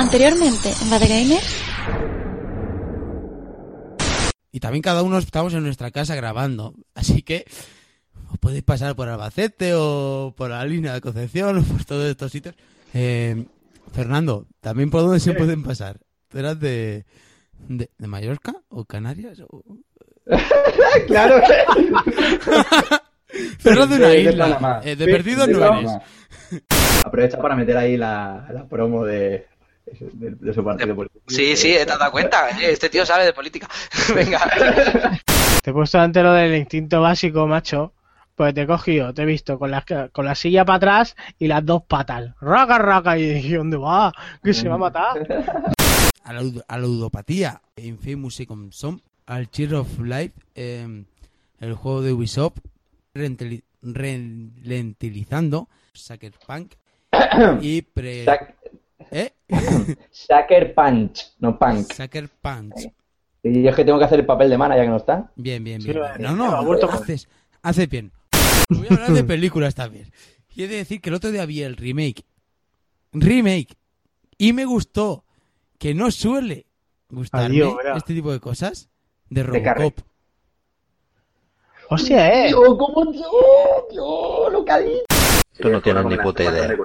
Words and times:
Anteriormente, 0.00 0.72
en 0.80 0.90
Bad 0.90 1.02
Gamer. 1.02 1.42
Y 4.50 4.58
también 4.60 4.80
cada 4.82 5.02
uno 5.02 5.18
estamos 5.18 5.52
en 5.52 5.62
nuestra 5.62 5.90
casa 5.90 6.14
grabando. 6.14 6.72
Así 6.94 7.20
que 7.22 7.44
os 8.32 8.38
podéis 8.38 8.62
pasar 8.62 8.96
por 8.96 9.08
Albacete 9.10 9.72
o 9.74 10.32
por 10.36 10.48
la 10.50 10.64
línea 10.64 10.94
de 10.94 11.02
Concepción 11.02 11.58
o 11.58 11.62
por 11.62 11.84
todos 11.84 12.06
estos 12.10 12.32
sitios. 12.32 12.54
Eh, 12.94 13.44
Fernando, 13.92 14.46
¿también 14.60 14.88
por 14.90 15.02
dónde 15.02 15.20
se 15.20 15.34
pueden 15.34 15.62
pasar? 15.62 15.98
¿Tú 16.28 16.38
eras 16.38 16.58
de, 16.58 17.04
de, 17.68 17.90
de 17.98 18.06
Mallorca 18.06 18.54
o 18.70 18.86
Canarias? 18.86 19.38
O... 19.50 19.62
claro. 21.08 21.42
Pero 23.62 23.86
de 23.86 23.96
una 23.96 24.08
De- 24.08 24.14
de 24.14 24.22
isla. 24.22 24.44
Panamá. 24.46 24.80
Eh, 24.82 24.96
de 24.96 25.04
Sí, 25.04 25.10
perdido 25.12 25.46
de 25.46 25.52
no 25.52 25.58
Panamá. 25.60 26.00
eres. 26.50 26.62
Aprovecha 27.04 27.38
para 27.40 27.54
meter 27.54 27.76
ahí 27.76 27.96
la, 27.98 28.48
la 28.52 28.66
promo 28.66 29.04
de, 29.04 29.46
de, 29.98 30.30
de 30.32 30.54
su 30.54 30.62
partido 30.64 30.94
político. 30.94 31.24
Sí, 31.28 31.56
sí, 31.56 31.72
te 31.72 31.82
has 31.92 31.98
dado 31.98 32.12
cuenta. 32.12 32.50
eh, 32.50 32.72
Este 32.72 32.88
tío 32.88 33.04
sabe 33.06 33.24
de 33.24 33.32
política. 33.32 33.68
Venga. 34.14 34.40
Te 35.62 35.70
he 35.70 35.72
puesto 35.74 35.98
ante 36.00 36.22
lo 36.22 36.32
del 36.32 36.56
instinto 36.56 37.00
básico, 37.02 37.46
macho. 37.46 37.92
Pues 38.34 38.54
te 38.54 38.62
he 38.62 38.66
cogido, 38.66 39.12
te 39.12 39.20
he 39.22 39.26
visto 39.26 39.58
con 39.58 39.70
la, 39.70 39.84
con 40.12 40.24
la 40.24 40.34
silla 40.34 40.64
para 40.64 40.76
atrás 40.78 41.14
y 41.38 41.46
las 41.46 41.66
dos 41.66 41.82
patas. 41.82 42.32
Raca, 42.40 42.78
raca. 42.78 43.18
Y 43.18 43.34
dije, 43.34 43.56
¿dónde 43.56 43.76
va? 43.76 44.14
Que 44.42 44.54
se 44.54 44.66
va 44.66 44.76
a 44.76 44.78
matar. 44.78 45.26
a 46.24 46.32
la, 46.32 46.40
a 46.66 46.78
la 46.78 46.86
ludopatía, 46.86 47.60
Infamous 47.76 48.36
Second 48.36 48.72
Son, 48.72 49.02
al 49.26 49.50
Cheer 49.50 49.74
of 49.74 49.98
Life, 50.00 50.32
eh, 50.54 51.04
el 51.60 51.74
juego 51.74 52.00
de 52.00 52.12
Ubisoft, 52.14 52.56
rentili- 53.14 53.62
rentilizando, 53.82 55.68
Sucker 55.92 56.32
Punk 56.46 56.72
y 57.60 57.82
pre... 57.82 58.24
Sac- 58.24 58.54
¿Eh? 59.10 59.32
Sucker 60.10 60.74
Punch, 60.74 61.32
no 61.38 61.58
Punk. 61.58 61.92
Sucker 61.92 62.28
Punch. 62.40 62.92
Y 63.42 63.62
yo 63.62 63.70
es 63.70 63.76
que 63.76 63.84
tengo 63.84 63.98
que 63.98 64.04
hacer 64.04 64.20
el 64.20 64.26
papel 64.26 64.50
de 64.50 64.58
mana 64.58 64.76
ya 64.76 64.82
que 64.82 64.88
no 64.88 64.96
está. 64.98 65.30
Bien, 65.36 65.64
bien, 65.64 65.80
Sí, 65.80 65.88
bien. 65.88 66.00
vale. 66.00 66.22
No, 66.22 66.36
no, 66.36 66.50
Ha 66.56 66.60
vuelto 66.60 66.86
con- 66.88 67.02
haces, 67.02 67.28
haces 67.62 67.88
bien. 67.88 68.12
Voy 68.68 68.86
a 68.90 68.94
hablar 68.94 69.12
de 69.12 69.24
películas 69.24 69.74
también. 69.74 70.12
Y 70.54 70.64
he 70.64 70.68
de 70.68 70.76
decir 70.76 71.00
que 71.00 71.08
el 71.08 71.14
otro 71.14 71.30
día 71.30 71.46
vi 71.46 71.62
el 71.62 71.76
remake. 71.76 72.24
Remake. 73.12 73.76
Y 74.38 74.52
me 74.52 74.64
gustó. 74.64 75.24
Que 75.78 75.94
no 75.94 76.10
suele 76.10 76.66
gustarme 77.08 77.46
Adiós, 77.46 77.74
este 77.96 78.12
tipo 78.12 78.30
de 78.30 78.38
cosas. 78.40 78.90
De. 79.30 79.42
Robocop. 79.42 80.00
Hostia, 81.88 82.46
eh. 82.48 82.52
¿cómo 82.52 83.12
yo? 83.12 83.88
Yo, 83.92 84.50
lo 84.50 84.64
que 84.64 84.70
ha 84.72 84.78
dicho. 84.78 85.04
Tú 85.58 85.68
no 85.70 85.80
tienes 85.80 86.04
ni 86.04 86.16
puta 86.18 86.44
idea. 86.44 86.76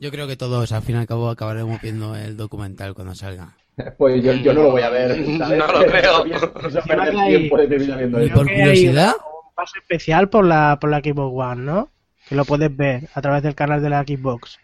Yo 0.00 0.10
creo 0.10 0.26
que 0.26 0.36
todos 0.36 0.72
al 0.72 0.80
fin 0.80 0.96
y 0.96 0.98
al 0.98 1.06
cabo 1.06 1.28
acabaremos 1.28 1.78
viendo 1.82 2.16
el 2.16 2.34
documental 2.34 2.94
cuando 2.94 3.14
salga. 3.14 3.56
Pues 3.96 4.22
yo, 4.22 4.32
yo 4.34 4.52
no 4.52 4.64
lo 4.64 4.70
voy 4.72 4.82
a 4.82 4.90
ver. 4.90 5.10
¿sabes? 5.38 5.58
No 5.58 5.66
lo 5.66 5.86
creo. 5.86 6.24
Eso 6.66 6.82
tiempo 7.28 7.56
de 7.56 7.66
viendo 7.66 8.22
Y 8.22 8.28
por 8.28 8.46
curiosidad, 8.46 9.14
Un 9.14 9.54
paso 9.54 9.78
especial 9.80 10.28
por 10.28 10.44
la, 10.44 10.78
por 10.78 10.90
la 10.90 11.00
Xbox 11.00 11.32
One, 11.34 11.62
¿no? 11.62 11.88
Que 12.28 12.34
lo 12.34 12.44
puedes 12.44 12.74
ver 12.76 13.08
a 13.14 13.22
través 13.22 13.42
del 13.42 13.54
canal 13.54 13.82
de 13.82 13.88
la 13.88 14.02
Xbox. 14.02 14.58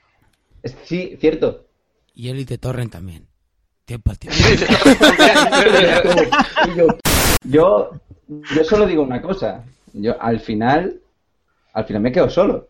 Sí, 0.84 1.16
cierto. 1.20 1.66
y 2.14 2.28
Elite 2.28 2.58
Torrent 2.58 2.92
también. 2.92 3.26
Tiempo 3.86 4.10
al 4.10 4.18
tiempo. 4.18 4.38
yo, 7.44 7.90
yo 8.54 8.64
solo 8.64 8.86
digo 8.86 9.02
una 9.02 9.22
cosa. 9.22 9.64
Yo 9.92 10.20
al 10.20 10.40
final, 10.40 11.00
al 11.72 11.84
final 11.84 12.02
me 12.02 12.12
quedo 12.12 12.28
solo. 12.28 12.68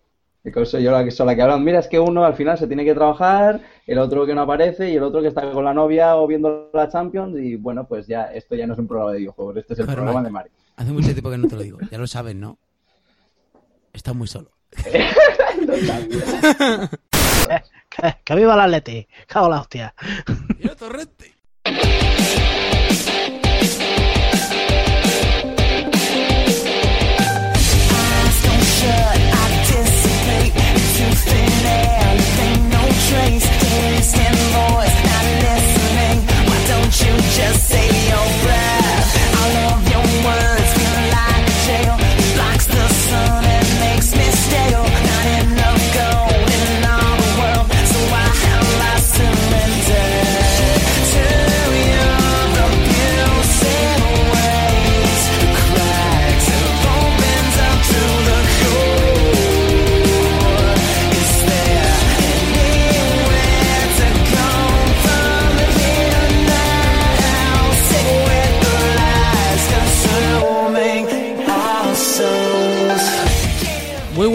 Soy 0.65 0.83
yo 0.83 0.91
la 0.93 1.05
que 1.05 1.11
sola 1.11 1.35
que 1.35 1.43
hablan. 1.43 1.63
Mira, 1.65 1.79
es 1.81 1.89
que 1.89 1.99
uno 1.99 2.25
al 2.25 2.35
final 2.35 2.57
se 2.59 2.67
tiene 2.67 2.85
que 2.85 2.95
trabajar, 2.95 3.61
el 3.87 3.99
otro 3.99 4.25
que 4.27 4.35
no 4.35 4.43
aparece 4.43 4.89
y 4.91 4.97
el 4.97 5.03
otro 5.03 5.21
que 5.23 5.29
está 5.29 5.51
con 5.51 5.65
la 5.65 5.75
novia 5.75 6.17
o 6.17 6.27
viendo 6.27 6.71
la 6.73 6.89
Champions. 6.89 7.37
Y 7.39 7.57
bueno, 7.57 7.87
pues 7.87 8.07
ya, 8.07 8.25
esto 8.27 8.55
ya 8.55 8.67
no 8.67 8.73
es 8.75 8.79
un 8.79 8.87
programa 8.89 9.13
de 9.13 9.19
videojuegos, 9.19 9.57
este 9.57 9.73
es 9.75 9.79
el 9.81 9.85
Claro, 9.87 9.99
programa 10.03 10.21
vale. 10.21 10.29
de 10.29 10.33
Mario. 10.33 10.53
Hace 10.77 10.93
mucho 10.93 11.13
tiempo 11.13 11.31
que 11.31 11.39
no 11.39 11.49
te 11.49 11.57
lo 11.57 11.63
digo. 11.63 11.79
Ya 11.91 11.99
lo 11.99 12.07
sabes, 12.07 12.35
¿no? 12.37 12.59
Estás 13.93 14.15
muy 14.15 14.27
solo. 14.29 14.51
Que, 14.85 15.05
que 18.25 18.35
viva 18.35 18.55
el 18.55 18.61
Atleti. 18.61 19.07
Cago 19.27 19.49
la 19.49 19.61
hostia. 19.61 19.95
Mira 20.59 20.75
Torrente. 20.77 21.35
Muy 37.39 38.86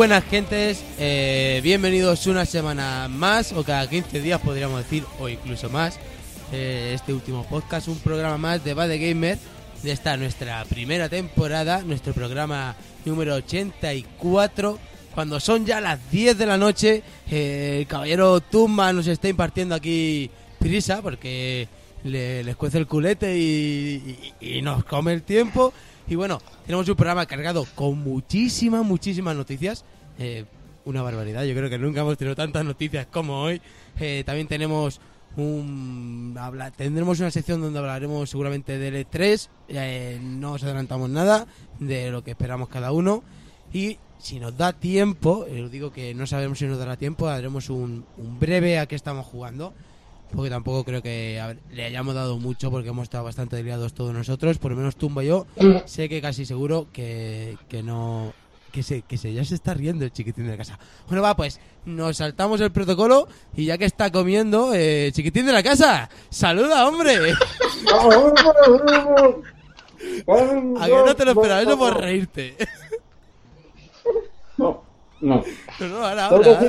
buenas 0.01 0.23
gentes, 0.25 0.83
eh, 0.97 1.59
bienvenidos 1.61 2.25
una 2.25 2.47
semana 2.47 3.07
más 3.07 3.51
o 3.51 3.63
cada 3.63 3.87
15 3.87 4.19
días 4.19 4.41
podríamos 4.41 4.79
decir 4.83 5.03
o 5.19 5.29
incluso 5.29 5.69
más. 5.69 5.99
eh, 6.51 6.93
este 6.95 7.13
último 7.13 7.45
podcast, 7.47 7.87
un 7.87 7.99
programa 7.99 8.39
más 8.39 8.63
de 8.63 8.73
Bad 8.73 8.89
Gamer 8.89 9.37
de 9.83 9.91
esta 9.91 10.17
nuestra 10.17 10.65
primera 10.65 11.07
temporada, 11.07 11.83
nuestro 11.83 12.13
programa 12.13 12.75
número 13.05 13.35
84. 13.35 14.79
Cuando 15.13 15.39
son 15.39 15.67
ya 15.67 15.79
las 15.79 15.99
10 16.09 16.35
de 16.35 16.45
la 16.47 16.57
noche, 16.57 17.03
eh, 17.29 17.77
el 17.81 17.85
caballero 17.85 18.41
Tumba 18.41 18.91
nos 18.93 19.05
está 19.05 19.29
impartiendo 19.29 19.75
aquí 19.75 20.31
prisa 20.57 21.03
porque 21.03 21.67
le, 22.03 22.43
les 22.43 22.55
cuece 22.55 22.79
el 22.79 22.87
culete 22.87 23.37
y, 23.37 24.61
nos 24.63 24.83
come 24.83 25.13
el 25.13 25.21
tiempo. 25.21 25.73
Y 26.07 26.15
bueno, 26.15 26.39
tenemos 26.65 26.87
un 26.89 26.95
programa 26.95 27.25
cargado 27.25 27.65
con 27.75 27.97
muchísimas, 27.99 28.83
muchísimas 28.85 29.35
noticias. 29.35 29.85
Eh, 30.19 30.45
una 30.83 31.01
barbaridad, 31.01 31.43
yo 31.43 31.53
creo 31.55 31.69
que 31.69 31.77
nunca 31.77 32.01
hemos 32.01 32.17
tenido 32.17 32.35
tantas 32.35 32.65
noticias 32.65 33.05
como 33.07 33.41
hoy. 33.41 33.61
Eh, 33.99 34.23
también 34.25 34.47
tenemos 34.47 34.99
un... 35.37 36.35
habla- 36.39 36.71
tendremos 36.71 37.19
una 37.19 37.31
sección 37.31 37.61
donde 37.61 37.79
hablaremos 37.79 38.29
seguramente 38.29 38.77
del 38.77 39.07
E3. 39.07 39.47
Eh, 39.69 40.19
no 40.21 40.53
os 40.53 40.63
adelantamos 40.63 41.09
nada 41.09 41.47
de 41.79 42.11
lo 42.11 42.23
que 42.23 42.31
esperamos 42.31 42.67
cada 42.67 42.91
uno. 42.91 43.23
Y 43.71 43.97
si 44.17 44.39
nos 44.39 44.57
da 44.57 44.73
tiempo, 44.73 45.45
eh, 45.47 45.63
os 45.63 45.71
digo 45.71 45.91
que 45.93 46.13
no 46.13 46.27
sabemos 46.27 46.59
si 46.59 46.65
nos 46.65 46.77
dará 46.77 46.97
tiempo, 46.97 47.27
haremos 47.29 47.69
un, 47.69 48.05
un 48.17 48.39
breve 48.39 48.79
a 48.79 48.85
qué 48.87 48.95
estamos 48.95 49.25
jugando. 49.25 49.73
Porque 50.33 50.49
tampoco 50.49 50.83
creo 50.83 51.01
que 51.01 51.39
a 51.39 51.47
ver, 51.47 51.59
le 51.71 51.85
hayamos 51.85 52.15
dado 52.15 52.37
mucho 52.37 52.71
porque 52.71 52.89
hemos 52.89 53.03
estado 53.03 53.23
bastante 53.25 53.61
liados 53.63 53.93
todos 53.93 54.13
nosotros, 54.13 54.57
por 54.57 54.71
lo 54.71 54.77
menos 54.77 54.95
Tumba 54.95 55.23
y 55.23 55.27
yo. 55.27 55.45
Sé 55.85 56.07
que 56.09 56.21
casi 56.21 56.45
seguro 56.45 56.87
que, 56.93 57.57
que 57.67 57.83
no... 57.83 58.33
Que 58.71 58.83
se, 58.83 59.01
que 59.01 59.17
se 59.17 59.33
ya 59.33 59.43
se 59.43 59.55
está 59.55 59.73
riendo 59.73 60.05
el 60.05 60.13
chiquitín 60.13 60.45
de 60.45 60.51
la 60.51 60.57
casa. 60.57 60.79
Bueno, 61.07 61.21
va, 61.21 61.35
pues 61.35 61.59
nos 61.83 62.15
saltamos 62.15 62.61
el 62.61 62.71
protocolo 62.71 63.27
y 63.53 63.65
ya 63.65 63.77
que 63.77 63.83
está 63.83 64.09
comiendo, 64.11 64.73
eh, 64.73 65.11
chiquitín 65.13 65.45
de 65.45 65.51
la 65.51 65.61
casa, 65.61 66.09
saluda, 66.29 66.87
hombre. 66.87 67.17
A 70.79 70.85
que 70.85 71.03
no 71.05 71.15
te 71.15 71.25
lo 71.25 71.31
esperaba, 71.31 71.61
eso 71.61 71.77
por 71.77 71.99
reírte. 71.99 72.55
No, 75.21 75.43
no, 75.79 76.05
ahora, 76.05 76.25
ahora. 76.25 76.59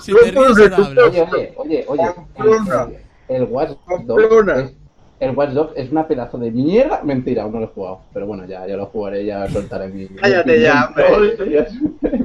Si 0.00 0.12
te 0.14 0.30
ríes, 0.30 0.72
ahora. 0.72 1.04
Oye, 1.06 1.54
oye, 1.56 1.84
oye, 1.88 2.14
oye. 2.38 2.98
El, 3.28 3.36
el 3.36 3.42
Watch 3.44 3.70
Dogs 4.04 4.48
es, 4.58 4.74
el 5.20 5.30
Watch 5.36 5.50
Dogs 5.50 5.72
es 5.76 5.90
una 5.90 6.06
pedazo 6.06 6.38
de 6.38 6.50
mierda. 6.50 7.00
Mentira, 7.02 7.42
aún 7.42 7.52
no 7.54 7.60
lo 7.60 7.66
he 7.66 7.68
jugado. 7.68 8.00
Pero 8.14 8.26
bueno, 8.26 8.46
ya, 8.46 8.66
ya 8.66 8.76
lo 8.76 8.86
jugaré, 8.86 9.24
ya 9.24 9.48
soltaré 9.50 9.88
mi. 9.88 10.06
Cállate 10.20 10.60
ya, 10.60 10.86
hombre. 10.86 11.36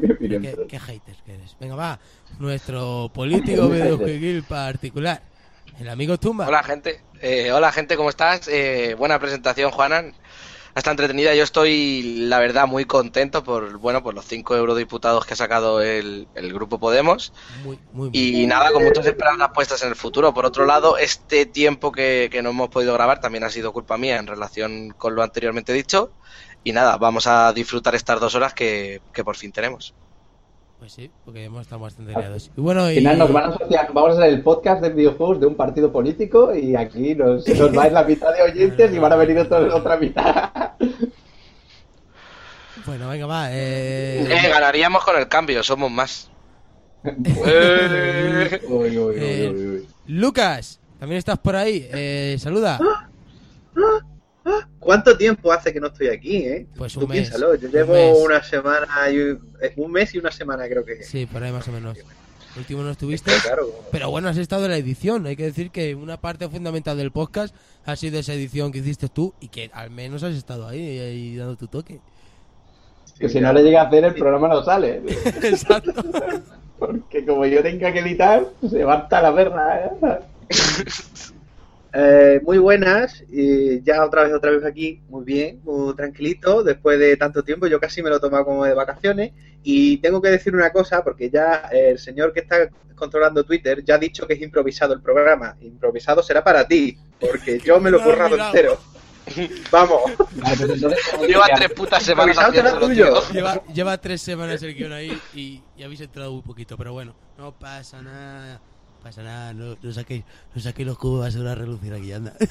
Mi 0.04 0.12
opinión, 0.12 0.42
¿Qué, 0.42 0.50
pero- 0.56 0.68
qué 0.68 0.80
haters 0.80 1.22
que 1.26 1.34
eres. 1.34 1.56
Venga, 1.60 1.76
va. 1.76 2.00
Nuestro 2.40 3.10
político 3.14 3.68
videojueguil 3.70 4.44
particular. 4.44 5.22
El 5.80 5.90
amigo 5.90 6.18
Tumba. 6.20 6.48
Hola 6.48 6.62
gente, 6.62 7.02
Eh, 7.22 7.52
hola 7.52 7.72
gente, 7.72 7.96
¿cómo 7.98 8.10
estás? 8.10 8.48
Eh, 8.48 8.96
buena 8.98 9.18
presentación, 9.20 9.72
Juanan. 9.72 10.14
Está 10.76 10.92
entretenida. 10.92 11.34
Yo 11.36 11.44
estoy, 11.44 12.26
la 12.28 12.40
verdad, 12.40 12.68
muy 12.68 12.86
contento 12.86 13.44
por, 13.44 13.78
bueno, 13.78 14.04
por 14.04 14.14
los 14.14 14.26
cinco 14.26 14.56
eurodiputados 14.56 15.26
que 15.26 15.34
ha 15.34 15.38
sacado 15.38 15.82
el, 15.82 16.28
el 16.36 16.54
grupo 16.54 16.80
Podemos. 16.80 17.34
Muy, 17.64 17.80
muy 17.92 18.10
Y 18.14 18.46
nada, 18.48 18.72
con 18.72 18.84
muchas 18.84 19.06
esperanzas 19.06 19.50
puestas 19.54 19.82
en 19.84 19.90
el 19.90 19.96
futuro. 19.96 20.34
Por 20.34 20.46
otro 20.46 20.66
lado, 20.66 20.98
este 20.98 21.46
tiempo 21.46 21.92
que, 21.92 22.30
que 22.32 22.42
no 22.42 22.50
hemos 22.50 22.70
podido 22.70 22.94
grabar 22.94 23.20
también 23.20 23.44
ha 23.44 23.50
sido 23.50 23.74
culpa 23.74 23.98
mía 23.98 24.18
en 24.18 24.28
relación 24.28 24.92
con 24.92 25.16
lo 25.16 25.24
anteriormente 25.24 25.74
dicho. 25.74 26.12
Y 26.64 26.72
nada, 26.72 26.98
vamos 26.98 27.28
a 27.28 27.52
disfrutar 27.54 27.94
estas 27.96 28.20
dos 28.20 28.36
horas 28.36 28.54
que, 28.54 29.02
que 29.14 29.24
por 29.24 29.36
fin 29.36 29.52
tenemos. 29.52 29.94
Pues 30.84 30.92
sí, 30.92 31.10
porque 31.24 31.46
hemos 31.46 31.62
estado 31.62 31.80
bastante 31.80 32.12
liados. 32.12 32.52
Y 32.58 32.60
bueno, 32.60 32.84
Al 32.84 32.92
y... 32.92 32.96
final 32.96 33.18
nos 33.18 33.32
van 33.32 33.46
a 33.46 33.56
asociar, 33.56 33.94
vamos 33.94 34.10
a 34.10 34.14
hacer 34.16 34.34
el 34.34 34.44
podcast 34.44 34.82
de 34.82 34.90
videojuegos 34.90 35.40
de 35.40 35.46
un 35.46 35.56
partido 35.56 35.94
político 35.94 36.54
y 36.54 36.76
aquí 36.76 37.16
nos, 37.16 37.48
nos 37.58 37.78
va 37.78 37.84
a 37.84 37.88
ir 37.88 37.94
la 37.94 38.04
mitad 38.04 38.34
de 38.34 38.42
oyentes 38.42 38.94
y 38.94 39.00
van 39.00 39.14
a 39.14 39.16
venir 39.16 39.40
otra, 39.40 39.60
otra 39.74 39.96
mitad. 39.96 40.52
Bueno, 42.86 43.08
venga, 43.08 43.26
va. 43.26 43.48
Eh... 43.54 44.28
Eh, 44.30 44.50
ganaríamos 44.50 45.06
con 45.06 45.18
el 45.18 45.30
cambio, 45.30 45.64
somos 45.64 45.90
más. 45.90 46.30
Uy, 47.06 47.14
uy, 48.68 48.98
uy, 48.98 49.16
Eh, 49.18 49.52
uy, 49.56 49.68
uy. 49.68 49.88
Lucas, 50.08 50.82
también 51.00 51.20
estás 51.20 51.40
por 51.40 51.56
ahí. 51.56 51.88
Eh, 51.94 52.36
saluda. 52.40 52.78
¿Cuánto 54.80 55.16
tiempo 55.18 55.52
hace 55.52 55.72
que 55.72 55.80
no 55.80 55.88
estoy 55.88 56.08
aquí, 56.10 56.38
eh? 56.38 56.68
Pues 56.76 56.94
Tú 56.94 57.02
un 57.02 57.10
mes. 57.10 57.22
piénsalo, 57.30 57.56
yo 57.56 57.68
un 57.68 57.74
llevo 57.74 57.94
mes. 57.94 58.18
una 58.26 58.44
semana 58.44 59.10
y 59.10 59.18
un, 59.20 59.54
eh, 59.62 59.74
un 59.78 59.92
mes 59.92 60.14
y 60.14 60.18
una 60.18 60.32
semana 60.32 60.68
creo 60.68 60.84
que. 60.84 61.04
Sí, 61.04 61.26
por 61.26 61.42
ahí 61.42 61.52
más 61.52 61.68
o 61.68 61.72
menos. 61.72 61.98
Último 62.56 62.84
no 62.84 62.92
estuviste. 62.92 63.32
Claro, 63.42 63.68
Pero 63.92 64.12
bueno, 64.12 64.28
has 64.30 64.38
estado 64.38 64.66
en 64.66 64.72
la 64.72 64.78
edición. 64.78 65.26
Hay 65.26 65.36
que 65.36 65.46
decir 65.46 65.72
que 65.72 65.96
una 65.96 66.18
parte 66.22 66.48
fundamental 66.50 66.96
del 66.98 67.12
podcast 67.12 67.56
ha 67.86 67.96
sido 67.96 68.20
esa 68.20 68.34
edición 68.34 68.72
que 68.72 68.80
hiciste 68.80 69.08
tú 69.10 69.34
y 69.40 69.48
que 69.48 69.72
al 69.74 69.90
menos 69.90 70.22
has 70.22 70.36
estado 70.36 70.68
ahí, 70.68 71.00
ahí 71.00 71.36
dando 71.36 71.56
tu 71.56 71.68
toque. 71.68 72.00
Que 73.18 73.30
si 73.30 73.40
no 73.40 73.54
le 73.54 73.64
llega 73.64 73.82
a 73.82 73.88
hacer 73.88 74.04
el 74.04 74.14
programa 74.14 74.50
no 74.50 74.64
sale. 74.64 75.02
Exacto. 75.44 75.94
Porque 76.78 77.26
como 77.26 77.46
yo 77.46 77.64
tenga 77.64 77.92
que 77.94 78.00
editar, 78.00 78.46
se 78.70 78.84
va 78.84 78.96
hasta 78.96 79.22
la 79.22 79.34
perna. 79.34 79.80
¿eh? 79.80 80.20
Eh, 81.96 82.42
muy 82.44 82.58
buenas, 82.58 83.24
y 83.30 83.84
ya 83.84 84.04
otra 84.04 84.24
vez, 84.24 84.34
otra 84.34 84.50
vez 84.50 84.66
aquí, 84.66 85.04
muy 85.10 85.24
bien, 85.24 85.62
muy 85.64 85.96
tranquilito, 85.96 86.64
después 86.64 86.98
de 86.98 87.16
tanto 87.18 87.44
tiempo, 87.44 87.68
yo 87.68 87.80
casi 87.80 88.02
me 88.02 88.10
lo 88.10 88.18
he 88.18 88.20
tomado 88.20 88.46
como 88.46 88.66
de 88.66 88.74
vacaciones, 88.74 89.34
y 89.62 89.98
tengo 89.98 90.20
que 90.20 90.30
decir 90.30 90.56
una 90.56 90.72
cosa, 90.72 91.04
porque 91.04 91.30
ya 91.30 91.70
el 91.72 92.00
señor 92.00 92.34
que 92.34 92.40
está 92.40 92.68
controlando 92.96 93.44
Twitter 93.44 93.84
ya 93.84 93.96
ha 93.96 94.00
dicho 94.00 94.26
que 94.26 94.34
es 94.34 94.42
improvisado 94.42 94.96
el 94.96 95.02
programa, 95.02 95.56
improvisado 95.62 96.24
será 96.24 96.44
para 96.44 96.68
ti, 96.68 96.98
porque 97.20 97.60
yo 97.60 97.80
me 97.80 97.92
lo 97.92 98.00
he 98.00 98.04
currado 98.04 98.44
entero. 98.44 98.80
Vamos, 99.72 100.02
Vale, 100.18 100.58
pues 100.58 100.62
entonces, 100.70 101.00
¿cómo 101.12 101.26
Lleva 101.26 101.46
tres 101.56 101.70
putas 101.74 102.04
semanas 102.04 102.38
haciéndolo. 102.38 102.90
Lleva, 103.32 103.64
lleva 103.72 103.98
tres 104.00 104.22
semanas 104.22 104.62
el 104.64 104.74
guion 104.74 104.94
ahí 104.94 105.18
y, 105.34 105.62
y 105.78 105.84
habéis 105.84 106.02
entrado 106.02 106.34
muy 106.34 106.42
poquito, 106.42 106.76
pero 106.76 106.92
bueno, 106.92 107.16
no 107.38 107.58
pasa 107.58 108.02
nada. 108.02 108.60
Pasa 109.04 109.22
nada, 109.22 109.54
no, 109.54 109.76
no 109.82 109.92
saquéis, 109.92 110.24
no 110.56 110.62
saquéis 110.62 110.88
los 110.88 110.98
cubos, 110.98 111.22
va 111.22 111.28
a 111.28 111.32
ser 111.32 111.42
una 111.42 111.56
relucir 111.56 111.94
aquí, 111.94 112.12
anda. 112.12 112.34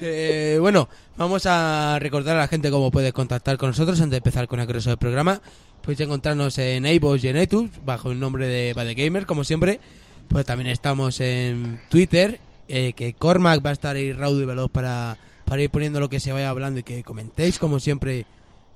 Eh, 0.00 0.58
bueno, 0.60 0.88
vamos 1.16 1.44
a 1.46 1.98
recordar 1.98 2.36
a 2.36 2.38
la 2.38 2.46
gente 2.46 2.70
cómo 2.70 2.92
puede 2.92 3.12
contactar 3.12 3.58
con 3.58 3.70
nosotros 3.70 4.00
antes 4.00 4.12
de 4.12 4.16
empezar 4.18 4.46
con 4.46 4.60
el 4.60 4.66
grueso 4.68 4.90
del 4.90 4.98
programa. 4.98 5.42
Podéis 5.82 5.98
encontrarnos 5.98 6.56
en 6.58 6.86
iVoox 6.86 7.24
y 7.24 7.28
en 7.28 7.36
iTunes 7.36 7.72
bajo 7.84 8.12
el 8.12 8.20
nombre 8.20 8.46
de 8.46 8.74
Bad 8.74 8.94
Gamer, 8.96 9.26
como 9.26 9.42
siempre. 9.42 9.80
Pues 10.28 10.46
también 10.46 10.70
estamos 10.70 11.18
en 11.18 11.80
Twitter, 11.88 12.38
eh, 12.68 12.92
que 12.92 13.14
Cormac 13.14 13.64
va 13.66 13.70
a 13.70 13.72
estar 13.72 13.96
ahí 13.96 14.12
raudo 14.12 14.40
y 14.40 14.44
veloz 14.44 14.70
para, 14.70 15.18
para 15.44 15.62
ir 15.62 15.70
poniendo 15.70 15.98
lo 15.98 16.08
que 16.08 16.20
se 16.20 16.30
vaya 16.30 16.50
hablando 16.50 16.78
y 16.78 16.84
que 16.84 17.02
comentéis, 17.02 17.58
como 17.58 17.80
siempre, 17.80 18.24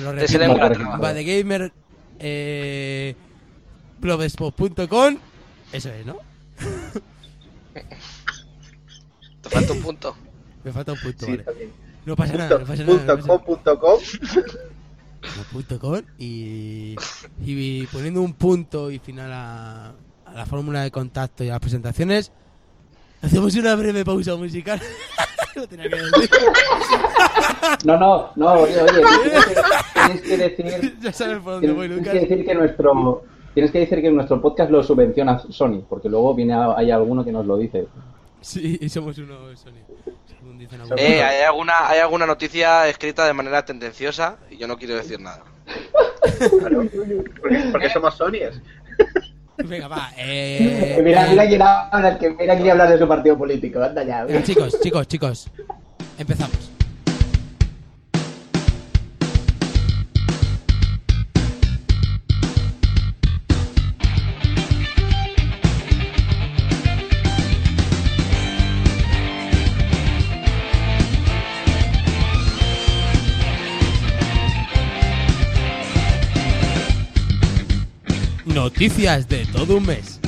Lo 0.00 0.12
repito, 0.12 0.38
traba. 0.38 0.96
Badgamer 0.98 1.72
eh, 2.18 3.14
blogspot.com 4.00 5.16
eso 5.72 5.88
es, 5.88 6.04
¿no? 6.04 6.18
Te 9.40 9.48
falta 9.48 9.72
un 9.72 9.82
punto. 9.82 10.14
Me 10.64 10.70
falta 10.70 10.92
un 10.92 10.98
punto, 11.00 11.26
sí, 11.26 11.36
vale. 11.38 11.70
No 12.04 12.14
pasa 12.14 12.34
nada, 12.34 12.58
no 12.58 12.66
pasa 12.66 12.84
nada. 12.84 12.98
Punto 12.98 13.16
no 13.16 13.16
pasa 13.16 13.26
nada. 13.26 13.28
com, 13.38 13.44
punto 13.44 13.80
com. 13.80 13.98
Com 15.80 16.02
y, 16.18 16.96
y 17.44 17.86
poniendo 17.86 18.22
un 18.22 18.34
punto 18.34 18.90
y 18.90 18.98
final 18.98 19.32
a, 19.32 19.92
a 20.26 20.32
la 20.34 20.46
fórmula 20.46 20.82
de 20.82 20.90
contacto 20.90 21.44
y 21.44 21.48
a 21.48 21.52
las 21.52 21.60
presentaciones, 21.60 22.32
hacemos 23.22 23.54
una 23.54 23.74
breve 23.76 24.04
pausa 24.04 24.34
musical. 24.36 24.80
Lo 25.54 25.66
tenía 25.66 25.88
que 25.88 25.96
decir. 25.96 26.30
No, 27.84 27.98
no, 27.98 28.30
no, 28.36 28.52
oye, 28.54 28.80
oye, 28.80 29.02
tienes 29.94 30.22
que 30.22 30.36
decir, 30.36 30.98
ya 31.02 31.12
sabes 31.12 31.38
por 31.38 31.54
dónde 31.54 31.72
voy, 31.72 31.88
tienes 31.88 32.08
que 32.08 32.20
decir 32.20 32.44
que 32.46 32.54
nuestro, 32.54 33.24
tienes 33.52 33.70
que 33.70 33.80
decir 33.80 34.00
que 34.00 34.10
nuestro 34.10 34.40
podcast 34.40 34.70
lo 34.70 34.82
subvenciona 34.82 35.38
Sony, 35.50 35.82
porque 35.88 36.08
luego 36.08 36.34
viene 36.34 36.54
hay 36.54 36.90
alguno 36.90 37.24
que 37.24 37.32
nos 37.32 37.46
lo 37.46 37.56
dice. 37.58 37.86
Sí, 38.40 38.78
y 38.80 38.88
somos 38.88 39.16
uno, 39.18 39.54
Sony. 39.56 40.12
Según 40.68 40.78
dicen 40.78 40.80
algunos. 40.80 41.00
Eh, 41.00 41.22
¿hay 41.22 41.42
alguna, 41.42 41.88
hay 41.88 42.00
alguna 42.00 42.26
noticia 42.26 42.88
escrita 42.88 43.26
de 43.26 43.32
manera 43.32 43.64
tendenciosa 43.64 44.36
y 44.50 44.56
yo 44.58 44.66
no 44.66 44.76
quiero 44.76 44.94
decir 44.94 45.20
nada. 45.20 45.42
Claro, 46.58 46.84
porque, 47.40 47.68
porque 47.70 47.90
somos 47.90 48.16
Sonyers. 48.16 48.60
Venga, 49.64 49.88
va. 49.88 50.10
Eh, 50.16 51.00
mira, 51.02 51.26
eh, 51.26 51.30
mira 51.30 51.46
quién 51.46 51.62
habla, 51.62 52.18
que 52.18 52.30
mira 52.30 52.56
quién 52.56 52.70
hablar 52.70 52.90
de 52.90 52.98
su 52.98 53.08
partido 53.08 53.36
político, 53.36 53.82
anda 53.82 54.02
ya. 54.04 54.24
venga, 54.24 54.42
chicos, 54.42 54.80
chicos, 54.80 55.08
chicos. 55.08 55.50
Empezamos. 56.18 56.81
Noticias 78.62 79.28
de 79.28 79.44
todo 79.46 79.78
un 79.78 79.86
mes. 79.86 80.20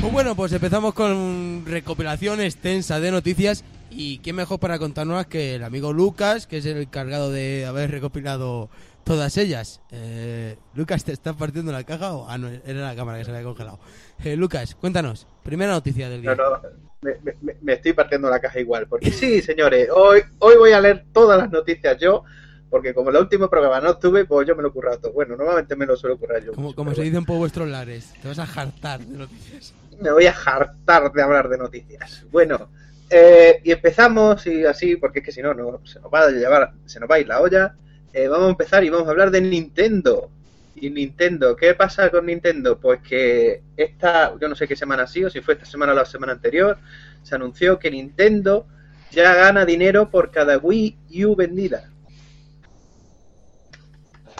Pues 0.00 0.12
bueno, 0.12 0.34
pues 0.34 0.52
empezamos 0.52 0.92
con 0.92 1.64
recopilación 1.66 2.40
extensa 2.40 2.98
de 2.98 3.12
noticias 3.12 3.62
y 3.96 4.18
quién 4.18 4.36
mejor 4.36 4.60
para 4.60 4.78
contárnoslas 4.78 5.26
que 5.26 5.54
el 5.56 5.64
amigo 5.64 5.92
Lucas, 5.92 6.46
que 6.46 6.58
es 6.58 6.66
el 6.66 6.78
encargado 6.78 7.30
de 7.30 7.64
haber 7.66 7.90
recopilado 7.90 8.68
todas 9.04 9.36
ellas. 9.36 9.80
Eh, 9.90 10.56
Lucas, 10.74 11.04
¿te 11.04 11.12
estás 11.12 11.34
partiendo 11.36 11.72
la 11.72 11.84
caja 11.84 12.12
o...? 12.14 12.28
Ah, 12.28 12.38
no, 12.38 12.48
era 12.48 12.80
la 12.80 12.96
cámara 12.96 13.18
que 13.18 13.24
se 13.24 13.30
había 13.30 13.44
congelado. 13.44 13.78
Eh, 14.24 14.36
Lucas, 14.36 14.74
cuéntanos, 14.74 15.26
primera 15.42 15.72
noticia 15.72 16.08
del 16.08 16.22
día. 16.22 16.34
No, 16.34 16.50
no, 16.50 16.60
me, 17.02 17.14
me- 17.40 17.56
me 17.62 17.72
estoy 17.74 17.92
partiendo 17.92 18.28
la 18.28 18.40
caja 18.40 18.58
igual. 18.60 18.86
Porque 18.88 19.10
sí, 19.12 19.40
señores, 19.42 19.88
hoy, 19.94 20.22
hoy 20.40 20.56
voy 20.56 20.72
a 20.72 20.80
leer 20.80 21.06
todas 21.12 21.38
las 21.38 21.50
noticias 21.50 21.96
yo. 22.00 22.24
porque 22.68 22.92
como 22.92 23.10
el 23.10 23.16
último 23.16 23.48
programa 23.48 23.80
no 23.80 23.92
estuve, 23.92 24.24
pues 24.24 24.46
yo 24.48 24.56
me 24.56 24.62
lo 24.62 24.72
currado 24.72 24.98
todo. 24.98 25.12
Bueno, 25.12 25.36
normalmente 25.36 25.76
me 25.76 25.86
lo 25.86 25.96
suelo 25.96 26.18
currar 26.18 26.42
yo. 26.44 26.52
Como, 26.52 26.66
mucho, 26.68 26.76
como 26.76 26.94
se 26.94 27.02
dicen 27.02 27.24
por 27.24 27.38
vuestros 27.38 27.68
lares, 27.68 28.12
te 28.20 28.26
vas 28.28 28.38
a 28.40 28.46
jartar 28.46 29.00
de 29.00 29.16
noticias. 29.18 29.72
bueno, 29.90 30.02
me 30.02 30.10
voy 30.12 30.26
a 30.26 30.32
hartar 30.32 31.12
de 31.12 31.22
hablar 31.22 31.48
de 31.48 31.58
noticias. 31.58 32.26
Bueno, 32.32 32.68
eh, 33.10 33.60
y 33.62 33.70
empezamos 33.70 34.46
y 34.46 34.64
así, 34.64 34.96
porque 34.96 35.20
es 35.20 35.24
que 35.24 35.32
si 35.32 35.42
no, 35.42 35.54
no 35.54 35.80
se 35.84 36.00
nos 36.00 36.12
va 36.12 36.22
a 36.22 36.30
llevar, 36.30 36.72
se 36.86 36.98
nos 37.00 37.10
va 37.10 37.16
a 37.16 37.20
ir 37.20 37.28
la 37.28 37.40
olla. 37.40 37.74
Eh, 38.12 38.28
vamos 38.28 38.46
a 38.46 38.50
empezar 38.50 38.82
y 38.84 38.90
vamos 38.90 39.06
a 39.06 39.10
hablar 39.10 39.30
de 39.30 39.40
Nintendo. 39.40 40.30
Y 40.74 40.90
Nintendo, 40.90 41.56
¿qué 41.56 41.74
pasa 41.74 42.10
con 42.10 42.26
Nintendo? 42.26 42.78
Pues 42.78 43.00
que 43.00 43.62
esta, 43.76 44.34
yo 44.38 44.48
no 44.48 44.54
sé 44.54 44.68
qué 44.68 44.76
semana 44.76 45.04
ha 45.04 45.06
sido, 45.06 45.30
si 45.30 45.40
fue 45.40 45.54
esta 45.54 45.66
semana 45.66 45.92
o 45.92 45.94
la 45.94 46.04
semana 46.04 46.32
anterior, 46.32 46.78
se 47.22 47.34
anunció 47.34 47.78
que 47.78 47.90
Nintendo 47.90 48.66
ya 49.10 49.34
gana 49.34 49.64
dinero 49.64 50.10
por 50.10 50.30
cada 50.30 50.58
Wii 50.58 51.24
U 51.24 51.34
vendida. 51.34 51.90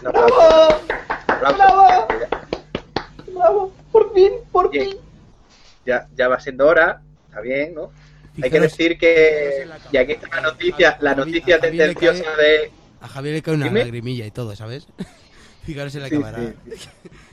Un 0.03 0.09
aplauso. 0.09 0.83
Aplauso. 1.27 2.09
¡Bravo! 3.35 3.73
¡Por 3.93 4.13
fin! 4.13 4.33
¡Por 4.53 4.71
Bien. 4.71 4.91
fin! 4.91 4.99
Ya, 5.87 6.09
ya 6.15 6.29
va 6.29 6.41
siendo 6.41 6.67
hora, 6.67 7.01
está 7.29 7.41
bien, 7.41 7.75
¿no? 7.75 7.93
Hay 8.43 8.51
que 8.51 8.61
decir 8.61 8.99
que, 8.99 9.67
y 9.93 9.97
aquí 9.97 10.13
está 10.13 10.29
la 10.29 10.41
noticia, 10.43 10.99
la 11.01 11.15
noticia 11.15 11.59
tendenciosa 11.61 12.25
cae- 12.25 12.37
de... 12.37 12.71
A 13.01 13.09
Javier 13.09 13.35
le 13.35 13.43
cae 13.43 13.55
una 13.55 13.65
Dime. 13.67 13.81
lagrimilla 13.81 14.27
y 14.27 14.31
todo, 14.31 14.55
¿sabes? 14.57 14.87
Fijaros 15.65 15.95
en 15.95 16.03
la 16.03 16.09
Sí, 16.09 16.15
cámara. 16.15 16.39
sí. 16.39 16.89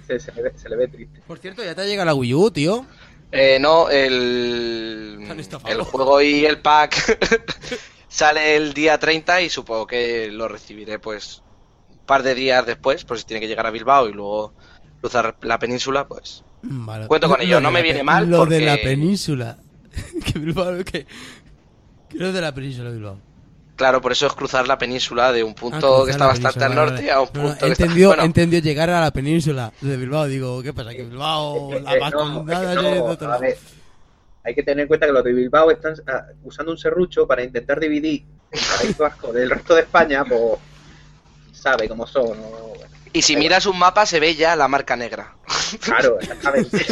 Se, 0.07 0.19
se 0.19 0.31
le 0.33 0.41
ve, 0.41 0.51
se 0.57 0.69
le 0.69 0.75
ve 0.75 0.87
triste. 0.87 1.21
Por 1.27 1.39
cierto, 1.39 1.63
ya 1.63 1.75
te 1.75 1.85
llega 1.85 2.03
la 2.05 2.13
Wii 2.15 2.33
U, 2.33 2.51
tío. 2.51 2.85
Eh, 3.31 3.57
no, 3.59 3.89
el, 3.89 5.19
el 5.67 5.81
juego 5.81 6.21
y 6.21 6.45
el 6.45 6.59
pack 6.59 7.19
sale 8.07 8.55
el 8.55 8.73
día 8.73 8.97
30 8.99 9.41
y 9.41 9.49
supongo 9.49 9.87
que 9.87 10.29
lo 10.31 10.47
recibiré 10.47 10.99
pues 10.99 11.41
un 11.89 11.97
par 12.05 12.21
de 12.23 12.35
días 12.35 12.65
después, 12.65 13.05
por 13.05 13.17
si 13.17 13.25
tiene 13.25 13.39
que 13.41 13.47
llegar 13.47 13.65
a 13.65 13.71
Bilbao 13.71 14.07
y 14.09 14.13
luego 14.13 14.53
cruzar 15.01 15.35
la 15.41 15.57
península, 15.59 16.07
pues 16.07 16.43
Vale. 16.61 17.07
Cuento 17.07 17.27
con 17.27 17.37
Lo- 17.39 17.43
ello, 17.43 17.55
lo 17.55 17.61
no 17.61 17.71
me 17.71 17.81
viene 17.81 18.03
mal 18.03 18.29
Lo 18.29 18.37
porque- 18.39 18.55
de 18.55 18.61
la 18.61 18.77
península. 18.77 19.57
que 20.25 20.39
Bilbao, 20.39 20.77
que... 20.83 21.05
que 22.09 22.17
lo 22.17 22.31
de 22.31 22.41
la 22.41 22.53
península 22.53 22.89
de 22.89 22.95
Bilbao. 22.95 23.19
claro, 23.75 24.01
por 24.01 24.11
eso 24.11 24.27
es 24.27 24.33
cruzar 24.33 24.67
la 24.67 24.77
península 24.77 25.31
de 25.31 25.43
un 25.43 25.51
Ah, 25.51 25.55
punto 25.55 25.79
cruzar 25.79 26.05
que 26.05 26.11
está 26.11 26.27
bastante 26.27 26.59
península, 26.59 26.65
al 26.65 26.75
norte 26.75 26.95
vale. 27.07 27.11
a 27.11 27.21
un 27.21 27.29
No, 27.33 27.41
no, 27.41 27.49
punto 27.49 27.65
que 27.65 27.71
está... 27.71 27.83
entendió, 27.83 28.07
bueno, 28.09 28.23
entendió 28.23 28.59
llegar 28.59 28.89
a 28.89 29.01
la 29.01 29.11
península 29.11 29.73
de 29.81 29.97
Bilbao. 29.97 30.25
Digo, 30.27 30.61
¿qué 30.63 30.73
pasa? 30.73 30.91
Que 30.91 31.03
Bilbao, 31.03 31.73
Eh, 31.73 31.81
la 31.81 31.93
eh, 31.95 31.99
no, 32.11 32.51
es 32.51 32.59
es 33.21 33.21
a 33.27 33.37
ver, 33.39 33.57
hay 34.43 34.55
que 34.55 34.63
tener 34.63 34.81
en 34.83 34.87
cuenta 34.87 35.05
que 35.07 35.13
los 35.13 35.23
de 35.23 35.33
Bilbao 35.33 35.71
están 35.71 35.95
ah, 36.07 36.25
usando 36.43 36.71
un 36.71 36.77
serrucho 36.77 37.25
para 37.25 37.43
intentar 37.43 37.79
dividir 37.79 38.25
el 38.51 38.59
País 38.79 38.97
Vasco 38.97 39.31
del 39.33 39.49
resto 39.49 39.73
de 39.75 39.81
España, 39.81 40.23
pues 40.25 40.59
sabe 41.53 41.87
cómo 41.87 42.05
son. 42.05 42.39
¿no? 42.41 42.49
Bueno, 42.49 42.92
y 43.13 43.21
si 43.21 43.37
miras 43.37 43.65
un 43.67 43.77
mapa 43.79 44.05
se 44.05 44.19
ve 44.19 44.35
ya 44.35 44.55
la 44.55 44.67
marca 44.67 44.95
negra. 44.95 45.35
claro, 45.79 46.19
exactamente. 46.21 46.85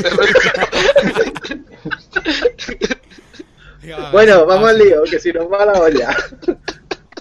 Bueno, 4.11 4.39
va, 4.41 4.45
vamos 4.45 4.65
va. 4.65 4.69
al 4.69 4.77
lío, 4.77 5.03
que 5.03 5.19
si 5.19 5.33
nos 5.33 5.51
va 5.51 5.65
la 5.65 5.73
olla. 5.73 6.15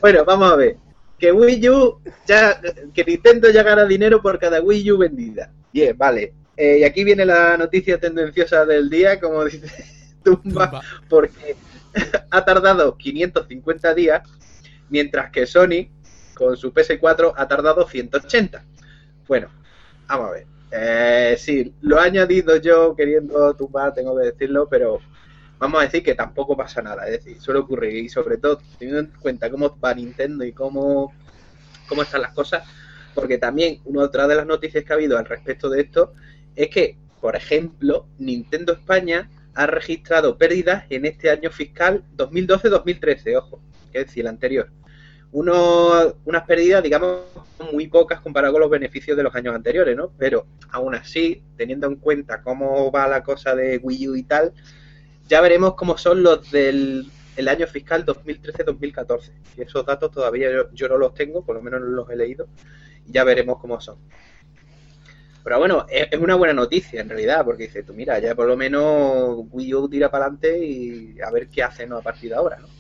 bueno, 0.00 0.24
vamos 0.24 0.52
a 0.52 0.56
ver. 0.56 0.76
Que 1.18 1.32
Wii 1.32 1.68
U, 1.68 2.00
ya, 2.26 2.60
que 2.94 3.04
Nintendo 3.04 3.50
ya 3.50 3.62
gana 3.62 3.84
dinero 3.84 4.22
por 4.22 4.38
cada 4.38 4.60
Wii 4.60 4.92
U 4.92 4.98
vendida. 4.98 5.50
Bien, 5.72 5.96
vale. 5.96 6.34
Eh, 6.56 6.78
y 6.80 6.84
aquí 6.84 7.04
viene 7.04 7.24
la 7.24 7.56
noticia 7.56 7.98
tendenciosa 7.98 8.66
del 8.66 8.90
día, 8.90 9.18
como 9.18 9.44
dice 9.44 9.66
Tumba, 10.24 10.70
Tumba. 10.70 10.82
porque 11.08 11.56
ha 12.30 12.44
tardado 12.44 12.96
550 12.96 13.94
días, 13.94 14.28
mientras 14.90 15.30
que 15.30 15.46
Sony, 15.46 15.88
con 16.34 16.56
su 16.56 16.72
PS4, 16.72 17.32
ha 17.36 17.48
tardado 17.48 17.88
180. 17.88 18.64
Bueno, 19.30 19.48
vamos 20.08 20.28
a 20.28 20.32
ver. 20.32 20.46
Eh, 20.72 21.36
sí, 21.38 21.72
lo 21.82 21.98
he 21.98 22.00
añadido 22.00 22.56
yo 22.56 22.96
queriendo 22.96 23.54
tumbar, 23.54 23.94
tengo 23.94 24.18
que 24.18 24.24
decirlo, 24.24 24.68
pero 24.68 24.98
vamos 25.56 25.80
a 25.80 25.84
decir 25.84 26.02
que 26.02 26.16
tampoco 26.16 26.56
pasa 26.56 26.82
nada. 26.82 27.06
Es 27.06 27.12
decir, 27.12 27.40
suele 27.40 27.60
ocurrir 27.60 27.94
y 27.94 28.08
sobre 28.08 28.38
todo 28.38 28.60
teniendo 28.76 29.02
en 29.02 29.20
cuenta 29.20 29.48
cómo 29.48 29.78
va 29.78 29.94
Nintendo 29.94 30.44
y 30.44 30.52
cómo, 30.52 31.12
cómo 31.88 32.02
están 32.02 32.22
las 32.22 32.34
cosas, 32.34 32.64
porque 33.14 33.38
también 33.38 33.78
una 33.84 34.02
otra 34.02 34.26
de 34.26 34.34
las 34.34 34.46
noticias 34.46 34.82
que 34.82 34.92
ha 34.92 34.96
habido 34.96 35.16
al 35.16 35.26
respecto 35.26 35.70
de 35.70 35.82
esto 35.82 36.12
es 36.56 36.68
que, 36.68 36.98
por 37.20 37.36
ejemplo, 37.36 38.08
Nintendo 38.18 38.72
España 38.72 39.30
ha 39.54 39.68
registrado 39.68 40.38
pérdidas 40.38 40.86
en 40.90 41.06
este 41.06 41.30
año 41.30 41.52
fiscal 41.52 42.02
2012-2013, 42.16 43.36
ojo, 43.36 43.62
es 43.92 44.06
decir, 44.06 44.22
el 44.22 44.26
anterior. 44.26 44.72
Uno, 45.32 46.14
unas 46.24 46.44
pérdidas, 46.44 46.82
digamos, 46.82 47.20
muy 47.72 47.86
pocas 47.86 48.20
comparado 48.20 48.52
con 48.52 48.62
los 48.62 48.70
beneficios 48.70 49.16
de 49.16 49.22
los 49.22 49.34
años 49.34 49.54
anteriores, 49.54 49.96
¿no? 49.96 50.12
Pero 50.18 50.46
aún 50.70 50.94
así, 50.94 51.42
teniendo 51.56 51.86
en 51.86 51.96
cuenta 51.96 52.42
cómo 52.42 52.90
va 52.90 53.06
la 53.06 53.22
cosa 53.22 53.54
de 53.54 53.78
Wii 53.78 54.08
U 54.08 54.16
y 54.16 54.24
tal, 54.24 54.52
ya 55.28 55.40
veremos 55.40 55.74
cómo 55.74 55.96
son 55.96 56.22
los 56.22 56.50
del 56.50 57.06
el 57.36 57.48
año 57.48 57.66
fiscal 57.66 58.04
2013-2014. 58.04 59.32
Y 59.56 59.62
esos 59.62 59.84
datos 59.84 60.10
todavía 60.10 60.48
yo, 60.72 60.88
no 60.88 60.98
los 60.98 61.14
tengo, 61.14 61.44
por 61.44 61.56
lo 61.56 61.62
menos 61.62 61.80
no 61.80 61.86
los 61.86 62.10
he 62.10 62.16
leído, 62.16 62.48
y 63.06 63.12
ya 63.12 63.24
veremos 63.24 63.58
cómo 63.58 63.80
son. 63.80 63.98
Pero 65.42 65.58
bueno, 65.58 65.86
es, 65.88 66.08
es 66.10 66.20
una 66.20 66.34
buena 66.34 66.52
noticia 66.52 67.00
en 67.00 67.08
realidad, 67.08 67.44
porque 67.44 67.64
dices 67.64 67.84
tú, 67.86 67.94
mira, 67.94 68.18
ya 68.18 68.34
por 68.34 68.46
lo 68.46 68.56
menos 68.56 69.46
Wii 69.50 69.74
U 69.74 69.88
tira 69.88 70.10
para 70.10 70.26
adelante 70.26 70.64
y 70.64 71.20
a 71.20 71.30
ver 71.30 71.48
qué 71.48 71.62
hace 71.62 71.86
¿no? 71.86 71.96
a 71.96 72.02
partir 72.02 72.30
de 72.30 72.36
ahora, 72.36 72.58
¿no? 72.58 72.79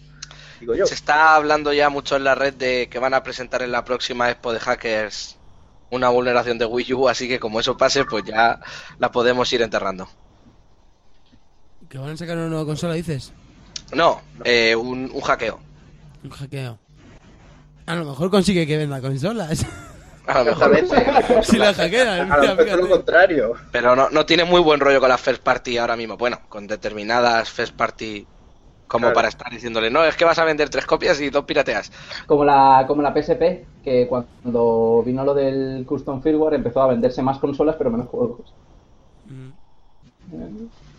Digo 0.60 0.74
yo. 0.74 0.86
Se 0.86 0.94
está 0.94 1.34
hablando 1.34 1.72
ya 1.72 1.88
mucho 1.88 2.16
en 2.16 2.24
la 2.24 2.34
red 2.34 2.54
de 2.54 2.88
que 2.90 2.98
van 2.98 3.14
a 3.14 3.22
presentar 3.22 3.62
en 3.62 3.72
la 3.72 3.84
próxima 3.84 4.30
Expo 4.30 4.52
de 4.52 4.60
Hackers 4.60 5.38
una 5.90 6.08
vulneración 6.08 6.58
de 6.58 6.66
Wii 6.66 6.92
U, 6.94 7.08
así 7.08 7.28
que 7.28 7.40
como 7.40 7.58
eso 7.58 7.76
pase, 7.76 8.04
pues 8.04 8.24
ya 8.24 8.60
la 8.98 9.10
podemos 9.10 9.52
ir 9.52 9.62
enterrando. 9.62 10.08
¿Que 11.88 11.98
van 11.98 12.10
a 12.10 12.16
sacar 12.16 12.36
una 12.36 12.46
nueva 12.46 12.64
consola, 12.64 12.94
dices? 12.94 13.32
No, 13.92 14.20
eh, 14.44 14.76
un, 14.76 15.10
un 15.12 15.20
hackeo. 15.20 15.58
Un 16.22 16.30
hackeo. 16.30 16.78
A 17.86 17.94
lo 17.96 18.04
mejor 18.04 18.30
consigue 18.30 18.66
que 18.66 18.76
venda 18.76 19.00
consolas. 19.00 19.66
A 20.26 20.38
lo 20.38 20.44
mejor. 20.44 20.78
Si 21.42 21.56
la 21.56 21.74
hackean. 21.74 22.30
A 22.30 22.36
lo 22.36 22.54
mejor 22.54 22.78
lo 22.82 22.88
contrario. 22.88 23.54
Pero 23.72 23.96
no, 23.96 24.10
no 24.10 24.24
tiene 24.26 24.44
muy 24.44 24.60
buen 24.60 24.78
rollo 24.78 25.00
con 25.00 25.08
la 25.08 25.18
first 25.18 25.42
party 25.42 25.78
ahora 25.78 25.96
mismo. 25.96 26.16
Bueno, 26.16 26.40
con 26.48 26.68
determinadas 26.68 27.50
first 27.50 27.74
party 27.74 28.24
como 28.90 29.02
Claro. 29.04 29.14
para 29.14 29.28
estar 29.28 29.48
diciéndole, 29.52 29.88
no, 29.88 30.04
es 30.04 30.16
que 30.16 30.24
vas 30.24 30.38
a 30.40 30.44
vender 30.44 30.68
tres 30.68 30.84
copias 30.84 31.20
y 31.20 31.30
dos 31.30 31.44
pirateas. 31.44 31.92
Como 32.26 32.44
la, 32.44 32.84
como 32.88 33.02
la 33.02 33.14
PSP, 33.14 33.64
que 33.84 34.08
cuando 34.08 35.04
vino 35.06 35.24
lo 35.24 35.32
del 35.32 35.84
custom 35.86 36.20
firmware 36.20 36.54
empezó 36.54 36.82
a 36.82 36.88
venderse 36.88 37.22
más 37.22 37.38
consolas 37.38 37.76
pero 37.78 37.90
menos 37.90 38.08
juegos. 38.08 38.52
Mm. 39.26 39.50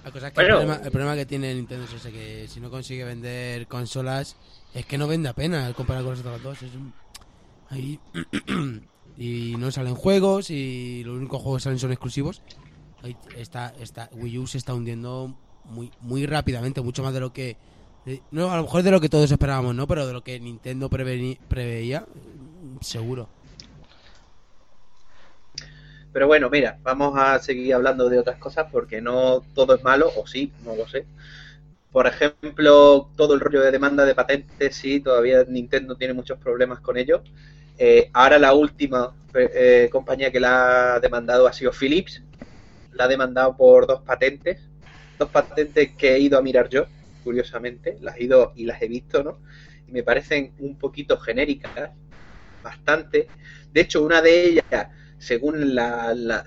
La 0.05 0.11
cosa 0.11 0.27
es 0.29 0.33
que 0.33 0.41
Bueno. 0.41 0.55
el, 0.59 0.65
problema, 0.65 0.85
el 0.85 0.91
problema 0.91 1.15
que 1.15 1.25
tiene 1.25 1.53
Nintendo 1.53 1.83
es 1.83 1.93
ese, 1.93 2.11
que 2.13 2.47
si 2.47 2.61
no 2.61 2.69
consigue 2.69 3.03
vender 3.03 3.67
consolas, 3.67 4.37
es 4.73 4.85
que 4.85 4.97
no 4.97 5.05
vende 5.07 5.27
apenas 5.27 5.73
comparado 5.73 6.05
con 6.05 6.11
los 6.15 6.21
otros 6.21 6.41
dos. 6.41 6.61
Es 6.63 6.73
un- 6.73 6.93
ahí- 7.69 7.99
y 9.17 9.55
no 9.57 9.69
salen 9.69 9.95
juegos 9.95 10.49
y 10.49 11.03
los 11.03 11.17
únicos 11.17 11.41
juegos 11.41 11.59
que 11.61 11.63
salen 11.65 11.79
son 11.79 11.91
exclusivos. 11.91 12.41
Ahí 13.03 13.17
está, 13.37 13.73
está, 13.81 14.09
Wii 14.13 14.37
U 14.39 14.47
se 14.47 14.57
está 14.59 14.73
hundiendo 14.73 15.35
muy, 15.65 15.91
muy 15.99 16.25
rápidamente, 16.25 16.79
mucho 16.81 17.03
más 17.03 17.13
de 17.13 17.19
lo 17.19 17.33
que... 17.33 17.57
de- 18.05 18.21
no, 18.31 18.51
a 18.51 18.57
lo 18.57 18.63
mejor 18.63 18.83
de 18.83 18.91
lo 18.91 19.01
que 19.01 19.09
todos 19.09 19.31
esperábamos, 19.31 19.75
¿no? 19.75 19.87
Pero 19.87 20.07
de 20.07 20.13
lo 20.13 20.23
que 20.23 20.39
Nintendo 20.39 20.89
preveía, 20.89 22.05
seguro. 22.81 23.29
Pero 26.13 26.27
bueno, 26.27 26.49
mira, 26.49 26.77
vamos 26.83 27.17
a 27.17 27.39
seguir 27.39 27.73
hablando 27.73 28.09
de 28.09 28.19
otras 28.19 28.37
cosas 28.37 28.67
porque 28.71 29.01
no 29.01 29.41
todo 29.55 29.75
es 29.75 29.83
malo, 29.83 30.11
o 30.17 30.27
sí, 30.27 30.51
no 30.65 30.75
lo 30.75 30.87
sé. 30.87 31.05
Por 31.91 32.07
ejemplo, 32.07 33.09
todo 33.15 33.33
el 33.33 33.39
rollo 33.39 33.61
de 33.61 33.71
demanda 33.71 34.05
de 34.05 34.15
patentes, 34.15 34.75
sí, 34.75 34.99
todavía 35.01 35.43
Nintendo 35.47 35.95
tiene 35.95 36.13
muchos 36.13 36.37
problemas 36.39 36.79
con 36.79 36.97
ello. 36.97 37.23
Eh, 37.77 38.09
ahora 38.13 38.39
la 38.39 38.53
última 38.53 39.13
eh, 39.33 39.89
compañía 39.91 40.31
que 40.31 40.39
la 40.39 40.95
ha 40.95 40.99
demandado 40.99 41.47
ha 41.47 41.53
sido 41.53 41.71
Philips. 41.71 42.21
La 42.93 43.05
ha 43.05 43.07
demandado 43.07 43.55
por 43.55 43.87
dos 43.87 44.01
patentes. 44.01 44.59
Dos 45.17 45.29
patentes 45.29 45.91
que 45.97 46.15
he 46.15 46.19
ido 46.19 46.37
a 46.37 46.41
mirar 46.41 46.67
yo, 46.69 46.85
curiosamente. 47.23 47.97
Las 48.01 48.17
he 48.17 48.25
ido 48.25 48.53
y 48.55 48.65
las 48.65 48.81
he 48.81 48.87
visto, 48.87 49.23
¿no? 49.23 49.39
Y 49.87 49.91
me 49.91 50.03
parecen 50.03 50.53
un 50.59 50.77
poquito 50.77 51.17
genéricas, 51.17 51.91
bastante. 52.61 53.31
De 53.71 53.81
hecho, 53.81 54.03
una 54.03 54.21
de 54.21 54.45
ellas 54.45 54.87
según 55.17 55.75
la, 55.75 56.13
la- 56.15 56.43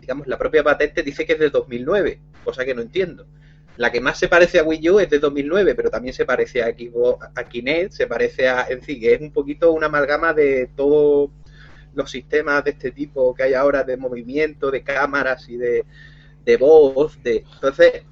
digamos 0.00 0.26
la 0.26 0.38
propia 0.38 0.64
patente 0.64 1.02
dice 1.02 1.24
que 1.26 1.34
es 1.34 1.38
de 1.38 1.50
2009, 1.50 2.20
cosa 2.42 2.64
que 2.64 2.74
no 2.74 2.82
entiendo. 2.82 3.26
La 3.76 3.92
que 3.92 4.00
más 4.00 4.18
se 4.18 4.28
parece 4.28 4.58
a 4.58 4.64
Wii 4.64 4.90
U 4.90 5.00
es 5.00 5.10
de 5.10 5.18
2009, 5.18 5.74
pero 5.74 5.90
también 5.90 6.14
se 6.14 6.24
parece 6.24 6.62
a, 6.62 6.68
Xbox- 6.70 7.30
a 7.34 7.44
Kinect, 7.44 7.92
se 7.92 8.06
parece 8.06 8.48
a, 8.48 8.66
en 8.68 8.82
fin, 8.82 8.98
que 9.00 9.14
es 9.14 9.20
un 9.20 9.32
poquito 9.32 9.72
una 9.72 9.86
amalgama 9.86 10.32
de 10.32 10.70
todos 10.74 11.30
los 11.94 12.10
sistemas 12.10 12.64
de 12.64 12.70
este 12.72 12.90
tipo 12.92 13.34
que 13.34 13.44
hay 13.44 13.54
ahora 13.54 13.84
de 13.84 13.96
movimiento, 13.96 14.70
de 14.70 14.82
cámaras 14.82 15.48
y 15.48 15.56
de, 15.56 15.84
de 16.44 16.56
voz, 16.56 17.22
de 17.22 17.44
entonces 17.54 18.04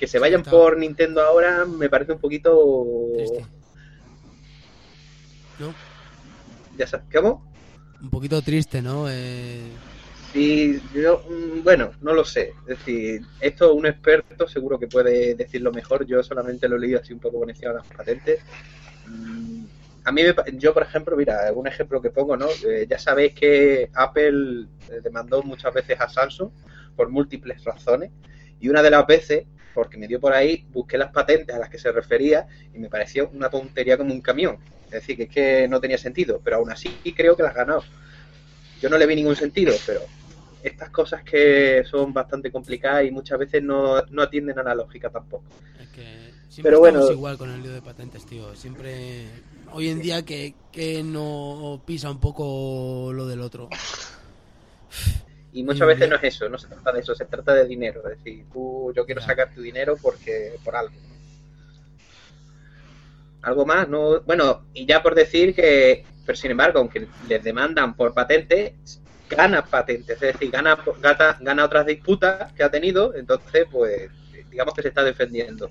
que 0.00 0.08
se 0.08 0.18
vayan 0.18 0.42
por 0.42 0.78
Nintendo 0.78 1.22
ahora 1.22 1.66
me 1.66 1.88
parece 1.90 2.12
un 2.12 2.18
poquito 2.20 2.50
Triste. 3.16 3.46
¿No? 5.58 5.74
ya 6.78 6.86
sabes, 6.86 7.06
¿cómo? 7.12 7.44
Un 8.00 8.10
poquito 8.10 8.40
triste, 8.40 8.80
¿no? 8.80 9.06
Eh, 9.10 9.70
Sí, 10.32 10.80
yo, 10.92 11.24
mm, 11.28 11.62
bueno, 11.64 11.92
no 12.00 12.14
lo 12.14 12.24
sé. 12.24 12.54
Es 12.68 12.78
decir, 12.78 13.20
esto 13.40 13.74
un 13.74 13.86
experto 13.86 14.46
seguro 14.46 14.78
que 14.78 14.86
puede 14.86 15.34
decirlo 15.34 15.72
mejor. 15.72 16.06
Yo 16.06 16.22
solamente 16.22 16.68
lo 16.68 16.76
he 16.76 16.80
leído 16.80 17.00
así 17.00 17.12
un 17.12 17.20
poco 17.20 17.40
por 17.40 17.50
encima 17.50 17.72
de 17.72 17.78
las 17.78 17.86
patentes. 17.86 18.40
Mm, 19.06 19.64
A 20.04 20.12
mí, 20.12 20.22
me 20.22 20.32
pa- 20.34 20.44
yo 20.54 20.72
por 20.72 20.82
ejemplo, 20.82 21.14
mira, 21.16 21.52
un 21.54 21.66
ejemplo 21.66 22.00
que 22.00 22.10
pongo, 22.10 22.34
¿no? 22.36 22.46
Eh, 22.66 22.86
ya 22.88 22.98
sabéis 22.98 23.34
que 23.34 23.90
Apple 23.94 24.66
eh, 24.88 25.00
demandó 25.02 25.42
muchas 25.42 25.74
veces 25.74 26.00
a 26.00 26.08
Samsung 26.08 26.50
por 26.96 27.10
múltiples 27.10 27.62
razones. 27.64 28.10
Y 28.60 28.68
una 28.70 28.82
de 28.82 28.90
las 28.90 29.06
veces, 29.06 29.46
porque 29.74 29.96
me 29.96 30.08
dio 30.08 30.20
por 30.20 30.32
ahí, 30.32 30.64
busqué 30.72 30.98
las 30.98 31.12
patentes 31.12 31.54
a 31.54 31.58
las 31.58 31.68
que 31.68 31.78
se 31.78 31.92
refería 31.92 32.46
y 32.74 32.78
me 32.78 32.88
pareció 32.88 33.30
una 33.32 33.48
tontería 33.48 33.96
como 33.96 34.12
un 34.12 34.20
camión. 34.20 34.58
Es 34.86 34.90
decir, 34.90 35.16
que 35.16 35.22
es 35.24 35.28
que 35.28 35.68
no 35.68 35.80
tenía 35.80 35.98
sentido, 35.98 36.40
pero 36.42 36.56
aún 36.56 36.70
así 36.70 36.88
creo 37.16 37.36
que 37.36 37.42
las 37.42 37.54
ganó. 37.54 37.82
Yo 38.80 38.88
no 38.88 38.98
le 38.98 39.06
vi 39.06 39.14
ningún 39.14 39.36
sentido, 39.36 39.74
pero 39.86 40.00
estas 40.62 40.90
cosas 40.90 41.22
que 41.22 41.84
son 41.88 42.12
bastante 42.12 42.50
complicadas 42.50 43.04
y 43.04 43.10
muchas 43.10 43.38
veces 43.38 43.62
no, 43.62 44.02
no 44.06 44.22
atienden 44.22 44.58
a 44.58 44.62
la 44.62 44.74
lógica 44.74 45.10
tampoco. 45.10 45.44
es 45.80 45.88
que 45.88 46.02
siempre 46.48 46.62
Pero 46.62 46.80
bueno. 46.80 47.10
igual 47.10 47.38
con 47.38 47.50
el 47.50 47.62
lío 47.62 47.72
de 47.72 47.82
patentes, 47.82 48.26
tío. 48.26 48.54
Siempre. 48.54 49.26
Hoy 49.72 49.88
en 49.88 50.00
día 50.00 50.24
que, 50.24 50.54
que 50.72 51.02
no 51.02 51.80
pisa 51.86 52.10
un 52.10 52.18
poco 52.18 53.12
lo 53.12 53.26
del 53.26 53.40
otro. 53.40 53.68
Y 55.52 55.64
muchas 55.64 55.86
veces 55.88 56.08
no 56.08 56.16
es 56.16 56.24
eso, 56.24 56.48
no 56.48 56.58
se 56.58 56.68
trata 56.68 56.92
de 56.92 57.00
eso, 57.00 57.14
se 57.14 57.24
trata 57.24 57.54
de 57.54 57.66
dinero. 57.66 58.02
Es 58.08 58.18
decir, 58.18 58.44
tú, 58.52 58.92
yo 58.94 59.04
quiero 59.04 59.20
sacar 59.20 59.52
tu 59.52 59.60
dinero 59.60 59.96
porque 60.00 60.54
por 60.64 60.76
algo. 60.76 60.94
Algo 63.42 63.66
más, 63.66 63.88
no. 63.88 64.20
Bueno, 64.20 64.66
y 64.74 64.86
ya 64.86 65.02
por 65.02 65.14
decir 65.14 65.54
que, 65.54 66.04
pero 66.24 66.36
sin 66.36 66.52
embargo, 66.52 66.78
aunque 66.78 67.08
les 67.28 67.42
demandan 67.42 67.94
por 67.94 68.14
patente, 68.14 68.76
gana 69.28 69.64
patentes, 69.64 70.16
es 70.16 70.34
decir, 70.34 70.50
gana, 70.50 70.78
gana, 71.00 71.38
gana 71.40 71.64
otras 71.64 71.86
disputas 71.86 72.52
que 72.52 72.62
ha 72.62 72.70
tenido, 72.70 73.14
entonces, 73.14 73.66
pues, 73.70 74.10
digamos 74.50 74.74
que 74.74 74.82
se 74.82 74.88
está 74.88 75.02
defendiendo. 75.04 75.70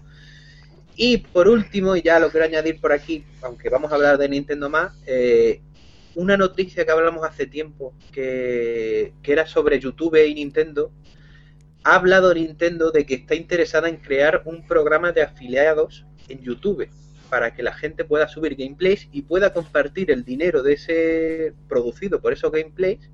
Y 0.96 1.18
por 1.18 1.48
último, 1.48 1.96
y 1.96 2.02
ya 2.02 2.20
lo 2.20 2.30
quiero 2.30 2.46
añadir 2.46 2.82
por 2.82 2.92
aquí, 2.92 3.24
aunque 3.42 3.70
vamos 3.70 3.92
a 3.92 3.96
hablar 3.96 4.18
de 4.18 4.28
Nintendo 4.28 4.70
más, 4.70 4.94
eh, 5.06 5.62
una 6.16 6.38
noticia 6.38 6.86
que 6.86 6.92
hablamos 6.92 7.26
hace 7.26 7.46
tiempo, 7.46 7.94
que, 8.12 9.14
era 9.24 9.46
sobre 9.46 9.80
YouTube 9.80 10.26
y 10.26 10.34
Nintendo, 10.34 10.92
ha 11.84 11.96
hablado 11.96 12.34
Nintendo 12.34 12.92
de 12.92 13.06
que 13.06 13.16
está 13.16 13.36
interesada 13.36 13.90
en 13.90 13.98
crear 13.98 14.42
un 14.46 14.66
programa 14.68 15.12
de 15.12 15.22
afiliados 15.22 16.06
en 16.28 16.42
YouTube 16.42 16.90
para 17.30 17.54
que 17.54 17.64
la 17.64 17.74
gente 17.74 18.06
pueda 18.06 18.28
subir 18.28 18.56
gameplays 18.56 19.08
y 19.12 19.22
pueda 19.22 19.54
compartir 19.54 20.12
el 20.12 20.26
dinero 20.26 20.64
de 20.64 20.74
ese 20.74 21.54
producido 21.68 22.20
por 22.22 22.34
esos 22.34 22.52
gameplays 22.52 23.10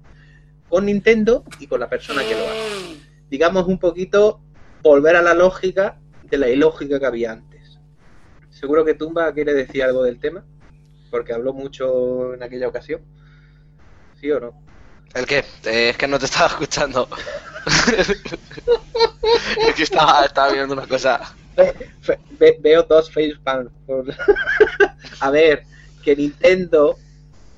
con 0.70 0.86
Nintendo 0.86 1.44
y 1.60 1.68
con 1.68 1.80
la 1.80 1.90
persona 1.90 2.24
que 2.24 2.34
lo 2.34 2.46
hace. 2.46 2.98
Digamos 3.30 3.68
un 3.68 3.78
poquito 3.78 4.42
volver 4.82 5.16
a 5.16 5.22
la 5.22 5.34
lógica 5.34 6.00
de 6.24 6.38
la 6.38 6.50
ilógica 6.50 7.00
que 7.00 7.06
había 7.06 7.34
antes. 7.34 7.80
Seguro 8.50 8.86
que 8.86 8.94
Tumba 8.94 9.34
quiere 9.34 9.54
decir 9.54 9.84
algo 9.84 10.04
del 10.04 10.20
tema, 10.20 10.46
porque 11.12 11.33
habló 11.33 11.53
mucho 11.53 12.33
en 12.33 12.43
aquella 12.43 12.67
ocasión. 12.67 13.01
¿Sí 14.19 14.31
o 14.31 14.39
no? 14.39 14.62
¿El 15.13 15.25
qué? 15.25 15.39
Eh, 15.65 15.89
es 15.89 15.97
que 15.97 16.07
no 16.07 16.19
te 16.19 16.25
estaba 16.31 16.47
escuchando. 16.47 17.07
es 19.67 19.75
que 19.75 19.83
estaba, 19.83 20.25
estaba 20.25 20.51
viendo 20.51 20.74
una 20.74 20.88
cosa. 20.88 21.33
Ve- 22.38 22.57
veo 22.59 22.83
dos 22.83 23.12
facepalms. 23.12 23.71
por- 23.85 24.05
a 25.19 25.29
ver, 25.31 25.63
que 26.03 26.15
Nintendo 26.15 26.97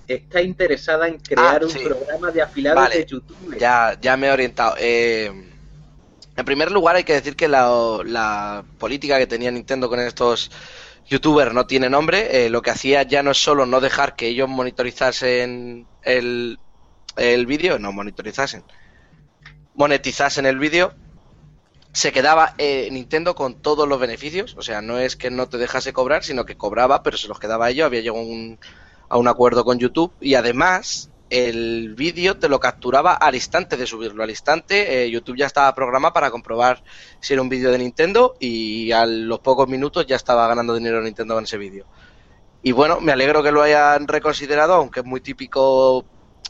está 0.07 0.41
interesada 0.41 1.07
en 1.07 1.19
crear 1.19 1.61
Ah, 1.63 1.65
un 1.65 1.83
programa 1.83 2.31
de 2.31 2.41
afiliados 2.41 2.81
Vale, 2.81 2.95
de 2.97 3.05
YouTube. 3.05 3.57
Ya, 3.59 3.97
ya 3.99 4.15
me 4.17 4.27
he 4.27 4.31
orientado. 4.31 4.75
Eh, 4.79 5.31
en 6.35 6.45
primer 6.45 6.71
lugar, 6.71 6.95
hay 6.95 7.03
que 7.03 7.13
decir 7.13 7.35
que 7.35 7.47
la, 7.47 7.67
la 8.05 8.63
política 8.77 9.17
que 9.17 9.25
tenía 9.27 9.49
Nintendo 9.51 9.89
con 9.89 9.99
estos 9.99 10.51
youtubers 11.07 11.53
no 11.53 11.65
tiene 11.67 11.89
nombre. 11.89 12.45
Eh, 12.45 12.49
lo 12.49 12.61
que 12.61 12.71
hacía 12.71 13.03
ya 13.03 13.23
no 13.23 13.31
es 13.31 13.37
solo 13.37 13.65
no 13.65 13.81
dejar 13.81 14.15
que 14.15 14.27
ellos 14.27 14.49
monitorizasen 14.49 15.88
el, 16.03 16.60
el 17.15 17.45
vídeo, 17.45 17.79
no 17.79 17.91
monitorizasen, 17.91 18.63
monetizasen 19.75 20.45
el 20.45 20.60
vídeo, 20.60 20.93
se 21.93 22.12
quedaba 22.12 22.53
eh, 22.58 22.89
Nintendo 22.91 23.36
con 23.36 23.62
todos 23.62 23.88
los 23.88 23.99
beneficios. 23.99 24.55
O 24.58 24.62
sea, 24.62 24.82
no 24.82 24.99
es 24.99 25.15
que 25.15 25.32
no 25.32 25.47
te 25.47 25.58
dejase 25.58 25.93
cobrar, 25.93 26.23
sino 26.23 26.45
que 26.45 26.55
cobraba, 26.58 27.03
pero 27.03 27.17
se 27.17 27.27
los 27.27 27.39
quedaba 27.39 27.67
a 27.67 27.69
ellos. 27.71 27.86
Había 27.86 28.01
llegado 28.01 28.21
un- 28.21 28.60
a 29.10 29.17
un 29.17 29.27
acuerdo 29.27 29.63
con 29.63 29.79
YouTube 29.79 30.13
y 30.19 30.36
además 30.36 31.10
el 31.29 31.93
vídeo 31.95 32.37
te 32.37 32.47
lo 32.47 32.59
capturaba 32.59 33.13
al 33.13 33.35
instante 33.35 33.77
de 33.77 33.85
subirlo. 33.85 34.23
Al 34.23 34.29
instante, 34.29 35.03
eh, 35.03 35.09
YouTube 35.09 35.37
ya 35.37 35.45
estaba 35.45 35.73
programado 35.75 36.13
para 36.13 36.31
comprobar 36.31 36.83
si 37.19 37.33
era 37.33 37.41
un 37.41 37.49
vídeo 37.49 37.71
de 37.71 37.77
Nintendo 37.77 38.35
y 38.39 38.91
a 38.91 39.05
los 39.05 39.39
pocos 39.39 39.67
minutos 39.67 40.05
ya 40.07 40.15
estaba 40.15 40.47
ganando 40.47 40.75
dinero 40.75 41.01
Nintendo 41.01 41.35
con 41.35 41.43
ese 41.43 41.57
vídeo. 41.57 41.85
Y 42.63 42.71
bueno, 42.71 42.99
me 43.01 43.11
alegro 43.11 43.43
que 43.43 43.51
lo 43.51 43.61
hayan 43.61 44.07
reconsiderado, 44.07 44.73
aunque 44.73 45.01
es 45.01 45.05
muy 45.05 45.21
típico 45.21 46.05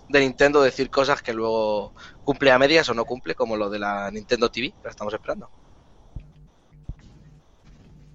de 0.10 0.20
Nintendo 0.20 0.62
decir 0.62 0.90
cosas 0.90 1.22
que 1.22 1.34
luego 1.34 1.94
cumple 2.24 2.52
a 2.52 2.60
medias 2.60 2.88
o 2.90 2.94
no 2.94 3.06
cumple, 3.06 3.36
como 3.36 3.58
lo 3.58 3.70
de 3.70 3.80
la 3.80 4.10
Nintendo 4.12 4.50
TV, 4.50 4.74
pero 4.82 4.92
estamos 4.92 5.14
esperando. 5.14 5.50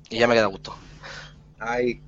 Y 0.08 0.18
ya 0.18 0.26
me 0.26 0.34
queda 0.34 0.46
gusto. 0.46 0.74
Ay. 1.58 2.00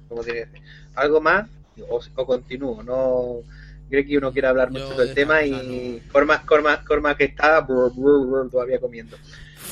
¿Algo 0.94 1.20
más? 1.20 1.48
O 1.88 2.26
continúo, 2.26 2.82
no... 2.82 3.42
Creo 3.88 4.04
que 4.04 4.18
uno 4.18 4.32
quiere 4.32 4.48
hablar 4.48 4.70
mucho 4.70 4.94
del 4.96 5.08
de 5.08 5.14
tema 5.14 5.40
esta 5.42 5.62
y 5.62 5.98
cosa 6.00 6.12
Corma, 6.12 6.42
Corma, 6.46 6.84
Corma 6.84 7.16
que 7.16 7.24
está 7.24 7.60
brr, 7.60 7.92
brr, 7.94 8.26
brr, 8.26 8.50
todavía 8.50 8.80
comiendo. 8.80 9.16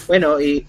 Bueno, 0.07 0.41
y 0.41 0.67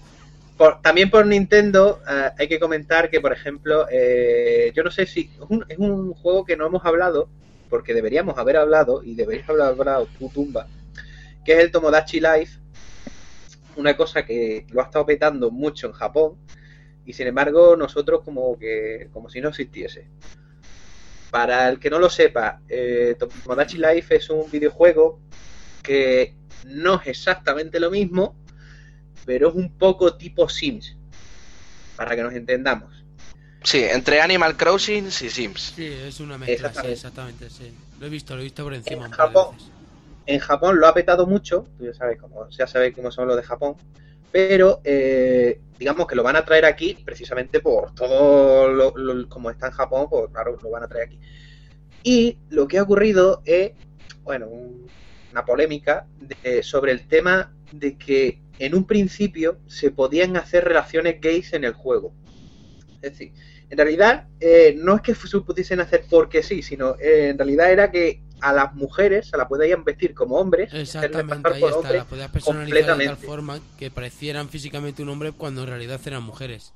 por- 0.56 0.80
también 0.82 1.10
por 1.10 1.26
Nintendo 1.26 2.00
eh, 2.10 2.30
hay 2.38 2.48
que 2.48 2.58
comentar 2.58 3.10
que, 3.10 3.20
por 3.20 3.32
ejemplo, 3.32 3.86
eh, 3.90 4.72
yo 4.74 4.82
no 4.82 4.90
sé 4.90 5.06
si 5.06 5.30
es 5.34 5.46
un, 5.48 5.64
es 5.68 5.78
un 5.78 6.14
juego 6.14 6.44
que 6.44 6.56
no 6.56 6.66
hemos 6.66 6.84
hablado, 6.84 7.28
porque 7.68 7.94
deberíamos 7.94 8.38
haber 8.38 8.56
hablado, 8.56 9.02
y 9.02 9.14
deberías 9.14 9.48
haber 9.48 9.62
hablado 9.62 10.06
tu 10.18 10.28
tumba, 10.30 10.66
que 11.44 11.52
es 11.54 11.58
el 11.58 11.70
Tomodachi 11.70 12.20
Life, 12.20 12.58
una 13.76 13.96
cosa 13.96 14.24
que 14.24 14.66
lo 14.70 14.80
ha 14.80 14.84
estado 14.84 15.04
petando 15.06 15.50
mucho 15.50 15.88
en 15.88 15.92
Japón, 15.92 16.36
y 17.04 17.12
sin 17.12 17.26
embargo 17.26 17.76
nosotros 17.76 18.22
como 18.24 18.58
que 18.58 19.08
como 19.12 19.28
si 19.28 19.40
no 19.40 19.48
existiese. 19.50 20.06
Para 21.34 21.68
el 21.68 21.80
que 21.80 21.90
no 21.90 21.98
lo 21.98 22.08
sepa, 22.08 22.60
eh, 22.68 23.16
Tomodachi 23.18 23.76
Life 23.76 24.14
es 24.14 24.30
un 24.30 24.48
videojuego 24.52 25.18
que 25.82 26.32
no 26.66 27.00
es 27.00 27.08
exactamente 27.08 27.80
lo 27.80 27.90
mismo, 27.90 28.36
pero 29.26 29.48
es 29.48 29.54
un 29.56 29.76
poco 29.76 30.16
tipo 30.16 30.48
Sims, 30.48 30.96
para 31.96 32.14
que 32.14 32.22
nos 32.22 32.34
entendamos. 32.34 33.04
Sí, 33.64 33.82
entre 33.82 34.20
Animal 34.20 34.56
Crossing 34.56 35.08
y 35.08 35.10
Sims. 35.10 35.72
Sí, 35.74 35.86
es 36.06 36.20
una 36.20 36.38
mezcla, 36.38 36.54
sí, 36.54 36.62
Exactamente. 36.68 36.92
exactamente, 36.92 37.50
sí. 37.50 37.74
Lo 37.98 38.06
he 38.06 38.10
visto, 38.10 38.36
lo 38.36 38.40
he 38.40 38.44
visto 38.44 38.62
por 38.62 38.74
encima 38.74 39.06
En 39.06 39.10
Japón. 39.10 39.56
veces. 39.56 39.70
En 40.26 40.38
Japón 40.38 40.78
lo 40.78 40.86
ha 40.86 40.94
petado 40.94 41.26
mucho, 41.26 41.66
tú 41.76 41.84
ya 41.84 41.94
sabes 41.94 42.20
cómo, 42.20 42.48
ya 42.50 42.68
sabes 42.68 42.94
cómo 42.94 43.10
son 43.10 43.26
los 43.26 43.36
de 43.36 43.42
Japón, 43.42 43.74
pero 44.34 44.80
eh, 44.82 45.60
digamos 45.78 46.08
que 46.08 46.16
lo 46.16 46.24
van 46.24 46.34
a 46.34 46.44
traer 46.44 46.64
aquí 46.64 46.98
precisamente 47.04 47.60
por 47.60 47.94
todo 47.94 48.66
lo, 48.68 48.92
lo- 48.96 49.28
como 49.28 49.48
está 49.48 49.68
en 49.68 49.72
Japón, 49.74 50.08
pues 50.10 50.28
claro, 50.32 50.58
lo 50.60 50.70
van 50.70 50.82
a 50.82 50.88
traer 50.88 51.06
aquí. 51.06 51.20
Y 52.02 52.38
lo 52.50 52.68
que 52.68 52.78
ha 52.78 52.82
ocurrido 52.82 53.42
es, 53.44 53.72
bueno, 54.24 54.48
un- 54.48 54.88
una 55.32 55.44
polémica 55.44 56.08
de- 56.18 56.62
sobre 56.64 56.92
el 56.92 57.06
tema 57.06 57.54
de 57.72 57.96
que 57.96 58.42
en 58.58 58.74
un 58.74 58.86
principio 58.86 59.60
se 59.68 59.92
podían 59.92 60.36
hacer 60.36 60.64
relaciones 60.64 61.20
gays 61.20 61.52
en 61.52 61.64
el 61.64 61.74
juego. 61.74 62.12
Es 63.02 63.12
decir, 63.12 63.32
en 63.70 63.78
realidad 63.78 64.28
eh, 64.40 64.74
no 64.78 64.96
es 64.96 65.02
que 65.02 65.14
se 65.14 65.40
pudiesen 65.40 65.80
hacer 65.80 66.04
porque 66.10 66.42
sí, 66.42 66.62
sino 66.62 66.96
eh, 67.00 67.28
en 67.30 67.38
realidad 67.38 67.72
era 67.72 67.90
que 67.92 68.22
a 68.40 68.52
las 68.52 68.74
mujeres 68.74 69.28
se 69.28 69.36
las 69.36 69.46
podían 69.48 69.84
vestir 69.84 70.14
como 70.14 70.36
hombres, 70.36 70.72
Exactamente, 70.74 71.36
pasar 71.42 71.52
ahí 71.54 71.60
por 71.60 71.68
está. 71.70 71.78
hombres, 71.80 71.98
La 71.98 72.04
podías 72.04 72.30
personalizar 72.30 72.74
de 72.74 72.80
tal 72.82 72.88
completamente. 72.90 73.26
forma 73.26 73.58
que 73.78 73.90
parecieran 73.90 74.48
físicamente 74.48 75.02
un 75.02 75.08
hombre 75.08 75.32
cuando 75.32 75.62
en 75.62 75.68
realidad 75.68 76.00
eran 76.04 76.22
mujeres. 76.22 76.72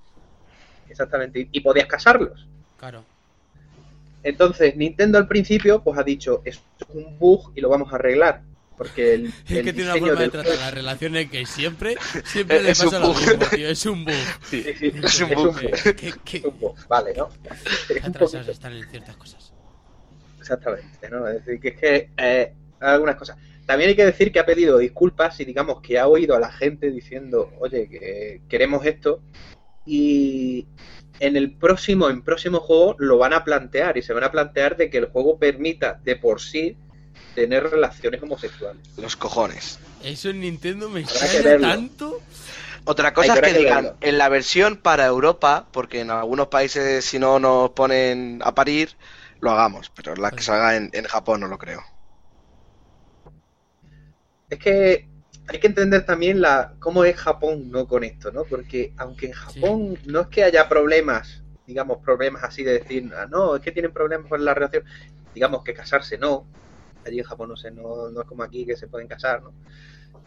exactamente, 0.88 1.48
y- 1.52 1.60
podías 1.60 1.86
casarlos. 1.86 2.46
Claro. 2.78 3.04
Entonces, 4.22 4.76
Nintendo 4.76 5.18
al 5.18 5.28
principio 5.28 5.82
pues 5.82 5.98
ha 5.98 6.02
dicho, 6.02 6.42
es 6.44 6.60
un 6.88 7.18
bug 7.18 7.52
y 7.54 7.60
lo 7.60 7.68
vamos 7.68 7.92
a 7.92 7.96
arreglar. 7.96 8.42
Porque 8.76 9.14
el, 9.14 9.26
Es 9.46 9.50
el 9.50 9.64
que 9.64 9.72
tiene 9.72 9.90
una 9.90 9.98
forma 9.98 10.20
de 10.20 10.28
tratar 10.28 10.46
juego- 10.46 10.60
las 10.62 10.74
relaciones 10.74 11.30
que 11.30 11.44
siempre, 11.46 11.96
siempre 12.24 12.62
le 12.62 12.70
Es 12.70 12.78
pasa 12.82 12.96
un 12.96 13.02
lo 13.02 13.08
bug. 13.08 13.18
mismo, 13.18 13.46
tío. 13.46 13.68
Es 13.68 13.86
un 13.86 14.04
bug. 14.04 14.14
Sí, 14.48 14.62
sí, 14.78 14.92
Es 15.02 15.20
un 15.20 15.28
bug. 15.34 15.56
Que 15.96 16.38
es 16.38 16.44
un 16.44 16.60
bug, 16.60 16.76
vale, 16.88 17.12
¿no? 17.16 17.28
Atrasados 18.04 18.48
están 18.48 18.72
en 18.74 18.88
ciertas 18.88 19.16
cosas. 19.16 19.52
Exactamente, 20.48 21.10
¿no? 21.10 21.28
Es 21.28 21.44
decir, 21.44 21.60
que 21.60 21.68
es 21.68 21.76
que 21.76 22.10
eh, 22.16 22.54
algunas 22.80 23.16
cosas. 23.16 23.36
También 23.66 23.90
hay 23.90 23.96
que 23.96 24.06
decir 24.06 24.32
que 24.32 24.38
ha 24.38 24.46
pedido 24.46 24.78
disculpas 24.78 25.38
y 25.40 25.44
digamos 25.44 25.82
que 25.82 25.98
ha 25.98 26.08
oído 26.08 26.34
a 26.34 26.40
la 26.40 26.50
gente 26.50 26.90
diciendo, 26.90 27.52
oye, 27.60 27.86
que 27.88 28.40
queremos 28.48 28.86
esto. 28.86 29.20
Y 29.84 30.66
en 31.20 31.36
el 31.36 31.52
próximo, 31.52 32.08
en 32.08 32.22
próximo 32.22 32.60
juego 32.60 32.96
lo 32.98 33.18
van 33.18 33.34
a 33.34 33.44
plantear 33.44 33.98
y 33.98 34.02
se 34.02 34.14
van 34.14 34.24
a 34.24 34.30
plantear 34.30 34.76
de 34.78 34.88
que 34.88 34.98
el 34.98 35.06
juego 35.06 35.38
permita 35.38 36.00
de 36.02 36.16
por 36.16 36.40
sí 36.40 36.78
tener 37.34 37.64
relaciones 37.64 38.22
homosexuales. 38.22 38.82
Los 38.96 39.16
cojones. 39.16 39.78
Eso 40.02 40.30
en 40.30 40.40
Nintendo 40.40 40.88
me 40.88 41.00
extraña 41.00 41.58
tanto. 41.60 42.22
Otra 42.84 43.12
cosa 43.12 43.34
es 43.34 43.40
que 43.40 43.52
que 43.52 43.58
digan, 43.58 43.84
verlo. 43.84 43.98
en 44.00 44.16
la 44.16 44.30
versión 44.30 44.76
para 44.78 45.04
Europa, 45.04 45.66
porque 45.72 46.00
en 46.00 46.10
algunos 46.10 46.48
países 46.48 47.04
si 47.04 47.18
no 47.18 47.38
nos 47.38 47.70
ponen 47.70 48.40
a 48.42 48.54
parir, 48.54 48.96
lo 49.40 49.50
hagamos, 49.50 49.90
pero 49.90 50.14
la 50.16 50.30
que 50.30 50.42
salga 50.42 50.76
en, 50.76 50.90
en 50.92 51.04
Japón 51.04 51.40
no 51.40 51.48
lo 51.48 51.58
creo. 51.58 51.82
Es 54.50 54.58
que 54.58 55.08
hay 55.48 55.60
que 55.60 55.66
entender 55.66 56.04
también 56.04 56.40
la 56.40 56.74
cómo 56.78 57.04
es 57.04 57.16
Japón 57.16 57.70
no 57.70 57.86
con 57.86 58.04
esto, 58.04 58.30
¿no? 58.30 58.44
Porque 58.44 58.92
aunque 58.98 59.26
en 59.26 59.32
Japón 59.32 59.98
no 60.04 60.20
es 60.20 60.26
que 60.28 60.44
haya 60.44 60.68
problemas, 60.68 61.42
digamos, 61.66 61.98
problemas 61.98 62.44
así 62.44 62.62
de 62.62 62.80
decir, 62.80 63.10
ah, 63.16 63.26
no, 63.30 63.56
es 63.56 63.62
que 63.62 63.72
tienen 63.72 63.92
problemas 63.92 64.28
con 64.28 64.44
la 64.44 64.54
relación, 64.54 64.84
digamos 65.34 65.64
que 65.64 65.74
casarse 65.74 66.18
no. 66.18 66.46
Allí 67.06 67.18
en 67.18 67.24
Japón 67.24 67.48
no 67.48 67.56
sé, 67.56 67.70
no, 67.70 68.10
no 68.10 68.20
es 68.20 68.26
como 68.26 68.42
aquí 68.42 68.66
que 68.66 68.76
se 68.76 68.88
pueden 68.88 69.08
casar, 69.08 69.42
¿no? 69.42 69.52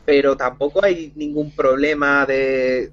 Pero 0.05 0.35
tampoco 0.35 0.83
hay 0.83 1.13
ningún 1.15 1.51
problema 1.51 2.25
de, 2.25 2.91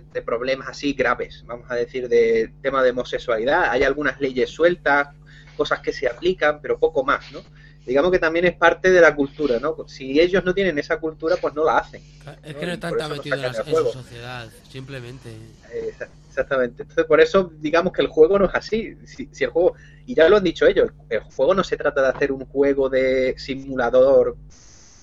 de 0.00 0.22
problemas 0.22 0.68
así 0.68 0.92
graves, 0.92 1.44
vamos 1.46 1.70
a 1.70 1.74
decir, 1.74 2.08
de 2.08 2.52
tema 2.62 2.82
de 2.82 2.90
homosexualidad. 2.90 3.70
Hay 3.70 3.82
algunas 3.82 4.20
leyes 4.20 4.50
sueltas, 4.50 5.08
cosas 5.56 5.80
que 5.80 5.92
se 5.92 6.06
aplican, 6.06 6.60
pero 6.60 6.78
poco 6.78 7.04
más, 7.04 7.30
¿no? 7.32 7.40
Digamos 7.86 8.10
que 8.10 8.18
también 8.18 8.46
es 8.46 8.56
parte 8.56 8.90
de 8.90 9.00
la 9.00 9.14
cultura, 9.14 9.58
¿no? 9.60 9.76
Si 9.86 10.18
ellos 10.18 10.42
no 10.44 10.54
tienen 10.54 10.78
esa 10.78 10.98
cultura, 10.98 11.36
pues 11.36 11.54
no 11.54 11.64
la 11.64 11.78
hacen. 11.78 12.02
Es 12.42 12.54
que 12.54 12.66
no 12.66 12.72
están 12.72 12.96
tan 12.96 13.08
no 13.10 13.16
metidos 13.16 13.38
en, 13.44 13.76
su 13.76 13.92
sociedad, 13.92 14.48
simplemente. 14.70 15.30
Exa- 15.72 16.08
Exactamente. 16.28 16.82
Entonces, 16.82 17.04
por 17.04 17.20
eso, 17.20 17.52
digamos 17.60 17.92
que 17.92 18.02
el 18.02 18.08
juego 18.08 18.38
no 18.40 18.46
es 18.46 18.54
así. 18.54 18.96
Si, 19.06 19.28
si 19.30 19.44
el 19.44 19.50
juego, 19.50 19.74
y 20.06 20.14
ya 20.16 20.28
lo 20.28 20.38
han 20.38 20.42
dicho 20.42 20.66
ellos, 20.66 20.90
el, 21.08 21.18
el 21.18 21.22
juego 21.22 21.54
no 21.54 21.62
se 21.62 21.76
trata 21.76 22.02
de 22.02 22.08
hacer 22.08 22.32
un 22.32 22.44
juego 22.46 22.88
de 22.88 23.34
simulador 23.38 24.36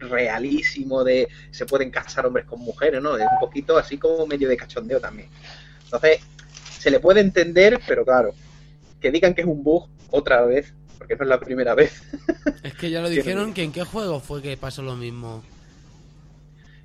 realísimo 0.02 1.04
de 1.04 1.28
se 1.52 1.66
pueden 1.66 1.90
casar 1.92 2.26
hombres 2.26 2.46
con 2.46 2.60
mujeres, 2.60 3.02
¿no? 3.02 3.16
Es 3.18 3.24
un 3.24 3.40
poquito 3.40 3.78
así 3.78 3.98
como 3.98 4.26
medio 4.28 4.50
de 4.50 4.58
cachondeo 4.58 5.00
también. 5.00 5.30
Entonces, 5.86 6.20
se 6.80 6.90
le 6.92 7.00
puede 7.00 7.22
entender, 7.22 7.80
pero 7.88 8.04
claro, 8.04 8.34
que 9.00 9.12
digan 9.12 9.34
que 9.34 9.42
es 9.42 9.48
un 9.48 9.64
bug 9.64 9.88
otra 10.10 10.44
vez, 10.44 10.74
porque 10.98 11.16
no 11.16 11.24
es 11.24 11.30
la 11.30 11.40
primera 11.40 11.76
vez. 11.76 12.02
Es 12.64 12.74
que 12.76 12.90
ya 12.92 13.02
lo 13.02 13.10
dijeron 13.10 13.54
que 13.54 13.64
en 13.64 13.72
qué 13.72 13.84
juego 13.84 14.20
fue 14.20 14.42
que 14.42 14.56
pasó 14.58 14.82
lo 14.84 14.96
mismo. 14.96 15.44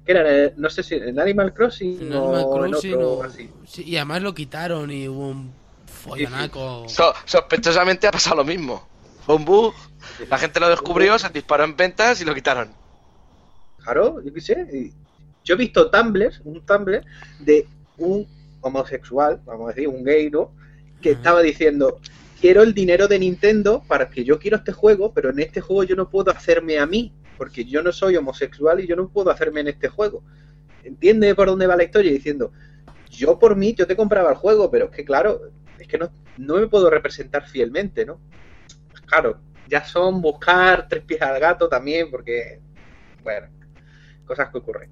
Que 0.06 0.12
era, 0.12 0.22
eh, 0.46 0.54
no 0.56 0.70
sé 0.70 0.82
si 0.82 0.94
en 0.94 1.18
Animal 1.18 1.52
Crossing 1.52 2.00
En 2.00 2.12
o 2.14 2.34
Animal 2.34 2.40
en 2.66 2.70
Crossing 2.70 2.94
otro 2.94 3.12
o- 3.14 3.22
así. 3.24 3.50
sí, 3.66 3.82
y 3.84 3.96
además 3.96 4.22
lo 4.22 4.34
quitaron 4.34 4.90
y 4.90 5.08
hubo 5.08 5.28
un 5.28 5.52
follonaco. 5.86 6.88
So- 6.88 7.12
sospechosamente 7.24 8.06
ha 8.06 8.10
pasado 8.12 8.36
lo 8.36 8.44
mismo. 8.44 8.86
Fue 9.24 9.34
un 9.34 9.44
bug, 9.44 9.74
la 10.30 10.38
gente 10.38 10.60
lo 10.60 10.68
descubrió, 10.68 11.18
se 11.18 11.28
disparó 11.30 11.64
en 11.64 11.76
ventas 11.76 12.20
y 12.20 12.24
lo 12.24 12.34
quitaron. 12.34 12.70
Claro, 13.86 14.20
yo 14.20 14.34
qué 14.34 14.40
sé. 14.40 14.92
Yo 15.44 15.54
he 15.54 15.58
visto 15.58 15.88
Tumblr, 15.92 16.32
un 16.42 16.66
Tumblr 16.66 17.04
de 17.38 17.68
un 17.98 18.26
homosexual, 18.60 19.40
vamos 19.44 19.66
a 19.66 19.74
decir, 19.74 19.86
un 19.86 20.02
gay, 20.02 20.28
¿no? 20.28 20.50
Que 21.00 21.12
estaba 21.12 21.40
diciendo, 21.40 22.00
quiero 22.40 22.64
el 22.64 22.74
dinero 22.74 23.06
de 23.06 23.20
Nintendo 23.20 23.84
para 23.86 24.10
que 24.10 24.24
yo 24.24 24.40
quiero 24.40 24.56
este 24.56 24.72
juego, 24.72 25.12
pero 25.14 25.30
en 25.30 25.38
este 25.38 25.60
juego 25.60 25.84
yo 25.84 25.94
no 25.94 26.10
puedo 26.10 26.32
hacerme 26.32 26.80
a 26.80 26.86
mí, 26.86 27.12
porque 27.38 27.64
yo 27.64 27.80
no 27.80 27.92
soy 27.92 28.16
homosexual 28.16 28.80
y 28.80 28.88
yo 28.88 28.96
no 28.96 29.08
puedo 29.08 29.30
hacerme 29.30 29.60
en 29.60 29.68
este 29.68 29.86
juego. 29.86 30.24
¿Entiende 30.82 31.32
por 31.36 31.46
dónde 31.46 31.68
va 31.68 31.76
la 31.76 31.84
historia? 31.84 32.10
Diciendo, 32.10 32.50
yo 33.08 33.38
por 33.38 33.54
mí, 33.54 33.72
yo 33.72 33.86
te 33.86 33.94
compraba 33.94 34.30
el 34.30 34.36
juego, 34.36 34.68
pero 34.68 34.86
es 34.86 34.90
que 34.90 35.04
claro, 35.04 35.42
es 35.78 35.86
que 35.86 35.96
no, 35.96 36.10
no 36.38 36.56
me 36.56 36.66
puedo 36.66 36.90
representar 36.90 37.46
fielmente, 37.46 38.04
¿no? 38.04 38.18
Pues 38.90 39.02
claro, 39.02 39.38
ya 39.68 39.84
son 39.84 40.20
buscar 40.20 40.88
tres 40.88 41.04
pies 41.04 41.22
al 41.22 41.38
gato 41.38 41.68
también, 41.68 42.10
porque, 42.10 42.58
bueno, 43.22 43.46
cosas 44.26 44.50
que 44.50 44.58
ocurren. 44.58 44.90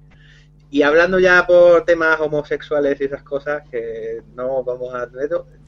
Y 0.71 0.81
hablando 0.81 1.19
ya 1.19 1.45
por 1.45 1.85
temas 1.85 2.19
homosexuales 2.19 2.99
y 2.99 3.05
esas 3.05 3.23
cosas, 3.23 3.63
que 3.69 4.23
no 4.35 4.63
vamos 4.63 4.93
a 4.93 5.07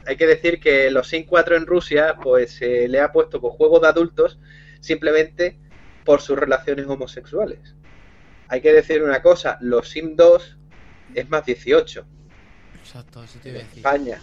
hay 0.05 0.17
que 0.17 0.25
decir 0.25 0.59
que 0.59 0.89
los 0.89 1.07
Sim 1.07 1.25
4 1.25 1.55
en 1.55 1.65
Rusia, 1.65 2.15
pues 2.21 2.53
se 2.53 2.87
le 2.87 2.99
ha 2.99 3.11
puesto 3.11 3.39
por 3.39 3.51
juegos 3.51 3.81
de 3.81 3.87
adultos 3.89 4.39
simplemente 4.79 5.59
por 6.03 6.21
sus 6.21 6.37
relaciones 6.37 6.87
homosexuales. 6.87 7.75
Hay 8.47 8.61
que 8.61 8.73
decir 8.73 9.03
una 9.03 9.21
cosa, 9.21 9.57
los 9.61 9.89
Sim 9.89 10.15
2 10.15 10.57
es 11.13 11.29
más 11.29 11.45
18 11.45 12.05
Exacto, 12.87 13.21
eso 13.21 13.39
te 13.39 13.49
en 13.49 13.55
iba 13.55 13.63
a 13.63 13.67
decir. 13.67 13.79
España. 13.79 14.21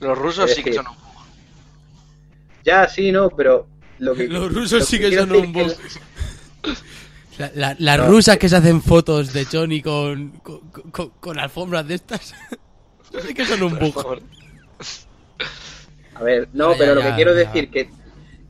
Los 0.00 0.18
rusos 0.18 0.50
sí 0.50 0.62
que 0.62 0.74
son 0.74 0.86
un 0.86 0.96
Ya, 2.64 2.86
sí, 2.86 3.10
no, 3.10 3.30
pero 3.30 3.66
lo 3.98 4.14
que 4.14 4.28
Los 4.28 4.52
lo 4.52 4.60
rusos 4.60 4.86
sí 4.86 4.98
que 4.98 5.16
son 5.16 5.32
un 5.32 5.52
bug. 5.52 5.72
La- 7.38 7.50
la- 7.54 7.76
las 7.78 7.98
No. 7.98 8.06
rusas 8.08 8.36
que 8.38 8.48
se 8.48 8.56
hacen 8.56 8.82
fotos 8.82 9.32
de 9.32 9.44
Johnny 9.46 9.80
con, 9.82 10.30
con, 10.40 10.60
con- 10.90 11.10
con 11.10 11.38
alfombras 11.38 11.86
de 11.88 11.94
estas. 11.94 12.34
sí 13.26 13.34
que 13.34 13.44
son 13.46 13.62
un 13.62 13.78
bug. 13.78 14.20
A 16.14 16.22
ver, 16.22 16.48
no, 16.52 16.72
Ya, 16.72 16.78
pero 16.78 16.90
ya, 16.90 16.94
lo 16.94 17.00
ya, 17.00 17.08
que 17.10 17.14
quiero 17.16 17.32
ya. 17.32 17.38
decir 17.38 17.70
que 17.70 17.88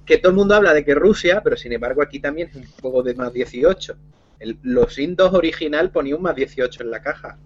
que 0.05 0.19
todo 0.19 0.31
el 0.31 0.37
mundo 0.37 0.57
habla 0.57 0.75
de 0.75 0.85
que 0.85 0.97
Rusia, 0.97 1.41
pero 1.45 1.57
sin 1.57 1.73
embargo 1.73 2.03
aquí 2.03 2.19
también 2.19 2.49
es 2.49 2.57
un 2.57 2.67
juego 2.81 3.05
de 3.05 3.15
más 3.15 3.33
18. 3.33 3.95
El- 4.41 4.59
los 4.63 4.97
2 4.99 5.33
original 5.33 5.91
ponía 5.91 6.17
un 6.17 6.23
más 6.23 6.35
18 6.35 6.83
en 6.83 6.91
la 6.91 7.01
caja. 7.01 7.39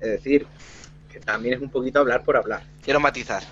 Es 0.00 0.08
decir, 0.10 0.46
que 1.10 1.20
también 1.20 1.54
es 1.54 1.60
un 1.60 1.70
poquito 1.70 2.00
hablar 2.00 2.24
por 2.24 2.36
hablar. 2.36 2.64
Quiero 2.82 2.98
matizar. 2.98 3.44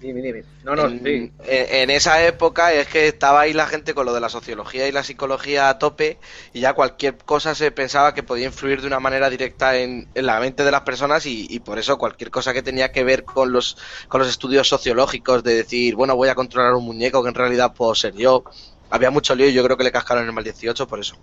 Dime, 0.00 0.22
dime. 0.22 0.44
No, 0.64 0.74
no, 0.74 0.86
en, 0.86 0.98
sí. 1.04 1.32
en- 1.46 1.74
en 1.74 1.90
esa 1.90 2.24
época 2.26 2.72
es 2.72 2.88
que 2.88 3.06
estaba 3.08 3.42
ahí 3.42 3.52
la 3.52 3.66
gente 3.66 3.92
con 3.92 4.06
lo 4.06 4.14
de 4.14 4.20
la 4.20 4.30
sociología 4.30 4.88
y 4.88 4.92
la 4.92 5.02
psicología 5.02 5.68
a 5.68 5.78
tope 5.78 6.16
y 6.54 6.60
ya 6.60 6.72
cualquier 6.72 7.18
cosa 7.18 7.54
se 7.54 7.70
pensaba 7.70 8.14
que 8.14 8.22
podía 8.22 8.46
influir 8.46 8.80
de 8.80 8.86
una 8.86 8.98
manera 8.98 9.28
directa 9.28 9.76
en, 9.76 10.08
en 10.14 10.26
la 10.26 10.40
mente 10.40 10.64
de 10.64 10.70
las 10.70 10.80
personas 10.82 11.26
y, 11.26 11.46
y 11.50 11.58
por 11.60 11.78
eso 11.78 11.98
cualquier 11.98 12.30
cosa 12.30 12.54
que 12.54 12.62
tenía 12.62 12.92
que 12.92 13.04
ver 13.04 13.24
con 13.24 13.52
los, 13.52 13.76
con 14.08 14.20
los 14.20 14.28
estudios 14.30 14.68
sociológicos 14.68 15.42
de 15.44 15.54
decir, 15.54 15.94
bueno, 15.96 16.16
voy 16.16 16.30
a 16.30 16.34
controlar 16.34 16.72
un 16.72 16.84
muñeco 16.86 17.22
que 17.22 17.28
en 17.28 17.34
realidad 17.34 17.74
puedo 17.74 17.94
ser 17.94 18.14
yo. 18.14 18.42
Había 18.88 19.10
mucho 19.10 19.34
lío 19.34 19.48
y 19.48 19.52
yo 19.52 19.62
creo 19.62 19.76
que 19.76 19.84
le 19.84 19.92
cascaron 19.92 20.24
el 20.24 20.32
mal 20.32 20.44
18 20.44 20.88
por 20.88 20.98
eso. 21.00 21.14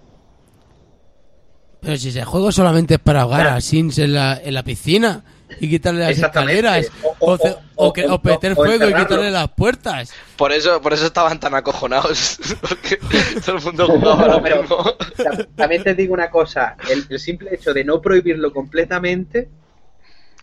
Pero 1.81 1.97
si 1.97 2.09
ese 2.09 2.25
juego 2.25 2.51
solamente 2.51 2.95
es 2.95 2.99
para 2.99 3.21
ahogar 3.21 3.47
a 3.47 3.61
Sims 3.61 3.97
en 3.99 4.13
la, 4.13 4.39
en 4.43 4.53
la 4.53 4.63
piscina 4.63 5.23
y 5.59 5.69
quitarle 5.69 6.01
las 6.01 6.17
escaleras. 6.17 6.91
O- 7.03 7.15
O, 7.19 7.33
o- 7.33 7.37
o- 7.75 7.87
o 7.87 7.93
que- 7.93 8.05
o- 8.05 8.15
o 8.15 8.21
meter 8.23 8.51
o 8.51 8.55
fuego 8.55 8.85
y 8.89 8.93
quitarle 8.93 9.31
las 9.31 9.49
puertas. 9.49 10.11
Por 10.35 10.51
eso, 10.51 10.81
por 10.81 10.93
eso 10.93 11.05
estaban 11.05 11.39
tan 11.39 11.53
acojonados. 11.55 12.37
Porque 12.61 12.99
todo 13.45 13.57
el 13.57 13.63
mundo 13.63 13.87
jugaba 13.87 14.23
a 14.25 14.27
lo 14.37 14.41
Pero- 14.43 14.61
mismo. 14.61 14.83
Ta- 15.15 15.47
También 15.55 15.83
te 15.83 15.93
digo 15.95 16.13
una 16.13 16.29
cosa, 16.29 16.75
el, 16.89 17.05
el 17.09 17.19
simple 17.19 17.53
hecho 17.53 17.73
de 17.73 17.83
no 17.83 18.01
prohibirlo 18.01 18.51
completamente 18.53 19.49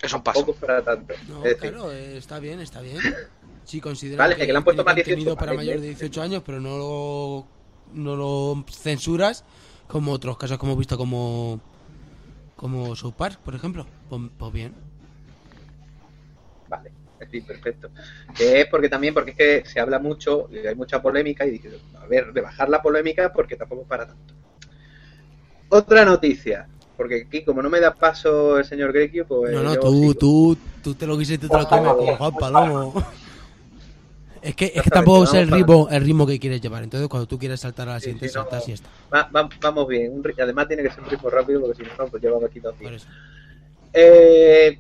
Es 0.03 0.13
un 0.13 0.23
paso. 0.23 0.39
tampoco 0.41 0.59
para 0.59 0.83
tanto. 0.83 1.15
No, 1.29 1.39
es 1.45 1.55
decir, 1.57 1.71
claro, 1.73 1.93
eh, 1.93 2.17
está 2.17 2.39
bien, 2.39 2.61
está 2.61 2.81
bien. 2.81 2.99
Si 3.65 3.81
consideran 3.81 4.19
Vale, 4.29 4.37
que 4.37 4.51
le 4.53 4.57
han 4.59 4.65
puesto 4.65 4.85
más 4.85 4.95
18, 4.95 5.15
contenido 5.17 5.37
para 5.37 5.53
mayores 5.55 5.81
de 5.81 5.87
bien. 5.89 5.99
18 5.99 6.23
años, 6.23 6.43
pero 6.45 6.61
no 6.61 6.77
lo, 6.77 7.47
no 7.95 8.17
lo 8.17 8.65
censuras 8.71 9.45
como 9.87 10.13
otros 10.13 10.37
casos 10.37 10.59
que 10.59 10.67
hemos 10.67 10.79
visto 10.79 10.97
como 10.99 11.61
como 12.57 12.95
South 12.95 13.15
Park, 13.15 13.39
por 13.45 13.55
ejemplo. 13.55 13.87
Pues, 14.09 14.21
pues 14.39 14.53
bien. 14.53 14.75
Fin, 17.27 17.45
perfecto. 17.45 17.91
Que 18.37 18.61
es 18.61 18.67
porque 18.67 18.89
también, 18.89 19.15
porque 19.15 19.31
es 19.33 19.37
que 19.37 19.65
se 19.69 19.81
habla 19.81 19.99
mucho, 19.99 20.49
y 20.51 20.59
hay 20.67 20.75
mucha 20.75 21.01
polémica, 21.01 21.47
y 21.47 21.53
dije, 21.53 21.71
a 22.01 22.07
ver, 22.07 22.33
de 22.33 22.41
bajar 22.41 22.69
la 22.69 22.83
polémica 22.83 23.33
porque 23.33 23.57
tampoco 23.57 23.83
es 23.83 23.89
para 23.89 24.07
tanto. 24.07 24.35
Otra 25.69 26.05
noticia, 26.05 26.69
porque 26.97 27.25
aquí 27.27 27.45
como 27.45 27.63
no 27.63 27.69
me 27.71 27.81
da 27.81 27.95
paso 27.95 28.59
el 28.59 28.65
señor 28.65 28.93
Grekio, 28.93 29.27
pues 29.27 29.53
No, 29.53 29.63
no, 29.63 29.75
yo 29.75 29.81
tú, 29.83 29.91
sigo. 29.93 30.15
tú, 30.15 30.57
tú 30.83 30.95
te 30.95 31.07
lo 31.07 31.17
tú 31.17 31.49
te 31.49 31.59
lo 31.59 31.67
comes 31.69 31.93
como 31.95 32.17
Juan 32.17 32.39
Palomo. 32.39 32.95
Es 34.43 34.55
que, 34.55 34.73
es 34.75 34.83
que 34.83 34.91
tampoco 34.91 35.27
sé 35.27 35.41
el 35.41 35.49
ritmo, 35.51 35.89
el 35.91 36.05
ritmo 36.05 36.27
que 36.27 36.39
quieres 36.39 36.61
llevar. 36.61 36.83
Entonces, 36.83 37.09
cuando 37.09 37.27
tú 37.27 37.39
quieres 37.39 37.61
saltar 37.61 37.89
a 37.89 37.95
la 37.95 38.01
Sí, 38.01 38.05
siguiente, 38.05 38.29
sí, 38.29 38.35
no. 38.35 38.43
saltas 38.43 38.69
y 38.69 38.73
está. 38.73 38.91
Va- 39.13 39.31
va- 39.35 39.49
vamos 39.63 39.89
bien, 39.89 40.13
un 40.13 40.23
además 40.39 40.69
tiene 40.69 40.83
que 40.83 40.91
ser 40.91 41.03
un 41.03 41.11
ritmo 41.11 41.31
rápido 41.31 41.63
porque 41.63 41.83
si 41.83 41.91
no, 41.99 42.09
pues 42.09 42.23
llevamos 42.23 42.45
aquí 42.45 42.61
dos 42.61 42.79
días. 42.79 43.07
Eh, 43.95 44.79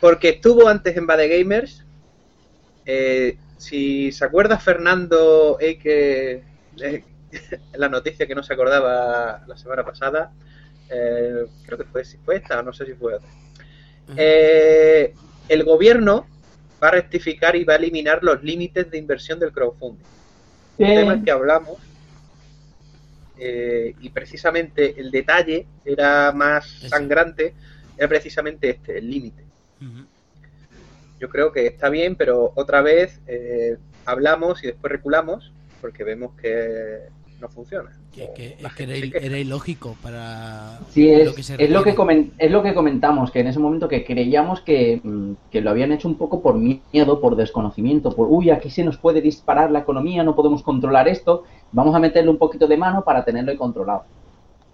porque 0.00 0.30
estuvo 0.30 0.68
antes 0.68 0.96
en 0.96 1.06
Bad 1.06 1.28
Gamers. 1.28 1.84
Eh, 2.86 3.36
si 3.58 4.10
se 4.10 4.24
acuerda 4.24 4.58
Fernando 4.58 5.58
eh, 5.60 5.78
que 5.78 6.42
eh, 6.82 7.04
la 7.74 7.88
noticia 7.88 8.26
que 8.26 8.34
no 8.34 8.42
se 8.42 8.54
acordaba 8.54 9.44
la 9.46 9.56
semana 9.56 9.84
pasada, 9.84 10.32
eh, 10.90 11.46
creo 11.64 11.78
que 11.78 11.84
fue, 11.84 12.04
si 12.04 12.16
fue 12.18 12.36
esta 12.36 12.58
o 12.58 12.62
no 12.62 12.72
sé 12.72 12.86
si 12.86 12.94
fue 12.94 13.14
otra. 13.14 13.28
Eh, 14.16 15.14
el 15.48 15.64
gobierno 15.64 16.26
va 16.82 16.88
a 16.88 16.92
rectificar 16.92 17.54
y 17.54 17.64
va 17.64 17.74
a 17.74 17.76
eliminar 17.76 18.22
los 18.22 18.42
límites 18.42 18.90
de 18.90 18.98
inversión 18.98 19.38
del 19.38 19.52
crowdfunding. 19.52 20.04
Un 20.78 20.86
tema 20.86 21.22
que 21.22 21.30
hablamos 21.30 21.78
eh, 23.38 23.94
y 24.00 24.08
precisamente 24.10 24.98
el 24.98 25.10
detalle 25.10 25.66
era 25.84 26.32
más 26.32 26.68
sangrante, 26.88 27.54
era 27.96 28.08
precisamente 28.08 28.70
este, 28.70 28.98
el 28.98 29.10
límite. 29.10 29.44
Yo 31.18 31.28
creo 31.28 31.52
que 31.52 31.66
está 31.66 31.88
bien, 31.90 32.16
pero 32.16 32.52
otra 32.56 32.80
vez 32.80 33.20
eh, 33.26 33.76
hablamos 34.06 34.62
y 34.64 34.68
después 34.68 34.90
reculamos 34.90 35.52
porque 35.80 36.04
vemos 36.04 36.32
que 36.40 37.08
no 37.40 37.48
funciona. 37.48 37.90
Que, 38.12 38.30
que- 38.34 38.56
La 38.60 38.68
es 38.68 38.74
que 38.74 39.12
era, 39.26 39.38
ilógico 39.38 39.96
para 40.02 40.78
Sí, 40.90 41.08
es, 41.08 41.26
lo 41.26 41.34
que 41.34 41.42
se 41.42 41.54
es 41.54 41.70
lo 41.70 41.82
que 41.84 41.90
es 42.38 42.50
lo 42.50 42.62
que 42.62 42.74
comentamos, 42.74 43.30
que 43.30 43.40
en 43.40 43.46
ese 43.46 43.58
momento 43.58 43.88
que 43.88 44.04
creíamos 44.04 44.60
que, 44.62 45.00
mm, 45.02 45.32
que 45.50 45.60
lo 45.60 45.70
habían 45.70 45.92
hecho 45.92 46.08
un 46.08 46.16
poco 46.16 46.42
por 46.42 46.56
miedo, 46.56 47.20
por 47.20 47.36
desconocimiento, 47.36 48.14
por, 48.14 48.28
uy, 48.28 48.50
aquí 48.50 48.68
se 48.68 48.84
nos 48.84 48.96
puede 48.98 49.20
disparar 49.20 49.70
la 49.70 49.80
economía, 49.80 50.22
no 50.22 50.34
podemos 50.34 50.62
controlar 50.62 51.08
esto, 51.08 51.44
vamos 51.72 51.94
a 51.94 51.98
meterle 52.00 52.30
un 52.30 52.38
poquito 52.38 52.66
de 52.66 52.76
mano 52.76 53.04
para 53.04 53.24
tenerlo 53.24 53.56
controlado. 53.56 54.04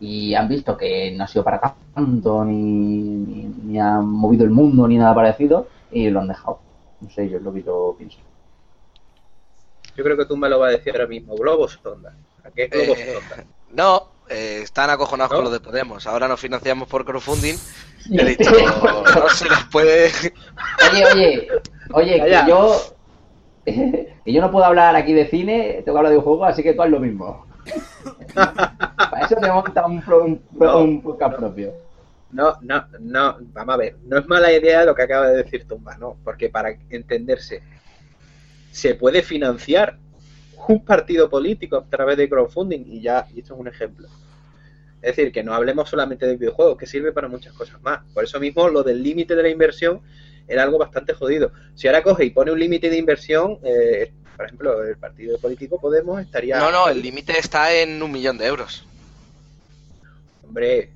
Y 0.01 0.35
han 0.35 0.49
visto 0.49 0.77
que 0.77 1.11
no 1.13 1.25
ha 1.25 1.27
sido 1.27 1.43
para 1.45 1.75
tanto, 1.95 2.45
ni, 2.45 2.55
ni, 2.55 3.45
ni 3.65 3.81
ha 3.81 4.01
movido 4.01 4.45
el 4.45 4.51
mundo, 4.51 4.87
ni 4.87 4.99
nada 4.99 5.15
parecido, 5.15 5.69
y 5.91 6.11
lo 6.11 6.21
han 6.21 6.29
dejado. 6.29 6.59
No 7.01 7.09
sé, 7.11 7.29
yo 7.31 7.39
es 7.39 7.43
lo 7.43 7.53
que 7.53 7.63
yo 7.63 7.95
pienso. 7.97 8.19
Yo 9.97 10.05
creo 10.05 10.17
que 10.17 10.27
tú 10.27 10.37
me 10.37 10.49
lo 10.49 10.59
vas 10.59 10.69
a 10.75 10.77
decir 10.77 10.93
ahora 10.93 11.07
mismo. 11.07 11.35
Globos 11.37 11.79
sonda. 11.83 12.15
¿A 12.45 12.51
qué 12.51 12.67
Globos 12.69 12.99
Eh, 12.99 13.15
sonda? 13.15 13.45
No, 13.73 14.03
eh, 14.29 14.61
están 14.63 14.91
acojonados 14.91 15.31
¿No? 15.33 15.37
con 15.39 15.45
lo 15.47 15.51
de 15.51 15.61
Podemos. 15.61 16.07
Ahora 16.07 16.29
nos 16.29 16.39
financiamos 16.41 16.87
por 16.89 17.05
crowdfunding. 17.07 17.55
He 18.13 18.25
dicho, 18.37 18.51
no 18.51 19.29
se 19.31 19.49
les 19.49 19.65
puede. 19.73 20.11
Oye, 20.93 21.05
oye, 21.15 21.49
oye, 21.95 22.19
Calla. 22.19 22.45
que 22.45 22.51
yo, 22.51 22.77
que 23.65 24.33
yo 24.33 24.41
no 24.43 24.51
puedo 24.51 24.65
hablar 24.67 24.95
aquí 24.95 25.15
de 25.15 25.27
cine, 25.29 25.81
tengo 25.85 25.95
que 25.97 25.99
hablar 25.99 26.13
de 26.13 26.19
un 26.19 26.25
juego, 26.25 26.45
así 26.45 26.63
que 26.63 26.75
tú 26.75 26.83
haz 26.83 26.91
lo 26.91 27.01
mismo. 27.01 27.46
Para 28.35 29.27
eso 29.27 29.37
te 29.37 29.51
monta 29.51 29.87
un, 29.87 30.01
pro- 30.03 30.25
un, 30.25 30.39
pro- 30.39 30.67
No. 30.73 30.79
un 30.83 31.03
podcast 31.03 31.37
propio. 31.37 31.73
No, 32.33 32.55
no, 32.61 32.85
no, 33.01 33.37
vamos 33.53 33.75
a 33.75 33.79
ver, 33.79 33.97
no 34.05 34.19
es 34.19 34.27
mala 34.27 34.53
idea 34.53 34.85
lo 34.85 34.95
que 34.95 35.03
acaba 35.03 35.29
de 35.29 35.43
decir 35.43 35.67
Tumba, 35.67 35.97
no, 35.97 36.19
porque 36.25 36.49
para 36.51 36.71
entenderse, 36.91 37.63
se 38.73 38.95
puede 38.95 39.23
financiar 39.23 39.97
un 40.69 40.85
partido 40.85 41.31
político 41.31 41.77
a 41.77 41.85
través 41.85 42.17
de 42.17 42.29
crowdfunding 42.29 42.85
y 42.87 43.01
ya, 43.01 43.27
y 43.33 43.41
esto 43.41 43.55
es 43.55 43.61
un 43.61 43.69
ejemplo. 43.69 44.09
Es 45.01 45.15
decir, 45.17 45.31
que 45.33 45.45
no 45.45 45.55
hablemos 45.55 45.89
solamente 45.89 46.27
de 46.27 46.37
videojuegos, 46.37 46.77
que 46.77 46.87
sirve 46.87 47.13
para 47.13 47.29
muchas 47.29 47.53
cosas 47.53 47.81
más. 47.83 48.01
Por 48.13 48.25
eso 48.25 48.41
mismo 48.41 48.69
lo 48.69 48.83
del 48.83 49.03
límite 49.03 49.37
de 49.37 49.43
la 49.45 49.49
inversión 49.49 50.01
era 50.49 50.65
algo 50.65 50.79
bastante 50.79 51.15
jodido. 51.15 51.53
Si 51.75 51.87
ahora 51.87 52.03
coge 52.03 52.25
y 52.25 52.31
pone 52.31 52.51
un 52.51 52.59
límite 52.59 52.91
de 52.91 52.99
inversión, 52.99 53.59
eh, 53.63 54.13
por 54.37 54.47
ejemplo, 54.47 54.85
el 54.85 54.97
partido 54.97 55.39
político 55.39 55.81
Podemos 55.81 56.21
estaría... 56.21 56.59
No, 56.59 56.71
no, 56.71 56.89
el 56.89 57.01
límite 57.01 57.39
está 57.39 57.73
en 57.73 58.03
un 58.03 58.13
millón 58.13 58.37
de 58.39 58.47
euros. 58.47 58.85
Hombre, 60.45 60.91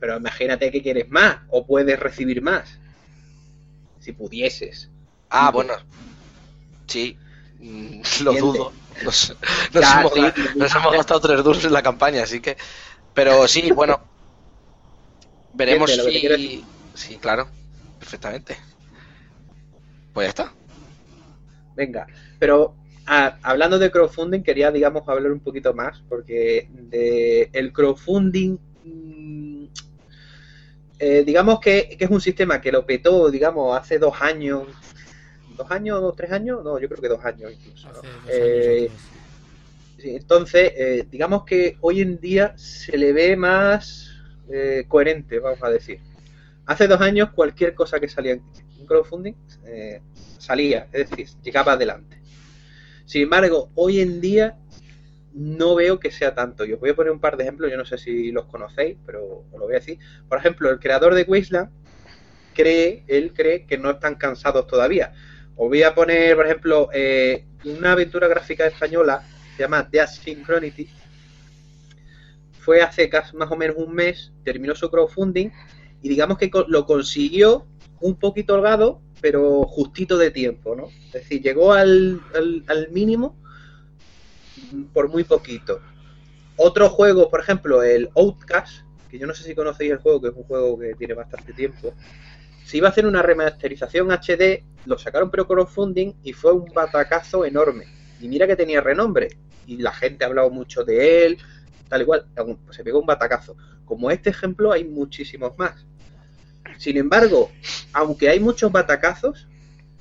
pero 0.00 0.16
imagínate 0.16 0.70
que 0.72 0.82
quieres 0.82 1.08
más 1.10 1.38
o 1.50 1.66
puedes 1.66 1.98
recibir 2.00 2.42
más. 2.42 2.78
Si 4.00 4.12
pudieses. 4.12 4.88
Ah, 5.28 5.50
bueno. 5.50 5.74
Sí, 6.86 7.16
lo 8.24 8.32
dudo. 8.32 8.72
Nos, 9.04 9.36
nos 9.72 9.82
Ya, 9.82 10.00
hemos, 10.00 10.12
sí, 10.14 10.20
sí, 10.34 10.42
sí. 10.68 10.96
gastado 10.96 11.20
tres 11.20 11.44
duros 11.44 11.64
en 11.64 11.72
la 11.72 11.82
campaña, 11.82 12.22
así 12.22 12.40
que. 12.40 12.56
Pero 13.14 13.46
sí, 13.46 13.70
bueno. 13.74 14.00
Veremos 15.52 15.90
si. 15.92 16.64
Sí, 16.94 17.16
claro. 17.16 17.48
Perfectamente. 17.98 18.56
Pues 20.14 20.26
ya 20.26 20.28
está. 20.30 20.52
Venga, 21.80 22.06
pero 22.38 22.74
ah, 23.06 23.38
hablando 23.42 23.78
de 23.78 23.90
crowdfunding, 23.90 24.42
quería, 24.42 24.70
digamos, 24.70 25.02
hablar 25.08 25.32
un 25.32 25.40
poquito 25.40 25.72
más, 25.72 26.02
porque 26.10 26.68
de 26.70 27.48
el 27.54 27.72
crowdfunding, 27.72 28.58
mm, 28.84 29.64
eh, 30.98 31.22
digamos 31.24 31.58
que, 31.58 31.96
que 31.98 32.04
es 32.04 32.10
un 32.10 32.20
sistema 32.20 32.60
que 32.60 32.70
lo 32.70 32.84
petó, 32.84 33.30
digamos, 33.30 33.78
hace 33.80 33.98
dos 33.98 34.20
años, 34.20 34.64
dos 35.56 35.70
años, 35.70 36.02
dos, 36.02 36.14
tres 36.14 36.32
años, 36.32 36.62
no, 36.62 36.78
yo 36.78 36.86
creo 36.86 37.00
que 37.00 37.08
dos 37.08 37.24
años 37.24 37.50
incluso. 37.50 37.88
¿no? 37.88 38.00
Hace 38.00 38.08
dos 38.08 38.24
Eh, 38.28 38.90
años 38.90 40.14
Entonces, 40.20 40.72
eh, 40.76 41.06
digamos 41.10 41.44
que 41.44 41.78
hoy 41.80 42.02
en 42.02 42.20
día 42.20 42.52
se 42.58 42.98
le 42.98 43.14
ve 43.14 43.36
más 43.36 44.10
eh, 44.50 44.84
coherente, 44.86 45.38
vamos 45.38 45.62
a 45.62 45.70
decir. 45.70 45.98
Hace 46.66 46.86
dos 46.86 47.00
años 47.00 47.30
cualquier 47.34 47.74
cosa 47.74 47.98
que 47.98 48.06
salía 48.06 48.38
crowdfunding 48.86 49.34
eh, 49.64 50.00
salía, 50.38 50.88
es 50.92 51.10
decir, 51.10 51.28
llegaba 51.42 51.72
adelante. 51.72 52.20
Sin 53.04 53.22
embargo, 53.22 53.70
hoy 53.74 54.00
en 54.00 54.20
día 54.20 54.56
no 55.32 55.74
veo 55.74 55.98
que 55.98 56.10
sea 56.10 56.34
tanto. 56.34 56.64
Y 56.64 56.72
os 56.72 56.80
voy 56.80 56.90
a 56.90 56.94
poner 56.94 57.12
un 57.12 57.20
par 57.20 57.36
de 57.36 57.44
ejemplos, 57.44 57.70
yo 57.70 57.76
no 57.76 57.84
sé 57.84 57.98
si 57.98 58.30
los 58.32 58.46
conocéis, 58.46 58.96
pero 59.06 59.44
os 59.50 59.58
lo 59.58 59.66
voy 59.66 59.74
a 59.74 59.80
decir. 59.80 59.98
Por 60.28 60.38
ejemplo, 60.38 60.70
el 60.70 60.78
creador 60.78 61.14
de 61.14 61.22
Wasteland 61.22 61.70
cree, 62.54 63.04
él 63.06 63.32
cree 63.34 63.66
que 63.66 63.78
no 63.78 63.90
están 63.90 64.16
cansados 64.16 64.66
todavía. 64.66 65.12
Os 65.56 65.68
voy 65.68 65.82
a 65.82 65.94
poner, 65.94 66.36
por 66.36 66.46
ejemplo, 66.46 66.88
eh, 66.92 67.44
una 67.64 67.92
aventura 67.92 68.28
gráfica 68.28 68.66
española 68.66 69.22
se 69.56 69.62
llama 69.62 69.88
The 69.88 70.00
Asynchronity. 70.00 70.88
Fue 72.60 72.82
hace 72.82 73.08
casi 73.08 73.36
más 73.36 73.50
o 73.50 73.56
menos 73.56 73.76
un 73.76 73.94
mes, 73.94 74.32
terminó 74.44 74.74
su 74.74 74.90
crowdfunding 74.90 75.50
y 76.02 76.08
digamos 76.08 76.38
que 76.38 76.50
lo 76.68 76.86
consiguió 76.86 77.66
un 78.00 78.16
poquito 78.16 78.54
holgado, 78.54 79.00
pero 79.20 79.62
justito 79.64 80.16
de 80.16 80.30
tiempo, 80.30 80.74
¿no? 80.74 80.88
Es 81.06 81.12
decir, 81.12 81.42
llegó 81.42 81.72
al, 81.72 82.20
al, 82.34 82.64
al 82.66 82.90
mínimo 82.90 83.36
por 84.92 85.08
muy 85.08 85.24
poquito. 85.24 85.80
Otro 86.56 86.88
juego, 86.90 87.30
por 87.30 87.40
ejemplo, 87.40 87.82
el 87.82 88.10
Outcast, 88.16 88.84
que 89.10 89.18
yo 89.18 89.26
no 89.26 89.34
sé 89.34 89.44
si 89.44 89.54
conocéis 89.54 89.92
el 89.92 89.98
juego, 89.98 90.20
que 90.20 90.28
es 90.28 90.34
un 90.34 90.44
juego 90.44 90.78
que 90.78 90.94
tiene 90.94 91.14
bastante 91.14 91.52
tiempo. 91.52 91.94
Se 92.64 92.76
iba 92.76 92.88
a 92.88 92.90
hacer 92.90 93.06
una 93.06 93.22
remasterización 93.22 94.10
HD, 94.10 94.62
lo 94.86 94.98
sacaron 94.98 95.30
pero 95.30 95.46
crowdfunding 95.46 96.14
y 96.22 96.32
fue 96.32 96.52
un 96.52 96.66
batacazo 96.72 97.44
enorme. 97.44 97.86
Y 98.20 98.28
mira 98.28 98.46
que 98.46 98.56
tenía 98.56 98.80
renombre. 98.80 99.28
Y 99.66 99.78
la 99.78 99.92
gente 99.92 100.24
ha 100.24 100.28
hablado 100.28 100.50
mucho 100.50 100.84
de 100.84 101.26
él, 101.26 101.38
tal 101.88 102.02
igual. 102.02 102.26
Pues 102.34 102.76
se 102.76 102.84
pegó 102.84 103.00
un 103.00 103.06
batacazo. 103.06 103.56
Como 103.84 104.10
este 104.10 104.30
ejemplo 104.30 104.72
hay 104.72 104.84
muchísimos 104.84 105.58
más. 105.58 105.86
Sin 106.78 106.96
embargo, 106.96 107.50
aunque 107.92 108.28
hay 108.28 108.40
muchos 108.40 108.70
batacazos, 108.72 109.46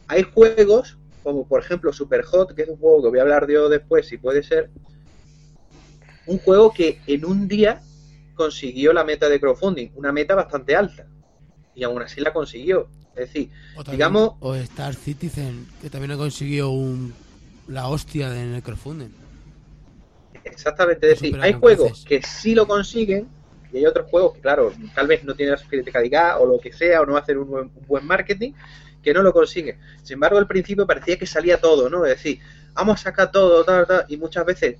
hay 0.07 0.23
juegos, 0.23 0.97
como 1.23 1.47
por 1.47 1.61
ejemplo 1.61 1.91
Superhot, 1.93 2.53
que 2.55 2.63
es 2.63 2.69
un 2.69 2.77
juego 2.77 3.03
que 3.03 3.09
voy 3.09 3.19
a 3.19 3.23
hablar 3.23 3.47
de 3.47 3.53
yo 3.53 3.69
después, 3.69 4.07
si 4.07 4.17
puede 4.17 4.43
ser, 4.43 4.69
un 6.25 6.37
juego 6.39 6.73
que 6.73 7.01
en 7.07 7.25
un 7.25 7.47
día 7.47 7.81
consiguió 8.35 8.93
la 8.93 9.03
meta 9.03 9.27
de 9.29 9.39
crowdfunding, 9.39 9.89
una 9.95 10.11
meta 10.11 10.35
bastante 10.35 10.75
alta. 10.75 11.05
Y 11.75 11.83
aún 11.83 12.01
así 12.01 12.21
la 12.21 12.31
consiguió. 12.33 12.87
Es 13.15 13.27
decir, 13.33 13.49
O 13.75 13.83
también- 13.83 13.97
digamos- 13.97 14.33
O 14.39 14.55
Star 14.55 14.93
Citizen, 14.95 15.67
que 15.81 15.89
también 15.89 16.11
ha 16.11 16.17
conseguido 16.17 16.69
un, 16.69 17.13
la 17.67 17.87
hostia 17.87 18.27
en 18.41 18.53
el 18.53 18.63
crowdfunding. 18.63 19.09
Exactamente, 20.43 21.11
es 21.11 21.19
decir, 21.19 21.39
hay 21.41 21.53
juegos 21.53 22.05
que 22.07 22.21
sí 22.21 22.55
lo 22.55 22.67
consiguen 22.67 23.27
y 23.71 23.77
hay 23.77 23.85
otros 23.85 24.09
juegos 24.09 24.33
que, 24.33 24.41
claro, 24.41 24.73
tal 24.95 25.07
vez 25.07 25.23
no 25.23 25.35
tienen 25.35 25.55
la 25.55 25.61
criticalidad 25.61 26.41
o 26.41 26.45
lo 26.45 26.59
que 26.59 26.73
sea, 26.73 27.01
o 27.01 27.05
no 27.05 27.17
hacen 27.17 27.37
un 27.37 27.47
buen, 27.47 27.71
un 27.75 27.87
buen 27.87 28.05
marketing, 28.05 28.53
que 29.01 29.13
no 29.13 29.21
lo 29.21 29.31
consiguen. 29.31 29.77
Sin 30.03 30.15
embargo, 30.15 30.37
al 30.37 30.47
principio 30.47 30.85
parecía 30.85 31.17
que 31.17 31.25
salía 31.25 31.59
todo, 31.59 31.89
¿no? 31.89 32.05
Es 32.05 32.17
decir, 32.17 32.39
vamos 32.73 32.99
a 32.99 33.03
sacar 33.03 33.31
todo, 33.31 33.63
tal, 33.63 33.87
tal, 33.87 34.05
y 34.07 34.17
muchas 34.17 34.45
veces, 34.45 34.77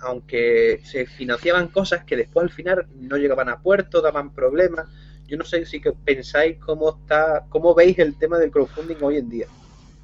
aunque 0.00 0.80
se 0.84 1.06
financiaban 1.06 1.68
cosas 1.68 2.04
que 2.04 2.16
después 2.16 2.44
al 2.44 2.52
final 2.52 2.86
no 2.98 3.16
llegaban 3.16 3.48
a 3.48 3.60
puerto, 3.60 4.00
daban 4.00 4.34
problemas. 4.34 4.88
Yo 5.26 5.36
no 5.36 5.44
sé 5.44 5.64
si 5.66 5.80
que 5.80 5.92
pensáis 5.92 6.58
cómo 6.58 6.98
está, 7.00 7.44
cómo 7.48 7.74
veis 7.74 7.98
el 7.98 8.18
tema 8.18 8.38
del 8.38 8.50
crowdfunding 8.50 8.96
hoy 9.02 9.18
en 9.18 9.30
día, 9.30 9.46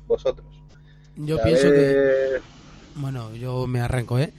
vosotros. 0.06 0.46
Yo 1.16 1.40
A 1.40 1.42
pienso 1.42 1.70
que... 1.70 2.40
Bueno, 2.94 3.34
yo 3.34 3.66
me 3.66 3.80
arranco, 3.80 4.18
¿eh? 4.18 4.32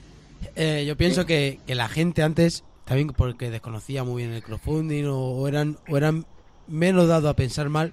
Eh, 0.56 0.84
yo 0.86 0.96
pienso 0.96 1.26
que, 1.26 1.60
que 1.66 1.74
la 1.74 1.88
gente 1.88 2.22
antes, 2.22 2.64
también 2.88 3.08
porque 3.08 3.50
desconocía 3.50 4.02
muy 4.02 4.22
bien 4.22 4.34
el 4.34 4.42
crowdfunding 4.42 5.04
o, 5.08 5.46
eran, 5.46 5.76
o 5.90 5.98
eran 5.98 6.24
menos 6.66 7.06
dado 7.06 7.28
a 7.28 7.36
pensar 7.36 7.68
mal, 7.68 7.92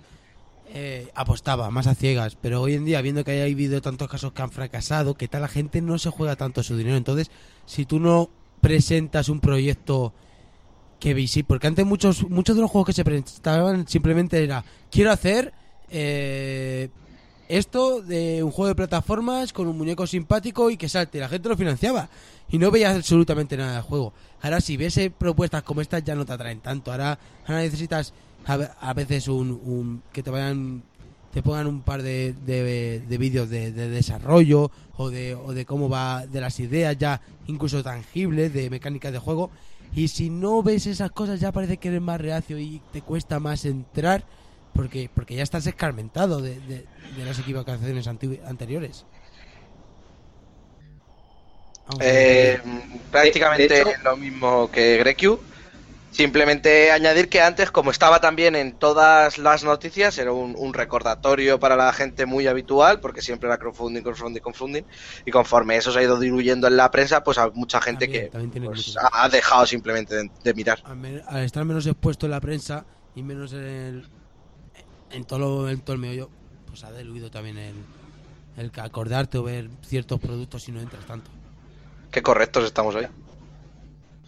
eh, 0.73 1.09
apostaba 1.15 1.69
más 1.69 1.87
a 1.87 1.95
ciegas. 1.95 2.37
Pero 2.41 2.61
hoy 2.61 2.75
en 2.75 2.85
día, 2.85 3.01
viendo 3.01 3.25
que 3.25 3.31
hay 3.31 3.51
habido 3.51 3.81
tantos 3.81 4.07
casos 4.07 4.31
que 4.31 4.41
han 4.41 4.51
fracasado, 4.51 5.15
que 5.15 5.27
tal 5.27 5.41
la 5.41 5.49
gente 5.49 5.81
no 5.81 5.99
se 5.99 6.11
juega 6.11 6.37
tanto 6.37 6.63
su 6.63 6.77
dinero. 6.77 6.95
Entonces, 6.95 7.29
si 7.65 7.85
tú 7.85 7.99
no 7.99 8.29
presentas 8.61 9.27
un 9.27 9.41
proyecto 9.41 10.13
que 10.97 11.13
visible, 11.13 11.47
porque 11.49 11.67
antes 11.67 11.85
muchos 11.85 12.29
muchos 12.29 12.55
de 12.55 12.61
los 12.61 12.71
juegos 12.71 12.87
que 12.87 12.93
se 12.93 13.03
presentaban 13.03 13.89
simplemente 13.89 14.41
era, 14.41 14.63
quiero 14.89 15.11
hacer... 15.11 15.53
Eh, 15.89 16.89
esto 17.47 18.01
de 18.01 18.43
un 18.43 18.51
juego 18.51 18.69
de 18.69 18.75
plataformas 18.75 19.53
con 19.53 19.67
un 19.67 19.77
muñeco 19.77 20.07
simpático 20.07 20.69
y 20.69 20.77
que 20.77 20.89
salte. 20.89 21.19
La 21.19 21.29
gente 21.29 21.49
lo 21.49 21.57
financiaba 21.57 22.09
y 22.49 22.57
no 22.57 22.71
veía 22.71 22.91
absolutamente 22.91 23.57
nada 23.57 23.73
del 23.73 23.81
juego. 23.83 24.13
Ahora, 24.41 24.61
si 24.61 24.77
ves 24.77 24.97
eh, 24.97 25.11
propuestas 25.15 25.63
como 25.63 25.81
estas, 25.81 26.03
ya 26.03 26.15
no 26.15 26.25
te 26.25 26.33
atraen 26.33 26.59
tanto. 26.59 26.91
Ahora, 26.91 27.17
ahora 27.45 27.61
necesitas 27.61 28.13
a, 28.45 28.57
ve- 28.57 28.69
a 28.79 28.93
veces 28.93 29.27
un, 29.27 29.49
un- 29.51 30.01
que 30.11 30.23
te 30.23 30.29
vayan 30.31 30.83
te 31.33 31.43
pongan 31.43 31.67
un 31.67 31.81
par 31.81 32.01
de, 32.01 32.33
de, 32.45 33.01
de 33.05 33.17
vídeos 33.17 33.49
de, 33.49 33.73
de 33.73 33.89
desarrollo 33.89 34.71
o 34.95 35.09
de, 35.09 35.35
o 35.35 35.53
de 35.53 35.65
cómo 35.65 35.89
va 35.89 36.25
de 36.25 36.39
las 36.39 36.61
ideas 36.61 36.97
ya 36.97 37.19
incluso 37.47 37.83
tangibles 37.83 38.53
de 38.53 38.69
mecánicas 38.69 39.11
de 39.11 39.19
juego 39.19 39.49
y 39.93 40.07
si 40.07 40.29
no 40.29 40.63
ves 40.63 40.87
esas 40.87 41.11
cosas 41.11 41.41
ya 41.41 41.51
parece 41.51 41.75
que 41.75 41.89
eres 41.89 42.01
más 42.01 42.21
reacio 42.21 42.57
y 42.57 42.81
te 42.93 43.01
cuesta 43.01 43.41
más 43.41 43.65
entrar 43.65 44.23
porque 44.75 45.09
porque 45.13 45.35
ya 45.35 45.43
estás 45.43 45.65
escarmentado 45.67 46.41
de, 46.41 46.59
de, 46.59 46.85
de 47.17 47.25
las 47.25 47.39
equivocaciones 47.39 48.07
anteriores. 48.07 49.05
Eh, 52.01 52.59
prácticamente 53.11 53.81
hecho- 53.81 53.89
lo 54.03 54.17
mismo 54.17 54.69
que 54.71 54.97
Grecu. 54.97 55.39
Simplemente 56.11 56.91
añadir 56.93 57.27
que 57.27 57.41
antes, 57.41 57.71
como 57.71 57.91
estaba 57.91 58.21
también 58.21 58.55
en 58.55 58.77
todas 58.79 59.37
las 59.37 59.65
noticias, 59.65 60.17
era 60.17 60.31
un, 60.31 60.55
un 60.57 60.73
recordatorio 60.73 61.59
para 61.59 61.75
la 61.75 61.91
gente 61.91 62.25
muy 62.25 62.47
habitual, 62.47 63.01
porque 63.01 63.21
siempre 63.21 63.49
era 63.49 63.57
crowdfunding, 63.57 64.01
crowdfunding, 64.01 64.39
crowdfunding, 64.41 64.83
y 65.25 65.31
conforme 65.31 65.75
eso 65.75 65.91
se 65.91 65.99
ha 65.99 66.03
ido 66.03 66.17
diluyendo 66.17 66.67
en 66.67 66.77
la 66.77 66.89
prensa, 66.89 67.21
pues 67.21 67.37
hay 67.37 67.51
mucha 67.53 67.81
gente 67.81 68.05
También, 68.05 68.23
que 68.23 68.29
también 68.29 68.63
pues, 68.63 68.95
ha 69.11 69.27
dejado 69.27 69.65
simplemente 69.65 70.15
de, 70.15 70.31
de 70.41 70.53
mirar. 70.53 70.79
al, 70.85 71.23
al 71.27 71.43
estar 71.43 71.65
menos 71.65 71.85
expuesto 71.85 72.27
en 72.27 72.31
la 72.31 72.39
prensa 72.39 72.85
y 73.13 73.21
menos 73.21 73.51
en 73.51 73.63
el, 73.63 74.09
en 75.15 75.25
todo 75.25 75.39
lo, 75.39 75.69
en 75.69 75.79
todo 75.81 75.93
el 75.93 75.99
meollo, 76.01 76.29
pues 76.67 76.83
ha 76.83 76.91
diluido 76.91 77.31
también 77.31 77.57
el, 77.57 77.75
el 78.57 78.71
que 78.71 78.81
acordarte 78.81 79.37
o 79.37 79.43
ver 79.43 79.69
ciertos 79.85 80.19
productos 80.19 80.63
si 80.63 80.71
no 80.71 80.79
entras 80.81 81.05
tanto. 81.05 81.29
Qué 82.11 82.21
correctos 82.21 82.65
estamos 82.65 82.95
hoy. 82.95 83.07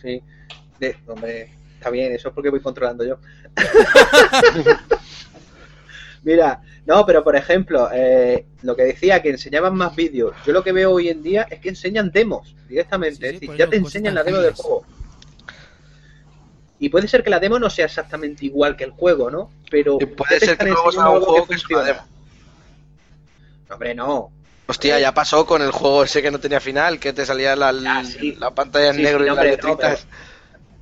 Sí. 0.02 0.22
De- 0.80 0.98
hombre, 1.08 1.52
está 1.76 1.90
bien, 1.90 2.12
eso 2.14 2.30
es 2.30 2.34
porque 2.34 2.50
voy 2.50 2.60
controlando 2.62 3.04
yo. 3.06 3.18
Mira, 6.24 6.62
no, 6.86 7.06
pero 7.06 7.24
por 7.24 7.36
ejemplo, 7.36 7.90
eh, 7.94 8.46
lo 8.64 8.76
que 8.76 8.84
decía, 8.84 9.22
que 9.22 9.30
enseñaban 9.30 9.76
más 9.76 9.96
vídeos. 9.96 10.36
Yo 10.46 10.54
lo 10.54 10.64
que 10.64 10.72
veo 10.72 10.92
hoy 10.92 11.10
en 11.10 11.24
día 11.24 11.44
es 11.50 11.60
que 11.60 11.70
enseñan 11.70 12.12
demos 12.12 12.56
directamente. 12.68 13.16
Sí, 13.16 13.22
sí, 13.22 13.28
es 13.28 13.34
decir, 13.34 13.48
por 13.50 13.58
ya 13.58 13.70
te 13.70 13.78
enseñan 13.78 14.16
la 14.16 14.24
demo 14.24 14.38
del 14.40 14.54
juego. 14.54 14.86
Y 16.80 16.90
puede 16.90 17.08
ser 17.08 17.24
que 17.24 17.30
la 17.30 17.40
demo 17.40 17.58
no 17.60 17.70
sea 17.70 17.86
exactamente 17.86 18.46
igual 18.46 18.76
que 18.76 18.84
el 18.84 18.92
juego, 18.92 19.32
¿no? 19.32 19.50
Pero 19.70 19.98
Y 20.00 20.06
puede 20.06 20.40
ser 20.40 20.58
que 20.58 20.66
luego 20.66 20.92
salga 20.92 21.10
un 21.10 21.16
algo 21.16 21.26
juego 21.26 21.48
que 21.48 21.56
es 21.56 21.70
una 21.70 21.84
demo. 21.84 22.02
Hombre, 23.70 23.96
no. 23.96 24.32
Hostia, 24.68 25.00
ya 25.00 25.14
pasó 25.14 25.46
con 25.46 25.62
el 25.62 25.72
juego 25.72 26.04
ese 26.04 26.22
que 26.22 26.30
no 26.32 26.40
tenía 26.40 26.60
final, 26.60 27.00
que 27.00 27.14
te 27.14 27.26
salía 27.26 27.56
la, 27.56 27.70
Ah, 27.86 28.04
sí. 28.04 28.36
la 28.36 28.52
pantalla 28.54 28.90
en 28.90 28.96
Sí, 28.98 29.02
negro 29.04 29.20
sí, 29.20 29.26
y 29.26 29.28
las 29.28 29.38
no, 29.38 29.44
letritas. 29.44 30.08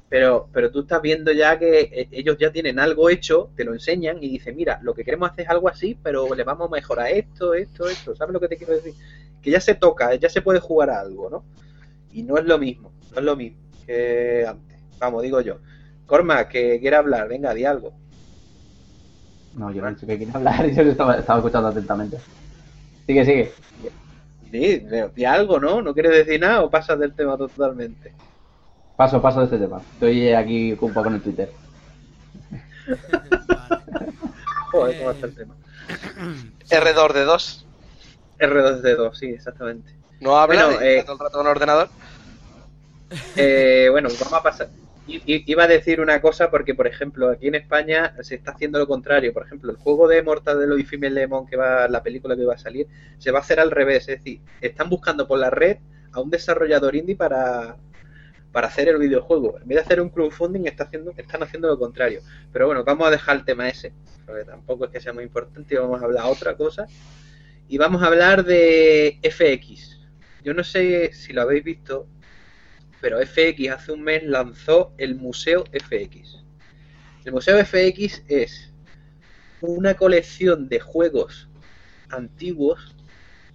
Pero, 0.09 0.49
pero 0.53 0.71
tú 0.71 0.81
estás 0.81 1.01
viendo 1.01 1.31
ya 1.31 1.57
que 1.57 1.79
eh, 1.81 2.07
ellos 2.11 2.37
ya 2.39 2.51
tienen 2.51 2.79
algo 2.79 3.09
hecho, 3.09 3.49
te 3.55 3.63
lo 3.63 3.73
enseñan 3.73 4.23
y 4.23 4.29
dicen, 4.29 4.55
mira, 4.55 4.79
lo 4.81 4.93
que 4.93 5.03
queremos 5.03 5.29
hacer 5.31 5.45
es 5.45 5.49
algo 5.49 5.67
así, 5.67 5.97
pero 6.01 6.33
le 6.33 6.43
vamos 6.43 6.67
a 6.67 6.71
mejorar 6.71 7.09
esto, 7.11 7.53
esto, 7.53 7.87
esto. 7.89 8.15
¿Sabes 8.15 8.33
lo 8.33 8.39
que 8.39 8.47
te 8.47 8.57
quiero 8.57 8.73
decir? 8.73 8.93
Que 9.41 9.51
ya 9.51 9.59
se 9.59 9.75
toca, 9.75 10.13
ya 10.15 10.29
se 10.29 10.41
puede 10.41 10.59
jugar 10.59 10.89
a 10.91 10.99
algo, 11.01 11.29
¿no? 11.29 11.43
Y 12.11 12.23
no 12.23 12.37
es 12.37 12.45
lo 12.45 12.57
mismo, 12.57 12.91
no 13.11 13.19
es 13.19 13.23
lo 13.25 13.35
mismo 13.35 13.59
que 13.85 14.45
antes. 14.47 14.77
Vamos, 14.99 15.21
digo 15.23 15.41
yo. 15.41 15.59
Corma, 16.05 16.47
que 16.47 16.79
quiere 16.79 16.95
hablar, 16.95 17.27
venga, 17.27 17.53
di 17.53 17.65
algo. 17.65 17.93
No, 19.55 19.71
yo 19.71 19.81
no 19.81 19.87
he 19.87 19.93
dicho 19.93 20.05
que 20.05 20.17
quiera 20.17 20.33
hablar, 20.33 20.65
yo 20.71 20.81
estaba, 20.83 21.17
estaba 21.17 21.39
escuchando 21.39 21.69
atentamente. 21.69 22.17
Sigue, 23.05 23.25
sigue. 23.25 23.53
Di, 24.51 24.85
di 25.13 25.25
algo, 25.25 25.59
¿no? 25.59 25.81
¿No 25.81 25.93
quieres 25.93 26.25
decir 26.25 26.39
nada 26.39 26.63
o 26.63 26.69
pasas 26.69 26.99
del 26.99 27.13
tema 27.13 27.37
totalmente? 27.37 28.13
Paso, 28.95 29.21
paso 29.21 29.39
de 29.39 29.45
este 29.45 29.57
tema. 29.57 29.81
Estoy 29.93 30.31
aquí 30.31 30.73
ocupado 30.73 31.05
con 31.05 31.15
el 31.15 31.21
Twitter. 31.21 31.51
Joder, 34.71 34.97
¿cómo 34.99 35.11
está 35.11 35.27
el 35.27 35.35
tema? 35.35 35.55
R2 36.69 37.13
de 37.13 37.23
2. 37.25 37.65
R2D2, 38.39 39.13
sí, 39.13 39.27
exactamente. 39.27 39.93
No 40.19 40.37
habla 40.37 40.65
Bueno, 40.65 40.81
eh, 40.81 41.03
todo 41.03 41.13
el 41.13 41.19
rato 41.19 41.37
con 41.37 41.45
el 41.45 41.51
ordenador. 41.51 41.89
Eh, 43.35 43.87
bueno, 43.91 44.09
vamos 44.09 44.33
a 44.33 44.43
pasar. 44.43 44.69
Iba 45.07 45.65
a 45.65 45.67
decir 45.67 46.01
una 46.01 46.19
cosa 46.19 46.49
porque, 46.49 46.73
por 46.73 46.87
ejemplo, 46.87 47.29
aquí 47.29 47.47
en 47.47 47.55
España 47.55 48.15
se 48.21 48.35
está 48.35 48.51
haciendo 48.51 48.79
lo 48.79 48.87
contrario. 48.87 49.33
Por 49.33 49.45
ejemplo, 49.45 49.71
el 49.71 49.77
juego 49.77 50.07
de 50.07 50.23
Mortadelo 50.23 50.79
y 50.79 50.83
Female 50.83 51.13
Lemon, 51.13 51.45
que 51.45 51.57
va, 51.57 51.87
la 51.87 52.01
película 52.01 52.35
que 52.35 52.43
va 52.43 52.55
a 52.55 52.57
salir, 52.57 52.87
se 53.19 53.29
va 53.29 53.39
a 53.39 53.41
hacer 53.41 53.59
al 53.59 53.69
revés. 53.69 54.07
Es 54.09 54.17
decir, 54.17 54.41
están 54.61 54.89
buscando 54.89 55.27
por 55.27 55.37
la 55.37 55.51
red 55.51 55.77
a 56.11 56.21
un 56.21 56.31
desarrollador 56.31 56.95
indie 56.95 57.15
para, 57.15 57.77
para 58.51 58.67
hacer 58.67 58.87
el 58.87 58.97
videojuego. 58.97 59.59
En 59.59 59.67
vez 59.67 59.75
de 59.75 59.81
hacer 59.81 60.01
un 60.01 60.09
crowdfunding, 60.09 60.65
está 60.65 60.85
haciendo, 60.85 61.13
están 61.15 61.43
haciendo 61.43 61.67
lo 61.67 61.77
contrario. 61.77 62.21
Pero 62.51 62.65
bueno, 62.65 62.83
vamos 62.83 63.05
a 63.07 63.11
dejar 63.11 63.35
el 63.35 63.45
tema 63.45 63.69
ese, 63.69 63.93
porque 64.25 64.43
tampoco 64.45 64.85
es 64.85 64.91
que 64.91 65.01
sea 65.01 65.13
muy 65.13 65.25
importante. 65.25 65.77
Vamos 65.77 66.01
a 66.01 66.05
hablar 66.05 66.25
otra 66.25 66.55
cosa. 66.55 66.87
Y 67.67 67.77
vamos 67.77 68.01
a 68.01 68.07
hablar 68.07 68.43
de 68.43 69.19
FX. 69.21 69.99
Yo 70.43 70.53
no 70.53 70.63
sé 70.63 71.11
si 71.13 71.33
lo 71.33 71.41
habéis 71.41 71.63
visto, 71.63 72.07
pero 73.01 73.19
FX 73.19 73.69
hace 73.69 73.91
un 73.91 74.03
mes 74.03 74.23
lanzó 74.23 74.93
el 74.97 75.15
Museo 75.15 75.63
FX. 75.71 76.43
El 77.25 77.33
Museo 77.33 77.63
FX 77.63 78.23
es 78.27 78.71
una 79.61 79.95
colección 79.95 80.69
de 80.69 80.79
juegos 80.79 81.49
antiguos 82.09 82.95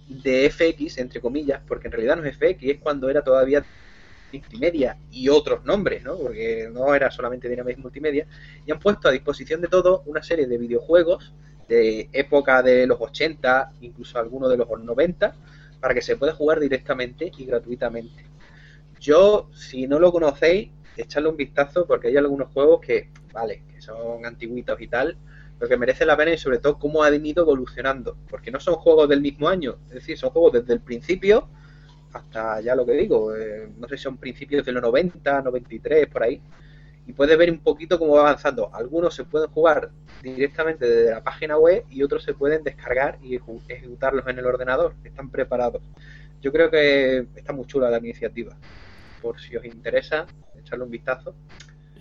de 0.07 0.49
FX, 0.49 0.97
entre 0.97 1.21
comillas, 1.21 1.61
porque 1.67 1.87
en 1.87 1.93
realidad 1.93 2.17
no 2.17 2.25
es 2.25 2.35
FX, 2.35 2.63
es 2.63 2.79
cuando 2.79 3.09
era 3.09 3.23
todavía 3.23 3.63
multimedia 4.31 4.97
y 5.09 5.29
otros 5.29 5.63
nombres, 5.65 6.03
¿no? 6.03 6.17
Porque 6.17 6.69
no 6.71 6.93
era 6.93 7.11
solamente 7.11 7.49
Dynamics 7.49 7.79
Multimedia, 7.79 8.27
y 8.65 8.71
han 8.71 8.79
puesto 8.79 9.07
a 9.07 9.11
disposición 9.11 9.61
de 9.61 9.67
todo 9.67 10.03
una 10.05 10.23
serie 10.23 10.47
de 10.47 10.57
videojuegos 10.57 11.33
de 11.67 12.09
época 12.11 12.61
de 12.61 12.85
los 12.85 12.99
80, 12.99 13.73
incluso 13.81 14.19
algunos 14.19 14.49
de 14.49 14.57
los 14.57 14.67
90, 14.69 15.33
para 15.79 15.93
que 15.93 16.01
se 16.01 16.17
pueda 16.17 16.33
jugar 16.33 16.59
directamente 16.59 17.31
y 17.37 17.45
gratuitamente. 17.45 18.30
Yo, 19.01 19.49
si 19.51 19.87
no 19.87 19.99
lo 19.99 20.11
conocéis, 20.11 20.69
echadle 20.95 21.29
un 21.29 21.35
vistazo 21.35 21.87
porque 21.87 22.09
hay 22.09 22.17
algunos 22.17 22.49
juegos 22.53 22.81
que, 22.81 23.09
vale, 23.33 23.63
que 23.73 23.81
son 23.81 24.25
antiguitos 24.25 24.79
y 24.79 24.87
tal, 24.87 25.17
pero 25.57 25.67
que 25.67 25.75
merece 25.75 26.05
la 26.05 26.15
pena 26.15 26.31
y 26.31 26.37
sobre 26.37 26.59
todo 26.59 26.77
cómo 26.77 27.03
han 27.03 27.25
ido 27.25 27.41
evolucionando, 27.41 28.15
porque 28.29 28.51
no 28.51 28.59
son 28.59 28.75
juegos 28.75 29.09
del 29.09 29.21
mismo 29.21 29.49
año, 29.49 29.77
es 29.89 29.95
decir, 29.95 30.19
son 30.19 30.29
juegos 30.29 30.53
desde 30.53 30.73
el 30.73 30.81
principio 30.81 31.49
hasta 32.13 32.61
ya 32.61 32.75
lo 32.75 32.85
que 32.85 32.93
digo, 32.93 33.35
eh, 33.35 33.71
no 33.77 33.87
sé 33.87 33.97
si 33.97 34.03
son 34.03 34.17
principios 34.17 34.65
de 34.65 34.71
los 34.71 34.83
90, 34.83 35.41
93, 35.41 36.07
por 36.07 36.23
ahí, 36.23 36.41
y 37.07 37.13
puedes 37.13 37.35
ver 37.37 37.49
un 37.49 37.59
poquito 37.59 37.97
cómo 37.97 38.13
va 38.13 38.21
avanzando. 38.21 38.69
Algunos 38.73 39.15
se 39.15 39.23
pueden 39.23 39.49
jugar 39.49 39.89
directamente 40.21 40.87
desde 40.87 41.11
la 41.11 41.23
página 41.23 41.57
web 41.57 41.85
y 41.89 42.03
otros 42.03 42.23
se 42.23 42.33
pueden 42.33 42.63
descargar 42.63 43.17
y 43.23 43.39
ejecutarlos 43.67 44.27
en 44.27 44.37
el 44.37 44.45
ordenador, 44.45 44.93
están 45.03 45.31
preparados. 45.31 45.81
Yo 46.41 46.51
creo 46.51 46.69
que 46.69 47.27
está 47.35 47.53
muy 47.53 47.65
chula 47.65 47.89
la 47.89 47.97
iniciativa. 47.97 48.57
Por 49.21 49.39
si 49.39 49.55
os 49.55 49.63
interesa, 49.65 50.25
echarle 50.59 50.85
un 50.85 50.91
vistazo. 50.91 51.35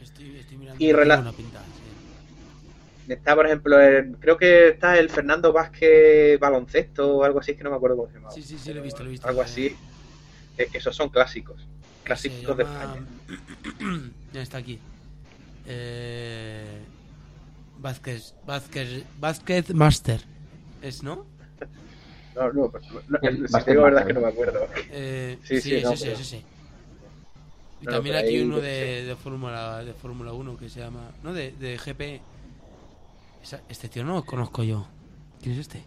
Estoy, 0.00 0.36
estoy 0.38 0.56
mirando 0.56 0.82
Y 0.82 0.92
rela- 0.92 1.20
una 1.20 1.32
pinta, 1.32 1.60
sí. 1.60 3.12
Está, 3.12 3.34
por 3.34 3.46
ejemplo, 3.46 3.78
el- 3.80 4.16
creo 4.18 4.36
que 4.36 4.68
está 4.68 4.96
el 4.98 5.10
Fernando 5.10 5.52
Vázquez 5.52 6.38
baloncesto 6.38 7.16
o 7.16 7.24
algo 7.24 7.40
así, 7.40 7.54
que 7.56 7.64
no 7.64 7.70
me 7.70 7.76
acuerdo 7.76 7.96
cómo 7.96 8.08
se 8.08 8.14
llamaba. 8.14 8.32
Sí, 8.32 8.42
sí, 8.42 8.56
sí, 8.58 8.72
lo 8.72 8.80
he 8.80 8.82
visto, 8.82 9.02
lo 9.02 9.08
he 9.08 9.12
visto. 9.12 9.28
Algo 9.28 9.42
Eh, 9.42 9.44
así. 9.44 9.76
Eh, 10.56 10.68
Esos 10.72 10.94
son 10.96 11.08
clásicos. 11.10 11.66
Clásicos 12.04 12.56
de 12.56 12.62
España. 12.62 13.02
Ya 14.32 14.42
está 14.42 14.58
aquí. 14.58 14.78
Eh... 15.66 16.80
Vázquez, 17.78 18.34
Vázquez, 18.46 19.04
Vázquez 19.18 19.74
Master. 19.74 20.20
¿Es, 20.82 21.02
no? 21.02 21.26
No, 22.36 22.52
no, 22.52 22.70
pues, 22.70 22.84
no, 23.08 23.18
El 23.22 23.48
si 23.48 23.70
digo 23.70 23.82
verdad 23.82 24.02
es 24.02 24.06
que 24.06 24.12
no 24.12 24.20
me 24.20 24.28
acuerdo. 24.28 24.68
Eh, 24.92 25.36
Sí, 25.42 25.60
sí, 25.60 25.78
sí, 25.78 25.82
no, 25.82 25.90
pero- 25.98 26.12
ese, 26.12 26.12
ese. 26.12 26.42
Y 27.80 27.86
también 27.86 28.16
aquí 28.16 28.40
uno 28.40 28.60
de, 28.60 29.04
de 29.04 29.16
Fórmula 29.16 29.84
de 29.84 29.94
Fórmula 29.94 30.32
1 30.32 30.56
que 30.56 30.68
se 30.68 30.80
llama... 30.80 31.16
No, 31.22 31.32
de, 31.32 31.52
de 31.52 31.78
GP. 31.78 32.20
Esa- 33.42 33.62
este 33.68 33.88
tío 33.88 34.04
no 34.04 34.14
lo 34.14 34.24
conozco 34.24 34.62
yo. 34.64 34.86
¿Quién 35.40 35.54
es 35.54 35.60
este? 35.62 35.84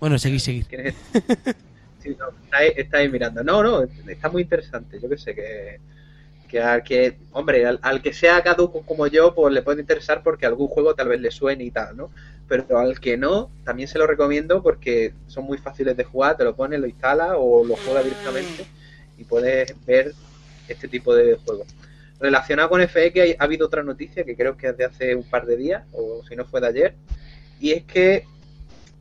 Bueno, 0.00 0.18
seguid, 0.18 0.38
seguid. 0.40 0.66
¿Quién 0.68 0.86
es 0.86 0.94
este? 0.94 1.08
Sí, 1.98 2.16
no, 2.18 2.28
está, 2.30 2.58
ahí, 2.58 2.72
está 2.76 2.98
ahí 2.98 3.08
mirando. 3.08 3.42
No, 3.42 3.62
no, 3.62 3.82
está 4.08 4.30
muy 4.30 4.42
interesante. 4.42 5.00
Yo 5.00 5.08
que 5.08 5.18
sé 5.18 5.34
que, 5.34 5.80
que 6.48 6.60
al 6.62 6.82
que, 6.84 7.18
hombre, 7.32 7.66
al, 7.66 7.80
al 7.82 8.02
que 8.02 8.12
sea 8.12 8.42
caduco 8.42 8.82
como 8.86 9.06
yo, 9.08 9.34
pues 9.34 9.54
le 9.54 9.62
puede 9.62 9.80
interesar 9.82 10.22
porque 10.22 10.46
algún 10.46 10.68
juego 10.68 10.94
tal 10.94 11.08
vez 11.08 11.20
le 11.20 11.30
suene 11.32 11.64
y 11.64 11.70
tal, 11.72 11.96
¿no? 11.96 12.12
Pero 12.48 12.78
al 12.78 13.00
que 13.00 13.16
no, 13.16 13.52
también 13.64 13.88
se 13.88 13.98
lo 13.98 14.06
recomiendo 14.06 14.62
porque 14.62 15.14
son 15.26 15.44
muy 15.44 15.58
fáciles 15.58 15.96
de 15.96 16.04
jugar, 16.04 16.36
te 16.36 16.44
lo 16.44 16.56
pones, 16.56 16.80
lo 16.80 16.86
instalas 16.88 17.32
o 17.38 17.64
lo 17.64 17.76
juegas 17.76 18.04
directamente 18.04 18.70
y 19.16 19.24
puedes 19.24 19.74
ver 19.86 20.16
este 20.68 20.88
tipo 20.88 21.14
de 21.14 21.36
juegos. 21.36 21.68
Relacionado 22.20 22.68
con 22.68 22.82
FX 22.82 23.36
ha 23.38 23.44
habido 23.44 23.66
otra 23.66 23.82
noticia 23.82 24.24
que 24.24 24.36
creo 24.36 24.56
que 24.56 24.68
es 24.68 24.76
de 24.76 24.84
hace 24.84 25.14
un 25.14 25.24
par 25.24 25.46
de 25.46 25.56
días, 25.56 25.84
o 25.92 26.22
si 26.28 26.34
no 26.34 26.44
fue 26.44 26.60
de 26.60 26.66
ayer, 26.66 26.94
y 27.60 27.70
es 27.72 27.84
que 27.84 28.24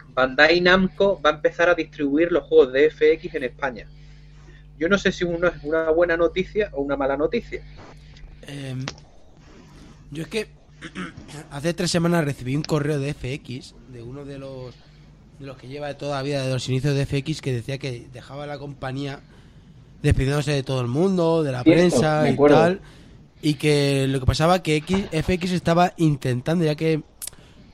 Bandai 0.09 0.61
Namco 0.61 1.19
va 1.21 1.31
a 1.31 1.33
empezar 1.33 1.69
a 1.69 1.75
distribuir 1.75 2.31
los 2.31 2.43
juegos 2.43 2.73
de 2.73 2.89
FX 2.89 3.35
en 3.35 3.43
España. 3.43 3.87
Yo 4.77 4.89
no 4.89 4.97
sé 4.97 5.11
si 5.11 5.23
uno 5.23 5.47
es 5.47 5.63
una 5.63 5.89
buena 5.89 6.17
noticia 6.17 6.69
o 6.73 6.81
una 6.81 6.95
mala 6.95 7.17
noticia. 7.17 7.63
Em, 8.43 8.85
yo 10.11 10.23
es 10.23 10.29
que 10.29 10.47
hace 11.51 11.73
tres 11.73 11.89
semanas 11.89 12.23
recibí 12.23 12.55
un 12.55 12.63
correo 12.63 12.99
de 12.99 13.13
FX, 13.13 13.73
de 13.91 14.03
uno 14.03 14.25
de 14.25 14.37
los, 14.37 14.75
de 15.39 15.47
los 15.47 15.57
que 15.57 15.67
lleva 15.67 15.87
de 15.87 15.95
toda 15.95 16.17
la 16.17 16.23
vida, 16.23 16.43
de 16.43 16.53
los 16.53 16.69
inicios 16.69 16.95
de 16.95 17.05
FX, 17.05 17.41
que 17.41 17.53
decía 17.53 17.79
que 17.79 18.07
dejaba 18.13 18.45
la 18.45 18.59
compañía 18.59 19.21
despidiéndose 20.01 20.51
de 20.51 20.63
todo 20.63 20.81
el 20.81 20.87
mundo, 20.87 21.43
de 21.43 21.51
la 21.51 21.63
Cierto, 21.63 21.79
prensa 21.79 22.29
y 22.29 22.33
acuerdo. 22.33 22.57
tal. 22.57 22.81
Y 23.41 23.55
que 23.55 24.07
lo 24.07 24.19
que 24.19 24.25
pasaba 24.25 24.63
que 24.63 24.75
X, 24.77 25.05
FX 25.11 25.51
estaba 25.51 25.93
intentando, 25.97 26.65
ya 26.65 26.75
que 26.75 27.03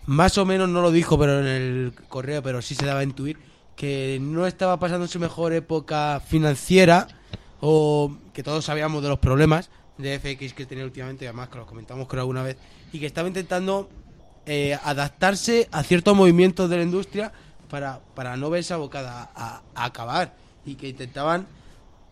más 0.05 0.37
o 0.37 0.45
menos 0.45 0.67
no 0.69 0.81
lo 0.81 0.91
dijo, 0.91 1.17
pero 1.17 1.39
en 1.39 1.47
el 1.47 1.93
correo, 2.09 2.43
pero 2.43 2.61
sí 2.61 2.75
se 2.75 2.85
daba 2.85 2.99
a 2.99 3.03
intuir 3.03 3.37
que 3.75 4.19
no 4.21 4.45
estaba 4.45 4.77
pasando 4.79 5.07
su 5.07 5.19
mejor 5.19 5.53
época 5.53 6.21
financiera 6.25 7.07
o 7.61 8.15
que 8.33 8.43
todos 8.43 8.65
sabíamos 8.65 9.01
de 9.01 9.09
los 9.09 9.19
problemas 9.19 9.69
de 9.97 10.19
FX 10.19 10.53
que 10.53 10.65
tenía 10.65 10.83
últimamente, 10.83 11.27
además 11.27 11.49
que 11.49 11.57
los 11.57 11.67
comentamos 11.67 12.07
creo 12.07 12.21
alguna 12.21 12.43
vez, 12.43 12.57
y 12.91 12.99
que 12.99 13.05
estaba 13.05 13.27
intentando 13.27 13.89
eh, 14.45 14.77
adaptarse 14.83 15.69
a 15.71 15.83
ciertos 15.83 16.15
movimientos 16.15 16.69
de 16.69 16.77
la 16.77 16.83
industria 16.83 17.31
para, 17.69 18.01
para 18.15 18.35
no 18.35 18.49
verse 18.49 18.73
abocada 18.73 19.31
a, 19.35 19.61
a 19.73 19.85
acabar 19.85 20.35
y 20.65 20.75
que 20.75 20.89
intentaban 20.89 21.47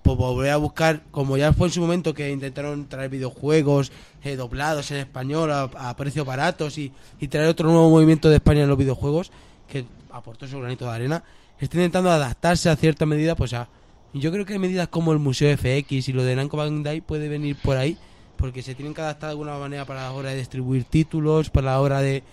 pues 0.02 0.18
volver 0.18 0.52
a 0.52 0.58
buscar, 0.58 1.04
como 1.12 1.38
ya 1.38 1.54
fue 1.54 1.68
en 1.68 1.74
su 1.74 1.82
momento 1.82 2.14
que 2.14 2.32
intentaron 2.32 2.88
traer 2.88 3.10
videojuegos 3.10 3.92
eh, 4.24 4.36
doblados 4.36 4.92
en 4.92 4.98
español 4.98 5.52
a, 5.52 5.96
precios 5.96 6.26
baratos 6.26 6.78
y, 6.78 6.92
y 7.20 7.28
traer 7.28 7.48
otro 7.48 7.70
nuevo 7.70 7.90
movimiento 7.90 8.30
de 8.30 8.38
España 8.38 8.64
en 8.64 8.70
los 8.70 8.78
videojuegos 8.78 9.32
que 9.68 9.86
aportó 10.12 10.48
su 10.48 10.60
granito 10.60 10.86
de 10.86 10.92
arena, 10.92 11.24
está 11.60 11.78
intentando 11.78 12.12
adaptarse 12.12 12.70
a 12.70 12.76
cierta 12.76 13.06
medida, 13.06 13.36
pues 13.36 13.54
a... 13.54 13.70
Yo 14.14 14.32
creo 14.32 14.46
que 14.46 14.60
medidas 14.60 14.90
como 14.90 15.14
el 15.14 15.20
Museo 15.20 15.56
FX 15.58 16.10
y 16.10 16.14
lo 16.14 16.24
de 16.24 16.36
Namco 16.36 16.58
Bandai 16.58 17.00
puede 17.00 17.30
venir 17.30 17.56
por 17.56 17.78
ahí, 17.78 17.98
porque 18.36 18.62
se 18.62 18.76
tienen 18.76 18.94
que 18.94 19.00
adaptar 19.00 19.30
de 19.30 19.32
alguna 19.32 19.58
manera 19.58 19.86
para 19.86 20.02
la 20.02 20.12
hora 20.12 20.32
de 20.32 20.38
distribuir 20.38 20.84
títulos, 20.84 21.50
para 21.50 21.68
la 21.68 21.80
hora 21.80 22.02
de, 22.02 22.24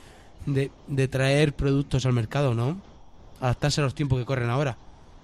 de 0.47 1.09
traer 1.09 1.55
productos 1.55 2.05
al 2.05 2.15
mercado, 2.15 2.55
¿no? 2.55 2.81
Adaptarse 3.41 3.81
a 3.81 3.85
los 3.85 3.95
tiempos 3.95 4.19
que 4.19 4.25
corren 4.25 4.51
ahora. 4.51 4.77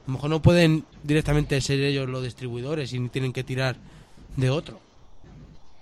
A 0.04 0.06
lo 0.08 0.12
mejor 0.14 0.30
no 0.30 0.42
pueden 0.42 0.84
directamente 1.02 1.60
ser 1.60 1.80
ellos 1.80 2.08
los 2.08 2.22
distribuidores 2.22 2.92
y 2.92 3.08
tienen 3.08 3.32
que 3.32 3.42
tirar 3.44 3.76
de 4.36 4.50
otro. 4.50 4.78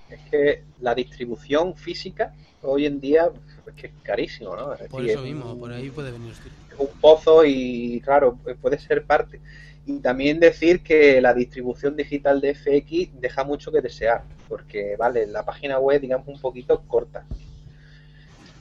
Es 0.09 0.21
que 0.31 0.63
la 0.81 0.95
distribución 0.95 1.75
física 1.77 2.35
hoy 2.63 2.87
en 2.87 3.01
día 3.01 3.31
es 3.67 3.75
que 3.75 3.87
es 3.89 3.93
carísimo, 4.03 4.55
¿no? 4.55 4.75
Es 4.75 4.81
Por 4.91 5.03
decir, 5.03 5.11
eso 5.11 5.25
es 5.25 5.35
mismo, 5.35 5.53
un- 5.53 5.61
por 5.61 5.73
ahí 5.73 5.91
puede 5.91 6.13
venir 6.13 6.31
usted. 6.33 6.51
es 6.71 6.79
un 6.79 6.89
pozo 7.01 7.45
y 7.45 8.01
claro, 8.05 8.39
pues 8.43 8.57
puede 8.61 8.79
ser 8.79 9.05
parte. 9.05 9.41
Y 9.87 9.99
también 10.01 10.39
decir 10.39 10.83
que 10.83 11.21
la 11.21 11.35
distribución 11.35 11.97
digital 11.97 12.41
de 12.41 12.51
FX 12.51 13.21
deja 13.21 13.45
mucho 13.45 13.73
que 13.73 13.81
desear, 13.81 14.23
porque 14.49 14.97
vale, 14.97 15.27
la 15.27 15.45
página 15.45 15.79
web 15.79 16.01
digamos 16.01 16.29
un 16.29 16.41
poquito 16.41 16.81
corta. 16.87 17.27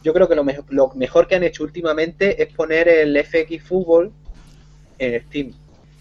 Yo 0.03 0.14
creo 0.14 0.28
que 0.28 0.36
lo, 0.36 0.43
mejo- 0.43 0.66
lo 0.70 0.89
mejor 0.95 1.28
que 1.28 1.36
han 1.36 1.43
hecho 1.43 1.64
últimamente 1.64 2.41
es 2.41 2.51
poner 2.53 2.88
el 2.88 3.16
FX 3.18 3.64
Fútbol 3.64 4.12
en 5.06 5.22
Steam. 5.24 5.54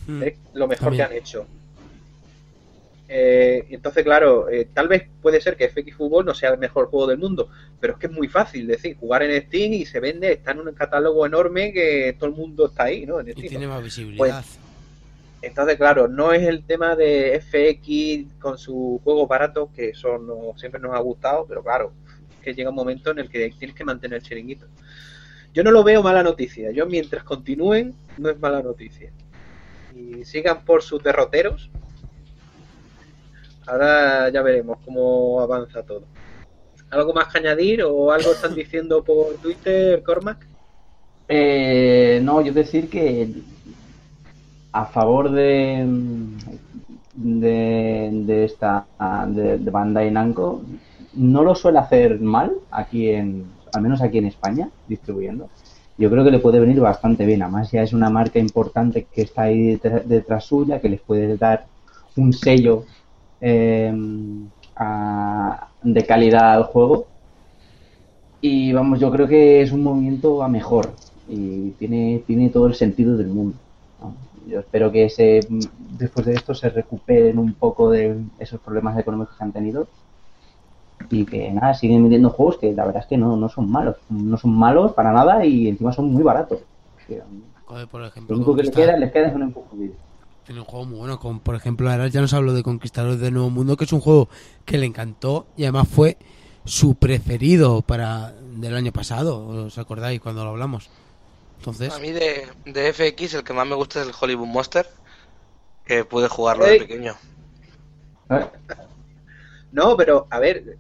Mm. 0.07 0.23
Es 0.23 0.35
lo 0.55 0.69
mejor 0.69 0.85
También. 0.89 1.09
que 1.09 1.13
han 1.15 1.19
hecho. 1.19 1.47
Eh, 3.13 3.67
entonces, 3.71 4.05
claro, 4.05 4.49
eh, 4.49 4.69
tal 4.73 4.87
vez 4.87 5.09
puede 5.21 5.41
ser 5.41 5.57
que 5.57 5.69
FX 5.69 5.97
Fútbol 5.97 6.25
no 6.25 6.33
sea 6.33 6.51
el 6.51 6.59
mejor 6.59 6.87
juego 6.87 7.09
del 7.09 7.19
mundo, 7.19 7.49
pero 7.81 7.95
es 7.95 7.99
que 7.99 8.07
es 8.07 8.13
muy 8.13 8.29
fácil 8.29 8.69
decir, 8.69 8.97
jugar 9.01 9.25
en 9.25 9.43
Steam 9.47 9.73
y 9.73 9.85
se 9.85 9.99
vende, 9.99 10.31
está 10.33 10.53
en 10.53 10.61
un 10.61 10.73
catálogo 10.75 11.27
enorme 11.27 11.73
que 11.73 12.15
todo 12.17 12.31
el 12.31 12.37
mundo 12.37 12.67
está 12.67 12.85
ahí, 12.85 13.07
¿no? 13.07 13.19
En 13.19 13.29
Y 13.29 13.33
Steam. 13.33 13.49
tiene 13.49 13.67
más 13.67 13.83
visibilidad. 13.83 14.45
Entonces, 15.43 15.77
claro, 15.77 16.07
no 16.07 16.33
es 16.33 16.43
el 16.47 16.63
tema 16.65 16.95
de 16.95 17.41
FX 17.41 18.39
con 18.41 18.59
sus 18.59 19.01
juegos 19.03 19.27
baratos, 19.27 19.71
que 19.75 19.89
eso 19.89 20.19
no, 20.19 20.57
siempre 20.57 20.81
nos 20.81 20.95
ha 20.95 20.99
gustado, 21.01 21.47
pero 21.49 21.65
claro, 21.65 21.93
es 22.39 22.45
que 22.45 22.55
llega 22.55 22.71
un 22.71 22.77
momento 22.77 23.11
en 23.11 23.21
el 23.21 23.29
que 23.29 23.51
tienes 23.59 23.75
que 23.75 23.85
mantener 23.85 24.19
el 24.19 24.23
chiringuito. 24.23 24.67
Yo 25.53 25.65
no 25.65 25.73
lo 25.73 25.83
veo 25.83 26.01
mala 26.03 26.23
noticia. 26.23 26.71
Yo, 26.71 26.87
mientras 26.87 27.25
continúen, 27.25 27.95
no 28.21 28.31
es 28.31 28.39
mala 28.39 28.63
noticia. 28.63 29.13
Y 29.95 30.25
sigan 30.25 30.65
por 30.65 30.83
sus 30.83 31.03
derroteros. 31.03 31.71
Ahora 33.67 34.29
ya 34.31 34.43
veremos 34.43 34.79
cómo 34.85 35.41
avanza 35.41 35.83
todo. 35.83 36.05
¿Algo 36.91 37.13
más 37.13 37.29
que 37.29 37.39
añadir 37.39 37.83
o 37.83 38.11
algo 38.11 38.33
están 38.33 38.55
diciendo 38.55 39.03
por 39.03 39.35
Twitter, 39.37 40.03
Cormac? 40.03 40.47
Eh, 41.29 42.21
no, 42.23 42.41
yo 42.41 42.53
decir 42.53 42.91
que 42.91 43.33
a 44.73 44.87
favor 44.87 45.31
de 45.31 45.87
de, 47.15 48.45
esta 48.45 48.87
de, 49.29 49.59
de 49.59 49.71
Bandai 49.71 50.11
Namco 50.11 50.63
no 51.15 51.43
lo 51.43 51.55
suele 51.55 51.79
hacer 51.79 52.21
mal 52.21 52.53
aquí 52.71 53.11
en 53.11 53.47
al 53.73 53.83
menos 53.83 54.03
aquí 54.03 54.19
en 54.19 54.27
España 54.27 54.71
distribuyendo 54.89 55.49
yo 56.01 56.11
creo 56.11 56.25
que 56.25 56.31
le 56.31 56.39
puede 56.39 56.61
venir 56.61 56.81
bastante 56.81 57.27
bien. 57.27 57.43
Además 57.43 57.71
ya 57.71 57.83
es 57.83 57.93
una 57.93 58.09
marca 58.09 58.39
importante 58.39 59.07
que 59.13 59.21
está 59.21 59.43
ahí 59.43 59.73
detrás, 59.73 60.09
detrás 60.09 60.45
suya 60.45 60.81
que 60.81 60.89
les 60.89 61.01
puede 61.01 61.37
dar 61.37 61.67
un 62.17 62.33
sello 62.33 62.85
eh, 63.39 63.93
de 65.83 66.07
calidad 66.07 66.55
al 66.55 66.65
juego. 66.65 67.07
Y 68.41 68.73
vamos 68.73 68.99
yo 68.99 69.11
creo 69.11 69.29
que 69.29 69.61
es 69.61 69.73
un 69.73 69.83
movimiento 69.83 70.43
a 70.43 70.49
mejor 70.49 70.91
y 71.29 71.73
tiene, 71.73 72.23
tiene 72.27 72.49
todo 72.49 72.67
el 72.67 72.75
sentido 72.75 73.19
del 73.19 73.29
mundo. 73.29 73.59
Yo 74.49 74.61
espero 74.61 74.91
que 74.91 75.11
se, 75.11 75.41
después 75.99 76.25
de 76.25 76.33
esto 76.33 76.55
se 76.55 76.71
recuperen 76.71 77.39
un 77.39 77.53
poco 77.53 77.91
de 77.91 78.17
esos 78.39 78.59
problemas 78.59 78.99
económicos 78.99 79.37
que 79.37 79.45
han 79.45 79.53
tenido 79.53 79.87
y 81.09 81.25
que 81.25 81.51
nada, 81.51 81.73
siguen 81.75 82.03
vendiendo 82.03 82.31
juegos 82.31 82.59
que 82.59 82.73
la 82.73 82.85
verdad 82.85 83.03
es 83.03 83.09
que 83.09 83.17
no, 83.17 83.37
no 83.37 83.49
son 83.49 83.71
malos, 83.71 83.97
no 84.11 84.37
son 84.37 84.53
malos 84.55 84.93
para 84.93 85.13
nada 85.13 85.45
y 85.45 85.69
encima 85.69 85.93
son 85.93 86.13
muy 86.13 86.23
baratos. 86.23 86.61
Que, 87.07 87.23
Joder, 87.65 87.87
por 87.89 88.01
Lo 88.01 88.37
único 88.37 88.55
que 88.57 88.63
le 88.65 88.69
Conquistar- 88.71 88.75
queda, 88.75 88.97
les 88.97 89.13
queda 89.13 89.29
es 89.29 89.35
un 89.35 89.43
empujón. 89.43 89.93
Tiene 90.45 90.61
un 90.61 90.67
juego 90.67 90.87
muy 90.87 90.99
bueno, 90.99 91.19
como 91.21 91.39
por 91.41 91.55
ejemplo, 91.55 91.89
ahora 91.91 92.09
ya 92.09 92.21
nos 92.21 92.35
habló 92.35 92.53
de 92.53 92.63
Conquistadores 92.65 93.21
del 93.21 93.35
Nuevo 93.35 93.51
Mundo, 93.51 93.77
que 93.77 93.85
es 93.85 93.93
un 93.93 94.01
juego 94.01 94.29
que 94.65 94.77
le 94.79 94.87
encantó 94.87 95.47
y 95.57 95.63
además 95.63 95.87
fue 95.89 96.17
su 96.65 96.95
preferido 96.97 97.83
para 97.83 98.33
del 98.57 98.75
año 98.77 98.93
pasado, 98.93 99.47
¿os 99.47 99.79
acordáis 99.79 100.21
cuando 100.21 100.43
lo 100.45 100.51
hablamos? 100.51 100.91
Entonces, 101.59 101.95
A 101.95 101.99
mí 102.01 102.11
de, 102.11 102.49
de 102.65 102.93
FX 102.93 103.35
el 103.35 103.45
que 103.45 103.53
más 103.53 103.67
me 103.67 103.75
gusta 103.77 104.01
es 104.03 104.09
el 104.09 104.15
Hollywood 104.21 104.47
Monster, 104.49 104.87
que 105.85 106.05
pude 106.05 106.29
jugarlo 106.29 106.65
de 106.65 106.79
pequeño. 106.79 107.15
¿Eh? 108.31 108.47
No, 109.73 109.97
pero 109.97 110.27
a 110.31 110.39
ver, 110.39 110.77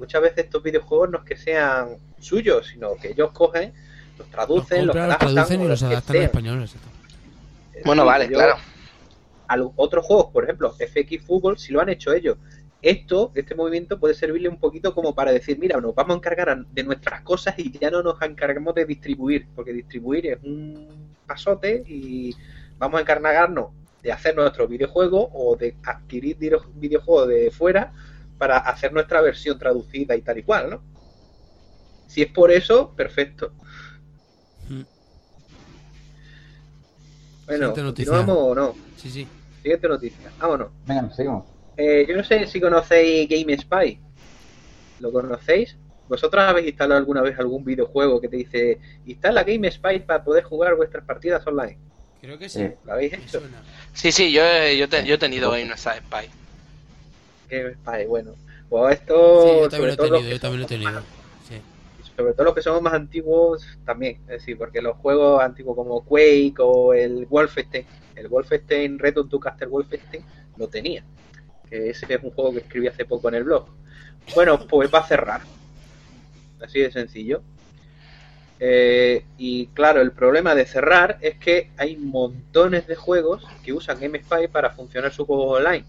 muchas 0.00 0.22
veces 0.22 0.38
estos 0.46 0.62
videojuegos 0.62 1.10
no 1.10 1.18
es 1.18 1.24
que 1.24 1.36
sean 1.36 1.98
suyos, 2.18 2.66
sino 2.66 2.96
que 2.96 3.08
ellos 3.10 3.30
cogen, 3.32 3.72
los 4.18 4.28
traducen, 4.30 4.86
los, 4.86 4.96
compran, 4.96 5.08
los 5.08 5.16
adaptan 5.16 5.34
traducen 5.34 5.60
y 5.62 5.68
los 5.68 5.82
adaptan 5.82 6.16
al 6.16 6.22
español. 6.22 6.68
Bueno, 7.84 8.02
Sí, 8.02 8.06
vale, 8.06 8.24
yo- 8.26 8.32
claro. 8.32 8.54
A 9.46 9.56
los 9.56 9.72
otros 9.76 10.04
juegos, 10.04 10.26
por 10.32 10.44
ejemplo, 10.44 10.74
FX 10.78 11.24
Fútbol, 11.24 11.58
si 11.58 11.72
lo 11.72 11.80
han 11.80 11.88
hecho 11.88 12.12
ellos. 12.12 12.36
Esto, 12.82 13.30
este 13.34 13.54
movimiento 13.54 13.98
puede 14.00 14.14
servirle 14.14 14.48
un 14.48 14.58
poquito 14.58 14.94
como 14.94 15.14
para 15.14 15.32
decir, 15.32 15.58
mira, 15.58 15.78
nos 15.80 15.94
vamos 15.94 16.14
a 16.14 16.16
encargar 16.18 16.64
de 16.66 16.82
nuestras 16.82 17.20
cosas 17.22 17.54
y 17.58 17.70
ya 17.78 17.90
no 17.90 18.02
nos 18.02 18.20
encargamos 18.22 18.74
de 18.74 18.86
distribuir, 18.86 19.46
porque 19.54 19.72
distribuir 19.72 20.26
es 20.28 20.38
un 20.42 21.14
pasote 21.26 21.82
y 21.86 22.34
vamos 22.78 22.98
a 22.98 23.02
encargarnos 23.02 23.70
de 24.02 24.12
hacer 24.12 24.34
nuestro 24.34 24.66
videojuego 24.66 25.28
o 25.34 25.56
de 25.56 25.76
adquirir 25.84 26.36
video- 26.38 26.64
videojuegos 26.74 27.28
de 27.28 27.50
fuera 27.50 27.92
para 28.40 28.56
hacer 28.56 28.90
nuestra 28.94 29.20
versión 29.20 29.58
traducida 29.58 30.16
y 30.16 30.22
tal 30.22 30.38
y 30.38 30.42
cual, 30.42 30.70
¿no? 30.70 30.82
Si 32.08 32.22
es 32.22 32.32
por 32.32 32.50
eso, 32.50 32.94
perfecto. 32.96 33.52
Mm. 34.68 34.80
Bueno, 37.46 37.66
Siguiente 37.66 37.82
noticia. 37.82 38.12
¿continuamos 38.12 38.44
o 38.44 38.54
no? 38.54 38.74
Sí, 38.96 39.10
sí. 39.10 39.28
Siguiente 39.62 39.88
noticia. 39.88 40.32
Vámonos. 40.38 40.68
Venga, 40.86 41.10
seguimos. 41.14 41.44
Eh, 41.76 42.06
yo 42.08 42.16
no 42.16 42.24
sé 42.24 42.46
si 42.46 42.60
conocéis 42.60 43.28
Game 43.28 43.56
Spy. 43.58 44.00
¿Lo 45.00 45.12
conocéis? 45.12 45.76
¿Vosotros 46.08 46.42
habéis 46.42 46.68
instalado 46.68 46.98
alguna 46.98 47.20
vez 47.20 47.38
algún 47.38 47.62
videojuego 47.62 48.20
que 48.22 48.28
te 48.28 48.38
dice 48.38 48.80
instala 49.04 49.44
Game 49.44 49.70
Spy 49.70 50.00
para 50.00 50.24
poder 50.24 50.44
jugar 50.44 50.74
vuestras 50.76 51.04
partidas 51.04 51.46
online? 51.46 51.78
Creo 52.22 52.38
que 52.38 52.48
sí. 52.48 52.66
¿Lo 52.84 52.92
habéis 52.94 53.12
hecho? 53.12 53.42
Sí, 53.92 54.10
sí, 54.12 54.32
yo, 54.32 54.42
he- 54.42 54.76
yo, 54.78 54.88
te- 54.88 55.04
yo 55.04 55.14
he 55.14 55.18
tenido 55.18 55.50
Game 55.50 55.70
Spy. 55.76 56.28
Game 57.50 57.74
Spy, 57.74 58.06
bueno. 58.06 58.34
Esto, 58.90 59.42
Sí, 59.42 59.48
yo 59.48 59.70
sobre 59.70 59.70
también 59.70 59.86
lo 59.88 59.92
he 59.92 59.96
tenido, 59.96 60.20
que 60.20 60.30
yo 60.30 60.40
también 60.40 60.60
lo 60.60 60.66
he 60.66 60.68
tenido. 60.68 60.92
más- 60.92 61.04
Sí. 61.48 61.60
sobre 62.16 62.32
todo 62.34 62.44
los 62.44 62.54
que 62.54 62.62
somos 62.62 62.80
más 62.82 62.92
antiguos 62.94 63.66
también, 63.84 64.16
es 64.22 64.28
decir, 64.28 64.56
porque 64.56 64.80
los 64.80 64.96
juegos 64.98 65.42
antiguos 65.42 65.74
como 65.76 66.04
Quake 66.04 66.54
o 66.58 66.94
el 66.94 67.26
Wolfenstein, 67.26 67.84
el 68.14 68.28
Wolfenstein 68.28 68.98
Return 68.98 69.28
to 69.28 69.40
Castle 69.40 69.66
Wolfenstein 69.68 70.24
lo 70.56 70.68
tenía, 70.68 71.02
que 71.68 71.90
ese 71.90 72.06
es 72.14 72.22
un 72.22 72.30
juego 72.30 72.52
que 72.52 72.58
escribí 72.60 72.86
hace 72.86 73.04
poco 73.04 73.28
en 73.28 73.34
el 73.36 73.44
blog. 73.44 73.66
Bueno, 74.36 74.58
pues 74.68 74.88
va 74.94 75.00
a 75.00 75.06
cerrar, 75.08 75.40
así 76.62 76.78
de 76.80 76.92
sencillo. 76.92 77.42
Eh, 78.62 79.24
y 79.38 79.66
claro, 79.68 80.02
el 80.02 80.12
problema 80.12 80.54
de 80.54 80.66
cerrar 80.66 81.16
es 81.22 81.36
que 81.38 81.70
hay 81.78 81.96
montones 81.96 82.86
de 82.86 82.94
juegos 82.94 83.42
que 83.64 83.72
usan 83.72 83.98
GameSpy 83.98 84.48
para 84.52 84.70
funcionar 84.70 85.12
sus 85.12 85.26
juegos 85.26 85.58
online. 85.60 85.84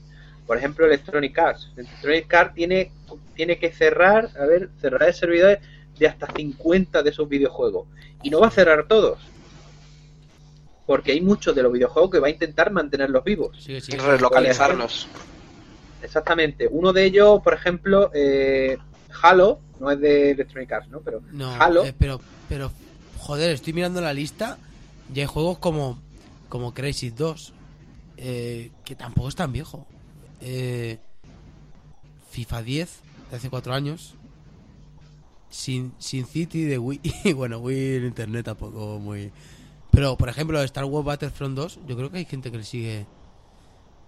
Por 0.52 0.58
ejemplo, 0.58 0.86
Electronic 0.86 1.40
Arts. 1.40 1.72
Electronic 1.78 2.34
Arts 2.34 2.54
tiene, 2.54 2.92
tiene 3.36 3.58
que 3.58 3.72
cerrar, 3.72 4.30
a 4.38 4.46
ver, 4.46 4.70
cerrar 4.82 5.08
el 5.08 5.14
servidor 5.14 5.60
de 5.98 6.08
hasta 6.10 6.28
50 6.36 7.02
de 7.02 7.10
esos 7.10 7.30
videojuegos. 7.30 7.88
Y 8.22 8.30
no 8.30 8.42
va 8.42 8.48
a 8.48 8.52
cerrar 8.52 8.86
todos. 8.86 9.18
Porque 10.86 11.14
hay 11.14 11.22
muchos 11.22 11.56
de 11.56 11.64
los 11.64 11.72
videojuegos 11.72 12.12
que 12.12 12.20
va 12.20 12.28
a 12.28 12.32
intentar 12.32 12.70
mantenerlos 12.70 13.24
vivos. 13.24 13.64
Sigue, 13.64 13.80
sigue. 13.80 14.00
Relocalizarlos. 14.00 15.08
Exactamente. 16.04 16.68
Uno 16.70 16.92
de 16.92 17.06
ellos, 17.06 17.42
por 17.42 17.54
ejemplo, 17.54 18.12
eh, 18.14 18.78
Halo, 19.22 19.62
no 19.80 19.90
es 19.90 20.02
de 20.02 20.32
Electronic 20.32 20.70
Arts, 20.70 20.90
¿no? 20.90 21.00
Pero 21.00 21.22
No, 21.32 21.56
Halo, 21.62 21.86
eh, 21.86 21.96
pero, 21.98 22.20
pero, 22.50 22.74
joder, 23.20 23.52
estoy 23.52 23.72
mirando 23.72 24.02
la 24.02 24.14
lista 24.14 24.58
y 25.16 25.22
hay 25.22 25.28
juegos 25.28 25.60
como, 25.60 25.98
como 26.50 26.74
Crazy 26.74 27.10
2, 27.10 27.54
eh, 28.18 28.72
que 28.84 28.96
tampoco 28.96 29.30
es 29.30 29.36
tan 29.36 29.54
viejo. 29.54 29.88
Eh, 30.42 30.98
FIFA 32.32 32.62
10, 32.64 33.00
de 33.30 33.38
hace 33.38 33.50
cuatro 33.50 33.74
años. 33.74 34.16
Sin, 35.50 35.94
Sin 36.00 36.26
City 36.26 36.64
de 36.64 36.78
Wii. 36.78 37.02
Y 37.26 37.34
bueno, 37.34 37.60
Wii 37.60 37.96
en 37.98 38.06
internet 38.06 38.46
tampoco 38.46 39.00
muy. 39.00 39.32
Pero, 39.92 40.16
por 40.18 40.30
ejemplo, 40.30 40.62
Star 40.64 40.86
Wars 40.86 41.06
Battlefront 41.06 41.56
2, 41.56 41.80
yo 41.88 41.98
creo 41.98 42.10
que 42.10 42.20
hay 42.20 42.26
gente 42.26 42.52
que 42.52 42.58
le 42.58 42.64
sigue. 42.64 43.06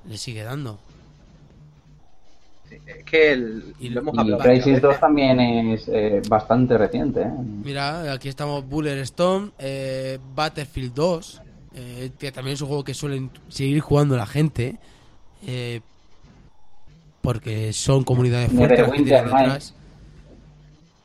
Le 0.08 0.18
sigue 0.18 0.44
dando. 0.44 0.80
es 2.70 3.04
que 3.06 3.32
el- 3.34 3.76
Y- 3.80 3.90
lo 3.90 4.00
hemos 4.02 4.18
hablado. 4.18 4.42
Crisis 4.44 4.82
2 4.82 4.90
veces. 4.90 5.00
también 5.02 5.40
es 5.40 5.88
eh, 5.88 6.22
bastante 6.28 6.78
reciente. 6.78 7.22
¿eh? 7.22 7.30
Mira, 7.64 8.12
aquí 8.14 8.30
estamos 8.30 8.68
Buller 8.68 8.98
Stone, 9.00 9.52
eh, 9.60 10.18
Battlefield 10.34 10.94
2, 10.94 11.42
eh, 11.76 12.12
que 12.18 12.32
también 12.32 12.56
es 12.56 12.62
un 12.62 12.68
juego 12.70 12.84
que 12.84 12.94
suelen 12.94 13.30
seguir 13.50 13.80
jugando 13.82 14.16
la 14.18 14.26
gente, 14.26 14.80
eh, 15.46 15.82
porque 17.24 17.72
son 17.72 18.04
comunidades 18.04 18.52
fuertes 18.52 18.80
las 18.80 18.92
que 18.92 19.04
tienen 19.04 19.24
detrás. 19.24 19.74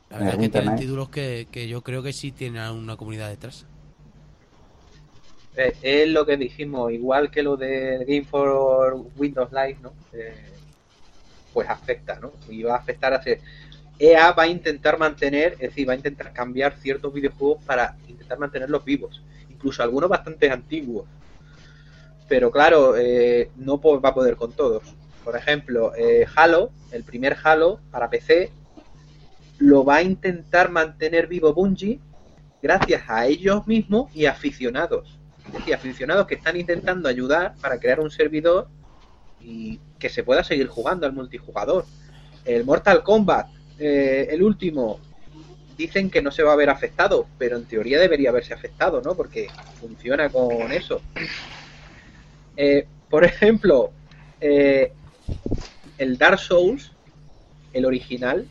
La 0.09 0.17
verdad 0.17 0.33
es 0.33 0.39
que 0.41 0.49
tienen 0.49 0.75
títulos 0.75 1.09
que, 1.09 1.47
que 1.49 1.67
yo 1.69 1.81
creo 1.81 2.03
que 2.03 2.11
sí 2.11 2.33
tienen 2.33 2.69
una 2.71 2.97
comunidad 2.97 3.29
detrás. 3.29 3.65
Eh, 5.55 5.73
es 5.81 6.09
lo 6.09 6.25
que 6.25 6.35
dijimos, 6.35 6.91
igual 6.91 7.31
que 7.31 7.41
lo 7.41 7.55
de 7.55 8.03
Game 8.05 8.25
for 8.25 9.01
Windows 9.15 9.49
Live, 9.53 9.77
¿no? 9.81 9.93
Eh, 10.11 10.33
pues 11.53 11.69
afecta, 11.69 12.19
¿no? 12.19 12.33
Y 12.49 12.63
va 12.63 12.75
a 12.75 12.79
afectar 12.79 13.13
a 13.13 13.23
ser. 13.23 13.39
EA 13.97 14.33
va 14.33 14.43
a 14.43 14.47
intentar 14.47 14.99
mantener, 14.99 15.53
es 15.53 15.59
decir, 15.69 15.87
va 15.87 15.93
a 15.93 15.97
intentar 15.97 16.33
cambiar 16.33 16.73
ciertos 16.77 17.13
videojuegos 17.13 17.63
para 17.63 17.95
intentar 18.09 18.39
mantenerlos 18.39 18.83
vivos, 18.83 19.23
incluso 19.49 19.83
algunos 19.83 20.09
bastante 20.09 20.51
antiguos. 20.51 21.05
Pero 22.27 22.51
claro, 22.51 22.97
eh, 22.97 23.51
no 23.55 23.79
va 23.79 24.09
a 24.09 24.13
poder 24.13 24.35
con 24.35 24.51
todos. 24.51 24.83
Por 25.29 25.37
ejemplo, 25.37 25.93
eh, 25.95 26.25
Halo, 26.35 26.71
el 26.91 27.03
primer 27.03 27.37
Halo 27.43 27.79
para 27.91 28.09
PC, 28.09 28.49
lo 29.59 29.85
va 29.85 29.97
a 29.97 30.01
intentar 30.01 30.71
mantener 30.71 31.27
vivo 31.27 31.53
Bungie 31.53 31.99
gracias 32.63 33.03
a 33.07 33.27
ellos 33.27 33.67
mismos 33.67 34.09
y 34.15 34.25
aficionados. 34.25 35.19
Es 35.45 35.53
decir, 35.53 35.75
aficionados 35.75 36.25
que 36.25 36.33
están 36.33 36.57
intentando 36.57 37.07
ayudar 37.07 37.53
para 37.61 37.79
crear 37.79 37.99
un 37.99 38.09
servidor 38.09 38.69
y 39.39 39.79
que 39.99 40.09
se 40.09 40.23
pueda 40.23 40.43
seguir 40.43 40.65
jugando 40.65 41.05
al 41.05 41.13
multijugador. 41.13 41.85
El 42.43 42.65
Mortal 42.65 43.03
Kombat, 43.03 43.49
eh, 43.77 44.29
el 44.31 44.41
último, 44.41 44.99
dicen 45.77 46.09
que 46.09 46.23
no 46.23 46.31
se 46.31 46.41
va 46.41 46.53
a 46.53 46.55
ver 46.55 46.71
afectado, 46.71 47.27
pero 47.37 47.55
en 47.55 47.65
teoría 47.65 47.99
debería 47.99 48.31
haberse 48.31 48.55
afectado, 48.55 48.99
¿no? 49.03 49.13
Porque 49.13 49.47
funciona 49.79 50.27
con 50.29 50.71
eso. 50.71 51.03
Eh, 52.57 52.87
por 53.11 53.23
ejemplo, 53.23 53.91
el 55.97 56.17
Dark 56.17 56.39
Souls, 56.39 56.91
el 57.73 57.85
original, 57.85 58.47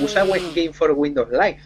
usa 0.00 0.24
Game 0.24 0.72
for 0.72 0.92
Windows 0.92 1.30
Live 1.30 1.60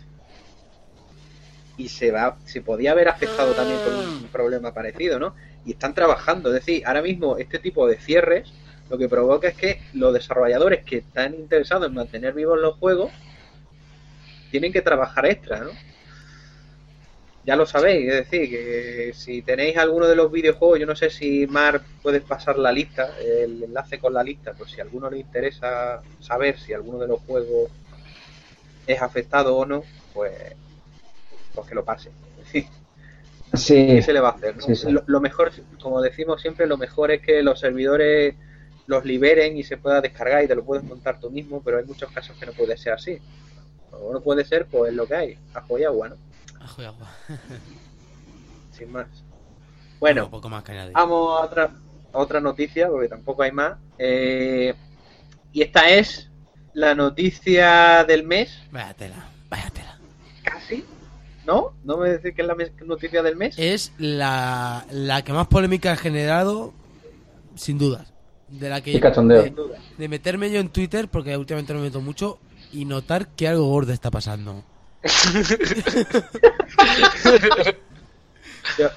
y 1.76 1.88
se 1.88 2.12
va 2.12 2.36
se 2.44 2.60
podía 2.60 2.92
haber 2.92 3.08
afectado 3.08 3.52
también 3.52 3.78
por 3.80 3.92
un 3.94 4.28
problema 4.28 4.72
parecido, 4.72 5.18
¿no? 5.18 5.34
Y 5.64 5.72
están 5.72 5.94
trabajando, 5.94 6.50
es 6.50 6.64
decir, 6.64 6.86
ahora 6.86 7.02
mismo 7.02 7.38
este 7.38 7.58
tipo 7.58 7.86
de 7.86 7.96
cierres 7.96 8.52
lo 8.90 8.98
que 8.98 9.08
provoca 9.08 9.48
es 9.48 9.56
que 9.56 9.80
los 9.94 10.12
desarrolladores 10.12 10.84
que 10.84 10.98
están 10.98 11.34
interesados 11.34 11.88
en 11.88 11.94
mantener 11.94 12.34
vivos 12.34 12.60
los 12.60 12.76
juegos 12.76 13.10
tienen 14.50 14.72
que 14.72 14.82
trabajar 14.82 15.26
extra, 15.26 15.60
¿no? 15.60 15.70
Ya 17.46 17.56
lo 17.56 17.66
sabéis, 17.66 18.08
es 18.08 18.30
decir, 18.30 18.48
que 18.48 19.12
si 19.14 19.42
tenéis 19.42 19.76
alguno 19.76 20.06
de 20.06 20.16
los 20.16 20.32
videojuegos, 20.32 20.80
yo 20.80 20.86
no 20.86 20.96
sé 20.96 21.10
si 21.10 21.46
Mar 21.46 21.82
puedes 22.02 22.22
pasar 22.22 22.58
la 22.58 22.72
lista, 22.72 23.10
el 23.20 23.62
enlace 23.64 23.98
con 23.98 24.14
la 24.14 24.22
lista, 24.22 24.54
pues 24.54 24.70
si 24.70 24.80
a 24.80 24.84
alguno 24.84 25.10
le 25.10 25.18
interesa 25.18 26.00
saber 26.20 26.58
si 26.58 26.72
alguno 26.72 26.98
de 26.98 27.08
los 27.08 27.20
juegos 27.20 27.70
es 28.86 29.02
afectado 29.02 29.56
o 29.56 29.66
no, 29.66 29.84
pues, 30.14 30.32
pues 31.54 31.68
que 31.68 31.74
lo 31.74 31.84
pase. 31.84 32.10
Sí, 33.52 33.86
¿Qué 33.86 34.02
se 34.02 34.12
le 34.12 34.18
va 34.18 34.30
a 34.30 34.32
hacer? 34.32 34.56
no? 34.56 34.62
Sí, 34.62 34.74
sí. 34.74 34.90
Lo, 34.90 35.04
lo 35.06 35.20
mejor, 35.20 35.52
como 35.80 36.02
decimos 36.02 36.42
siempre, 36.42 36.66
lo 36.66 36.76
mejor 36.76 37.12
es 37.12 37.22
que 37.22 37.40
los 37.40 37.60
servidores 37.60 38.34
los 38.86 39.04
liberen 39.04 39.56
y 39.56 39.62
se 39.62 39.76
pueda 39.76 40.00
descargar 40.00 40.42
y 40.42 40.48
te 40.48 40.56
lo 40.56 40.64
puedes 40.64 40.84
montar 40.84 41.20
tú 41.20 41.30
mismo, 41.30 41.62
pero 41.62 41.78
hay 41.78 41.84
muchos 41.84 42.10
casos 42.10 42.36
que 42.36 42.46
no 42.46 42.52
puede 42.52 42.76
ser 42.76 42.94
así. 42.94 43.18
O 43.92 44.12
no 44.12 44.20
puede 44.20 44.44
ser, 44.44 44.66
pues 44.66 44.90
es 44.90 44.96
lo 44.96 45.06
que 45.06 45.14
hay, 45.14 45.38
ajo 45.54 45.78
y 45.78 45.84
agua, 45.84 46.08
¿no? 46.08 46.16
Ajo 46.64 46.82
y 46.82 46.84
agua. 46.86 47.08
Sin 48.72 48.90
más. 48.92 49.06
Bueno, 50.00 50.24
Un 50.24 50.30
poco 50.30 50.48
más 50.48 50.64
que 50.64 50.72
añadir. 50.72 50.92
vamos 50.92 51.40
a 51.40 51.44
otra, 51.44 51.70
a 52.12 52.18
otra 52.18 52.40
noticia, 52.40 52.88
porque 52.88 53.08
tampoco 53.08 53.42
hay 53.42 53.52
más. 53.52 53.78
Eh, 53.98 54.74
y 55.52 55.62
esta 55.62 55.88
es 55.88 56.30
la 56.72 56.94
noticia 56.94 58.04
del 58.04 58.24
mes, 58.24 58.50
Vaya 58.72 58.94
tela, 58.94 59.28
vaya 59.48 59.70
tela. 59.70 59.98
casi. 60.42 60.84
¿No? 61.46 61.74
¿No 61.84 61.98
me 61.98 62.08
decís 62.08 62.34
que 62.34 62.40
es 62.42 62.48
la 62.48 62.56
noticia 62.86 63.22
del 63.22 63.36
mes? 63.36 63.54
Es 63.58 63.92
la, 63.98 64.86
la 64.90 65.22
que 65.22 65.32
más 65.34 65.46
polémica 65.46 65.92
ha 65.92 65.96
generado, 65.96 66.72
sin 67.54 67.76
dudas. 67.78 68.12
De 68.48 68.68
la 68.70 68.80
que 68.80 68.98
cachondeo. 68.98 69.42
de- 69.42 69.54
de 69.98 70.08
meterme 70.08 70.50
yo 70.50 70.58
en 70.60 70.70
Twitter, 70.70 71.08
porque 71.08 71.36
últimamente 71.36 71.72
no 71.74 71.80
me 71.80 71.86
meto 71.86 72.00
mucho, 72.00 72.38
y 72.72 72.86
notar 72.86 73.28
que 73.28 73.46
algo 73.46 73.66
gordo 73.66 73.92
está 73.92 74.10
pasando. 74.10 74.64
Yo- 78.78 78.90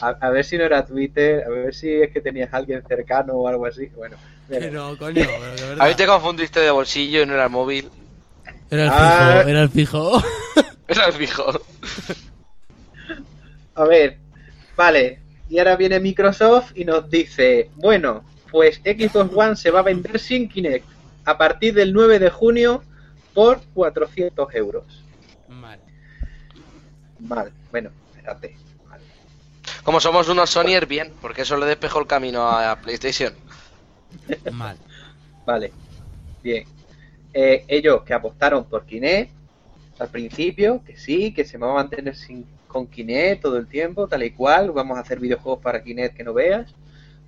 a, 0.00 0.08
a 0.20 0.30
ver 0.30 0.44
si 0.44 0.58
no 0.58 0.64
era 0.64 0.84
Twitter, 0.84 1.44
a 1.46 1.48
ver 1.48 1.74
si 1.74 1.90
es 1.92 2.10
que 2.12 2.20
tenías 2.20 2.52
a 2.52 2.56
alguien 2.58 2.82
cercano 2.86 3.32
o 3.34 3.48
algo 3.48 3.66
así. 3.66 3.86
Bueno. 3.96 4.16
Pero, 4.48 4.96
coño, 4.98 5.14
pero 5.14 5.26
de 5.26 5.36
A 5.62 5.66
verdad. 5.68 5.86
ver, 5.86 5.96
te 5.96 6.06
confundiste 6.06 6.60
de 6.60 6.70
bolsillo 6.70 7.22
y 7.22 7.26
no 7.26 7.34
era 7.34 7.44
el 7.44 7.50
móvil. 7.50 7.88
Era 8.70 8.84
el 8.84 8.90
Ah. 8.92 9.36
fijo, 9.44 9.48
era 9.48 9.62
el 9.62 9.68
fijo. 9.70 10.22
Era 10.86 11.06
el 11.06 11.12
fijo. 11.14 11.46
A 13.74 13.84
ver, 13.84 14.18
vale. 14.76 15.18
Y 15.48 15.58
ahora 15.58 15.76
viene 15.76 15.98
Microsoft 15.98 16.72
y 16.74 16.84
nos 16.84 17.08
dice, 17.08 17.70
bueno, 17.76 18.22
pues 18.50 18.82
Xbox 18.84 19.30
One 19.34 19.56
se 19.56 19.70
va 19.70 19.80
a 19.80 19.82
vender 19.82 20.18
sin 20.20 20.46
Kinect 20.46 20.84
a 21.24 21.38
partir 21.38 21.72
del 21.72 21.94
9 21.94 22.18
de 22.18 22.28
junio 22.28 22.84
por 23.32 23.62
400 23.72 24.54
euros. 24.54 24.84
Mal. 27.20 27.52
Bueno, 27.70 27.90
espérate. 28.14 28.56
Mal. 28.88 29.00
Como 29.82 30.00
somos 30.00 30.28
unos 30.28 30.50
Sonyer, 30.50 30.86
bien, 30.86 31.12
porque 31.20 31.42
eso 31.42 31.56
le 31.56 31.66
despejó 31.66 32.00
el 32.00 32.06
camino 32.06 32.48
a 32.48 32.76
PlayStation. 32.80 33.34
Mal. 34.52 34.76
Vale, 35.44 35.72
bien. 36.42 36.64
Eh, 37.32 37.64
ellos 37.68 38.02
que 38.02 38.14
apostaron 38.14 38.64
por 38.64 38.86
Kinect 38.86 39.32
al 39.98 40.08
principio, 40.08 40.82
que 40.84 40.96
sí, 40.96 41.32
que 41.32 41.44
se 41.44 41.58
va 41.58 41.70
a 41.70 41.74
mantener 41.74 42.16
sin, 42.16 42.46
con 42.66 42.86
Kinect 42.86 43.42
todo 43.42 43.56
el 43.56 43.66
tiempo, 43.66 44.08
tal 44.08 44.22
y 44.22 44.30
cual, 44.30 44.72
vamos 44.72 44.96
a 44.96 45.00
hacer 45.00 45.20
videojuegos 45.20 45.62
para 45.62 45.82
Kinect 45.82 46.16
que 46.16 46.24
no 46.24 46.32
veas, 46.32 46.74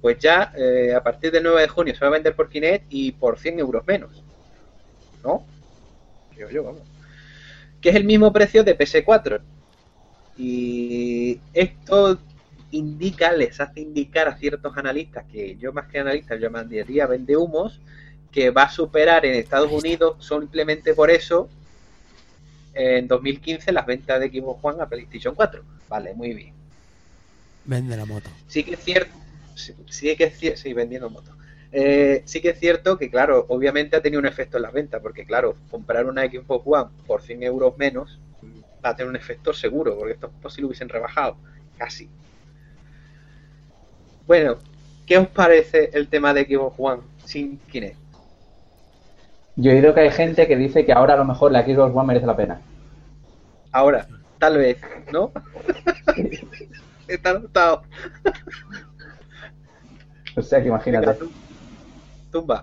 pues 0.01 0.19
ya 0.19 0.53
eh, 0.57 0.95
a 0.95 1.03
partir 1.03 1.33
del 1.33 1.43
9 1.43 1.63
de 1.63 1.69
junio 1.69 1.95
se 1.95 2.01
va 2.01 2.09
a 2.09 2.11
vender 2.11 2.35
por 2.35 2.49
Kinect 2.49 2.87
y 2.91 3.13
por 3.13 3.39
100 3.39 3.59
euros 3.61 3.87
menos. 3.87 4.23
¿No? 5.25 5.45
Creo 6.35 6.51
yo, 6.51 6.65
vamos. 6.65 6.83
Que 7.81 7.91
es 7.91 7.97
el 7.97 8.05
mismo 8.05 8.33
precio 8.33 8.63
de 8.63 8.77
PS4. 8.77 9.41
Y 10.39 11.41
esto 11.55 12.19
indica, 12.71 13.33
les 13.33 13.61
hace 13.61 13.81
indicar 13.81 14.29
a 14.29 14.37
ciertos 14.37 14.77
analistas, 14.77 15.25
que 15.31 15.57
yo 15.57 15.73
más 15.73 15.87
que 15.89 15.99
analistas 15.99 16.41
yo 16.41 16.51
mandaría 16.51 17.07
vende 17.07 17.37
humos, 17.37 17.81
que 18.31 18.51
va 18.51 18.65
a 18.65 18.71
superar 18.71 19.25
en 19.25 19.35
Estados 19.35 19.73
Unidos 19.73 20.27
simplemente 20.27 20.95
por 20.95 21.11
eso 21.11 21.49
en 22.75 23.09
2015 23.09 23.73
las 23.73 23.87
ventas 23.87 24.21
de 24.21 24.29
Xbox 24.29 24.59
One 24.63 24.83
a 24.83 24.87
PlayStation 24.87 25.35
4. 25.35 25.63
Vale, 25.89 26.13
muy 26.15 26.35
bien. 26.35 26.53
Vende 27.65 27.97
la 27.97 28.05
moto. 28.05 28.29
Sí 28.47 28.63
que 28.63 28.75
es 28.75 28.81
cierto, 28.81 29.13
sí, 29.55 29.75
sí 29.89 30.15
que 30.17 30.25
es 30.25 30.39
cierto, 30.39 30.61
sí, 30.61 30.73
vendiendo 30.75 31.09
motos. 31.09 31.35
Eh, 31.73 32.23
sí 32.27 32.41
que 32.41 32.51
es 32.51 32.61
cierto 32.61 32.99
que, 32.99 33.11
claro, 33.11 33.47
obviamente 33.49 33.97
ha 33.97 34.03
tenido 34.03 34.21
un 34.21 34.27
efecto 34.27 34.59
en 34.59 34.65
las 34.65 34.73
ventas, 34.73 35.01
porque, 35.01 35.25
claro, 35.25 35.57
comprar 35.71 36.07
una 36.07 36.23
Xbox 36.23 36.63
One 36.67 36.91
por 37.07 37.23
100 37.23 37.43
euros 37.43 37.77
menos 37.79 38.21
va 38.87 38.93
a 38.93 38.97
tener 38.97 39.11
un 39.11 39.17
efecto 39.17 39.53
seguro, 39.53 39.97
porque 39.97 40.15
esto 40.15 40.27
es 40.29 40.33
posible 40.43 40.63
lo 40.63 40.69
hubiesen 40.69 40.89
rebajado, 40.89 41.37
casi. 41.77 42.09
Bueno, 44.27 44.57
¿qué 45.07 45.19
os 45.19 45.29
parece 45.29 45.91
el 45.93 46.09
tema 46.09 46.33
de 46.33 46.45
Xbox 46.45 46.77
One 46.79 47.03
sin 47.25 47.59
Kinect? 47.59 47.97
Yo 49.57 49.71
he 49.71 49.77
oído 49.77 49.95
que 49.95 50.01
hay 50.01 50.11
gente 50.11 50.47
que 50.47 50.57
dice 50.57 50.85
que 50.85 50.93
ahora 50.93 51.15
a 51.15 51.17
lo 51.17 51.25
mejor 51.25 51.53
la 51.53 51.65
Xbox 51.65 51.95
One 51.95 52.07
merece 52.07 52.27
la 52.27 52.37
pena. 52.37 52.61
Ahora, 53.73 54.07
tal 54.39 54.59
vez, 54.59 54.79
¿no? 55.13 55.33
Está 57.09 57.31
anotado. 57.31 57.83
O 60.37 60.43
sea 60.43 60.61
que 60.61 60.69
imagínate. 60.69 61.19
Tumba. 62.31 62.63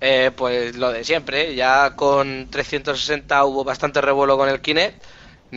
Eh, 0.00 0.30
pues 0.36 0.76
lo 0.76 0.92
de 0.92 1.04
siempre, 1.04 1.54
ya 1.54 1.94
con 1.96 2.48
360 2.50 3.44
hubo 3.44 3.64
bastante 3.64 4.00
revuelo 4.00 4.36
con 4.36 4.48
el 4.48 4.60
Kinect. 4.60 5.02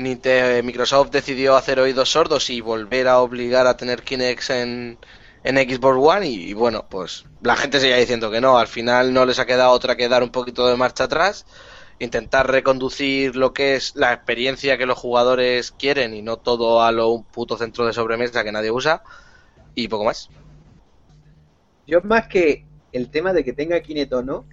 Nite- 0.03 0.61
Microsoft 0.63 1.11
decidió 1.11 1.55
hacer 1.55 1.79
oídos 1.79 2.09
sordos 2.11 2.49
y 2.49 2.61
volver 2.61 3.07
a 3.07 3.19
obligar 3.19 3.67
a 3.67 3.77
tener 3.77 4.03
Kinect 4.03 4.49
en, 4.51 4.99
en 5.43 5.55
Xbox 5.57 5.97
One. 5.99 6.27
Y, 6.27 6.49
y 6.49 6.53
bueno, 6.53 6.87
pues 6.89 7.25
la 7.41 7.55
gente 7.55 7.79
seguía 7.79 7.97
diciendo 7.97 8.31
que 8.31 8.41
no. 8.41 8.57
Al 8.57 8.67
final 8.67 9.13
no 9.13 9.25
les 9.25 9.39
ha 9.39 9.45
quedado 9.45 9.71
otra 9.71 9.95
que 9.95 10.07
dar 10.09 10.23
un 10.23 10.31
poquito 10.31 10.67
de 10.67 10.77
marcha 10.77 11.05
atrás, 11.05 11.45
intentar 11.99 12.49
reconducir 12.49 13.35
lo 13.35 13.53
que 13.53 13.75
es 13.75 13.95
la 13.95 14.13
experiencia 14.13 14.77
que 14.77 14.85
los 14.85 14.97
jugadores 14.97 15.71
quieren 15.71 16.13
y 16.13 16.21
no 16.21 16.37
todo 16.37 16.83
a 16.83 16.91
lo 16.91 17.09
un 17.09 17.23
puto 17.25 17.57
centro 17.57 17.85
de 17.85 17.93
sobremesa 17.93 18.43
que 18.43 18.51
nadie 18.51 18.71
usa. 18.71 19.03
Y 19.75 19.87
poco 19.87 20.05
más. 20.05 20.29
Yo 21.85 22.01
más 22.01 22.27
que 22.27 22.65
el 22.91 23.09
tema 23.09 23.33
de 23.33 23.43
que 23.43 23.53
tenga 23.53 23.79
Kinect 23.81 24.13
o 24.13 24.23
no, 24.23 24.45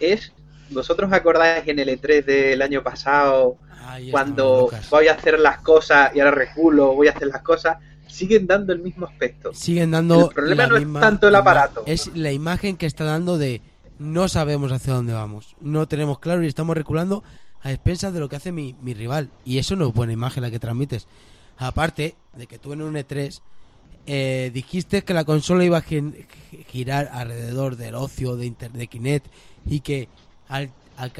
es, 0.00 0.32
vosotros 0.70 1.12
acordáis 1.12 1.66
en 1.66 1.78
el 1.78 1.88
E3 1.88 2.24
del 2.24 2.62
año 2.62 2.82
pasado, 2.82 3.56
Ahí 3.86 4.10
cuando 4.10 4.70
voy 4.90 5.08
a 5.08 5.12
hacer 5.14 5.38
las 5.40 5.58
cosas 5.60 6.14
y 6.14 6.20
ahora 6.20 6.32
reculo, 6.32 6.94
voy 6.94 7.08
a 7.08 7.12
hacer 7.12 7.28
las 7.28 7.42
cosas, 7.42 7.78
siguen 8.06 8.46
dando 8.46 8.72
el 8.72 8.80
mismo 8.80 9.06
aspecto. 9.06 9.52
Siguen 9.54 9.90
dando. 9.92 10.28
El 10.28 10.34
problema 10.34 10.66
no 10.66 10.76
es 10.76 10.92
tanto 11.00 11.28
el 11.28 11.34
aparato. 11.34 11.82
Es 11.86 12.14
la 12.14 12.32
imagen 12.32 12.76
que 12.76 12.86
está 12.86 13.04
dando 13.04 13.38
de 13.38 13.62
no 13.98 14.28
sabemos 14.28 14.72
hacia 14.72 14.92
dónde 14.94 15.12
vamos. 15.14 15.56
No 15.60 15.88
tenemos 15.88 16.18
claro 16.18 16.42
y 16.44 16.46
estamos 16.46 16.76
reculando 16.76 17.24
a 17.62 17.72
expensas 17.72 18.12
de 18.12 18.20
lo 18.20 18.28
que 18.28 18.36
hace 18.36 18.52
mi, 18.52 18.76
mi 18.82 18.94
rival. 18.94 19.30
Y 19.44 19.58
eso 19.58 19.74
no 19.74 19.88
es 19.88 19.94
buena 19.94 20.12
imagen 20.12 20.42
la 20.42 20.50
que 20.50 20.58
transmites. 20.60 21.06
Aparte 21.56 22.14
de 22.36 22.46
que 22.46 22.58
tú 22.58 22.72
en 22.72 22.82
un 22.82 22.94
E3 22.94 23.40
eh, 24.06 24.50
dijiste 24.54 25.02
que 25.02 25.12
la 25.14 25.24
consola 25.24 25.64
iba 25.64 25.78
a 25.78 25.84
girar 26.68 27.10
alrededor 27.12 27.76
del 27.76 27.94
ocio 27.94 28.36
de, 28.36 28.46
inter- 28.46 28.72
de 28.72 28.86
Kinect 28.86 29.26
y 29.66 29.80
que 29.80 30.08
al, 30.48 30.72
al 30.96 31.12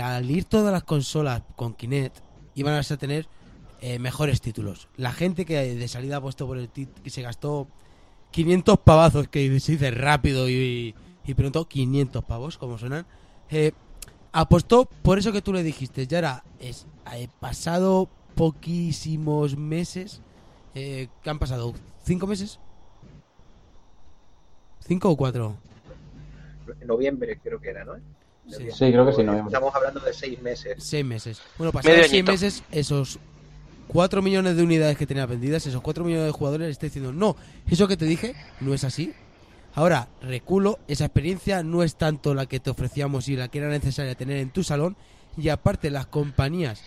todas 0.44 0.72
las 0.72 0.84
consolas 0.84 1.42
con 1.56 1.74
Kinect 1.74 2.18
iban 2.54 2.74
a 2.74 2.96
tener 2.96 3.26
eh, 3.80 3.98
mejores 3.98 4.40
títulos. 4.40 4.88
La 4.96 5.12
gente 5.12 5.44
que 5.44 5.74
de 5.74 5.88
salida 5.88 6.16
ha 6.16 6.20
por 6.46 6.58
el 6.58 6.68
que 6.68 7.10
se 7.10 7.22
gastó 7.22 7.68
500 8.30 8.78
pavazos, 8.80 9.28
que 9.28 9.60
se 9.60 9.72
dice 9.72 9.90
rápido 9.90 10.48
y, 10.48 10.94
y 11.24 11.34
pronto 11.34 11.68
500 11.68 12.24
pavos, 12.24 12.58
como 12.58 12.78
suenan, 12.78 13.06
eh, 13.50 13.72
apostó 14.32 14.86
por 14.86 15.18
eso 15.18 15.32
que 15.32 15.42
tú 15.42 15.52
le 15.52 15.62
dijiste. 15.62 16.06
Ya 16.06 16.42
es, 16.58 16.86
eh, 17.14 17.28
pasado 17.40 18.08
poquísimos 18.34 19.56
meses, 19.56 20.22
eh, 20.74 21.08
¿qué 21.22 21.30
han 21.30 21.38
pasado? 21.38 21.74
¿Cinco 22.04 22.26
meses? 22.26 22.60
¿Cinco 24.80 25.10
o 25.10 25.16
cuatro? 25.16 25.56
Noviembre 26.86 27.38
creo 27.42 27.60
que 27.60 27.70
era, 27.70 27.84
¿no? 27.84 27.96
Sí. 28.48 28.70
Sí, 28.70 28.92
creo 28.92 29.06
que 29.06 29.12
sí, 29.12 29.22
noviembre. 29.22 29.52
Estamos 29.52 29.74
hablando 29.74 30.00
de 30.00 30.12
seis 30.12 30.40
meses. 30.40 30.76
Seis 30.78 31.04
meses. 31.04 31.40
Bueno, 31.58 31.72
pasados 31.72 32.06
seis 32.08 32.24
meses, 32.24 32.62
esos 32.70 33.18
4 33.88 34.22
millones 34.22 34.56
de 34.56 34.62
unidades 34.62 34.96
que 34.96 35.06
tenía 35.06 35.26
vendidas, 35.26 35.66
esos 35.66 35.80
4 35.80 36.04
millones 36.04 36.26
de 36.26 36.32
jugadores 36.32 36.68
está 36.68 36.86
diciendo, 36.86 37.12
no, 37.12 37.36
eso 37.68 37.88
que 37.88 37.96
te 37.96 38.04
dije 38.04 38.34
no 38.60 38.74
es 38.74 38.84
así. 38.84 39.12
Ahora, 39.74 40.08
reculo, 40.22 40.78
esa 40.88 41.06
experiencia 41.06 41.62
no 41.62 41.82
es 41.82 41.96
tanto 41.96 42.34
la 42.34 42.46
que 42.46 42.60
te 42.60 42.70
ofrecíamos 42.70 43.28
y 43.28 43.36
la 43.36 43.48
que 43.48 43.58
era 43.58 43.68
necesaria 43.68 44.14
tener 44.14 44.38
en 44.38 44.50
tu 44.50 44.62
salón. 44.62 44.96
Y 45.36 45.50
aparte, 45.50 45.90
las 45.90 46.06
compañías 46.06 46.82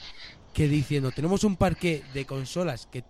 que 0.53 0.68
diciendo, 0.68 1.12
tenemos 1.12 1.43
un 1.43 1.55
parque 1.55 2.03
de 2.14 2.26
consolas 2.26 2.88
que 2.91 3.03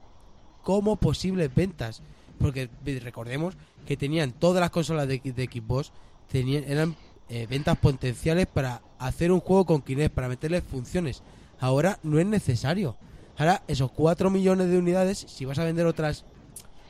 como 0.62 0.98
posibles 0.98 1.54
ventas, 1.54 2.04
porque 2.40 2.70
recordemos 3.02 3.56
que 3.88 3.98
tenían 3.98 4.32
todas 4.32 4.62
las 4.62 4.70
consolas 4.70 5.08
de, 5.08 5.20
de 5.24 5.46
Xbox, 5.46 5.92
tenían, 6.28 6.64
eran 6.66 6.96
eh, 7.34 7.48
ventas 7.50 7.78
potenciales 7.78 8.46
para 8.46 8.82
hacer 9.00 9.32
un 9.32 9.40
juego 9.40 9.66
con 9.66 9.82
Kinect, 9.82 10.14
para 10.14 10.28
meterle 10.28 10.62
funciones. 10.62 11.24
Ahora 11.60 11.98
no 12.04 12.20
es 12.20 12.26
necesario. 12.26 12.98
Ahora, 13.38 13.64
esos 13.68 13.90
4 13.92 14.30
millones 14.30 14.70
de 14.70 14.78
unidades, 14.78 15.26
si 15.28 15.46
vas 15.46 15.58
a 15.58 15.64
vender 15.64 15.86
otras, 15.86 16.26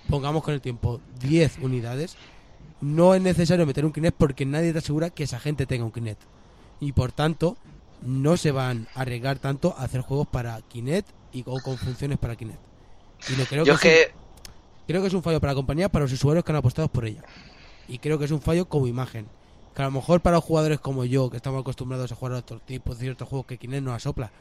pongamos 0.10 0.44
con 0.44 0.54
el 0.54 0.62
tiempo, 0.62 1.00
10 1.22 1.60
unidades, 1.60 2.18
no 2.82 3.14
es 3.14 3.22
necesario 3.22 3.66
meter 3.66 3.86
un 3.86 3.94
Kinect 3.94 4.18
porque 4.18 4.46
nadie 4.46 4.74
te 4.74 4.80
asegura 4.80 5.12
que 5.12 5.24
esa 5.24 5.40
gente 5.40 5.66
tenga 5.66 5.86
un 5.86 5.92
Kinect. 5.92 6.22
Y 6.80 6.94
por 6.94 7.12
tanto, 7.12 7.56
no 8.02 8.36
se 8.36 8.52
van 8.52 8.88
a 8.96 9.02
arriesgar 9.02 9.38
tanto 9.38 9.76
a 9.78 9.84
hacer 9.84 10.02
juegos 10.02 10.28
para 10.28 10.60
Kinect 10.64 11.08
y 11.32 11.44
o 11.46 11.62
con 11.62 11.78
funciones 11.78 12.18
para 12.18 12.36
Kinect. 12.36 12.60
Y 13.30 13.34
no 13.38 13.46
creo 13.46 13.64
Yo 13.64 13.74
es 13.76 13.80
que, 13.80 14.02
es 14.02 14.08
un- 14.08 14.14
que 14.14 14.14
creo 14.88 15.02
que 15.02 15.08
es 15.10 15.14
un 15.14 15.22
fallo 15.22 15.40
para 15.40 15.52
la 15.52 15.56
compañía, 15.56 15.90
para 15.90 16.04
los 16.06 16.12
usuarios 16.12 16.44
que 16.44 16.52
han 16.52 16.56
apostado 16.58 16.88
por 16.88 17.06
ella. 17.06 17.22
Y 17.88 18.00
creo 18.00 18.18
que 18.18 18.26
es 18.26 18.32
un 18.32 18.42
fallo 18.42 18.68
como 18.68 18.88
imagen. 18.88 19.28
Que 19.76 19.82
a 19.82 19.86
lo 19.86 19.92
mejor 19.92 20.22
para 20.22 20.36
los 20.38 20.44
jugadores 20.44 20.80
como 20.80 21.06
yo, 21.06 21.30
que 21.30 21.38
estamos 21.38 21.62
acostumbrados 21.62 22.12
a 22.12 22.16
jugar 22.16 22.34
a 22.36 22.38
otros 22.40 22.62
tipos 22.66 22.98
de 23.00 23.06
ciertos 23.06 23.28
juegos 23.30 23.48
que 23.48 23.58
Kinect 23.58 23.84
nos 23.84 23.96
asopla, 23.96 24.32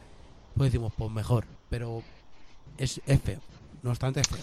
pues 0.57 0.73
decimos, 0.73 0.93
pues 0.97 1.11
mejor. 1.11 1.45
Pero 1.69 2.03
es, 2.79 3.01
es 3.07 3.21
feo. 3.23 3.39
No 3.83 3.91
obstante, 3.91 4.21
es 4.21 4.29
feo. 4.29 4.41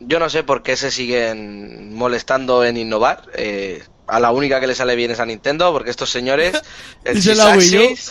Yo 0.00 0.18
no 0.18 0.28
sé 0.28 0.42
por 0.44 0.62
qué 0.62 0.76
se 0.76 0.90
siguen 0.90 1.94
molestando 1.94 2.64
en 2.64 2.76
innovar. 2.76 3.22
Eh, 3.34 3.82
a 4.06 4.20
la 4.20 4.32
única 4.32 4.60
que 4.60 4.66
le 4.66 4.74
sale 4.74 4.96
bien 4.96 5.10
es 5.10 5.18
a 5.20 5.26
Nintendo, 5.26 5.72
porque 5.72 5.90
estos 5.90 6.10
señores, 6.10 6.60
el 7.04 7.16
Sysaxis, 7.22 8.10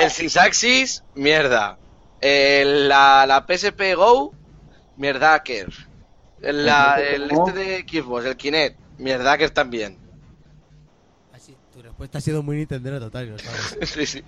el 0.00 0.10
Sysaxis, 0.10 1.04
mierda. 1.14 1.78
El- 2.20 2.88
la, 2.88 3.26
la 3.26 3.44
PSP 3.46 3.94
Go, 3.96 4.32
mierdaker. 4.96 5.68
El, 6.40 6.64
la- 6.66 6.96
el 7.00 7.30
este 7.30 7.52
de 7.52 7.86
Xbox, 7.88 8.24
el 8.24 8.36
Kinect, 8.36 8.78
mierdaker 8.98 9.50
también. 9.50 9.98
Respuesta 12.02 12.18
ha 12.18 12.20
sido 12.20 12.42
muy 12.42 12.56
Nintendo 12.56 12.98
total, 12.98 13.30
lo 13.30 13.38
sabes. 13.38 13.78
Sí, 13.88 14.06
sí. 14.06 14.22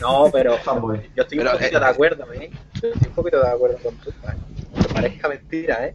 No, 0.00 0.30
pero 0.32 0.56
Fanboy. 0.56 1.10
yo 1.14 1.24
estoy 1.24 1.36
Pero, 1.38 1.50
un 1.50 1.58
poquito 1.58 1.76
eh, 1.76 1.80
de 1.80 1.86
acuerdo, 1.86 2.32
¿eh? 2.32 2.50
Estoy 2.74 2.90
un 3.06 3.14
poquito 3.14 3.42
de 3.42 3.48
acuerdo 3.48 3.78
con 3.82 3.94
tú. 3.96 4.08
¿eh? 4.08 4.14
Aunque 4.74 4.94
parezca 4.94 5.28
mentira, 5.28 5.86
¿eh? 5.88 5.94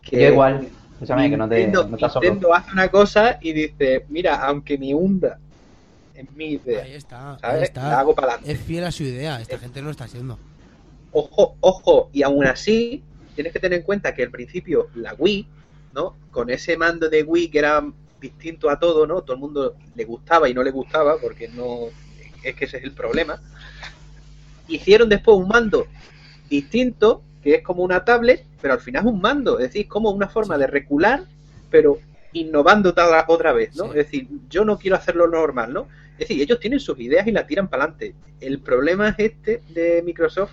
Que 0.00 0.22
Yo 0.22 0.28
igual. 0.28 0.68
Escúchame, 0.92 1.28
que 1.28 1.36
no 1.36 1.48
te, 1.48 1.56
Nintendo, 1.56 1.88
no 1.88 1.98
solo. 2.08 2.20
Nintendo 2.20 2.54
hace 2.54 2.70
una 2.70 2.88
cosa 2.88 3.38
y 3.40 3.52
dice, 3.52 4.06
mira, 4.10 4.36
aunque 4.36 4.78
me 4.78 4.94
hunda 4.94 5.40
en 6.14 6.28
mi 6.36 6.52
idea, 6.52 6.84
Ahí 6.84 6.94
está, 6.94 7.32
ahí 7.32 7.38
¿sabes? 7.40 7.58
La 7.58 7.64
está. 7.64 7.98
hago 7.98 8.14
para 8.14 8.28
adelante. 8.28 8.52
Es 8.52 8.60
fiel 8.60 8.84
a 8.84 8.92
su 8.92 9.02
idea. 9.02 9.40
Esta 9.40 9.58
gente 9.58 9.82
no 9.82 9.90
está 9.90 10.06
siendo. 10.06 10.38
Ojo, 11.10 11.56
ojo, 11.60 12.10
y 12.12 12.22
aún 12.22 12.46
así, 12.46 13.02
tienes 13.34 13.52
que 13.52 13.58
tener 13.58 13.80
en 13.80 13.84
cuenta 13.84 14.14
que 14.14 14.22
al 14.22 14.30
principio 14.30 14.88
la 14.94 15.14
Wii, 15.18 15.48
¿no? 15.94 16.14
Con 16.30 16.48
ese 16.48 16.76
mando 16.76 17.08
de 17.10 17.24
Wii 17.24 17.48
que 17.50 17.58
era 17.58 17.82
distinto 18.20 18.70
a 18.70 18.78
todo, 18.78 19.06
¿no? 19.06 19.22
Todo 19.22 19.34
el 19.34 19.40
mundo 19.40 19.76
le 19.94 20.04
gustaba 20.04 20.48
y 20.48 20.54
no 20.54 20.62
le 20.62 20.70
gustaba, 20.70 21.16
porque 21.20 21.48
no. 21.48 21.86
Es 22.42 22.54
que 22.54 22.64
ese 22.64 22.78
es 22.78 22.84
el 22.84 22.92
problema. 22.92 23.40
Hicieron 24.68 25.08
después 25.08 25.36
un 25.36 25.48
mando 25.48 25.86
distinto, 26.48 27.22
que 27.42 27.56
es 27.56 27.62
como 27.62 27.82
una 27.82 28.04
tablet, 28.04 28.44
pero 28.60 28.74
al 28.74 28.80
final 28.80 29.04
es 29.04 29.12
un 29.12 29.20
mando, 29.20 29.58
es 29.58 29.68
decir, 29.68 29.88
como 29.88 30.10
una 30.10 30.28
forma 30.28 30.58
de 30.58 30.66
recular, 30.66 31.24
pero 31.70 31.98
innovando 32.32 32.90
otra 32.90 33.24
otra 33.28 33.52
vez, 33.52 33.74
¿no? 33.76 33.84
Sí. 33.84 33.90
Es 33.90 33.96
decir, 33.96 34.28
yo 34.48 34.64
no 34.64 34.78
quiero 34.78 34.96
hacerlo 34.96 35.26
normal, 35.28 35.72
¿no? 35.72 35.88
Es 36.12 36.28
decir, 36.28 36.42
ellos 36.42 36.60
tienen 36.60 36.80
sus 36.80 36.98
ideas 36.98 37.26
y 37.26 37.32
la 37.32 37.46
tiran 37.46 37.68
para 37.68 37.84
adelante. 37.84 38.14
El 38.40 38.60
problema 38.60 39.10
es 39.10 39.18
este 39.18 39.62
de 39.68 40.02
Microsoft 40.04 40.52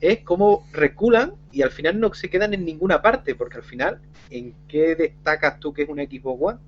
es 0.00 0.20
cómo 0.20 0.66
reculan 0.72 1.34
y 1.50 1.62
al 1.62 1.70
final 1.70 1.98
no 1.98 2.12
se 2.12 2.28
quedan 2.28 2.52
en 2.52 2.64
ninguna 2.64 3.00
parte, 3.00 3.34
porque 3.34 3.56
al 3.56 3.62
final, 3.62 4.00
¿en 4.30 4.54
qué 4.68 4.94
destacas 4.94 5.58
tú 5.60 5.72
que 5.72 5.82
es 5.82 5.88
un 5.88 5.98
Xbox 5.98 6.38
One? 6.42 6.58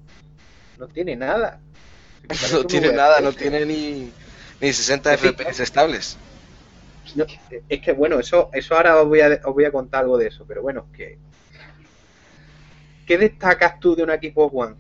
No 0.79 0.89
tiene 0.89 1.17
nada. 1.17 1.61
No 2.53 2.65
tiene 2.65 2.93
nada, 2.93 3.21
no 3.21 3.33
tiene 3.33 3.65
ni, 3.65 4.11
ni 4.61 4.73
60 4.73 5.17
Sí, 5.17 5.29
FPS 5.29 5.61
estables. 5.61 6.17
No, 7.15 7.25
es 7.69 7.81
que 7.81 7.93
bueno, 7.93 8.19
eso, 8.19 8.51
eso 8.53 8.75
ahora 8.75 9.01
os 9.01 9.09
voy, 9.09 9.21
a, 9.21 9.41
os 9.45 9.55
voy 9.55 9.65
a 9.65 9.71
contar 9.71 10.03
algo 10.03 10.19
de 10.19 10.27
eso, 10.27 10.45
pero 10.47 10.61
bueno, 10.61 10.89
que 10.93 11.19
¿qué 13.07 13.17
destacas 13.17 13.79
tú 13.79 13.95
de 13.95 14.03
una 14.03 14.17
Xbox 14.17 14.53
One 14.53 14.75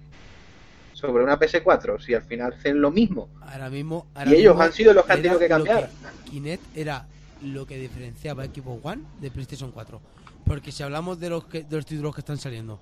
sobre 0.93 1.23
una 1.23 1.39
PS4 1.39 2.05
si 2.05 2.15
al 2.15 2.23
final 2.23 2.55
hacen 2.55 2.81
lo 2.81 2.91
mismo? 2.91 3.29
Ahora 3.43 3.71
mismo. 3.71 4.07
ahora 4.15 4.31
Y 4.31 4.35
ellos 4.35 4.55
mismo 4.55 4.63
han 4.65 4.73
sido 4.73 4.93
los 4.93 5.05
que 5.05 5.13
han 5.13 5.23
tenido 5.23 5.39
que 5.39 5.49
cambiar. 5.49 5.91
Kinect 6.29 6.77
era 6.77 7.07
lo 7.43 7.67
que 7.67 7.79
diferenciaba 7.79 8.43
a 8.43 8.47
Xbox 8.47 8.85
One 8.85 9.03
de 9.21 9.31
PlayStation 9.31 9.71
4. 9.71 10.01
Porque 10.45 10.73
si 10.73 10.83
hablamos 10.83 11.21
de 11.21 11.31
los, 11.31 11.45
que, 11.47 11.63
de 11.63 11.77
los 11.77 11.87
títulos 11.87 12.15
que 12.15 12.23
están 12.23 12.39
saliendo, 12.39 12.81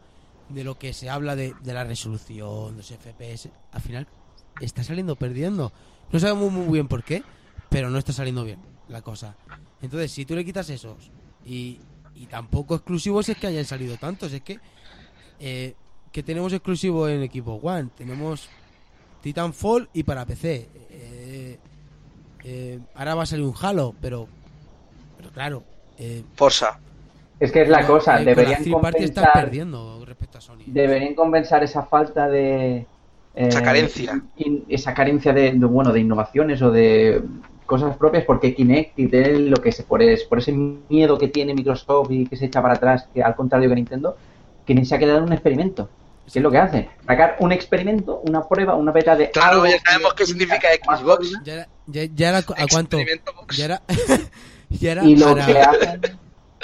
de 0.48 0.64
lo 0.64 0.78
que 0.78 0.92
se 0.92 1.10
habla 1.10 1.36
de, 1.36 1.54
de 1.62 1.72
la 1.72 1.84
resolución, 1.84 2.76
los 2.76 2.86
FPS, 2.86 3.50
al 3.72 3.80
final 3.80 4.06
está 4.60 4.84
saliendo 4.84 5.16
perdiendo. 5.16 5.72
No 6.12 6.20
sabemos 6.20 6.52
muy 6.52 6.72
bien 6.72 6.88
por 6.88 7.02
qué, 7.02 7.22
pero 7.68 7.90
no 7.90 7.98
está 7.98 8.12
saliendo 8.12 8.44
bien 8.44 8.58
la 8.88 9.02
cosa. 9.02 9.36
Entonces, 9.82 10.12
si 10.12 10.24
tú 10.24 10.34
le 10.34 10.44
quitas 10.44 10.68
esos 10.70 11.10
y, 11.44 11.80
y 12.14 12.26
tampoco 12.26 12.74
exclusivos 12.74 13.28
es 13.28 13.36
que 13.36 13.46
hayan 13.46 13.64
salido 13.64 13.96
tantos, 13.96 14.32
es 14.32 14.42
que 14.42 14.60
eh, 15.40 15.74
que 16.12 16.22
tenemos 16.22 16.52
exclusivo 16.52 17.08
en 17.08 17.28
Xbox 17.28 17.64
One, 17.64 17.90
tenemos 17.96 18.48
Titanfall 19.22 19.88
y 19.92 20.04
para 20.04 20.24
PC. 20.24 20.68
Eh, 20.90 21.58
eh, 22.44 22.80
ahora 22.94 23.14
va 23.16 23.22
a 23.24 23.26
salir 23.26 23.44
un 23.44 23.54
Halo, 23.60 23.94
pero 24.00 24.28
pero 25.16 25.30
claro, 25.30 25.64
Forza. 26.34 26.78
Es 27.44 27.52
que 27.52 27.62
es 27.62 27.68
la 27.68 27.86
cosa, 27.86 28.20
eh, 28.20 28.24
deberían 28.24 28.64
compensar, 28.64 29.32
perdiendo 29.32 30.04
respecto 30.04 30.38
a 30.38 30.40
Sony. 30.40 30.62
deberían 30.66 31.14
compensar 31.14 31.62
esa 31.62 31.82
falta 31.84 32.28
de, 32.28 32.76
eh, 32.76 32.86
Esa 33.34 33.62
carencia. 33.62 34.22
in- 34.36 34.64
esa 34.68 34.94
carencia 34.94 35.32
de, 35.32 35.52
de, 35.52 35.66
bueno, 35.66 35.92
de 35.92 36.00
innovaciones 36.00 36.62
o 36.62 36.70
de 36.70 37.22
cosas 37.66 37.96
propias 37.96 38.24
porque 38.24 38.54
Kinect 38.54 38.98
y 38.98 39.06
de 39.06 39.38
lo 39.40 39.56
que 39.56 39.72
se 39.72 39.82
por, 39.82 40.02
es, 40.02 40.24
por 40.24 40.38
ese 40.38 40.52
miedo 40.52 41.18
que 41.18 41.28
tiene 41.28 41.54
Microsoft 41.54 42.10
y 42.10 42.26
que 42.26 42.36
se 42.36 42.46
echa 42.46 42.62
para 42.62 42.74
atrás, 42.74 43.08
que 43.12 43.22
al 43.22 43.34
contrario 43.34 43.68
que 43.68 43.74
Nintendo, 43.74 44.16
Kinect 44.66 44.86
se 44.86 44.94
ha 44.94 44.98
quedado 44.98 45.18
en 45.18 45.24
un 45.24 45.32
experimento. 45.32 45.88
¿Qué 46.32 46.38
es 46.38 46.42
lo 46.42 46.50
que 46.50 46.56
hace? 46.58 46.88
Sacar 47.06 47.36
un 47.40 47.52
experimento, 47.52 48.22
una 48.26 48.42
prueba, 48.48 48.74
una 48.76 48.92
beta 48.92 49.14
de 49.14 49.30
Claro, 49.30 49.62
algo 49.62 49.66
ya 49.66 49.78
sabemos 49.84 50.14
qué 50.14 50.24
significa 50.24 50.68
Xbox. 50.82 51.32
Ya 51.44 51.52
era, 51.54 51.68
ya, 51.86 52.04
ya 52.14 52.28
era 52.30 52.38
a 52.38 52.42
cuánto. 52.70 52.96
Experimento 52.98 53.32
Box. 53.34 53.56
Ya 53.58 53.64
era. 53.66 53.82
ya 54.70 54.92
era 54.92 55.04
Y 55.04 55.16
lo 55.16 55.26
para- 55.34 55.46
que 55.46 55.58
hacen, 55.58 56.00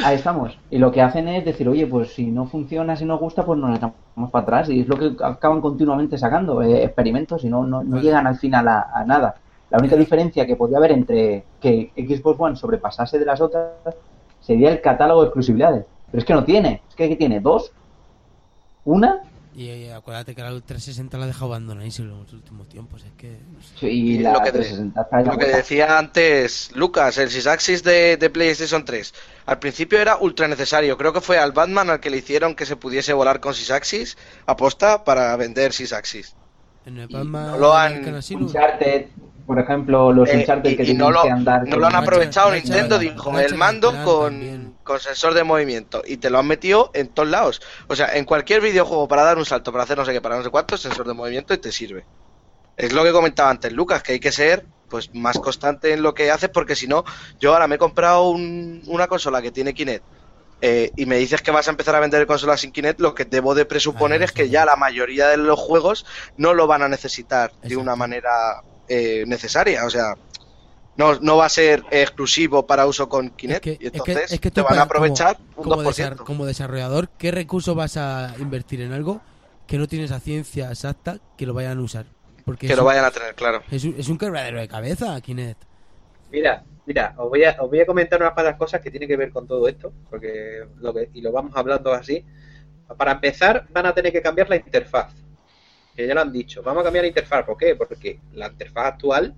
ahí 0.04 0.16
estamos. 0.16 0.58
Y 0.70 0.78
lo 0.78 0.90
que 0.90 1.02
hacen 1.02 1.28
es 1.28 1.44
decir, 1.44 1.68
oye, 1.68 1.86
pues 1.86 2.14
si 2.14 2.26
no 2.26 2.46
funciona, 2.46 2.96
si 2.96 3.04
no 3.04 3.18
gusta, 3.18 3.44
pues 3.44 3.58
nos 3.58 3.76
echamos 3.76 4.30
para 4.30 4.42
atrás. 4.42 4.68
Y 4.70 4.80
es 4.80 4.88
lo 4.88 4.96
que 4.96 5.12
acaban 5.22 5.60
continuamente 5.60 6.18
sacando, 6.18 6.62
eh, 6.62 6.84
experimentos 6.84 7.44
y 7.44 7.48
no, 7.48 7.66
no, 7.66 7.82
no 7.82 8.00
llegan 8.00 8.26
al 8.26 8.36
final 8.36 8.68
a, 8.68 8.90
a 8.94 9.04
nada. 9.04 9.36
La 9.70 9.78
única 9.78 9.96
diferencia 9.96 10.46
que 10.46 10.56
podría 10.56 10.78
haber 10.78 10.92
entre 10.92 11.44
que 11.60 11.92
Xbox 11.96 12.40
One 12.40 12.56
sobrepasase 12.56 13.18
de 13.18 13.24
las 13.24 13.40
otras 13.40 13.70
sería 14.40 14.70
el 14.70 14.80
catálogo 14.80 15.20
de 15.22 15.26
exclusividades. 15.28 15.86
Pero 16.10 16.18
es 16.18 16.24
que 16.24 16.34
no 16.34 16.44
tiene. 16.44 16.82
Es 16.88 16.96
que 16.96 17.08
¿qué 17.08 17.16
tiene 17.16 17.40
dos, 17.40 17.72
una 18.84 19.20
Y, 19.54 19.66
eh, 19.68 19.92
acuérdate 19.92 20.34
que 20.34 20.42
la 20.42 20.50
360 20.60 21.18
la 21.18 21.24
ha 21.24 21.26
dejado 21.26 21.46
abandonadísima 21.46 22.12
en 22.12 22.20
los 22.20 22.32
últimos 22.32 22.68
tiempos. 22.68 23.02
Es 23.04 23.10
que. 23.18 23.30
no 23.52 23.60
sé. 23.80 23.90
y 23.90 24.16
Y 24.16 24.18
la 24.20 24.32
lo 24.34 24.38
que 24.42 24.52
te- 24.52 24.58
360 24.58 25.00
está 25.02 25.22
ya 25.22 25.32
Lo 25.32 25.38
que 25.38 25.46
decía 25.46 25.98
antes 25.98 26.70
Lucas, 26.74 27.18
el 27.18 27.30
Sysaxis 27.30 27.82
de, 27.82 28.16
de 28.16 28.30
PlayStation 28.30 28.84
3. 28.84 29.12
Al 29.46 29.58
principio 29.58 29.98
era 30.00 30.16
ultra 30.18 30.46
necesario. 30.46 30.96
Creo 30.96 31.12
que 31.12 31.20
fue 31.20 31.38
al 31.38 31.50
Batman 31.52 31.90
al 31.90 31.98
que 32.00 32.10
le 32.10 32.18
hicieron 32.18 32.54
que 32.54 32.64
se 32.64 32.76
pudiese 32.76 33.12
volar 33.12 33.40
con 33.40 33.52
Sysaxis 33.54 34.16
aposta 34.46 35.02
para 35.02 35.34
vender 35.36 35.72
Sysaxis. 35.72 36.36
En 36.86 36.98
el 36.98 37.08
Batman 37.08 37.50
no 37.52 37.58
lo 37.58 37.76
han- 37.76 38.04
Uncharted, 38.30 39.06
por 39.46 39.58
ejemplo, 39.58 40.12
los 40.12 40.28
Eh, 40.28 40.36
Uncharted 40.38 40.70
y- 40.70 40.76
que 40.76 40.82
y 40.84 40.94
no 40.94 41.10
lo- 41.10 41.22
que 41.22 41.30
andar 41.30 41.66
No 41.66 41.76
lo 41.76 41.86
han 41.88 41.96
aprovechado 41.96 42.52
Nintendo, 42.52 42.98
dijo 43.00 43.36
el 43.38 43.54
mando 43.56 43.92
con, 44.04 44.30
también. 44.34 44.59
Con 44.90 45.00
sensor 45.00 45.34
de 45.34 45.44
movimiento 45.44 46.02
y 46.04 46.16
te 46.18 46.30
lo 46.30 46.38
han 46.40 46.46
metido 46.48 46.90
en 46.94 47.14
todos 47.14 47.28
lados. 47.28 47.60
O 47.88 47.94
sea, 47.96 48.16
en 48.16 48.24
cualquier 48.24 48.60
videojuego 48.60 49.06
para 49.08 49.22
dar 49.22 49.38
un 49.38 49.44
salto, 49.46 49.70
para 49.72 49.84
hacer 49.84 49.96
no 49.98 50.04
sé 50.04 50.12
qué, 50.12 50.20
para 50.20 50.36
no 50.36 50.42
sé 50.42 50.50
cuánto, 50.50 50.76
sensor 50.76 51.06
de 51.06 51.14
movimiento 51.14 51.54
y 51.54 51.58
te 51.58 51.70
sirve. 51.72 52.08
Es 52.76 52.92
lo 52.92 53.04
que 53.04 53.12
comentaba 53.12 53.50
antes 53.50 53.72
Lucas, 53.72 54.02
que 54.02 54.12
hay 54.12 54.20
que 54.20 54.32
ser 54.32 54.66
pues 54.88 55.10
más 55.14 55.38
constante 55.38 55.92
en 55.92 56.02
lo 56.02 56.14
que 56.14 56.30
haces 56.30 56.50
porque 56.50 56.74
si 56.76 56.88
no, 56.88 57.04
yo 57.38 57.52
ahora 57.52 57.68
me 57.68 57.76
he 57.76 57.78
comprado 57.78 58.30
un- 58.30 58.82
una 58.86 59.06
consola 59.06 59.40
que 59.42 59.52
tiene 59.52 59.74
Kinect 59.74 60.04
eh, 60.60 60.92
y 60.96 61.06
me 61.06 61.16
dices 61.18 61.42
que 61.42 61.50
vas 61.52 61.68
a 61.68 61.70
empezar 61.72 61.94
a 61.96 62.00
vender 62.00 62.26
consolas 62.26 62.60
sin 62.60 62.72
Kinect, 62.72 63.00
lo 63.00 63.14
que 63.14 63.24
debo 63.24 63.54
de 63.54 63.64
presuponer 63.66 64.22
Ah, 64.22 64.24
es 64.26 64.32
que 64.32 64.48
ya 64.50 64.64
la 64.64 64.76
mayoría 64.76 65.28
de 65.28 65.38
los 65.38 65.58
juegos 65.58 66.04
no 66.36 66.54
lo 66.54 66.66
van 66.66 66.82
a 66.82 66.88
necesitar 66.88 67.52
de 67.62 67.76
una 67.76 67.96
manera 67.96 68.30
eh, 68.86 69.24
necesaria. 69.26 69.84
O 69.86 69.90
sea, 69.90 70.14
no, 70.96 71.18
no 71.20 71.36
va 71.36 71.46
a 71.46 71.48
ser 71.48 71.82
exclusivo 71.90 72.66
para 72.66 72.86
uso 72.86 73.08
con 73.08 73.30
Kinect 73.30 73.66
Es 73.66 73.78
que- 73.78 73.84
y 73.84 73.86
es 73.86 73.92
que- 73.92 73.98
entonces 73.98 74.32
es 74.32 74.40
que 74.40 74.50
te 74.50 74.60
van 74.62 74.78
a 74.78 74.82
aprovechar 74.82 75.38
un 75.56 75.64
como, 75.64 75.76
2%. 75.82 76.16
desar- 76.16 76.24
como 76.24 76.46
desarrollador, 76.46 77.08
¿qué 77.18 77.30
recursos 77.30 77.74
vas 77.74 77.96
a 77.96 78.34
invertir 78.38 78.80
en 78.82 78.92
algo 78.92 79.20
que 79.66 79.78
no 79.78 79.86
tienes 79.86 80.10
a 80.12 80.20
ciencia 80.20 80.70
exacta 80.70 81.18
que 81.38 81.46
lo 81.46 81.54
vayan 81.54 81.78
a 81.78 81.82
usar? 81.82 82.06
Porque 82.44 82.66
que 82.66 82.74
lo 82.76 82.82
un, 82.82 82.86
vayan 82.86 83.04
a 83.04 83.10
tener, 83.10 83.34
claro. 83.34 83.62
es, 83.70 83.84
un, 83.84 83.94
es 83.98 84.08
un 84.08 84.18
quebradero 84.18 84.58
de 84.60 84.68
cabeza, 84.68 85.18
Kinect. 85.20 85.62
Mira, 86.30 86.64
mira, 86.86 87.14
os 87.16 87.28
voy 87.28 87.44
a, 87.44 87.56
os 87.60 87.68
voy 87.70 87.80
a 87.80 87.86
comentar 87.86 88.20
unas 88.20 88.34
cuantas 88.34 88.56
cosas 88.56 88.80
que 88.80 88.90
tienen 88.90 89.08
que 89.08 89.16
ver 89.16 89.30
con 89.30 89.46
todo 89.46 89.66
esto, 89.68 89.92
porque 90.10 90.64
lo 90.80 90.92
que, 90.92 91.08
y 91.14 91.20
lo 91.20 91.32
vamos 91.32 91.52
hablando 91.54 91.92
así. 91.92 92.24
Para 92.96 93.12
empezar, 93.12 93.66
van 93.70 93.86
a 93.86 93.94
tener 93.94 94.12
que 94.12 94.20
cambiar 94.22 94.48
la 94.50 94.56
interfaz. 94.56 95.14
Que 95.94 96.06
ya 96.06 96.14
lo 96.14 96.20
han 96.22 96.32
dicho. 96.32 96.62
Vamos 96.62 96.80
a 96.80 96.84
cambiar 96.84 97.04
la 97.04 97.08
interfaz. 97.08 97.44
¿Por 97.44 97.56
qué? 97.56 97.76
Porque 97.76 98.20
la 98.32 98.48
interfaz 98.48 98.86
actual 98.94 99.34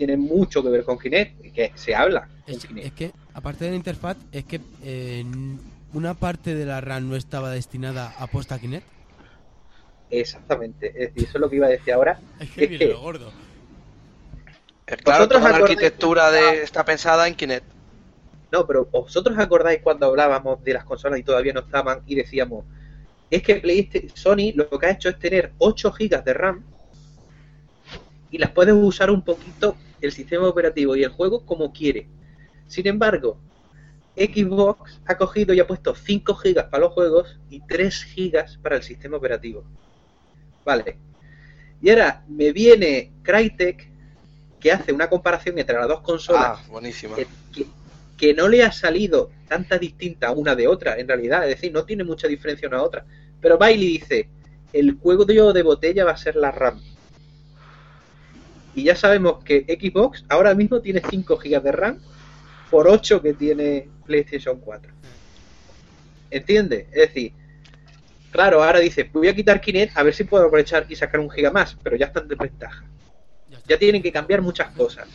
tiene 0.00 0.16
mucho 0.16 0.62
que 0.62 0.70
ver 0.70 0.82
con 0.82 0.98
Kinect 0.98 1.52
que 1.52 1.72
se 1.74 1.94
habla 1.94 2.26
Es, 2.46 2.64
Kinect. 2.64 2.86
es 2.86 2.92
que, 2.94 3.12
aparte 3.34 3.66
de 3.66 3.72
la 3.72 3.76
interfaz, 3.76 4.16
es 4.32 4.46
que 4.46 4.58
eh, 4.82 5.22
una 5.92 6.14
parte 6.14 6.54
de 6.54 6.64
la 6.64 6.80
RAM 6.80 7.10
no 7.10 7.16
estaba 7.16 7.50
destinada 7.50 8.14
a 8.18 8.26
posta 8.26 8.58
Kinect. 8.58 8.86
Exactamente. 10.08 10.86
Es 10.86 11.12
decir, 11.12 11.28
eso 11.28 11.36
es 11.36 11.40
lo 11.42 11.50
que 11.50 11.56
iba 11.56 11.66
a 11.66 11.68
decir 11.70 11.92
ahora. 11.92 12.18
Es 12.40 12.50
que 12.50 12.66
viene 12.66 12.86
lo 12.86 13.00
gordo. 13.00 13.30
Eh, 14.86 14.96
Claro, 15.04 15.28
toda 15.28 15.50
la 15.50 15.56
arquitectura 15.56 16.30
de, 16.30 16.62
está 16.62 16.82
pensada 16.82 17.28
en 17.28 17.34
Kinect. 17.34 17.66
No, 18.50 18.66
pero 18.66 18.86
¿vosotros 18.86 19.38
acordáis 19.38 19.82
cuando 19.82 20.06
hablábamos 20.06 20.64
de 20.64 20.72
las 20.72 20.84
consolas 20.84 21.20
y 21.20 21.24
todavía 21.24 21.52
no 21.52 21.60
estaban 21.60 22.00
y 22.06 22.14
decíamos, 22.14 22.64
es 23.30 23.42
que 23.42 23.56
PlayStation, 23.56 24.16
Sony 24.16 24.52
lo 24.54 24.66
que 24.70 24.86
ha 24.86 24.92
hecho 24.92 25.10
es 25.10 25.18
tener 25.18 25.52
8 25.58 25.92
GB 25.92 26.24
de 26.24 26.32
RAM 26.32 26.64
y 28.30 28.38
las 28.38 28.50
puedes 28.52 28.74
usar 28.74 29.10
un 29.10 29.22
poquito 29.22 29.76
el 30.00 30.12
sistema 30.12 30.46
operativo 30.48 30.96
y 30.96 31.02
el 31.04 31.10
juego 31.10 31.44
como 31.44 31.72
quiere. 31.72 32.08
Sin 32.66 32.86
embargo, 32.86 33.38
Xbox 34.16 35.00
ha 35.06 35.16
cogido 35.16 35.54
y 35.54 35.60
ha 35.60 35.66
puesto 35.66 35.94
5 35.94 36.34
GB 36.34 36.68
para 36.70 36.84
los 36.84 36.92
juegos 36.92 37.38
y 37.48 37.60
3 37.66 38.06
GB 38.16 38.58
para 38.62 38.76
el 38.76 38.82
sistema 38.82 39.16
operativo. 39.16 39.64
Vale. 40.64 40.98
Y 41.82 41.90
ahora 41.90 42.24
me 42.28 42.52
viene 42.52 43.12
Crytek 43.22 43.88
que 44.58 44.72
hace 44.72 44.92
una 44.92 45.08
comparación 45.08 45.58
entre 45.58 45.76
las 45.76 45.88
dos 45.88 46.00
consolas 46.02 46.58
Ah, 46.60 46.64
buenísima. 46.68 47.16
que, 47.16 47.26
que- 47.52 47.66
que 48.16 48.34
no 48.34 48.48
le 48.48 48.62
ha 48.62 48.70
salido 48.70 49.30
tanta 49.48 49.78
distinta 49.78 50.30
una 50.32 50.54
de 50.54 50.68
otra, 50.68 50.98
en 50.98 51.08
realidad, 51.08 51.42
es 51.48 51.56
decir, 51.56 51.72
no 51.72 51.86
tiene 51.86 52.04
mucha 52.04 52.28
diferencia 52.28 52.68
una 52.68 52.76
a 52.78 52.82
otra. 52.82 53.06
Pero 53.40 53.56
Bailey 53.56 53.92
dice, 53.98 54.28
el 54.74 54.92
juego 54.98 55.24
de 55.24 55.62
botella 55.62 56.04
va 56.04 56.10
a 56.10 56.16
ser 56.18 56.36
la 56.36 56.50
RAM. 56.50 56.78
Y 58.74 58.84
ya 58.84 58.96
sabemos 58.96 59.42
que 59.44 59.64
Xbox 59.68 60.24
ahora 60.28 60.54
mismo 60.54 60.80
tiene 60.80 61.02
5 61.08 61.36
GB 61.36 61.62
de 61.62 61.72
RAM 61.72 61.98
por 62.70 62.88
8 62.88 63.20
que 63.20 63.34
tiene 63.34 63.88
PlayStation 64.06 64.60
4. 64.60 64.92
¿Entiendes? 66.30 66.86
Es 66.92 67.08
decir, 67.08 67.32
claro, 68.30 68.62
ahora 68.62 68.78
dice, 68.78 69.08
voy 69.12 69.28
a 69.28 69.34
quitar 69.34 69.60
Kinect 69.60 69.96
a 69.96 70.02
ver 70.02 70.14
si 70.14 70.24
puedo 70.24 70.44
aprovechar 70.44 70.86
y 70.88 70.94
sacar 70.94 71.20
un 71.20 71.30
giga 71.30 71.50
más, 71.50 71.76
pero 71.82 71.96
ya 71.96 72.06
están 72.06 72.28
de 72.28 72.36
ventaja. 72.36 72.84
Ya 73.66 73.78
tienen 73.78 74.02
que 74.02 74.12
cambiar 74.12 74.40
muchas 74.40 74.68
cosas. 74.70 75.08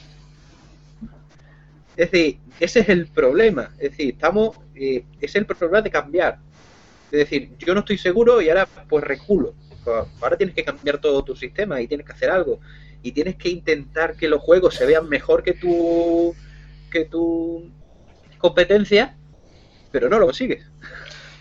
Es 1.95 2.11
decir, 2.11 2.39
ese 2.59 2.81
es 2.81 2.89
el 2.89 3.07
problema. 3.07 3.71
Es 3.77 3.91
decir, 3.91 4.13
estamos. 4.13 4.57
eh, 4.75 5.05
es 5.21 5.35
el 5.35 5.45
problema 5.45 5.81
de 5.81 5.89
cambiar. 5.89 6.39
Es 7.11 7.19
decir, 7.19 7.51
yo 7.57 7.73
no 7.73 7.79
estoy 7.81 7.97
seguro 7.97 8.41
y 8.41 8.49
ahora 8.49 8.67
pues 8.89 9.03
reculo. 9.03 9.53
Ahora 10.19 10.35
tienes 10.35 10.55
que 10.55 10.63
cambiar 10.63 10.97
todo 10.97 11.23
tu 11.23 11.35
sistema 11.35 11.79
y 11.79 11.87
tienes 11.87 12.05
que 12.05 12.13
hacer 12.13 12.29
algo. 12.29 12.59
Y 13.05 13.11
tienes 13.11 13.35
que 13.35 13.49
intentar 13.49 14.15
que 14.15 14.27
los 14.27 14.41
juegos 14.41 14.73
se 14.73 14.85
vean 14.87 15.07
mejor 15.07 15.43
que 15.43 15.53
tu. 15.53 16.35
que 16.91 17.05
tu 17.05 17.69
competencia, 18.39 19.15
pero 19.91 20.09
no 20.09 20.17
lo 20.17 20.25
consigues. 20.25 20.65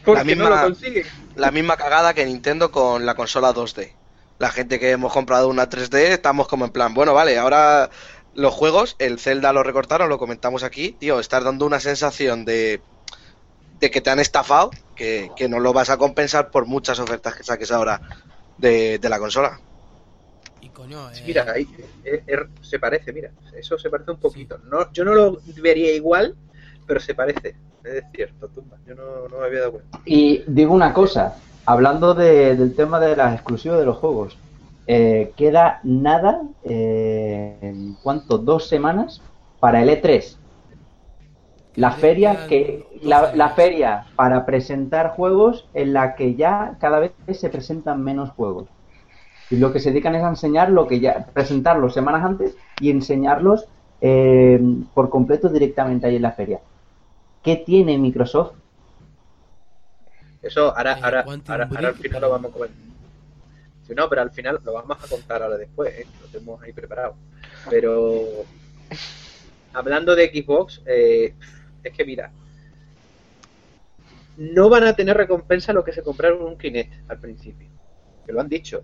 Porque 0.04 0.36
no 0.36 0.44
misma- 0.44 0.50
lo 0.62 0.66
consigues. 0.68 1.06
La 1.36 1.50
misma 1.50 1.76
cagada 1.76 2.12
que 2.12 2.24
Nintendo 2.26 2.70
con 2.70 3.06
la 3.06 3.14
consola 3.14 3.52
2D. 3.54 3.92
La 4.38 4.50
gente 4.50 4.78
que 4.78 4.90
hemos 4.90 5.12
comprado 5.12 5.48
una 5.48 5.68
3D 5.70 6.12
estamos 6.12 6.48
como 6.48 6.64
en 6.66 6.70
plan, 6.72 6.92
bueno, 6.92 7.14
vale, 7.14 7.38
ahora 7.38 7.88
los 8.34 8.52
juegos, 8.52 8.96
el 8.98 9.18
Zelda 9.18 9.52
lo 9.52 9.62
recortaron, 9.62 10.08
lo 10.08 10.18
comentamos 10.18 10.64
aquí, 10.64 10.92
tío, 10.92 11.20
estás 11.20 11.44
dando 11.44 11.64
una 11.66 11.78
sensación 11.80 12.44
de, 12.44 12.80
de 13.80 13.90
que 13.90 14.00
te 14.00 14.10
han 14.10 14.18
estafado, 14.20 14.70
que, 14.96 15.30
que 15.36 15.48
no 15.48 15.60
lo 15.60 15.72
vas 15.72 15.88
a 15.88 15.96
compensar 15.98 16.50
por 16.50 16.66
muchas 16.66 16.98
ofertas 16.98 17.34
que 17.36 17.44
saques 17.44 17.70
ahora 17.70 18.00
de, 18.58 18.98
de 18.98 19.08
la 19.08 19.18
consola. 19.20 19.60
Y 20.64 20.68
coño, 20.70 21.10
eh, 21.10 21.22
Mira, 21.26 21.46
ahí, 21.54 21.66
eh, 22.04 22.22
eh, 22.26 22.38
se 22.62 22.78
parece, 22.78 23.12
mira, 23.12 23.30
eso 23.56 23.76
se 23.78 23.90
parece 23.90 24.10
un 24.10 24.16
poquito. 24.18 24.58
No, 24.70 24.90
yo 24.92 25.04
no 25.04 25.14
lo 25.14 25.38
vería 25.62 25.94
igual, 25.94 26.34
pero 26.86 27.00
se 27.00 27.14
parece. 27.14 27.54
Es 27.84 28.04
cierto, 28.14 28.48
tumba. 28.48 28.78
Yo 28.86 28.94
no, 28.94 29.28
no 29.28 29.40
me 29.40 29.46
había 29.46 29.60
dado 29.60 29.72
cuenta. 29.72 30.00
Y 30.06 30.42
digo 30.46 30.72
una 30.74 30.94
cosa, 30.94 31.36
hablando 31.66 32.14
de- 32.14 32.56
del 32.56 32.74
tema 32.74 32.98
de 32.98 33.14
las 33.14 33.34
exclusivas 33.34 33.78
de 33.78 33.84
los 33.84 33.98
juegos, 33.98 34.38
eh, 34.86 35.32
queda 35.36 35.80
nada, 35.82 36.42
eh, 36.64 37.56
¿en 37.60 37.94
¿cuánto? 38.02 38.38
Dos 38.38 38.66
semanas 38.68 39.20
para 39.60 39.82
el 39.82 39.90
E3. 39.90 40.38
La 41.76 41.90
feria 41.90 42.46
que 42.48 42.86
la, 43.02 43.20
12 43.22 43.36
la 43.36 43.44
días. 43.46 43.56
feria 43.56 44.06
para 44.16 44.46
presentar 44.46 45.10
juegos 45.10 45.68
en 45.74 45.92
la 45.92 46.14
que 46.14 46.36
ya 46.36 46.76
cada 46.80 47.00
vez 47.00 47.12
se 47.32 47.48
presentan 47.50 48.02
menos 48.02 48.30
juegos. 48.30 48.68
Y 49.50 49.56
lo 49.56 49.72
que 49.72 49.80
se 49.80 49.90
dedican 49.90 50.14
es 50.14 50.22
a 50.22 50.28
enseñar 50.28 50.70
lo 50.70 50.86
que 50.86 51.00
ya 51.00 51.26
presentarlos 51.32 51.94
semanas 51.94 52.24
antes 52.24 52.56
y 52.80 52.90
enseñarlos 52.90 53.66
eh, 54.00 54.60
por 54.94 55.10
completo 55.10 55.48
directamente 55.48 56.06
ahí 56.06 56.16
en 56.16 56.22
la 56.22 56.32
feria. 56.32 56.60
¿Qué 57.42 57.56
tiene 57.56 57.98
Microsoft? 57.98 58.54
Eso 60.42 60.76
ahora, 60.76 60.92
Eh, 60.92 61.00
ahora, 61.02 61.24
ahora, 61.46 61.68
ahora 61.70 61.88
al 61.88 61.94
final 61.94 62.20
lo 62.20 62.30
vamos 62.30 62.50
a 62.50 62.54
comentar. 62.54 62.94
Si 63.86 63.94
no, 63.94 64.08
pero 64.08 64.22
al 64.22 64.30
final 64.30 64.60
lo 64.64 64.72
vamos 64.72 64.96
a 65.02 65.06
contar 65.06 65.42
ahora 65.42 65.58
después, 65.58 65.92
¿eh? 65.94 66.06
lo 66.22 66.28
tenemos 66.28 66.62
ahí 66.62 66.72
preparado. 66.72 67.16
Pero 67.68 68.44
hablando 69.74 70.14
de 70.14 70.28
Xbox, 70.28 70.82
eh, 70.86 71.34
es 71.82 71.92
que 71.92 72.04
mira, 72.04 72.32
no 74.38 74.68
van 74.68 74.84
a 74.84 74.94
tener 74.94 75.16
recompensa 75.16 75.72
lo 75.72 75.84
que 75.84 75.92
se 75.92 76.02
compraron 76.02 76.42
un 76.42 76.56
Kinect 76.56 77.10
al 77.10 77.18
principio, 77.18 77.68
que 78.24 78.32
lo 78.32 78.40
han 78.40 78.48
dicho. 78.48 78.82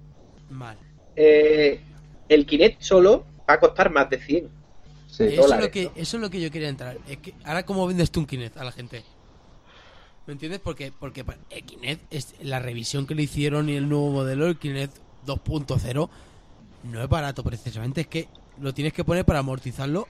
Mal. 0.51 0.77
eh, 1.17 1.81
el 2.29 2.47
Kinect 2.47 2.81
solo 2.83 3.27
va 3.49 3.55
a 3.55 3.61
costar 3.61 3.91
más 3.91 4.09
de 4.09 4.19
100. 4.21 4.49
Sí. 5.09 5.25
eso, 5.25 5.53
es 5.53 5.61
lo 5.61 5.71
que, 5.73 5.85
¿no? 5.87 5.91
eso 5.97 6.17
es 6.17 6.21
lo 6.23 6.31
que 6.31 6.41
yo 6.41 6.51
quería 6.51 6.69
entrar. 6.69 6.97
Es 7.09 7.19
que 7.19 7.35
ahora, 7.45 7.65
¿cómo 7.67 7.87
vendes 7.87 8.11
tú 8.13 8.21
un 8.21 8.27
Kinect 8.27 8.57
a 8.57 8.65
la 8.65 8.71
gente? 8.73 9.03
¿Me 10.27 10.35
entiendes? 10.35 10.61
Porque, 10.61 10.93
porque 10.97 11.25
el 11.51 11.65
Kinect, 11.65 12.13
es 12.13 12.35
la 12.43 12.61
revisión 12.61 13.07
que 13.07 13.17
le 13.17 13.23
hicieron 13.23 13.69
y 13.69 13.75
el 13.75 13.89
nuevo 13.89 14.11
modelo, 14.11 14.47
el 14.47 14.59
Kinect 14.59 14.97
2.0, 15.27 16.09
no 16.85 17.03
es 17.03 17.09
barato 17.09 17.43
precisamente. 17.43 18.03
Es 18.03 18.07
que 18.07 18.29
lo 18.61 18.73
tienes 18.73 18.93
que 18.93 19.03
poner 19.03 19.25
para 19.25 19.41
amortizarlo 19.41 20.07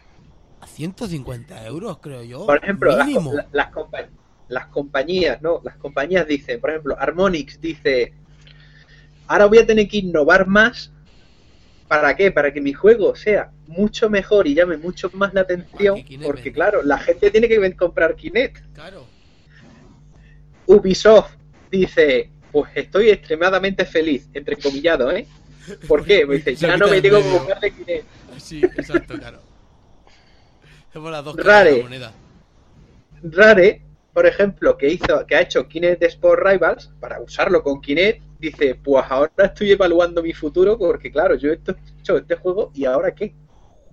a 0.61 0.67
150 0.67 1.65
euros, 1.67 1.99
creo 2.03 2.23
yo. 2.23 2.45
Por 2.45 2.59
ejemplo, 2.63 2.95
las, 2.95 3.07
mínimo. 3.07 3.33
las, 3.53 3.73
compa- 3.73 4.09
las 4.49 4.67
compañías, 4.67 5.41
¿no? 5.41 5.61
Las 5.65 5.77
compañías 5.77 6.27
dicen, 6.27 6.61
por 6.61 6.69
ejemplo, 6.71 6.97
Harmonix 6.99 7.59
dice, 7.61 8.13
ahora 9.31 9.47
voy 9.47 9.59
a 9.59 9.67
tener 9.67 9.87
que 9.87 9.99
innovar 9.99 10.49
más. 10.49 10.91
¿Para 11.87 12.17
qué? 12.17 12.33
Para 12.33 12.53
que 12.53 12.61
mi 12.61 12.73
juego 12.73 13.15
sea 13.15 13.53
mucho 13.67 14.11
mejor 14.11 14.49
y 14.49 14.55
llame 14.55 14.77
mucho 14.77 15.09
más 15.15 15.33
la 15.35 15.43
atención. 15.43 16.05
Porque 16.23 16.53
claro, 16.53 16.83
la 16.83 16.99
gente 16.99 17.31
tiene 17.31 17.49
que 17.49 17.77
comprar 17.77 18.17
Kinect. 18.17 18.75
Claro. 18.75 19.07
Ubisoft 20.67 21.35
dice, 21.71 22.31
pues 22.51 22.73
estoy 22.75 23.11
extremadamente 23.11 23.85
feliz, 23.85 24.29
entre 24.35 24.57
comillados, 24.57 25.15
¿eh? 25.15 25.27
¿Por 25.87 26.05
qué? 26.05 26.27
Me 26.27 26.37
dice, 26.37 26.55
ya 26.57 26.77
no 26.77 26.89
me 26.89 27.01
tengo 27.01 27.23
que 27.23 27.31
comprar 27.31 27.61
de 27.61 27.71
Kinect. 27.71 28.07
Sí, 28.39 28.63
exacto, 28.65 29.17
claro. 29.17 29.41
Las 31.11 31.25
dos 31.25 31.37
caras 31.37 31.47
Rare. 31.47 32.13
Rare, 33.23 33.83
por 34.13 34.27
ejemplo, 34.27 34.77
que 34.77 34.89
hizo, 34.89 35.25
que 35.27 35.37
ha 35.37 35.41
hecho 35.43 35.67
Kinect 35.69 36.03
Sport 36.03 36.43
Rivals 36.45 36.91
para 37.01 37.21
usarlo 37.21 37.63
con 37.63 37.81
Kinect, 37.81 38.23
dice, 38.39 38.75
pues 38.75 39.05
ahora 39.09 39.33
estoy 39.39 39.71
evaluando 39.73 40.23
mi 40.23 40.33
futuro 40.33 40.77
porque 40.79 41.11
claro, 41.13 41.37
yo 41.37 41.51
he 41.53 41.55
hecho 42.01 42.17
este 42.17 42.35
juego 42.37 42.71
y 42.75 42.85
ahora 42.87 43.15
qué. 43.15 43.35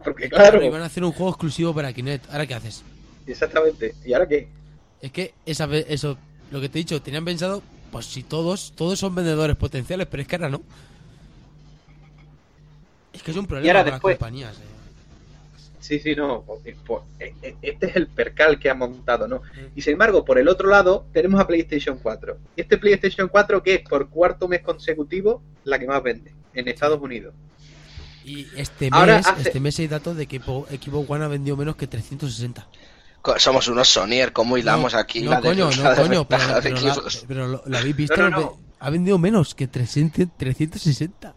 Porque 0.04 0.30
claro, 0.30 0.64
iban 0.64 0.82
a 0.82 0.86
hacer 0.86 1.04
un 1.04 1.12
juego 1.12 1.32
exclusivo 1.32 1.74
para 1.74 1.92
Kinect. 1.94 2.30
¿Ahora 2.32 2.46
qué 2.46 2.54
haces? 2.54 2.84
exactamente. 3.26 3.94
¿Y 4.06 4.14
ahora 4.14 4.28
qué? 4.28 4.48
Es 5.02 5.12
que 5.12 5.34
esa 5.46 5.66
eso, 5.76 6.18
lo 6.50 6.62
que 6.62 6.70
te 6.70 6.80
he 6.80 6.82
dicho, 6.82 7.02
tenían 7.02 7.26
pensado, 7.26 7.62
pues 7.92 8.06
si 8.06 8.24
todos, 8.24 8.74
todos 8.76 8.98
son 9.00 9.14
vendedores 9.16 9.56
potenciales, 9.56 10.08
pero 10.10 10.22
es 10.22 10.28
que 10.28 10.36
ahora 10.36 10.50
no. 10.50 10.62
Es 13.14 13.22
que 13.24 13.32
es 13.32 13.38
un 13.38 13.46
problema 13.46 13.84
después- 13.84 14.14
las 14.14 14.20
compañías. 14.20 14.56
eh. 14.58 14.77
Sí, 15.88 16.00
sí, 16.00 16.16
no. 16.16 16.44
eh, 16.66 17.34
eh, 17.42 17.56
este 17.62 17.86
es 17.86 17.96
el 17.96 18.08
percal 18.08 18.60
que 18.60 18.70
ha 18.70 18.74
montado, 18.74 19.26
¿no? 19.26 19.42
Y 19.74 19.82
sin 19.82 19.94
embargo, 19.94 20.26
por 20.26 20.38
el 20.38 20.50
otro 20.50 20.68
lado, 20.70 21.06
tenemos 21.14 21.40
a 21.40 21.48
PlayStation 21.48 21.98
4. 22.04 22.38
Y 22.58 22.62
este 22.62 22.78
PlayStation 22.78 23.30
4 23.30 23.64
que 23.64 23.76
es 23.76 23.82
por 23.88 24.10
cuarto 24.10 24.50
mes 24.50 24.62
consecutivo 24.62 25.42
la 25.64 25.80
que 25.80 25.88
más 25.88 26.04
vende 26.04 26.34
en 26.54 26.68
Estados 26.68 27.00
Unidos. 27.02 27.34
Y 28.26 28.48
este 28.58 28.92
mes, 28.92 29.00
Ahora 29.00 29.18
hace- 29.20 29.44
este 29.44 29.62
mes 29.62 29.80
hay 29.80 29.88
datos 29.88 30.18
de 30.18 30.28
que 30.28 30.36
Equipo, 30.36 30.68
Equipo 30.70 31.06
One 31.08 31.24
ha 31.24 31.30
vendido 31.30 31.56
menos 31.56 31.78
que 31.78 31.88
360. 31.88 32.68
Co- 33.22 33.40
Somos 33.40 33.70
unos 33.70 33.88
Sonier, 33.88 34.34
¿cómo 34.34 34.58
hilamos 34.58 34.92
no, 34.94 35.00
aquí 35.00 35.22
no, 35.22 35.32
la 35.32 35.40
coño, 35.42 35.70
no, 35.72 35.96
coño, 35.96 36.28
pero, 36.28 36.42
pero 36.62 36.82
la- 36.82 37.04
pero 37.28 37.48
lo, 37.48 37.64
lo 37.66 37.78
habéis 37.78 37.96
visto, 37.96 38.18
No, 38.18 38.30
no, 38.30 38.40
no. 38.42 38.60
ha 38.80 38.90
vendido 38.90 39.18
menos 39.18 39.56
que 39.56 39.68
300, 39.68 40.28
360. 40.38 41.34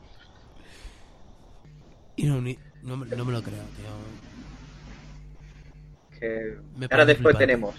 Y 2.16 2.24
no, 2.24 2.40
ni- 2.40 2.58
no, 2.82 2.96
no 2.96 3.24
me 3.24 3.32
lo 3.32 3.42
creo, 3.42 3.62
tío. 3.76 4.29
Que 6.20 6.56
Me 6.76 6.86
ahora 6.90 7.04
después 7.06 7.36
tenemos. 7.38 7.74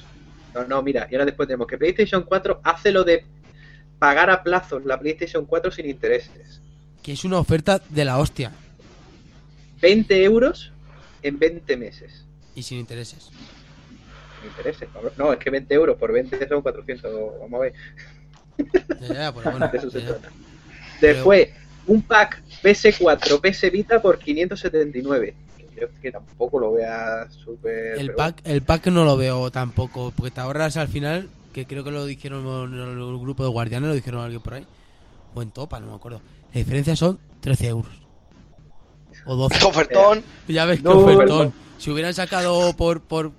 No, 0.54 0.66
no, 0.66 0.82
mira, 0.82 1.08
y 1.10 1.16
ahora 1.16 1.26
después 1.26 1.48
tenemos 1.48 1.68
que 1.68 1.78
PlayStation 1.78 2.24
4 2.24 2.60
hace 2.64 2.92
lo 2.92 3.04
de 3.04 3.24
pagar 4.00 4.30
a 4.30 4.44
plazos 4.44 4.84
la 4.86 5.00
PlayStation 5.00 5.46
4 5.46 5.72
sin 5.72 5.88
intereses. 5.90 6.60
Que 7.04 7.14
es 7.14 7.24
una 7.24 7.38
oferta 7.40 7.82
de 7.90 8.04
la 8.06 8.18
hostia 8.20 8.52
20 9.82 10.24
euros 10.24 10.72
en 11.24 11.40
20 11.40 11.78
meses. 11.78 12.26
y 12.56 12.64
sin 12.64 12.80
intereses. 12.80 13.30
Sin 14.42 14.50
intereses. 14.50 14.90
No, 15.18 15.32
es 15.34 15.40
que 15.40 15.50
20 15.50 15.74
euros 15.74 15.98
por 15.98 16.12
20 16.12 16.48
son 16.48 16.62
400. 16.62 17.12
Vamos 17.40 17.60
a 17.60 17.64
ver. 17.64 17.74
Ya, 19.02 19.14
ya, 19.14 19.34
pero 19.34 19.52
bueno, 19.52 19.68
De 19.72 19.78
eso 19.78 19.90
se 19.90 20.02
ya, 20.02 20.08
trata. 20.10 20.30
Después, 21.00 21.50
un 21.88 22.02
pack 22.02 22.42
PS4, 22.62 23.40
PS 23.42 23.72
Vita 23.72 24.02
por 24.02 24.20
579. 24.20 25.34
Yo 25.82 25.88
que 26.02 26.12
tampoco 26.12 26.60
lo 26.60 26.74
vea 26.74 27.28
súper. 27.32 27.98
El 28.00 28.14
pack, 28.14 28.42
el 28.46 28.62
pack 28.62 28.88
no 28.88 29.04
lo 29.04 29.18
veo 29.18 29.50
tampoco, 29.52 30.14
porque 30.16 30.30
te 30.32 30.40
ahorras 30.40 30.78
al 30.78 30.88
final, 30.88 31.28
que 31.54 31.66
creo 31.66 31.84
que 31.84 31.90
lo 31.92 32.06
dijeron 32.06 32.72
en 32.74 32.80
el 32.80 33.18
grupo 33.20 33.44
de 33.44 33.50
guardianes, 33.50 33.90
lo 33.90 33.96
dijeron 33.96 34.22
alguien 34.22 34.42
por 34.42 34.54
ahí, 34.54 34.68
o 35.34 35.42
en 35.42 35.50
Topa, 35.52 35.80
no 35.80 35.88
me 35.88 35.96
acuerdo. 35.96 36.22
La 36.54 36.60
diferencia 36.60 36.96
son 36.96 37.20
13 37.40 37.68
euros. 37.70 37.92
O 39.26 39.36
12. 39.36 39.66
Ofertón. 39.66 40.24
Ya 40.48 40.66
ves 40.66 40.78
que 40.78 40.84
No, 40.84 41.00
ofertón. 41.00 41.18
perdón. 41.18 41.54
Si 41.80 41.90
hubieran 41.90 42.14
sacado 42.14 42.76
por, 42.78 43.02
por 43.02 43.32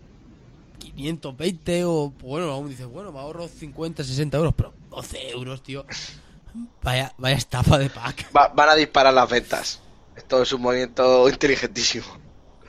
520 0.96 1.84
o, 1.84 2.12
bueno, 2.22 2.50
aún 2.50 2.68
dices, 2.68 2.86
bueno, 2.86 3.12
me 3.12 3.18
ahorro 3.20 3.46
50, 3.48 4.02
60 4.04 4.36
euros, 4.36 4.54
pero 4.56 4.72
12 4.90 5.30
euros, 5.30 5.62
tío. 5.62 5.84
Vaya, 6.82 7.14
vaya 7.18 7.36
estafa 7.36 7.78
de 7.78 7.88
pack. 7.88 8.30
Va- 8.36 8.48
van 8.48 8.68
a 8.70 8.74
disparar 8.74 9.14
las 9.14 9.30
ventas. 9.30 9.80
Esto 10.16 10.42
es 10.42 10.52
un 10.52 10.60
movimiento 10.60 11.28
inteligentísimo. 11.28 12.04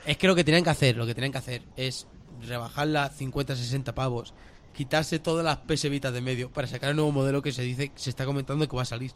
Es 0.06 0.18
que 0.18 0.28
lo 0.28 0.36
que 0.36 0.43
tenían 0.43 0.64
que 0.64 0.70
hacer, 0.70 0.97
lo 0.97 1.06
que 1.06 1.16
tenían 1.16 1.32
que 1.32 1.38
hacer 1.38 1.62
es 1.78 2.08
rebajarla 2.41 3.10
50, 3.10 3.56
60 3.56 3.95
pavos, 3.95 4.34
quitarse 4.74 5.20
todas 5.20 5.45
las 5.45 5.58
PS 5.58 5.84
de 5.84 6.22
medio 6.22 6.51
para 6.51 6.68
sacar 6.68 6.89
el 6.89 6.95
nuevo 6.95 7.12
modelo 7.12 7.41
que 7.41 7.51
se 7.51 7.62
dice, 7.62 7.91
se 7.95 8.10
está 8.10 8.26
comentando 8.26 8.68
que 8.68 8.76
va 8.76 8.82
a 8.82 8.86
salir. 8.86 9.12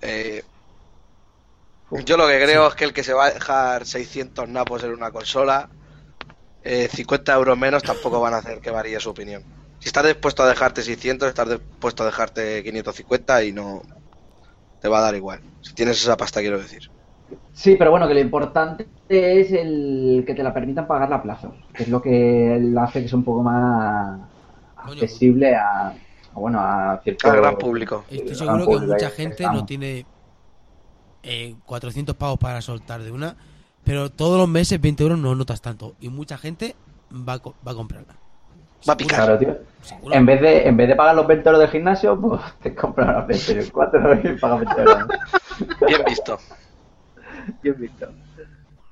Eh, 0.00 0.42
yo 2.04 2.16
lo 2.16 2.26
que 2.26 2.42
creo 2.42 2.68
es 2.68 2.74
que 2.74 2.84
el 2.84 2.92
que 2.92 3.04
se 3.04 3.12
va 3.12 3.26
a 3.26 3.30
dejar 3.30 3.86
600 3.86 4.48
napos 4.48 4.82
en 4.82 4.92
una 4.92 5.12
consola, 5.12 5.68
eh, 6.64 6.88
50 6.92 7.32
euros 7.34 7.56
menos 7.56 7.82
tampoco 7.82 8.20
van 8.20 8.34
a 8.34 8.38
hacer 8.38 8.60
que 8.60 8.70
varíe 8.70 8.98
su 8.98 9.10
opinión. 9.10 9.44
Si 9.78 9.88
estás 9.88 10.04
dispuesto 10.04 10.42
a 10.42 10.48
dejarte 10.48 10.82
600, 10.82 11.28
estás 11.28 11.48
dispuesto 11.48 12.02
a 12.02 12.06
dejarte 12.06 12.64
550 12.64 13.44
y 13.44 13.52
no 13.52 13.82
te 14.80 14.88
va 14.88 14.98
a 14.98 15.02
dar 15.02 15.14
igual. 15.14 15.40
Si 15.62 15.72
tienes 15.72 16.02
esa 16.02 16.16
pasta, 16.16 16.40
quiero 16.40 16.58
decir. 16.58 16.90
Sí, 17.52 17.76
pero 17.76 17.90
bueno, 17.90 18.06
que 18.06 18.14
lo 18.14 18.20
importante 18.20 18.86
es 19.08 19.52
el 19.52 20.22
que 20.26 20.34
te 20.34 20.42
la 20.42 20.54
permitan 20.54 20.86
pagar 20.86 21.12
a 21.12 21.22
plazos, 21.22 21.52
que 21.74 21.82
es 21.84 21.88
lo 21.88 22.00
que 22.00 22.58
la 22.62 22.84
hace 22.84 23.02
que 23.02 23.08
sea 23.08 23.18
un 23.18 23.24
poco 23.24 23.42
más 23.42 24.20
accesible 24.76 25.54
a, 25.56 25.88
a, 25.88 25.94
bueno, 26.34 26.60
a 26.60 27.00
cierto 27.02 27.30
Al 27.30 27.40
gran 27.40 27.56
público. 27.56 28.04
Estoy 28.10 28.36
seguro 28.36 28.58
que 28.60 28.64
público 28.66 28.94
mucha 28.94 29.10
gente 29.10 29.44
no 29.44 29.66
tiene 29.66 30.06
eh, 31.22 31.54
400 31.66 32.14
pavos 32.14 32.38
para 32.38 32.60
soltar 32.60 33.02
de 33.02 33.10
una, 33.10 33.34
pero 33.84 34.10
todos 34.10 34.38
los 34.38 34.48
meses 34.48 34.80
20 34.80 35.02
euros 35.02 35.18
no 35.18 35.34
notas 35.34 35.60
tanto 35.60 35.94
y 36.00 36.08
mucha 36.08 36.38
gente 36.38 36.76
va 37.12 37.34
a, 37.34 37.38
co- 37.40 37.54
va 37.66 37.72
a 37.72 37.74
comprarla. 37.74 38.14
Va 38.88 38.92
a 38.92 38.96
picar. 38.96 39.16
Claro, 39.24 39.38
tío. 39.38 39.56
En 40.12 40.24
vez 40.26 40.40
de 40.40 40.68
en 40.68 40.76
vez 40.76 40.88
de 40.88 40.94
pagar 40.94 41.16
los 41.16 41.26
20 41.26 41.48
euros 41.48 41.60
del 41.60 41.70
gimnasio, 41.70 42.18
pues 42.20 42.40
te 42.62 42.74
compras 42.74 43.08
la 43.08 43.26
PS 43.26 43.70
4 43.72 44.14
y 44.22 44.38
pagas 44.38 44.60
20 44.60 44.80
euros. 44.82 45.08
Bien 45.88 46.02
visto. 46.06 46.38
Bien 47.62 47.78
visto. 47.78 48.08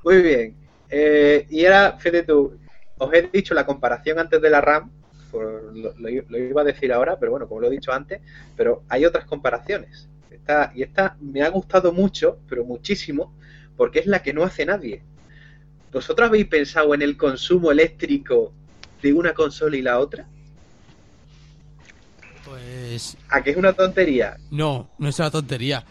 Muy 0.04 0.22
bien. 0.22 0.57
Eh, 0.88 1.46
y 1.50 1.64
ahora, 1.66 1.96
fíjate 1.98 2.22
tú, 2.24 2.59
os 2.98 3.12
he 3.14 3.22
dicho 3.32 3.54
la 3.54 3.66
comparación 3.66 4.18
antes 4.18 4.40
de 4.40 4.50
la 4.50 4.61
RAM, 4.61 4.90
por- 5.30 5.76
lo, 5.76 5.92
lo 5.98 6.09
i- 6.09 6.24
lo 6.28 6.38
iba 6.38 6.62
a 6.62 6.64
decir 6.64 6.92
ahora, 6.92 7.18
pero 7.18 7.32
bueno, 7.32 7.48
como 7.48 7.61
lo 7.61 7.66
he 7.68 7.70
dicho 7.70 7.92
antes, 7.92 8.20
pero 8.57 8.84
hay 8.88 9.04
otras 9.04 9.24
comparaciones. 9.26 10.09
Esta, 10.30 10.72
y 10.74 10.82
esta 10.82 11.16
me 11.20 11.42
ha 11.42 11.48
gustado 11.48 11.92
mucho, 11.92 12.38
pero 12.48 12.64
muchísimo, 12.64 13.34
porque 13.76 13.98
es 14.00 14.07
la 14.07 14.22
que 14.22 14.32
no 14.32 14.44
hace 14.44 14.64
nadie. 14.64 15.02
¿Vosotros 15.92 16.28
habéis 16.28 16.46
pensado 16.46 16.94
en 16.94 17.02
el 17.02 17.16
consumo 17.16 17.70
eléctrico 17.72 18.52
de 19.02 19.12
una 19.12 19.34
consola 19.34 19.76
y 19.76 19.82
la 19.82 19.98
otra? 19.98 20.28
Pues 22.44 23.16
¿A 23.28 23.42
que 23.42 23.50
es 23.50 23.57
una 23.57 23.72
tontería? 23.72 24.36
no, 24.50 24.88
no 24.98 25.09
es 25.09 25.18
una 25.18 25.30
tontería, 25.30 25.84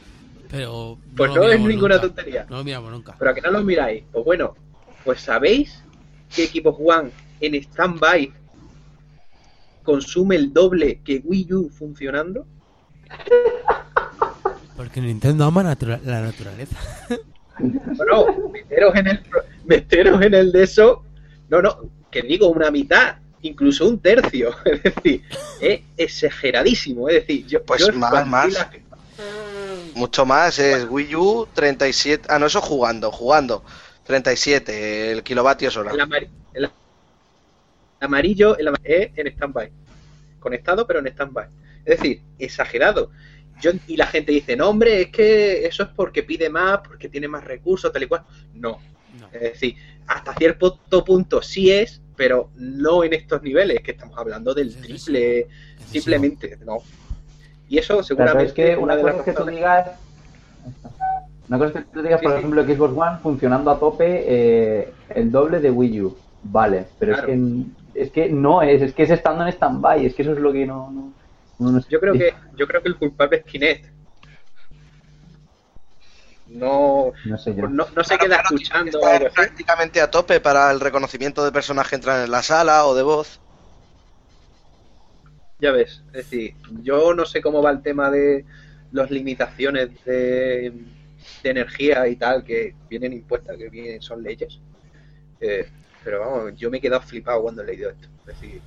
pero 0.49 0.97
Pues 1.15 1.33
no, 1.33 1.43
es 1.49 1.59
ninguna 1.59 1.95
nunca. 1.95 2.07
tontería. 2.07 2.45
No 2.49 2.57
lo 2.57 2.63
miramos 2.63 2.91
nunca. 2.91 3.15
Pero 3.17 3.31
a 3.31 3.33
que 3.33 3.41
no 3.41 3.51
lo 3.51 3.63
miráis. 3.63 4.03
Pues 4.11 4.25
bueno, 4.25 4.55
pues 5.03 5.21
¿sabéis 5.21 5.81
que 6.33 6.47
Xbox 6.47 6.79
One 6.83 7.11
en 7.41 7.55
stand-by 7.55 8.31
consume 9.83 10.35
el 10.35 10.51
doble 10.53 11.01
que 11.03 11.21
Wii 11.23 11.53
U 11.53 11.69
funcionando? 11.69 12.45
Porque 14.75 14.99
Nintendo 15.01 15.45
ama 15.45 15.63
natura- 15.63 15.99
la 16.03 16.21
naturaleza. 16.21 16.77
Bueno, 17.57 18.49
meteros 18.51 18.93
en 18.97 19.07
el 19.07 19.19
pro- 19.21 19.43
meteros 19.63 20.21
en 20.21 20.33
el 20.33 20.51
de 20.51 20.63
eso. 20.63 21.05
No, 21.47 21.61
no, 21.61 21.89
que 22.11 22.21
digo 22.21 22.49
una 22.49 22.69
mitad, 22.69 23.15
incluso 23.43 23.87
un 23.87 23.97
tercio. 24.01 24.53
Es 24.65 24.83
decir, 24.83 25.21
es 25.61 25.79
exageradísimo. 25.95 27.07
Es 27.07 27.15
decir, 27.25 27.47
yo, 27.47 27.63
Pues 27.63 27.79
yo 27.87 27.93
más, 27.93 28.27
más. 28.27 28.51
la- 28.51 28.71
Mucho 29.95 30.25
más 30.25 30.59
es 30.59 30.85
Wii 30.89 31.15
U 31.15 31.47
37. 31.53 32.27
Ah, 32.29 32.37
no, 32.37 32.45
eso 32.47 32.61
jugando, 32.61 33.11
jugando. 33.11 33.63
37, 34.05 35.11
el 35.11 35.23
kilovatios 35.23 35.75
hora. 35.77 35.91
el, 35.91 35.99
amar- 35.99 36.27
el 36.53 36.69
amarillo 37.99 38.57
el 38.57 38.67
ama- 38.67 38.79
es 38.83 39.09
en 39.15 39.27
stand-by. 39.27 39.71
Conectado, 40.39 40.85
pero 40.85 40.99
en 40.99 41.07
stand-by. 41.07 41.47
Es 41.85 41.97
decir, 41.99 42.21
exagerado. 42.37 43.09
yo, 43.61 43.71
y 43.87 43.95
la 43.97 44.07
gente 44.07 44.31
dice, 44.31 44.55
no, 44.55 44.69
hombre, 44.69 45.01
es 45.03 45.09
que 45.11 45.65
eso 45.65 45.83
es 45.83 45.89
porque 45.95 46.23
pide 46.23 46.49
más, 46.49 46.79
porque 46.85 47.07
tiene 47.09 47.27
más 47.27 47.43
recursos, 47.43 47.91
tal 47.91 48.03
y 48.03 48.07
cual. 48.07 48.23
No. 48.53 48.79
No. 49.19 49.27
Es 49.31 49.41
decir, 49.41 49.75
hasta 50.07 50.33
cierto 50.35 50.77
punto 51.05 51.41
sí 51.41 51.71
es, 51.71 52.01
pero 52.17 52.51
no 52.55 53.03
en 53.03 53.13
estos 53.13 53.41
niveles, 53.41 53.81
que 53.81 53.91
estamos 53.91 54.17
hablando 54.17 54.53
del 54.53 54.71
Sí, 54.71 54.77
sí, 54.81 54.81
triple, 54.81 55.47
simplemente, 55.89 56.57
no. 56.65 56.79
Y 57.67 57.77
eso 57.79 57.93
Pero 57.95 58.03
seguramente 58.03 58.45
es 58.45 58.53
que 58.53 58.77
una 58.77 58.95
de 58.95 59.01
cosa 59.01 59.17
las 59.17 59.27
es 59.27 59.35
que 59.35 59.41
tú 59.41 59.49
digas. 59.49 59.87
Una 61.47 61.57
cosa 61.59 61.79
es 61.79 61.85
que 61.85 61.91
tú 61.91 62.01
digas, 62.01 62.21
por 62.21 62.31
Sí, 62.31 62.35
sí. 62.35 62.39
ejemplo, 62.39 62.65
que 62.65 62.75
Xbox 62.75 62.93
One 62.97 63.17
funcionando 63.21 63.71
a 63.71 63.79
tope 63.79 64.23
eh, 64.27 64.93
el 65.09 65.31
doble 65.31 65.59
de 65.59 65.71
Wii 65.71 66.01
U. 66.01 66.17
Vale, 66.43 66.85
pero 66.99 67.13
Claro. 67.13 67.27
es 67.27 67.33
que 67.93 68.01
es 68.01 68.11
que 68.11 68.29
no 68.29 68.61
es, 68.61 68.81
es 68.81 68.93
que 68.93 69.03
es 69.03 69.09
estando 69.09 69.43
en 69.43 69.49
stand-by, 69.53 70.05
es 70.05 70.13
que 70.15 70.21
eso 70.23 70.33
es 70.33 70.39
lo 70.39 70.51
que 70.51 70.65
no. 70.65 70.91
no, 70.91 71.13
no- 71.59 71.71
no- 71.71 71.81
Yo 71.87 71.99
creo 71.99 72.13
que, 72.13 72.33
yo 72.57 72.67
creo 72.67 72.81
que 72.83 72.89
el 72.89 72.97
culpable 72.97 73.37
es 73.37 73.43
Kinect. 73.45 73.85
No, 76.47 77.11
No 77.25 77.37
sé 77.37 77.55
yo. 77.55 77.67
no, 77.67 77.85
no 77.95 78.03
se 78.03 78.17
Claro, 78.17 78.23
queda 78.25 78.41
escuchando 78.41 78.99
así. 79.05 79.25
prácticamente 79.33 79.99
a 80.01 80.11
tope 80.11 80.39
para 80.39 80.69
el 80.71 80.79
reconocimiento 80.79 81.43
de 81.43 81.51
personas 81.51 81.87
que 81.87 81.95
entran 81.95 82.23
en 82.23 82.31
la 82.31 82.43
sala 82.43 82.85
o 82.85 82.93
de 82.95 83.01
voz. 83.03 83.39
Ya 85.59 85.71
ves, 85.71 86.03
es 86.07 86.29
decir, 86.29 86.53
yo 86.83 87.13
no 87.13 87.25
sé 87.25 87.41
cómo 87.41 87.61
va 87.61 87.71
el 87.71 87.81
tema 87.81 88.11
de 88.11 88.43
las 88.91 89.09
limitaciones 89.09 89.89
de, 90.03 90.73
energía 91.43 92.07
y 92.07 92.17
tal 92.17 92.43
que 92.43 92.75
vienen 92.89 93.13
impuestas, 93.13 93.57
que 93.57 93.69
vienen, 93.69 94.01
son 94.01 94.21
leyes. 94.21 94.59
Eh, 95.39 95.67
pero 96.03 96.19
vamos, 96.19 96.55
yo 96.57 96.69
me 96.69 96.77
he 96.77 96.81
quedado 96.81 97.01
flipado 97.01 97.41
cuando 97.41 97.61
he 97.61 97.67
leído 97.67 97.89
esto. 97.89 98.07
Es 98.19 98.25
decir, 98.39 98.61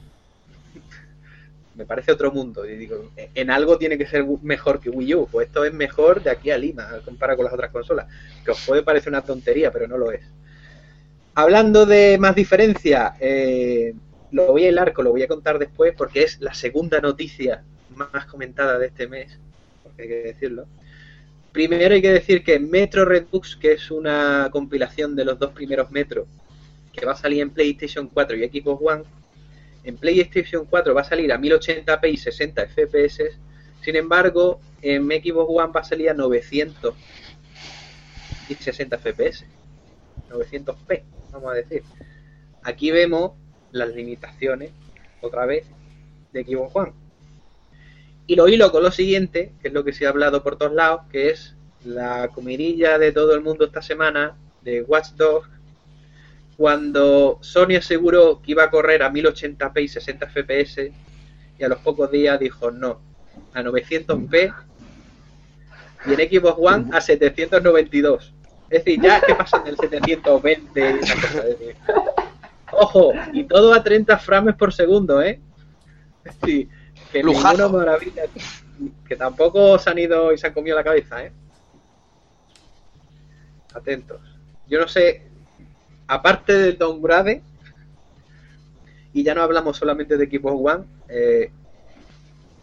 me 1.75 1.85
parece 1.85 2.11
otro 2.11 2.33
mundo. 2.33 2.67
Y 2.67 2.77
digo, 2.77 3.11
en 3.17 3.51
algo 3.51 3.77
tiene 3.79 3.99
que 3.99 4.07
ser 4.07 4.25
mejor 4.43 4.81
que 4.81 4.91
Wii 4.91 5.15
U. 5.15 5.29
Pues 5.31 5.49
esto 5.49 5.65
es 5.65 5.75
mejor 5.75 6.23
de 6.23 6.31
aquí 6.31 6.51
a 6.51 6.59
Lima, 6.59 6.89
comparado 7.05 7.37
con 7.37 7.45
las 7.45 7.55
otras 7.55 7.71
consolas. 7.71 8.07
Que 8.45 8.53
os 8.53 8.65
puede 8.67 8.83
parecer 8.83 9.11
una 9.11 9.23
tontería, 9.23 9.71
pero 9.71 9.87
no 9.87 9.99
lo 9.99 10.11
es. 10.11 10.23
Hablando 11.35 11.87
de 11.87 12.17
más 12.19 12.35
diferencia, 12.35 13.15
eh, 13.21 13.95
lo 14.31 14.53
voy 14.53 14.65
a 14.65 14.69
hilar, 14.69 14.93
lo 14.97 15.11
voy 15.11 15.23
a 15.23 15.29
contar 15.29 15.59
después 15.59 15.95
porque 15.97 16.23
es 16.23 16.41
la 16.41 16.55
segunda 16.55 17.01
noticia 17.01 17.65
más 17.95 18.27
comentada 18.27 18.79
de 18.79 18.87
este 18.87 19.09
mes, 19.09 19.39
porque 19.83 20.03
hay 20.03 20.09
que 20.09 20.23
decirlo. 20.23 20.67
Primero 21.53 21.95
hay 21.95 22.03
que 22.03 22.13
decir 22.13 22.45
que 22.45 22.59
Metro 22.59 23.05
Redux, 23.05 23.57
que 23.57 23.73
es 23.73 23.91
una 23.91 24.49
compilación 24.53 25.17
de 25.17 25.25
los 25.25 25.39
dos 25.39 25.53
primeros 25.53 25.91
Metro, 25.91 26.27
que 26.93 27.07
va 27.07 27.13
a 27.13 27.17
salir 27.17 27.41
en 27.41 27.51
PlayStation 27.51 28.09
4 28.09 28.37
y 28.37 28.49
Xbox 28.49 28.83
One, 28.85 29.05
en 29.85 29.97
PlayStation 29.97 30.67
4 30.67 30.95
va 30.95 31.01
a 31.01 31.05
salir 31.05 31.33
a 31.33 31.39
1080p 31.39 32.13
y 32.13 32.17
60 32.17 32.67
FPS, 32.67 33.23
sin 33.83 33.97
embargo, 33.97 34.61
en 34.83 35.07
Xbox 35.07 35.49
One 35.49 35.73
va 35.73 35.81
a 35.81 35.85
salir 35.85 36.11
a 36.11 36.15
900 36.15 36.95
y 38.51 38.55
60 38.55 38.99
FPS, 38.99 39.45
900p, 40.31 41.03
vamos 41.33 41.53
a 41.53 41.55
decir. 41.55 41.83
Aquí 42.63 42.91
vemos 42.91 43.33
las 43.73 43.95
limitaciones, 43.95 44.71
otra 45.21 45.47
vez, 45.47 45.67
de 46.33 46.45
Xbox 46.45 46.75
One. 46.75 46.93
Y 48.27 48.37
lo 48.37 48.49
hilo 48.49 48.71
con 48.71 48.83
lo 48.83 48.91
siguiente, 48.91 49.53
que 49.61 49.69
es 49.69 49.75
lo 49.75 49.85
que 49.85 49.93
se 49.93 50.07
ha 50.07 50.11
hablado 50.11 50.43
por 50.43 50.57
todos 50.57 50.73
lados, 50.73 51.03
que 51.11 51.31
es 51.31 51.55
la 51.85 52.29
comidilla 52.29 52.99
de 52.99 53.13
todo 53.13 53.35
el 53.35 53.41
mundo 53.41 53.65
esta 53.65 53.83
semana 53.83 54.37
de 54.63 54.83
Watch 54.83 55.11
Dogs, 55.17 55.49
cuando 56.57 57.39
Sony 57.41 57.77
aseguró 57.79 58.43
que 58.43 58.51
iba 58.51 58.65
a 58.65 58.71
correr 58.71 59.03
a 59.03 59.13
1080p 59.13 59.83
y 59.83 59.89
60 59.89 60.27
FPS, 60.29 60.91
y 61.59 61.65
a 61.65 61.69
los 61.69 61.79
pocos 61.79 62.11
días 62.11 62.39
dijo 62.39 62.71
no, 62.71 63.01
a 63.55 63.63
900p 63.63 64.55
y 66.07 66.13
en 66.13 66.31
Xbox 66.31 66.59
One 66.59 66.97
a 66.97 67.01
792. 67.01 68.35
Es 68.71 68.85
decir, 68.85 69.01
ya 69.01 69.21
que 69.21 69.35
pasan 69.35 69.65
del 69.65 69.77
720 69.77 70.81
y 70.81 70.93
decir, 70.93 71.77
Ojo, 72.73 73.13
y 73.33 73.45
todo 73.45 73.73
a 73.73 73.83
30 73.83 74.19
frames 74.19 74.55
por 74.55 74.73
segundo, 74.73 75.23
¿eh? 75.23 75.41
Es 76.25 76.41
decir, 76.41 76.69
que 77.13 77.23
Lujazo. 77.23 77.71
maravilla. 77.71 78.25
Que 79.07 79.17
tampoco 79.17 79.79
se 79.79 79.91
han 79.91 79.99
ido 79.99 80.33
y 80.33 80.39
se 80.39 80.47
han 80.47 80.53
comido 80.53 80.77
la 80.77 80.85
cabeza, 80.85 81.25
¿eh? 81.25 81.33
Atentos. 83.75 84.21
Yo 84.69 84.81
no 84.81 84.89
sé, 84.89 85.23
aparte 86.07 86.53
del 86.53 86.79
downgrade, 86.79 87.43
y 89.13 89.23
ya 89.23 89.35
no 89.35 89.43
hablamos 89.43 89.77
solamente 89.77 90.17
de 90.17 90.27
Xbox 90.27 90.75
One, 90.75 90.85
eh, 91.09 91.51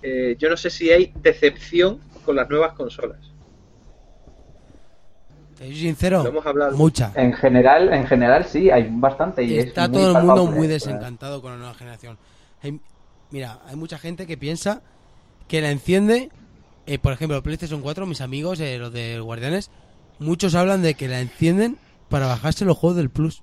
eh, 0.02 0.36
yo 0.38 0.50
no 0.50 0.58
sé 0.58 0.70
si 0.70 0.92
hay 0.92 1.12
decepción 1.16 2.00
con 2.24 2.36
las 2.36 2.50
nuevas 2.50 2.74
consolas. 2.74 3.20
Sincero, 5.58 6.24
Lo 6.24 6.30
hemos 6.30 6.46
hablado. 6.46 6.76
mucha. 6.78 7.12
En 7.16 7.32
general, 7.34 7.94
en 7.94 8.06
general 8.08 8.46
sí, 8.46 8.70
hay 8.70 8.90
bastante 8.92 9.44
y 9.44 9.58
es 9.58 9.66
Está 9.68 9.88
muy 9.88 9.98
todo 9.98 10.18
el 10.18 10.24
mundo 10.26 10.46
muy 10.48 10.68
sea, 10.68 10.74
desencantado 10.74 11.42
con 11.42 11.52
la 11.54 11.58
nueva 11.58 11.74
generación. 11.76 12.18
Hay- 12.62 12.80
mira, 13.32 13.60
hay 13.68 13.76
mucha 13.76 13.98
gente 13.98 14.28
que 14.28 14.38
piensa 14.38 14.82
que 15.48 15.62
la 15.62 15.72
enciende, 15.72 16.30
eh, 16.88 17.00
por 17.00 17.14
ejemplo, 17.14 17.42
PlayStation 17.42 17.82
4, 17.82 18.06
mis 18.06 18.20
amigos, 18.22 18.60
eh, 18.60 18.78
los 18.78 18.92
de 18.92 19.20
Guardianes, 19.20 19.72
muchos 20.20 20.56
hablan 20.56 20.82
de 20.82 20.96
que 20.96 21.08
la 21.08 21.22
encienden 21.22 21.78
para 22.10 22.28
bajarse 22.28 22.66
los 22.66 22.78
juegos 22.78 22.98
del 22.98 23.10
Plus. 23.10 23.42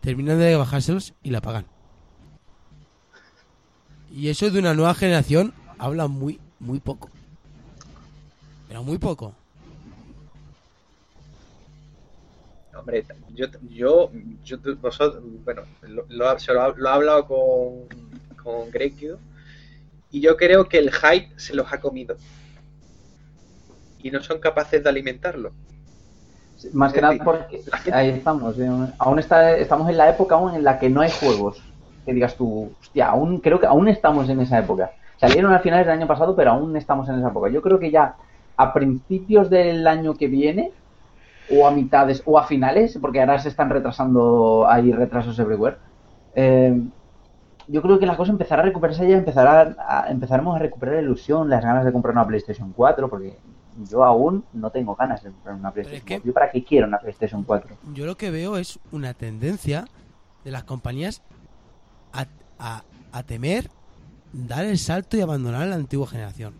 Terminan 0.00 0.38
de 0.40 0.56
bajárselos 0.56 1.14
y 1.22 1.30
la 1.30 1.40
pagan. 1.40 1.66
Y 4.10 4.28
eso 4.28 4.50
de 4.50 4.58
una 4.58 4.74
nueva 4.74 4.94
generación 4.94 5.54
habla 5.78 6.08
muy, 6.08 6.40
muy 6.58 6.80
poco. 6.80 7.08
Pero 8.68 8.82
muy 8.82 8.98
poco. 8.98 9.34
Hombre, 12.76 13.04
yo, 13.34 13.46
yo, 13.68 14.10
yo 14.42 14.56
vosotros, 14.80 15.22
bueno, 15.44 15.62
lo, 15.82 16.06
lo, 16.08 16.38
se 16.38 16.54
lo, 16.54 16.74
lo 16.74 16.88
he 16.88 16.92
hablado 16.92 17.26
con, 17.26 18.36
con 18.42 18.70
Greg 18.70 18.94
y 20.10 20.20
yo 20.20 20.36
creo 20.36 20.68
que 20.68 20.78
el 20.78 20.92
hype 20.92 21.28
se 21.36 21.54
los 21.54 21.72
ha 21.72 21.80
comido. 21.80 22.16
Y 24.02 24.10
no 24.10 24.22
son 24.22 24.38
capaces 24.40 24.82
de 24.82 24.88
alimentarlo. 24.88 25.52
Más 26.72 26.92
que 26.92 27.00
nada 27.00 27.16
porque 27.24 27.62
ahí 27.92 28.10
estamos, 28.10 28.56
eh, 28.58 28.70
aún 28.98 29.18
está, 29.18 29.56
estamos 29.56 29.88
en 29.88 29.96
la 29.96 30.10
época 30.10 30.36
aún 30.36 30.54
en 30.54 30.62
la 30.62 30.78
que 30.78 30.88
no 30.88 31.00
hay 31.00 31.10
juegos. 31.10 31.60
Que 32.04 32.12
digas 32.12 32.36
tú, 32.36 32.72
hostia, 32.80 33.08
aún 33.08 33.38
creo 33.38 33.58
que 33.58 33.66
aún 33.66 33.88
estamos 33.88 34.28
en 34.28 34.40
esa 34.40 34.58
época. 34.58 34.92
Salieron 35.18 35.52
a 35.52 35.60
finales 35.60 35.86
del 35.86 35.96
año 35.96 36.06
pasado, 36.06 36.36
pero 36.36 36.52
aún 36.52 36.76
estamos 36.76 37.08
en 37.08 37.18
esa 37.18 37.28
época. 37.28 37.48
Yo 37.48 37.62
creo 37.62 37.78
que 37.78 37.90
ya 37.90 38.16
a 38.56 38.72
principios 38.72 39.50
del 39.50 39.86
año 39.86 40.14
que 40.14 40.26
viene, 40.26 40.72
o 41.52 41.66
a 41.66 41.70
mitades, 41.70 42.22
o 42.24 42.38
a 42.38 42.44
finales, 42.46 42.98
porque 43.00 43.20
ahora 43.20 43.38
se 43.38 43.48
están 43.48 43.70
retrasando, 43.70 44.66
hay 44.68 44.92
retrasos 44.92 45.38
everywhere. 45.38 45.76
eh, 46.34 46.82
yo 47.68 47.80
creo 47.80 47.98
que 48.00 48.06
la 48.06 48.16
cosa 48.16 48.32
empezará 48.32 48.62
a 48.62 48.64
recuperarse 48.64 49.08
ya, 49.08 49.16
empezará 49.16 49.76
a, 49.78 50.10
empezaremos 50.10 50.56
a 50.56 50.58
recuperar 50.58 50.96
la 50.96 51.02
ilusión, 51.02 51.48
las 51.48 51.62
ganas 51.64 51.84
de 51.84 51.92
comprar 51.92 52.12
una 52.12 52.26
PlayStation 52.26 52.72
4, 52.72 53.08
porque 53.08 53.38
yo 53.88 54.02
aún 54.04 54.44
no 54.52 54.70
tengo 54.70 54.96
ganas 54.96 55.22
de 55.22 55.30
comprar 55.30 55.54
una 55.54 55.68
es 55.68 55.74
PlayStation 55.74 56.04
que- 56.06 56.14
4. 56.16 56.26
¿Yo 56.26 56.34
para 56.34 56.50
qué 56.50 56.64
quiero 56.64 56.88
una 56.88 56.98
PlayStation 56.98 57.44
4? 57.44 57.76
yo 57.94 58.04
lo 58.04 58.16
que 58.16 58.30
veo 58.32 58.56
es 58.56 58.80
una 58.90 59.14
tendencia 59.14 59.84
de 60.44 60.50
las 60.50 60.64
compañías 60.64 61.22
a, 62.12 62.26
a- 62.58 62.82
a 63.12 63.22
temer 63.22 63.70
dar 64.32 64.64
el 64.64 64.76
salto 64.78 65.16
y 65.16 65.20
abandonar 65.20 65.66
la 65.68 65.76
antigua 65.76 66.08
generación. 66.08 66.54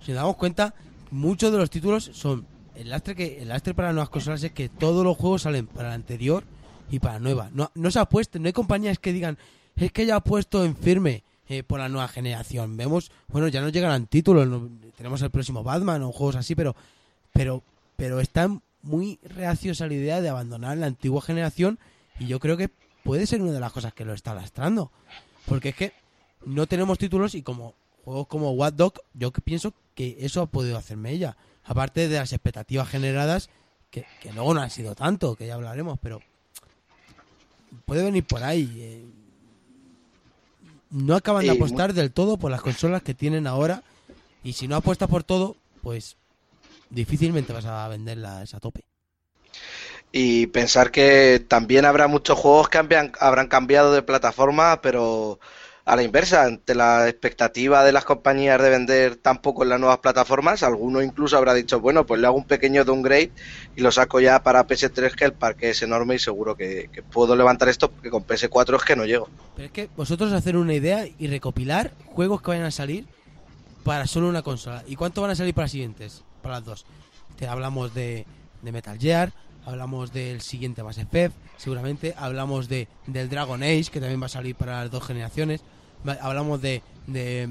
Si 0.00 0.10
nos 0.12 0.20
damos 0.22 0.36
cuenta, 0.36 0.74
muchos 1.12 1.52
de 1.52 1.58
los 1.58 1.70
títulos 1.70 2.10
son 2.12 2.44
el 2.74 2.90
lastre 2.90 3.14
que 3.14 3.40
el 3.42 3.48
lastre 3.48 3.74
para 3.74 3.92
nuevas 3.92 4.08
consolas 4.10 4.42
es 4.42 4.52
que 4.52 4.68
todos 4.68 5.04
los 5.04 5.16
juegos 5.16 5.42
salen 5.42 5.66
para 5.66 5.88
la 5.90 5.94
anterior 5.94 6.44
y 6.90 6.98
para 6.98 7.14
la 7.14 7.20
nueva. 7.20 7.50
No, 7.52 7.70
no 7.74 7.90
se 7.90 7.98
apuesten, 7.98 8.42
no 8.42 8.46
hay 8.48 8.52
compañías 8.52 8.98
que 8.98 9.12
digan 9.12 9.38
es 9.76 9.90
que 9.92 10.06
ya 10.06 10.16
ha 10.16 10.20
puesto 10.24 10.64
en 10.64 10.76
firme 10.76 11.24
eh, 11.48 11.62
por 11.62 11.80
la 11.80 11.88
nueva 11.88 12.08
generación. 12.08 12.76
Vemos, 12.76 13.10
bueno, 13.28 13.48
ya 13.48 13.60
no 13.60 13.68
llegarán 13.68 14.06
títulos, 14.06 14.46
no- 14.46 14.68
tenemos 14.96 15.20
el 15.22 15.30
próximo 15.30 15.62
Batman 15.64 16.02
o 16.02 16.12
juegos 16.12 16.36
así, 16.36 16.54
pero 16.54 16.74
pero 17.32 17.62
pero 17.96 18.20
están 18.20 18.62
muy 18.82 19.18
reacios 19.22 19.80
a 19.80 19.86
la 19.86 19.94
idea 19.94 20.20
de 20.20 20.28
abandonar 20.28 20.76
la 20.76 20.86
antigua 20.86 21.22
generación 21.22 21.78
y 22.20 22.26
yo 22.26 22.38
creo 22.38 22.56
que 22.56 22.70
puede 23.02 23.26
ser 23.26 23.40
una 23.42 23.52
de 23.52 23.60
las 23.60 23.72
cosas 23.72 23.92
que 23.94 24.04
lo 24.04 24.12
está 24.14 24.34
lastrando. 24.34 24.90
Porque 25.46 25.70
es 25.70 25.74
que 25.74 25.92
no 26.46 26.66
tenemos 26.66 26.98
títulos 26.98 27.34
y 27.34 27.42
como 27.42 27.74
juegos 28.04 28.26
como 28.26 28.50
What 28.52 28.74
Dog, 28.74 28.94
yo 29.14 29.30
pienso 29.32 29.72
que 29.94 30.16
eso 30.20 30.42
ha 30.42 30.46
podido 30.46 30.76
hacerme 30.76 31.12
ella. 31.12 31.36
Aparte 31.64 32.08
de 32.08 32.18
las 32.18 32.32
expectativas 32.32 32.88
generadas, 32.88 33.48
que, 33.90 34.04
que 34.20 34.32
luego 34.32 34.54
no 34.54 34.60
han 34.60 34.70
sido 34.70 34.94
tanto, 34.94 35.34
que 35.34 35.46
ya 35.46 35.54
hablaremos, 35.54 35.98
pero 36.02 36.20
puede 37.84 38.04
venir 38.04 38.24
por 38.24 38.42
ahí. 38.42 38.70
eh. 38.80 39.04
No 40.90 41.16
acaban 41.16 41.44
de 41.44 41.50
apostar 41.50 41.92
del 41.92 42.12
todo 42.12 42.36
por 42.36 42.50
las 42.50 42.60
consolas 42.60 43.02
que 43.02 43.14
tienen 43.14 43.46
ahora 43.46 43.82
y 44.44 44.52
si 44.52 44.68
no 44.68 44.76
apuestas 44.76 45.08
por 45.08 45.24
todo, 45.24 45.56
pues 45.82 46.16
difícilmente 46.90 47.52
vas 47.52 47.64
a 47.64 47.88
venderlas 47.88 48.54
a 48.54 48.60
tope. 48.60 48.84
Y 50.12 50.46
pensar 50.48 50.92
que 50.92 51.44
también 51.48 51.84
habrá 51.84 52.06
muchos 52.06 52.38
juegos 52.38 52.68
que 52.68 52.78
habrán 52.78 53.48
cambiado 53.48 53.92
de 53.92 54.02
plataforma, 54.02 54.80
pero 54.80 55.40
a 55.86 55.96
la 55.96 56.02
inversa, 56.02 56.44
ante 56.44 56.74
la 56.74 57.08
expectativa 57.08 57.84
de 57.84 57.92
las 57.92 58.04
compañías 58.04 58.60
de 58.60 58.70
vender 58.70 59.16
tan 59.16 59.38
poco 59.42 59.64
en 59.64 59.68
las 59.68 59.78
nuevas 59.78 59.98
plataformas, 59.98 60.62
alguno 60.62 61.02
incluso 61.02 61.36
habrá 61.36 61.52
dicho, 61.52 61.78
bueno, 61.78 62.06
pues 62.06 62.20
le 62.20 62.26
hago 62.26 62.38
un 62.38 62.44
pequeño 62.44 62.84
downgrade 62.84 63.32
y 63.76 63.82
lo 63.82 63.92
saco 63.92 64.18
ya 64.18 64.42
para 64.42 64.66
PS3, 64.66 65.14
que 65.14 65.26
el 65.26 65.34
parque 65.34 65.70
es 65.70 65.82
enorme 65.82 66.14
y 66.14 66.18
seguro 66.18 66.56
que, 66.56 66.88
puedo 67.12 67.36
levantar 67.36 67.68
esto, 67.68 67.90
porque 67.90 68.08
con 68.08 68.26
PS4 68.26 68.76
es 68.76 68.82
que 68.82 68.96
no 68.96 69.04
llego. 69.04 69.28
Pero 69.56 69.66
es 69.66 69.72
que 69.72 69.90
vosotros 69.94 70.32
hacer 70.32 70.56
una 70.56 70.72
idea 70.72 71.06
y 71.18 71.26
recopilar 71.26 71.92
juegos 72.06 72.40
que 72.40 72.48
vayan 72.48 72.64
a 72.64 72.70
salir 72.70 73.04
para 73.84 74.06
solo 74.06 74.28
una 74.28 74.42
consola. 74.42 74.82
¿Y 74.86 74.96
cuánto 74.96 75.20
van 75.20 75.32
a 75.32 75.36
salir 75.36 75.52
para 75.52 75.64
las 75.64 75.72
siguientes? 75.72 76.22
Para 76.40 76.56
las 76.56 76.64
dos. 76.64 76.86
Te 77.36 77.46
hablamos 77.46 77.92
de, 77.92 78.24
de 78.62 78.72
Metal 78.72 78.98
Gear, 78.98 79.32
hablamos 79.66 80.14
del 80.14 80.40
siguiente 80.40 80.82
Mass 80.82 80.96
Effect, 80.96 81.34
seguramente 81.58 82.14
hablamos 82.16 82.68
de 82.68 82.88
del 83.06 83.28
Dragon 83.28 83.62
Age, 83.62 83.86
que 83.92 84.00
también 84.00 84.22
va 84.22 84.26
a 84.26 84.30
salir 84.30 84.54
para 84.54 84.80
las 84.80 84.90
dos 84.90 85.04
generaciones. 85.04 85.62
Hablamos 86.20 86.60
de, 86.60 86.82
de, 87.06 87.48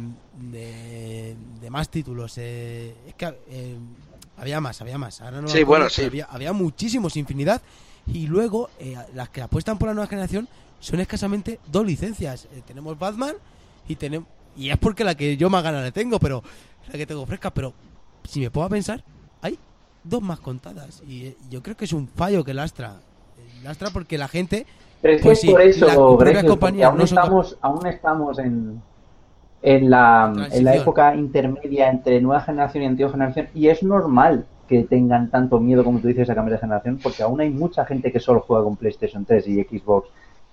de, 0.51 1.35
de 1.61 1.69
más 1.69 1.89
títulos. 1.89 2.33
eh, 2.37 2.95
es 3.07 3.13
que 3.15 3.25
eh, 3.49 3.77
había 4.37 4.61
más, 4.61 4.79
había 4.81 4.97
más. 4.97 5.21
Ahora 5.21 5.41
no 5.41 5.47
Sí, 5.47 5.59
acuerdo, 5.59 5.67
bueno, 5.85 5.89
sí. 5.89 6.03
Había, 6.03 6.25
había 6.25 6.53
muchísimos, 6.53 7.17
infinidad. 7.17 7.61
Y 8.07 8.27
luego, 8.27 8.69
eh, 8.79 8.95
las 9.13 9.29
que 9.29 9.41
apuestan 9.41 9.77
por 9.77 9.87
la 9.87 9.93
nueva 9.93 10.07
generación 10.07 10.47
son 10.79 10.99
escasamente 10.99 11.59
dos 11.71 11.85
licencias. 11.85 12.45
Eh, 12.53 12.61
tenemos 12.67 12.97
Batman 12.99 13.35
y 13.87 13.95
tenemos. 13.95 14.27
Y 14.55 14.69
es 14.69 14.77
porque 14.77 15.03
la 15.03 15.15
que 15.15 15.35
yo 15.37 15.49
más 15.49 15.63
ganas 15.63 15.83
le 15.83 15.91
tengo, 15.91 16.19
pero 16.19 16.43
la 16.91 16.93
que 16.97 17.05
tengo 17.07 17.25
fresca. 17.25 17.51
Pero 17.53 17.73
si 18.27 18.39
me 18.41 18.51
puedo 18.51 18.69
pensar, 18.69 19.03
hay 19.41 19.57
dos 20.03 20.21
más 20.21 20.39
contadas. 20.39 21.01
Y 21.07 21.27
eh, 21.27 21.37
yo 21.49 21.63
creo 21.63 21.75
que 21.77 21.85
es 21.85 21.93
un 21.93 22.07
fallo 22.07 22.43
que 22.43 22.53
lastra. 22.53 22.99
Eh, 23.37 23.63
Lastra 23.63 23.89
porque 23.89 24.17
la 24.17 24.27
gente. 24.27 24.65
Pero 25.03 25.13
es 25.15 25.21
que 25.21 25.25
Pues 25.27 25.37
es 25.37 25.41
sí, 25.41 25.51
por 25.51 25.61
eso, 25.61 26.17
Grecio, 26.17 26.41
porque 26.41 26.47
compañías 26.47 26.89
aún 26.89 26.97
no 26.99 27.05
son 27.07 27.15
cap- 27.17 27.25
estamos, 27.25 27.57
aún 27.61 27.85
estamos 27.87 28.39
en, 28.39 28.81
en, 29.61 29.89
la, 29.89 30.33
en 30.51 30.63
la 30.63 30.75
época 30.75 31.15
intermedia 31.15 31.89
entre 31.89 32.19
nueva 32.21 32.41
generación 32.41 32.83
y 32.83 32.87
antigua 32.87 33.11
generación 33.11 33.47
y 33.53 33.67
es 33.67 33.83
normal 33.83 34.45
que 34.67 34.83
tengan 34.83 35.29
tanto 35.29 35.59
miedo 35.59 35.83
como 35.83 35.99
tú 35.99 36.07
dices 36.07 36.29
a 36.29 36.35
cambiar 36.35 36.53
de 36.57 36.61
generación 36.61 36.99
porque 37.03 37.21
aún 37.23 37.39
hay 37.41 37.49
mucha 37.49 37.85
gente 37.85 38.11
que 38.11 38.19
solo 38.19 38.41
juega 38.47 38.63
con 38.63 38.77
PlayStation 38.77 39.25
3 39.25 39.47
y 39.47 39.63
Xbox 39.63 40.09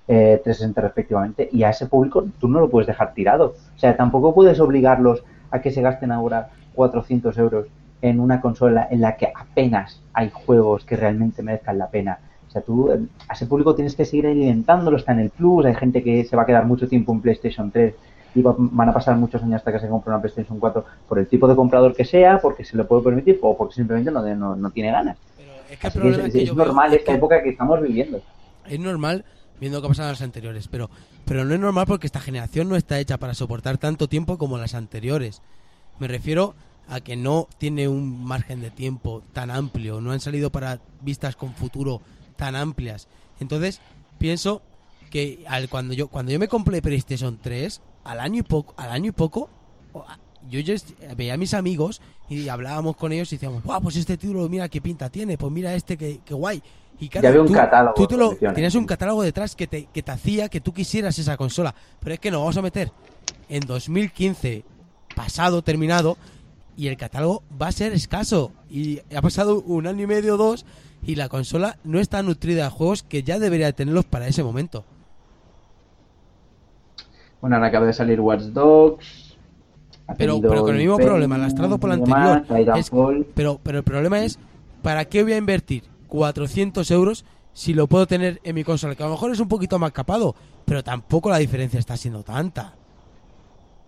eh, 0.08 0.40
360 0.42 0.80
respectivamente 0.80 1.48
y 1.52 1.62
a 1.62 1.70
ese 1.70 1.86
público 1.86 2.24
tú 2.40 2.48
no 2.48 2.60
lo 2.60 2.68
puedes 2.68 2.88
dejar 2.88 3.14
tirado. 3.14 3.54
O 3.76 3.78
sea, 3.78 3.96
tampoco 3.96 4.34
puedes 4.34 4.60
obligarlos 4.60 5.22
a 5.52 5.60
que 5.60 5.70
se 5.70 5.80
gasten 5.82 6.12
ahora 6.12 6.50
400 6.74 7.38
euros 7.38 7.66
en 8.02 8.18
una 8.20 8.40
consola 8.40 8.88
en 8.90 9.00
la 9.00 9.16
que 9.16 9.32
apenas 9.34 10.02
hay 10.12 10.30
juegos 10.32 10.84
que 10.84 10.96
realmente 10.96 11.42
merezcan 11.42 11.78
la 11.78 11.88
pena. 11.88 12.18
O 12.50 12.52
sea, 12.52 12.62
tú 12.62 12.90
eh, 12.90 12.98
a 13.28 13.34
ese 13.34 13.46
público 13.46 13.76
tienes 13.76 13.94
que 13.94 14.04
seguir 14.04 14.26
alimentándolo, 14.26 14.96
está 14.96 15.12
en 15.12 15.20
el 15.20 15.30
Plus, 15.30 15.64
hay 15.66 15.74
gente 15.76 16.02
que 16.02 16.24
se 16.24 16.34
va 16.34 16.42
a 16.42 16.46
quedar 16.46 16.66
mucho 16.66 16.88
tiempo 16.88 17.12
en 17.12 17.20
PlayStation 17.20 17.70
3 17.70 17.94
y 18.34 18.42
va- 18.42 18.56
van 18.58 18.88
a 18.88 18.92
pasar 18.92 19.16
muchos 19.16 19.40
años 19.42 19.56
hasta 19.56 19.72
que 19.72 19.78
se 19.78 19.88
compre 19.88 20.12
una 20.12 20.20
PlayStation 20.20 20.58
4 20.58 20.84
por 21.08 21.20
el 21.20 21.28
tipo 21.28 21.46
de 21.46 21.54
comprador 21.54 21.94
que 21.94 22.04
sea, 22.04 22.40
porque 22.40 22.64
se 22.64 22.76
lo 22.76 22.88
puede 22.88 23.02
permitir 23.04 23.38
o 23.42 23.56
porque 23.56 23.74
simplemente 23.76 24.10
no, 24.10 24.22
no, 24.34 24.56
no 24.56 24.70
tiene 24.70 24.90
ganas. 24.90 25.16
Pero 25.36 25.52
es 25.70 25.78
que 25.78 25.86
el 25.86 26.06
es, 26.14 26.18
es 26.26 26.32
que 26.32 26.42
es 26.42 26.48
yo 26.48 26.54
veo- 26.56 26.66
normal 26.66 26.92
es 26.92 26.98
esta 27.00 27.12
que- 27.12 27.18
época 27.18 27.40
que 27.42 27.50
estamos 27.50 27.80
viviendo. 27.80 28.20
es 28.66 28.80
normal 28.80 29.24
viendo 29.60 29.78
lo 29.78 29.82
que 29.82 29.86
ha 29.86 29.90
pasado 29.90 30.08
en 30.08 30.12
las 30.14 30.22
anteriores, 30.22 30.66
pero, 30.66 30.90
pero 31.26 31.44
no 31.44 31.54
es 31.54 31.60
normal 31.60 31.84
porque 31.86 32.06
esta 32.08 32.18
generación 32.20 32.68
no 32.68 32.74
está 32.74 32.98
hecha 32.98 33.16
para 33.18 33.34
soportar 33.34 33.78
tanto 33.78 34.08
tiempo 34.08 34.38
como 34.38 34.58
las 34.58 34.74
anteriores. 34.74 35.40
Me 36.00 36.08
refiero 36.08 36.54
a 36.88 37.00
que 37.00 37.14
no 37.14 37.46
tiene 37.58 37.86
un 37.86 38.24
margen 38.24 38.60
de 38.60 38.70
tiempo 38.70 39.22
tan 39.32 39.50
amplio, 39.52 40.00
no 40.00 40.10
han 40.10 40.18
salido 40.18 40.50
para 40.50 40.80
vistas 41.02 41.36
con 41.36 41.52
futuro 41.52 42.00
tan 42.40 42.56
amplias. 42.56 43.06
Entonces, 43.38 43.80
pienso 44.18 44.62
que 45.10 45.44
al, 45.46 45.68
cuando 45.68 45.92
yo 45.94 46.08
cuando 46.08 46.32
yo 46.32 46.38
me 46.38 46.48
compré 46.48 46.80
PlayStation 46.82 47.38
3, 47.40 47.80
al 48.04 48.18
año 48.20 48.40
y 48.40 48.42
poco, 48.42 48.74
al 48.76 48.90
año 48.90 49.08
y 49.08 49.12
poco 49.12 49.48
yo 50.48 50.60
veía 51.16 51.34
a 51.34 51.36
mis 51.36 51.52
amigos 51.52 52.00
y 52.28 52.48
hablábamos 52.48 52.96
con 52.96 53.12
ellos 53.12 53.30
y 53.32 53.36
decíamos, 53.36 53.62
"Guau, 53.62 53.82
pues 53.82 53.96
este 53.96 54.16
título 54.16 54.48
mira 54.48 54.68
qué 54.68 54.80
pinta 54.80 55.10
tiene, 55.10 55.36
pues 55.36 55.52
mira 55.52 55.74
este 55.74 55.96
que, 55.96 56.20
que 56.24 56.32
guay." 56.34 56.62
Y 56.98 57.08
claro, 57.08 57.22
Ya 57.24 57.28
había 57.30 57.40
un 57.42 57.46
tú- 57.48 57.52
catálogo 57.54 57.94
tú 57.94 58.06
te 58.06 58.14
de 58.14 58.20
lo, 58.20 58.28
opciones. 58.30 58.54
tienes 58.54 58.74
un 58.74 58.84
catálogo 58.86 59.22
detrás 59.22 59.54
que 59.56 59.66
te, 59.66 59.86
que 59.86 60.02
te 60.02 60.10
hacía 60.12 60.48
que 60.48 60.60
tú 60.60 60.72
quisieras 60.72 61.18
esa 61.18 61.36
consola. 61.36 61.74
Pero 62.00 62.14
es 62.14 62.20
que 62.20 62.30
nos 62.30 62.40
vamos 62.40 62.56
a 62.56 62.62
meter 62.62 62.90
en 63.48 63.60
2015, 63.66 64.64
pasado, 65.16 65.62
terminado, 65.62 66.16
y 66.76 66.88
el 66.88 66.96
catálogo 66.96 67.42
va 67.60 67.68
a 67.68 67.72
ser 67.72 67.92
escaso. 67.92 68.52
Y 68.70 69.00
ha 69.14 69.20
pasado 69.22 69.60
un 69.62 69.86
año 69.86 70.04
y 70.04 70.06
medio 70.06 70.34
o 70.34 70.36
dos, 70.38 70.64
y 71.02 71.14
la 71.14 71.28
consola 71.28 71.78
no 71.84 71.98
está 72.00 72.22
nutrida 72.22 72.64
de 72.64 72.70
juegos 72.70 73.02
que 73.02 73.22
ya 73.22 73.38
debería 73.38 73.72
tenerlos 73.72 74.04
para 74.04 74.26
ese 74.28 74.42
momento. 74.42 74.84
Bueno, 77.40 77.56
ahora 77.56 77.68
acaba 77.68 77.86
de 77.86 77.92
salir 77.92 78.20
Watch 78.20 78.42
Dogs. 78.42 79.36
Pero, 80.18 80.34
pero 80.50 80.62
con 80.62 80.72
el 80.74 80.78
mismo 80.78 80.94
Infamous 80.94 81.10
problema, 81.10 81.38
lastrado 81.38 81.78
por 81.78 81.88
la 81.90 81.94
anterior. 81.94 82.44
Es- 82.76 82.90
pero, 83.34 83.60
pero 83.62 83.78
el 83.78 83.84
problema 83.84 84.20
es, 84.24 84.38
¿para 84.82 85.04
qué 85.04 85.22
voy 85.22 85.32
a 85.32 85.36
invertir 85.38 85.84
400 86.08 86.90
euros 86.90 87.24
si 87.52 87.74
lo 87.74 87.86
puedo 87.86 88.06
tener 88.06 88.40
en 88.42 88.54
mi 88.56 88.64
consola? 88.64 88.94
Que 88.94 89.04
a 89.04 89.06
lo 89.06 89.12
mejor 89.12 89.30
es 89.30 89.40
un 89.40 89.48
poquito 89.48 89.78
más 89.78 89.92
capado, 89.92 90.34
pero 90.64 90.82
tampoco 90.82 91.30
la 91.30 91.38
diferencia 91.38 91.78
está 91.78 91.96
siendo 91.96 92.22
tanta. 92.24 92.74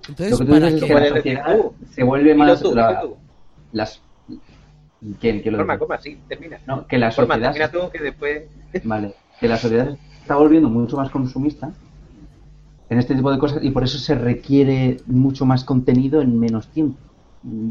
Entonces, 0.09 0.30
Lo 0.32 0.38
que 0.38 0.44
tú 0.44 0.50
¿para 0.50 0.66
dices 0.66 0.82
es 0.82 0.88
que 0.88 0.94
la 0.94 1.09
sociedad 1.09 1.59
se 1.94 2.03
vuelve 2.03 2.34
más... 2.34 2.62
tú, 2.62 2.74
la- 2.74 3.05
las... 3.72 4.00
¿Quién, 5.20 5.40
quién 5.40 5.53
lo 5.53 5.59
Forma, 5.59 5.74
dice? 5.74 5.84
coma, 5.84 6.00
sí, 6.00 6.18
termina. 6.28 6.59
No, 6.66 6.86
que 6.86 6.98
la 6.98 7.11
Forma, 7.11 7.34
sociedad... 7.34 7.53
termina 7.53 7.70
tú 7.70 7.90
que 7.90 7.98
después... 8.03 8.42
Vale, 8.84 9.14
que 9.40 9.48
la 9.48 9.57
sociedad 9.57 9.96
está 10.20 10.36
volviendo 10.36 10.68
mucho 10.68 10.96
más 10.96 11.11
consumista 11.11 11.72
en 12.90 12.98
este 12.98 13.14
tipo 13.14 13.32
de 13.32 13.38
cosas 13.38 13.62
y 13.62 13.70
por 13.70 13.84
eso 13.84 13.98
se 13.98 14.14
requiere 14.14 14.98
mucho 15.07 15.46
más 15.46 15.64
contenido 15.64 16.20
en 16.20 16.38
menos 16.38 16.68
tiempo. 16.68 16.98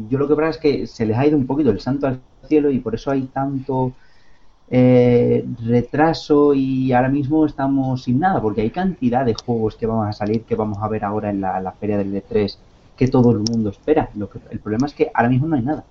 Yo 0.08 0.18
lo 0.18 0.28
que 0.28 0.34
pasa 0.34 0.50
es 0.50 0.58
que 0.58 0.86
se 0.86 1.06
les 1.06 1.16
ha 1.16 1.26
ido 1.26 1.36
un 1.36 1.46
poquito 1.46 1.70
el 1.70 1.80
santo 1.80 2.06
al 2.06 2.20
cielo 2.46 2.70
y 2.70 2.78
por 2.80 2.94
eso 2.94 3.10
hay 3.10 3.22
tanto 3.26 3.92
eh, 4.70 5.44
retraso 5.66 6.54
y 6.54 6.92
ahora 6.92 7.08
mismo 7.08 7.44
estamos 7.46 8.04
sin 8.04 8.18
nada, 8.20 8.40
porque 8.40 8.62
hay 8.62 8.70
cantidad 8.70 9.24
de 9.26 9.34
juegos 9.34 9.76
que 9.76 9.86
vamos 9.86 10.06
a 10.08 10.12
salir, 10.12 10.44
que 10.44 10.54
vamos 10.54 10.78
a 10.82 10.88
ver 10.88 11.04
ahora 11.04 11.30
en 11.30 11.40
la, 11.40 11.60
la 11.60 11.72
feria 11.72 11.98
del 11.98 12.14
E3, 12.14 12.56
que 12.96 13.08
todo 13.08 13.32
el 13.32 13.38
mundo 13.38 13.70
espera. 13.70 14.08
Lo 14.16 14.28
que, 14.30 14.38
el 14.50 14.60
problema 14.60 14.86
es 14.86 14.94
que 14.94 15.10
ahora 15.14 15.28
mismo 15.28 15.46
no 15.48 15.56
hay 15.56 15.62
nada. 15.62 15.84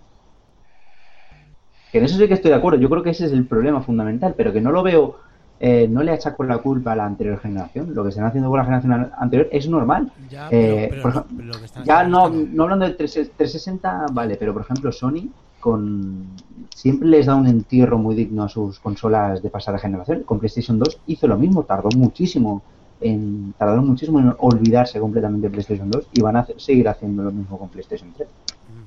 Que 1.92 1.98
en 1.98 2.06
eso 2.06 2.18
sí 2.18 2.28
que 2.28 2.34
estoy 2.36 2.50
de 2.52 2.58
acuerdo, 2.58 2.80
yo 2.80 2.90
creo 2.90 3.04
que 3.04 3.10
ese 3.10 3.26
es 3.26 3.34
el 3.34 3.46
problema 3.46 3.82
fundamental, 3.82 4.34
pero 4.38 4.54
que 4.54 4.62
no 4.62 4.72
lo 4.72 4.82
veo, 4.82 5.18
eh, 5.60 5.88
no 5.90 6.02
le 6.04 6.12
achaco 6.14 6.44
la 6.44 6.58
culpa 6.60 6.94
a 6.94 6.96
la 6.96 7.06
anterior 7.06 7.38
generación. 7.40 7.94
Lo 7.94 8.02
que 8.04 8.10
están 8.10 8.26
haciendo 8.26 8.50
con 8.50 8.58
la 8.60 8.64
generación 8.64 8.94
an- 8.94 9.12
anterior 9.18 9.50
es 9.52 9.68
normal. 9.68 10.12
Ya, 10.30 10.48
Eh, 10.50 10.88
pero- 10.90 11.02
pero 11.04 11.04
por 11.04 11.16
no- 11.16 11.84
Ya 11.84 12.04
no, 12.06 12.24
hablando 12.64 12.86
de 12.88 12.98
3- 12.98 13.32
360, 13.36 14.06
vale, 14.14 14.38
pero 14.38 14.54
por 14.54 14.62
ejemplo 14.64 14.92
Sony 14.92 15.30
con 15.62 16.28
siempre 16.76 17.08
les 17.08 17.28
da 17.28 17.36
un 17.36 17.48
entierro 17.48 17.98
muy 17.98 18.16
digno 18.16 18.44
a 18.44 18.50
sus 18.50 18.80
consolas 18.80 19.42
de 19.42 19.50
pasada 19.50 19.80
generación. 19.80 20.24
Con 20.24 20.40
PlayStation 20.40 20.78
2 20.80 21.00
hizo 21.08 21.28
lo 21.28 21.38
mismo, 21.38 21.64
tardó 21.64 21.90
muchísimo 21.96 22.64
en 23.00 23.54
tardaron 23.58 23.88
muchísimo 23.88 24.20
en 24.20 24.34
olvidarse 24.40 25.00
completamente 25.00 25.48
de 25.48 25.52
PlayStation 25.52 25.90
2 25.90 26.08
y 26.14 26.22
van 26.22 26.38
a 26.38 26.46
seguir 26.58 26.88
haciendo 26.90 27.24
lo 27.24 27.32
mismo 27.32 27.58
con 27.58 27.70
PlayStation 27.70 28.12
3. 28.16 28.28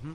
Ujú. 0.04 0.14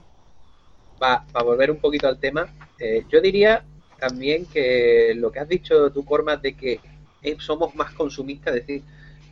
para 0.98 1.44
volver 1.44 1.70
un 1.70 1.78
poquito 1.78 2.08
al 2.08 2.18
tema, 2.18 2.46
eh, 2.78 3.04
yo 3.10 3.20
diría 3.20 3.64
también 3.98 4.46
que 4.46 5.14
lo 5.16 5.30
que 5.32 5.40
has 5.40 5.48
dicho 5.48 5.90
tú, 5.92 6.04
Cormas, 6.04 6.40
de 6.42 6.54
que 6.54 6.80
eh, 7.22 7.36
somos 7.38 7.74
más 7.74 7.92
consumistas, 7.92 8.54
decir, 8.54 8.82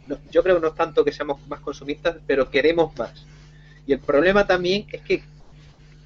no- 0.07 0.19
yo 0.31 0.43
creo 0.43 0.59
no 0.61 0.69
es 0.69 0.75
tanto 0.75 1.05
que 1.05 1.13
seamos 1.13 1.39
más 1.49 1.61
consumistas, 1.61 2.17
pero 2.27 2.51
queremos 2.51 2.97
más. 2.99 3.25
Y 3.87 3.93
el 3.93 4.01
problema 4.01 4.47
también 4.47 4.87
es 4.93 5.01
que 5.03 5.23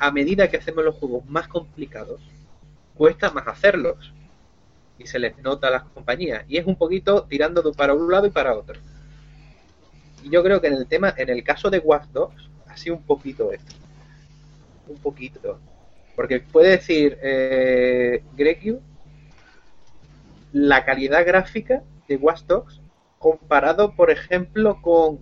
a 0.03 0.11
medida 0.11 0.51
que 0.51 0.57
hacemos 0.57 0.85
los 0.85 0.97
juegos 0.97 1.25
más 1.27 1.47
complicados, 1.47 2.21
cuesta 2.97 3.31
más 3.31 3.47
hacerlos. 3.47 4.13
Y 4.99 5.07
se 5.07 5.21
les 5.21 5.39
nota 5.39 5.69
a 5.69 5.71
las 5.71 5.85
compañías. 5.85 6.45
Y 6.49 6.57
es 6.57 6.67
un 6.67 6.75
poquito 6.75 7.25
tirando 7.25 7.73
para 7.73 7.95
un 7.95 8.11
lado 8.11 8.27
y 8.27 8.31
para 8.31 8.57
otro. 8.57 8.81
Y 10.25 10.29
yo 10.29 10.43
creo 10.43 10.61
que 10.61 10.67
en 10.67 10.75
el 10.75 10.89
tema, 10.89 11.15
en 11.17 11.29
el 11.29 11.45
caso 11.45 11.71
de 11.71 11.79
Watch 11.79 12.09
Dogs, 12.13 12.51
ha 12.67 12.93
un 12.93 13.03
poquito 13.03 13.53
esto 13.53 13.77
un 14.89 14.99
poquito. 14.99 15.61
Porque 16.17 16.41
puede 16.41 16.71
decir 16.71 17.17
eh, 17.23 18.25
la 20.53 20.85
calidad 20.85 21.25
gráfica 21.25 21.85
de 22.09 22.17
Watch 22.17 22.43
Dogs 22.43 22.81
comparado, 23.21 23.95
por 23.95 24.11
ejemplo, 24.11 24.83
con 24.83 25.21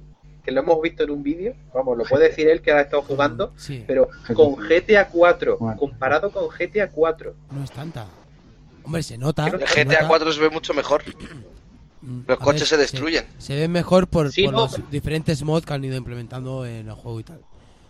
que 0.51 0.55
lo 0.55 0.60
hemos 0.62 0.82
visto 0.82 1.05
en 1.05 1.10
un 1.10 1.22
vídeo, 1.22 1.55
vamos, 1.72 1.97
lo 1.97 2.05
puede 2.05 2.28
decir 2.28 2.48
él 2.48 2.60
que 2.60 2.72
ha 2.72 2.81
estado 2.81 3.02
jugando, 3.02 3.52
Sí, 3.56 3.85
pero 3.86 4.09
con 4.35 4.56
GTA 4.56 5.09
4, 5.09 5.59
Bueno. 5.59 5.77
comparado 5.78 6.31
con 6.32 6.48
GTA 6.48 6.89
4. 6.90 7.35
no 7.52 7.62
es 7.64 7.70
tanta. 7.70 8.06
Hombre, 8.82 9.02
se 9.05 9.16
nota. 9.16 9.44
Se 9.48 9.85
GTA 9.85 9.85
nota. 10.02 10.09
4 10.09 10.32
se 10.32 10.40
ve 10.40 10.51
mucho 10.51 10.74
mejor. 10.74 11.02
Mm, 12.02 12.20
Los 12.27 12.40
a 12.40 12.43
coches 12.44 12.60
ver, 12.62 12.68
se 12.68 12.77
destruyen. 12.78 13.24
Se, 13.39 13.55
ven 13.55 13.70
mejor 13.70 14.09
por, 14.09 14.32
Sí, 14.32 14.44
por 14.44 14.52
no, 14.55 14.60
los 14.62 14.74
pero- 14.74 14.86
diferentes 14.90 15.43
mods 15.44 15.64
que 15.66 15.72
han 15.74 15.85
ido 15.85 15.97
implementando 15.97 16.66
en 16.66 16.89
el 16.89 16.94
juego 16.94 17.20
y 17.20 17.24
tal. 17.24 17.40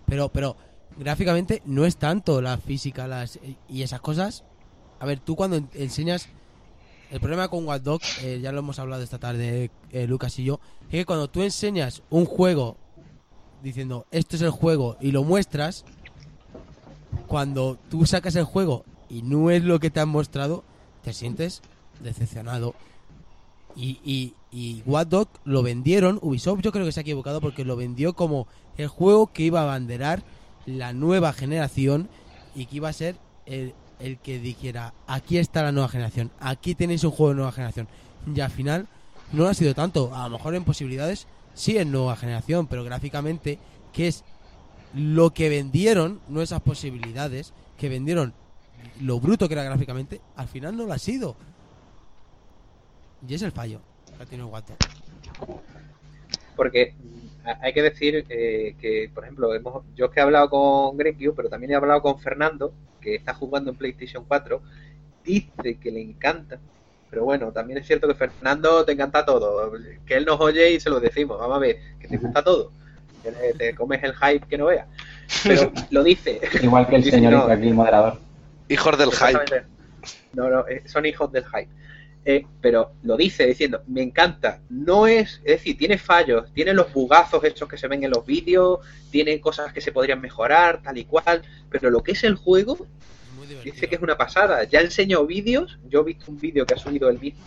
Pero, 0.07 0.28
pero 0.28 0.57
gráficamente 0.99 1.62
no 1.65 1.87
es 1.87 1.97
tanto 1.97 2.43
la 2.43 2.59
física 2.59 3.07
las 3.09 3.39
y 3.69 3.82
esas 3.82 4.01
cosas. 4.01 4.45
A 4.99 5.07
ver, 5.07 5.20
tú 5.20 5.35
cuando 5.37 5.57
en- 5.57 5.70
enseñas 5.74 6.28
el 7.11 7.20
problema 7.20 7.49
con 7.49 7.66
Watch 7.66 8.23
eh, 8.23 8.41
ya 8.41 8.53
lo 8.53 8.61
hemos 8.61 8.78
hablado 8.78 9.03
esta 9.03 9.19
tarde 9.19 9.70
eh, 9.91 10.07
Lucas 10.07 10.39
y 10.39 10.45
yo, 10.45 10.61
es 10.87 11.01
que 11.01 11.05
cuando 11.05 11.28
tú 11.28 11.43
enseñas 11.43 12.03
un 12.09 12.24
juego 12.24 12.77
diciendo 13.62 14.07
esto 14.11 14.37
es 14.37 14.43
el 14.43 14.51
juego 14.51 14.97
y 15.01 15.11
lo 15.11 15.24
muestras, 15.24 15.85
cuando 17.27 17.78
tú 17.91 18.07
sacas 18.07 18.37
el 18.37 18.45
juego 18.45 18.85
y 19.09 19.23
no 19.23 19.51
es 19.51 19.65
lo 19.65 19.81
que 19.81 19.91
te 19.91 20.01
han 20.01 20.09
mostrado, 20.09 20.65
te 21.03 21.12
sientes 21.12 21.62
decepcionado. 22.01 22.74
Y, 23.77 24.01
y, 24.05 24.35
y 24.51 24.82
Watch 24.87 25.28
lo 25.45 25.62
vendieron, 25.62 26.19
Ubisoft 26.23 26.61
yo 26.61 26.73
creo 26.73 26.85
que 26.85 26.93
se 26.93 27.01
ha 27.01 27.03
equivocado 27.03 27.41
porque 27.41 27.65
lo 27.65 27.77
vendió 27.77 28.15
como 28.15 28.47
el 28.77 28.89
juego 28.89 29.28
que 29.28 29.43
iba 29.43 29.61
a 29.61 29.65
abanderar 29.65 30.23
la 30.66 30.93
nueva 30.93 31.32
generación 31.32 32.09
y 32.55 32.66
que 32.66 32.77
iba 32.77 32.89
a 32.89 32.93
ser 32.93 33.16
el, 33.47 33.74
el 34.01 34.19
que 34.19 34.39
dijera, 34.39 34.95
aquí 35.07 35.39
está 35.39 35.63
la 35.63 35.73
nueva 35.73 35.89
generación, 35.89 36.31
aquí 36.41 36.75
tenéis 36.75 37.05
un 37.05 37.11
juego 37.11 37.31
de 37.31 37.37
nueva 37.37 37.53
generación. 37.53 37.89
Y 38.35 38.41
al 38.41 38.51
final 38.51 38.89
no 39.33 39.47
ha 39.47 39.55
sido 39.55 39.75
tanto, 39.75 40.15
a 40.15 40.29
lo 40.29 40.39
mejor 40.39 40.55
en 40.55 40.65
posibilidades 40.65 41.27
sí 41.55 41.77
es 41.77 41.87
nueva 41.87 42.17
generación, 42.17 42.67
pero 42.67 42.85
gráficamente, 42.85 43.59
que 43.93 44.09
es 44.09 44.25
lo 44.95 45.31
que 45.31 45.49
vendieron, 45.49 46.21
no 46.29 46.43
esas 46.43 46.61
posibilidades, 46.61 47.53
que 47.79 47.89
vendieron 47.89 48.35
lo 49.01 49.21
bruto 49.21 49.49
que 49.49 49.55
era 49.55 49.65
gráficamente, 49.65 50.21
al 50.37 50.49
final 50.49 50.77
no 50.77 50.85
lo 50.85 50.93
ha 50.93 50.99
sido. 50.99 51.37
Y 53.27 53.35
es 53.35 53.43
el 53.43 53.53
fallo 53.53 53.81
porque 56.57 56.95
hay 57.61 57.73
que 57.73 57.83
decir 57.83 58.25
eh, 58.29 58.75
que, 58.81 59.11
por 59.15 59.25
ejemplo, 59.25 59.55
hemos, 59.55 59.85
yo 59.97 60.07
es 60.07 60.11
que 60.11 60.21
he 60.21 60.23
hablado 60.23 60.51
con 60.51 60.97
Grenkio, 60.97 61.35
pero 61.35 61.49
también 61.49 61.73
he 61.73 61.75
hablado 61.75 62.03
con 62.03 62.19
Fernando, 62.21 62.73
que 63.01 63.15
está 63.15 63.35
jugando 63.35 63.71
en 63.71 63.77
PlayStation 63.77 64.25
4, 64.27 64.61
dice 65.25 65.79
que 65.81 65.91
le 65.91 66.01
encanta, 66.01 66.59
pero 67.11 67.25
bueno, 67.25 67.51
también 67.53 67.79
es 67.79 67.87
cierto 67.87 68.07
que 68.09 68.15
Fernando 68.15 68.85
te 68.85 68.93
encanta 68.93 69.25
todo, 69.25 69.73
que 70.07 70.15
él 70.15 70.25
nos 70.25 70.41
oye 70.41 70.73
y 70.73 70.81
se 70.81 70.91
lo 70.91 71.01
decimos, 71.01 71.39
vamos 71.39 71.57
a 71.57 71.61
ver, 71.61 71.79
que 71.99 72.09
te 72.09 72.17
gusta 72.17 72.43
todo, 72.43 72.73
que 73.23 73.33
te- 73.33 73.55
te 73.55 73.75
comes 73.75 74.03
el 74.03 74.15
hype 74.15 74.47
que 74.47 74.59
no 74.59 74.67
veas, 74.67 74.87
pero 75.43 75.73
lo 75.91 76.03
dice. 76.03 76.41
Igual 76.62 76.87
que 76.89 76.97
el 76.97 77.05
señorito 77.05 77.47
no, 77.47 77.53
aquí, 77.53 77.69
el 77.69 77.75
moderador. 77.75 78.19
Hijos 78.69 78.99
del 78.99 79.11
hype. 79.11 79.65
No, 80.33 80.49
no, 80.49 80.67
eh, 80.69 80.83
son 80.87 81.05
hijos 81.07 81.33
del 81.33 81.45
hype. 81.45 81.69
Eh, 82.25 82.45
pero 82.61 82.93
lo 83.03 83.17
dice 83.17 83.47
diciendo, 83.47 83.83
me 83.87 84.03
encanta. 84.03 84.61
No 84.69 85.07
es, 85.07 85.41
es 85.45 85.59
decir, 85.59 85.77
tiene 85.79 85.97
fallos, 85.97 86.53
tiene 86.53 86.75
los 86.75 86.93
bugazos 86.93 87.43
estos 87.45 87.67
que 87.69 87.79
se 87.79 87.89
ven 87.89 88.05
en 88.05 88.11
los 88.11 88.27
vídeos, 88.27 88.81
tiene 89.11 89.41
cosas 89.41 89.73
que 89.73 89.81
se 89.81 89.91
podrían 89.91 90.21
mejorar, 90.21 90.83
tal 90.83 90.99
y 90.99 91.05
cual. 91.05 91.43
Pero 91.71 91.89
lo 91.91 92.03
que 92.03 92.13
es 92.13 92.23
el 92.25 92.35
juego, 92.35 92.87
dice 93.65 93.89
que 93.89 93.95
es 93.95 94.03
una 94.03 94.19
pasada. 94.19 94.65
Ya 94.65 94.81
enseñó 94.81 95.25
vídeos, 95.27 95.79
yo 95.89 96.01
he 96.01 96.05
visto 96.05 96.31
un 96.31 96.39
vídeo 96.39 96.67
que 96.67 96.75
ha 96.75 96.79
subido 96.79 97.09
él 97.09 97.19
mismo, 97.19 97.41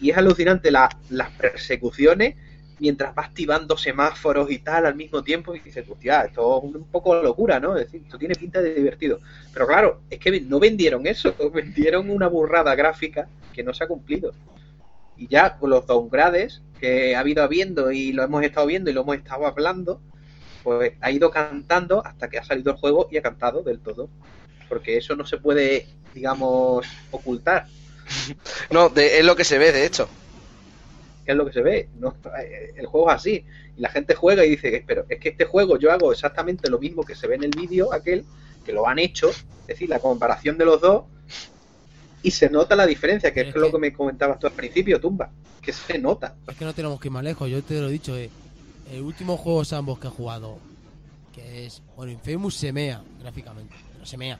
y 0.00 0.10
es 0.10 0.16
alucinante 0.16 0.70
la- 0.70 0.88
las 1.10 1.30
persecuciones 1.32 2.36
mientras 2.80 3.16
va 3.16 3.24
activando 3.24 3.76
semáforos 3.76 4.50
y 4.50 4.58
tal 4.60 4.86
al 4.86 4.96
mismo 4.96 5.22
tiempo. 5.22 5.54
Y 5.54 5.60
dices, 5.60 5.86
hostia, 5.88 6.22
esto 6.22 6.58
es 6.58 6.74
un 6.74 6.84
poco 6.90 7.14
locura, 7.22 7.60
¿no? 7.60 7.74
Decir, 7.74 8.02
esto 8.04 8.18
tiene 8.18 8.34
pinta 8.36 8.60
de 8.62 8.74
divertido. 8.74 9.20
Pero 9.52 9.66
claro, 9.66 10.02
es 10.10 10.18
que 10.18 10.40
no 10.40 10.58
vendieron 10.60 11.06
eso, 11.06 11.34
vendieron 11.54 12.10
una 12.10 12.28
burrada 12.28 12.74
gráfica 12.74 13.28
que 13.52 13.62
no 13.64 13.74
se 13.74 13.84
ha 13.84 13.88
cumplido. 13.88 14.32
Y 15.16 15.28
ya 15.28 15.58
con 15.58 15.70
los 15.70 15.86
downgrades 15.86 16.62
que 16.78 17.14
ha 17.14 17.20
habido 17.20 17.42
habiendo 17.44 17.92
y 17.92 18.12
lo 18.12 18.22
hemos 18.24 18.42
estado 18.42 18.66
viendo 18.66 18.90
y 18.90 18.94
lo 18.94 19.02
hemos 19.02 19.16
estado 19.16 19.46
hablando, 19.46 20.00
pues 20.62 20.94
ha 21.00 21.10
ido 21.10 21.30
cantando 21.30 22.04
hasta 22.06 22.28
que 22.30 22.38
ha 22.38 22.44
salido 22.44 22.72
el 22.72 22.78
juego 22.78 23.08
y 23.10 23.18
ha 23.18 23.22
cantado 23.22 23.62
del 23.62 23.80
todo. 23.80 24.10
Porque 24.68 24.96
eso 24.98 25.16
no 25.16 25.26
se 25.26 25.38
puede, 25.38 25.86
digamos, 26.14 26.86
ocultar, 27.10 27.66
No, 28.70 28.88
de- 28.88 29.18
es 29.18 29.24
lo 29.24 29.36
que 29.36 29.44
se 29.44 29.58
ve, 29.58 29.72
de 29.72 29.86
hecho. 29.86 30.08
Que 31.30 31.32
es 31.32 31.36
lo 31.38 31.46
que 31.46 31.52
se 31.52 31.62
ve. 31.62 31.88
¿no? 31.98 32.14
Eh, 32.38 32.72
El 32.76 32.86
juego 32.86 33.08
es 33.10 33.16
así. 33.16 33.44
Y 33.76 33.80
la 33.80 33.88
gente 33.90 34.14
juega 34.14 34.44
y 34.44 34.50
dice, 34.50 34.82
pero 34.86 35.04
es 35.08 35.18
que 35.20 35.28
este 35.30 35.44
juego 35.44 35.78
yo 35.78 35.92
hago 35.92 36.12
exactamente 36.12 36.68
lo 36.68 36.78
mismo 36.78 37.02
que 37.04 37.14
se 37.14 37.26
ve 37.28 37.36
en 37.36 37.44
el 37.44 37.50
vídeo 37.50 37.92
aquel, 37.92 38.24
que 38.64 38.72
lo 38.72 38.86
han 38.88 38.98
hecho, 38.98 39.30
es 39.30 39.66
decir, 39.66 39.88
la 39.88 40.00
comparación 40.00 40.58
de 40.58 40.64
los 40.64 40.80
dos, 40.80 41.04
y 42.22 42.30
se 42.32 42.50
nota 42.50 42.76
la 42.76 42.86
diferencia, 42.86 43.32
que 43.32 43.40
es 43.42 43.48
es 43.48 43.54
lo 43.54 43.70
que- 43.70 43.78
me 43.78 43.92
comentabas 43.92 44.38
tú 44.38 44.46
al 44.46 44.52
principio, 44.52 45.00
Tumba, 45.00 45.30
que 45.62 45.72
se 45.72 45.98
nota. 45.98 46.34
Es 46.48 46.56
que 46.56 46.64
no 46.64 46.74
tenemos 46.74 47.00
que 47.00 47.08
ir 47.08 47.12
más 47.12 47.24
lejos, 47.24 47.48
yo 47.48 47.62
te 47.62 47.80
lo 47.80 47.88
he 47.88 47.92
dicho, 47.92 48.16
eh. 48.16 48.28
el 48.92 49.00
último 49.02 49.36
juego 49.36 49.64
Sandbox 49.64 50.00
que 50.00 50.08
he 50.08 50.10
jugado, 50.10 50.58
que 51.32 51.64
es, 51.66 51.80
bueno, 51.96 52.12
Infamous 52.12 52.56
se 52.56 52.72
mea 52.72 53.02
gráficamente, 53.20 53.74
pero 53.92 54.04
se 54.04 54.16
mea 54.16 54.38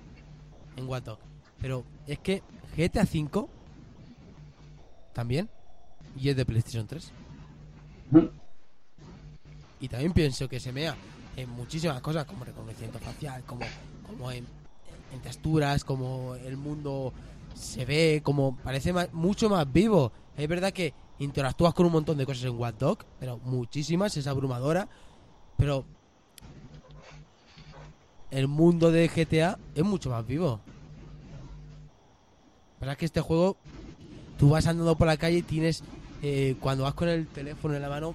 en 0.77 0.87
Dogs. 0.87 1.23
Pero 1.61 1.85
es 2.07 2.19
que 2.19 2.43
GTA 2.77 3.05
V 3.05 3.47
también, 5.13 5.49
y 6.21 6.29
es 6.29 6.37
de 6.37 6.45
PlayStation 6.45 6.87
3. 6.87 7.11
Y 9.81 9.89
también 9.89 10.13
pienso 10.13 10.49
que 10.49 10.61
se 10.61 10.73
mea 10.73 10.95
en 11.37 11.49
muchísimas 11.51 12.01
cosas, 12.01 12.27
como 12.27 12.45
reconocimiento 12.45 12.99
facial, 12.99 13.43
como, 13.45 13.63
como 14.07 14.31
en, 14.31 14.45
en 15.13 15.21
texturas, 15.21 15.85
como 15.85 16.35
el 16.35 16.57
mundo 16.57 17.13
se 17.55 17.85
ve, 17.85 18.21
como 18.23 18.57
parece 18.57 18.93
más- 18.93 19.13
mucho 19.13 19.49
más 19.49 19.71
vivo. 19.73 20.13
Es 20.37 20.47
verdad 20.49 20.73
que 20.73 20.93
interactúas 21.19 21.73
con 21.75 21.87
un 21.87 21.93
montón 21.93 22.19
de 22.19 22.27
cosas 22.27 22.45
en 22.45 22.59
Watch 22.59 22.77
Dogs, 22.77 23.07
pero 23.19 23.39
muchísimas, 23.39 24.17
es 24.17 24.27
abrumadora. 24.27 24.89
Pero 25.57 25.85
el 28.31 28.47
mundo 28.49 28.91
de 28.91 29.09
GTA 29.09 29.59
es 29.75 29.83
mucho 29.85 30.11
más 30.11 30.27
vivo. 30.27 30.61
La 32.81 32.87
verdad 32.87 32.93
es 32.93 32.99
que 32.99 33.07
este 33.07 33.21
juego, 33.21 33.57
tú 34.39 34.51
vas 34.51 34.67
andando 34.67 34.97
por 34.97 35.07
la 35.07 35.17
calle 35.17 35.39
y 35.39 35.43
tienes, 35.43 35.83
eh, 36.23 36.57
cuando 36.61 36.85
vas 36.85 36.95
con 36.95 37.09
el 37.09 37.27
teléfono 37.29 37.75
en 37.75 37.83
la 37.83 37.89
mano, 37.89 38.15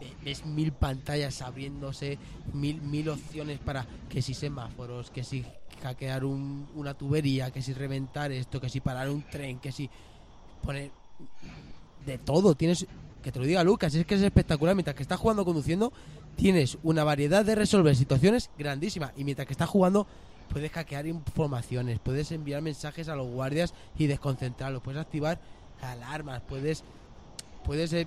ve- 0.00 0.12
ves 0.24 0.44
mil 0.46 0.72
pantallas 0.72 1.40
abriéndose, 1.42 2.18
mil, 2.52 2.80
mil 2.80 3.08
opciones 3.08 3.58
para 3.58 3.86
que 4.08 4.22
si 4.22 4.34
semáforos, 4.34 5.10
que 5.10 5.24
si 5.24 5.44
hackear 5.82 6.24
un- 6.24 6.66
una 6.74 6.94
tubería, 6.94 7.50
que 7.50 7.62
si 7.62 7.72
reventar 7.72 8.32
esto, 8.32 8.60
que 8.60 8.68
si 8.68 8.80
parar 8.80 9.08
un 9.10 9.22
tren, 9.22 9.58
que 9.58 9.72
si 9.72 9.88
poner 10.62 10.90
de 12.04 12.18
todo. 12.18 12.54
Tienes, 12.54 12.86
que 13.22 13.32
te 13.32 13.38
lo 13.38 13.44
diga 13.44 13.62
Lucas, 13.64 13.94
es 13.94 14.04
que 14.06 14.14
es 14.16 14.22
espectacular. 14.22 14.74
Mientras 14.74 14.96
que 14.96 15.02
estás 15.02 15.18
jugando 15.20 15.44
conduciendo, 15.44 15.92
tienes 16.36 16.78
una 16.82 17.04
variedad 17.04 17.44
de 17.44 17.54
resolver 17.54 17.94
situaciones 17.96 18.50
grandísima. 18.58 19.12
Y 19.16 19.24
mientras 19.24 19.46
que 19.46 19.52
estás 19.54 19.68
jugando, 19.68 20.06
puedes 20.48 20.70
hackear 20.72 21.06
informaciones, 21.06 21.98
puedes 21.98 22.30
enviar 22.32 22.62
mensajes 22.62 23.08
a 23.08 23.16
los 23.16 23.28
guardias 23.28 23.74
y 23.98 24.06
desconcentrarlos, 24.06 24.82
puedes 24.82 25.00
activar 25.00 25.40
alarmas, 25.80 26.42
puedes. 26.48 26.82
Puedes. 27.64 27.92
eh, 27.92 28.06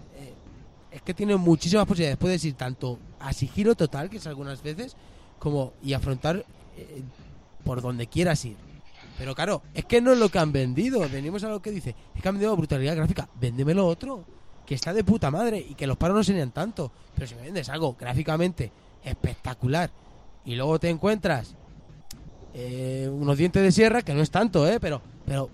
es 0.91 1.01
que 1.01 1.13
tiene 1.13 1.35
muchísimas 1.37 1.85
posibilidades. 1.85 2.17
Puedes 2.17 2.43
ir 2.45 2.53
tanto 2.55 2.99
a 3.19 3.31
sigilo 3.33 3.75
total, 3.75 4.09
que 4.09 4.17
es 4.17 4.27
algunas 4.27 4.61
veces, 4.61 4.95
como. 5.39 5.73
y 5.81 5.93
afrontar 5.93 6.45
eh, 6.77 7.03
por 7.63 7.81
donde 7.81 8.07
quieras 8.07 8.43
ir. 8.45 8.57
Pero 9.17 9.35
claro, 9.35 9.61
es 9.73 9.85
que 9.85 10.01
no 10.01 10.13
es 10.13 10.19
lo 10.19 10.29
que 10.29 10.39
han 10.39 10.51
vendido. 10.51 10.99
Venimos 11.07 11.43
a 11.43 11.49
lo 11.49 11.61
que 11.61 11.71
dice. 11.71 11.95
Es 12.15 12.21
que 12.21 12.27
han 12.27 12.35
vendido 12.35 12.55
brutalidad 12.55 12.95
gráfica. 12.95 13.29
Véndemelo 13.39 13.85
otro. 13.85 14.23
Que 14.65 14.73
está 14.73 14.93
de 14.93 15.03
puta 15.03 15.29
madre. 15.29 15.59
Y 15.59 15.75
que 15.75 15.85
los 15.85 15.97
paros 15.97 16.17
no 16.17 16.23
serían 16.23 16.51
tanto. 16.51 16.91
Pero 17.13 17.27
si 17.27 17.35
me 17.35 17.43
vendes 17.43 17.69
algo 17.69 17.95
gráficamente 17.99 18.71
espectacular. 19.03 19.91
Y 20.43 20.55
luego 20.55 20.79
te 20.79 20.89
encuentras 20.89 21.55
eh, 22.55 23.07
unos 23.11 23.37
dientes 23.37 23.61
de 23.61 23.71
sierra. 23.71 24.01
Que 24.01 24.15
no 24.15 24.21
es 24.21 24.31
tanto, 24.31 24.67
¿eh? 24.67 24.79
Pero, 24.79 25.01
pero, 25.25 25.49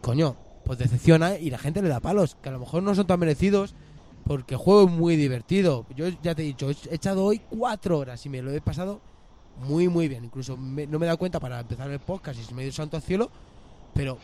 coño, 0.00 0.36
pues 0.68 0.78
decepciona 0.78 1.36
y 1.36 1.50
la 1.50 1.58
gente 1.58 1.82
le 1.82 1.88
da 1.88 1.98
palos. 1.98 2.36
Que 2.40 2.48
a 2.50 2.52
lo 2.52 2.60
mejor 2.60 2.84
no 2.84 2.94
son 2.94 3.08
tan 3.08 3.18
merecidos. 3.18 3.74
Porque 4.24 4.54
el 4.54 4.60
juego 4.60 4.84
es 4.84 4.90
muy 4.90 5.16
divertido. 5.16 5.86
Yo 5.96 6.06
ya 6.22 6.34
te 6.34 6.42
he 6.42 6.44
dicho, 6.44 6.68
he 6.70 6.94
echado 6.94 7.24
hoy 7.24 7.40
cuatro 7.48 7.98
horas 7.98 8.24
y 8.26 8.28
me 8.28 8.42
lo 8.42 8.52
he 8.52 8.60
pasado 8.60 9.00
muy, 9.66 9.88
muy 9.88 10.06
bien. 10.06 10.22
Incluso 10.24 10.54
me- 10.58 10.86
no 10.86 10.98
me 10.98 11.06
he 11.06 11.08
dado 11.08 11.16
cuenta 11.18 11.40
para 11.40 11.60
empezar 11.60 11.90
el 11.90 11.98
podcast 11.98 12.38
y 12.38 12.44
se 12.44 12.52
me 12.54 12.60
ha 12.60 12.64
ido 12.66 12.72
santo 12.74 12.96
al 12.98 13.02
cielo. 13.02 13.30
Pero 13.94 14.18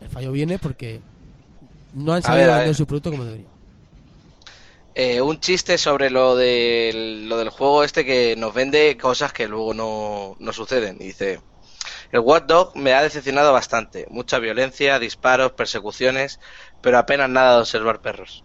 el 0.00 0.08
fallo 0.08 0.32
viene 0.32 0.58
porque 0.58 1.00
no 1.92 2.14
han 2.14 2.22
sabido 2.22 2.46
vender 2.56 2.74
su 2.74 2.86
producto 2.86 3.10
como 3.10 3.24
debería. 3.26 3.46
Eh, 4.94 5.20
un 5.20 5.38
chiste 5.40 5.76
sobre 5.78 6.08
lo 6.10 6.34
del, 6.34 7.28
lo 7.28 7.36
del 7.38 7.50
juego 7.50 7.84
este 7.84 8.04
que 8.06 8.34
nos 8.36 8.52
vende 8.54 8.96
cosas 8.96 9.32
que 9.32 9.46
luego 9.46 9.74
no, 9.74 10.36
no 10.38 10.52
suceden. 10.54 10.96
Y 11.00 11.04
dice, 11.04 11.40
el 12.12 12.20
Watch 12.20 12.44
Dog 12.46 12.76
me 12.76 12.92
ha 12.92 13.02
decepcionado 13.02 13.52
bastante. 13.52 14.06
Mucha 14.10 14.38
violencia, 14.38 14.98
disparos, 14.98 15.52
persecuciones, 15.52 16.40
pero 16.80 16.98
apenas 16.98 17.30
nada 17.30 17.54
de 17.54 17.60
observar 17.60 18.00
perros. 18.00 18.44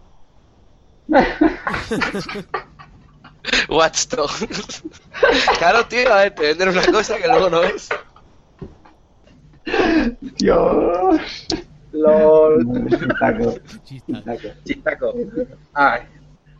Watch 3.68 4.06
Dog. 4.08 4.30
claro, 5.58 5.86
tío, 5.86 6.12
a 6.12 6.22
ver, 6.22 6.34
te 6.34 6.42
venden 6.42 6.70
una 6.70 6.84
cosa 6.86 7.16
que 7.16 7.28
luego 7.28 7.50
no 7.50 7.60
ves. 7.60 7.88
Dios. 10.20 11.46
LOL. 11.92 12.66
Chistaco, 12.88 13.54
Chista. 13.84 14.12
chistaco. 14.12 14.48
Chistaco. 14.64 15.14
Ay. 15.72 16.02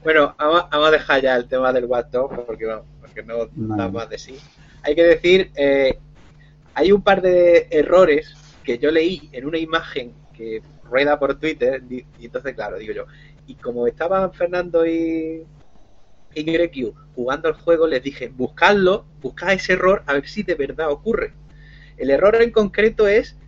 Bueno, 0.03 0.35
vamos, 0.39 0.67
vamos 0.71 0.89
a 0.89 0.93
dejar 0.93 1.21
ya 1.21 1.37
el 1.37 1.49
tema 1.49 1.73
del 1.73 1.87
Watch 1.87 2.11
Dogs 2.11 2.39
porque, 2.47 2.67
vamos, 2.67 2.87
porque 3.01 3.23
no 3.23 3.47
da 3.77 3.89
más 3.89 4.09
de 4.09 4.19
sí. 4.19 4.39
Hay 4.83 4.95
que 4.95 5.03
decir, 5.03 5.51
eh, 5.57 5.99
hay 6.77 6.93
un 6.93 7.01
par 7.01 7.23
de 7.23 7.69
errores 7.71 8.35
que 8.63 8.77
yo 8.79 8.91
leí 8.91 9.31
en 9.33 9.47
una 9.47 9.57
imagen 9.57 10.13
que 10.37 10.61
rueda 10.85 11.19
por 11.19 11.41
Twitter, 11.41 11.83
y 11.89 12.05
entonces, 12.21 12.55
claro, 12.55 12.77
digo 12.77 12.93
yo, 12.93 13.07
y 13.47 13.55
como 13.55 13.87
estaban 13.87 14.31
Fernando 14.35 14.87
y, 14.87 15.47
y 16.35 16.43
GreQ 16.43 16.95
jugando 17.15 17.49
al 17.49 17.55
juego, 17.55 17.87
les 17.87 18.03
dije, 18.03 18.29
buscadlo, 18.29 19.07
buscad 19.23 19.55
ese 19.55 19.73
error 19.73 20.03
a 20.07 20.13
ver 20.13 20.29
si 20.29 20.43
de 20.43 20.55
verdad 20.55 20.91
ocurre. 20.91 21.33
El 21.97 22.11
error 22.11 22.37
en 22.43 22.51
concreto 22.51 23.09
es 23.09 23.39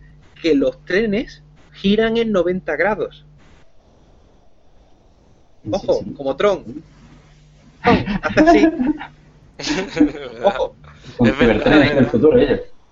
que 0.41 0.55
los 0.55 0.83
trenes 0.85 1.43
giran 1.71 2.17
en 2.17 2.31
90 2.31 2.75
grados. 2.77 3.27
Ojo, 5.69 5.99
Sí, 5.99 6.05
sí. 6.05 6.13
como 6.15 6.35
Tron. 6.35 6.63
Tron, 7.83 8.05
hace 8.23 8.39
así. 8.39 8.67
Ojo. 10.43 10.75
Es 11.19 11.37
verdad. 11.37 12.09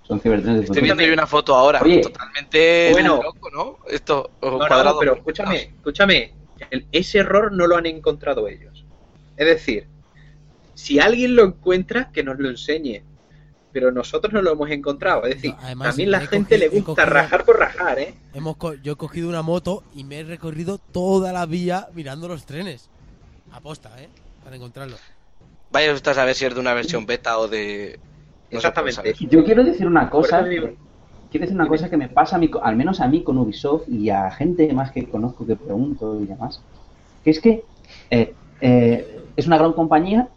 Son 0.07 0.19
cibertrenes 0.21 0.63
Estoy 0.65 0.81
viendo 0.83 1.03
ahí 1.03 1.09
una 1.09 1.27
foto 1.27 1.53
ahora, 1.55 1.81
Oye. 1.81 1.99
totalmente 2.01 2.89
Bueno. 2.93 3.21
loco, 3.21 3.49
¿no? 3.51 3.77
Esto, 3.89 4.31
no, 4.41 4.57
cuadrado. 4.57 4.99
pero 4.99 5.15
escúchame, 5.15 5.57
escúchame. 5.75 6.33
El- 6.71 6.87
ese 6.91 7.19
error 7.19 7.51
no 7.51 7.67
lo 7.67 7.75
han 7.75 7.85
encontrado 7.85 8.47
ellos. 8.47 8.85
Es 9.35 9.45
decir, 9.45 9.87
si 10.75 10.99
alguien 10.99 11.35
lo 11.35 11.43
encuentra, 11.43 12.09
que 12.11 12.23
nos 12.23 12.39
lo 12.39 12.49
enseñe. 12.49 13.03
Pero 13.73 13.91
nosotros 13.91 14.31
no 14.33 14.41
lo 14.41 14.53
hemos 14.53 14.71
encontrado. 14.71 15.25
Es 15.25 15.35
decir, 15.35 15.51
No, 15.51 15.57
además, 15.61 15.89
también 15.89 16.09
la 16.11 16.21
gente 16.21 16.55
cogido- 16.55 16.57
le 16.71 16.79
gusta 16.79 16.85
cogido- 17.03 17.13
rajar 17.13 17.43
por 17.45 17.59
rajar, 17.59 17.99
¿eh? 17.99 18.13
Hemos 18.33 18.55
co- 18.57 18.73
yo 18.75 18.93
he 18.93 18.95
cogido 18.95 19.27
una 19.29 19.41
moto 19.43 19.83
y 19.93 20.03
me 20.05 20.19
he 20.19 20.23
recorrido 20.23 20.77
toda 20.79 21.31
la 21.33 21.45
vía 21.45 21.87
mirando 21.93 22.27
los 22.27 22.45
trenes. 22.45 22.89
Aposta, 23.51 23.91
¿eh? 24.01 24.07
Para 24.43 24.55
encontrarlo. 24.55 24.95
Vaya 25.69 25.93
usted 25.93 26.11
a 26.11 26.15
saber 26.15 26.33
si 26.33 26.45
es 26.45 26.55
de 26.55 26.59
una 26.61 26.73
versión 26.73 27.05
beta 27.05 27.37
o 27.37 27.47
de. 27.49 27.99
Puede 28.49 28.73
Exactamente. 28.73 29.15
Yo 29.29 29.43
quiero 29.43 29.63
decir 29.63 29.87
una 29.87 30.09
cosa. 30.09 30.43
Quiero 31.29 31.43
decir 31.45 31.55
una 31.55 31.67
cosa 31.67 31.89
que 31.89 31.97
me 31.97 32.09
pasa 32.09 32.37
a 32.37 32.39
mí, 32.39 32.49
al 32.61 32.75
menos 32.77 33.01
a 33.01 33.07
mí 33.07 33.23
con 33.23 33.37
Ubisoft 33.37 33.87
y 33.89 34.09
a 34.09 34.31
gente 34.31 34.71
más 34.73 34.91
que 34.91 35.09
conozco 35.09 35.45
que 35.45 35.57
pregunto 35.57 36.21
y 36.21 36.25
demás, 36.25 36.63
que 37.23 37.31
es 37.31 37.41
que 37.41 37.63
eh, 38.09 38.33
eh, 38.61 39.25
es 39.35 39.47
una 39.47 39.57
gran 39.57 39.73
compañía, 39.73 40.29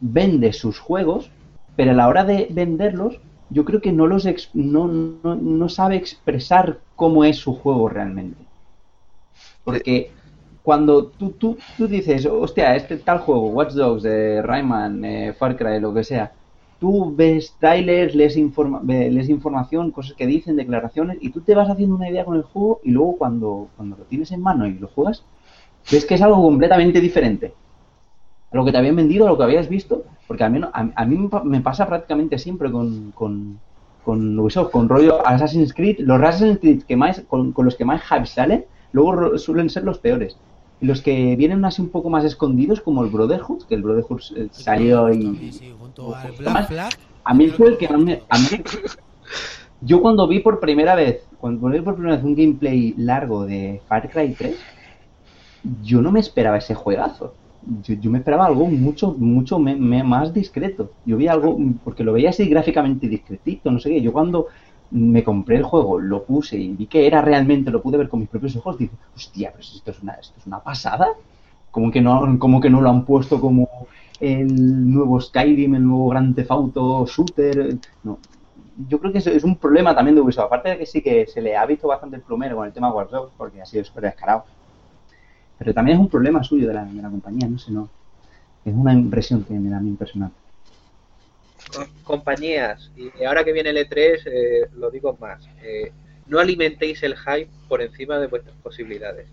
vende 0.00 0.52
sus 0.52 0.78
juegos, 0.78 1.32
pero 1.76 1.92
a 1.92 1.94
la 1.94 2.08
hora 2.08 2.24
de 2.24 2.48
venderlos, 2.50 3.20
yo 3.50 3.64
creo 3.64 3.80
que 3.82 3.92
no 3.92 4.06
los 4.06 4.26
ex- 4.26 4.50
no, 4.54 4.88
no, 4.88 5.34
no 5.36 5.68
sabe 5.68 5.96
expresar 5.96 6.80
cómo 6.96 7.24
es 7.24 7.36
su 7.38 7.54
juego 7.54 7.88
realmente. 7.88 8.48
Porque 9.64 10.12
cuando 10.62 11.08
tú, 11.08 11.32
tú, 11.32 11.58
tú 11.76 11.86
dices, 11.88 12.26
hostia, 12.26 12.74
este 12.76 12.98
tal 12.98 13.18
juego, 13.20 13.50
Watch 13.50 13.72
Dogs, 13.72 14.04
eh, 14.04 14.42
Rayman, 14.42 15.04
eh, 15.04 15.32
Far 15.34 15.56
Cry, 15.56 15.80
lo 15.80 15.92
que 15.94 16.04
sea, 16.04 16.32
tú 16.80 17.14
ves 17.14 17.54
trailers, 17.58 18.14
lees, 18.14 18.36
informa- 18.36 18.82
lees 18.82 19.28
información, 19.28 19.90
cosas 19.90 20.14
que 20.14 20.26
dicen, 20.26 20.56
declaraciones, 20.56 21.18
y 21.20 21.30
tú 21.30 21.40
te 21.40 21.54
vas 21.54 21.68
haciendo 21.70 21.94
una 21.96 22.08
idea 22.10 22.24
con 22.24 22.36
el 22.36 22.42
juego 22.42 22.80
y 22.84 22.90
luego 22.90 23.16
cuando, 23.16 23.68
cuando 23.76 23.96
lo 23.96 24.04
tienes 24.04 24.30
en 24.32 24.42
mano 24.42 24.66
y 24.66 24.74
lo 24.78 24.88
juegas, 24.88 25.24
ves 25.90 26.04
que 26.04 26.14
es 26.14 26.22
algo 26.22 26.42
completamente 26.42 27.00
diferente 27.00 27.54
a 28.50 28.56
lo 28.56 28.64
que 28.64 28.72
te 28.72 28.78
habían 28.78 28.96
vendido, 28.96 29.26
a 29.26 29.30
lo 29.30 29.36
que 29.36 29.44
habías 29.44 29.68
visto, 29.68 30.04
porque 30.26 30.44
a 30.44 30.48
mí, 30.48 30.60
a, 30.62 30.90
a 30.94 31.04
mí 31.04 31.16
me 31.18 31.28
pa- 31.28 31.44
me 31.44 31.60
pasa 31.60 31.86
prácticamente 31.86 32.38
siempre 32.38 32.70
con, 32.70 33.12
con, 33.12 33.58
con 34.04 34.38
Ubisoft, 34.38 34.70
con 34.70 34.88
rollo 34.88 35.26
Assassin's 35.26 35.74
Creed, 35.74 35.98
los 36.00 36.20
Assassin's 36.22 36.58
Creed 36.60 36.82
que 36.84 36.96
más, 36.96 37.20
con, 37.22 37.52
con 37.52 37.64
los 37.64 37.74
que 37.76 37.84
más 37.84 38.02
hype 38.02 38.26
salen, 38.26 38.64
luego 38.92 39.36
suelen 39.38 39.68
ser 39.68 39.84
los 39.84 39.98
peores. 39.98 40.36
Los 40.80 41.00
que 41.00 41.36
vienen 41.36 41.64
así 41.64 41.80
un 41.80 41.88
poco 41.88 42.10
más 42.10 42.24
escondidos, 42.24 42.80
como 42.80 43.02
el 43.02 43.10
Brotherhood, 43.10 43.64
que 43.66 43.74
el 43.74 43.82
Brotherhood 43.82 44.20
eh, 44.36 44.48
salió 44.52 45.12
y, 45.12 45.50
sí, 45.52 45.72
junto 45.78 46.14
al 46.14 46.28
Justo 46.28 46.42
Black 46.42 46.54
más. 46.54 46.66
Flag. 46.68 46.92
a 47.24 47.34
mí 47.34 47.48
fue 47.48 47.68
el 47.68 47.78
que. 47.78 47.86
A 47.86 47.96
mí, 47.96 48.18
yo 49.80 50.00
cuando 50.00 50.26
vi 50.28 50.40
por 50.40 50.60
primera 50.60 50.94
vez, 50.94 51.26
cuando 51.38 51.68
vi 51.68 51.80
por 51.80 51.94
primera 51.94 52.16
vez 52.16 52.24
un 52.24 52.34
gameplay 52.34 52.94
largo 52.98 53.46
de 53.46 53.80
Far 53.88 54.10
Cry 54.10 54.34
3, 54.34 54.56
yo 55.82 56.00
no 56.02 56.12
me 56.12 56.20
esperaba 56.20 56.58
ese 56.58 56.74
juegazo. 56.74 57.34
Yo, 57.82 57.94
yo 57.94 58.10
me 58.10 58.18
esperaba 58.18 58.46
algo 58.46 58.66
mucho, 58.66 59.12
mucho 59.18 59.58
me- 59.58 59.74
me- 59.74 60.04
más 60.04 60.32
discreto. 60.32 60.90
Yo 61.04 61.16
vi 61.16 61.26
algo, 61.26 61.58
porque 61.82 62.04
lo 62.04 62.12
veía 62.12 62.30
así 62.30 62.46
gráficamente 62.48 63.08
discretito, 63.08 63.70
no 63.72 63.80
sé 63.80 63.90
qué. 63.90 64.00
Yo 64.00 64.12
cuando 64.12 64.46
me 64.90 65.24
compré 65.24 65.56
el 65.56 65.64
juego, 65.64 65.98
lo 65.98 66.24
puse 66.24 66.56
y 66.56 66.68
vi 66.74 66.86
que 66.86 67.06
era 67.06 67.20
realmente, 67.20 67.70
lo 67.70 67.82
pude 67.82 67.98
ver 67.98 68.08
con 68.08 68.20
mis 68.20 68.28
propios 68.28 68.56
ojos, 68.56 68.78
dije, 68.78 68.94
hostia, 69.14 69.50
pero 69.50 69.62
esto 69.62 69.90
es 69.90 70.02
una, 70.02 70.12
esto 70.14 70.34
es 70.38 70.46
una 70.46 70.60
pasada. 70.60 71.08
Como 71.70 71.90
que 71.90 72.00
no, 72.00 72.38
como 72.38 72.60
que 72.60 72.70
no 72.70 72.80
lo 72.80 72.88
han 72.88 73.04
puesto 73.04 73.40
como 73.40 73.68
el 74.20 74.92
nuevo 74.92 75.20
Skyrim, 75.20 75.74
el 75.74 75.86
nuevo 75.86 76.08
Grand 76.08 76.34
Theft 76.34 76.50
Shooter. 77.06 77.76
No. 78.02 78.18
Yo 78.88 78.98
creo 78.98 79.12
que 79.12 79.18
eso 79.18 79.30
es 79.30 79.44
un 79.44 79.56
problema 79.56 79.94
también 79.94 80.14
de 80.14 80.20
Ubisoft. 80.20 80.46
Aparte 80.46 80.70
de 80.70 80.78
que 80.78 80.86
sí 80.86 81.02
que 81.02 81.26
se 81.26 81.42
le 81.42 81.56
ha 81.56 81.66
visto 81.66 81.88
bastante 81.88 82.16
el 82.16 82.22
plumero 82.22 82.56
con 82.56 82.66
el 82.66 82.72
tema 82.72 82.90
Dogs, 82.90 83.32
porque 83.36 83.60
ha 83.60 83.66
sido 83.66 83.84
súper 83.84 84.04
descarado. 84.04 84.44
Pero 85.58 85.74
también 85.74 85.96
es 85.96 86.00
un 86.00 86.08
problema 86.08 86.42
suyo 86.42 86.68
de 86.68 86.74
la, 86.74 86.84
de 86.84 87.02
la 87.02 87.10
compañía, 87.10 87.48
no 87.48 87.58
sé, 87.58 87.72
no. 87.72 87.88
Es 88.64 88.74
una 88.74 88.92
impresión 88.92 89.44
que 89.44 89.54
me 89.54 89.70
da 89.70 89.78
a 89.78 89.80
mí 89.80 89.92
personal. 89.92 90.30
Compañías, 92.04 92.90
y 92.96 93.24
ahora 93.24 93.44
que 93.44 93.52
viene 93.52 93.70
el 93.70 93.76
E3, 93.76 94.22
eh, 94.26 94.68
lo 94.76 94.90
digo 94.90 95.16
más, 95.20 95.42
eh, 95.62 95.92
no 96.26 96.38
alimentéis 96.38 97.02
el 97.02 97.16
hype 97.16 97.50
por 97.68 97.82
encima 97.82 98.18
de 98.18 98.26
vuestras 98.26 98.54
posibilidades. 98.62 99.26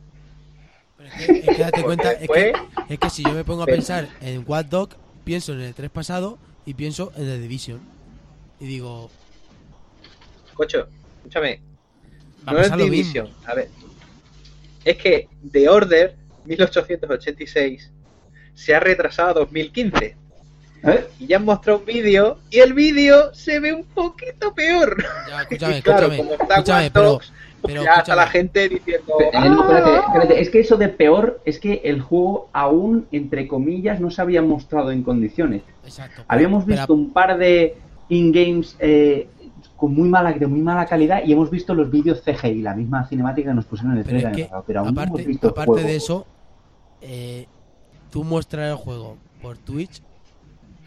Pero 0.97 1.09
es 1.09 1.15
que, 1.15 1.31
es 1.39 1.57
que 1.57 1.63
date 1.63 1.83
cuenta, 1.83 2.11
es 2.13 2.29
que, 2.29 2.53
es 2.89 2.99
que 2.99 3.09
si 3.09 3.23
yo 3.23 3.33
me 3.33 3.43
pongo 3.43 3.63
a 3.63 3.67
pensar 3.67 4.07
en 4.21 4.43
Watch 4.47 4.67
Dog, 4.67 4.89
pienso 5.23 5.53
en 5.53 5.61
el 5.61 5.73
3 5.73 5.89
pasado 5.89 6.37
y 6.65 6.73
pienso 6.73 7.11
en 7.15 7.25
The 7.25 7.39
Division. 7.39 7.79
Y 8.59 8.65
digo, 8.65 9.09
Cocho, 10.53 10.87
escúchame, 11.17 11.61
no 12.45 12.59
es 12.59 12.75
Division. 12.77 13.25
mismo. 13.25 13.39
A 13.45 13.55
ver, 13.55 13.69
es 14.85 14.97
que 14.97 15.27
The 15.51 15.69
Order 15.69 16.15
1886 16.45 17.91
se 18.53 18.75
ha 18.75 18.79
retrasado 18.79 19.29
a 19.29 19.33
2015 19.33 20.22
¿Eh? 20.85 21.07
y 21.19 21.27
ya 21.27 21.37
han 21.37 21.45
mostrado 21.45 21.79
un 21.79 21.85
vídeo 21.85 22.39
y 22.49 22.59
el 22.59 22.73
vídeo 22.73 23.33
se 23.33 23.59
ve 23.59 23.73
un 23.73 23.83
poquito 23.85 24.53
peor. 24.53 24.97
Ya, 25.29 25.41
escúchame, 25.43 25.81
claro, 25.83 26.07
escúchame, 26.07 26.17
como 26.17 26.31
está 26.33 26.53
escúchame, 26.55 26.91
pero, 26.91 27.19
pero 27.61 27.83
ya 27.83 27.91
escúchame. 27.93 28.15
la 28.17 28.27
gente 28.27 28.69
diciendo, 28.69 29.13
no, 29.33 29.61
espérate, 29.61 29.89
"Ah". 29.91 30.03
espérate. 30.07 30.41
Es 30.41 30.49
que 30.49 30.59
eso 30.59 30.75
de 30.77 30.89
peor 30.89 31.41
es 31.45 31.59
que 31.59 31.81
el 31.85 32.01
juego 32.01 32.49
aún, 32.51 33.07
entre 33.13 33.47
comillas, 33.47 34.01
no 34.01 34.09
se 34.11 34.21
había 34.21 34.41
mostrado 34.41 34.91
en 34.91 35.03
condiciones. 35.03 35.61
Exacto. 35.85 36.23
Habíamos 36.27 36.65
pero- 36.65 36.75
visto 36.77 36.93
un 36.93 37.13
par 37.13 37.37
de 37.37 37.77
in-games 38.09 38.75
eh, 38.79 39.27
con 39.77 39.93
muy 39.93 40.09
mala, 40.09 40.33
de 40.33 40.47
muy 40.47 40.61
mala 40.61 40.85
calidad 40.85 41.21
y 41.25 41.31
hemos 41.31 41.49
visto 41.49 41.73
los 41.73 41.89
vídeos 41.89 42.21
CGI, 42.23 42.61
la 42.61 42.75
misma 42.75 43.07
cinemática 43.07 43.49
que 43.51 43.55
nos 43.55 43.65
pusieron 43.65 43.93
en 43.93 43.99
el 43.99 44.03
Pero 44.05 44.17
es 44.17 44.23
trailer, 44.23 44.47
que, 44.49 44.55
pero 44.67 44.79
aún 44.81 44.93
no 44.93 45.01
aparte, 45.01 45.15
hemos 45.21 45.27
visto 45.27 45.47
el 45.47 45.51
aparte 45.51 45.71
juego. 45.71 45.87
de 45.87 45.95
eso, 45.95 46.25
eh, 47.01 47.45
tú 48.11 48.23
muestras 48.25 48.69
el 48.71 48.75
juego 48.75 49.17
por 49.41 49.57
Twitch 49.57 50.01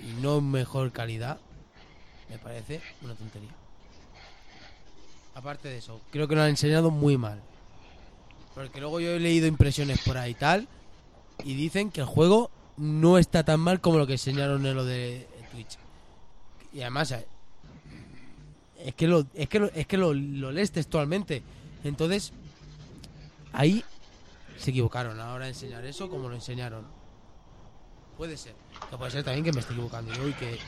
y 0.01 0.21
no 0.21 0.41
mejor 0.41 0.93
calidad, 0.93 1.39
me 2.29 2.39
parece 2.39 2.81
una 3.03 3.15
tontería. 3.15 3.55
Aparte 5.35 5.69
de 5.69 5.79
eso, 5.79 6.01
creo 6.11 6.27
que 6.29 6.35
lo 6.35 6.43
han 6.43 6.51
enseñado 6.51 6.91
muy 6.91 7.17
mal. 7.17 7.41
Porque 8.55 8.81
luego 8.81 9.01
yo 9.01 9.11
he 9.11 9.21
leído 9.21 9.47
impresiones 9.47 10.01
por 10.01 10.17
ahí 10.17 10.33
y 10.33 10.35
tal, 10.35 10.69
y 11.45 11.55
dicen 11.55 11.91
que 11.91 12.01
el 12.01 12.07
juego 12.07 12.51
no 12.77 13.19
está 13.19 13.45
tan 13.45 13.61
mal 13.61 13.81
como 13.81 13.99
lo 13.99 14.07
que 14.07 14.15
enseñaron 14.15 14.65
en 14.65 14.75
lo 14.75 14.85
de 14.85 15.29
Twitch. 15.53 15.77
Y 16.73 16.81
además, 16.81 17.13
eh, 17.13 17.27
es 18.79 18.95
que 18.95 19.07
lo, 19.07 19.27
es 19.35 19.49
que 19.49 19.71
es 19.75 19.87
que 19.87 19.97
lo, 19.97 20.15
lo 20.15 20.53
lees 20.53 20.73
textualmente. 20.73 21.43
Entonces, 21.85 22.33
ahí 23.53 23.85
se 24.59 24.71
equivocaron 24.71 25.19
a 25.21 25.27
la 25.27 25.33
hora 25.35 25.45
de 25.45 25.51
enseñar 25.51 25.85
eso 25.85 26.09
como 26.09 26.29
lo 26.29 26.35
enseñaron. 26.35 26.87
Puede 28.17 28.37
ser. 28.37 28.55
Que 28.91 28.97
puede 28.97 29.11
ser 29.11 29.25
también 29.25 29.45
que 29.45 29.53
me 29.53 29.61
esté 29.61 29.73
equivocando 29.73 30.13
yo 30.13 30.29
y 30.29 30.33
que... 30.33 30.59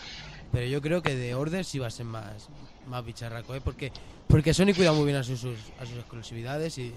Pero 0.52 0.66
yo 0.66 0.80
creo 0.80 1.02
que 1.02 1.14
de 1.14 1.34
Order 1.34 1.64
sí 1.64 1.78
va 1.78 1.88
a 1.88 1.90
ser 1.90 2.06
más, 2.06 2.48
más 2.88 3.04
bicharraco, 3.04 3.54
¿eh? 3.54 3.60
Porque, 3.62 3.92
porque 4.26 4.54
Sony 4.54 4.72
cuida 4.74 4.92
muy 4.92 5.04
bien 5.04 5.16
a 5.18 5.22
sus, 5.22 5.40
sus- 5.40 5.58
a 5.80 5.84
sus 5.86 5.96
exclusividades 5.96 6.78
y... 6.78 6.92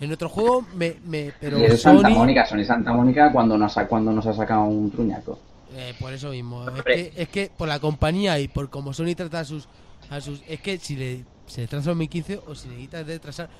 En 0.00 0.12
otro 0.12 0.28
juego, 0.28 0.64
me, 0.74 0.94
me, 1.04 1.32
pero 1.40 1.58
y 1.58 1.64
es 1.64 1.82
Santa 1.82 2.08
Sony... 2.08 2.14
Mónica, 2.16 2.46
Sony 2.46 2.64
Santa 2.64 2.92
Mónica 2.92 3.32
cuando 3.32 3.58
nos 3.58 3.76
ha, 3.76 3.86
cuando 3.88 4.12
nos 4.12 4.24
ha 4.26 4.32
sacado 4.32 4.62
un 4.62 4.90
truñaco. 4.90 5.38
Eh, 5.74 5.92
por 6.00 6.12
eso 6.12 6.30
mismo. 6.30 6.64
Es 6.70 6.82
que, 6.84 7.12
es 7.16 7.28
que 7.28 7.50
por 7.56 7.66
la 7.68 7.80
compañía 7.80 8.38
y 8.38 8.46
por 8.48 8.70
cómo 8.70 8.92
Sony 8.94 9.14
trata 9.16 9.40
a 9.40 9.44
sus, 9.44 9.68
a 10.08 10.20
sus. 10.20 10.40
Es 10.48 10.60
que 10.60 10.78
si 10.78 10.96
le, 10.96 11.24
se 11.46 11.62
retrasa 11.62 11.90
2015 11.90 12.40
o 12.46 12.54
si 12.54 12.68
necesitas 12.68 13.06
retrasar. 13.06 13.50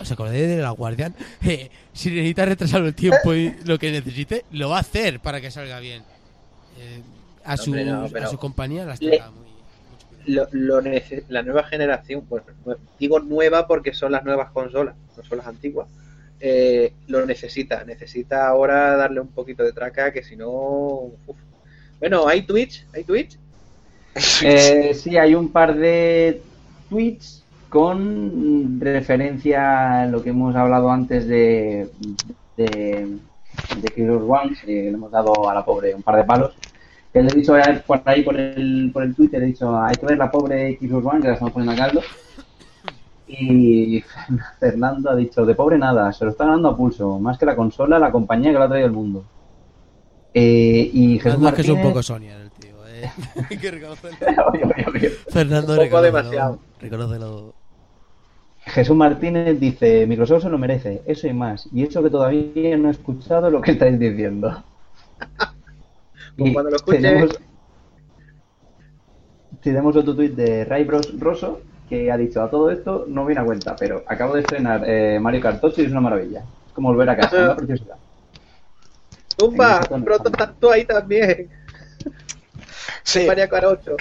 ¿Os 0.00 0.10
acordáis 0.10 0.46
de 0.48 0.58
la 0.58 0.70
Guardian? 0.70 1.14
Eh, 1.46 1.70
si 1.92 2.10
necesitas 2.10 2.48
retrasar 2.48 2.82
el 2.82 2.94
tiempo 2.94 3.34
y 3.34 3.54
lo 3.64 3.78
que 3.78 3.90
necesite, 3.92 4.44
lo 4.52 4.70
va 4.70 4.78
a 4.78 4.80
hacer 4.80 5.20
para 5.20 5.40
que 5.40 5.50
salga 5.50 5.78
bien. 5.80 6.02
Eh, 6.78 7.00
a, 7.44 7.56
su, 7.56 7.70
Hombre, 7.70 7.84
no, 7.84 8.08
pero- 8.12 8.26
a 8.26 8.30
su 8.30 8.38
compañía 8.38 8.84
las 8.84 9.00
Le- 9.00 9.22
muy. 10.26 10.34
lo, 10.34 10.80
la 11.28 11.42
nueva 11.42 11.62
generación, 11.64 12.24
bueno, 12.28 12.46
nue- 12.64 12.78
digo 12.98 13.20
nueva 13.20 13.66
porque 13.68 13.92
son 13.94 14.10
las 14.12 14.24
nuevas 14.24 14.50
consolas, 14.50 14.96
no 15.16 15.22
son 15.22 15.38
las 15.38 15.46
antiguas, 15.46 15.86
eh, 16.40 16.92
lo 17.06 17.24
necesita, 17.26 17.84
necesita 17.84 18.48
ahora 18.48 18.96
darle 18.96 19.20
un 19.20 19.28
poquito 19.28 19.62
de 19.62 19.72
traca 19.72 20.12
que 20.12 20.22
si 20.24 20.34
no... 20.36 20.48
uf. 20.50 21.36
Bueno, 22.00 22.26
¿hay 22.26 22.42
Twitch? 22.42 22.84
¿Hay 22.92 23.04
Twitch? 23.04 23.38
Eh, 24.42 24.94
sí, 24.94 25.16
hay 25.16 25.34
un 25.34 25.50
par 25.50 25.76
de 25.76 26.40
tweets 26.88 27.43
con 27.74 28.78
referencia 28.80 30.02
a 30.02 30.06
lo 30.06 30.22
que 30.22 30.30
hemos 30.30 30.54
hablado 30.54 30.90
antes 30.92 31.26
de, 31.26 31.90
de, 32.56 33.18
de 33.82 33.88
Killer 33.94 34.12
One, 34.12 34.52
eh, 34.62 34.84
le 34.84 34.88
hemos 34.90 35.10
dado 35.10 35.50
a 35.50 35.54
la 35.54 35.64
pobre 35.64 35.92
un 35.92 36.02
par 36.04 36.14
de 36.16 36.22
palos. 36.24 36.54
Que 37.12 37.20
le 37.22 37.28
he 37.32 37.34
dicho 37.34 37.54
a- 37.56 37.62
por 37.86 38.00
ahí 38.04 38.22
por 38.22 38.36
el, 38.38 38.90
por 38.92 39.02
el 39.02 39.14
Twitter, 39.14 39.40
le 39.40 39.46
he 39.46 39.48
dicho, 39.48 39.76
hay 39.76 39.96
que 39.96 40.06
ver 40.06 40.18
la 40.18 40.30
pobre 40.30 40.76
Killer 40.78 41.02
One, 41.04 41.20
que 41.20 41.26
la 41.28 41.34
estamos 41.34 41.52
poniendo 41.52 41.72
a 41.72 41.86
caldo. 41.86 42.00
Y 43.26 44.02
Fernando 44.60 45.10
ha 45.10 45.16
dicho, 45.16 45.44
de 45.44 45.54
pobre 45.56 45.76
nada, 45.76 46.12
se 46.12 46.24
lo 46.24 46.30
está 46.30 46.44
ganando 46.44 46.68
a 46.68 46.76
pulso, 46.76 47.18
más 47.18 47.36
que 47.38 47.46
la 47.46 47.56
consola, 47.56 47.98
la 47.98 48.12
compañía 48.12 48.52
que 48.52 48.58
lo 48.58 48.64
ha 48.64 48.68
traído 48.68 48.86
al 48.86 48.92
mundo. 48.92 49.24
Eh, 50.32 50.90
y 50.92 51.18
Jesús 51.18 51.22
Fernando 51.40 51.48
es 51.48 51.54
que 51.54 51.60
es 51.62 51.68
un 51.68 51.74
Martínez- 51.76 51.88
poco 51.88 52.02
Sonia 52.04 52.36
el 52.40 52.50
tío, 52.50 52.86
eh. 52.86 53.10
Hay 53.50 53.56
que 53.58 53.70
reconocerlo. 53.70 54.18
Fernando, 55.28 55.72
Un 55.72 55.76
poco 55.78 55.82
reconócelo, 55.82 56.02
demasiado. 56.02 56.58
reconócelo. 56.80 57.54
Jesús 58.66 58.96
Martínez 58.96 59.58
dice, 59.60 60.06
Microsoft 60.06 60.42
se 60.42 60.48
lo 60.50 60.58
merece, 60.58 61.02
eso 61.06 61.26
y 61.28 61.32
más. 61.32 61.68
Y 61.72 61.82
eso 61.84 62.02
que 62.02 62.10
todavía 62.10 62.76
no 62.76 62.88
he 62.88 62.92
escuchado 62.92 63.50
lo 63.50 63.60
que 63.60 63.72
estáis 63.72 63.98
diciendo. 63.98 64.62
Pues 66.36 66.52
cuando 66.52 66.70
lo 66.70 66.76
escuche- 66.76 66.98
tenemos, 67.00 67.30
tenemos 69.62 69.96
otro 69.96 70.14
tuit 70.14 70.34
de 70.34 70.64
Ray 70.64 70.84
Bros 70.84 71.18
Rosso 71.18 71.60
que 71.88 72.10
ha 72.10 72.16
dicho 72.16 72.42
a 72.42 72.50
todo 72.50 72.70
esto 72.70 73.04
no 73.08 73.26
viene 73.26 73.40
a 73.42 73.44
cuenta, 73.44 73.76
pero 73.76 74.02
acabo 74.06 74.34
de 74.34 74.40
estrenar 74.40 74.82
eh, 74.86 75.18
Mario 75.20 75.40
Kart 75.40 75.62
8 75.62 75.82
y 75.82 75.84
es 75.84 75.90
una 75.90 76.00
maravilla. 76.00 76.40
Es 76.66 76.72
como 76.72 76.88
volver 76.88 77.10
a 77.10 77.16
casa, 77.16 77.42
una 77.44 77.56
preciosidad. 77.56 77.96
Tumba, 79.36 79.80
pronto 80.04 80.28
estás 80.30 80.58
tú 80.58 80.70
ahí 80.70 80.84
también. 80.84 81.50
Sí, 83.02 83.26
María 83.26 83.48
Carocho. 83.48 83.96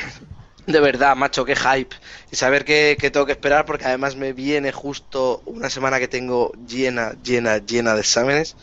De 0.68 0.80
verdad, 0.80 1.16
macho, 1.16 1.46
qué 1.46 1.56
hype. 1.56 1.96
Y 2.32 2.36
saber 2.36 2.66
que, 2.66 2.98
que 3.00 3.12
tengo 3.12 3.26
que 3.26 3.32
esperar 3.34 3.66
porque 3.66 3.86
además 3.86 4.16
me 4.16 4.34
viene 4.34 4.72
justo 4.72 5.42
una 5.46 5.70
semana 5.70 6.00
que 6.00 6.08
tengo 6.08 6.52
llena, 6.66 7.14
llena, 7.24 7.58
llena 7.58 7.94
de 7.94 8.02
exámenes. 8.02 8.56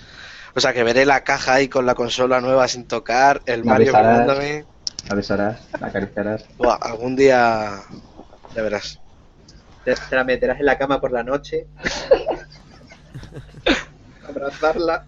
O 0.54 0.60
sea 0.60 0.72
que 0.72 0.82
veré 0.82 1.06
la 1.06 1.22
caja 1.22 1.54
ahí 1.54 1.68
con 1.68 1.86
la 1.86 1.94
consola 1.94 2.40
nueva 2.40 2.66
sin 2.68 2.86
tocar, 2.88 3.40
el 3.46 3.60
La 3.60 3.66
Mario 3.72 3.92
besarás. 3.92 4.20
mirándome. 4.20 4.64
La 5.08 5.14
besarás, 5.14 5.60
la 5.80 5.86
acariciarás. 5.86 6.44
Buah, 6.56 6.76
algún 6.80 7.16
día 7.16 7.82
ya 8.54 8.62
verás. 8.62 9.00
Te, 9.84 9.94
te 9.94 10.16
la 10.16 10.24
meterás 10.24 10.58
en 10.60 10.66
la 10.66 10.76
cama 10.76 11.00
por 11.00 11.12
la 11.12 11.22
noche. 11.22 11.66
Abrazarla. 14.28 15.06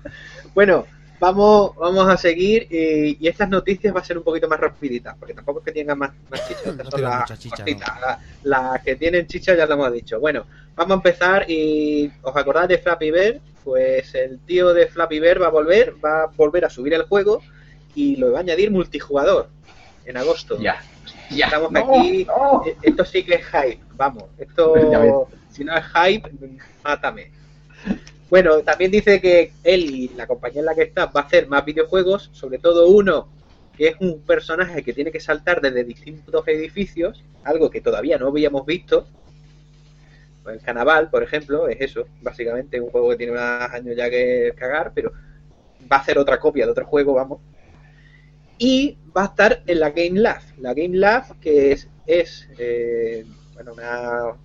Bueno, 0.55 0.86
vamos, 1.23 1.77
vamos 1.77 2.09
a 2.09 2.16
seguir 2.16 2.66
y, 2.69 3.16
y 3.24 3.28
estas 3.28 3.49
noticias 3.49 3.94
va 3.94 4.01
a 4.01 4.05
ser 4.05 4.19
un 4.19 4.24
poquito 4.24 4.49
más 4.49 4.59
rapiditas, 4.59 5.16
porque 5.19 5.35
tampoco 5.35 5.61
es 5.61 5.65
que 5.66 5.73
tengan 5.73 5.97
más, 5.99 6.11
más 6.28 6.49
chicha. 6.49 6.61
Estas 6.70 6.85
No 6.85 6.90
son 6.90 7.03
las 7.03 7.39
chicha. 7.39 7.65
La- 7.65 8.19
Las 8.43 8.82
que 8.82 8.97
tienen 8.97 9.27
chicha 9.28 9.55
ya 9.55 9.66
lo 9.66 9.74
hemos 9.74 9.93
dicho. 9.93 10.19
Bueno, 10.19 10.47
vamos 10.74 10.90
a 10.90 10.94
empezar 10.97 11.49
y 11.49 12.11
¿os 12.23 12.36
acordáis 12.36 12.69
de 12.69 12.78
Flappy 12.78 13.11
Bird? 13.12 13.36
Pues 13.62 14.12
el 14.16 14.40
tío 14.40 14.74
de 14.74 14.89
Flappy 14.89 15.20
Bird 15.20 15.40
va 15.40 15.47
a 15.47 15.51
volver, 15.51 15.94
va 16.05 16.24
a 16.24 16.27
volver 16.27 16.65
a 16.65 16.70
subir 16.70 16.94
el 16.94 17.05
juego 17.05 17.40
y 17.94 18.16
lo 18.16 18.32
va 18.32 18.39
a 18.39 18.40
añadir 18.40 18.70
multijugador 18.73 19.49
en 20.05 20.16
agosto. 20.16 20.59
Ya. 20.59 20.82
Ya. 21.31 21.47
Estamos 21.47 21.70
No, 21.70 21.78
aquí. 22.01 22.24
no. 22.24 22.62
Eh, 22.66 22.77
Esto 22.82 23.05
sí 23.05 23.23
que 23.24 23.36
es 23.36 23.47
hype, 23.47 23.78
vamos. 23.94 24.24
Esto, 24.39 25.28
si 25.53 25.62
no 25.62 25.73
es 25.77 25.85
hype, 25.94 26.31
mátame. 26.82 27.31
Bueno, 28.32 28.62
también 28.62 28.90
dice 28.90 29.20
que 29.20 29.52
él 29.62 29.90
y 29.90 30.09
la 30.16 30.26
compañía 30.26 30.60
en 30.60 30.64
la 30.64 30.74
que 30.74 30.84
está 30.84 31.04
va 31.04 31.20
a 31.20 31.24
hacer 31.24 31.48
más 31.48 31.66
videojuegos, 31.66 32.30
sobre 32.32 32.56
todo 32.56 32.88
uno 32.88 33.28
que 33.76 33.88
es 33.88 33.96
un 34.00 34.22
personaje 34.22 34.82
que 34.82 34.94
tiene 34.94 35.12
que 35.12 35.20
saltar 35.20 35.60
desde 35.60 35.84
distintos 35.84 36.48
edificios, 36.48 37.22
algo 37.44 37.68
que 37.68 37.82
todavía 37.82 38.16
no 38.16 38.28
habíamos 38.28 38.64
visto. 38.64 39.06
Pues 40.42 40.56
El 40.56 40.62
Carnaval, 40.62 41.10
por 41.10 41.22
ejemplo, 41.22 41.68
es 41.68 41.78
eso, 41.82 42.06
básicamente 42.22 42.80
un 42.80 42.88
juego 42.88 43.10
que 43.10 43.16
tiene 43.16 43.34
más 43.34 43.70
años 43.70 43.94
ya 43.94 44.09
que 44.09 44.54
cagar, 44.56 44.92
pero 44.94 45.12
va 45.92 45.96
a 45.96 46.00
hacer 46.00 46.16
otra 46.16 46.40
copia 46.40 46.64
de 46.64 46.72
otro 46.72 46.86
juego, 46.86 47.12
vamos. 47.12 47.38
Y 48.56 48.96
va 49.14 49.24
a 49.24 49.26
estar 49.26 49.62
en 49.66 49.78
la 49.78 49.90
Game 49.90 50.18
Lab. 50.18 50.40
La 50.56 50.72
Game 50.72 50.96
Lab, 50.96 51.38
que 51.38 51.72
es, 51.72 51.86
es 52.06 52.48
eh, 52.56 53.26
bueno, 53.52 53.74
una 53.74 54.38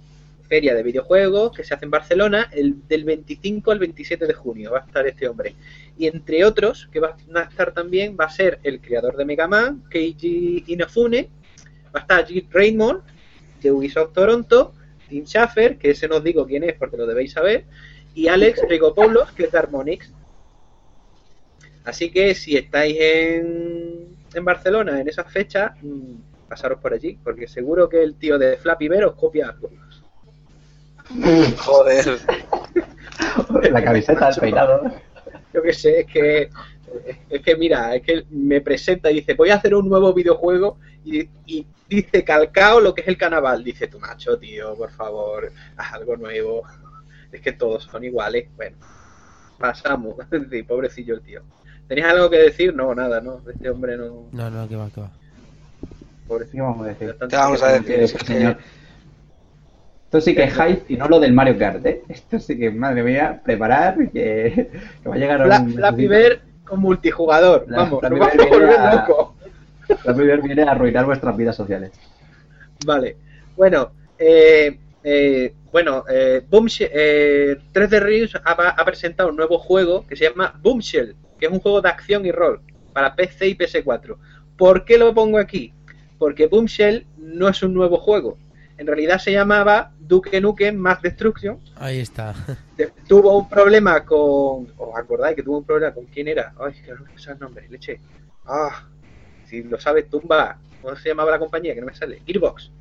feria 0.48 0.74
de 0.74 0.84
videojuegos 0.84 1.56
que 1.56 1.64
se 1.64 1.74
hace 1.74 1.86
en 1.86 1.91
Barcelona 1.91 2.49
el, 2.52 2.88
del 2.88 3.03
25 3.03 3.72
al 3.72 3.80
27 3.80 4.26
de 4.26 4.34
junio. 4.34 4.72
Va 4.72 4.80
a 4.80 4.86
estar 4.86 5.06
este 5.07 5.28
hombre. 5.28 5.56
Y 5.98 6.07
entre 6.07 6.44
otros, 6.45 6.88
que 6.91 6.99
va 6.99 7.15
a 7.36 7.41
estar 7.41 7.74
también, 7.74 8.18
va 8.19 8.26
a 8.26 8.30
ser 8.30 8.60
el 8.64 8.82
creador 8.82 9.18
de 9.18 9.26
Mega 9.26 9.48
Man, 9.48 9.84
Keiji 9.90 10.64
Inafune. 10.68 11.30
Va 11.95 11.99
a 11.99 12.02
estar 12.02 12.26
Jim 12.26 12.48
Raymond, 12.49 13.02
de 13.61 13.72
Ubisoft 13.72 14.14
Toronto. 14.14 14.74
Tim 15.10 15.26
Schafer, 15.26 15.78
que 15.78 15.91
ese 15.91 16.07
no 16.07 16.18
os 16.18 16.24
digo 16.24 16.45
quién 16.45 16.64
es 16.64 16.74
porque 16.74 16.98
lo 16.98 17.06
debéis 17.06 17.34
saber. 17.34 17.65
Y 18.14 18.28
Alex 18.28 18.61
Rigopoulos, 18.68 19.32
que 19.32 19.45
es 19.45 19.52
de 19.52 19.57
Harmonix. 19.57 20.11
Así 21.86 22.11
que 22.11 22.36
si 22.36 22.57
estáis 22.57 22.98
en, 22.99 24.18
en 24.34 24.45
Barcelona 24.45 24.99
en 24.99 25.07
esa 25.07 25.24
fecha, 25.24 25.76
mm, 25.82 26.48
pasaros 26.48 26.80
por 26.80 26.94
allí, 26.94 27.18
porque 27.24 27.48
seguro 27.48 27.88
que 27.88 28.02
el 28.03 28.15
tío 28.15 28.38
de 28.38 28.57
Flappy 28.57 28.88
Bear 28.88 29.06
os 29.06 29.15
copia 29.15 29.49
algo. 29.49 29.69
Joder. 31.57 32.19
La 33.71 33.84
camiseta, 33.84 34.29
el 34.29 34.35
peinado. 34.35 34.91
Yo 35.53 35.61
qué 35.61 35.73
sé, 35.73 36.01
es 36.01 36.05
que 36.07 36.49
es 37.29 37.41
que 37.41 37.55
mira, 37.55 37.95
es 37.95 38.01
que 38.01 38.25
me 38.29 38.61
presenta 38.61 39.11
y 39.11 39.15
dice, 39.15 39.34
voy 39.34 39.49
a 39.49 39.55
hacer 39.55 39.75
un 39.75 39.88
nuevo 39.89 40.13
videojuego 40.13 40.77
y, 41.03 41.27
y 41.45 41.65
dice 41.89 42.23
calcao 42.23 42.79
lo 42.79 42.93
que 42.93 43.01
es 43.01 43.07
el 43.07 43.17
carnaval. 43.17 43.63
Dice, 43.63 43.88
tu 43.88 43.99
macho, 43.99 44.38
tío, 44.38 44.75
por 44.75 44.91
favor, 44.91 45.51
haz 45.75 45.93
algo 45.93 46.15
nuevo. 46.17 46.63
Es 47.31 47.41
que 47.41 47.51
todos 47.51 47.84
son 47.84 48.03
iguales. 48.03 48.47
Bueno, 48.55 48.77
pasamos. 49.57 50.15
Sí, 50.51 50.63
pobrecillo 50.63 51.15
el 51.15 51.21
tío. 51.21 51.41
¿Tenías 51.88 52.09
algo 52.11 52.29
que 52.29 52.38
decir? 52.38 52.73
No, 52.75 52.93
nada, 52.93 53.21
no. 53.21 53.41
Este 53.51 53.69
hombre 53.69 53.97
no. 53.97 54.27
No, 54.31 54.49
no, 54.49 54.67
que 54.67 54.75
va, 54.75 54.89
que 54.89 55.01
va. 55.01 55.11
¿Qué 55.81 55.88
Pobrecillo. 56.27 56.63
vamos 56.63 56.85
a 56.85 56.89
decir? 56.89 57.15
¿Qué 57.29 57.35
vamos 57.35 57.63
a 57.63 57.67
decir? 57.79 57.99
Es 58.01 58.13
que- 58.13 58.25
señor. 58.25 58.57
Esto 60.07 60.21
sí 60.21 60.34
que 60.35 60.43
es 60.43 60.53
hype 60.53 60.84
y 60.93 60.95
no 60.97 61.07
lo 61.09 61.19
del 61.19 61.34
Mario 61.34 61.57
Kart, 61.57 61.85
¿eh? 61.85 62.01
Esto 62.07 62.39
sí 62.39 62.57
que, 62.57 62.71
madre 62.71 63.03
mía, 63.03 63.41
preparar 63.43 63.97
que, 64.09 64.69
que 65.03 65.09
va 65.09 65.15
a 65.15 65.17
llegar 65.17 65.41
a 65.41 65.59
un... 65.59 65.73
Flappy 65.73 66.07
Bear 66.07 66.39
con 66.63 66.79
multijugador. 66.79 67.65
La- 67.67 67.79
Vamos, 67.79 67.99
Flappy 67.99 68.15
nos 68.15 68.19
vamos 68.27 68.38
Bear 68.38 68.47
a 68.47 68.49
volver 68.51 68.69
viene 68.69 68.84
a- 68.88 68.95
locos. 69.07 69.29
Flappy 70.01 70.21
Bear 70.21 70.41
viene 70.41 70.61
a 70.63 70.71
arruinar 70.71 71.05
vuestras 71.05 71.35
vidas 71.35 71.55
sociales. 71.57 71.91
Vale. 72.85 73.17
Bueno, 73.57 73.91
eh, 74.17 74.79
eh, 75.03 75.53
bueno, 75.73 76.05
eh, 76.09 76.41
Boomshell, 76.49 76.89
eh, 76.93 77.57
3D 77.73 77.99
Realms 77.99 78.35
ha, 78.35 78.51
ha 78.51 78.85
presentado 78.85 79.29
un 79.29 79.35
nuevo 79.35 79.59
juego 79.59 80.05
que 80.07 80.15
se 80.15 80.29
llama 80.29 80.57
Boomshell, 80.61 81.15
que 81.38 81.47
es 81.47 81.51
un 81.51 81.59
juego 81.59 81.81
de 81.81 81.89
acción 81.89 82.25
y 82.25 82.31
rol 82.31 82.61
para 82.93 83.13
PC 83.13 83.47
y 83.49 83.55
PS4. 83.57 84.15
¿Por 84.57 84.85
qué 84.85 84.97
lo 84.97 85.13
pongo 85.13 85.38
aquí? 85.38 85.73
Porque 86.17 86.47
Boomshell 86.47 87.05
no 87.17 87.49
es 87.49 87.61
un 87.61 87.73
nuevo 87.73 87.97
juego. 87.97 88.38
En 88.78 88.86
realidad 88.86 89.18
se 89.18 89.32
llamaba 89.32 89.91
Duke 89.99 90.40
Nukem 90.40 90.76
Mass 90.76 91.02
Destruction. 91.02 91.60
Ahí 91.76 91.99
está. 91.99 92.36
Tuvo 93.08 93.38
un 93.38 93.49
problema 93.49 94.06
con. 94.06 94.72
¿Os 94.78 94.95
acordáis 94.95 95.36
que 95.36 95.44
tuvo 95.44 95.58
un 95.60 95.64
problema 95.64 95.94
con 95.94 96.06
quién 96.06 96.28
era? 96.28 96.54
Ay, 96.60 96.74
que 96.74 96.91
no 96.91 96.99
me 97.02 97.32
el 97.34 97.40
nombre, 97.40 97.68
leche. 97.70 97.99
Ah, 98.45 98.88
si 99.45 99.64
lo 99.64 99.80
sabes, 99.80 100.10
tumba. 100.10 100.60
¿Cómo 100.82 100.95
se 100.95 101.10
llamaba 101.10 101.32
la 101.32 101.40
compañía? 101.40 101.74
Que 101.74 101.82
no 101.82 101.88
me 101.88 101.95
sale. 101.95 102.22
Gearbox. 102.26 102.72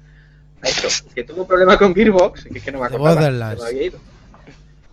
Eso, 0.62 1.06
que 1.14 1.24
tuvo 1.24 1.42
un 1.42 1.48
problema 1.48 1.78
con 1.78 1.94
Gearbox, 1.94 2.44
que 2.44 2.58
es 2.58 2.64
que 2.64 2.72
no 2.72 2.80
me 2.80 2.86
acordaba. 2.86 3.14
Borderlands. 3.14 3.62
se 3.62 3.64
me 3.64 3.70
había 3.70 3.88
ido. 3.88 3.98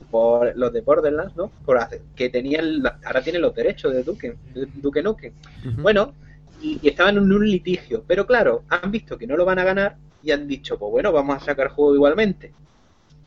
Por 0.10 0.56
los 0.56 0.72
de 0.72 0.82
Borderlands, 0.82 1.36
¿no? 1.36 1.50
Por 1.66 1.78
hacer, 1.78 2.02
que 2.16 2.30
tenían, 2.30 2.84
ahora 3.04 3.22
tienen 3.22 3.42
los 3.42 3.56
derechos 3.56 3.92
de 3.92 4.04
Duke, 4.04 4.38
de 4.54 4.68
Duke 4.76 5.02
Nukem. 5.02 5.34
Bueno, 5.78 6.14
y, 6.62 6.80
y 6.82 6.90
estaban 6.90 7.18
en 7.18 7.32
un 7.32 7.50
litigio, 7.50 8.04
pero 8.08 8.28
claro, 8.28 8.64
han 8.70 8.92
visto 8.92 9.18
que 9.18 9.26
no 9.26 9.36
lo 9.36 9.44
van 9.44 9.58
a 9.58 9.64
ganar 9.64 9.98
y 10.24 10.32
han 10.32 10.48
dicho, 10.48 10.80
pues 10.80 10.90
bueno, 10.92 11.12
vamos 11.12 11.42
a 11.42 11.46
sacar 11.46 11.68
juego 11.70 11.94
igualmente. 11.96 12.54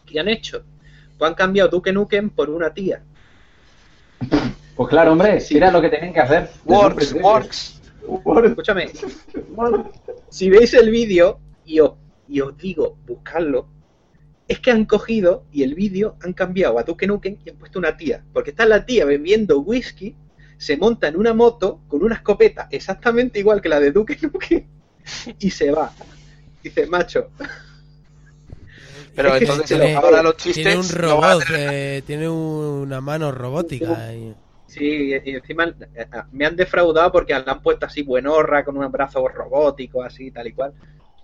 ¿Qué 0.07 0.19
han 0.19 0.29
hecho? 0.29 0.65
Pues 1.19 1.29
han 1.29 1.35
cambiado 1.35 1.69
Duke 1.69 1.93
Nukem 1.93 2.31
por 2.31 2.49
una 2.51 2.73
tía. 2.73 3.03
Pues 4.75 4.89
claro, 4.89 5.13
hombre, 5.13 5.41
Sí. 5.41 5.55
mira 5.55 5.71
lo 5.71 5.81
que 5.81 5.89
tienen 5.91 6.13
que 6.13 6.21
hacer. 6.21 6.51
Works, 6.65 7.15
works. 7.23 7.81
Works. 8.07 8.49
Escúchame, 8.51 8.91
si 10.31 10.49
veis 10.51 10.75
el 10.75 10.91
vídeo 10.91 11.41
y 11.65 11.81
os, 11.81 11.93
y 12.29 12.41
os 12.41 12.57
digo, 12.57 12.97
buscarlo, 13.07 13.69
es 14.49 14.61
que 14.61 14.71
han 14.71 14.85
cogido 14.85 15.45
y 15.51 15.65
el 15.65 15.75
vídeo 15.75 16.17
han 16.23 16.33
cambiado 16.33 16.79
a 16.79 16.85
Duke 16.85 17.07
Nukem 17.07 17.37
y 17.45 17.51
han 17.51 17.57
puesto 17.57 17.79
una 17.79 17.97
tía. 17.97 18.23
Porque 18.33 18.51
está 18.51 18.65
la 18.65 18.87
tía 18.87 19.05
bebiendo 19.05 19.59
whisky, 19.61 20.15
se 20.57 20.77
monta 20.77 21.09
en 21.09 21.17
una 21.17 21.35
moto 21.35 21.81
con 21.89 22.03
una 22.05 22.15
escopeta 22.15 22.69
exactamente 22.71 23.39
igual 23.41 23.61
que 23.61 23.69
la 23.69 23.81
de 23.81 23.91
Duke 23.91 24.17
Nukem 24.23 24.67
y 25.39 25.51
se 25.51 25.71
va. 25.73 25.93
Dice, 26.67 26.85
macho, 26.89 27.31
Pero 29.15 29.29
Es 29.35 29.39
que 29.39 29.45
entonces 29.45 29.67
tiene- 29.79 29.95
ahora 29.95 30.21
los 30.21 30.37
chistes 30.37 30.65
Tiene 30.65 30.77
un 30.81 30.89
no 30.89 30.99
robot, 30.99 31.45
tener- 31.47 31.71
eh, 31.73 32.03
tiene 32.05 32.29
una 32.29 33.01
mano 33.01 33.31
robótica. 33.31 34.13
y- 34.13 34.35
Sí, 34.67 35.13
y 35.25 35.31
encima 35.31 35.73
eh, 35.95 36.07
me 36.33 36.45
han 36.45 36.57
defraudado 36.57 37.13
porque 37.13 37.33
la 37.33 37.45
han 37.47 37.63
puesto 37.63 37.87
así 37.87 38.03
buenorra, 38.03 38.65
con 38.65 38.77
un 38.77 38.91
brazo 38.91 39.27
robótico, 39.29 40.03
así, 40.03 40.33
tal 40.33 40.49
y 40.49 40.53
cual. 40.53 40.73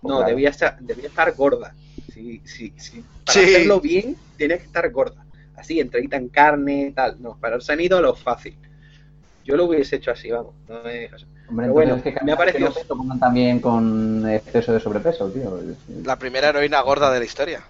No, 0.01 0.19
Claro. 0.19 0.27
debía, 0.29 0.51
estar, 0.51 0.79
debía 0.81 1.09
estar 1.09 1.33
gorda. 1.35 1.75
Si, 2.15 2.41
si, 2.45 2.73
si, 2.77 3.03
para 3.27 3.33
Sí. 3.41 3.41
hacerlo 3.41 3.81
bien, 3.81 4.17
tiene 4.37 4.59
que 4.59 4.65
estar 4.65 4.89
gorda. 4.93 5.27
Así, 5.57 5.81
entradita 5.81 6.17
en 6.17 6.29
carne, 6.29 6.93
tal. 6.95 7.21
No, 7.21 7.37
para 7.41 7.57
el 7.57 7.63
sonido 7.63 8.01
lo 8.01 8.15
fácil. 8.15 8.57
Yo 9.45 9.57
lo 9.57 9.65
hubiese 9.65 9.97
hecho 9.97 10.13
así, 10.13 10.31
vamos. 10.31 10.55
No 10.69 10.89
eso. 10.89 11.27
Hombre, 11.53 11.67
Pero 11.67 11.73
bueno, 11.75 11.91
entonces, 11.97 12.19
que 12.19 12.25
me 12.25 12.33
ha 12.33 12.37
parecido- 12.39 12.73
que 12.73 12.85
no 12.89 13.13
se 13.13 13.19
también 13.21 13.61
con 13.61 14.27
exceso 14.27 14.73
de 14.73 14.81
sobrepeso, 14.81 15.29
tío. 15.29 15.61
La 16.03 16.17
primera 16.19 16.49
heroína 16.49 16.81
gorda 16.81 17.13
de 17.13 17.19
la 17.19 17.25
historia. 17.27 17.63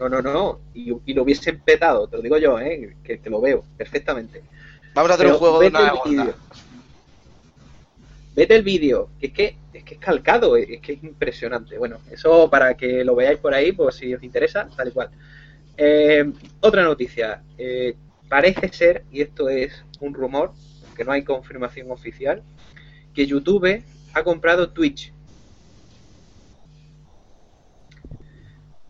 No, 0.00 0.08
no, 0.08 0.22
no. 0.22 0.60
Y, 0.72 0.94
y 1.04 1.12
lo 1.12 1.22
hubiesen 1.22 1.60
petado, 1.60 2.06
te 2.06 2.16
lo 2.16 2.22
digo 2.22 2.38
yo, 2.38 2.58
¿eh? 2.58 2.96
Que, 3.04 3.20
que 3.20 3.28
lo 3.28 3.42
veo 3.42 3.64
perfectamente. 3.76 4.42
Vamos 4.94 5.10
a 5.10 5.14
hacer 5.14 5.26
Pero 5.26 5.34
un 5.34 5.38
juego 5.40 5.60
de 5.60 5.68
una 5.68 5.92
gorda. 5.92 6.34
Vete 8.34 8.56
el 8.56 8.62
vídeo, 8.62 9.10
que 9.20 9.26
es 9.26 9.32
que 9.34 9.56
es 9.74 9.84
que 9.84 9.94
es 9.94 10.00
calcado, 10.00 10.56
es 10.56 10.80
que 10.80 10.94
es 10.94 11.04
impresionante. 11.04 11.76
Bueno, 11.76 11.98
eso 12.10 12.48
para 12.48 12.74
que 12.78 13.04
lo 13.04 13.14
veáis 13.14 13.38
por 13.38 13.52
ahí, 13.52 13.72
pues 13.72 13.96
si 13.96 14.14
os 14.14 14.22
interesa, 14.22 14.70
tal 14.74 14.88
y 14.88 14.90
cual. 14.92 15.10
Eh, 15.76 16.32
otra 16.60 16.82
noticia. 16.82 17.42
Eh, 17.58 17.94
parece 18.30 18.70
ser, 18.72 19.04
y 19.12 19.20
esto 19.20 19.50
es 19.50 19.84
un 20.00 20.14
rumor, 20.14 20.52
que 20.96 21.04
no 21.04 21.12
hay 21.12 21.24
confirmación 21.24 21.90
oficial, 21.90 22.42
que 23.14 23.26
YouTube 23.26 23.82
ha 24.14 24.22
comprado 24.22 24.70
Twitch. 24.70 25.12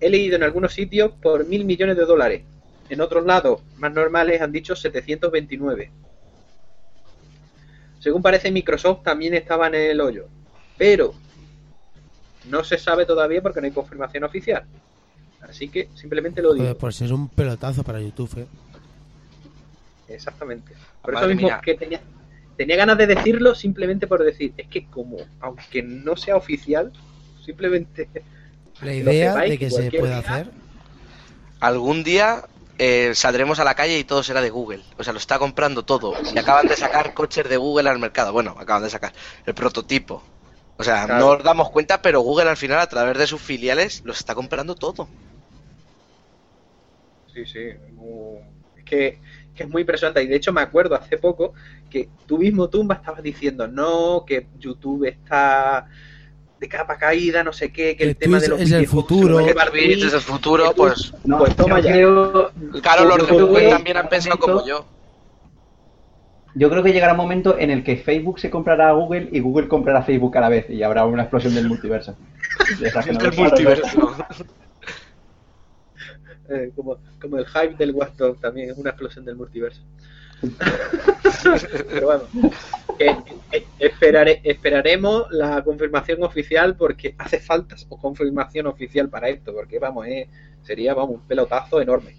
He 0.00 0.10
leído 0.10 0.36
en 0.36 0.42
algunos 0.42 0.72
sitios 0.72 1.12
por 1.22 1.46
mil 1.46 1.64
millones 1.64 1.96
de 1.96 2.04
dólares. 2.04 2.42
En 2.88 3.00
otros 3.00 3.24
lados, 3.24 3.60
más 3.76 3.92
normales, 3.92 4.42
han 4.42 4.52
dicho 4.52 4.74
729. 4.74 5.90
Según 8.00 8.20
parece, 8.20 8.50
Microsoft 8.50 9.04
también 9.04 9.34
estaba 9.34 9.68
en 9.68 9.76
el 9.76 10.00
hoyo. 10.00 10.26
Pero 10.76 11.14
no 12.48 12.64
se 12.64 12.78
sabe 12.78 13.06
todavía 13.06 13.40
porque 13.40 13.60
no 13.60 13.66
hay 13.66 13.72
confirmación 13.72 14.24
oficial. 14.24 14.64
Así 15.40 15.68
que 15.68 15.88
simplemente 15.94 16.42
lo 16.42 16.54
digo. 16.54 16.76
Por 16.76 16.92
ser 16.92 17.12
un 17.12 17.28
pelotazo 17.28 17.84
para 17.84 18.00
YouTube, 18.00 18.38
eh. 18.38 18.46
Exactamente. 20.08 20.74
Por 21.00 21.14
Madre 21.14 21.26
eso 21.26 21.34
mismo 21.34 21.48
mía. 21.48 21.60
que 21.64 21.74
tenía, 21.74 22.00
tenía 22.62 22.76
ganas 22.76 22.96
de 22.98 23.06
decirlo 23.06 23.54
simplemente 23.54 24.06
por 24.06 24.22
decir. 24.24 24.52
Es 24.56 24.68
que 24.68 24.86
como, 24.86 25.16
aunque 25.40 25.82
no 25.82 26.16
sea 26.16 26.36
oficial, 26.36 26.92
simplemente... 27.44 28.08
La 28.80 28.94
idea 28.94 29.32
sepáis, 29.32 29.50
de 29.50 29.58
que 29.58 29.70
se 29.70 29.90
pueda 29.90 30.20
día- 30.20 30.30
hacer. 30.30 30.50
Algún 31.60 32.02
día 32.02 32.44
eh, 32.78 33.12
saldremos 33.14 33.58
a 33.60 33.64
la 33.64 33.74
calle 33.74 33.98
y 33.98 34.04
todo 34.04 34.22
será 34.22 34.40
de 34.40 34.50
Google. 34.50 34.82
O 34.98 35.04
sea, 35.04 35.12
lo 35.12 35.18
está 35.18 35.38
comprando 35.38 35.84
todo. 35.84 36.14
Y 36.34 36.38
acaban 36.38 36.66
de 36.66 36.76
sacar 36.76 37.14
coches 37.14 37.48
de 37.48 37.56
Google 37.56 37.88
al 37.90 37.98
mercado. 37.98 38.32
Bueno, 38.32 38.56
acaban 38.58 38.82
de 38.82 38.90
sacar 38.90 39.12
el 39.46 39.54
prototipo. 39.54 40.22
O 40.78 40.82
sea, 40.84 41.04
Claro. 41.06 41.20
no 41.26 41.34
nos 41.36 41.44
damos 41.44 41.70
cuenta, 41.70 42.02
pero 42.02 42.20
Google 42.22 42.50
al 42.50 42.56
final, 42.56 42.80
a 42.80 42.88
través 42.88 43.16
de 43.18 43.26
sus 43.28 43.40
filiales, 43.40 44.02
los 44.04 44.18
está 44.18 44.34
comprando 44.34 44.74
todo. 44.74 45.06
Sí, 47.32 47.44
sí. 47.46 47.68
muy- 47.92 48.40
Es 48.78 48.84
que, 48.84 49.18
que 49.54 49.64
es 49.64 49.68
muy 49.68 49.82
impresionante. 49.82 50.22
Y 50.22 50.26
de 50.26 50.36
hecho 50.36 50.52
me 50.52 50.60
acuerdo 50.60 50.94
hace 50.94 51.18
poco 51.18 51.52
que 51.90 52.08
tú 52.26 52.38
mismo, 52.38 52.68
Tumba, 52.68 52.96
estabas 52.96 53.22
diciendo, 53.22 53.66
no, 53.68 54.24
que 54.26 54.46
YouTube 54.58 55.04
está 55.06 55.86
de 56.58 56.68
capa 56.68 56.96
caída, 56.96 57.42
no 57.42 57.52
sé 57.52 57.72
qué, 57.72 57.96
que 57.96 58.04
el 58.04 58.16
tema 58.16 58.38
Twitch 58.38 58.42
de 58.42 58.48
los 58.50 58.60
es 58.60 58.70
el 58.72 58.86
futuro. 58.86 59.38
Twitch 59.44 60.04
es 60.04 60.14
el 60.14 60.20
futuro, 60.20 60.68
que 60.70 60.74
pues 60.76 61.12
No, 61.24 61.38
pues 61.38 61.56
toma 61.56 61.80
yo 61.80 61.86
ya. 61.86 61.92
creo- 61.92 62.52
claro, 62.80 63.04
los 63.04 63.26
de 63.26 63.32
Google 63.32 63.68
también 63.68 63.96
han 63.96 64.08
pensado 64.08 64.38
como 64.38 64.64
yo. 64.64 64.86
Yo 66.54 66.68
creo 66.68 66.82
que 66.82 66.92
llegará 66.92 67.12
un 67.12 67.18
momento 67.18 67.58
en 67.58 67.70
el 67.70 67.82
que 67.82 67.96
Facebook 67.96 68.38
se 68.38 68.50
comprará 68.50 68.90
a 68.90 68.92
Google 68.92 69.28
y 69.32 69.40
Google 69.40 69.68
comprará 69.68 70.00
a 70.00 70.02
Facebook 70.02 70.36
a 70.36 70.40
la 70.42 70.50
vez 70.50 70.68
y 70.68 70.82
habrá 70.82 71.04
una 71.06 71.22
explosión 71.22 71.54
del 71.54 71.66
multiverso. 71.66 72.14
De 72.78 72.88
esas 72.88 73.06
que 73.06 73.12
no 73.12 73.20
El 73.20 73.34
multiverso. 73.36 74.14
Eh, 76.48 76.70
como, 76.74 76.98
como 77.20 77.38
el 77.38 77.46
hype 77.46 77.76
del 77.76 77.92
Watch 77.92 78.14
Dogs 78.16 78.40
también 78.40 78.70
es 78.70 78.76
una 78.76 78.90
explosión 78.90 79.24
del 79.24 79.36
multiverso. 79.36 79.80
Pero 81.88 82.06
bueno, 82.06 82.22
que- 82.98 83.16
que 83.50 83.64
esperare- 83.78 84.40
esperaremos 84.42 85.26
la 85.30 85.62
confirmación 85.62 86.22
oficial 86.22 86.76
porque 86.76 87.14
hace 87.18 87.38
falta 87.38 87.76
o 87.88 87.96
confirmación 87.98 88.66
oficial 88.66 89.08
para 89.08 89.28
esto, 89.28 89.52
porque 89.52 89.78
vamos, 89.78 90.06
eh, 90.08 90.28
sería 90.62 90.94
vamos, 90.94 91.16
un 91.16 91.26
pelotazo 91.26 91.80
enorme. 91.80 92.16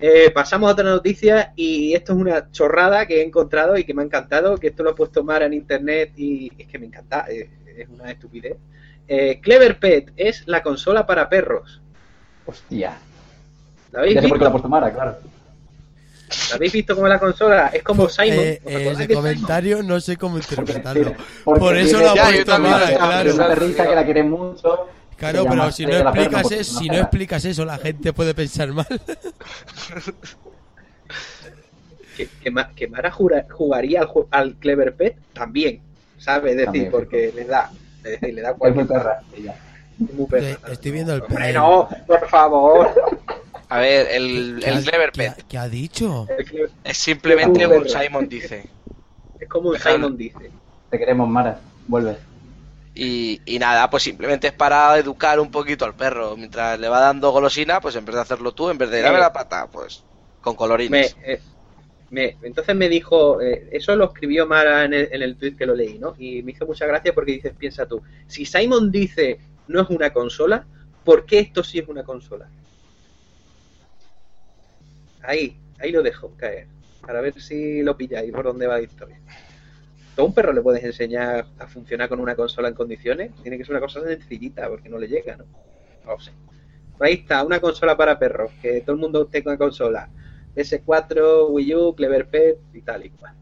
Eh, 0.00 0.30
pasamos 0.34 0.68
a 0.68 0.72
otra 0.72 0.84
noticia 0.84 1.52
y 1.54 1.94
esto 1.94 2.12
es 2.12 2.18
una 2.18 2.50
chorrada 2.50 3.06
que 3.06 3.20
he 3.20 3.24
encontrado 3.24 3.78
y 3.78 3.84
que 3.84 3.94
me 3.94 4.02
ha 4.02 4.04
encantado, 4.06 4.58
que 4.58 4.68
esto 4.68 4.82
lo 4.82 4.90
he 4.90 4.94
puesto 4.94 5.22
Mara 5.22 5.46
en 5.46 5.54
internet 5.54 6.12
y 6.16 6.50
es 6.58 6.66
que 6.66 6.78
me 6.78 6.86
encanta, 6.86 7.26
eh, 7.30 7.48
es 7.76 7.88
una 7.88 8.10
estupidez. 8.10 8.56
Eh, 9.06 9.38
Clever 9.40 9.78
Pet 9.78 10.12
es 10.16 10.42
la 10.48 10.60
consola 10.62 11.06
para 11.06 11.28
perros. 11.28 11.80
Hostia. 12.46 12.98
¿La 13.92 14.00
habéis 14.00 14.14
Ya 14.16 14.22
sé 14.22 14.28
por 14.28 14.38
qué 14.38 14.44
la 14.44 14.50
ha 14.50 14.52
visto? 14.52 14.52
puesto 14.52 14.68
Mara, 14.68 14.92
claro. 14.92 15.16
¿La 16.50 16.56
habéis 16.56 16.72
visto 16.72 16.94
como 16.94 17.08
la 17.08 17.18
consola? 17.18 17.66
Es 17.68 17.82
como 17.82 18.08
Simon. 18.08 18.38
Eh, 18.38 18.60
¿Os 18.64 18.72
eh, 18.72 18.78
de 18.78 18.94
Simon? 19.06 19.14
comentario 19.14 19.82
no 19.82 20.00
sé 20.00 20.16
cómo 20.16 20.38
interpretarlo. 20.38 21.12
Porque 21.44 21.60
Por 21.60 21.76
eso 21.76 21.98
lo 21.98 22.10
ha 22.10 22.14
puesto 22.14 22.38
yo 22.38 22.44
claro. 22.96 23.28
Es 23.28 23.34
una 23.34 23.48
perrita 23.48 23.86
que 23.88 23.94
la 23.94 24.04
quiere 24.04 24.22
mucho. 24.22 24.88
Claro, 25.16 25.44
pero 25.48 25.70
si 25.70 25.84
no 25.86 25.92
explicas 25.98 26.50
eso, 26.50 26.78
si 26.80 26.88
no 26.88 26.94
explicas 26.96 27.44
eso, 27.44 27.64
la 27.64 27.78
gente 27.78 28.12
puede 28.12 28.34
pensar 28.34 28.72
mal. 28.72 28.86
que, 32.16 32.28
que, 32.42 32.50
Ma- 32.50 32.70
que 32.74 32.88
Mara 32.88 33.10
jura- 33.10 33.46
jugaría 33.50 34.06
al, 34.30 34.54
Clever 34.56 34.94
Pet 34.94 35.16
también, 35.32 35.80
¿sabes? 36.18 36.52
Es 36.52 36.56
decir, 36.58 36.66
También, 36.66 36.90
porque 36.90 37.32
le 37.34 37.44
da, 37.44 37.70
es 38.04 38.20
decir, 38.20 38.34
le 38.34 38.40
da 38.42 38.50
Es 38.50 38.56
muy 38.56 38.58
cualquier 38.58 38.86
perra. 38.88 39.20
ella. 39.36 39.54
es 40.08 40.14
muy 40.14 40.26
perra. 40.26 40.58
Estoy 40.72 40.90
viendo 40.90 41.14
el 41.14 41.22
Hombre, 41.22 41.52
no, 41.52 41.88
por 42.06 42.28
favor. 42.28 42.90
A 43.72 43.78
ver, 43.78 44.06
el, 44.10 44.58
¿Qué 44.60 44.66
ha- 44.66 44.74
el 44.78 44.84
Clever 44.84 45.12
qué 45.12 45.26
ha- 45.28 45.34
Pet 45.34 45.46
¿Qué 45.48 45.56
ha 45.56 45.66
dicho? 45.66 46.28
Es 46.84 46.98
simplemente 46.98 47.66
un 47.66 47.88
Simon 47.88 48.28
dice. 48.28 48.66
Es 49.40 49.48
como 49.48 49.70
un. 49.70 49.78
Simon 49.78 50.14
dice. 50.14 50.50
Te 50.90 50.98
queremos, 50.98 51.26
Mara. 51.26 51.58
Vuelve. 51.88 52.18
Y, 52.94 53.40
y 53.46 53.58
nada, 53.58 53.88
pues 53.88 54.02
simplemente 54.02 54.48
es 54.48 54.52
para 54.52 54.98
educar 54.98 55.40
un 55.40 55.50
poquito 55.50 55.86
al 55.86 55.94
perro. 55.94 56.36
Mientras 56.36 56.78
le 56.78 56.86
va 56.90 57.00
dando 57.00 57.30
golosina, 57.30 57.80
pues 57.80 57.96
en 57.96 58.04
vez 58.04 58.14
de 58.14 58.20
hacerlo 58.20 58.52
tú, 58.52 58.68
en 58.68 58.76
vez 58.76 58.90
de 58.90 59.00
dame 59.00 59.18
la 59.18 59.32
pata, 59.32 59.66
pues 59.72 60.04
con 60.42 60.52
Me, 60.52 60.56
colorines. 60.58 61.16
eh, 61.24 61.40
me- 62.10 62.36
entonces 62.42 62.76
me 62.76 62.90
dijo, 62.90 63.40
eh, 63.40 63.70
eso 63.72 63.96
lo 63.96 64.04
escribió 64.04 64.46
Mara 64.46 64.84
en 64.84 64.92
el, 64.92 65.08
en 65.12 65.22
el 65.22 65.36
tweet 65.36 65.56
que 65.56 65.64
lo 65.64 65.74
leí, 65.74 65.98
¿no? 65.98 66.14
Y 66.18 66.42
me 66.42 66.52
hizo 66.52 66.66
mucha 66.66 66.84
gracia 66.84 67.14
porque 67.14 67.32
dices, 67.32 67.54
piensa 67.58 67.86
tú, 67.86 68.02
si 68.26 68.44
Simon 68.44 68.90
dice 68.92 69.40
no 69.66 69.80
es 69.80 69.88
una 69.88 70.12
consola, 70.12 70.66
¿por 71.04 71.24
qué 71.24 71.38
esto 71.38 71.64
sí 71.64 71.78
es 71.78 71.88
una 71.88 72.02
consola? 72.04 72.46
Ahí, 75.22 75.56
ahí 75.78 75.92
lo 75.92 76.02
dejo 76.02 76.32
caer, 76.36 76.66
para 77.06 77.20
ver 77.20 77.40
si 77.40 77.82
lo 77.82 77.96
pilláis 77.96 78.32
por 78.32 78.44
dónde 78.44 78.66
va 78.66 78.74
la 78.78 78.82
historia. 78.82 79.18
¿Todo 80.16 80.26
un 80.26 80.34
perro 80.34 80.52
le 80.52 80.60
puedes 80.60 80.84
enseñar 80.84 81.46
a 81.58 81.66
funcionar 81.66 82.08
con 82.08 82.20
una 82.20 82.34
consola 82.34 82.68
en 82.68 82.74
condiciones? 82.74 83.30
Tiene 83.42 83.56
que 83.56 83.64
ser 83.64 83.72
una 83.74 83.80
cosa 83.80 84.02
sencillita, 84.02 84.68
porque 84.68 84.88
no 84.88 84.98
le 84.98 85.08
llega, 85.08 85.36
¿no? 85.36 85.44
No 86.06 86.20
sé. 86.20 86.32
Ahí 87.00 87.14
está, 87.14 87.42
una 87.44 87.60
consola 87.60 87.96
para 87.96 88.18
perros, 88.18 88.50
que 88.60 88.80
todo 88.82 88.94
el 88.94 89.00
mundo 89.00 89.26
tenga 89.26 89.56
consola. 89.56 90.08
PS4, 90.54 91.48
Wii 91.48 91.74
U, 91.74 91.94
Clever 91.94 92.26
Pet 92.26 92.58
y 92.74 92.82
tal 92.82 93.06
y 93.06 93.10
cual. 93.10 93.32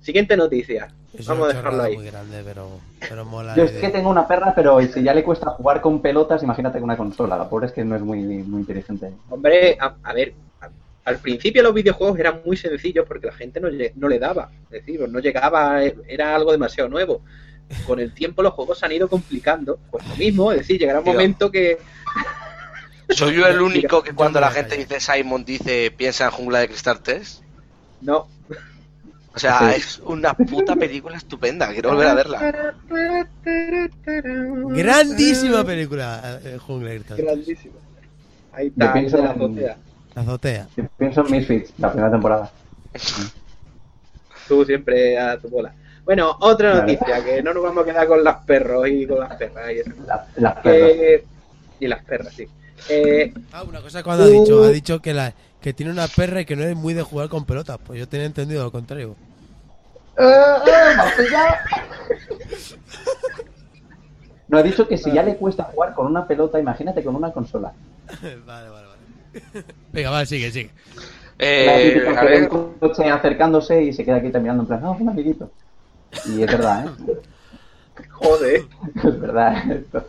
Siguiente 0.00 0.36
noticia. 0.36 0.88
Es 1.16 1.26
Vamos 1.26 1.44
una 1.44 1.52
a 1.52 1.56
dejarlo 1.56 1.82
ahí. 1.84 1.96
muy 1.96 2.06
grande, 2.06 2.42
pero, 2.44 2.68
pero 3.08 3.24
mola. 3.24 3.54
Yo 3.56 3.62
es 3.64 3.72
que 3.72 3.88
tengo 3.88 4.10
una 4.10 4.26
perra, 4.26 4.52
pero 4.54 4.80
si 4.82 5.02
ya 5.02 5.14
le 5.14 5.22
cuesta 5.24 5.50
jugar 5.50 5.80
con 5.80 6.02
pelotas, 6.02 6.42
imagínate 6.42 6.78
con 6.78 6.84
una 6.84 6.96
consola. 6.96 7.36
La 7.38 7.48
pobre 7.48 7.66
es 7.66 7.72
que 7.72 7.84
no 7.84 7.94
es 7.96 8.02
muy, 8.02 8.18
muy 8.22 8.60
inteligente. 8.60 9.12
Hombre, 9.30 9.76
a, 9.80 9.94
a 10.02 10.12
ver, 10.12 10.28
a- 10.30 10.47
al 11.08 11.18
principio 11.20 11.62
los 11.62 11.72
videojuegos 11.72 12.18
eran 12.18 12.42
muy 12.44 12.56
sencillos 12.56 13.06
porque 13.08 13.26
la 13.28 13.32
gente 13.32 13.60
no, 13.60 13.68
le 14.08 14.18
daba. 14.18 14.50
Es 14.70 14.84
decir, 14.84 15.08
no 15.08 15.18
llegaba, 15.20 15.82
era 15.82 16.34
algo 16.34 16.52
demasiado 16.52 16.90
nuevo. 16.90 17.22
Con 17.86 17.98
el 17.98 18.12
tiempo 18.12 18.42
los 18.42 18.52
juegos 18.52 18.78
se 18.78 18.84
han 18.86 18.92
ido 18.92 19.08
complicando. 19.08 19.78
Pues 19.90 20.06
lo 20.06 20.16
mismo, 20.16 20.52
es 20.52 20.58
decir, 20.58 20.78
llegará 20.78 20.98
un 20.98 21.04
Tío. 21.04 21.14
momento 21.14 21.50
que... 21.50 21.78
¿Soy 23.08 23.36
yo 23.36 23.46
el 23.46 23.62
único 23.62 24.02
que 24.02 24.12
cuando 24.12 24.38
la 24.38 24.50
gente 24.50 24.76
dice 24.76 25.00
Simon 25.00 25.44
dice 25.46 25.90
piensa 25.96 26.26
en 26.26 26.30
Jungla 26.32 26.58
de 26.58 26.68
Cristal 26.68 27.00
3? 27.02 27.42
No. 28.02 28.28
O 29.34 29.38
sea, 29.38 29.72
Sí. 29.72 29.80
es 29.80 29.98
una 30.04 30.34
puta 30.34 30.76
película 30.76 31.16
estupenda, 31.16 31.72
quiero 31.72 31.90
volver 31.90 32.08
a 32.08 32.14
verla. 32.14 32.74
Grandísima 34.74 35.64
película, 35.64 36.40
eh, 36.44 36.58
Jungle 36.58 36.96
Cristal. 36.96 37.16
Grandísimo. 37.18 37.74
Ahí 38.52 38.66
está, 38.68 38.92
pienso 38.92 39.16
de 39.16 39.22
la 39.22 39.30
en- 39.32 39.36
azotea. 39.36 39.76
La 40.18 40.22
azotea. 40.32 40.66
Yo 40.76 40.84
pienso 40.98 41.24
en 41.24 41.30
Misfits, 41.30 41.72
la 41.78 41.92
primera 41.92 42.10
temporada. 42.10 42.50
Tú 44.48 44.64
siempre 44.64 45.16
a 45.16 45.38
tu 45.38 45.48
bola. 45.48 45.72
Bueno, 46.04 46.36
otra 46.40 46.70
Vale. 46.80 46.94
noticia, 46.94 47.24
que 47.24 47.40
no 47.40 47.54
nos 47.54 47.62
vamos 47.62 47.82
a 47.84 47.86
quedar 47.86 48.08
con 48.08 48.24
las 48.24 48.38
perros 48.44 48.88
y 48.88 49.06
con 49.06 49.20
las 49.20 49.36
perras 49.36 49.70
y 49.72 49.78
eso. 49.78 49.90
La- 50.06 50.26
las 50.36 50.54
perras. 50.56 50.90
Que- 50.92 51.24
y 51.80 51.86
las 51.86 52.04
perras, 52.04 52.34
sí. 52.34 52.48
Eh, 52.88 53.32
Ah, 53.52 53.62
una 53.62 53.80
cosa 53.80 54.02
cuando 54.02 54.24
ha 54.24 54.26
dicho, 54.28 54.64
ha 54.64 54.68
dicho 54.70 55.00
que 55.00 55.14
la 55.14 55.32
que 55.60 55.72
tiene 55.72 55.92
una 55.92 56.08
perra 56.08 56.40
y 56.40 56.44
que 56.46 56.56
no 56.56 56.64
es 56.64 56.74
muy 56.74 56.94
de 56.94 57.02
jugar 57.02 57.28
con 57.28 57.44
pelotas. 57.44 57.78
Pues 57.86 58.00
yo 58.00 58.08
tenía 58.08 58.26
entendido 58.26 58.64
lo 58.64 58.72
contrario. 58.72 59.14
No, 64.48 64.58
he 64.58 64.62
dicho 64.62 64.88
que 64.88 64.96
si 64.96 65.12
ya 65.12 65.22
le 65.22 65.36
cuesta 65.36 65.64
jugar 65.64 65.94
con 65.94 66.06
una 66.06 66.26
pelota, 66.26 66.58
imagínate 66.58 67.04
con 67.04 67.14
una 67.14 67.30
consola. 67.32 67.72
vale, 68.46 68.68
vale. 68.70 68.87
Venga, 69.92 70.10
vale, 70.10 70.26
sigue, 70.26 70.50
sigue. 70.50 70.70
Eh, 71.38 72.02
a 72.08 72.20
que 72.20 72.26
ve 72.26 72.40
ver, 72.40 72.50
un 72.50 72.74
coche 72.74 73.04
acercándose 73.08 73.82
y 73.82 73.92
se 73.92 74.04
queda 74.04 74.16
aquí 74.16 74.30
terminando 74.30 74.62
en 74.62 74.66
plan, 74.66 74.80
no, 74.80 74.92
un 74.92 75.08
amiguito. 75.08 75.50
Y 76.26 76.42
es 76.42 76.46
verdad, 76.50 76.86
¿eh? 76.86 77.12
Joder. 78.10 78.62
Es 79.04 79.20
verdad. 79.20 79.70
esto. 79.72 80.04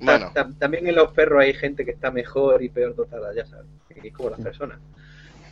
bueno, 0.00 0.30
Ta- 0.32 0.44
ta- 0.46 0.52
También 0.58 0.86
en 0.86 0.94
los 0.94 1.12
perros 1.12 1.42
hay 1.42 1.54
gente 1.54 1.84
que 1.84 1.90
está 1.92 2.10
mejor 2.10 2.62
y 2.62 2.68
peor 2.68 2.94
dotada, 2.94 3.34
ya 3.34 3.46
sabes. 3.46 3.66
Es 4.02 4.12
como 4.12 4.30
las 4.30 4.40
personas. 4.40 4.78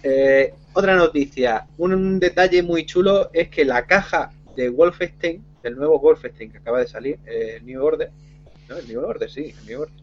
Eh, 0.02 0.54
otra 0.72 0.94
noticia. 0.94 1.66
Un 1.78 2.20
detalle 2.20 2.62
muy 2.62 2.86
chulo 2.86 3.30
es 3.32 3.48
que 3.48 3.64
la 3.64 3.86
caja 3.86 4.30
de 4.54 4.68
Wolfenstein, 4.68 5.42
del 5.62 5.74
nuevo 5.76 5.98
Wolfenstein 5.98 6.52
que 6.52 6.58
acaba 6.58 6.78
de 6.78 6.86
salir, 6.86 7.18
eh, 7.26 7.60
New 7.64 7.82
Order, 7.84 8.10
¿no? 8.68 8.76
El 8.76 8.86
New 8.88 9.00
Order, 9.04 9.28
sí, 9.28 9.52
el 9.60 9.66
New 9.66 9.80
Order. 9.82 9.96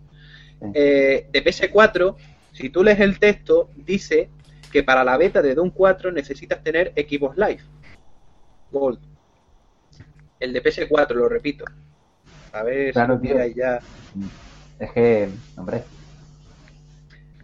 Eh, 0.73 1.27
de 1.31 1.43
PS4, 1.43 2.15
si 2.53 2.69
tú 2.69 2.83
lees 2.83 2.99
el 2.99 3.19
texto, 3.19 3.69
dice 3.75 4.29
que 4.71 4.83
para 4.83 5.03
la 5.03 5.17
beta 5.17 5.41
de 5.41 5.53
Doom 5.53 5.69
4 5.71 6.11
necesitas 6.11 6.63
tener 6.63 6.93
equipos 6.95 7.35
live. 7.37 7.61
Gold. 8.71 8.99
El 10.39 10.53
de 10.53 10.63
PS4, 10.63 11.11
lo 11.13 11.29
repito. 11.29 11.65
A 12.51 12.63
ver 12.63 12.93
Claro, 12.93 13.19
si 13.19 13.27
tío. 13.27 13.45
ya. 13.47 13.79
Es 14.79 14.91
que, 14.91 15.29
hombre, 15.57 15.83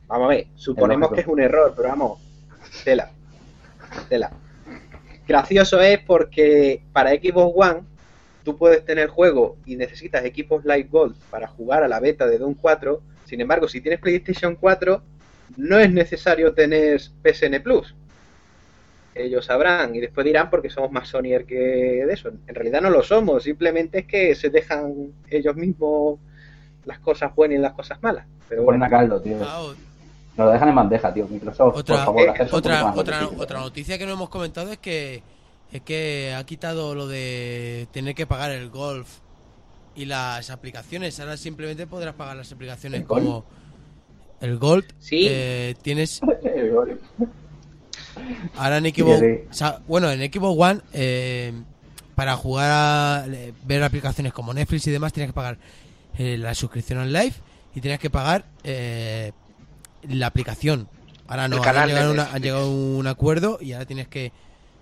Vamos 0.08 0.26
a 0.26 0.30
ver, 0.30 0.48
suponemos 0.56 1.12
que 1.12 1.22
es 1.22 1.28
un 1.28 1.40
error, 1.40 1.72
pero 1.76 1.90
vamos, 1.90 2.20
tela. 2.84 3.12
Tela. 4.10 4.32
Gracioso 5.28 5.80
es 5.82 6.00
porque 6.00 6.84
para 6.92 7.12
Xbox 7.12 7.54
One 7.56 7.82
tú 8.44 8.58
puedes 8.58 8.84
tener 8.84 9.08
juego 9.10 9.58
y 9.68 9.76
necesitas 9.76 10.26
equipos 10.26 10.66
Live 10.66 10.88
Gold 10.90 11.16
para 11.30 11.48
jugar 11.48 11.84
a 11.84 11.88
la 11.88 12.00
beta 12.00 12.26
de 12.26 12.40
Doom 12.40 12.56
4. 12.56 13.02
Sin 13.30 13.40
embargo, 13.42 13.68
si 13.68 13.80
tienes 13.80 14.00
PlayStation 14.00 14.56
4, 14.56 15.04
no 15.58 15.78
es 15.78 15.92
necesario 15.92 16.52
tener 16.52 17.00
PSN 17.00 17.62
Plus. 17.62 17.94
Ellos 19.14 19.46
sabrán 19.46 19.96
y 19.96 20.00
después 20.00 20.26
dirán 20.26 20.50
porque 20.50 20.72
somos 20.72 20.92
más 20.92 21.10
Sonyer 21.10 21.46
que 21.46 21.56
de 21.56 22.12
eso. 22.12 22.30
En 22.48 22.56
realidad 22.56 22.82
no 22.82 22.90
lo 22.90 23.04
somos, 23.04 23.44
simplemente 23.44 24.00
es 24.00 24.08
que 24.08 24.34
se 24.34 24.50
dejan 24.50 25.14
ellos 25.30 25.56
mismos 25.56 26.20
las 26.86 26.98
cosas 27.00 27.36
buenas 27.36 27.60
y 27.60 27.62
las 27.62 27.74
cosas 27.74 28.02
malas. 28.02 28.26
Pero 28.48 28.64
bueno, 28.64 28.84
a 28.84 28.90
caldo, 28.90 29.22
tío. 29.22 29.38
Ah, 29.44 29.74
Nos 30.36 30.48
lo 30.48 30.52
dejan 30.52 30.70
en 30.70 30.76
bandeja, 30.76 31.14
tío. 31.14 31.28
Microsoft, 31.28 31.78
Otra, 31.78 31.96
por 31.98 32.06
favor, 32.06 32.24
eh, 32.24 32.48
otra, 32.52 32.94
otra, 32.96 33.28
otra 33.38 33.60
noticia 33.60 34.00
que 34.00 34.08
no 34.08 34.14
hemos 34.14 34.30
comentado 34.30 34.72
es 34.72 34.80
que 34.80 35.22
es 35.72 35.82
que 35.82 36.34
ha 36.36 36.44
quitado 36.46 36.96
lo 36.96 37.08
de 37.08 37.88
tener 37.92 38.16
que 38.16 38.26
pagar 38.26 38.50
el 38.50 38.70
golf 38.70 39.20
y 40.00 40.06
las 40.06 40.50
aplicaciones. 40.50 41.20
Ahora 41.20 41.38
simplemente 41.38 41.88
podrás 41.88 42.16
pagar 42.16 42.36
las 42.38 42.52
aplicaciones 42.52 43.06
como 43.06 43.46
el 44.42 44.58
Gold. 44.58 44.86
Sí. 45.00 45.26
eh, 45.30 45.76
tienes 45.82 46.22
ahora 48.56 48.78
en 48.78 48.86
Xbox, 48.94 49.20
Sí, 49.20 49.26
sí. 49.26 49.48
o 49.50 49.54
sea, 49.54 49.80
bueno, 49.88 50.10
en 50.12 50.20
Xbox 50.32 50.60
One 50.60 50.82
eh, 50.94 51.54
para 52.16 52.36
jugar 52.36 52.70
a 52.72 53.26
ver 53.66 53.84
aplicaciones 53.84 54.34
como 54.34 54.54
Netflix 54.54 54.88
y 54.88 54.92
demás 54.92 55.14
tienes 55.14 55.30
que 55.30 55.34
pagar 55.36 55.58
eh, 56.18 56.38
la 56.38 56.54
suscripción 56.54 57.00
al 57.00 57.14
live 57.14 57.34
y 57.76 57.82
tienes 57.82 58.00
que 58.00 58.10
pagar 58.10 58.46
eh, 58.64 59.32
la 60.08 60.28
aplicación. 60.28 60.90
Ahora 61.28 61.48
no, 61.48 61.58
ahora 61.58 61.84
han 61.84 61.90
llegado, 61.90 62.12
una- 62.12 62.32
han 62.34 62.42
llegado 62.42 62.64
a 62.64 62.70
un 62.70 63.08
acuerdo 63.08 63.60
y 63.62 63.74
ahora 63.74 63.86
tienes 63.86 64.08
que 64.08 64.32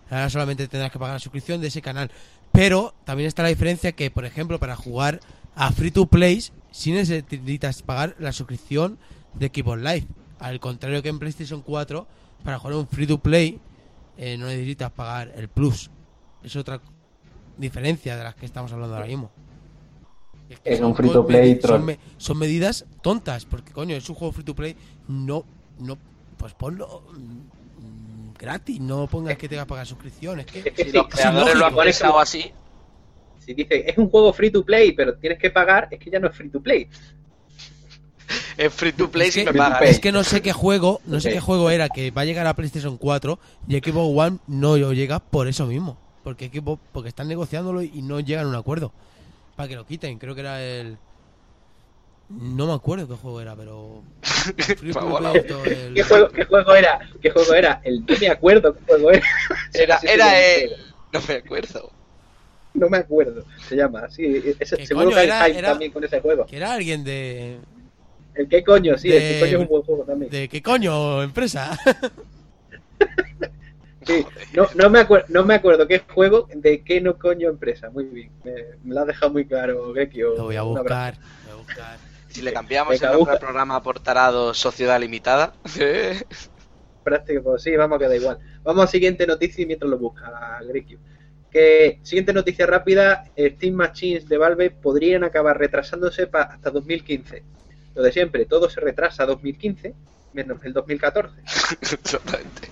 ahora 0.10 0.30
solamente 0.30 0.68
tendrás 0.68 0.92
que 0.92 1.00
pagar 1.00 1.16
la 1.16 1.20
suscripción 1.20 1.62
de 1.62 1.68
ese 1.68 1.82
canal. 1.82 2.10
Pero 2.58 2.96
también 3.06 3.28
está 3.28 3.44
la 3.44 3.50
diferencia 3.50 3.92
que, 3.92 4.10
por 4.10 4.26
ejemplo, 4.26 4.60
para 4.60 4.76
jugar 4.76 5.20
a 5.54 5.72
Free 5.72 5.92
to 5.92 6.08
Play, 6.08 6.44
sí 6.72 6.92
necesitas 6.92 7.84
pagar 7.84 8.16
la 8.18 8.32
suscripción 8.32 8.98
de 9.36 9.52
Xbox 9.54 9.78
Live. 9.80 10.08
Al 10.40 10.60
contrario 10.60 11.04
que 11.04 11.10
en 11.10 11.20
PlayStation 11.20 11.62
4, 11.62 12.08
para 12.44 12.58
jugar 12.58 12.78
un 12.78 12.88
Free 12.88 13.06
to 13.06 13.20
Play, 13.20 13.60
eh, 14.18 14.38
no 14.40 14.48
necesitas 14.48 14.92
pagar 14.92 15.32
el 15.36 15.50
Plus. 15.50 15.92
Es 16.42 16.56
otra 16.56 16.82
diferencia 17.60 18.18
de 18.18 18.24
las 18.24 18.34
que 18.34 18.48
estamos 18.48 18.72
hablando 18.74 18.96
ahora 18.96 19.08
mismo. 19.08 19.30
Es 20.50 20.60
que 20.60 20.74
Es 20.74 20.80
son 20.80 20.88
un 20.88 20.96
free 20.96 21.12
to 21.12 21.28
play 21.28 21.60
son, 21.62 21.86
me- 21.86 22.00
son 22.18 22.40
medidas 22.40 22.86
tontas, 23.04 23.46
porque 23.46 23.72
coño, 23.72 23.96
es 23.96 24.10
un 24.10 24.16
juego 24.16 24.32
free 24.32 24.46
to 24.46 24.56
play, 24.56 24.76
no, 25.08 25.46
no, 25.78 25.96
pues 26.38 26.56
ponlo 26.56 27.04
gratis, 28.38 28.80
no 28.80 29.08
pongas 29.08 29.38
que 29.38 29.48
tengas 29.50 29.66
que 29.66 29.70
pagar 29.70 29.86
suscripción, 29.88 30.40
es 30.42 30.46
que 30.46 30.60
Es 30.60 30.72
que 30.74 30.86
si 30.86 30.92
los 30.92 31.08
creadores 31.08 31.56
lo 31.56 31.66
han 31.66 31.76
pensado 31.76 32.20
así, 32.20 32.52
Si 33.40 33.54
dice, 33.54 33.90
es 33.90 33.98
un 33.98 34.10
juego 34.10 34.34
free 34.34 34.52
to 34.52 34.64
play, 34.66 34.92
pero 34.92 35.16
tienes 35.16 35.40
que 35.40 35.50
pagar, 35.50 35.88
es 35.92 36.00
que 36.00 36.10
ya 36.12 36.20
no 36.20 36.28
es 36.28 36.36
free 36.36 36.50
to 36.50 36.60
play. 36.62 36.90
es 38.58 38.74
free 38.74 38.92
to 38.92 39.10
play 39.10 39.30
Es 39.30 39.34
si 39.36 39.46
que- 39.46 39.52
me 39.54 39.58
pagas. 39.58 39.82
Es 39.84 40.00
que 40.00 40.12
no 40.12 40.24
sé 40.24 40.42
qué 40.42 40.52
juego, 40.54 41.00
no 41.06 41.20
sé 41.20 41.32
qué 41.32 41.40
juego 41.40 41.70
era 41.70 41.88
que 41.90 42.12
va 42.12 42.22
a 42.24 42.26
llegar 42.26 42.46
a 42.48 42.54
PlayStation 42.56 42.98
4 42.98 43.40
y 43.68 43.78
Xbox 43.78 44.18
One 44.28 44.38
no 44.48 44.76
llega 44.94 45.20
por 45.20 45.48
eso 45.48 45.66
mismo. 45.66 45.98
Porque 46.24 46.50
Xbox, 46.50 46.82
porque 46.92 47.08
están 47.10 47.30
negociándolo 47.30 47.82
y 47.82 48.02
no 48.02 48.20
llegan 48.20 48.48
a 48.48 48.50
un 48.50 48.56
acuerdo. 48.56 48.92
Para 49.56 49.70
que 49.70 49.76
lo 49.76 49.86
quiten, 49.86 50.20
creo 50.20 50.36
que 50.36 50.42
era 50.42 50.62
el 50.62 50.98
no 52.30 52.68
me 52.68 52.74
acuerdo 52.74 53.08
qué 53.08 53.16
juego 53.16 53.42
era, 53.42 53.56
pero 53.56 54.04
el- 55.66 55.94
¿Qué 55.94 56.04
juego, 56.04 56.30
qué 56.30 56.44
juego 56.46 56.76
era? 56.76 57.00
¿Qué 57.22 57.30
juego 57.30 57.54
era? 57.54 57.82
El, 57.84 58.06
no 58.06 58.16
me 58.20 58.28
acuerdo 58.30 58.74
qué 58.74 58.82
juego 58.86 59.12
era. 59.12 59.26
Era, 59.74 60.00
era 60.04 60.40
el... 60.40 60.72
No 61.14 61.20
me 61.28 61.36
acuerdo. 61.36 61.92
No 62.74 62.90
me 62.90 62.98
acuerdo. 62.98 63.46
Se 63.68 63.76
llama, 63.76 64.10
sí. 64.10 64.42
Ese, 64.60 64.78
¿Qué 64.78 64.88
seguro 64.88 65.06
coño 65.12 65.16
que 65.22 65.32
hay 65.32 65.52
era? 65.56 65.72
también 65.72 65.92
con 65.92 66.04
ese 66.04 66.20
juego. 66.20 66.46
que 66.46 66.58
era 66.58 66.74
alguien 66.74 67.04
de 67.04 67.60
El 68.34 68.48
qué 68.50 68.64
coño, 68.64 68.98
sí, 68.98 69.10
el 69.10 69.22
de- 69.22 69.28
qué 69.28 69.40
coño 69.40 69.58
es 69.58 69.62
un 69.64 69.68
buen 69.68 69.84
juego 69.84 70.04
también. 70.04 70.32
de 70.32 70.50
qué 70.50 70.62
coño 70.62 71.22
empresa. 71.24 71.78
Sí, 74.06 74.26
no, 74.54 74.68
no, 74.76 74.90
me 74.90 75.00
acuerdo, 75.00 75.26
no 75.30 75.44
me 75.44 75.56
acuerdo 75.56 75.86
qué 75.86 76.00
juego, 76.00 76.48
de 76.54 76.82
qué 76.82 77.02
no 77.02 77.18
coño 77.18 77.50
empresa. 77.50 77.90
Muy 77.90 78.06
bien. 78.06 78.32
Me, 78.44 78.54
me 78.84 78.96
lo 78.96 79.02
has 79.02 79.08
dejado 79.08 79.34
muy 79.34 79.46
claro, 79.46 79.94
Gekio. 79.94 80.36
Lo 80.38 80.44
voy 80.46 80.56
a 80.56 80.62
buscar, 80.62 81.16
lo 81.46 81.52
voy 81.52 81.52
a 81.52 81.66
buscar. 81.66 81.98
Si 82.38 82.44
le 82.44 82.54
cambiamos 82.54 83.02
el 83.02 83.12
nombre 83.12 83.34
al 83.34 83.40
programa 83.40 83.82
por 83.82 84.00
tarado 84.00 84.54
Sociedad 84.54 85.00
Limitada. 85.00 85.54
Práctico, 87.04 87.42
pues 87.42 87.64
sí, 87.64 87.76
vamos 87.76 87.96
a 87.96 88.00
quedar 88.00 88.16
igual. 88.16 88.38
Vamos 88.62 88.84
a 88.84 88.88
siguiente 88.88 89.26
noticia 89.26 89.64
y 89.64 89.66
mientras 89.66 89.90
lo 89.90 89.98
busca 89.98 90.60
Grikio. 90.68 91.00
Que 91.50 92.00
siguiente 92.04 92.34
noticia 92.34 92.68
rápida, 92.68 93.24
Steam 93.36 93.74
Machines 93.74 94.30
de 94.30 94.38
Valve 94.38 94.70
podrían 94.70 95.24
acabar 95.24 95.58
retrasándose 95.58 96.28
pa- 96.28 96.44
hasta 96.44 96.70
2015. 96.70 97.44
Lo 97.96 98.04
de 98.04 98.12
siempre, 98.12 98.46
todo 98.46 98.70
se 98.70 98.82
retrasa 98.82 99.24
a 99.24 99.26
2015, 99.26 99.96
menos 100.34 100.64
el 100.64 100.74
2014. 100.74 101.42
Exactamente. 101.82 102.70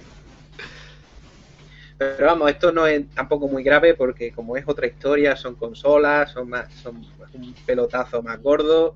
Pero 1.97 2.27
vamos, 2.27 2.51
esto 2.51 2.71
no 2.71 2.85
es 2.85 3.09
tampoco 3.15 3.47
muy 3.47 3.63
grave 3.63 3.95
porque 3.95 4.31
como 4.31 4.57
es 4.57 4.65
otra 4.67 4.85
historia, 4.85 5.35
son 5.35 5.55
consolas, 5.55 6.31
son 6.33 6.49
más, 6.49 6.71
son 6.83 6.97
un 7.33 7.53
pelotazo 7.65 8.21
más 8.21 8.39
gordo. 8.43 8.95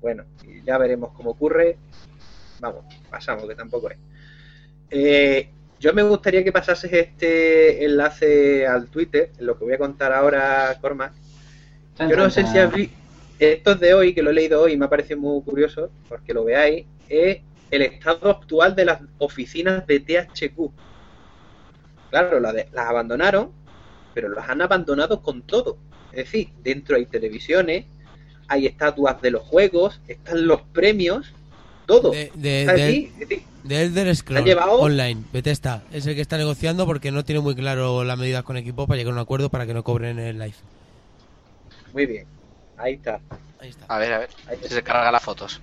Bueno, 0.00 0.24
ya 0.64 0.78
veremos 0.78 1.10
cómo 1.12 1.30
ocurre. 1.30 1.76
Vamos, 2.60 2.84
pasamos, 3.10 3.46
que 3.48 3.54
tampoco 3.54 3.90
es. 3.90 3.98
Eh, 4.90 5.48
yo 5.78 5.92
me 5.92 6.02
gustaría 6.02 6.42
que 6.44 6.52
pasases 6.52 6.92
este 6.92 7.84
enlace 7.84 8.66
al 8.66 8.88
Twitter, 8.88 9.30
en 9.38 9.46
lo 9.46 9.58
que 9.58 9.64
voy 9.64 9.74
a 9.74 9.78
contar 9.78 10.12
ahora, 10.12 10.76
Cormac. 10.80 11.12
Yo 11.98 12.16
no 12.16 12.30
sé 12.30 12.46
si 12.46 12.58
has 12.58 12.72
visto. 12.72 12.94
Esto 13.38 13.72
es 13.72 13.80
de 13.80 13.92
hoy, 13.92 14.14
que 14.14 14.22
lo 14.22 14.30
he 14.30 14.34
leído 14.34 14.62
hoy 14.62 14.72
y 14.72 14.76
me 14.78 14.86
ha 14.86 14.90
parecido 14.90 15.20
muy 15.20 15.42
curioso, 15.42 15.90
porque 16.08 16.32
lo 16.32 16.44
veáis. 16.44 16.86
Es 17.08 17.40
el 17.70 17.82
estado 17.82 18.30
actual 18.30 18.74
de 18.74 18.84
las 18.86 19.00
oficinas 19.18 19.86
de 19.86 20.00
THQ. 20.00 20.70
Claro, 22.10 22.40
de- 22.52 22.68
las 22.72 22.86
abandonaron, 22.88 23.50
pero 24.14 24.28
las 24.30 24.48
han 24.48 24.62
abandonado 24.62 25.20
con 25.22 25.42
todo. 25.42 25.76
Es 26.12 26.24
decir, 26.24 26.48
dentro 26.62 26.96
hay 26.96 27.04
televisiones, 27.06 27.84
hay 28.48 28.66
estatuas 28.66 29.20
de 29.22 29.30
los 29.30 29.42
juegos, 29.42 30.00
están 30.08 30.46
los 30.46 30.60
premios, 30.72 31.32
todo. 31.86 32.10
De, 32.10 32.30
de, 32.34 32.48
de- 32.50 32.62
es 32.62 32.66
decir, 33.18 33.42
de 33.64 33.82
Elder 33.82 34.14
Scrolls 34.16 34.44
llevado? 34.44 34.72
Online, 34.80 35.22
Bethesda, 35.32 35.82
es 35.92 36.06
el 36.06 36.14
que 36.14 36.20
está 36.20 36.36
negociando 36.38 36.86
porque 36.86 37.10
no 37.10 37.24
tiene 37.24 37.40
muy 37.40 37.54
claro 37.54 38.04
las 38.04 38.16
medidas 38.18 38.44
con 38.44 38.56
equipo 38.56 38.86
para 38.86 38.96
llegar 38.98 39.12
a 39.12 39.16
un 39.16 39.20
acuerdo 39.20 39.48
para 39.50 39.66
que 39.66 39.74
no 39.74 39.82
cobren 39.82 40.18
el 40.18 40.38
live. 40.38 40.54
muy 41.92 42.06
bien. 42.06 42.26
Ahí 42.78 42.94
está. 42.94 43.20
Ahí 43.58 43.70
está. 43.70 43.86
A 43.88 43.98
ver, 43.98 44.12
a 44.12 44.18
ver. 44.18 44.28
Ahí 44.48 44.58
Si 44.62 44.68
se 44.68 44.82
carga 44.82 45.10
las 45.10 45.22
fotos. 45.22 45.60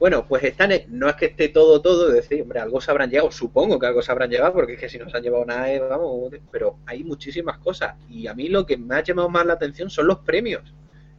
Bueno, 0.00 0.26
pues 0.26 0.42
están, 0.44 0.72
no 0.88 1.10
es 1.10 1.14
que 1.14 1.26
esté 1.26 1.50
todo, 1.50 1.82
todo, 1.82 2.08
es 2.08 2.14
decir, 2.14 2.40
hombre, 2.40 2.58
algo 2.58 2.80
se 2.80 2.90
habrán 2.90 3.10
llegado, 3.10 3.30
supongo 3.30 3.78
que 3.78 3.86
algo 3.86 4.00
se 4.00 4.10
habrán 4.10 4.30
llegado, 4.30 4.54
porque 4.54 4.72
es 4.72 4.80
que 4.80 4.88
si 4.88 4.98
no 4.98 5.10
se 5.10 5.16
han 5.18 5.22
llevado 5.22 5.44
nada, 5.44 5.70
eh, 5.70 5.78
vamos, 5.78 6.32
pero 6.50 6.78
hay 6.86 7.04
muchísimas 7.04 7.58
cosas. 7.58 7.96
Y 8.08 8.26
a 8.26 8.32
mí 8.34 8.48
lo 8.48 8.64
que 8.64 8.78
me 8.78 8.94
ha 8.96 9.02
llamado 9.02 9.28
más 9.28 9.44
la 9.44 9.52
atención 9.52 9.90
son 9.90 10.06
los 10.06 10.20
premios. 10.20 10.62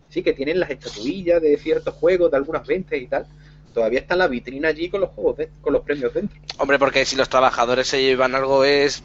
Sí, 0.10 0.24
que 0.24 0.34
tienen 0.34 0.60
las 0.60 0.72
estatuillas 0.72 1.40
de 1.41 1.58
ciertos 1.58 1.94
juegos, 1.94 2.32
de 2.32 2.38
algunas 2.38 2.66
ventas 2.66 2.99
y 2.99 3.06
tal. 3.06 3.28
Todavía 3.72 3.99
está 3.99 4.16
la 4.16 4.28
vitrina 4.28 4.70
allí 4.70 4.90
con 4.90 5.02
los 5.02 5.12
juegos, 5.12 5.38
de- 5.38 5.49
con 5.62 5.74
los 5.74 5.84
premios 5.84 6.12
dentro. 6.14 6.38
Hombre, 6.58 6.80
porque 6.80 7.06
si 7.06 7.16
los 7.16 7.30
trabajadores 7.30 7.88
se 7.88 8.02
llevan 8.02 8.34
algo 8.34 8.66
es 8.66 9.03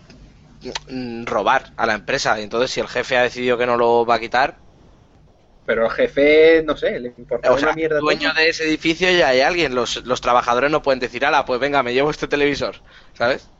mm, 0.89 1.24
robar 1.27 1.73
a 1.77 1.86
la 1.86 1.94
empresa. 1.94 2.40
Entonces, 2.40 2.70
si 2.70 2.81
el 2.81 2.89
jefe 2.89 3.16
ha 3.16 3.23
decidido 3.23 3.59
que 3.59 3.66
no 3.66 3.77
lo 3.77 4.05
va 4.07 4.16
a 4.16 4.20
quitar, 4.20 4.57
Pero 5.66 5.84
el 5.86 5.90
jefe, 5.90 6.62
no 6.64 6.76
sé, 6.76 7.01
le 7.01 7.12
importa 7.18 7.52
O 7.52 7.59
sea, 7.59 7.68
una 7.68 7.74
mierda. 7.74 8.01
dueño 8.01 8.30
todo. 8.30 8.40
de 8.43 8.48
ese 8.51 8.64
edificio 8.64 9.10
ya 9.10 9.28
hay 9.28 9.40
alguien. 9.40 9.74
Los, 9.74 10.05
los 10.06 10.20
trabajadores 10.20 10.70
no 10.70 10.82
pueden 10.82 11.01
decir, 11.01 11.24
ala, 11.26 11.44
pues 11.44 11.59
venga, 11.60 11.82
me 11.82 11.93
llevo 11.93 12.10
este 12.10 12.28
televisor. 12.28 12.76
¿Sabes? 13.14 13.51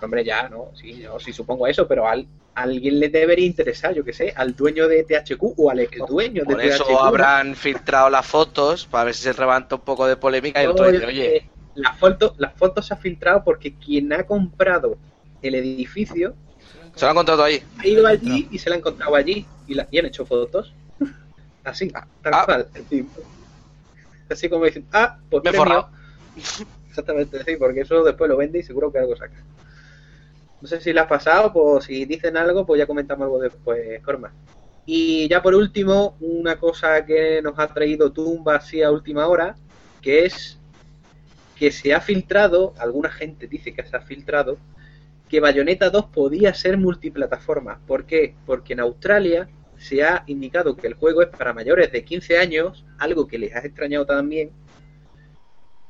Hombre, 0.00 0.24
ya, 0.24 0.48
no, 0.48 0.70
sí, 0.74 0.96
yo 1.00 1.18
sí 1.18 1.32
supongo 1.32 1.66
eso, 1.66 1.88
pero 1.88 2.06
al, 2.06 2.28
alguien 2.54 3.00
le 3.00 3.08
debería 3.08 3.46
interesar, 3.46 3.94
yo 3.94 4.04
qué 4.04 4.12
sé, 4.12 4.32
al 4.36 4.54
dueño 4.54 4.86
de 4.86 5.02
THQ 5.02 5.42
o 5.56 5.70
al 5.70 5.80
ex 5.80 5.98
dueño 6.06 6.44
de 6.44 6.54
Por 6.54 6.60
THQ. 6.62 6.64
eso 6.66 7.02
habrán 7.02 7.56
filtrado 7.56 8.08
las 8.08 8.24
fotos 8.24 8.86
para 8.86 9.04
ver 9.04 9.14
si 9.14 9.22
se 9.24 9.34
levanta 9.34 9.74
un 9.74 9.80
poco 9.80 10.06
de 10.06 10.16
polémica 10.16 10.60
y 10.62 10.66
el 10.66 10.68
No, 10.68 10.74
otro 10.74 10.92
dice, 10.92 11.06
oye, 11.06 11.36
eh, 11.36 11.50
las 11.74 11.98
fotos, 11.98 12.34
las 12.38 12.54
fotos 12.54 12.86
se 12.86 12.94
han 12.94 13.00
filtrado 13.00 13.42
porque 13.42 13.74
quien 13.74 14.12
ha 14.12 14.24
comprado 14.24 14.98
el 15.42 15.56
edificio 15.56 16.34
se 16.94 17.04
lo 17.04 17.10
han 17.10 17.14
encontrado 17.16 17.42
ahí. 17.42 17.62
ha 17.78 17.86
ido 17.86 18.06
allí 18.06 18.48
y 18.52 18.58
se 18.58 18.68
la 18.70 18.76
ha 18.76 18.78
encontrado 18.78 19.14
allí 19.16 19.46
y, 19.66 19.74
la, 19.74 19.88
y 19.90 19.98
han 19.98 20.06
hecho 20.06 20.24
fotos. 20.26 20.74
Así, 21.68 21.88
tal 21.88 22.04
Ah. 22.24 22.42
cual. 22.44 22.68
sí. 22.88 23.06
Así 24.30 24.48
como 24.48 24.64
dicen, 24.66 24.86
ah, 24.92 25.18
pues 25.30 25.42
Me 25.44 25.50
premio. 25.52 25.88
Exactamente, 26.88 27.44
sí, 27.44 27.56
porque 27.58 27.80
eso 27.82 28.02
después 28.02 28.28
lo 28.28 28.36
vende 28.36 28.58
y 28.58 28.62
seguro 28.62 28.90
que 28.92 28.98
algo 28.98 29.16
saca. 29.16 29.42
No 30.60 30.66
sé 30.66 30.80
si 30.80 30.92
le 30.92 31.00
has 31.00 31.06
pasado, 31.06 31.52
pues 31.52 31.84
si 31.84 32.04
dicen 32.04 32.36
algo, 32.36 32.66
pues 32.66 32.78
ya 32.80 32.86
comentamos 32.86 33.24
algo 33.24 33.38
después, 33.38 34.02
Corma. 34.02 34.32
Y 34.84 35.28
ya 35.28 35.42
por 35.42 35.54
último, 35.54 36.16
una 36.20 36.56
cosa 36.58 37.04
que 37.04 37.40
nos 37.42 37.58
ha 37.58 37.68
traído 37.68 38.10
Tumba 38.10 38.56
así 38.56 38.82
a 38.82 38.90
última 38.90 39.26
hora, 39.28 39.54
que 40.02 40.24
es 40.24 40.58
que 41.56 41.70
se 41.70 41.92
ha 41.94 42.00
filtrado, 42.00 42.74
alguna 42.78 43.10
gente 43.10 43.46
dice 43.46 43.72
que 43.74 43.84
se 43.84 43.96
ha 43.96 44.00
filtrado, 44.00 44.58
que 45.28 45.40
Bayonetta 45.40 45.90
2 45.90 46.06
podía 46.06 46.54
ser 46.54 46.78
multiplataforma. 46.78 47.80
¿Por 47.86 48.04
qué? 48.04 48.34
Porque 48.46 48.72
en 48.72 48.80
Australia 48.80 49.48
se 49.78 50.02
ha 50.02 50.24
indicado 50.26 50.76
que 50.76 50.86
el 50.86 50.94
juego 50.94 51.22
es 51.22 51.28
para 51.28 51.52
mayores 51.52 51.92
de 51.92 52.04
15 52.04 52.38
años, 52.38 52.84
algo 52.98 53.26
que 53.26 53.38
les 53.38 53.54
ha 53.54 53.60
extrañado 53.60 54.06
también, 54.06 54.50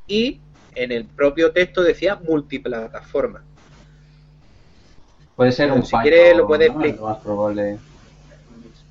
y 0.06 0.40
en 0.74 0.93
el 0.93 1.05
propio 1.05 1.52
texto 1.52 1.82
decía 1.82 2.16
multiplataforma. 2.16 3.44
Puede 5.36 5.52
ser 5.52 5.70
un 5.70 5.85
Si 5.85 5.97
quieres 5.97 6.36
lo 6.36 6.47
puedes 6.47 6.69
¿no? 6.69 6.74
explicar. 6.74 7.01
Lo 7.01 7.06
más 7.06 7.19
probable. 7.19 7.78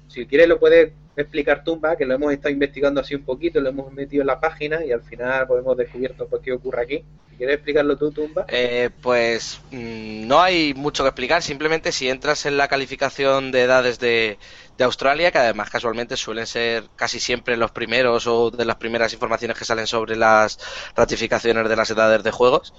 Si 0.07 0.25
quieres 0.25 0.47
lo 0.47 0.59
puedes 0.59 0.93
explicar 1.21 1.63
Tumba, 1.63 1.95
que 1.95 2.05
lo 2.05 2.13
hemos 2.13 2.31
estado 2.31 2.53
investigando 2.53 3.01
así 3.01 3.15
un 3.15 3.23
poquito, 3.23 3.59
lo 3.59 3.69
hemos 3.69 3.91
metido 3.91 4.21
en 4.21 4.27
la 4.27 4.39
página 4.39 4.85
y 4.85 4.91
al 4.91 5.01
final 5.01 5.47
pues, 5.47 5.61
hemos 5.61 5.75
descubierto 5.75 6.27
pues, 6.27 6.41
qué 6.43 6.53
ocurre 6.53 6.81
aquí. 6.83 7.03
Si 7.31 7.37
quieres 7.37 7.55
explicarlo 7.55 7.97
tú, 7.97 8.11
Tumba. 8.11 8.45
Eh, 8.47 8.89
pues 9.01 9.59
mm, 9.71 10.27
no 10.27 10.41
hay 10.41 10.73
mucho 10.75 11.03
que 11.03 11.09
explicar, 11.09 11.41
simplemente 11.41 11.91
si 11.91 12.07
entras 12.09 12.45
en 12.45 12.57
la 12.57 12.67
calificación 12.67 13.51
de 13.51 13.63
edades 13.63 13.99
de, 13.99 14.37
de 14.77 14.83
Australia, 14.83 15.31
que 15.31 15.39
además 15.39 15.69
casualmente 15.69 16.15
suelen 16.17 16.45
ser 16.45 16.85
casi 16.95 17.19
siempre 17.19 17.57
los 17.57 17.71
primeros 17.71 18.27
o 18.27 18.51
de 18.51 18.65
las 18.65 18.75
primeras 18.75 19.11
informaciones 19.13 19.57
que 19.57 19.65
salen 19.65 19.87
sobre 19.87 20.15
las 20.15 20.59
ratificaciones 20.95 21.67
de 21.67 21.75
las 21.75 21.89
edades 21.89 22.23
de 22.23 22.31
juegos, 22.31 22.73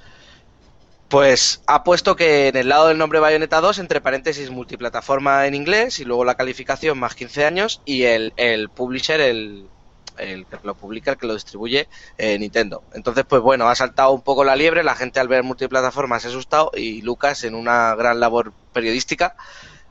pues 1.08 1.62
ha 1.66 1.84
puesto 1.84 2.16
que 2.16 2.48
en 2.48 2.56
el 2.56 2.68
lado 2.68 2.88
del 2.88 2.98
nombre 2.98 3.18
Bayonetta 3.20 3.60
2, 3.60 3.78
entre 3.78 4.00
paréntesis, 4.02 4.50
multiplataforma 4.50 5.46
en 5.46 5.54
inglés 5.54 6.00
y 6.00 6.04
luego 6.04 6.24
la 6.24 6.34
calificación 6.34 6.98
más 6.98 7.14
15 7.14 7.44
años 7.46 7.80
y 7.86 8.02
el, 8.04 8.34
el 8.36 8.68
publisher, 8.70 9.20
el, 9.20 9.70
el 10.18 10.46
que 10.46 10.58
lo 10.62 10.76
publica, 10.76 11.12
el 11.12 11.16
que 11.18 11.26
lo 11.26 11.32
distribuye, 11.34 11.88
eh, 12.18 12.38
Nintendo. 12.38 12.84
Entonces, 12.92 13.24
pues 13.26 13.40
bueno, 13.40 13.68
ha 13.68 13.74
saltado 13.74 14.12
un 14.12 14.22
poco 14.22 14.44
la 14.44 14.54
liebre, 14.56 14.82
la 14.84 14.96
gente 14.96 15.18
al 15.20 15.28
ver 15.28 15.42
multiplataforma 15.44 16.20
se 16.20 16.26
ha 16.28 16.30
asustado 16.30 16.70
y 16.74 17.00
Lucas, 17.02 17.42
en 17.44 17.54
una 17.54 17.94
gran 17.94 18.20
labor 18.20 18.52
periodística, 18.72 19.34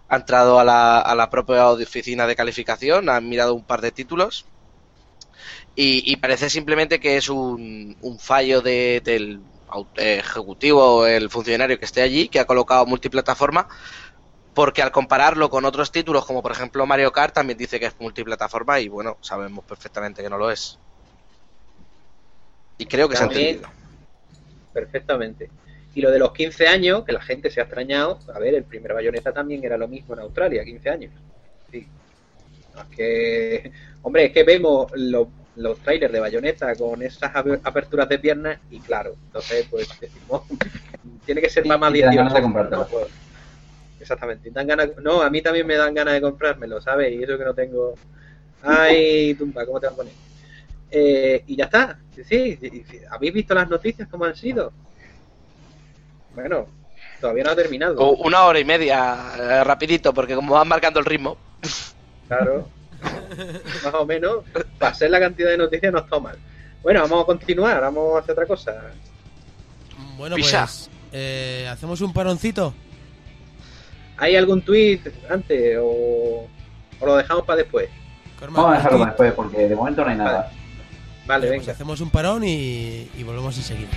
ha 0.09 0.17
entrado 0.17 0.59
a 0.59 0.65
la, 0.65 0.99
a 1.01 1.15
la 1.15 1.29
propia 1.31 1.69
oficina 1.69 2.27
de 2.27 2.35
calificación, 2.35 3.09
ha 3.09 3.21
mirado 3.21 3.55
un 3.55 3.65
par 3.65 3.81
de 3.81 3.91
títulos 3.91 4.47
y, 5.75 6.15
parece 6.17 6.49
simplemente 6.49 6.99
que 6.99 7.17
es 7.17 7.29
un, 7.29 7.95
un 8.01 8.19
fallo 8.19 8.61
de- 8.61 9.01
del 9.03 9.41
ejecutivo 9.95 10.97
o 10.97 11.05
el 11.05 11.29
funcionario 11.29 11.77
que 11.77 11.85
esté 11.85 12.01
allí 12.01 12.29
que 12.29 12.39
ha 12.39 12.45
colocado 12.45 12.85
multiplataforma 12.85 13.67
porque 14.53 14.81
al 14.81 14.91
compararlo 14.91 15.49
con 15.49 15.65
otros 15.65 15.91
títulos 15.91 16.25
como 16.25 16.41
por 16.41 16.51
ejemplo 16.51 16.85
Mario 16.85 17.11
Kart 17.11 17.33
también 17.33 17.57
dice 17.57 17.79
que 17.79 17.85
es 17.85 17.93
multiplataforma 17.99 18.79
y 18.79 18.87
bueno, 18.87 19.17
sabemos 19.21 19.63
perfectamente 19.65 20.23
que 20.23 20.29
no 20.29 20.37
lo 20.37 20.49
es. 20.49 20.79
Y 22.77 22.85
creo 22.85 23.09
que 23.09 23.15
se 23.15 23.23
ha 23.23 23.27
entendido. 23.27 23.69
Perfectamente. 24.73 25.49
Y 25.95 26.01
lo 26.01 26.11
de 26.11 26.19
los 26.19 26.31
15 26.31 26.67
años, 26.67 27.03
que 27.03 27.11
la 27.11 27.21
gente 27.21 27.49
se 27.49 27.59
ha 27.59 27.63
extrañado, 27.63 28.19
a 28.33 28.39
ver, 28.39 28.53
el 28.53 28.63
primer 28.63 28.93
Bayonetta 28.93 29.31
también 29.31 29.63
era 29.63 29.77
lo 29.77 29.87
mismo 29.87 30.13
en 30.13 30.21
Australia, 30.21 30.63
15 30.63 30.89
años. 30.89 31.11
Sí. 31.71 31.87
No, 32.75 32.81
es 32.81 32.95
que, 32.95 33.71
hombre, 34.03 34.25
es 34.25 34.31
que 34.31 34.43
vemos 34.43 34.91
los, 34.95 35.27
los 35.57 35.79
trailers 35.79 36.13
de 36.13 36.19
Bayonetta 36.19 36.75
con 36.75 37.01
esas 37.01 37.31
aperturas 37.35 38.07
de 38.07 38.19
piernas 38.19 38.59
y 38.69 38.79
claro, 38.79 39.15
entonces 39.25 39.67
pues 39.69 39.89
decimos, 39.99 40.43
tiene 41.25 41.41
que 41.41 41.49
ser 41.49 41.65
más 41.65 41.77
y 41.77 41.99
te 41.99 42.05
dan 42.05 42.11
18. 42.11 42.15
ganas 42.15 42.33
de 42.33 42.41
comprártelo. 42.41 42.81
No, 42.81 42.87
pues, 42.87 43.07
exactamente. 43.99 44.51
dan 44.51 44.67
ganas, 44.67 44.89
no, 45.01 45.21
a 45.21 45.29
mí 45.29 45.41
también 45.41 45.65
me 45.65 45.75
dan 45.75 45.93
ganas 45.93 46.13
de 46.13 46.21
comprármelo, 46.21 46.79
¿sabes? 46.79 47.11
Y 47.13 47.23
eso 47.23 47.37
que 47.37 47.45
no 47.45 47.53
tengo... 47.53 47.95
Ay, 48.61 49.33
tumba, 49.35 49.65
¿cómo 49.65 49.79
te 49.79 49.87
vas 49.87 49.93
a 49.93 49.97
poner? 49.97 50.13
Eh, 50.89 51.43
y 51.47 51.55
ya 51.55 51.65
está. 51.65 51.99
Sí, 52.15 52.57
sí. 52.57 52.85
¿Habéis 53.09 53.33
visto 53.33 53.53
las 53.53 53.69
noticias 53.69 54.07
cómo 54.09 54.25
han 54.25 54.35
sido? 54.35 54.71
Bueno, 56.33 56.67
todavía 57.19 57.43
no 57.43 57.51
ha 57.51 57.55
terminado. 57.55 58.11
Una 58.11 58.45
hora 58.45 58.59
y 58.59 58.65
media, 58.65 59.33
eh, 59.37 59.63
rapidito, 59.63 60.13
porque 60.13 60.35
como 60.35 60.53
van 60.53 60.67
marcando 60.67 60.99
el 60.99 61.05
ritmo. 61.05 61.37
Claro. 62.27 62.67
Más 63.83 63.93
o 63.93 64.05
menos, 64.05 64.43
para 64.79 64.93
ser 64.93 65.11
la 65.11 65.19
cantidad 65.19 65.49
de 65.49 65.57
noticias 65.57 65.91
no 65.93 65.99
está 65.99 66.19
mal. 66.19 66.37
Bueno, 66.83 67.01
vamos 67.01 67.23
a 67.23 67.25
continuar, 67.25 67.81
vamos 67.81 68.15
a 68.15 68.19
hacer 68.19 68.31
otra 68.33 68.45
cosa. 68.45 68.73
Bueno, 70.17 70.35
Pisa. 70.35 70.61
pues 70.65 70.89
eh, 71.11 71.67
hacemos 71.69 72.01
un 72.01 72.13
paroncito. 72.13 72.73
¿Hay 74.17 74.35
algún 74.35 74.61
tweet 74.61 75.01
antes 75.29 75.77
o, 75.79 76.47
o 76.99 77.05
lo 77.05 77.15
dejamos 77.17 77.43
para 77.45 77.57
después? 77.57 77.89
Cormac, 78.39 78.55
Vamos 78.57 78.71
a 78.73 78.77
dejarlo 78.77 78.97
para 78.99 79.11
después 79.11 79.33
porque 79.33 79.57
de 79.67 79.75
momento 79.75 80.03
no 80.03 80.09
hay 80.09 80.17
nada. 80.17 80.51
Vale, 81.27 81.47
Pues 81.47 81.59
venga. 81.59 81.71
hacemos 81.73 82.01
un 82.01 82.09
parón 82.09 82.43
y, 82.43 83.09
y 83.17 83.23
volvemos 83.23 83.55
enseguida. 83.57 83.89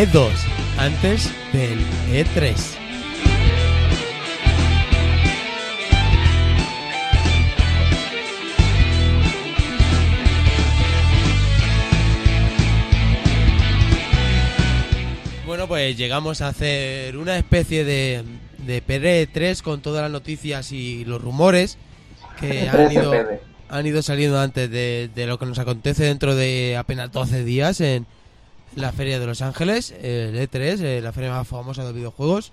E2, 0.00 0.30
antes 0.78 1.30
del 1.52 1.78
E 2.10 2.24
E3. 2.24 2.56
Bueno, 15.46 15.68
pues 15.68 15.98
llegamos 15.98 16.40
a 16.40 16.48
hacer 16.48 17.18
una 17.18 17.36
especie 17.36 17.84
de, 17.84 18.24
de 18.56 18.82
PD3 18.82 19.60
con 19.60 19.82
todas 19.82 20.00
las 20.00 20.10
noticias 20.10 20.72
y 20.72 21.04
los 21.04 21.20
rumores 21.20 21.76
que 22.38 22.68
han 22.70 22.88
13 22.88 22.94
ido, 22.94 23.12
han 23.68 23.86
ido 23.86 24.00
saliendo 24.00 24.40
antes 24.40 24.70
de, 24.70 25.10
de 25.14 25.26
lo 25.26 25.38
que 25.38 25.44
nos 25.44 25.58
acontece 25.58 26.04
dentro 26.04 26.34
de 26.34 26.78
apenas 26.78 27.12
12 27.12 27.44
días 27.44 27.82
en 27.82 28.06
la 28.76 28.92
Feria 28.92 29.18
de 29.18 29.26
Los 29.26 29.42
Ángeles, 29.42 29.90
el 30.00 30.34
E3, 30.36 30.80
eh, 30.80 31.00
la 31.02 31.12
feria 31.12 31.30
más 31.30 31.46
famosa 31.48 31.84
de 31.84 31.92
videojuegos, 31.92 32.52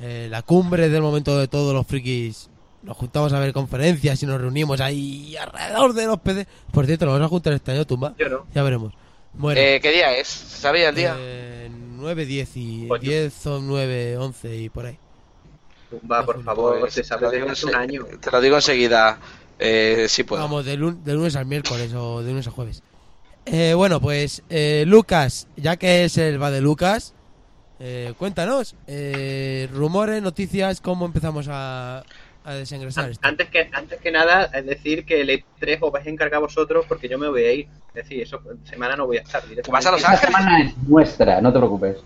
eh, 0.00 0.26
la 0.30 0.42
cumbre 0.42 0.88
del 0.88 1.02
momento 1.02 1.38
de 1.38 1.48
todos 1.48 1.74
los 1.74 1.86
frikis. 1.86 2.48
Nos 2.82 2.96
juntamos 2.96 3.32
a 3.32 3.38
ver 3.38 3.52
conferencias 3.52 4.22
y 4.22 4.26
nos 4.26 4.40
reunimos 4.40 4.80
ahí 4.80 5.36
alrededor 5.36 5.92
de 5.94 6.06
los 6.06 6.18
PD. 6.20 6.46
Por 6.72 6.86
cierto, 6.86 7.04
nos 7.04 7.14
vamos 7.14 7.26
a 7.26 7.28
juntar 7.28 7.52
este 7.52 7.70
año, 7.72 7.86
Tumba. 7.86 8.14
Yo 8.18 8.28
no. 8.28 8.46
Ya 8.54 8.62
veremos. 8.62 8.92
Bueno, 9.34 9.60
Eh, 9.60 9.78
¿Qué 9.80 9.92
día 9.92 10.16
es? 10.16 10.26
¿Sabía 10.28 10.88
el 10.88 10.94
día? 10.96 11.14
eh, 11.18 11.70
9, 11.70 12.26
10 12.26 12.50
y 12.56 12.88
Coño. 12.88 13.00
10 13.02 13.46
o 13.46 13.60
9, 13.60 14.16
11 14.18 14.56
y 14.56 14.68
por 14.68 14.86
ahí. 14.86 14.98
Va, 16.10 16.24
por 16.24 16.42
favor, 16.42 16.80
Pues, 16.80 16.94
se 16.94 17.02
te, 17.02 17.08
sabe 17.08 17.22
lo 17.22 17.30
digo 17.30 17.46
desde 17.46 17.52
hace 17.52 17.66
un 17.66 17.74
año. 17.76 18.04
te 18.20 18.30
lo 18.30 18.40
digo 18.40 18.56
enseguida. 18.56 19.18
Eh, 19.58 20.06
sí 20.08 20.24
puedo. 20.24 20.42
Vamos, 20.42 20.64
de, 20.64 20.76
lun- 20.76 21.04
de 21.04 21.14
lunes 21.14 21.36
al 21.36 21.46
miércoles 21.46 21.92
o 21.94 22.22
de 22.22 22.30
lunes 22.30 22.46
a 22.48 22.50
jueves. 22.50 22.82
Eh, 23.46 23.74
bueno, 23.74 24.00
pues 24.00 24.42
eh, 24.50 24.84
Lucas, 24.86 25.48
ya 25.56 25.76
que 25.76 26.04
es 26.04 26.16
el 26.18 26.40
va 26.40 26.50
de 26.50 26.60
Lucas, 26.60 27.14
eh, 27.80 28.14
cuéntanos, 28.18 28.76
eh, 28.86 29.68
rumores, 29.72 30.22
noticias, 30.22 30.80
cómo 30.80 31.06
empezamos 31.06 31.48
a... 31.50 32.04
a 32.44 32.54
desengrasar 32.54 33.04
An- 33.06 33.10
esto. 33.10 33.26
Antes 33.26 33.48
que, 33.50 33.68
antes 33.72 34.00
que 34.00 34.12
nada, 34.12 34.44
es 34.44 34.64
decir 34.66 35.04
que 35.04 35.20
el 35.20 35.30
E3 35.30 35.78
os 35.80 35.90
vais 35.92 36.06
a 36.06 36.10
encargar 36.10 36.40
vosotros 36.40 36.84
porque 36.88 37.08
yo 37.08 37.18
me 37.18 37.28
voy 37.28 37.42
a 37.44 37.52
ir. 37.52 37.68
Es 37.88 38.04
decir, 38.04 38.22
eso 38.22 38.40
semana 38.64 38.96
no 38.96 39.06
voy 39.06 39.18
a 39.18 39.22
estar. 39.22 39.42
¿Te 39.42 39.70
vas 39.70 39.86
a 39.86 39.90
Los 39.92 40.00
Esta 40.00 40.16
semana 40.16 40.62
es 40.62 40.76
nuestra, 40.88 41.40
no 41.40 41.52
te 41.52 41.58
preocupes. 41.58 41.96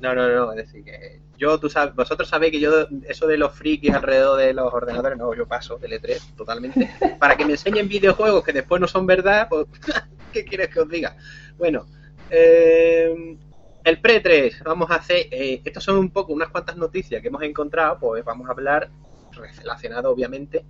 No, 0.00 0.14
no, 0.14 0.28
no, 0.28 0.52
es 0.52 0.56
decir, 0.66 0.84
que 0.84 1.20
yo, 1.42 1.58
tú 1.58 1.68
sabes, 1.68 1.94
vosotros 1.94 2.28
sabéis 2.28 2.52
que 2.52 2.60
yo, 2.60 2.86
eso 3.08 3.26
de 3.26 3.36
los 3.36 3.52
frikis 3.52 3.92
alrededor 3.92 4.38
de 4.38 4.54
los 4.54 4.72
ordenadores, 4.72 5.18
no, 5.18 5.34
yo 5.34 5.46
paso 5.46 5.76
del 5.78 5.92
E3 6.00 6.36
totalmente. 6.36 6.88
Para 7.18 7.36
que 7.36 7.44
me 7.44 7.52
enseñen 7.52 7.88
videojuegos 7.88 8.44
que 8.44 8.52
después 8.52 8.80
no 8.80 8.86
son 8.86 9.06
verdad, 9.06 9.48
pues, 9.50 9.66
¿qué 10.32 10.44
quieres 10.44 10.68
que 10.70 10.80
os 10.80 10.88
diga? 10.88 11.16
Bueno, 11.58 11.86
eh, 12.30 13.36
el 13.84 14.00
Pre-3, 14.00 14.62
vamos 14.64 14.90
a 14.90 14.94
hacer, 14.96 15.26
eh, 15.30 15.60
estas 15.64 15.82
son 15.82 15.96
un 15.98 16.10
poco 16.10 16.32
unas 16.32 16.48
cuantas 16.50 16.76
noticias 16.76 17.20
que 17.20 17.28
hemos 17.28 17.42
encontrado, 17.42 17.98
pues 17.98 18.24
vamos 18.24 18.48
a 18.48 18.52
hablar 18.52 18.88
relacionado 19.60 20.10
obviamente 20.10 20.64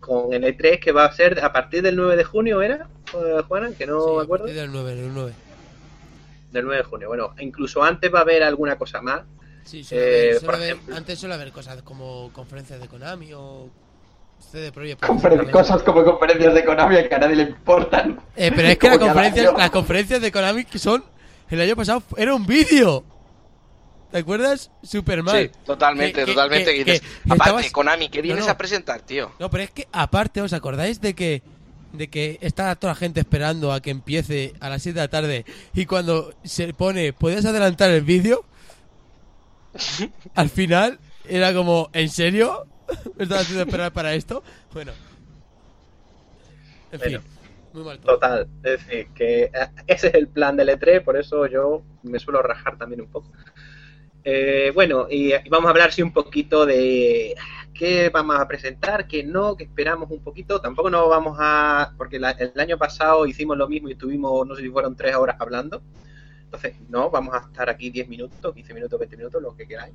con 0.00 0.32
el 0.32 0.44
E3 0.44 0.78
que 0.80 0.92
va 0.92 1.04
a 1.06 1.12
ser 1.12 1.42
a 1.42 1.52
partir 1.52 1.82
del 1.82 1.96
9 1.96 2.16
de 2.16 2.24
junio, 2.24 2.60
¿era, 2.62 2.88
eh, 3.14 3.42
Juana? 3.48 3.70
Que 3.76 3.86
no 3.86 4.00
Sí, 4.02 4.10
me 4.14 4.20
a 4.20 4.22
acuerdo. 4.24 4.44
partir 4.44 4.60
del 4.60 4.72
9, 4.72 4.94
del 4.94 5.14
9. 5.14 5.32
Del 6.52 6.64
9 6.64 6.76
de 6.78 6.84
junio. 6.84 7.08
Bueno, 7.08 7.34
incluso 7.38 7.82
antes 7.82 8.12
va 8.12 8.18
a 8.20 8.22
haber 8.22 8.42
alguna 8.42 8.76
cosa 8.76 9.00
más. 9.00 9.22
Sí, 9.64 9.84
suele 9.84 10.04
Eh, 10.04 10.32
suele 10.34 10.46
por 10.46 10.54
haber- 10.54 10.70
ejemplo. 10.72 10.96
antes 10.96 11.18
suele 11.18 11.34
haber 11.34 11.52
cosas 11.52 11.82
como 11.82 12.30
conferencias 12.32 12.80
de 12.80 12.88
Konami 12.88 13.32
o 13.34 13.68
CD 14.50 14.72
Projekt. 14.72 15.02
Confer- 15.02 15.50
cosas 15.50 15.82
como 15.82 16.02
conferencias 16.04 16.54
de 16.54 16.64
Konami 16.64 17.08
que 17.08 17.14
a 17.14 17.18
nadie 17.18 17.36
le 17.36 17.42
importan. 17.44 18.20
Eh, 18.36 18.50
pero 18.54 18.68
es 18.68 18.78
que 18.78 18.88
las 18.88 18.98
conferencias, 18.98 19.52
las 19.56 19.70
conferencias 19.70 20.20
de 20.20 20.32
Konami 20.32 20.64
que 20.64 20.78
son 20.78 21.04
el 21.50 21.60
año 21.60 21.76
pasado 21.76 22.02
era 22.16 22.34
un 22.34 22.46
vídeo. 22.46 23.04
¿Te 24.10 24.18
acuerdas? 24.18 24.72
Superman. 24.82 25.36
Sí, 25.36 25.50
totalmente, 25.64 26.24
Que- 26.24 26.26
totalmente. 26.32 26.64
que- 26.72 26.76
y 26.80 26.84
dices, 26.84 27.00
que 27.00 27.06
aparte, 27.26 27.44
estabas- 27.44 27.70
Konami, 27.70 28.08
¿qué 28.08 28.22
vienes 28.22 28.40
No, 28.40 28.46
no. 28.46 28.52
a 28.52 28.58
presentar, 28.58 29.02
tío? 29.02 29.30
No, 29.38 29.48
pero 29.50 29.62
es 29.62 29.70
que 29.70 29.86
aparte, 29.92 30.40
¿os 30.42 30.52
acordáis 30.52 31.00
de 31.00 31.14
que 31.14 31.42
de 31.92 32.08
que 32.08 32.38
está 32.40 32.76
toda 32.76 32.92
la 32.92 32.96
gente 32.96 33.18
esperando 33.18 33.72
a 33.72 33.80
que 33.80 33.90
empiece 33.90 34.54
a 34.60 34.68
las 34.68 34.80
7 34.80 35.00
de 35.00 35.04
la 35.06 35.10
tarde 35.10 35.44
y 35.74 35.86
cuando 35.86 36.32
se 36.44 36.72
pone, 36.72 37.12
¿puedes 37.12 37.44
adelantar 37.44 37.90
el 37.90 38.02
vídeo? 38.02 38.44
Al 40.34 40.50
final 40.50 40.98
era 41.24 41.54
como, 41.54 41.90
¿en 41.92 42.08
serio? 42.08 42.66
¿Me 43.16 43.24
estás 43.24 43.42
haciendo 43.42 43.62
esperar 43.62 43.92
para 43.92 44.14
esto? 44.14 44.42
Bueno. 44.72 44.92
En 46.92 46.98
Bueno. 46.98 47.18
fin, 47.18 47.24
muy 47.72 47.84
mal 47.84 48.00
todo. 48.00 48.14
Total, 48.14 48.48
es 48.64 48.86
decir, 48.86 49.08
que 49.14 49.44
eh, 49.44 49.50
ese 49.86 50.08
es 50.08 50.14
el 50.14 50.28
plan 50.28 50.56
del 50.56 50.70
E3, 50.70 51.00
por 51.00 51.16
eso 51.16 51.46
yo 51.46 51.84
me 52.02 52.18
suelo 52.20 52.42
rajar 52.42 52.78
también 52.78 53.02
un 53.02 53.10
poco. 53.10 53.30
Eh, 54.24 54.72
bueno, 54.74 55.06
y, 55.10 55.32
vamos 55.50 55.66
a 55.68 55.70
hablar 55.70 55.92
sí 55.92 56.02
un 56.02 56.12
poquito 56.12 56.66
de 56.66 57.34
qué 57.74 58.10
vamos 58.10 58.38
a 58.38 58.48
presentar, 58.48 59.06
qué 59.08 59.22
no, 59.24 59.56
qué 59.56 59.64
esperamos 59.64 60.10
un 60.10 60.22
poquito. 60.24 60.60
Tampoco 60.60 60.90
nos 60.90 61.08
vamos 61.08 61.36
a... 61.40 61.94
porque 61.98 62.18
la- 62.20 62.32
el 62.32 62.52
año 62.60 62.78
pasado 62.78 63.26
hicimos 63.26 63.56
lo 63.58 63.68
mismo 63.68 63.88
y 63.88 63.92
estuvimos, 63.92 64.46
no 64.46 64.54
sé 64.56 64.62
si 64.62 64.70
fueron 64.70 64.96
tres 64.96 65.16
horas 65.16 65.36
hablando. 65.40 65.82
Entonces, 66.50 66.74
no, 66.88 67.10
vamos 67.10 67.32
a 67.34 67.38
estar 67.46 67.70
aquí 67.70 67.90
10 67.90 68.08
minutos, 68.08 68.52
15 68.52 68.74
minutos, 68.74 68.98
20 68.98 69.16
minutos, 69.16 69.40
lo 69.40 69.54
que 69.56 69.68
queráis. 69.68 69.94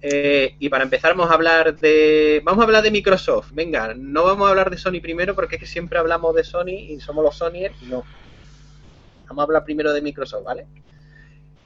Eh, 0.00 0.56
y 0.58 0.68
para 0.70 0.84
empezar 0.84 1.14
vamos 1.14 1.30
a 1.30 1.34
hablar 1.34 1.76
de 1.78 2.40
vamos 2.44 2.62
a 2.62 2.64
hablar 2.64 2.82
de 2.82 2.90
Microsoft. 2.90 3.50
Venga, 3.52 3.92
no 3.94 4.24
vamos 4.24 4.46
a 4.46 4.50
hablar 4.50 4.70
de 4.70 4.78
Sony 4.78 5.00
primero 5.02 5.34
porque 5.34 5.56
es 5.56 5.60
que 5.60 5.66
siempre 5.66 5.98
hablamos 5.98 6.34
de 6.34 6.44
Sony 6.44 6.68
y 6.90 7.00
somos 7.00 7.22
los 7.24 7.36
Sonyers 7.36 7.74
y 7.82 7.86
no. 7.86 8.04
Vamos 9.28 9.42
a 9.42 9.44
hablar 9.44 9.64
primero 9.64 9.92
de 9.92 10.00
Microsoft, 10.00 10.44
¿vale? 10.44 10.66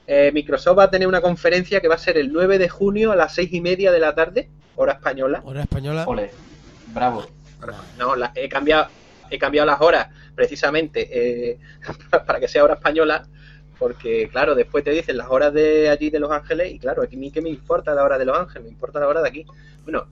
Eh, 0.07 0.31
Microsoft 0.32 0.78
va 0.78 0.85
a 0.85 0.91
tener 0.91 1.07
una 1.07 1.20
conferencia 1.20 1.81
que 1.81 1.87
va 1.89 1.95
a 1.95 1.99
ser 1.99 2.19
el 2.19 2.32
9 2.32 2.59
de 2.59 2.69
junio 2.69 3.12
a 3.12 3.16
las 3.16 3.35
6 3.35 3.53
y 3.53 3.61
media 3.61 3.93
de 3.93 4.01
la 4.01 4.12
tarde, 4.15 4.49
hora 4.74 4.95
española. 4.95 5.41
Hora 5.45 5.62
española. 5.62 6.05
Ole, 6.09 6.31
bravo. 6.93 7.27
No, 7.99 8.16
la- 8.16 8.32
he 8.35 8.49
cambiado 8.49 8.89
he 9.32 9.39
cambiado 9.39 9.66
las 9.66 9.81
horas 9.81 10.09
precisamente 10.35 11.09
eh, 11.53 11.59
para 12.27 12.41
que 12.41 12.49
sea 12.49 12.65
hora 12.65 12.74
española 12.74 13.23
porque 13.81 14.28
claro 14.31 14.55
después 14.55 14.85
te 14.85 14.90
dicen 14.93 15.16
las 15.16 15.28
horas 15.28 15.52
de 15.52 15.89
allí 15.89 16.11
de 16.11 16.20
Los 16.20 16.31
Ángeles 16.31 16.70
y 16.73 16.78
claro 16.78 17.02
aquí 17.02 17.16
ni 17.16 17.32
que 17.32 17.40
me 17.43 17.48
importa 17.48 17.93
la 17.94 18.05
hora 18.05 18.16
de 18.19 18.27
Los 18.27 18.39
Ángeles 18.39 18.62
me 18.65 18.70
importa 18.70 19.01
la 19.01 19.09
hora 19.09 19.23
de 19.23 19.28
aquí 19.28 19.44
bueno 19.82 20.07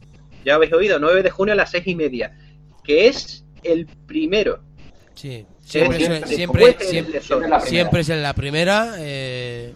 ya 0.45 0.55
habéis 0.57 0.73
oído 0.73 0.99
9 0.99 1.23
de 1.23 1.31
junio 1.31 1.53
a 1.53 1.57
las 1.57 1.71
6 1.71 1.87
y 1.87 1.95
media 1.95 2.37
que 2.83 3.07
es 3.07 3.45
el 3.63 3.87
primero 3.87 4.59
Sí, 5.15 5.45
siempre, 5.61 5.99
siempre, 6.27 6.47
como 6.47 6.67
es 6.81 6.89
siempre. 6.89 7.21
Siempre 7.21 7.61
siempre 7.63 8.01
es 8.03 8.09
en 8.09 8.23
la 8.23 8.33
primera. 8.35 8.95
eh, 8.99 9.75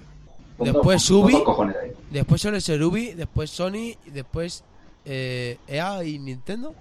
después 0.59 1.03
dos- 1.03 1.09
con 1.09 1.25
Ubi. 1.25 1.33
dos 1.33 1.43
cojones 1.43 1.77
ahí. 1.83 1.91
Después 2.13 2.41
suele 2.41 2.61
ser 2.61 2.81
Ubi, 2.83 3.13
después 3.15 3.51
Sony, 3.51 3.97
y 4.07 4.11
después 4.13 4.63
eh, 5.05 5.59
EA 5.67 6.05
y 6.05 6.21
Nintendo. 6.21 6.77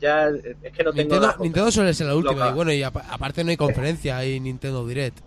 Ya 0.00 0.28
es 0.28 0.72
que 0.72 0.84
no 0.84 0.92
tengo 0.92 1.34
Nintendo, 1.40 1.70
suele 1.70 1.94
ser 1.94 2.06
la 2.08 2.14
última. 2.16 2.34
Loca. 2.40 2.50
Y 2.50 2.54
bueno, 2.54 2.72
y 2.72 2.82
apa- 2.82 3.04
aparte 3.10 3.42
no 3.44 3.50
hay 3.50 3.56
conferencia, 3.56 4.18
hay 4.18 4.38
Nintendo 4.40 4.86
Direct. 4.86 5.18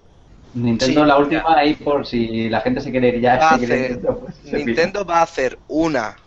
Nintendo 0.53 1.01
Sí, 1.01 1.07
la 1.07 1.18
última 1.18 1.43
ahí 1.57 1.76
por 1.76 2.06
si 2.07 2.49
la 2.49 2.61
gente 2.61 2.81
se 2.81 2.91
quiere 2.91 3.10
ir 3.10 3.22
ya. 3.22 3.38
Va 3.38 3.51
se 3.53 3.57
quiere 3.60 3.73
hacer- 3.76 3.91
Nintendo, 3.91 4.19
pues, 4.19 4.53
Nintendo 4.65 5.06
va 5.06 5.19
a 5.19 5.23
hacer 5.23 5.60
una 5.68 6.18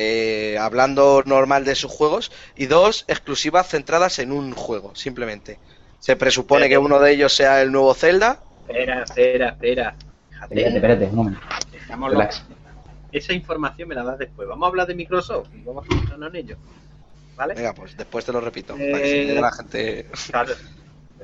eh, 0.00 0.56
hablando 0.60 1.22
normal 1.26 1.64
de 1.64 1.74
sus 1.74 1.90
juegos 1.90 2.30
y 2.56 2.66
dos 2.66 3.04
exclusivas 3.08 3.68
centradas 3.68 4.18
en 4.20 4.30
un 4.30 4.52
juego, 4.52 4.94
simplemente. 4.94 5.58
Se 5.98 6.14
presupone 6.14 6.68
que 6.68 6.78
uno 6.78 7.00
de 7.00 7.12
ellos 7.12 7.32
sea 7.34 7.60
el 7.62 7.72
nuevo 7.72 7.92
Zelda. 7.94 8.38
espera 8.68 9.02
espera 9.02 9.48
espera. 9.48 9.96
Fíjate, 10.30 10.54
Espérate, 10.54 10.76
espérate, 10.76 11.04
un 11.06 11.14
momento. 11.16 11.40
estamos 11.72 12.10
Relax. 12.12 12.38
locos. 12.48 12.56
esa 13.10 13.32
información 13.32 13.88
me 13.88 13.94
la 13.96 14.04
das 14.04 14.18
después 14.18 14.46
vamos 14.46 14.66
a 14.66 14.68
hablar 14.68 14.86
de 14.86 14.94
Microsoft 14.94 15.48
y 15.54 15.62
vamos 15.64 15.84
a 15.88 15.94
centrarnos 15.94 16.28
en 16.28 16.36
ello 16.36 16.56
¿vale? 17.38 17.54
Venga, 17.54 17.72
pues 17.72 17.96
después 17.96 18.24
te 18.24 18.32
lo 18.32 18.40
repito. 18.40 18.76
Eh, 18.78 18.90
Para 18.90 19.02
que 19.02 19.08
se 19.08 19.26
quede 19.26 19.40
la 19.40 19.52
gente. 19.52 20.06
Claro, 20.28 20.54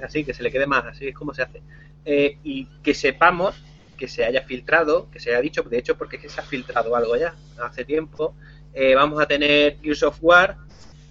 así, 0.03 0.25
que 0.25 0.33
se 0.33 0.43
le 0.43 0.51
quede 0.51 0.67
más, 0.67 0.87
así 0.87 1.09
es 1.09 1.15
como 1.15 1.35
se 1.35 1.43
hace. 1.43 1.61
Eh, 2.07 2.39
y 2.45 2.67
que 2.83 2.95
sepamos 2.95 3.57
que 3.99 4.09
se 4.09 4.25
haya 4.25 4.43
filtrado, 4.43 5.11
que 5.11 5.21
se 5.21 5.31
haya 5.31 5.41
dicho, 5.41 5.63
de 5.63 5.79
hecho, 5.79 5.97
porque 5.97 6.17
es 6.17 6.23
que 6.23 6.29
se 6.29 6.41
ha 6.41 6.45
filtrado 6.45 6.97
algo 6.97 7.17
ya 7.17 7.35
hace 7.63 7.85
tiempo. 7.85 8.35
Eh, 8.73 8.95
vamos 8.95 9.21
a 9.23 9.27
tener 9.27 9.79
Gears 9.83 10.03
of 10.03 10.19
War, 10.21 10.57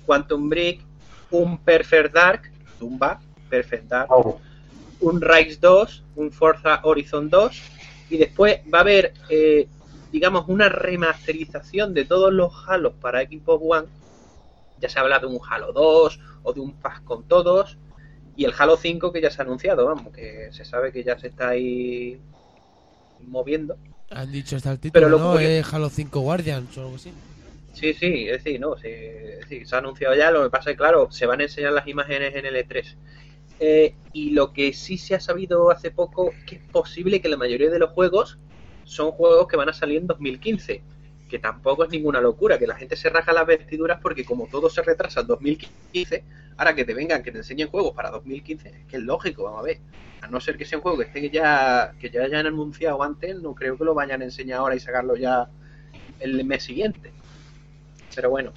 Quantum 0.06 0.50
Break, 0.50 0.82
un 1.32 1.58
Perfect 1.60 2.14
Dark, 2.14 2.52
Zumba, 2.80 3.22
Perfect 3.50 3.86
Dark, 3.86 4.08
Oh, 4.10 4.40
un 5.00 5.22
Rise 5.22 5.58
2, 5.62 6.04
un 6.16 6.32
Forza 6.32 6.82
Horizon 6.84 7.30
2, 7.30 7.62
y 8.10 8.18
después 8.18 8.60
va 8.74 8.80
a 8.80 8.82
haber, 8.82 9.14
eh, 9.30 9.68
digamos, 10.12 10.46
una 10.48 10.70
remasterización 10.70 11.94
de 11.94 12.06
todos 12.06 12.34
los 12.34 12.52
Halos 12.68 12.94
para 13.00 13.22
Xbox 13.22 13.64
One. 13.66 13.88
Ya 14.84 14.90
se 14.90 15.00
habla 15.00 15.18
de 15.18 15.28
un 15.28 15.40
Halo 15.50 15.72
2 15.72 16.20
o 16.44 16.52
de 16.54 16.60
un 16.60 16.74
Pass 16.74 17.00
con 17.00 17.26
todos, 17.26 17.78
y 18.36 18.44
el 18.44 18.54
Halo 18.58 18.76
5 18.76 19.14
que 19.14 19.22
ya 19.22 19.32
se 19.32 19.42
ha 19.42 19.46
anunciado, 19.46 19.86
vamos, 19.86 20.14
que 20.14 20.50
se 20.52 20.66
sabe 20.66 20.92
que 20.92 21.06
ya 21.06 21.18
se 21.18 21.28
está 21.28 21.50
ahí 21.50 22.20
moviendo. 23.26 23.78
Han 24.12 24.30
dicho 24.30 24.58
hasta 24.58 24.72
el 24.74 24.80
título, 24.80 25.06
Pero 25.06 25.18
¿no? 25.18 25.40
Es 25.40 25.74
Halo 25.74 25.90
5 25.90 26.20
Guardians 26.20 26.78
o 26.78 26.82
algo 26.82 26.96
así. 26.98 27.14
Sí, 27.72 27.94
sí, 27.94 28.28
es 28.28 28.44
decir, 28.44 28.60
no, 28.60 28.76
sí, 28.76 28.90
es 28.90 29.40
decir, 29.40 29.66
se 29.66 29.74
ha 29.74 29.78
anunciado 29.78 30.16
ya, 30.16 30.32
lo 30.32 30.44
que 30.44 30.50
pasa 30.50 30.72
es 30.72 30.74
que, 30.74 30.80
claro, 30.80 31.10
se 31.12 31.26
van 31.26 31.40
a 31.40 31.44
enseñar 31.44 31.72
las 31.72 31.88
imágenes 31.88 32.36
en 32.36 32.46
el 32.46 32.56
E3. 32.56 32.96
Eh, 33.62 33.96
y 34.12 34.32
lo 34.32 34.52
que 34.52 34.74
sí 34.74 34.98
se 34.98 35.16
ha 35.16 35.22
sabido 35.22 35.72
hace 35.72 35.92
poco 35.92 36.32
es 36.32 36.44
que 36.44 36.56
es 36.58 36.62
posible 36.66 37.22
que 37.22 37.30
la 37.30 37.38
mayoría 37.38 37.70
de 37.70 37.80
los 37.80 37.92
juegos 37.92 38.38
son 38.84 39.12
juegos 39.12 39.48
que 39.48 39.56
van 39.56 39.70
a 39.70 39.74
salir 39.74 40.00
en 40.00 40.08
2015, 40.08 40.84
que 41.30 41.40
tampoco 41.40 41.84
es 41.84 41.90
ninguna 41.90 42.22
locura, 42.22 42.60
que 42.60 42.68
la 42.68 42.76
gente 42.76 42.96
se 42.96 43.10
raja 43.10 43.34
las 43.34 43.46
vestiduras 43.46 44.00
porque 44.02 44.26
como 44.26 44.48
todo 44.48 44.70
se 44.70 44.82
retrasa 44.82 45.22
en 45.22 45.28
2015, 45.28 46.24
ahora 46.58 46.76
que 46.76 46.86
te 46.86 46.94
vengan, 46.94 47.24
que 47.24 47.32
te 47.32 47.40
enseñen 47.40 47.70
juegos 47.70 47.94
para 47.94 48.12
2015, 48.12 48.70
es 48.70 48.86
que 48.88 48.98
es 48.98 49.04
lógico, 49.04 49.44
vamos 49.44 49.62
a 49.62 49.64
ver. 49.64 49.80
A 50.22 50.28
no 50.28 50.40
ser 50.40 50.58
que 50.58 50.66
sea 50.66 50.78
un 50.78 50.84
juego 50.84 51.00
que 51.00 51.06
esté 51.06 51.30
ya, 51.30 51.94
que 52.00 52.10
ya 52.10 52.24
hayan 52.24 52.46
anunciado 52.46 53.02
antes, 53.04 53.36
no 53.42 53.56
creo 53.56 53.78
que 53.78 53.84
lo 53.84 53.94
vayan 53.94 54.22
a 54.22 54.26
enseñar 54.26 54.60
ahora 54.60 54.76
y 54.76 54.80
sacarlo 54.80 55.16
ya 55.16 55.50
el 56.20 56.46
mes 56.46 56.64
siguiente. 56.64 57.12
Pero 58.16 58.30
bueno, 58.30 58.54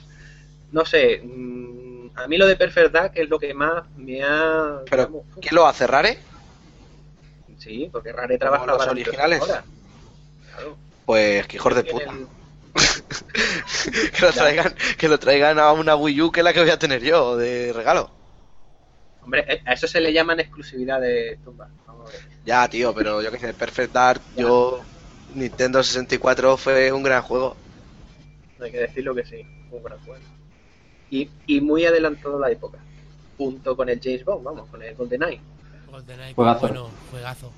no 0.73 0.85
sé. 0.85 1.21
mm, 1.25 2.11
a 2.15 2.29
mí 2.29 2.37
lo 2.37 2.47
de 2.47 2.57
Perfect 2.57 2.93
Dark 2.93 3.13
es 3.15 3.29
lo 3.29 3.39
que 3.39 3.53
más 3.53 3.85
me 3.97 4.23
ha. 4.23 4.81
Pero, 4.89 5.03
vamos, 5.05 5.23
¿quién 5.41 5.55
lo 5.55 5.67
hace? 5.67 5.87
¿Rare? 5.87 6.19
Sí, 7.59 7.89
porque 7.91 8.13
Rare 8.13 8.39
trabaja 8.39 8.67
los 8.67 8.79
para 8.79 8.91
originales. 8.93 9.43
Claro. 9.43 10.77
Pues 11.05 11.47
que 11.47 11.57
hijos 11.57 11.75
de 11.75 11.85
puta. 11.85 12.13
que, 14.13 14.21
lo 14.25 14.33
traigan, 14.33 14.75
que 14.99 15.09
lo 15.09 15.19
traigan 15.19 15.59
a 15.59 15.73
una 15.73 15.97
Wii 15.97 16.23
U 16.23 16.33
que 16.33 16.41
es 16.41 16.45
la 16.45 16.53
que 16.53 16.61
voy 16.61 16.71
a 16.71 16.79
tener 16.79 17.03
yo 17.03 17.37
de 17.37 17.73
regalo. 17.73 18.11
Hombre, 19.23 19.45
eh, 19.49 19.63
a 19.65 19.73
eso 19.73 19.89
se 19.89 20.01
le 20.01 20.13
llaman 20.13 20.41
exclusividad 20.41 21.01
de 21.01 21.39
Tumba. 21.45 21.69
Vamos 21.87 22.09
a 22.09 22.13
ver. 22.13 22.21
Ya, 22.45 22.69
tío, 22.69 22.95
pero 22.95 23.21
yo 23.23 23.31
que 23.33 23.39
sé, 23.39 23.53
Perfect 23.55 23.93
Dark, 23.93 24.21
yo. 24.37 24.83
Nintendo 25.35 25.83
64 25.83 26.57
fue 26.57 26.93
un 26.93 27.03
gran 27.03 27.23
juego. 27.23 27.57
Hay 28.61 28.71
que 28.71 28.79
decirlo 28.79 29.15
que 29.15 29.25
sí. 29.25 29.43
Un 29.71 29.83
gran 29.83 29.99
juego. 30.01 30.23
Y, 31.11 31.29
y 31.47 31.61
muy 31.61 31.85
adelantado 31.85 32.39
la 32.39 32.51
época. 32.51 32.79
Junto 33.37 33.77
con 33.77 33.89
el 33.89 34.01
James 34.03 34.25
Bond, 34.25 34.45
vamos, 34.45 34.69
con 34.71 34.83
el 34.83 34.95
GoldenEye. 34.95 35.41
GoldenEye, 35.91 36.35
Juegazo. 36.35 36.61
bueno, 36.61 36.91
juegazo. 37.11 37.53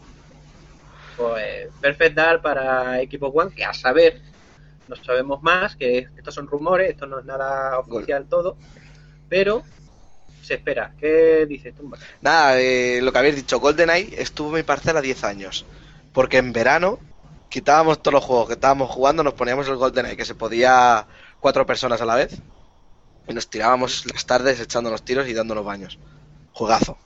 Pues 1.17 1.69
Perfect 1.81 2.17
Dark 2.17 2.43
para 2.43 2.97
Xbox 3.03 3.37
One, 3.37 3.55
que 3.55 3.65
a 3.65 3.73
saber, 3.73 4.21
no 4.89 4.97
sabemos 4.97 5.43
más, 5.43 5.77
que 5.77 6.09
estos 6.17 6.35
son 6.35 6.47
rumores, 6.47 6.91
esto 6.91 7.07
no 7.07 7.19
es 7.19 7.25
nada 7.25 7.79
oficial 7.79 8.27
todo, 8.29 8.57
pero 9.29 9.63
se 10.43 10.55
espera. 10.55 10.95
¿Qué 10.99 11.47
dices 11.47 11.75
tú? 11.75 11.91
Nada, 12.21 12.59
eh, 12.59 13.01
lo 13.03 13.13
que 13.13 13.19
habéis 13.19 13.37
dicho, 13.37 13.61
GoldenEye 13.61 14.21
estuvo 14.21 14.49
en 14.49 14.55
mi 14.55 14.63
parcela 14.63 15.01
10 15.01 15.25
años. 15.25 15.67
Porque 16.13 16.39
en 16.39 16.53
verano 16.53 16.99
quitábamos 17.51 18.03
todos 18.03 18.15
los 18.15 18.25
juegos 18.25 18.49
que 18.49 18.55
estábamos 18.55 18.91
jugando, 18.91 19.23
nos 19.23 19.35
poníamos 19.35 19.69
el 19.69 19.77
GoldenEye, 19.77 20.17
que 20.17 20.25
se 20.25 20.35
podía 20.35 21.07
cuatro 21.41 21.67
personas 21.67 22.01
a 22.01 22.07
la 22.07 22.15
vez. 22.15 22.41
Y 23.29 23.35
nos 23.35 23.51
tirábamos 23.51 24.07
las 24.11 24.25
tardes 24.25 24.59
echándonos 24.59 25.03
tiros 25.03 25.29
y 25.29 25.35
dándonos 25.35 25.65
baños. 25.65 25.99
Juegazo. 26.53 26.97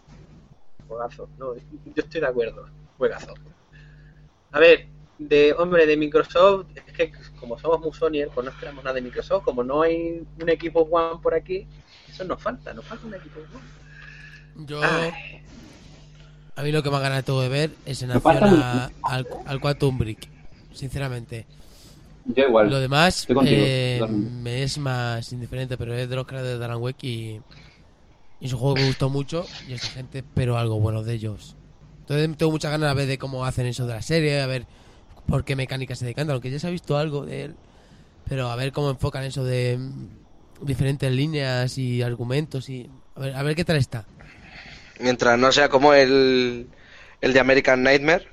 Juegazo. 0.86 1.28
No, 1.36 1.54
yo 1.56 1.62
estoy 1.96 2.20
de 2.20 2.26
acuerdo. 2.28 2.68
Juegazo. 2.96 3.34
A 4.52 4.60
ver, 4.60 4.86
de 5.28 5.52
hombre, 5.54 5.86
de 5.86 5.96
Microsoft, 5.96 6.66
es 6.74 6.92
que 6.92 7.12
como 7.38 7.58
somos 7.58 7.80
Musonier, 7.80 8.28
pues 8.34 8.44
no 8.44 8.50
esperamos 8.50 8.82
nada 8.84 8.94
de 8.94 9.02
Microsoft. 9.02 9.44
Como 9.44 9.62
no 9.64 9.82
hay 9.82 10.22
un 10.40 10.48
equipo 10.48 10.80
One 10.82 11.20
por 11.22 11.34
aquí, 11.34 11.66
eso 12.08 12.24
nos 12.24 12.40
falta, 12.42 12.72
nos 12.74 12.84
falta 12.84 13.06
un 13.06 13.14
equipo 13.14 13.40
One. 13.40 14.66
Yo. 14.66 14.80
Ay. 14.82 15.12
A 16.54 16.62
mí 16.62 16.70
lo 16.72 16.82
que 16.82 16.90
me 16.90 16.96
ha 16.96 17.00
ganado 17.00 17.22
todo 17.22 17.40
de 17.42 17.48
ver 17.48 17.70
es 17.86 18.02
en 18.02 18.10
acción 18.12 18.36
a- 18.44 18.90
al, 19.02 19.26
al 19.46 19.60
Quantum 19.60 19.96
Brick. 19.98 20.28
Sinceramente. 20.74 21.46
Yo 22.26 22.44
igual. 22.44 22.70
Lo 22.70 22.78
demás 22.78 23.26
eh, 23.46 24.00
me 24.08 24.62
es 24.62 24.78
más 24.78 25.32
indiferente, 25.32 25.76
pero 25.76 25.94
es 25.94 26.08
de 26.08 26.14
los 26.16 26.26
creadores 26.26 26.58
de 26.58 26.64
Alan 26.64 26.78
Wake 26.80 27.06
y, 27.06 27.40
y 28.40 28.46
es 28.46 28.52
un 28.52 28.58
juego 28.60 28.74
que 28.74 28.82
me 28.82 28.86
gustó 28.88 29.08
mucho 29.08 29.44
y 29.66 29.72
esta 29.72 29.88
gente 29.88 30.18
espero 30.18 30.56
algo 30.58 30.78
bueno 30.78 31.02
de 31.02 31.14
ellos. 31.14 31.56
Entonces 32.00 32.36
tengo 32.36 32.52
muchas 32.52 32.70
ganas 32.70 32.90
a 32.90 32.94
ver 32.94 33.06
de 33.08 33.18
cómo 33.18 33.44
hacen 33.44 33.66
eso 33.66 33.86
de 33.86 33.94
la 33.94 34.02
serie, 34.02 34.40
a 34.40 34.46
ver 34.46 34.66
por 35.26 35.44
qué 35.44 35.56
mecánica 35.56 35.94
se 35.94 36.04
decantan, 36.06 36.34
aunque 36.34 36.50
ya 36.50 36.58
se 36.58 36.66
ha 36.66 36.70
visto 36.70 36.96
algo 36.96 37.24
de 37.24 37.44
él, 37.44 37.54
pero 38.28 38.50
a 38.50 38.56
ver 38.56 38.72
cómo 38.72 38.90
enfocan 38.90 39.24
eso 39.24 39.44
de 39.44 39.78
mm, 39.78 40.66
diferentes 40.66 41.10
líneas 41.12 41.78
y 41.78 42.02
argumentos 42.02 42.68
y 42.68 42.88
a 43.16 43.20
ver, 43.20 43.34
a 43.36 43.42
ver 43.42 43.56
qué 43.56 43.64
tal 43.64 43.76
está. 43.76 44.04
Mientras 45.00 45.38
no 45.38 45.50
sea 45.52 45.68
como 45.68 45.94
el, 45.94 46.68
el 47.20 47.32
de 47.32 47.40
American 47.40 47.82
Nightmare, 47.82 48.28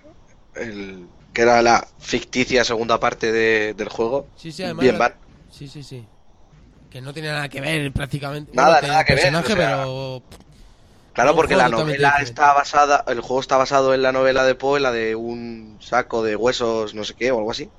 el, 0.55 1.07
que 1.33 1.41
era 1.41 1.61
la 1.61 1.87
ficticia 1.99 2.63
segunda 2.63 2.99
parte 2.99 3.31
de- 3.31 3.73
del 3.73 3.89
juego. 3.89 4.27
Sí, 4.37 4.51
sí, 4.51 4.63
además 4.63 4.83
Bien 4.83 4.97
van. 4.97 5.13
Sí, 5.51 5.67
sí, 5.67 5.83
sí. 5.83 6.05
Que 6.91 7.01
no 7.01 7.13
tiene 7.13 7.29
nada 7.29 7.49
que 7.49 7.61
ver 7.61 7.91
prácticamente. 7.91 8.51
Nada, 8.53 8.79
Bueno, 8.79 8.87
nada 8.89 9.03
que 9.05 9.13
ver, 9.13 9.23
personaje, 9.23 9.53
o 9.53 9.55
sea, 9.57 9.67
pero 9.67 10.23
Claro, 11.19 11.35
porque 11.35 11.57
la 11.57 11.67
novela 11.67 12.15
está 12.21 12.53
basada, 12.53 13.03
el 13.07 13.19
juego 13.19 13.41
está 13.41 13.57
basado 13.57 13.93
en 13.93 14.01
la 14.01 14.13
novela 14.13 14.45
de 14.45 14.55
Poe, 14.55 14.79
la 14.79 14.93
de 14.93 15.15
un 15.15 15.77
saco 15.81 16.23
de 16.23 16.37
huesos, 16.37 16.93
no 16.93 17.03
sé 17.03 17.13
qué, 17.13 17.31
o 17.31 17.39
algo 17.39 17.51
así. 17.51 17.69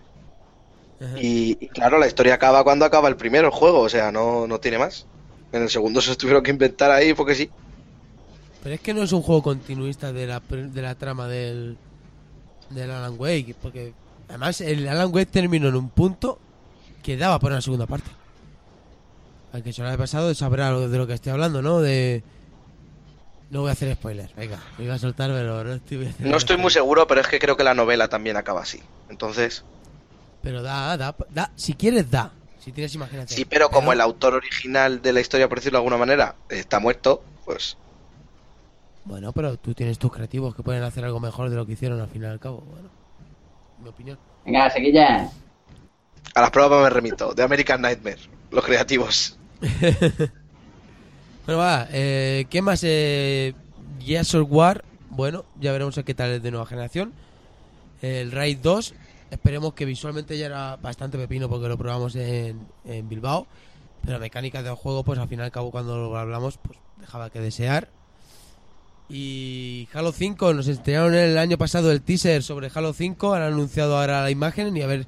Y, 1.16 1.56
y 1.58 1.68
claro, 1.68 1.98
la 1.98 2.06
historia 2.06 2.34
acaba 2.34 2.62
cuando 2.62 2.84
acaba 2.84 3.08
el 3.08 3.16
primero 3.16 3.46
el 3.46 3.54
juego, 3.54 3.80
o 3.80 3.88
sea, 3.88 4.12
no, 4.12 4.46
no 4.46 4.60
tiene 4.60 4.76
más. 4.76 5.06
En 5.52 5.62
el 5.62 5.70
segundo 5.70 6.00
se 6.02 6.16
tuvieron 6.16 6.42
que 6.42 6.50
inventar 6.50 6.90
ahí 6.90 7.14
porque 7.14 7.34
sí. 7.34 7.50
Pero 8.62 8.74
es 8.74 8.80
que 8.82 8.92
no 8.92 9.02
es 9.02 9.12
un 9.12 9.22
juego 9.22 9.42
continuista 9.42 10.12
de 10.12 10.26
la, 10.26 10.40
de 10.40 10.82
la 10.82 10.94
trama 10.96 11.26
del, 11.26 11.78
del 12.68 12.90
Alan 12.90 13.14
Wake, 13.18 13.56
porque 13.62 13.94
además 14.28 14.60
el 14.60 14.86
Alan 14.86 15.14
Wake 15.14 15.30
terminó 15.30 15.68
en 15.68 15.76
un 15.76 15.88
punto 15.88 16.38
que 17.02 17.16
daba 17.16 17.38
para 17.38 17.54
una 17.54 17.62
segunda 17.62 17.86
parte. 17.86 18.10
Al 19.54 19.62
que 19.62 19.72
se 19.72 19.80
lo 19.80 19.88
haya 19.88 19.96
pasado 19.96 20.34
sabrá 20.34 20.78
de 20.78 20.98
lo 20.98 21.06
que 21.06 21.14
estoy 21.14 21.32
hablando, 21.32 21.62
¿no? 21.62 21.80
De... 21.80 22.22
No 23.50 23.60
voy 23.62 23.70
a 23.70 23.72
hacer 23.72 23.92
spoilers, 23.94 24.34
venga, 24.34 24.60
me 24.78 24.84
iba 24.84 24.94
a 24.94 24.98
soltar, 24.98 25.30
pero 25.30 25.64
no 25.64 25.72
estoy, 25.74 25.96
voy 25.98 26.06
a 26.06 26.10
hacer 26.10 26.26
No 26.26 26.36
estoy 26.36 26.56
muy 26.56 26.70
seguro, 26.70 27.06
pero 27.06 27.20
es 27.20 27.26
que 27.28 27.38
creo 27.40 27.56
que 27.56 27.64
la 27.64 27.74
novela 27.74 28.08
también 28.08 28.36
acaba 28.36 28.62
así. 28.62 28.80
Entonces, 29.08 29.64
Pero 30.42 30.62
da, 30.62 30.96
da, 30.96 31.16
da, 31.30 31.52
si 31.56 31.74
quieres 31.74 32.10
da, 32.10 32.32
si 32.58 32.72
tienes 32.72 32.94
imaginación. 32.94 33.36
sí, 33.36 33.44
pero 33.44 33.70
como 33.70 33.92
el 33.92 34.00
autor 34.00 34.34
original 34.34 35.02
de 35.02 35.12
la 35.12 35.20
historia, 35.20 35.48
por 35.48 35.58
decirlo 35.58 35.78
de 35.78 35.80
alguna 35.80 35.96
manera, 35.98 36.36
está 36.48 36.78
muerto, 36.80 37.24
pues 37.44 37.76
Bueno, 39.04 39.32
pero 39.32 39.56
tú 39.58 39.74
tienes 39.74 39.98
tus 39.98 40.12
creativos 40.12 40.54
que 40.54 40.62
pueden 40.62 40.82
hacer 40.82 41.04
algo 41.04 41.20
mejor 41.20 41.50
de 41.50 41.56
lo 41.56 41.66
que 41.66 41.72
hicieron 41.72 42.00
al 42.00 42.08
fin 42.08 42.22
y 42.22 42.26
al 42.26 42.38
cabo, 42.40 42.60
bueno, 42.60 42.90
mi 43.78 43.88
opinión. 43.88 44.18
Venga, 44.44 44.70
seguilla. 44.70 45.30
a 46.34 46.40
las 46.40 46.50
pruebas 46.50 46.82
me 46.82 46.90
remito. 46.90 47.34
De 47.34 47.42
American 47.42 47.82
Nightmare, 47.82 48.20
los 48.50 48.64
creativos. 48.64 49.38
Bueno, 51.46 51.58
va, 51.58 51.88
eh, 51.92 52.46
¿qué 52.50 52.62
más? 52.62 52.80
Eh, 52.84 53.54
Gears 54.04 54.34
of 54.34 54.46
War, 54.50 54.84
bueno, 55.10 55.44
ya 55.60 55.72
veremos 55.72 55.98
a 55.98 56.02
qué 56.02 56.14
tal 56.14 56.30
es 56.30 56.42
de 56.42 56.50
nueva 56.50 56.66
generación. 56.66 57.12
El 58.02 58.30
Raid 58.32 58.58
2, 58.62 58.94
esperemos 59.30 59.74
que 59.74 59.84
visualmente 59.84 60.38
ya 60.38 60.46
era 60.46 60.76
bastante 60.76 61.18
pepino 61.18 61.48
porque 61.48 61.68
lo 61.68 61.76
probamos 61.76 62.14
en, 62.16 62.66
en 62.84 63.08
Bilbao. 63.08 63.46
Pero 64.04 64.18
mecánica 64.18 64.62
del 64.62 64.74
juego, 64.76 65.04
pues 65.04 65.18
al 65.18 65.28
fin 65.28 65.40
y 65.40 65.42
al 65.42 65.50
cabo 65.50 65.70
cuando 65.70 65.96
lo 65.98 66.16
hablamos, 66.16 66.58
pues 66.58 66.78
dejaba 66.98 67.28
que 67.30 67.40
desear. 67.40 67.88
Y 69.10 69.88
Halo 69.92 70.12
5, 70.12 70.54
nos 70.54 70.68
estrenaron 70.68 71.14
el 71.14 71.36
año 71.36 71.58
pasado 71.58 71.90
el 71.90 72.00
teaser 72.00 72.42
sobre 72.42 72.70
Halo 72.72 72.92
5, 72.92 73.34
han 73.34 73.42
anunciado 73.42 73.98
ahora 73.98 74.22
la 74.22 74.30
imagen 74.30 74.74
y 74.76 74.82
a 74.82 74.86
ver 74.86 75.06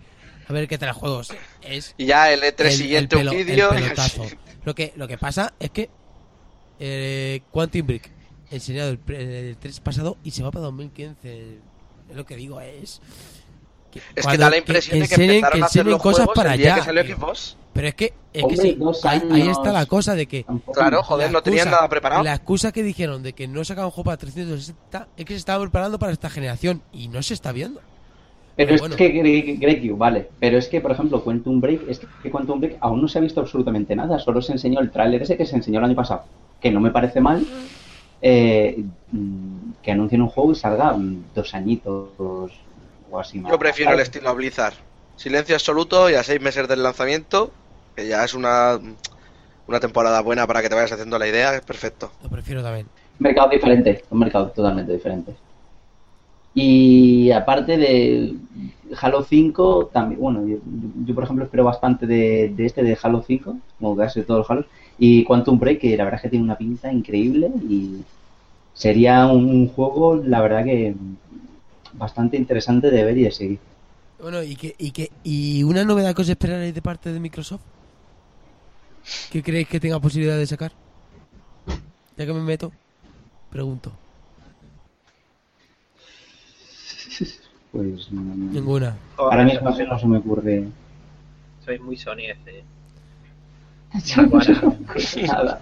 a 0.49 0.53
ver 0.53 0.67
qué 0.67 0.77
tal 0.77 0.89
el 0.89 0.95
juego 0.95 1.23
es. 1.63 1.95
Y 1.97 2.07
ya 2.07 2.31
el 2.33 2.41
E3 2.43 2.65
el- 2.67 2.73
siguiente 2.73 3.17
el 3.21 3.29
un 3.29 3.35
pelo- 3.35 3.45
vídeo. 3.47 3.71
Lo 4.65 4.75
que, 4.75 4.93
lo 4.97 5.09
que 5.09 5.17
pasa 5.19 5.55
es 5.61 5.71
que 5.71 5.89
eh, 6.85 7.43
Quantum 7.53 7.87
Brick 7.87 8.11
enseñado 8.51 8.91
el, 8.91 8.99
el 9.15 9.57
3 9.57 9.81
pasado 9.81 10.17
y 10.25 10.33
se 10.33 10.43
va 10.43 10.51
para 10.51 10.65
2015. 10.67 11.59
Es 12.11 12.17
lo 12.17 12.27
que 12.27 12.35
digo, 12.37 12.61
es. 12.61 13.01
Es 14.17 14.27
que 14.27 14.39
da 14.39 14.49
la 14.51 14.57
impresión 14.57 14.99
de 15.01 15.07
que 15.07 15.15
enseñen- 15.15 15.35
empezaron 15.37 15.63
a 15.63 15.67
hacer 15.67 15.87
los 15.87 16.01
cosas 16.03 16.25
juegos 16.25 16.35
para 16.35 16.55
el 16.55 16.61
día 16.61 16.75
allá. 16.75 16.83
que 16.83 16.87
salió. 16.87 17.17
Xbox. 17.17 17.57
Pero 17.75 17.89
es 17.89 17.95
que, 17.95 18.15
es 18.33 18.43
Hombre, 18.43 18.57
que 18.57 18.63
sí, 18.63 18.79
ahí, 19.05 19.23
ahí 19.33 19.49
está 19.49 19.71
la 19.73 19.87
cosa 19.87 20.15
de 20.15 20.27
que. 20.27 20.45
Claro, 20.75 21.03
joder, 21.03 21.27
la 21.29 21.33
no 21.33 21.43
tenían 21.43 21.69
excusa- 21.69 21.77
nada 21.77 21.89
preparado. 21.89 22.23
La 22.25 22.35
excusa 22.35 22.73
que 22.73 22.83
dijeron 22.83 23.23
de 23.23 23.33
que 23.35 23.47
no 23.49 23.65
sacaban 23.65 23.87
un 23.87 23.91
juego 23.93 24.05
para 24.07 24.17
360 24.19 25.09
es 25.17 25.25
que 25.25 25.33
se 25.35 25.39
estaban 25.39 25.63
preparando 25.63 25.99
para 25.99 26.13
esta 26.13 26.29
generación 26.31 26.83
y 26.93 27.09
no 27.09 27.23
se 27.23 27.35
está 27.35 27.53
viendo. 27.53 27.81
Pero 28.57 28.75
es 28.75 28.81
Bueno. 28.81 28.97
que 28.97 29.13
Gre- 29.15 29.59
Greg, 29.59 29.97
vale. 29.97 30.29
Pero 30.39 30.59
es 30.59 30.69
que, 30.69 30.81
por 30.81 30.91
ejemplo, 30.93 31.23
Quantum 31.25 31.61
Break, 31.61 31.83
es 31.89 32.01
que 32.23 32.31
Quantum 32.31 32.61
Break 32.61 32.77
aún 32.81 33.01
no 33.01 33.09
se 33.09 33.19
ha 33.19 33.23
visto 33.23 33.41
absolutamente 33.41 33.97
nada. 33.97 34.19
Solo 34.19 34.43
se 34.43 34.53
enseñó 34.53 34.81
el 34.81 34.91
tráiler 34.91 35.23
ese 35.23 35.37
que 35.37 35.47
se 35.47 35.57
enseñó 35.57 35.79
el 35.79 35.87
año 35.87 35.95
pasado. 35.97 36.25
Que 36.61 36.71
no 36.71 36.81
me 36.81 36.91
parece 36.91 37.21
mal 37.21 37.45
eh, 38.21 38.85
mm, 39.11 39.73
que 39.83 39.93
anuncien 39.93 40.23
un 40.23 40.29
juego 40.29 40.53
y 40.53 40.55
salga 40.55 40.93
mm, 40.93 41.33
dos 41.35 41.55
añitos 41.55 42.11
o 43.11 43.19
así 43.19 43.39
más. 43.39 43.53
Yo 43.53 43.59
prefiero 43.59 43.93
el 43.93 44.01
estilo 44.01 44.35
Blizzard. 44.35 44.75
Silencio 45.17 45.55
absoluto 45.55 46.11
y 46.11 46.15
a 46.15 46.23
seis 46.23 46.41
meses 46.41 46.67
del 46.69 46.83
lanzamiento, 46.83 47.53
que 47.95 48.07
ya 48.09 48.25
es 48.25 48.35
una, 48.35 48.79
una 49.67 49.81
temporada 49.81 50.21
buena 50.21 50.47
para 50.47 50.63
que 50.63 50.69
te 50.69 50.75
vayas 50.75 50.93
haciendo 50.93 51.19
la 51.19 51.29
idea, 51.29 51.55
es 51.55 51.61
perfecto. 51.63 52.11
Lo 52.23 52.29
prefiero 52.31 52.63
también. 52.63 52.87
mercado 53.19 53.51
diferente, 53.51 54.03
un 54.11 54.19
mercado 54.19 54.49
totalmente 54.51 54.93
diferente. 54.93 55.35
Y 56.55 57.31
aparte 57.31 57.79
de 57.79 58.35
Halo 59.01 59.25
5, 59.25 59.91
también, 59.93 60.21
bueno, 60.21 60.47
yo, 60.47 61.15
por 61.15 61.25
ejemplo 61.25 61.45
espero 61.45 61.65
bastante 61.65 62.07
de, 62.07 62.53
de 62.55 62.67
este, 62.67 62.83
de 62.83 62.99
Halo 63.03 63.23
5, 63.27 63.57
como 63.79 63.97
casi 63.97 64.23
todos 64.23 64.41
los 64.41 64.51
Halos, 64.51 64.67
y 64.99 65.25
Quantum 65.25 65.59
Break, 65.59 65.81
que 65.81 65.97
la 65.97 66.05
verdad 66.05 66.19
es 66.19 66.23
que 66.23 66.29
tiene 66.31 66.45
una 66.45 66.59
pinta 66.59 66.93
increíble 66.93 67.51
y 67.69 68.03
sería 68.75 69.27
un 69.27 69.69
juego, 69.69 70.17
la 70.17 70.41
verdad 70.41 70.65
que 70.65 70.95
bastante 71.95 72.37
interesante 72.37 72.91
de 72.91 73.05
ver 73.05 73.19
y 73.19 73.25
de 73.25 73.31
seguir. 73.31 73.59
Bueno, 74.21 74.43
y 74.43 74.55
que, 74.55 74.75
y 74.79 74.91
que 74.93 75.11
y 75.25 75.63
una 75.65 75.85
novedad 75.85 76.15
que 76.15 76.23
os 76.23 76.29
esperaréis 76.29 76.75
de 76.75 76.83
parte 76.83 77.13
de 77.13 77.19
Microsoft. 77.19 77.63
¿Qué 79.31 79.43
creéis 79.43 79.69
que 79.69 79.81
tenga 79.81 79.99
posibilidad 79.99 80.39
de 80.39 80.47
sacar? 80.47 80.73
Ya 82.17 82.27
que 82.27 82.33
me 82.33 82.41
meto, 82.41 82.71
pregunto. 83.51 84.02
Pues 87.73 88.11
mm, 88.13 88.53
Ninguna. 88.53 88.97
ahora 89.17 89.45
mismo 89.45 89.69
así 89.71 89.83
no 89.85 89.99
se 89.99 90.07
me 90.07 90.19
ocurre 90.19 90.69
Soy 91.65 91.79
muy 91.79 91.97
Sony 91.97 92.27
este. 92.29 92.65
nada. 95.27 95.61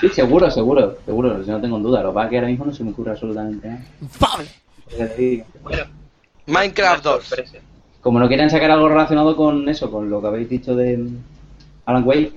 Sí, 0.00 0.08
seguro, 0.08 0.50
seguro, 0.50 0.96
seguro, 1.04 1.38
no 1.38 1.60
tengo 1.60 1.78
duda. 1.78 2.02
Lo 2.02 2.10
que 2.10 2.14
pasa 2.14 2.24
es 2.26 2.30
que 2.30 2.36
ahora 2.38 2.48
mismo 2.48 2.64
no 2.66 2.72
se 2.72 2.84
me 2.84 2.90
ocurre 2.90 3.10
absolutamente 3.12 3.68
nada. 3.68 4.44
Bueno, 5.62 5.84
Minecraft 6.46 7.04
una 7.06 7.14
2. 7.16 7.24
sorpresa. 7.24 7.58
Como 8.00 8.18
no 8.18 8.26
quieran 8.28 8.50
sacar 8.50 8.70
algo 8.70 8.88
relacionado 8.88 9.36
con 9.36 9.68
eso, 9.68 9.90
con 9.90 10.10
lo 10.10 10.20
que 10.20 10.26
habéis 10.26 10.48
dicho 10.48 10.74
de 10.74 11.06
Alan 11.86 12.02
Wake, 12.04 12.32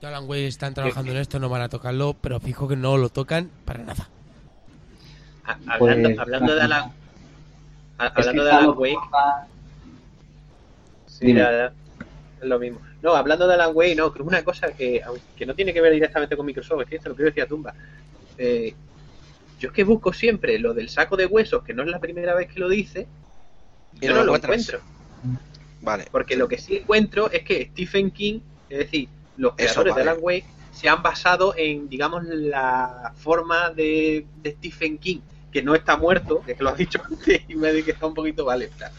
Ya 0.00 0.08
Alan 0.08 0.24
Wake 0.28 0.46
están 0.46 0.72
trabajando 0.72 1.10
en 1.10 1.18
esto, 1.18 1.38
no 1.38 1.48
van 1.50 1.62
a 1.62 1.68
tocarlo, 1.68 2.14
pero 2.20 2.40
fijo 2.40 2.66
que 2.68 2.76
no 2.76 2.96
lo 2.96 3.08
tocan 3.10 3.50
para 3.66 3.82
nada. 3.84 4.08
Hablando, 5.44 5.78
Pues, 6.08 6.18
hablando 6.18 6.54
de. 6.54 6.60
Alan, 6.62 6.92
hablando 7.98 8.42
que 8.42 8.48
de 8.48 8.50
Alan 8.50 8.74
Wake, 8.76 8.98
sí, 11.06 11.26
Dime. 11.26 11.42
es 11.42 11.70
lo 12.40 12.58
mismo. 12.58 12.80
No, 13.02 13.14
hablando 13.14 13.46
de 13.46 13.54
Alan 13.54 13.70
Wake, 13.74 13.96
no, 13.96 14.12
creo 14.12 14.26
una 14.26 14.42
cosa 14.42 14.72
que, 14.72 15.02
aunque 15.02 15.46
no 15.46 15.54
tiene 15.54 15.72
que 15.72 15.80
ver 15.80 15.92
directamente 15.92 16.36
con 16.36 16.46
Microsoft, 16.46 16.82
es 16.82 16.88
que 16.88 16.96
esto 16.96 17.10
lo 17.10 17.16
que 17.16 17.22
yo 17.22 17.26
decía 17.26 17.46
Tumba. 17.46 17.74
Eh, 18.38 18.74
yo 19.60 19.68
es 19.68 19.74
que 19.74 19.84
busco 19.84 20.12
siempre 20.12 20.58
lo 20.58 20.74
del 20.74 20.88
saco 20.88 21.16
de 21.16 21.26
huesos, 21.26 21.62
que 21.64 21.74
no 21.74 21.82
es 21.82 21.88
la 21.88 22.00
primera 22.00 22.34
vez 22.34 22.52
que 22.52 22.60
lo 22.60 22.68
dice, 22.68 23.06
Y 24.00 24.06
yo 24.06 24.14
no 24.14 24.20
no, 24.20 24.24
lo 24.24 24.36
encuentro. 24.36 24.80
Vale. 25.80 26.06
Porque 26.10 26.36
lo 26.36 26.48
que 26.48 26.58
sí 26.58 26.78
encuentro 26.78 27.30
es 27.30 27.42
que 27.42 27.66
Stephen 27.66 28.10
King, 28.10 28.40
es 28.68 28.78
decir, 28.78 29.08
los 29.36 29.52
Eso, 29.56 29.82
creadores 29.82 29.94
de. 29.94 30.02
Alan 30.02 30.16
Wake, 30.20 30.46
se 30.72 30.88
han 30.88 31.02
basado 31.02 31.54
en, 31.56 31.88
digamos, 31.88 32.24
la 32.24 33.12
forma 33.16 33.70
de, 33.70 34.26
de 34.42 34.52
Stephen 34.52 34.98
King, 34.98 35.20
que 35.54 35.62
no 35.62 35.76
está 35.76 35.96
muerto, 35.96 36.42
que 36.44 36.56
lo 36.58 36.70
has 36.70 36.76
dicho 36.76 37.00
antes, 37.08 37.42
y 37.46 37.54
me 37.54 37.80
que 37.84 37.92
está 37.92 38.06
un 38.06 38.14
poquito 38.14 38.44
vale. 38.44 38.64
está. 38.64 38.90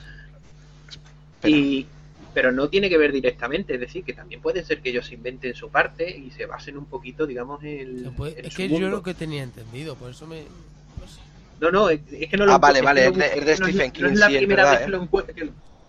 Y, 1.44 1.86
pero 2.34 2.54
no 2.54 2.70
tiene 2.70 2.88
que 2.90 2.98
ver 2.98 3.12
directamente, 3.12 3.74
es 3.74 3.80
decir, 3.82 4.06
que 4.06 4.14
también 4.14 4.42
puede 4.42 4.64
ser 4.64 4.82
que 4.82 4.90
ellos 4.90 5.12
inventen 5.12 5.54
su 5.54 5.70
parte 5.70 6.10
y 6.10 6.32
se 6.32 6.46
basen 6.46 6.78
un 6.78 6.86
poquito, 6.86 7.28
digamos, 7.28 7.62
en, 7.66 8.06
Se 8.06 8.10
puede- 8.12 8.40
en 8.40 8.46
es 8.46 8.54
su 8.54 8.62
que 8.62 8.70
yo 8.70 8.80
mundo. 8.80 8.90
lo 8.98 9.04
que 9.04 9.14
tenía 9.14 9.44
entendido, 9.44 9.96
por 9.96 10.12
eso 10.12 10.26
me. 10.28 10.44
no 10.44 11.08
sé. 11.08 11.20
No, 11.60 11.72
no, 11.72 11.90
es, 11.90 12.00
es 12.10 12.30
que 12.30 12.38
no 12.38 12.46
Ah, 12.46 12.54
lo 12.56 12.60
vale, 12.62 12.80
es 12.80 12.82
que 12.82 12.86
vale, 12.86 13.06
lo 13.06 13.12
es 13.12 13.18
de- 13.18 13.58
no 13.60 13.68
no 13.68 13.72
Stephen 13.72 13.92
no 13.92 14.08
King, 14.08 14.14
es 14.14 14.20
la 14.20 14.28
sí, 14.28 14.34
es 14.36 14.40
primera 14.40 14.64
verdad, 14.64 14.72
vez 14.74 14.82
¿eh? 14.82 14.86
que 14.86 14.92
lo 14.92 15.04
encuentro. 15.04 15.36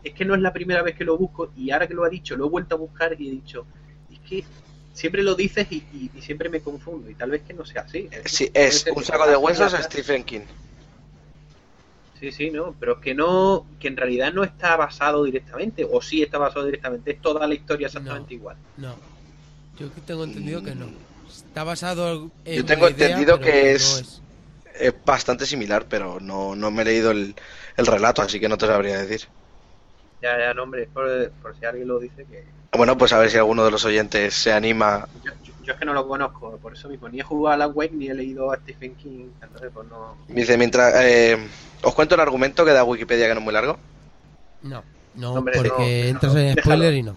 Es 0.03 0.15
que 0.15 0.25
no 0.25 0.35
es 0.35 0.41
la 0.41 0.53
primera 0.53 0.83
vez 0.83 0.97
que 0.97 1.05
lo 1.05 1.17
busco 1.17 1.53
y 1.57 1.71
ahora 1.71 1.87
que 1.87 1.95
lo 1.95 2.05
ha 2.05 2.09
dicho, 2.09 2.37
lo 2.37 2.47
he 2.47 2.51
vuelto 2.51 2.75
a 2.75 2.79
buscar 2.79 3.15
y 3.21 3.29
he 3.29 3.31
dicho, 3.31 3.67
es 4.13 4.19
que 4.21 4.45
siempre 4.97 5.23
lo 5.23 5.35
dices 5.35 5.67
y, 5.71 5.77
y- 5.93 6.11
y 6.15 6.23
siempre 6.23 6.49
me 6.49 6.61
confundo 6.61 7.09
y 7.11 7.15
tal 7.15 7.31
vez 7.31 7.43
que 7.43 7.55
no 7.55 7.65
sea 7.65 7.83
así. 7.83 8.09
Es 8.11 8.33
Sí, 8.33 8.45
decir, 8.45 8.53
puede 8.53 8.67
es 8.67 8.87
un 8.87 9.05
saco 9.05 9.27
de 9.27 9.37
huesos 9.37 9.75
a 9.75 9.83
Stephen 9.83 10.25
King. 10.25 10.41
Sí, 12.19 12.33
sí, 12.33 12.51
no, 12.51 12.75
pero 12.81 12.95
es 12.95 12.99
que 13.01 13.15
no, 13.15 13.67
que 13.79 13.89
en 13.89 13.97
realidad 13.97 14.33
no 14.33 14.43
está 14.43 14.75
basado 14.77 15.25
directamente, 15.25 15.87
o 15.89 16.01
sí 16.01 16.23
está 16.23 16.39
basado 16.39 16.65
directamente, 16.65 17.11
es 17.13 17.21
toda 17.21 17.47
la 17.47 17.55
historia 17.55 17.89
exactamente 17.89 18.35
igual. 18.35 18.57
No. 18.79 18.95
Yo 19.79 19.93
que 19.95 20.01
tengo 20.01 20.25
entendido 20.25 20.63
que 20.63 20.75
no. 20.75 20.87
Está 21.29 21.65
basado 21.65 22.31
en. 22.47 22.57
Yo 22.57 22.65
tengo 22.65 22.89
idea, 22.89 23.09
entendido 23.09 23.39
que 23.39 23.51
no 23.53 23.99
es- 23.99 24.23
Es 24.79 24.95
bastante 25.07 25.47
similar, 25.47 25.87
pero 25.89 26.21
no, 26.21 26.55
no 26.55 26.71
me 26.71 26.83
he 26.83 26.85
leído 26.85 27.11
el, 27.11 27.35
el 27.79 27.87
relato, 27.87 28.21
así 28.23 28.39
que 28.41 28.49
no 28.49 28.59
te 28.59 28.67
sabría 28.67 28.99
decir. 28.99 29.27
Ya, 30.23 30.39
ya, 30.39 30.55
no, 30.55 30.63
hombre, 30.65 30.85
es 30.85 30.89
por, 30.89 31.31
por 31.43 31.57
si 31.57 31.65
alguien 31.65 31.89
lo 31.89 31.99
dice 31.99 32.25
que... 32.25 32.45
Bueno, 32.77 32.97
pues 32.99 33.13
a 33.13 33.19
ver 33.19 33.31
si 33.31 33.37
alguno 33.39 33.65
de 33.65 33.71
los 33.71 33.85
oyentes 33.85 34.35
se 34.35 34.53
anima. 34.53 35.07
Yo, 35.25 35.33
yo- 35.43 35.53
yo 35.63 35.73
es 35.73 35.79
que 35.79 35.85
no 35.85 35.93
lo 35.95 36.07
conozco, 36.07 36.57
por 36.59 36.73
eso 36.75 36.89
mismo, 36.89 37.09
ni 37.09 37.21
he 37.21 37.23
jugado 37.23 37.55
a 37.55 37.57
la 37.57 37.67
web 37.67 37.91
ni 37.93 38.09
he 38.09 38.15
leído 38.15 38.53
a 38.53 38.57
Stephen 38.57 38.95
King, 38.97 39.29
entonces 39.43 39.71
pues 39.75 39.87
no... 39.89 40.17
Dice, 40.29 40.57
mientras... 40.57 40.95
eh, 41.05 41.37
os 41.83 41.95
cuento 41.95 42.15
el 42.15 42.21
argumento 42.21 42.65
que 42.65 42.73
da 42.73 42.85
Wikipedia, 42.85 43.27
que 43.29 43.35
no 43.35 43.41
es 43.41 43.45
muy 43.45 43.53
largo. 43.55 43.79
No, 44.63 44.83
no, 45.15 45.33
Hombre, 45.35 45.55
porque 45.57 46.03
no, 46.05 46.09
entras 46.11 46.35
en 46.37 46.55
déjalo. 46.55 46.63
spoiler 46.77 46.95
y 46.95 47.03
no. 47.03 47.17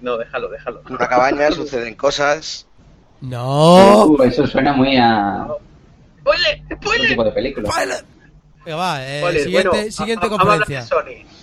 No, 0.00 0.18
déjalo, 0.18 0.48
déjalo. 0.50 0.82
En 0.86 0.94
una 0.96 1.08
cabaña 1.08 1.50
suceden 1.50 1.94
cosas. 1.94 2.66
¡No! 3.22 4.04
Uh, 4.06 4.22
eso 4.24 4.46
suena 4.46 4.74
muy 4.74 4.96
a 4.98 5.46
¡Spoiler! 6.20 6.62
¡Spoiler! 6.74 7.08
tipo 7.08 7.24
de 7.24 7.30
película. 7.32 7.70
Venga, 8.66 8.76
va, 8.76 9.06
eh, 9.06 9.20
Spoiler. 9.20 9.42
siguiente, 9.44 9.68
Bueno, 9.70 9.90
siguiente 9.92 10.26
a 10.26 10.28
hablar 10.28 10.58
conferencia. 10.58 10.80
de 10.80 10.86
Sony. 10.86 11.33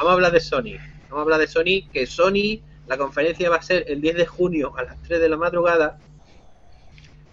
Vamos 0.00 0.12
a 0.12 0.14
hablar 0.14 0.32
de 0.32 0.40
Sony. 0.40 0.78
Vamos 1.10 1.18
a 1.18 1.20
hablar 1.24 1.40
de 1.40 1.46
Sony, 1.46 1.86
que 1.92 2.06
Sony, 2.06 2.62
la 2.86 2.96
conferencia 2.96 3.50
va 3.50 3.56
a 3.56 3.62
ser 3.62 3.84
el 3.86 4.00
10 4.00 4.16
de 4.16 4.24
junio 4.26 4.72
a 4.74 4.82
las 4.84 5.02
3 5.02 5.20
de 5.20 5.28
la 5.28 5.36
madrugada. 5.36 5.98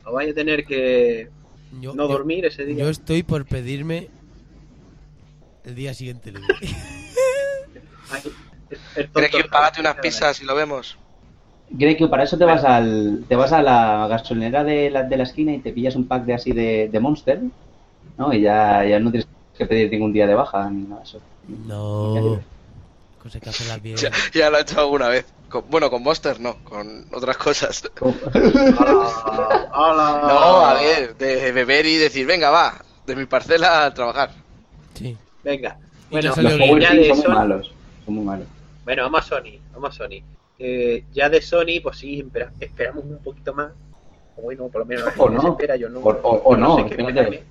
Os 0.04 0.14
vais 0.14 0.30
a 0.30 0.34
tener 0.36 0.66
que 0.66 1.30
Yo, 1.80 1.94
no 1.96 2.04
yo- 2.04 2.10
dormir 2.10 2.46
ese 2.46 2.66
día. 2.66 2.84
yo 2.84 2.90
estoy 2.90 3.24
por 3.24 3.46
pedirme 3.46 4.10
el 5.64 5.76
día 5.76 5.94
siguiente 5.94 6.34
libre. 6.34 6.56
Ay, 8.12 8.22
el- 8.70 8.78
el 9.04 9.10
¿Crees 9.12 9.32
que 9.32 9.44
pagate 9.46 9.80
unas 9.80 9.96
pizzas 9.96 10.42
y 10.42 10.46
lo 10.46 10.54
vemos? 10.54 10.98
Greg, 11.70 12.10
para 12.10 12.24
eso 12.24 12.38
te 12.38 12.44
vas 12.44 12.66
al 12.66 13.24
te 13.30 13.36
vas 13.38 13.54
a 13.54 13.62
la 13.62 14.08
gasolinera 14.10 14.66
de 14.66 14.90
la, 14.90 15.04
de 15.04 15.16
la 15.18 15.24
esquina 15.24 15.54
y 15.54 15.60
te 15.60 15.72
pillas 15.72 15.96
un 15.96 16.06
pack 16.06 16.26
de 16.26 16.34
así 16.34 16.52
de, 16.52 16.90
de 16.92 17.00
Monster, 17.00 17.42
¿no? 18.18 18.34
Y 18.34 18.42
ya, 18.42 18.84
ya 18.86 19.00
no 19.00 19.10
tienes 19.12 19.28
que 19.58 19.66
pedir 19.66 19.90
ningún 19.90 20.12
día 20.12 20.28
de 20.28 20.34
baja 20.36 20.70
ni 20.70 20.84
nada 20.84 20.98
de 21.02 21.08
eso. 21.08 21.22
No. 21.66 22.42
Que 23.32 23.66
las 23.68 23.82
bien. 23.82 23.96
Ya, 23.98 24.12
ya 24.34 24.50
lo 24.50 24.58
he 24.58 24.62
hecho 24.62 24.80
alguna 24.80 25.08
vez. 25.10 25.26
Con- 25.50 25.66
bueno, 25.70 25.90
con 25.90 26.04
Monster 26.04 26.40
no, 26.40 26.64
con 26.64 27.06
otras 27.14 27.38
cosas. 27.38 27.84
¡Hala! 28.02 29.70
¡Hala! 29.74 30.22
No, 30.28 30.60
a 30.66 30.74
ver, 30.76 31.16
de 31.18 31.52
beber 31.52 31.86
y 31.86 31.98
decir, 31.98 32.26
venga, 32.26 32.50
va, 32.50 32.82
de 33.06 33.16
mi 33.16 33.26
parcela 33.26 33.86
a 33.86 33.94
trabajar. 33.94 34.32
Sí. 34.94 35.16
Venga. 35.44 35.78
Bueno, 36.10 36.34
ya 36.36 36.42
Los 36.42 36.52
ya 36.82 36.94
de 36.94 37.08
son 37.10 37.18
muy 37.18 37.28
malos. 37.36 37.72
Son 38.06 38.16
muy 38.16 38.26
malos. 38.26 38.48
Bueno, 38.86 39.04
vamos 39.04 39.22
a 39.22 39.24
Sony, 39.24 39.60
vamos 39.74 39.90
a 39.90 39.98
Sony. 40.04 40.22
Eh, 40.60 41.04
ya 41.14 41.30
de 41.30 41.42
Sony, 41.42 41.82
pues 41.84 41.98
sí, 41.98 42.20
espera- 42.20 42.52
esperamos 42.60 43.04
un 43.06 43.20
poquito 43.20 43.54
más. 43.54 43.72
O 44.38 44.42
bueno, 44.44 44.68
por 44.70 44.82
lo 44.82 44.86
menos 44.86 45.06
la 45.06 45.24
O 45.24 45.30
no. 45.30 45.50
espera, 45.52 45.76
yo 45.76 45.90
no. 45.90 46.00
O- 46.00 46.10
o- 46.10 46.42
o 46.46 46.56
yo 46.56 46.58
no, 46.58 46.78
sé. 46.88 47.44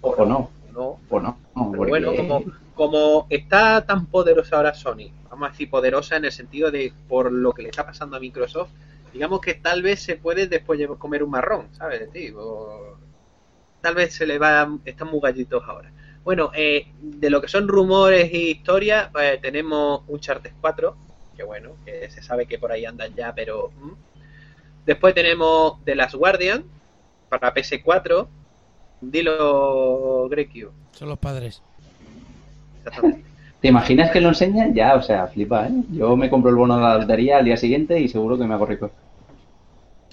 O, 0.00 0.10
o 0.10 0.24
no, 0.26 0.50
O 0.62 0.72
no. 0.72 0.98
o 1.10 1.20
no. 1.20 1.38
no, 1.54 1.70
Pero 1.70 1.76
porque- 1.76 1.90
bueno, 1.90 2.14
como, 2.16 2.44
como 2.74 3.26
está 3.30 3.84
tan 3.84 4.06
poderosa 4.06 4.56
ahora 4.56 4.74
Sony, 4.74 5.10
vamos 5.34 5.48
a 5.48 5.50
decir 5.50 5.68
poderosa 5.68 6.16
en 6.16 6.24
el 6.24 6.32
sentido 6.32 6.70
de 6.70 6.92
por 7.08 7.32
lo 7.32 7.52
que 7.52 7.62
le 7.62 7.70
está 7.70 7.84
pasando 7.84 8.16
a 8.16 8.20
Microsoft, 8.20 8.70
digamos 9.12 9.40
que 9.40 9.54
tal 9.54 9.82
vez 9.82 10.00
se 10.00 10.16
puede 10.16 10.46
después 10.46 10.80
comer 10.96 11.24
un 11.24 11.30
marrón, 11.30 11.68
¿sabes? 11.72 12.10
Tío? 12.12 12.96
Tal 13.80 13.94
vez 13.96 14.14
se 14.14 14.26
le 14.26 14.38
va, 14.38 14.78
están 14.84 15.08
muy 15.08 15.20
gallitos 15.20 15.62
ahora. 15.66 15.92
Bueno, 16.22 16.52
eh, 16.54 16.86
de 17.00 17.30
lo 17.30 17.40
que 17.40 17.48
son 17.48 17.68
rumores 17.68 18.32
y 18.32 18.50
historias, 18.52 19.10
pues, 19.12 19.40
tenemos 19.40 20.02
un 20.06 20.20
Charter 20.20 20.52
4, 20.60 20.96
que 21.36 21.42
bueno, 21.42 21.76
que 21.84 22.08
se 22.10 22.22
sabe 22.22 22.46
que 22.46 22.58
por 22.58 22.72
ahí 22.72 22.84
andan 22.84 23.14
ya, 23.14 23.34
pero... 23.34 23.70
¿mm? 23.70 23.92
Después 24.86 25.14
tenemos 25.14 25.82
The 25.84 25.94
Last 25.94 26.14
Guardian 26.14 26.64
para 27.28 27.54
PS4. 27.54 28.28
Dilo, 29.00 30.28
Grekio. 30.28 30.72
Son 30.92 31.08
los 31.08 31.18
padres. 31.18 31.62
Exactamente. 32.84 33.33
¿Te 33.64 33.68
imaginas 33.70 34.10
que 34.10 34.20
lo 34.20 34.28
enseñan? 34.28 34.74
Ya, 34.74 34.94
o 34.94 35.00
sea, 35.00 35.26
flipa, 35.26 35.66
¿eh? 35.68 35.70
Yo 35.92 36.14
me 36.18 36.28
compro 36.28 36.50
el 36.50 36.56
bono 36.56 36.76
de 36.76 36.82
la 36.82 36.98
lotería 36.98 37.38
al 37.38 37.46
día 37.46 37.56
siguiente 37.56 37.98
y 37.98 38.08
seguro 38.08 38.36
que 38.36 38.44
me 38.44 38.52
hago 38.52 38.66
rico. 38.66 38.90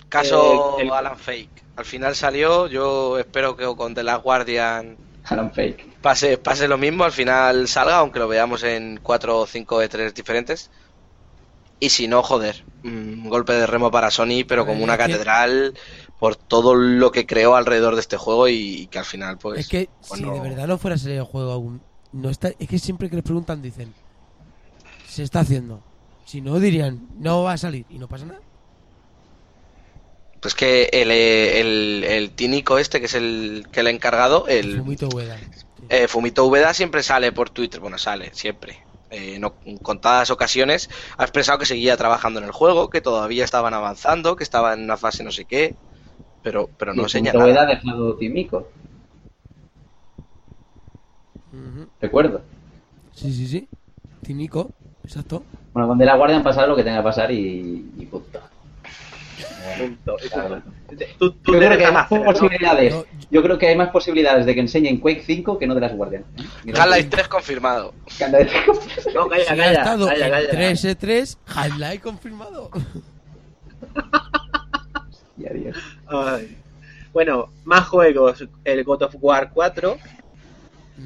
Caso 0.07 0.41
Eh, 0.77 0.83
el- 0.83 0.89
Alan 0.89 1.17
Fake. 1.17 1.65
Al 1.75 1.83
final 1.83 2.15
salió, 2.15 2.67
yo 2.67 3.19
espero 3.19 3.57
que 3.57 3.65
con 3.75 3.93
The 3.93 4.03
Last 4.03 4.23
Guardian 4.23 4.95
Alan 5.25 5.51
Fake. 5.51 5.97
pase, 6.01 6.37
pase 6.37 6.69
lo 6.69 6.77
mismo, 6.77 7.03
al 7.03 7.11
final 7.11 7.67
salga, 7.67 7.97
aunque 7.97 8.19
lo 8.19 8.29
veamos 8.29 8.63
en 8.63 9.01
4 9.03 9.39
o 9.39 9.45
5 9.45 9.81
E3 9.81 10.13
diferentes. 10.13 10.71
Y 11.77 11.89
si 11.89 12.07
no, 12.07 12.23
joder, 12.23 12.63
un 12.85 13.27
golpe 13.27 13.51
de 13.51 13.67
remo 13.67 13.91
para 13.91 14.11
Sony, 14.11 14.45
pero 14.47 14.65
como 14.65 14.81
una 14.81 14.97
catedral 14.97 15.73
por 16.19 16.37
todo 16.37 16.75
lo 16.75 17.11
que 17.11 17.25
creó 17.25 17.55
alrededor 17.57 17.95
de 17.95 18.01
este 18.01 18.15
juego 18.15 18.47
y, 18.47 18.87
que 18.87 18.99
al 18.99 19.05
final, 19.05 19.37
pues... 19.39 19.59
es 19.59 19.67
que 19.67 19.89
pues 20.07 20.19
si 20.19 20.23
no- 20.23 20.33
de 20.33 20.39
verdad 20.39 20.67
no 20.67 20.77
fuera 20.77 20.95
a 20.95 20.99
salir 20.99 21.17
el 21.17 21.23
juego 21.25 21.51
aún, 21.51 21.81
no 22.13 22.29
está, 22.29 22.49
es 22.59 22.67
que 22.67 22.79
siempre 22.79 23.09
que 23.09 23.15
les 23.15 23.23
preguntan 23.23 23.61
dicen, 23.61 23.93
se 25.07 25.23
está 25.23 25.41
haciendo. 25.41 25.81
Si 26.25 26.41
no 26.41 26.59
dirían, 26.59 27.07
no 27.19 27.43
va 27.43 27.53
a 27.53 27.57
salir 27.57 27.85
y 27.89 27.97
no 27.97 28.07
pasa 28.07 28.25
nada. 28.25 28.39
Pues 30.39 30.55
que 30.55 30.89
el, 30.91 31.11
el, 31.11 32.03
el 32.03 32.31
tínico 32.31 32.79
este, 32.79 32.99
que 32.99 33.05
es 33.05 33.13
el 33.13 33.67
que 33.71 33.83
le 33.83 33.89
ha 33.89 33.93
encargado, 33.93 34.47
el 34.47 34.79
Fumito 34.79 35.07
Ueda. 35.09 35.37
Eh, 35.89 36.07
Fumito 36.07 36.45
Ubeda 36.45 36.73
siempre 36.73 37.03
sale 37.03 37.31
por 37.31 37.49
Twitter, 37.49 37.79
bueno, 37.79 37.97
sale, 37.97 38.31
siempre. 38.33 38.79
Eh, 39.11 39.37
no, 39.39 39.55
en 39.65 39.77
contadas 39.77 40.31
ocasiones 40.31 40.89
ha 41.17 41.23
expresado 41.23 41.59
que 41.59 41.65
seguía 41.65 41.97
trabajando 41.97 42.39
en 42.39 42.45
el 42.45 42.53
juego, 42.53 42.89
que 42.89 43.01
todavía 43.01 43.43
estaban 43.43 43.73
avanzando, 43.73 44.37
que 44.37 44.43
estaba 44.43 44.73
en 44.73 44.83
una 44.83 44.95
fase 44.95 45.23
no 45.23 45.31
sé 45.31 45.43
qué, 45.45 45.75
pero, 46.41 46.69
pero 46.77 46.93
no 46.93 47.03
enseña 47.03 47.33
nada. 47.33 47.63
ha 47.63 47.65
dejado 47.65 48.17
Recuerdo. 51.99 52.41
Sí, 53.13 53.31
sí, 53.31 53.47
sí. 53.47 53.67
Tinico, 54.21 54.69
exacto. 55.03 55.43
Bueno, 55.73 55.87
con 55.87 55.97
De 55.97 56.05
la 56.05 56.15
Guardia 56.15 56.37
han 56.37 56.43
pasado 56.43 56.67
lo 56.67 56.75
que 56.75 56.83
tenga 56.83 56.97
que 56.97 57.03
pasar 57.03 57.31
y, 57.31 57.91
y 57.97 58.05
punto. 58.05 58.39
Punto. 59.77 60.15
Claro. 60.31 60.61
Tú, 61.17 61.31
tú 61.33 61.53
Yo 61.53 61.59
creo 61.59 61.77
que 61.77 61.85
hay 61.85 61.93
más 61.93 62.07
posibilidades. 62.07 62.93
No, 62.93 63.05
Yo 63.29 63.41
creo 63.41 63.57
que 63.57 63.67
hay 63.67 63.75
más 63.75 63.89
posibilidades 63.89 64.45
de 64.45 64.53
que 64.53 64.59
enseñen 64.61 64.99
Quake 64.99 65.23
5 65.25 65.57
que 65.57 65.67
no 65.67 65.73
de 65.75 65.81
las 65.81 65.95
Guardian. 65.95 66.25
Half-Life 66.73 67.09
3 67.09 67.27
confirmado. 67.27 67.93
No, 69.13 69.27
calla, 69.27 69.43
Si 69.43 69.49
calla, 69.49 69.71
estado 69.71 70.07
calla, 70.07 70.29
calla. 70.29 70.51
3E3, 70.51 71.37
Half-Life 71.47 71.99
confirmado. 71.99 72.69
Y 75.37 75.47
adiós. 75.47 75.77
Ay. 76.07 76.57
Bueno, 77.13 77.49
más 77.63 77.87
juegos. 77.87 78.47
El 78.63 78.83
God 78.83 79.03
of 79.03 79.15
War 79.19 79.51
4. 79.51 79.97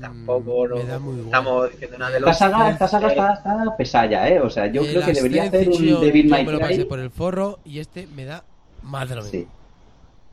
Tampoco 0.02 0.66
Mm, 0.66 0.70
no 0.70 0.76
me 0.78 0.84
da 0.86 1.00
muy 1.00 1.12
igual. 1.14 1.26
estamos 1.26 1.72
diciendo 1.72 1.98
nada 1.98 2.12
de 2.12 2.18
Esta 2.18 2.30
los. 2.30 2.38
saga, 2.38 2.70
esta 2.70 2.88
saga 2.88 3.08
está, 3.08 3.34
está 3.34 3.78
pesada 3.78 4.30
¿eh? 4.30 4.40
O 4.40 4.50
sea, 4.50 4.68
yo 4.68 4.82
El 4.82 4.90
creo 4.92 5.06
que 5.06 5.14
debería 5.14 5.44
hacer 5.44 5.70
un 5.70 6.02
Devil 6.02 6.30
May 6.30 6.46
me 6.46 6.52
lo 6.52 6.60
pasé 6.60 6.76
Cry. 6.76 6.86
por 6.86 7.00
el 7.00 7.10
forro 7.10 7.60
y 7.66 7.80
este 7.80 8.08
me 8.08 8.26
da 8.26 8.44
más 8.84 9.10
de 9.10 9.16
lo 9.16 9.24
mismo. 9.24 9.40
Sí. 9.40 9.48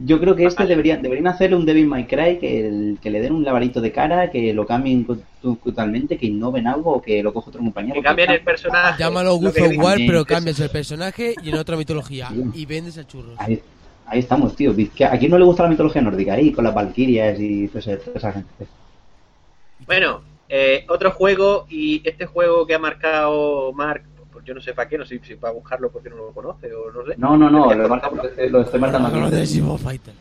Yo 0.04 0.18
creo 0.18 0.34
que 0.34 0.46
este 0.46 0.66
debería, 0.66 0.96
deberían 0.96 1.28
hacer 1.28 1.54
un 1.54 1.64
Devil 1.64 1.86
May 1.86 2.06
Cry 2.06 2.38
que, 2.40 2.66
el- 2.66 2.98
que 3.00 3.08
le 3.10 3.20
den 3.20 3.34
un 3.34 3.44
lavarito 3.44 3.80
de 3.80 3.92
cara, 3.92 4.30
que 4.30 4.52
lo 4.52 4.66
cambien 4.66 5.06
totalmente, 5.64 6.18
que 6.18 6.26
innoven 6.26 6.66
algo 6.66 6.94
o 6.94 7.02
que 7.02 7.22
lo 7.22 7.32
coja 7.32 7.50
otro 7.50 7.60
compañero. 7.60 7.94
Que 7.94 8.02
cambien 8.02 8.30
el 8.30 8.40
personaje. 8.42 8.98
Llámalo 8.98 9.34
of 9.34 9.42
dicen. 9.54 9.80
War, 9.80 9.98
pero 10.06 10.24
cambias 10.24 10.58
el 10.60 10.70
personaje 10.70 11.34
y 11.42 11.50
en 11.50 11.56
otra 11.56 11.76
mitología. 11.76 12.28
Sí. 12.30 12.42
Y 12.54 12.66
vendes 12.66 12.96
el 12.96 13.06
churro. 13.06 13.34
Ahí, 13.36 13.62
ahí 14.06 14.18
estamos, 14.18 14.56
tío. 14.56 14.72
¿A 14.72 15.18
quién 15.18 15.30
no 15.30 15.38
le 15.38 15.44
gusta 15.44 15.62
la 15.64 15.68
mitología 15.68 16.02
nórdica? 16.02 16.32
Ahí, 16.34 16.50
con 16.52 16.64
las 16.64 16.74
valquirias 16.74 17.38
y 17.38 17.68
toda 17.68 17.80
esa 18.14 18.32
gente. 18.32 18.48
Bueno, 19.92 20.22
Eh, 20.54 20.84
otro 20.88 21.10
juego, 21.12 21.66
y 21.70 22.02
este 22.06 22.26
juego 22.26 22.66
que 22.66 22.74
ha 22.74 22.78
marcado 22.78 23.72
Mark, 23.72 24.04
pues 24.32 24.44
yo 24.44 24.52
no 24.54 24.60
sé 24.60 24.74
para 24.74 24.86
qué, 24.86 24.98
no 24.98 25.04
sé 25.06 25.18
si 25.22 25.34
para 25.36 25.52
buscarlo 25.54 25.90
porque 25.90 26.10
no 26.10 26.16
lo 26.16 26.32
conoce 26.32 26.72
o 26.74 26.90
no 26.92 27.06
sé. 27.06 27.14
No, 27.16 27.36
no, 27.38 27.48
no, 27.50 27.72
lo, 27.74 27.88
marca 27.88 28.10
porque 28.10 28.48
lo 28.50 28.60
estoy 28.60 28.78
marcando 28.80 29.08
No, 29.08 29.20
no, 29.20 29.26
aquí. 29.28 29.36
de 29.36 29.46
Siphon 29.46 29.78
Fighter. 29.78 30.14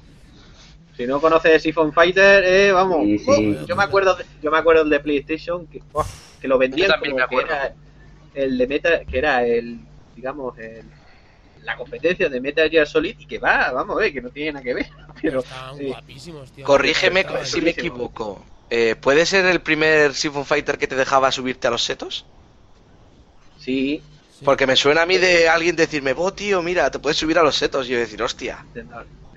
Si 0.95 1.05
no 1.05 1.19
conoces 1.19 1.61
Siphon 1.61 1.91
Fighter, 1.91 2.43
eh, 2.45 2.71
vamos. 2.71 2.99
Sí, 3.03 3.17
sí. 3.19 3.57
oh, 3.61 3.65
yo 3.65 3.75
me 3.75 3.83
acuerdo, 3.83 4.15
de- 4.15 4.25
yo 4.41 4.51
me 4.51 4.57
acuerdo 4.57 4.81
del 4.83 4.89
de 4.91 4.99
PlayStation 5.01 5.67
que, 5.67 5.81
oh, 5.93 6.05
que 6.39 6.47
lo 6.47 6.57
vendían 6.57 6.87
Yo 6.87 6.93
también 6.93 7.11
como 7.15 7.25
me 7.25 7.27
que 7.29 7.35
acuerdo. 7.35 7.53
era 7.53 7.75
el 8.33 8.57
de 8.57 8.67
Meta, 8.67 9.05
que 9.05 9.17
era 9.17 9.45
el, 9.45 9.79
digamos, 10.15 10.57
el, 10.59 10.85
la 11.63 11.75
competencia 11.75 12.29
de 12.29 12.39
Metal 12.39 12.69
Gear 12.69 12.87
Solid 12.87 13.15
y 13.19 13.25
que 13.25 13.37
va, 13.39 13.71
vamos 13.73 13.97
a 13.97 13.99
ver, 13.99 14.13
que 14.13 14.21
no 14.21 14.29
tiene 14.29 14.53
nada 14.53 14.63
que 14.63 14.73
ver. 14.75 14.87
Pero 15.21 15.39
Estaban 15.39 15.77
sí. 15.77 15.87
guapísimos, 15.87 16.51
tío. 16.53 16.65
Corrígeme 16.65 17.25
si 17.43 17.61
me 17.61 17.71
equivoco. 17.71 18.45
Eh, 18.73 18.95
¿Puede 18.95 19.25
ser 19.25 19.45
el 19.45 19.59
primer 19.61 20.13
Siphon 20.15 20.45
Fighter 20.45 20.77
que 20.77 20.87
te 20.87 20.95
dejaba 20.95 21.31
subirte 21.31 21.67
a 21.67 21.71
los 21.71 21.83
setos? 21.83 22.25
sí. 23.59 24.01
Porque 24.43 24.65
me 24.65 24.75
suena 24.75 25.03
a 25.03 25.05
mí 25.05 25.19
de 25.19 25.47
alguien 25.47 25.75
decirme, 25.75 26.15
oh 26.17 26.33
tío, 26.33 26.63
mira, 26.63 26.89
te 26.89 26.97
puedes 26.97 27.15
subir 27.15 27.37
a 27.37 27.43
los 27.43 27.55
setos. 27.55 27.85
Y 27.87 27.91
yo 27.91 27.99
decir, 27.99 28.23
hostia. 28.23 28.65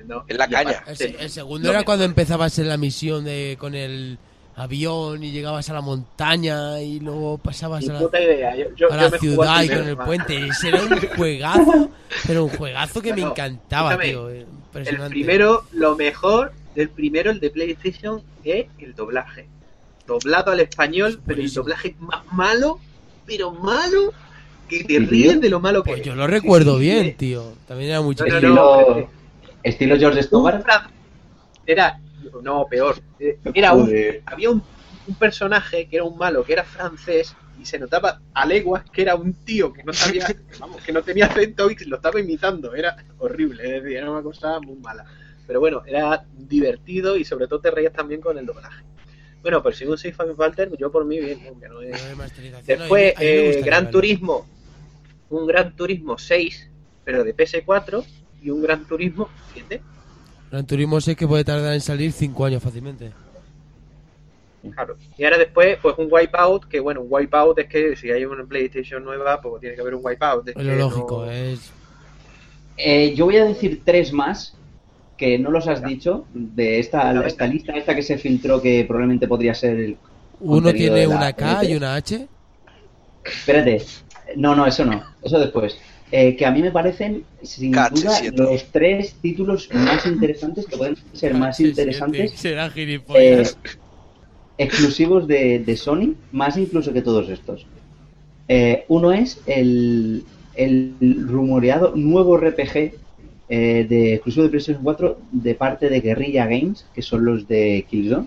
no, 0.06 0.24
En 0.26 0.38
la 0.38 0.48
caña. 0.48 0.78
aparte- 0.78 0.90
El, 0.92 0.96
se- 0.96 1.22
el 1.24 1.30
segundo 1.30 1.68
era 1.68 1.82
cuando 1.84 2.06
empezabas 2.06 2.58
en 2.58 2.68
la 2.70 2.78
misión 2.78 3.22
de 3.24 3.56
con 3.60 3.74
el 3.74 4.16
avión 4.56 5.22
y 5.22 5.30
llegabas 5.30 5.68
a 5.68 5.74
la 5.74 5.82
montaña 5.82 6.80
y 6.80 7.00
luego 7.00 7.36
pasabas 7.36 7.86
a 7.86 7.92
la, 7.94 7.98
puta 7.98 8.18
idea. 8.18 8.56
Yo, 8.56 8.64
yo- 8.76 8.90
a 8.90 8.96
la 8.96 9.10
ciudad 9.18 9.62
y 9.62 9.68
con 9.68 9.88
el 9.88 9.96
más. 9.96 10.06
puente. 10.06 10.46
Ese 10.46 10.68
era 10.68 10.80
un 10.80 10.88
juegazo, 11.16 11.90
pero 12.26 12.44
un 12.44 12.50
juegazo 12.56 13.02
que 13.02 13.12
me 13.12 13.20
encantaba, 13.22 13.98
tío. 14.00 14.30
eh, 14.30 14.40
El 14.40 14.46
Impresionante. 14.48 15.10
primero, 15.10 15.64
lo 15.72 15.96
mejor 15.96 16.52
del 16.74 16.90
primero, 16.90 17.30
el 17.30 17.40
de 17.40 17.50
PlayStation, 17.50 18.22
es 18.44 18.66
el 18.78 18.94
doblaje. 18.94 19.48
Doblado 20.06 20.52
al 20.52 20.60
español, 20.60 21.20
pero 21.26 21.40
el 21.42 21.52
doblaje 21.52 21.96
más 21.98 22.24
malo, 22.32 22.80
pero 23.26 23.52
malo, 23.52 24.12
que 24.68 24.84
te 24.84 24.98
¿Sí, 24.98 24.98
ríes 24.98 25.32
tío? 25.32 25.40
de 25.40 25.50
lo 25.50 25.60
malo 25.60 25.82
que 25.84 25.92
Pues 25.92 26.00
es. 26.00 26.06
yo 26.06 26.14
lo 26.14 26.26
recuerdo 26.26 26.78
Sí, 26.78 26.80
bien, 26.80 27.04
sí. 27.06 27.12
tío. 27.12 27.58
También 27.66 27.90
era 27.90 28.00
muy 28.02 28.14
no, 28.16 28.24
chido. 28.24 28.40
no. 28.40 28.80
Estilo, 28.80 29.10
estilo 29.62 29.98
George 29.98 30.22
Stobart. 30.24 30.66
Era, 31.66 32.00
no, 32.42 32.66
peor. 32.68 33.00
Eh, 33.18 33.38
Era 33.54 33.72
un, 33.74 33.90
había 34.26 34.50
un, 34.50 34.62
un 35.06 35.14
personaje 35.16 35.88
que 35.88 35.96
era 35.96 36.04
un 36.04 36.18
malo, 36.18 36.44
que 36.44 36.52
era 36.54 36.64
francés, 36.64 37.34
y 37.60 37.64
se 37.64 37.78
notaba 37.78 38.20
a 38.34 38.46
leguas 38.46 38.84
que 38.90 39.02
era 39.02 39.14
un 39.14 39.32
tío 39.44 39.72
que 39.72 39.82
no 39.84 39.92
sabía, 39.92 40.26
vamos, 40.60 40.82
que 40.82 40.92
no 40.92 41.02
tenía 41.02 41.26
acento 41.26 41.70
y 41.70 41.76
lo 41.86 41.96
estaba 41.96 42.20
imitando. 42.20 42.74
Era 42.74 42.96
horrible, 43.18 43.64
es 43.64 43.82
decir, 43.82 43.96
era 43.98 44.10
una 44.10 44.22
cosa 44.22 44.60
muy 44.60 44.76
mala. 44.76 45.04
Pero 45.46 45.60
bueno, 45.60 45.82
era 45.86 46.24
divertido 46.36 47.16
y 47.16 47.24
sobre 47.24 47.46
todo 47.46 47.60
te 47.60 47.70
reías 47.70 47.92
también 47.92 48.20
con 48.20 48.38
el 48.38 48.46
doblaje. 48.46 48.82
Bueno, 49.42 49.62
pues 49.62 49.76
si 49.76 49.84
un 49.84 49.98
Safe 49.98 50.34
Falter, 50.34 50.70
yo 50.78 50.90
por 50.90 51.04
mí 51.04 51.20
bien, 51.20 51.38
aunque 51.46 51.68
no 51.68 51.82
es... 51.82 52.00
Una 52.00 52.08
remasterización, 52.10 52.78
Después, 52.78 53.14
eh, 53.20 53.60
Gran. 53.62 53.90
Turismo, 53.90 54.46
un 55.28 55.46
Gran 55.46 55.76
Turismo 55.76 56.16
6, 56.16 56.70
pero 57.04 57.22
de 57.24 57.36
PS4, 57.36 58.04
y 58.42 58.48
un 58.50 58.62
Gran 58.62 58.86
Turismo 58.86 59.28
7. 59.52 59.82
Gran 60.50 60.66
Turismo 60.66 60.98
sé 61.02 61.14
que 61.14 61.26
puede 61.28 61.44
tardar 61.44 61.74
en 61.74 61.80
salir 61.82 62.12
5 62.12 62.44
años 62.46 62.62
fácilmente. 62.62 63.12
Claro. 64.72 64.96
Y 65.18 65.24
ahora 65.24 65.36
después, 65.36 65.76
pues 65.82 65.94
un 65.98 66.08
Wipeout, 66.10 66.64
que 66.66 66.80
bueno, 66.80 67.02
un 67.02 67.08
Wipeout 67.10 67.58
es 67.58 67.66
que 67.68 67.96
si 67.96 68.10
hay 68.10 68.24
una 68.24 68.44
PlayStation 68.46 69.04
nueva, 69.04 69.42
pues 69.42 69.60
tiene 69.60 69.74
que 69.74 69.82
haber 69.82 69.94
un 69.94 70.00
Wipeout. 70.02 70.48
Es 70.48 70.56
Es 70.56 70.64
lo 70.64 70.70
que 70.72 70.78
lógico, 70.78 71.24
no- 71.26 71.30
es. 71.30 71.70
Eh, 72.78 73.14
yo 73.14 73.26
voy 73.26 73.36
a 73.36 73.44
decir 73.44 73.82
tres 73.84 74.10
más 74.12 74.56
que 75.16 75.38
no 75.38 75.50
los 75.50 75.68
has 75.68 75.82
dicho 75.84 76.26
de 76.34 76.78
esta, 76.80 77.12
esta 77.26 77.46
lista 77.46 77.72
esta 77.72 77.94
que 77.94 78.02
se 78.02 78.18
filtró 78.18 78.60
que 78.60 78.84
probablemente 78.84 79.28
podría 79.28 79.54
ser 79.54 79.76
el 79.78 79.96
Uno 80.40 80.72
tiene 80.72 81.00
de 81.00 81.06
la 81.06 81.16
una 81.16 81.32
K 81.32 81.64
y 81.64 81.76
una 81.76 81.94
H. 81.94 82.26
Espérate. 83.24 83.82
No, 84.36 84.54
no, 84.54 84.66
eso 84.66 84.84
no. 84.84 85.02
Eso 85.22 85.38
después. 85.38 85.78
Eh, 86.10 86.36
que 86.36 86.46
a 86.46 86.50
mí 86.50 86.62
me 86.62 86.70
parecen, 86.70 87.24
sin 87.42 87.72
duda, 87.72 87.90
7. 87.92 88.36
los 88.36 88.64
tres 88.66 89.14
títulos 89.20 89.68
más 89.72 90.06
interesantes, 90.06 90.66
que 90.66 90.76
pueden 90.76 90.96
ser 91.12 91.34
más 91.34 91.58
interesantes, 91.58 92.44
eh, 92.44 93.44
exclusivos 94.58 95.26
de, 95.26 95.58
de 95.60 95.76
Sony, 95.76 96.14
más 96.30 96.56
incluso 96.56 96.92
que 96.92 97.02
todos 97.02 97.28
estos. 97.30 97.66
Eh, 98.46 98.84
uno 98.88 99.12
es 99.12 99.40
el, 99.46 100.24
el 100.54 100.94
rumoreado 101.26 101.94
nuevo 101.96 102.36
RPG 102.36 102.92
eh, 103.56 103.84
de 103.84 104.14
exclusivo 104.14 104.42
de 104.42 104.50
PlayStation 104.50 104.82
4 104.82 105.18
de 105.30 105.54
parte 105.54 105.88
de 105.88 106.00
Guerrilla 106.00 106.46
Games, 106.46 106.84
que 106.92 107.02
son 107.02 107.24
los 107.24 107.46
de 107.46 107.86
Killzone, 107.88 108.26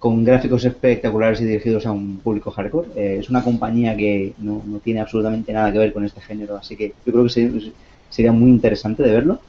con 0.00 0.24
gráficos 0.24 0.64
espectaculares 0.64 1.40
y 1.40 1.44
dirigidos 1.44 1.86
a 1.86 1.92
un 1.92 2.18
público 2.18 2.50
hardcore. 2.50 2.88
Eh, 2.96 3.18
es 3.20 3.30
una 3.30 3.44
compañía 3.44 3.96
que 3.96 4.32
no, 4.38 4.60
no 4.66 4.80
tiene 4.80 5.00
absolutamente 5.00 5.52
nada 5.52 5.72
que 5.72 5.78
ver 5.78 5.92
con 5.92 6.04
este 6.04 6.20
género, 6.20 6.56
así 6.56 6.74
que 6.74 6.94
yo 7.06 7.12
creo 7.12 7.24
que 7.24 7.72
sería, 8.10 8.32
muy 8.32 8.50
interesante 8.50 9.04
de 9.04 9.12
verlo. 9.12 9.40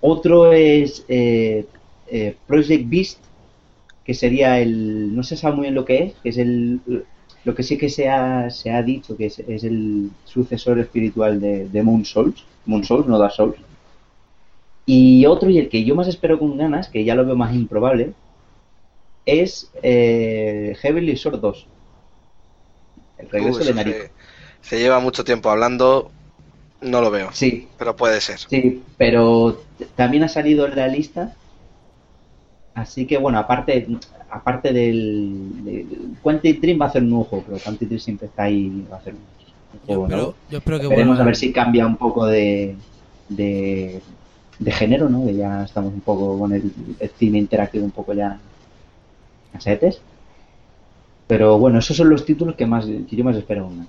Otro 0.00 0.52
es 0.52 1.04
eh, 1.08 1.66
Project 2.46 2.88
Beast, 2.88 3.18
que 4.04 4.14
sería 4.14 4.60
el. 4.60 5.16
No 5.16 5.24
se 5.24 5.36
sabe 5.36 5.56
muy 5.56 5.62
bien 5.64 5.74
lo 5.74 5.84
que 5.84 6.04
es, 6.04 6.14
que 6.22 6.28
es 6.28 6.38
el. 6.38 6.80
Lo 7.44 7.54
que 7.54 7.62
sí 7.62 7.76
que 7.76 7.90
se 7.90 8.08
ha, 8.08 8.50
se 8.50 8.70
ha 8.70 8.82
dicho 8.82 9.16
que 9.16 9.26
es, 9.26 9.38
es 9.38 9.64
el 9.64 10.10
sucesor 10.24 10.78
espiritual 10.78 11.40
de, 11.40 11.68
de 11.68 11.82
Moon 11.82 12.04
Souls. 12.04 12.44
Moon 12.66 12.84
Souls, 12.84 13.06
no 13.06 13.18
Dark 13.18 13.32
Souls. 13.34 13.56
Y 14.86 15.24
otro, 15.26 15.50
y 15.50 15.58
el 15.58 15.68
que 15.68 15.84
yo 15.84 15.94
más 15.94 16.08
espero 16.08 16.38
con 16.38 16.56
ganas, 16.56 16.88
que 16.88 17.04
ya 17.04 17.14
lo 17.14 17.24
veo 17.24 17.36
más 17.36 17.54
improbable, 17.54 18.12
es 19.26 19.70
eh, 19.82 20.76
Heavenly 20.80 21.16
Sword 21.16 21.40
2. 21.40 21.66
El 23.18 23.30
regreso 23.30 23.60
eso 23.60 23.68
de 23.68 23.74
Nariko. 23.74 23.98
se, 23.98 24.10
se 24.62 24.78
lleva 24.78 25.00
mucho 25.00 25.24
tiempo 25.24 25.50
hablando. 25.50 26.10
No 26.80 27.00
lo 27.00 27.10
veo, 27.10 27.30
Sí, 27.32 27.66
pero 27.78 27.96
puede 27.96 28.20
ser. 28.20 28.38
Sí, 28.40 28.82
pero 28.98 29.62
también 29.96 30.24
ha 30.24 30.28
salido 30.28 30.66
en 30.66 30.76
la 30.76 30.88
lista. 30.88 31.34
Así 32.74 33.06
que 33.06 33.18
bueno, 33.18 33.38
aparte 33.38 33.86
aparte 34.30 34.72
del, 34.72 35.64
del- 35.64 36.16
Quantic 36.22 36.60
Dream 36.60 36.80
va 36.80 36.86
a 36.86 36.88
hacer 36.88 37.02
un 37.02 37.10
nuevo 37.10 37.24
juego, 37.24 37.44
pero 37.46 37.58
Quantic 37.60 37.88
Dream 37.88 38.00
siempre 38.00 38.26
está 38.26 38.44
ahí 38.44 38.84
va 38.90 38.96
a 38.96 38.98
hacer 38.98 39.14
un, 39.14 39.20
Yo 39.20 39.86
juego 39.86 40.04
espero, 40.06 40.34
yo 40.50 40.58
espero 40.58 40.80
que 40.80 40.88
Veremos 40.88 41.20
a 41.20 41.24
ver 41.24 41.36
si 41.36 41.52
cambia 41.52 41.86
un 41.86 41.96
poco 41.96 42.26
de, 42.26 42.74
de, 43.28 44.00
de 44.58 44.72
género, 44.72 45.08
¿no? 45.08 45.24
Que 45.24 45.34
ya 45.36 45.62
estamos 45.64 45.92
un 45.92 46.00
poco 46.00 46.36
con 46.38 46.52
el, 46.52 46.72
el 46.98 47.10
cine 47.10 47.38
interactivo 47.38 47.84
un 47.84 47.90
poco 47.92 48.12
ya 48.12 48.38
casetes. 49.52 50.00
Pero 51.26 51.58
bueno, 51.58 51.78
esos 51.78 51.96
son 51.96 52.10
los 52.10 52.24
títulos 52.24 52.54
que 52.56 52.66
más 52.66 52.84
que 52.84 53.16
yo 53.16 53.24
más 53.24 53.36
espero. 53.36 53.70
¿no? 53.70 53.86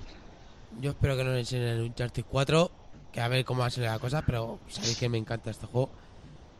Yo 0.80 0.90
espero 0.90 1.16
que 1.16 1.24
nos 1.24 1.36
enseñen 1.36 1.68
el 1.68 1.82
Uncharted 1.82 2.24
4, 2.30 2.70
que 3.12 3.20
a 3.20 3.28
ver 3.28 3.44
cómo 3.44 3.60
va 3.60 3.66
a 3.66 3.70
ser 3.70 3.84
la 3.84 3.98
cosa, 3.98 4.22
pero 4.24 4.58
sabéis 4.68 4.96
que 4.96 5.08
me 5.08 5.18
encanta 5.18 5.50
este 5.50 5.66
juego. 5.66 5.90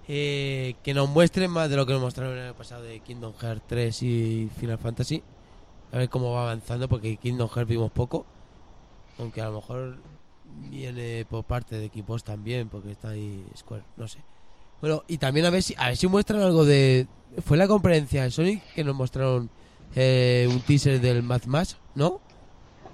Eh, 0.08 0.76
que 0.84 0.94
nos 0.94 1.08
muestren 1.08 1.50
más 1.50 1.68
de 1.68 1.76
lo 1.76 1.84
que 1.84 1.92
nos 1.92 2.02
mostraron 2.02 2.38
en 2.38 2.44
el 2.46 2.54
pasado 2.54 2.82
de 2.84 3.00
Kingdom 3.00 3.34
Hearts 3.40 3.62
3 3.66 4.02
y 4.02 4.50
Final 4.56 4.78
Fantasy. 4.78 5.22
A 5.92 5.98
ver 5.98 6.08
cómo 6.08 6.32
va 6.32 6.42
avanzando, 6.42 6.88
porque 6.88 7.16
Kingdom 7.16 7.48
Hearts 7.48 7.68
vimos 7.68 7.90
poco. 7.90 8.24
Aunque 9.18 9.40
a 9.40 9.46
lo 9.46 9.56
mejor 9.56 9.96
viene 10.70 11.26
por 11.28 11.44
parte 11.44 11.76
de 11.76 11.86
equipos 11.86 12.22
también, 12.22 12.68
porque 12.68 12.92
está 12.92 13.10
ahí 13.10 13.44
Square, 13.56 13.84
no 13.96 14.06
sé. 14.06 14.20
Bueno, 14.80 15.04
y 15.08 15.18
también 15.18 15.46
a 15.46 15.50
ver 15.50 15.62
si, 15.62 15.74
a 15.78 15.88
ver 15.88 15.96
si 15.96 16.06
muestran 16.06 16.42
algo 16.42 16.64
de... 16.64 17.06
Fue 17.44 17.56
la 17.56 17.66
conferencia 17.66 18.22
de 18.22 18.30
Sonic 18.30 18.62
que 18.74 18.84
nos 18.84 18.94
mostraron 18.94 19.50
eh, 19.94 20.46
un 20.50 20.60
teaser 20.60 21.00
del 21.00 21.22
Mad 21.22 21.44
Max, 21.46 21.76
¿no? 21.94 22.20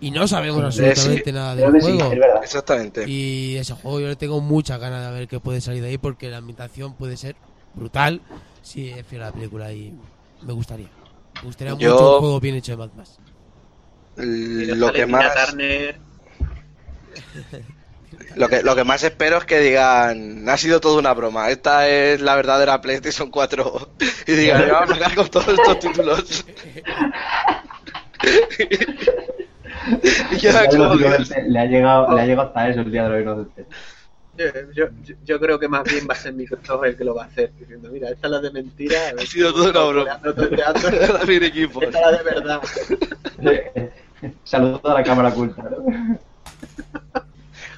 Y 0.02 0.10
no 0.10 0.26
sabemos 0.26 0.64
absolutamente 0.64 1.22
sí. 1.24 1.32
nada 1.32 1.54
del 1.54 1.72
que 1.72 1.80
sí, 1.80 1.92
juego. 1.92 2.12
es 2.12 2.18
verdad. 2.18 2.42
Exactamente. 2.42 3.08
Y 3.08 3.56
ese 3.56 3.74
juego 3.74 4.00
yo 4.00 4.08
le 4.08 4.16
tengo 4.16 4.40
muchas 4.40 4.80
ganas 4.80 5.06
de 5.06 5.12
ver 5.20 5.28
qué 5.28 5.38
puede 5.38 5.60
salir 5.60 5.80
de 5.80 5.90
ahí 5.90 5.98
porque 5.98 6.28
la 6.28 6.38
ambientación 6.38 6.94
puede 6.94 7.16
ser 7.16 7.36
brutal 7.74 8.20
si 8.62 8.90
es 8.90 9.06
fiel 9.06 9.22
a 9.22 9.26
la 9.26 9.32
película 9.32 9.72
y 9.72 9.94
me 10.42 10.52
gustaría. 10.52 10.88
Me 11.36 11.42
gustaría 11.42 11.76
Yo- 11.78 11.92
mucho 11.92 12.14
un 12.14 12.18
juego 12.18 12.40
bien 12.40 12.56
hecho 12.56 12.72
de 12.72 12.78
Mad 12.78 12.90
Max. 12.96 13.18
Lo 14.16 14.92
que 14.92 15.06
más 15.06 15.54
lo 18.36 18.48
que, 18.48 18.62
lo 18.62 18.74
que 18.74 18.84
más 18.84 19.04
espero 19.04 19.38
es 19.38 19.44
que 19.44 19.60
digan, 19.60 20.48
ha 20.48 20.56
sido 20.56 20.80
toda 20.80 20.98
una 20.98 21.14
broma, 21.14 21.48
esta 21.50 21.88
es 21.88 22.20
la 22.20 22.34
verdadera 22.34 22.80
PlayStation 22.80 23.30
4 23.30 23.90
y 24.26 24.32
digan, 24.32 24.68
vamos 24.68 24.90
a 24.90 24.94
sacar 24.94 25.14
con 25.14 25.28
todos 25.28 25.48
estos 25.48 25.78
títulos. 25.78 26.44
le, 31.48 31.58
ha 31.58 31.64
llegado, 31.66 32.14
le 32.14 32.20
ha 32.20 32.26
llegado 32.26 32.48
hasta 32.48 32.68
eso 32.68 32.80
el 32.80 32.90
día 32.92 33.04
de 33.04 33.08
los 33.10 33.22
inocentes. 33.22 33.66
Yo, 34.36 34.46
yo, 34.74 34.86
yo- 35.02 35.14
yo 35.24 35.40
creo 35.40 35.58
que 35.58 35.68
más 35.68 35.84
bien 35.84 36.06
va 36.08 36.14
a 36.14 36.16
ser 36.16 36.32
Microsoft 36.32 36.84
el 36.84 36.96
que 36.96 37.04
lo 37.04 37.14
va 37.14 37.24
a 37.24 37.26
hacer, 37.26 37.52
diciendo, 37.58 37.90
mira, 37.92 38.08
esta 38.08 38.28
es 38.28 38.30
la 38.30 38.40
de 38.40 38.50
mentira. 38.50 38.98
ver 39.14 39.20
Ha 39.22 39.26
sido 39.26 39.54
una 39.54 39.72
todo. 39.72 40.04
David 40.04 41.42
equipos. 41.42 41.82
Esta 41.82 41.98
es 41.98 42.06
la 42.06 42.12
de 42.18 42.22
verdad. 42.22 42.62
Saludos 44.44 44.80
a 44.84 44.94
la 44.94 45.02
cámara 45.02 45.28
oculta. 45.30 45.62
¿no? 45.62 46.18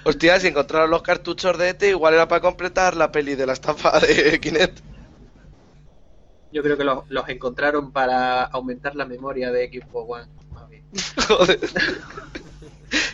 Hostia, 0.04 0.38
si 0.38 0.48
encontraron 0.48 0.90
los 0.90 1.02
cartuchos 1.02 1.56
de 1.58 1.70
ET, 1.70 1.82
igual 1.88 2.14
era 2.14 2.28
para 2.28 2.40
completar 2.42 2.94
la 2.94 3.10
peli 3.10 3.34
de 3.34 3.46
la 3.46 3.54
estafa 3.54 3.98
de 4.00 4.38
Kinect. 4.38 4.78
Yo 6.52 6.62
creo 6.62 6.76
que 6.76 6.84
los, 6.84 7.08
los 7.10 7.28
encontraron 7.28 7.90
para 7.90 8.44
aumentar 8.44 8.94
la 8.94 9.06
memoria 9.06 9.50
de 9.50 9.68
Xbox 9.68 10.06
One. 10.08 10.26
Joder. 11.28 11.60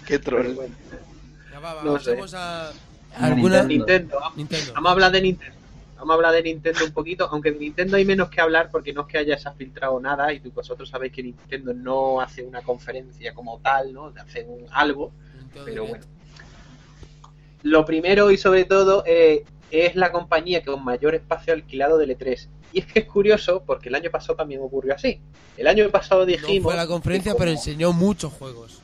Qué 0.06 0.18
troll. 0.18 0.54
bueno. 0.54 0.74
Ya 1.52 1.60
va, 1.60 1.74
va, 1.74 1.82
No 1.84 1.92
pasemos 1.94 2.30
sé. 2.30 2.36
a 2.36 2.72
alguna 3.18 3.62
Nintendo. 3.62 4.18
Nintendo. 4.36 4.72
Vamos 4.74 4.88
a 4.88 4.92
hablar 4.92 5.12
de 5.12 5.20
Nintendo. 5.22 5.54
Vamos 5.96 6.12
a 6.12 6.14
hablar 6.14 6.32
de 6.32 6.42
Nintendo 6.42 6.84
un 6.86 6.92
poquito, 6.92 7.28
aunque 7.30 7.52
de 7.52 7.58
Nintendo 7.58 7.96
hay 7.98 8.06
menos 8.06 8.30
que 8.30 8.40
hablar 8.40 8.70
porque 8.70 8.92
no 8.94 9.02
es 9.02 9.06
que 9.08 9.18
haya 9.18 9.36
se 9.36 9.48
ha 9.48 9.52
filtrado 9.52 10.00
nada 10.00 10.32
y 10.32 10.38
vosotros 10.38 10.88
sabéis 10.88 11.12
que 11.12 11.22
Nintendo 11.22 11.74
no 11.74 12.20
hace 12.22 12.42
una 12.42 12.62
conferencia 12.62 13.34
como 13.34 13.58
tal, 13.60 13.92
¿no? 13.92 14.10
Hace 14.18 14.44
un 14.44 14.66
algo, 14.70 15.12
Nintendo 15.38 15.64
pero 15.66 15.86
bueno. 15.86 16.04
Lo 17.62 17.84
primero 17.84 18.30
y 18.30 18.38
sobre 18.38 18.64
todo 18.64 19.04
eh, 19.06 19.44
es 19.70 19.94
la 19.94 20.10
compañía 20.10 20.64
con 20.64 20.82
mayor 20.82 21.14
espacio 21.14 21.52
alquilado 21.52 21.98
del 21.98 22.16
E3. 22.16 22.48
Y 22.72 22.80
es 22.80 22.86
que 22.86 23.00
es 23.00 23.04
curioso 23.06 23.62
porque 23.66 23.88
el 23.88 23.94
año 23.96 24.10
pasado 24.10 24.36
también 24.36 24.60
ocurrió 24.62 24.94
así. 24.94 25.20
El 25.56 25.66
año 25.66 25.88
pasado 25.90 26.20
No 26.20 26.26
dijimos... 26.26 26.72
fue 26.72 26.76
la 26.76 26.86
conferencia, 26.86 27.34
pero 27.36 27.50
enseñó 27.50 27.92
muchos 27.92 28.32
juegos. 28.32 28.80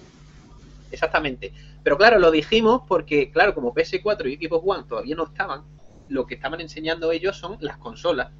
Exactamente. 0.91 1.53
Pero 1.83 1.97
claro, 1.97 2.19
lo 2.19 2.31
dijimos 2.31 2.83
porque, 2.89 3.31
claro, 3.31 3.55
como 3.55 3.75
PS4 3.75 4.27
y 4.41 4.47
Xbox 4.47 4.65
One 4.67 4.85
todavía 4.89 5.15
no 5.17 5.25
estaban, 5.25 5.63
lo 6.09 6.27
que 6.27 6.35
estaban 6.35 6.61
enseñando 6.61 7.13
ellos 7.13 7.37
son 7.37 7.57
las 7.61 7.77
consolas, 7.79 8.31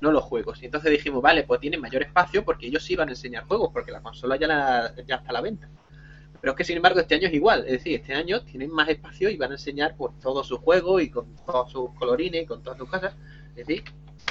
no 0.00 0.10
los 0.12 0.24
juegos. 0.24 0.62
Y 0.62 0.66
entonces 0.66 0.90
dijimos, 0.90 1.20
vale, 1.22 1.44
pues 1.44 1.60
tienen 1.60 1.80
mayor 1.80 2.02
espacio 2.02 2.44
porque 2.44 2.66
ellos 2.66 2.82
sí 2.84 2.96
van 2.96 3.08
a 3.08 3.12
enseñar 3.12 3.44
juegos, 3.44 3.70
porque 3.72 3.92
la 3.92 4.00
consola 4.00 4.36
ya, 4.36 4.46
la- 4.46 4.94
ya 5.06 5.16
está 5.16 5.30
a 5.30 5.32
la 5.34 5.40
venta. 5.40 5.68
Pero 6.40 6.52
es 6.52 6.56
que, 6.56 6.64
sin 6.64 6.76
embargo, 6.76 7.00
este 7.00 7.16
año 7.16 7.26
es 7.26 7.34
igual. 7.34 7.64
Es 7.66 7.72
decir, 7.72 7.94
este 8.00 8.14
año 8.14 8.42
tienen 8.42 8.70
más 8.70 8.88
espacio 8.88 9.28
y 9.28 9.36
van 9.36 9.50
a 9.50 9.54
enseñar 9.54 9.96
pues, 9.96 10.12
todos 10.20 10.46
sus 10.46 10.60
juegos 10.60 11.02
y 11.02 11.10
con 11.10 11.34
todos 11.44 11.72
sus 11.72 11.90
colorines 11.98 12.44
y 12.44 12.46
con 12.46 12.62
todas 12.62 12.78
sus 12.78 12.88
cosas. 12.88 13.12
Es 13.56 13.66
decir, 13.66 13.82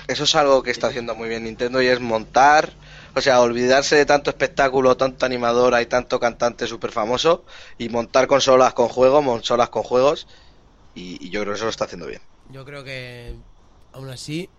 Eso 0.07 0.23
es 0.23 0.35
algo 0.35 0.63
que 0.63 0.71
está 0.71 0.87
haciendo 0.87 1.15
muy 1.15 1.29
bien 1.29 1.43
Nintendo 1.43 1.81
y 1.81 1.87
es 1.87 1.99
montar, 1.99 2.73
o 3.15 3.21
sea, 3.21 3.41
olvidarse 3.41 3.95
de 3.95 4.05
tanto 4.05 4.29
espectáculo, 4.29 4.95
tanto 4.95 5.25
animadora 5.25 5.81
y 5.81 5.85
tanto 5.85 6.19
cantante 6.19 6.67
súper 6.67 6.91
famoso 6.91 7.45
y 7.77 7.89
montar 7.89 8.27
consolas 8.27 8.73
con 8.73 8.87
juegos, 8.87 9.25
consolas 9.25 9.69
con 9.69 9.83
juegos 9.83 10.27
y, 10.95 11.29
yo 11.29 11.41
creo 11.41 11.53
que 11.53 11.57
eso 11.57 11.65
lo 11.65 11.71
está 11.71 11.85
haciendo 11.85 12.07
bien. 12.07 12.21
Yo 12.51 12.65
creo 12.65 12.83
que 12.83 13.35
aún 13.93 14.09
así 14.09 14.49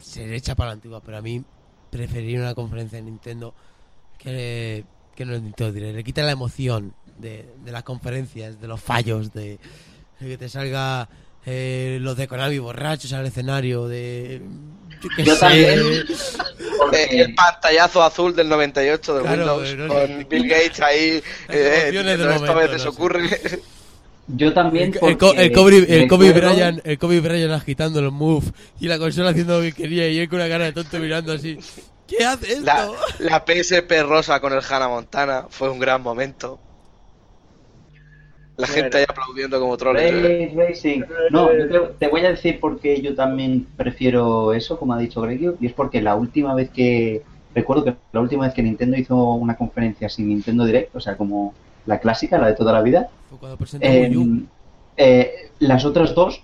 se 0.00 0.26
le 0.26 0.36
echa 0.36 0.54
para 0.54 0.70
la 0.70 0.74
antigua, 0.74 1.00
pero 1.00 1.18
a 1.18 1.22
mí 1.22 1.44
preferiría 1.90 2.40
una 2.40 2.54
conferencia 2.54 2.98
de 2.98 3.04
Nintendo 3.04 3.54
que, 4.18 4.84
que 5.14 5.24
no 5.24 5.38
Nintendo. 5.38 5.78
Le 5.78 6.04
quita 6.04 6.22
la 6.22 6.32
emoción 6.32 6.94
de, 7.18 7.54
de 7.64 7.72
las 7.72 7.84
conferencias, 7.84 8.60
de 8.60 8.68
los 8.68 8.80
fallos, 8.80 9.32
de 9.32 9.58
que 10.18 10.38
te 10.38 10.48
salga 10.48 11.08
eh, 11.46 11.98
los 12.00 12.16
de 12.16 12.28
Konami 12.28 12.58
borrachos 12.58 13.12
al 13.12 13.26
escenario, 13.26 13.88
de... 13.88 14.42
Yo, 15.18 15.36
también. 15.36 15.80
Eh, 16.92 17.08
el 17.10 17.34
pantallazo 17.34 18.04
azul 18.04 18.36
del 18.36 18.48
98 18.48 19.14
de 19.16 19.22
Claro, 19.22 19.56
Windows 19.56 19.76
no 19.76 19.88
con. 19.88 20.28
Bill 20.28 20.48
Gates 20.48 20.80
ahí, 20.80 21.20
eh, 21.48 21.90
esto 21.92 22.00
a 22.28 22.32
momento, 22.34 22.54
veces 22.54 22.72
no 22.72 22.78
sé. 22.78 22.88
ocurre. 22.88 23.40
yo 24.28 24.52
también. 24.52 24.94
El, 25.02 25.08
el, 25.10 25.18
Kobe, 25.18 25.42
el 25.44 25.52
Kobe 26.08 26.28
recuerdo- 26.32 26.52
Bryant, 26.54 26.80
el 26.86 26.98
Kobe 26.98 27.20
Bryant 27.20 27.52
agitando 27.52 28.00
los 28.00 28.12
moves 28.12 28.52
y 28.78 28.86
la 28.86 28.96
consola 28.98 29.30
haciendo 29.30 29.56
lo 29.58 29.62
que 29.64 29.72
quería 29.72 30.08
y 30.08 30.18
él 30.20 30.28
con 30.28 30.38
una 30.38 30.48
cara 30.48 30.66
de 30.66 30.72
tonto 30.72 30.96
mirando 31.00 31.32
así. 31.32 31.58
¿Qué 32.06 32.24
hace 32.24 32.52
esto? 32.52 32.64
La, 32.64 32.88
la 33.18 33.44
PSP 33.44 33.90
rosa 34.04 34.38
con 34.38 34.52
el 34.52 34.60
Hannah 34.62 34.86
Montana 34.88 35.46
fue 35.50 35.68
un 35.68 35.80
gran 35.80 36.00
momento. 36.00 36.60
La 38.56 38.66
Bueno. 38.66 38.82
gente 38.82 38.98
ahí 38.98 39.04
aplaudiendo 39.08 39.58
como 39.60 39.76
troles. 39.76 40.12
Race 40.12 40.52
Racing. 40.54 41.02
No, 41.30 41.52
yo 41.56 41.68
te, 41.68 41.78
te 41.98 42.08
voy 42.08 42.20
a 42.24 42.30
decir 42.30 42.60
por 42.60 42.78
qué 42.80 43.00
yo 43.00 43.14
también 43.14 43.66
prefiero 43.76 44.52
eso, 44.52 44.78
como 44.78 44.92
ha 44.92 44.98
dicho 44.98 45.20
Gregio, 45.22 45.56
y 45.60 45.66
es 45.66 45.72
porque 45.72 46.02
la 46.02 46.14
última 46.16 46.54
vez 46.54 46.70
que. 46.70 47.22
Recuerdo 47.54 47.84
que 47.84 47.94
la 48.12 48.20
última 48.20 48.44
vez 48.46 48.54
que 48.54 48.62
Nintendo 48.62 48.96
hizo 48.96 49.16
una 49.34 49.56
conferencia 49.56 50.08
sin 50.08 50.28
Nintendo 50.28 50.64
Direct, 50.64 50.94
o 50.96 51.00
sea, 51.00 51.16
como 51.16 51.52
la 51.86 51.98
clásica, 52.00 52.38
la 52.38 52.46
de 52.48 52.54
toda 52.54 52.72
la 52.72 52.80
vida, 52.82 53.08
em, 53.80 54.46
eh, 54.96 55.50
las 55.58 55.84
otras 55.84 56.14
dos 56.14 56.42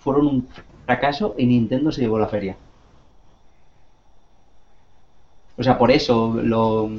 fueron 0.00 0.26
un 0.26 0.48
fracaso 0.86 1.34
y 1.38 1.46
Nintendo 1.46 1.92
se 1.92 2.00
llevó 2.00 2.18
la 2.18 2.26
feria. 2.28 2.56
O 5.56 5.62
sea, 5.62 5.76
por 5.78 5.90
eso 5.90 6.38
lo, 6.42 6.90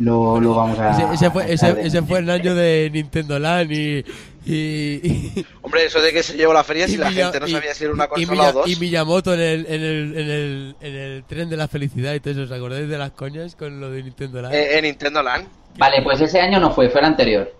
lo, 0.00 0.40
lo 0.40 0.54
vamos 0.54 0.78
a. 0.78 0.90
Ese, 0.90 1.14
ese 1.14 1.30
fue, 1.30 1.52
ese, 1.52 2.02
fue 2.02 2.18
el 2.18 2.30
año 2.30 2.54
de 2.54 2.90
Nintendo 2.92 3.38
Land 3.38 3.70
y. 3.72 4.04
y, 4.46 4.54
y- 4.54 5.46
Hombre, 5.62 5.84
eso 5.84 6.00
de 6.00 6.12
que 6.12 6.22
se 6.22 6.36
llevó 6.36 6.52
la 6.52 6.64
feria 6.64 6.88
si 6.88 6.94
y 6.94 6.96
la 6.96 7.12
gente 7.12 7.38
no 7.38 7.46
y- 7.46 7.52
sabía 7.52 7.74
si 7.74 7.84
era 7.84 7.92
una 7.92 8.04
y 8.16 8.26
consola 8.26 8.48
o 8.48 8.52
dos. 8.52 8.68
y 8.68 8.76
Miyamoto 8.76 9.34
en 9.34 9.40
el, 9.40 9.66
en, 9.66 9.82
el, 9.82 10.18
en, 10.18 10.30
el, 10.30 10.76
en 10.80 10.94
el 10.96 11.24
tren 11.24 11.48
de 11.50 11.56
la 11.56 11.68
felicidad 11.68 12.14
y 12.14 12.20
todo 12.20 12.32
eso. 12.32 12.42
¿Os 12.42 12.50
acordáis 12.52 12.88
de 12.88 12.98
las 12.98 13.10
coñas 13.12 13.54
con 13.54 13.80
lo 13.80 13.90
de 13.90 14.02
Nintendo 14.02 14.42
Land? 14.42 14.54
Eh, 14.54 14.78
en 14.78 14.84
Nintendo 14.84 15.22
Land. 15.22 15.46
Vale, 15.78 16.02
pues 16.02 16.20
ese 16.20 16.40
año 16.40 16.58
no 16.58 16.72
fue, 16.74 16.88
fue 16.90 17.00
el 17.00 17.06
anterior. 17.06 17.52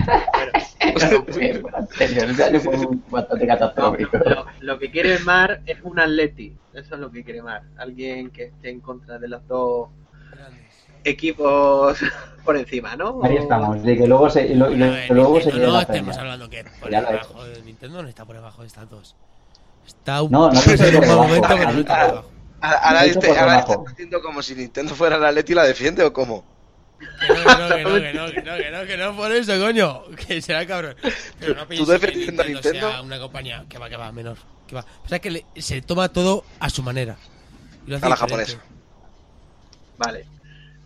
No 0.00 1.24
fue, 1.24 1.24
fue 1.32 1.50
el 1.50 1.62
anterior. 1.74 2.30
Ese 2.30 2.44
año 2.44 2.60
fue 2.60 2.76
bastante 3.10 3.46
No, 3.46 3.52
catastrófico. 3.52 4.18
lo, 4.60 4.78
que 4.78 4.90
quiere 4.90 5.18
Mar 5.20 5.60
es 5.66 5.78
un 5.82 5.98
Atleti. 5.98 6.52
Eso 6.74 6.94
es 6.94 7.00
lo 7.00 7.10
que 7.10 7.22
quiere 7.24 7.42
Mar. 7.42 7.62
Alguien 7.78 8.30
que 8.30 8.44
esté 8.44 8.70
en 8.70 8.80
contra 8.80 9.18
de 9.18 9.28
los 9.28 9.46
dos. 9.46 9.88
Equipos 11.10 11.98
por 12.44 12.56
encima, 12.56 12.96
¿no? 12.96 13.20
Ahí 13.24 13.36
estamos, 13.36 13.82
de 13.82 13.96
que 13.96 14.06
luego 14.06 14.28
se, 14.30 14.54
lo- 14.54 14.68
lo- 14.70 14.90
ver, 14.90 15.08
que 15.08 15.14
luego 15.14 15.40
se 15.40 15.46
Nintendo 15.46 15.58
lleve 15.58 15.66
no 15.66 15.72
la 15.76 15.82
estemos 15.82 16.16
hablando 16.16 16.50
que 16.50 16.64
por 16.80 16.90
Ya 16.90 17.00
lo 17.00 17.08
he 17.08 17.12
debajo 17.12 17.44
de 17.44 17.62
Nintendo 17.62 18.02
no 18.02 18.08
está 18.08 18.24
por 18.24 18.36
debajo 18.36 18.60
de 18.62 18.68
estas 18.68 18.88
dos. 18.90 19.16
Está 19.86 20.22
un 20.22 20.30
No, 20.32 20.50
no 20.50 20.60
en 20.66 20.96
un 20.96 21.08
momento, 21.16 21.48
pero 21.48 21.72
no 21.72 21.78
está 21.80 21.96
por 22.00 22.06
debajo. 22.10 22.30
Ahora, 22.60 23.04
este- 23.04 23.28
estás 23.30 23.68
haciendo 23.86 24.20
como 24.22 24.42
si 24.42 24.54
Nintendo 24.54 24.94
fuera 24.94 25.18
la 25.18 25.30
Leti 25.30 25.52
y 25.52 25.54
la 25.56 25.64
defiende 25.64 26.02
o 26.04 26.12
cómo. 26.12 26.44
Que 26.98 27.28
no, 27.28 27.34
que 27.44 27.44
no, 27.44 27.68
que 27.68 27.84
no, 27.84 27.92
que 27.92 28.12
no, 28.14 28.26
que 28.32 28.42
no, 28.42 28.56
que 28.56 28.70
no, 28.70 28.86
que 28.86 28.96
no 28.96 29.16
por 29.16 29.30
eso, 29.30 29.52
coño. 29.60 30.02
Que 30.26 30.40
será 30.40 30.66
cabrón. 30.66 30.96
Pero 31.38 31.54
no 31.54 31.66
¿Tú 31.66 31.84
que 31.84 31.92
defendiendo 31.92 32.42
a 32.42 32.46
Nintendo 32.46 32.72
Nintendo? 32.72 32.90
sea 32.90 33.02
una 33.02 33.18
compañía 33.20 33.64
que 33.68 33.78
va, 33.78 33.88
que 33.90 33.96
va, 33.96 34.10
menor. 34.12 34.38
Que 34.66 34.74
va. 34.76 34.84
O 35.04 35.08
sea, 35.08 35.18
que 35.18 35.30
le- 35.30 35.46
se 35.56 35.82
toma 35.82 36.08
todo 36.08 36.44
a 36.58 36.70
su 36.70 36.82
manera. 36.82 37.16
Y 37.86 37.90
lo 37.90 37.96
hace 37.98 38.06
A 38.06 38.08
la 38.08 38.14
diferente. 38.16 38.52
japonesa. 38.52 38.64
Vale. 39.98 40.26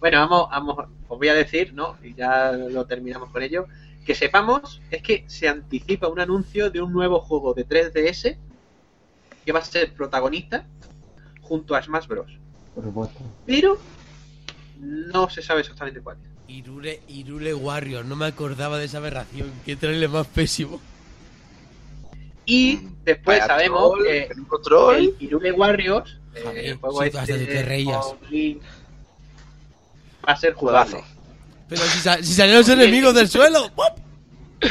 Bueno, 0.01 0.18
vamos, 0.20 0.48
vamos, 0.51 0.77
os 1.09 1.18
voy 1.18 1.28
a 1.28 1.35
decir, 1.35 1.74
¿no? 1.74 1.97
Y 2.02 2.14
ya 2.14 2.52
lo 2.52 2.86
terminamos 2.86 3.31
con 3.31 3.43
ello. 3.43 3.66
Que 4.05 4.14
sepamos 4.14 4.81
es 4.90 5.02
que 5.02 5.24
se 5.28 5.47
anticipa 5.47 6.09
un 6.09 6.20
anuncio 6.20 6.70
de 6.70 6.81
un 6.81 6.93
nuevo 6.93 7.20
juego 7.20 7.52
de 7.52 7.68
3DS 7.68 8.36
que 9.44 9.52
va 9.52 9.60
a 9.60 9.64
ser 9.64 9.93
protagonista 9.93 10.66
junto 11.43 11.74
a 11.74 11.82
Smash 11.82 12.06
Bros. 12.06 12.32
Por 12.74 12.85
supuesto. 12.85 13.20
Pero 13.47 13.78
no 14.81 15.28
se 15.28 15.43
sabe 15.43 15.60
exactamente 15.60 16.01
cuál 16.01 16.16
es. 16.16 16.31
Irule, 16.51 17.01
Irule 17.09 17.55
Warrior, 17.55 18.05
no 18.05 18.16
me 18.16 18.27
acordaba 18.27 18.78
de 18.78 18.86
esa 18.86 18.98
aberración. 18.98 19.52
Qué 19.64 19.77
trailer 19.77 20.09
más 20.09 20.27
pésimo. 20.27 20.81
Y 22.47 22.81
después 23.05 23.39
Vaya 23.39 23.47
sabemos 23.47 23.93
troll, 24.64 24.97
que 24.97 24.98
el 24.98 25.16
Irule 25.20 25.52
Warriors, 25.52 26.18
eh, 26.35 26.70
el 26.70 26.77
juego 26.78 27.02
sí, 27.02 27.09
este 27.09 27.47
te 27.47 27.62
reías. 27.62 28.06
con 28.06 28.31
Link, 28.31 28.62
va 30.26 30.32
a 30.32 30.36
ser 30.36 30.55
Juegazo. 30.55 30.98
jugable. 30.98 31.14
Pero 31.68 31.82
si, 31.82 31.98
sa- 32.01 32.16
si 32.18 32.32
salieron 32.34 32.60
los 32.62 32.68
enemigos 32.68 33.14
del 33.14 33.28
suelo. 33.28 33.70
¡pop! 33.74 33.98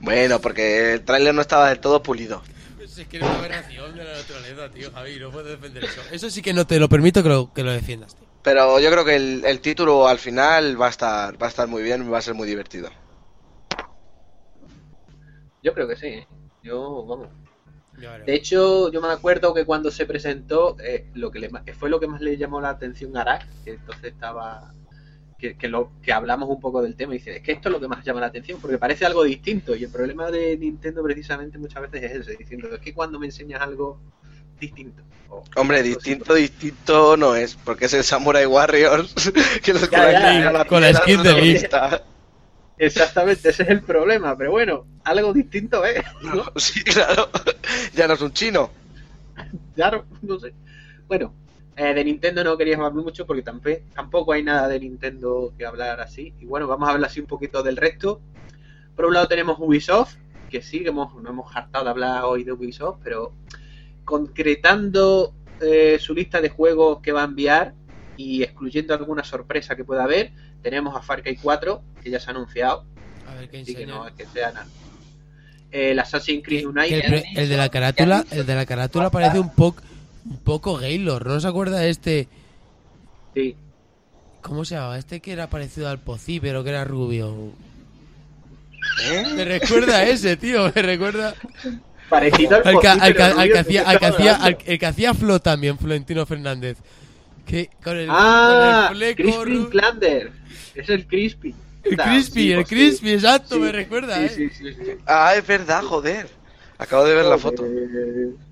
Bueno, 0.00 0.40
porque 0.40 0.94
el 0.94 1.04
tráiler 1.04 1.34
no 1.34 1.40
estaba 1.40 1.68
del 1.68 1.80
todo 1.80 2.02
pulido. 2.02 2.42
Pues 2.76 2.96
es 2.98 3.08
que 3.08 3.16
era 3.16 3.26
una 3.26 3.38
aberración 3.38 3.96
de 3.96 4.04
la 4.04 4.12
naturaleza, 4.18 4.70
tío, 4.70 4.90
Javi. 4.92 5.18
No 5.18 5.30
puedo 5.30 5.46
defender 5.48 5.84
eso. 5.84 6.00
Eso 6.12 6.30
sí 6.30 6.42
que 6.42 6.52
no 6.52 6.66
te 6.66 6.78
lo 6.78 6.88
permito 6.88 7.22
que 7.22 7.28
lo, 7.28 7.52
que 7.52 7.62
lo 7.64 7.72
defiendas, 7.72 8.14
tío. 8.14 8.26
Pero 8.42 8.78
yo 8.78 8.90
creo 8.90 9.04
que 9.04 9.16
el, 9.16 9.42
el 9.44 9.60
título 9.60 10.06
al 10.06 10.18
final 10.18 10.80
va 10.80 10.86
a 10.86 10.90
estar 10.90 11.40
va 11.42 11.46
a 11.46 11.48
estar 11.48 11.66
muy 11.66 11.82
bien 11.82 12.04
y 12.06 12.08
va 12.10 12.18
a 12.18 12.22
ser 12.22 12.34
muy 12.34 12.46
divertido. 12.46 12.90
Yo 15.62 15.72
creo 15.72 15.88
que 15.88 15.96
sí. 15.96 16.26
Yo, 16.62 17.04
vamos. 17.06 17.28
De 18.26 18.34
hecho, 18.34 18.90
yo 18.90 19.00
me 19.00 19.08
acuerdo 19.08 19.52
que 19.54 19.64
cuando 19.64 19.90
se 19.90 20.06
presentó, 20.06 20.76
eh, 20.80 21.06
lo 21.14 21.30
que 21.30 21.38
le, 21.38 21.48
ma- 21.50 21.62
fue 21.78 21.90
lo 21.90 22.00
que 22.00 22.06
más 22.06 22.20
le 22.20 22.36
llamó 22.36 22.60
la 22.60 22.70
atención 22.70 23.16
a 23.16 23.20
Arak, 23.22 23.46
que 23.64 23.70
entonces 23.72 24.04
estaba. 24.12 24.72
Que, 25.36 25.56
que 25.58 25.68
lo, 25.68 25.90
que 26.00 26.12
hablamos 26.12 26.48
un 26.48 26.60
poco 26.60 26.80
del 26.80 26.94
tema 26.96 27.14
y 27.14 27.18
dice, 27.18 27.36
es 27.36 27.42
que 27.42 27.52
esto 27.52 27.68
es 27.68 27.72
lo 27.74 27.80
que 27.80 27.88
más 27.88 28.02
llama 28.04 28.20
la 28.20 28.26
atención, 28.26 28.60
porque 28.60 28.78
parece 28.78 29.04
algo 29.04 29.24
distinto. 29.24 29.74
Y 29.76 29.84
el 29.84 29.90
problema 29.90 30.30
de 30.30 30.56
Nintendo 30.56 31.02
precisamente 31.02 31.58
muchas 31.58 31.82
veces 31.82 32.10
es 32.10 32.20
ese, 32.20 32.36
diciendo, 32.36 32.68
es 32.72 32.80
que 32.80 32.94
cuando 32.94 33.18
me 33.18 33.26
enseñas 33.26 33.60
algo 33.60 34.00
distinto. 34.58 35.02
o- 35.28 35.42
Hombre, 35.56 35.82
distinto, 35.82 36.34
distinto 36.34 37.16
no 37.16 37.34
es, 37.34 37.56
porque 37.56 37.86
es 37.86 37.94
el 37.94 38.04
Samurai 38.04 38.46
Warriors 38.46 39.12
que 39.62 39.72
los 39.74 39.90
Ya, 39.90 40.12
ya, 40.12 40.18
colecciona 40.20 40.52
ya, 40.52 40.64
con 40.64 40.80
la 40.80 40.94
skin 40.94 41.22
de 41.22 41.52
está. 41.52 42.02
Exactamente, 42.76 43.50
ese 43.50 43.62
es 43.62 43.68
el 43.68 43.82
problema, 43.82 44.36
pero 44.36 44.50
bueno, 44.50 44.86
algo 45.04 45.32
distinto 45.32 45.84
es, 45.84 46.02
¿no? 46.22 46.44
Sí, 46.56 46.82
claro. 46.82 47.28
Ya 47.94 48.08
no 48.08 48.14
es 48.14 48.20
un 48.20 48.32
chino. 48.32 48.70
Claro, 49.74 50.04
no 50.22 50.38
sé. 50.38 50.52
Bueno, 51.06 51.32
eh, 51.76 51.94
de 51.94 52.04
Nintendo 52.04 52.44
no 52.44 52.56
queríamos 52.56 52.86
hablar 52.86 53.04
mucho 53.04 53.26
porque 53.26 53.42
tampoco 53.42 54.32
hay 54.32 54.42
nada 54.42 54.68
de 54.68 54.80
Nintendo 54.80 55.52
que 55.56 55.66
hablar 55.66 56.00
así. 56.00 56.34
Y 56.40 56.46
bueno, 56.46 56.66
vamos 56.66 56.88
a 56.88 56.92
hablar 56.92 57.10
así 57.10 57.20
un 57.20 57.26
poquito 57.26 57.62
del 57.62 57.76
resto. 57.76 58.20
Por 58.94 59.06
un 59.06 59.14
lado 59.14 59.28
tenemos 59.28 59.58
Ubisoft, 59.58 60.16
que 60.50 60.62
sí, 60.62 60.82
que 60.82 60.88
hemos, 60.88 61.14
no 61.20 61.30
hemos 61.30 61.54
hartado 61.54 61.84
de 61.84 61.90
hablar 61.90 62.24
hoy 62.24 62.44
de 62.44 62.52
Ubisoft, 62.52 62.98
pero 63.02 63.32
concretando 64.04 65.34
eh, 65.60 65.98
su 65.98 66.14
lista 66.14 66.40
de 66.40 66.50
juegos 66.50 67.00
que 67.00 67.12
va 67.12 67.22
a 67.22 67.26
enviar 67.26 67.74
y 68.16 68.42
excluyendo 68.42 68.94
alguna 68.94 69.24
sorpresa 69.24 69.74
que 69.76 69.84
pueda 69.84 70.04
haber, 70.04 70.32
tenemos 70.62 70.96
a 70.96 71.02
Far 71.02 71.22
Cry 71.22 71.36
4, 71.36 71.82
que 72.02 72.10
ya 72.10 72.20
se 72.20 72.28
ha 72.28 72.30
anunciado, 72.30 72.84
A 73.28 73.34
ver 73.34 73.48
qué 73.48 73.60
así 73.60 73.74
que 73.74 73.86
no 73.86 74.06
es 74.06 74.14
que 74.14 74.26
sea 74.26 74.52
nada. 74.52 74.66
El 75.70 75.98
Assassin's 75.98 76.44
Creed 76.44 76.60
Que 76.60 76.66
United, 76.68 77.24
el, 77.36 77.48
de 77.48 77.56
la 77.56 77.68
carátula, 77.68 78.24
el 78.30 78.46
de 78.46 78.54
la 78.54 78.64
carátula 78.66 79.10
parece 79.10 79.38
un 79.40 79.50
poco 79.52 79.82
un 80.28 80.38
poco 80.38 80.76
Gaylor, 80.76 81.26
¿no 81.26 81.38
se 81.40 81.48
acuerda 81.48 81.78
de 81.80 81.90
este? 81.90 82.28
sí. 83.34 83.56
¿Cómo 84.40 84.64
se 84.66 84.74
llamaba? 84.74 84.98
Este 84.98 85.20
que 85.20 85.32
era 85.32 85.48
parecido 85.48 85.88
al 85.88 85.98
Pocí, 86.00 86.38
pero 86.38 86.62
que 86.62 86.68
era 86.70 86.84
rubio. 86.84 87.52
¿Eh? 89.10 89.24
Me 89.34 89.44
recuerda 89.44 89.96
a 89.98 90.04
ese, 90.04 90.36
tío, 90.36 90.70
me 90.74 90.82
recuerda 90.82 91.34
parecido 92.10 92.56
al 92.56 92.62
Pocí, 92.62 92.86
al 92.86 93.00
que- 93.00 93.14
pero 93.14 93.24
al 93.24 93.32
que 93.34 93.42
rubio, 93.48 93.60
hacía, 93.60 93.80
¿de 93.82 93.86
al 93.88 93.92
qué 93.94 93.98
que 94.00 94.06
estamos 94.06 94.14
hacía, 94.20 94.34
hablando? 94.36 94.58
al- 94.58 94.66
el 94.72 94.78
que 94.78 94.86
hacía 94.86 95.14
Flo 95.14 95.40
también, 95.40 95.78
Florentino 95.78 96.26
Fernández. 96.26 96.78
Que 97.46 97.68
con 97.82 97.96
el, 97.96 98.08
Ah, 98.10 98.88
con 98.92 99.02
el 99.02 99.14
Crispin 99.16 99.66
Klander. 99.66 100.32
Es 100.74 100.88
el 100.88 101.06
Crispy. 101.06 101.54
el 101.84 101.96
crispy, 101.98 102.40
sí, 102.40 102.52
el 102.52 102.66
sí. 102.66 102.74
crispy, 102.74 103.12
exacto, 103.12 103.56
Sí, 103.56 103.60
me 103.60 103.70
recuerda, 103.72 104.16
sí, 104.16 104.24
eh. 104.24 104.28
sí, 104.30 104.50
sí, 104.50 104.74
sí. 104.74 104.92
Ah, 105.06 105.34
es 105.36 105.46
verdad, 105.46 105.82
joder. 105.82 106.28
Acabo 106.78 107.04
de 107.04 107.14
ver 107.14 107.24
la 107.26 107.38
foto. 107.38 107.64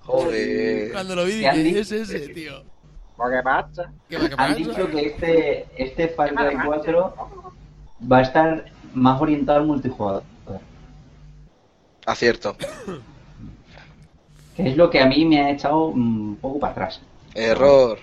Joder. 0.01 0.93
Cuando 0.93 1.16
lo 1.16 1.24
vi 1.24 1.40
¿Qué 1.40 1.52
dije, 1.62 1.81
es 1.81 1.93
ese, 1.93 2.20
tío. 2.28 2.62
¿Qué 2.62 3.43
pasa? 3.43 3.93
¿Qué 4.09 4.16
qué 4.16 4.24
Han 4.24 4.31
pasa? 4.36 4.55
dicho 4.55 4.90
que 4.90 5.06
este, 5.06 5.66
este 5.77 6.09
Far 6.09 6.31
Qué 6.31 6.35
Cry 6.36 6.44
mala 6.56 6.64
4 6.66 7.14
va 8.12 8.19
a 8.19 8.23
estar 8.23 8.64
más 8.94 9.20
orientado 9.20 9.59
al 9.60 9.66
multijugador. 9.66 10.23
Acierto. 12.05 12.56
Que 14.56 14.69
es 14.69 14.77
lo 14.77 14.90
que 14.90 15.01
a 15.01 15.06
mí 15.06 15.24
me 15.24 15.40
ha 15.40 15.51
echado 15.51 15.86
un 15.86 16.36
poco 16.36 16.59
para 16.60 16.73
atrás. 16.73 17.01
Error. 17.35 17.98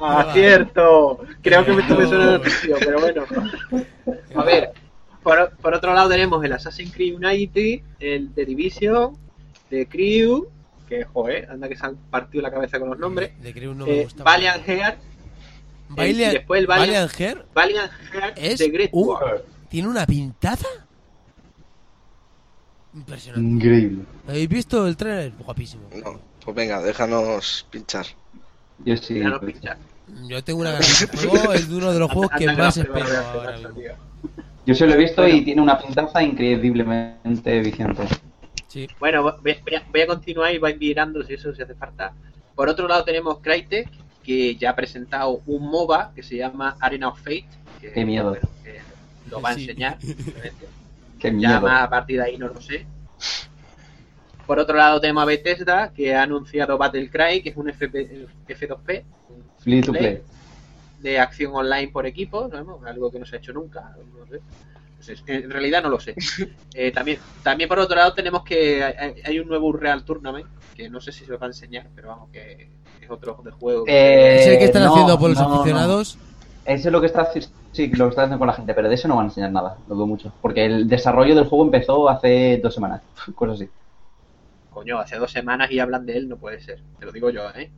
Ah, 0.00 0.30
cierto. 0.34 1.20
Creo 1.42 1.64
que 1.64 1.72
me 1.72 1.82
estuve 1.82 2.04
sonando 2.06 2.42
el 2.44 2.50
sitio, 2.50 2.76
pero 2.80 3.00
bueno. 3.00 3.24
A 4.34 4.44
ver, 4.44 4.70
por, 5.22 5.50
por 5.56 5.74
otro 5.74 5.94
lado 5.94 6.08
tenemos 6.08 6.44
el 6.44 6.52
Assassin's 6.52 6.92
Creed 6.92 7.14
Unity, 7.16 7.82
el 8.00 8.32
The 8.34 8.44
Division, 8.44 9.16
The 9.70 9.86
Crew, 9.86 10.48
que 10.88 11.04
joder, 11.04 11.48
anda 11.50 11.68
que 11.68 11.76
se 11.76 11.86
han 11.86 11.96
partido 11.96 12.42
la 12.42 12.50
cabeza 12.50 12.78
con 12.80 12.90
los 12.90 12.98
nombres. 12.98 13.40
De 13.40 13.52
Crew 13.52 13.74
no 13.74 13.86
me 13.86 14.00
Eh, 14.00 14.04
gusta. 14.04 14.24
Valiant 14.24 14.64
Heart, 14.66 14.98
Valiant, 15.90 16.32
y 16.32 16.36
después 16.38 16.60
el 16.60 16.66
Valiant- 16.66 16.78
Valiant 16.78 17.12
Heart 17.12 17.46
Valiant 17.54 17.92
Heart 18.12 18.38
Es 18.38 18.58
The 18.58 18.68
Great 18.70 18.90
un- 18.92 19.08
War. 19.08 19.42
tiene 19.68 19.88
una 19.88 20.06
pintaza 20.06 20.66
impresionante. 22.94 23.48
Increíble. 23.48 24.04
¿Habéis 24.28 24.48
visto 24.48 24.86
el 24.86 24.96
trailer? 24.96 25.32
Guapísimo. 25.38 25.84
No, 26.04 26.20
pues 26.44 26.56
venga, 26.56 26.82
déjanos 26.82 27.66
pinchar. 27.70 28.06
Yo 28.84 28.96
sí. 28.96 29.20
Pues, 29.20 29.52
pinchar. 29.52 29.78
Yo 30.28 30.42
tengo 30.44 30.60
una 30.60 30.72
ganas 30.72 31.00
de 31.00 31.16
juego, 31.28 31.52
es 31.52 31.68
de 31.68 31.76
uno 31.76 31.92
de 31.92 31.98
los 31.98 32.10
juegos 32.10 32.30
que 32.36 32.46
más 32.46 32.76
espero 32.76 33.06
ahora 33.32 33.56
mismo. 33.56 33.72
Yo 34.64 34.74
se 34.74 34.86
lo 34.86 34.94
he 34.94 34.96
visto 34.96 35.26
y 35.26 35.42
tiene 35.42 35.60
una 35.60 35.78
pintaza 35.78 36.22
increíblemente 36.22 37.60
viciante. 37.60 38.02
Sí. 38.68 38.86
Bueno, 39.00 39.22
voy, 39.22 39.52
a, 39.52 39.82
voy 39.90 40.00
a 40.00 40.06
continuar 40.06 40.54
y 40.54 40.58
voy 40.58 40.76
mirando 40.76 41.22
si 41.24 41.34
eso 41.34 41.54
si 41.54 41.62
hace 41.62 41.74
falta. 41.74 42.12
Por 42.54 42.68
otro 42.68 42.86
lado 42.86 43.04
tenemos 43.04 43.38
Crytek, 43.40 43.88
que 44.22 44.56
ya 44.56 44.70
ha 44.70 44.76
presentado 44.76 45.40
un 45.46 45.68
MOBA 45.68 46.12
que 46.14 46.22
se 46.22 46.36
llama 46.36 46.76
Arena 46.80 47.08
of 47.08 47.18
Fate. 47.18 47.46
Que, 47.80 47.92
Qué 47.92 48.04
miedo. 48.04 48.30
bueno, 48.30 48.48
que 48.62 48.80
lo 49.30 49.40
va 49.40 49.50
a 49.50 49.52
enseñar. 49.54 49.98
Qué 51.22 51.32
Ya 51.38 51.60
más 51.60 51.82
a 51.84 51.88
partir 51.88 52.18
de 52.18 52.24
ahí 52.24 52.36
no 52.36 52.48
lo 52.48 52.60
sé. 52.60 52.84
Por 54.44 54.58
otro 54.58 54.76
lado 54.76 55.00
tenemos 55.00 55.22
a 55.22 55.26
Bethesda, 55.26 55.92
que 55.92 56.14
ha 56.16 56.22
anunciado 56.22 56.76
Battlecry, 56.76 57.42
que 57.42 57.50
es 57.50 57.56
un 57.56 57.68
FP, 57.70 58.26
F2P, 58.48 59.04
un 59.28 59.44
Free 59.58 59.80
to 59.82 59.92
play. 59.92 60.20
de 60.98 61.20
acción 61.20 61.52
online 61.54 61.92
por 61.92 62.06
equipo, 62.06 62.48
¿no? 62.48 62.80
algo 62.84 63.12
que 63.12 63.20
no 63.20 63.24
se 63.24 63.36
ha 63.36 63.38
hecho 63.38 63.52
nunca. 63.52 63.96
no 64.18 64.26
sé. 64.26 64.40
En 65.26 65.48
realidad 65.50 65.82
no 65.82 65.88
lo 65.90 66.00
sé. 66.00 66.14
Eh, 66.74 66.90
también, 66.90 67.18
también 67.42 67.68
por 67.68 67.78
otro 67.78 67.94
lado 67.96 68.14
tenemos 68.14 68.42
que 68.42 68.82
hay, 68.82 69.14
hay 69.24 69.38
un 69.38 69.46
nuevo 69.46 69.72
Real 69.72 70.04
Tournament, 70.04 70.46
que 70.74 70.88
no 70.88 71.00
sé 71.00 71.12
si 71.12 71.24
se 71.24 71.30
lo 71.30 71.38
va 71.38 71.46
a 71.46 71.50
enseñar, 71.50 71.86
pero 71.94 72.08
vamos, 72.08 72.30
que 72.32 72.68
es 73.00 73.10
otro 73.10 73.40
de 73.44 73.50
juego. 73.52 73.84
Eh, 73.86 74.38
¿Es 74.40 74.46
el 74.48 74.58
que 74.58 74.64
están 74.64 74.82
no, 74.84 74.90
haciendo 74.90 75.18
por 75.18 75.30
los 75.30 75.38
no, 75.38 75.48
no. 75.48 75.54
aficionados? 75.56 76.18
Eso 76.64 76.88
es 76.88 76.92
lo 76.92 77.00
que 77.00 77.06
está 77.06 77.22
sí, 77.72 77.88
lo 77.88 78.04
que 78.06 78.10
está 78.10 78.22
haciendo 78.22 78.38
con 78.38 78.46
la 78.46 78.52
gente, 78.54 78.74
pero 78.74 78.88
de 78.88 78.94
eso 78.94 79.08
no 79.08 79.16
van 79.16 79.26
a 79.26 79.28
enseñar 79.28 79.50
nada, 79.50 79.76
lo 79.88 79.94
dudo 79.94 80.06
mucho. 80.06 80.32
Porque 80.40 80.64
el 80.64 80.88
desarrollo 80.88 81.34
del 81.34 81.46
juego 81.46 81.64
empezó 81.64 82.08
hace 82.08 82.60
dos 82.62 82.74
semanas, 82.74 83.02
cosas 83.34 83.56
así. 83.60 83.68
Coño, 84.70 84.98
hace 84.98 85.16
dos 85.16 85.30
semanas 85.30 85.70
y 85.70 85.80
hablan 85.80 86.06
de 86.06 86.16
él, 86.16 86.28
no 86.28 86.36
puede 86.36 86.60
ser. 86.60 86.80
Te 86.98 87.06
lo 87.06 87.12
digo 87.12 87.30
yo, 87.30 87.42
¿eh? 87.50 87.70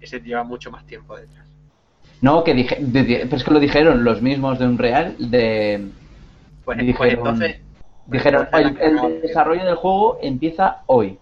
Ese 0.00 0.20
lleva 0.20 0.44
mucho 0.44 0.70
más 0.70 0.84
tiempo 0.86 1.16
detrás. 1.16 1.46
No, 2.20 2.44
que 2.44 2.54
dije, 2.54 2.76
de- 2.80 3.02
de- 3.02 3.16
pero 3.24 3.36
es 3.36 3.44
que 3.44 3.50
lo 3.50 3.58
dijeron 3.58 4.04
los 4.04 4.22
mismos 4.22 4.58
de 4.58 4.66
Unreal, 4.66 5.16
de 5.18 5.88
Pues, 6.64 6.78
Dijeron- 6.78 6.96
pues 6.96 7.12
entonces. 7.14 7.56
dijeron 8.06 8.46
entonces 8.52 9.02
el, 9.04 9.20
desarrollo 9.22 9.64
del 9.64 9.74
juego 9.74 10.18
empieza 10.22 10.82
hoy. 10.86 11.18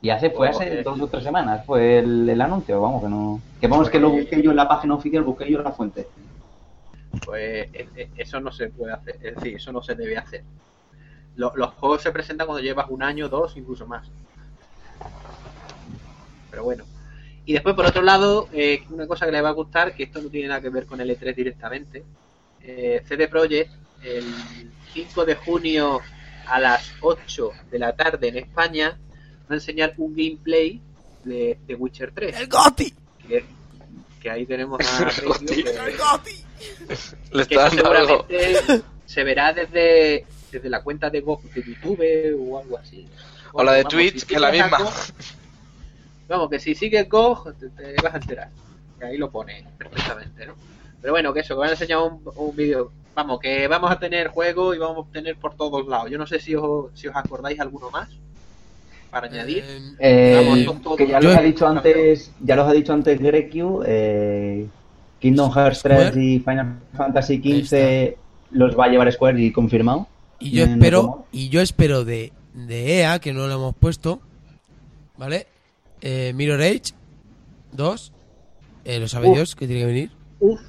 Y 0.00 0.10
hace, 0.10 0.30
fue 0.30 0.48
hace 0.48 0.82
dos 0.82 1.00
o 1.00 1.06
tres 1.06 1.24
semanas, 1.24 1.64
fue 1.66 1.98
el, 1.98 2.28
el 2.28 2.40
anuncio, 2.40 2.80
vamos, 2.80 3.02
que 3.02 3.08
no. 3.08 3.40
Que 3.60 3.66
vamos, 3.68 3.90
que 3.90 4.00
lo 4.00 4.10
busqué 4.10 4.42
yo 4.42 4.50
en 4.50 4.56
la 4.56 4.68
página 4.68 4.94
oficial, 4.94 5.24
busqué 5.24 5.50
yo 5.50 5.62
la 5.62 5.72
fuente. 5.72 6.06
Pues 7.24 7.68
e- 7.72 7.88
e- 7.96 8.08
eso 8.16 8.40
no 8.40 8.52
se 8.52 8.68
puede 8.68 8.92
hacer, 8.92 9.16
es 9.22 9.34
decir, 9.36 9.56
eso 9.56 9.72
no 9.72 9.82
se 9.82 9.94
debe 9.94 10.16
hacer. 10.16 10.42
Lo- 11.36 11.52
los 11.56 11.70
juegos 11.74 12.02
se 12.02 12.12
presentan 12.12 12.46
cuando 12.46 12.62
llevas 12.62 12.86
un 12.90 13.02
año, 13.02 13.28
dos, 13.28 13.56
incluso 13.56 13.86
más. 13.86 14.06
Pero 16.50 16.64
bueno. 16.64 16.84
Y 17.46 17.52
después, 17.52 17.74
por 17.74 17.84
otro 17.86 18.02
lado, 18.02 18.48
eh, 18.52 18.84
una 18.90 19.06
cosa 19.06 19.26
que 19.26 19.32
le 19.32 19.40
va 19.42 19.50
a 19.50 19.52
gustar, 19.52 19.94
que 19.94 20.04
esto 20.04 20.22
no 20.22 20.28
tiene 20.30 20.48
nada 20.48 20.60
que 20.60 20.70
ver 20.70 20.86
con 20.86 21.00
el 21.00 21.10
E3 21.10 21.34
directamente. 21.34 22.04
Eh, 22.62 23.02
CD 23.06 23.28
Projekt, 23.28 23.70
el 24.02 24.24
5 24.92 25.24
de 25.26 25.34
junio 25.34 26.00
a 26.46 26.60
las 26.60 26.92
8 27.00 27.50
de 27.70 27.78
la 27.78 27.94
tarde 27.94 28.28
en 28.28 28.36
España, 28.38 28.98
va 29.42 29.46
a 29.50 29.54
enseñar 29.54 29.92
un 29.98 30.14
gameplay 30.14 30.80
de, 31.24 31.58
de 31.66 31.74
Witcher 31.74 32.12
3. 32.14 32.40
¡El 32.40 32.48
GOTI! 32.48 32.94
Que, 33.28 33.44
que 34.24 34.30
ahí 34.30 34.46
tenemos 34.46 34.80
a 35.00 35.04
Reikio, 35.04 35.46
que- 35.46 35.70
¡El 35.70 35.98
GOTI! 35.98 36.44
Le 37.32 37.42
está 37.42 37.68
dando 37.68 37.90
algo. 37.92 38.26
seguramente 38.26 38.82
se 39.04 39.22
verá 39.22 39.52
desde, 39.52 40.24
desde 40.50 40.68
la 40.70 40.82
cuenta 40.82 41.10
de, 41.10 41.20
Go- 41.20 41.42
de 41.54 41.62
YouTube 41.62 42.00
o 42.40 42.58
algo 42.58 42.78
así. 42.78 43.06
O 43.52 43.62
la 43.62 43.72
de 43.74 43.82
Vamos, 43.82 43.92
Twitch, 43.92 44.20
si 44.20 44.26
que 44.26 44.34
es 44.36 44.40
la 44.40 44.50
misma. 44.50 44.78
Go- 44.78 44.90
vamos, 46.26 46.48
que 46.50 46.58
si 46.58 46.74
sigues 46.74 47.06
Go, 47.08 47.52
te, 47.60 47.68
te 47.68 47.94
vas 48.02 48.14
a 48.14 48.16
enterar. 48.16 48.48
Que 48.98 49.04
ahí 49.04 49.18
lo 49.18 49.30
pone 49.30 49.66
perfectamente, 49.76 50.46
¿no? 50.46 50.54
Pero 51.02 51.12
bueno, 51.12 51.34
que 51.34 51.40
eso, 51.40 51.54
que 51.54 51.58
van 51.60 51.68
a 51.68 51.72
enseñar 51.72 51.98
un, 51.98 52.22
un 52.34 52.56
vídeo. 52.56 52.90
Vamos, 53.14 53.38
que 53.40 53.68
vamos 53.68 53.90
a 53.92 53.98
tener 53.98 54.28
juego 54.28 54.74
y 54.74 54.78
vamos 54.78 55.06
a 55.08 55.12
tener 55.12 55.36
por 55.36 55.54
todos 55.54 55.86
lados. 55.86 56.10
Yo 56.10 56.16
no 56.16 56.26
sé 56.26 56.40
si 56.40 56.54
os, 56.54 56.86
si 56.98 57.08
os 57.08 57.14
acordáis 57.14 57.60
alguno 57.60 57.90
más 57.90 58.08
para 59.14 59.28
añadir. 59.28 59.64
Eh, 59.98 60.64
Vamos, 60.66 60.96
que 60.96 61.06
ya 61.06 61.20
Yo- 61.20 61.28
los 61.28 61.38
ha 61.38 61.42
dicho 61.42 61.66
antes, 61.66 62.32
ya 62.40 62.56
los 62.56 62.68
ha 62.68 62.72
dicho 62.72 62.92
antes 62.92 63.18
Grekiu, 63.20 63.82
eh, 63.86 64.66
Kingdom 65.20 65.50
Hearts 65.52 65.82
3 65.82 66.08
Square. 66.08 66.22
y 66.24 66.38
Final 66.40 66.78
Fantasy 66.96 67.36
XV 67.38 68.16
los 68.50 68.78
va 68.78 68.86
a 68.86 68.88
llevar 68.88 69.10
Square 69.12 69.40
y 69.40 69.52
confirmado. 69.52 70.06
y 70.40 70.50
yo 70.50 70.64
espero, 70.64 71.26
y 71.32 71.48
yo 71.48 71.60
espero 71.60 72.04
de, 72.04 72.32
de 72.54 73.00
EA, 73.00 73.18
que 73.20 73.32
no 73.32 73.46
lo 73.46 73.54
hemos 73.54 73.74
puesto, 73.76 74.20
¿vale? 75.16 75.46
Eh, 76.02 76.32
Mirror 76.34 76.60
Age 76.60 76.92
2, 77.72 78.12
eh, 78.84 78.98
lo 79.00 79.08
sabe 79.08 79.32
que 79.32 79.66
tiene 79.66 79.80
que 79.80 79.86
venir. 79.86 80.10
Uf, 80.40 80.60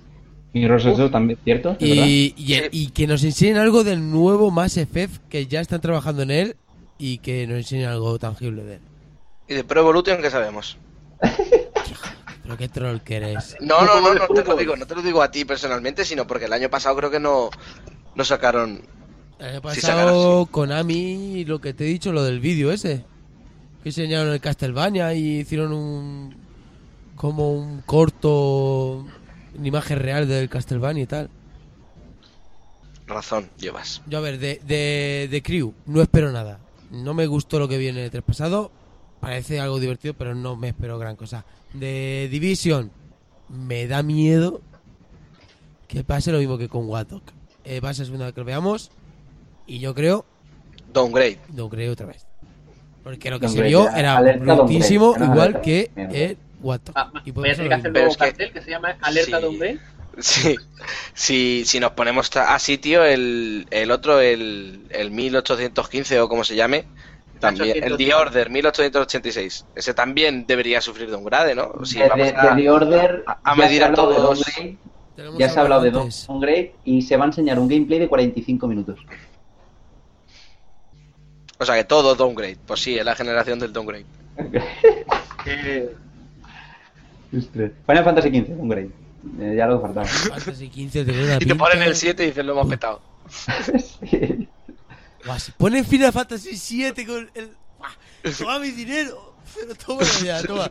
Y 0.53 0.67
Rosso 0.67 1.09
también, 1.11 1.37
¿cierto? 1.43 1.75
Y, 1.79 2.33
y, 2.37 2.61
y 2.71 2.87
que 2.91 3.07
nos 3.07 3.23
enseñen 3.25 3.57
algo 3.57 3.83
del 3.83 4.09
nuevo 4.09 4.51
Mass 4.51 4.77
Effect, 4.77 5.27
que 5.27 5.47
ya 5.47 5.59
están 5.59 5.81
trabajando 5.81 6.21
en 6.21 6.31
él, 6.31 6.55
y 6.97 7.17
que 7.19 7.45
nos 7.47 7.57
enseñen 7.57 7.89
algo 7.89 8.17
tangible 8.19 8.63
de 8.63 8.75
él. 8.75 8.81
Y 9.47 9.53
de 9.53 9.63
Pro 9.63 9.81
Evolution, 9.81 10.21
¿qué 10.21 10.29
sabemos? 10.29 10.77
Pero 12.43 12.57
qué 12.57 12.69
troll 12.69 12.99
que 12.99 13.15
eres. 13.17 13.55
No, 13.59 13.83
no, 13.85 13.99
no, 14.01 14.13
no 14.13 14.27
te 14.27 14.43
lo 14.43 14.55
digo, 14.55 14.75
no 14.75 14.85
te 14.85 14.95
lo 14.95 15.01
digo 15.01 15.21
a 15.21 15.31
ti 15.31 15.45
personalmente, 15.45 16.05
sino 16.05 16.27
porque 16.27 16.45
el 16.45 16.53
año 16.53 16.69
pasado 16.69 16.95
creo 16.95 17.09
que 17.09 17.19
no, 17.19 17.49
no 18.13 18.23
sacaron. 18.25 18.81
El 19.39 19.45
año 19.47 19.55
Sí, 19.57 19.61
pasado 19.81 20.45
Konami, 20.45 21.43
lo 21.45 21.59
que 21.59 21.73
te 21.73 21.85
he 21.85 21.87
dicho, 21.87 22.11
lo 22.11 22.23
del 22.23 22.39
vídeo 22.39 22.71
ese. 22.71 23.03
Que 23.81 23.89
enseñaron 23.89 24.31
el 24.31 24.41
Castlevania 24.41 25.13
y 25.15 25.39
hicieron 25.39 25.73
un. 25.73 26.35
como 27.15 27.51
un 27.53 27.81
corto. 27.81 29.05
una 29.57 29.67
imagen 29.67 29.99
real 29.99 30.27
del 30.27 30.49
Castlevania 30.49 31.03
y 31.03 31.07
tal. 31.07 31.29
Razón, 33.07 33.49
llevas. 33.57 34.01
Yo 34.07 34.17
a 34.19 34.21
ver, 34.21 34.39
de, 34.39 34.59
de, 34.65 35.27
de 35.29 35.43
Crew, 35.43 35.73
no 35.85 36.01
espero 36.01 36.31
nada. 36.31 36.59
No 36.91 37.13
me 37.13 37.27
gustó 37.27 37.59
lo 37.59 37.67
que 37.67 37.77
vi 37.77 37.87
en 37.87 37.97
el 37.97 38.09
3 38.11 38.23
pasado. 38.23 38.71
Parece 39.19 39.59
algo 39.59 39.79
divertido, 39.79 40.13
pero 40.13 40.35
no 40.35 40.55
me 40.55 40.69
espero 40.69 40.99
gran 40.99 41.15
cosa. 41.15 41.45
De 41.73 42.27
Division, 42.31 42.91
me 43.49 43.87
da 43.87 44.03
miedo 44.03 44.61
que 45.87 46.03
pase 46.03 46.31
lo 46.31 46.39
mismo 46.39 46.57
que 46.57 46.67
con 46.69 46.87
Wattok. 46.87 47.23
va 47.83 47.89
a 47.89 47.93
ser 47.93 48.03
la 48.03 48.05
segunda 48.05 48.25
vez 48.25 48.33
que 48.33 48.41
lo 48.41 48.45
veamos. 48.45 48.91
Y 49.67 49.79
yo 49.79 49.95
creo, 49.95 50.25
Downgrade. 50.93 51.39
no 51.53 51.69
creo 51.69 51.93
otra 51.93 52.05
vez. 52.05 52.25
Porque 53.03 53.29
lo 53.29 53.39
que 53.39 53.47
se 53.47 53.55
Downgrade, 53.61 53.69
vio 53.69 53.89
era 53.97 54.17
alerta 54.17 54.45
downgrade, 54.45 54.69
brutísimo, 54.73 55.15
igual 55.15 55.39
alerta. 55.39 55.61
que 55.61 55.91
el 55.95 56.37
What 56.61 56.79
the- 56.85 56.91
Ah, 56.95 57.11
y 57.23 57.31
voy 57.31 57.49
a 57.49 57.53
tener 57.55 57.67
que 57.69 57.73
hacer 57.75 58.07
un 58.07 58.15
cartel 58.15 58.51
que 58.51 58.61
se 58.61 58.69
llama 58.71 58.95
Alerta 59.01 59.37
Sí. 59.37 59.41
de 59.43 59.47
Hombre. 59.47 59.79
Sí, 60.19 60.55
si, 61.13 61.63
si 61.65 61.79
nos 61.79 61.91
ponemos 61.91 62.29
así, 62.37 62.77
tío, 62.77 63.03
el, 63.03 63.67
el 63.71 63.91
otro, 63.91 64.19
el, 64.21 64.87
el 64.89 65.11
1815 65.11 66.19
o 66.21 66.29
como 66.29 66.43
se 66.43 66.55
llame, 66.55 66.85
también, 67.39 67.83
el 67.83 67.97
The 67.97 68.13
Order 68.13 68.49
1886, 68.49 69.65
ese 69.75 69.93
también 69.93 70.45
debería 70.47 70.79
sufrir 70.81 71.09
de 71.09 71.15
un 71.17 71.25
grade, 71.25 71.53
¿no? 71.55 71.85
Si 71.85 71.99
de, 71.99 72.07
vamos 72.07 72.27
de- 72.27 72.35
a, 72.35 72.55
de 72.55 72.61
The 72.61 72.69
Order 72.69 73.23
a- 73.27 73.55
medir 73.55 73.83
a 73.83 73.93
todos. 73.93 74.41
ya 75.37 75.49
se 75.49 75.59
ha 75.59 75.63
hablado 75.63 75.81
de 75.83 75.89
antes. 75.89 76.25
downgrade 76.27 76.75
y 76.85 77.01
se 77.01 77.17
va 77.17 77.25
a 77.25 77.27
enseñar 77.27 77.59
un 77.59 77.67
gameplay 77.67 77.99
de 77.99 78.07
45 78.07 78.67
minutos. 78.67 78.99
O 81.57 81.65
sea 81.65 81.75
que 81.75 81.83
todo 81.85 82.15
downgrade, 82.15 82.57
pues 82.65 82.81
sí, 82.81 82.97
es 82.97 83.05
la 83.05 83.15
generación 83.15 83.59
del 83.59 83.73
downgrade. 83.73 84.05
Eh, 85.47 85.93
Final 87.85 88.03
Fantasy 88.03 88.29
XV, 88.29 88.55
downgrade. 88.57 88.89
Eh, 89.39 89.55
ya 89.57 89.65
lo 89.67 89.81
faltaba. 89.81 90.05
Fantasy 90.05 90.69
15 90.69 91.05
tiene 91.05 91.23
una 91.23 91.35
Y 91.35 91.45
te 91.45 91.55
ponen 91.55 91.81
el 91.81 91.95
7 91.95 92.23
y 92.23 92.27
dices, 92.27 92.45
lo 92.45 92.53
hemos 92.53 92.67
petado. 92.67 93.01
Sí. 93.29 94.47
Si 95.39 95.51
ponen 95.53 95.83
Final 95.85 96.13
Fantasy 96.13 96.55
7 96.55 97.05
con 97.05 97.29
el. 97.33 97.49
Toma 98.37 98.59
mi 98.59 98.69
dinero. 98.71 99.33
Pero 99.55 99.73
toma 99.75 100.03
ya, 100.23 100.41
toma. 100.43 100.69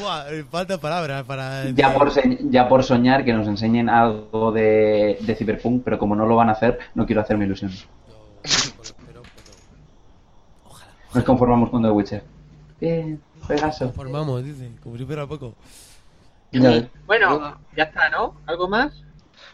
Buah, 0.00 0.24
me 0.30 0.42
faltan 0.44 0.80
palabras 0.80 1.22
para. 1.24 1.70
Ya 1.70 1.94
por, 1.94 2.10
ya 2.50 2.68
por 2.68 2.82
soñar 2.82 3.24
que 3.24 3.32
nos 3.32 3.46
enseñen 3.46 3.88
algo 3.88 4.50
de, 4.50 5.18
de 5.20 5.34
Cyberpunk, 5.36 5.84
pero 5.84 5.98
como 5.98 6.16
no 6.16 6.26
lo 6.26 6.34
van 6.34 6.48
a 6.48 6.52
hacer, 6.52 6.78
no 6.96 7.06
quiero 7.06 7.20
hacerme 7.20 7.44
ilusión. 7.44 7.70
No, 7.70 8.16
pero- 8.42 8.94
pero- 9.06 9.22
pero- 9.22 9.22
Ojalá. 10.64 10.92
Nos 11.14 11.24
conformamos 11.24 11.70
con 11.70 11.82
The 11.82 11.90
Witcher. 11.90 12.24
Bien, 12.80 13.20
Pegaso. 13.46 13.92
Formamos, 13.92 14.44
dice, 14.44 14.70
como 14.82 14.98
si 14.98 15.04
fuera 15.04 15.26
poco. 15.28 15.54
Bueno, 17.06 17.58
ya 17.76 17.84
está, 17.84 18.08
¿no? 18.10 18.36
¿Algo 18.46 18.68
más? 18.68 18.92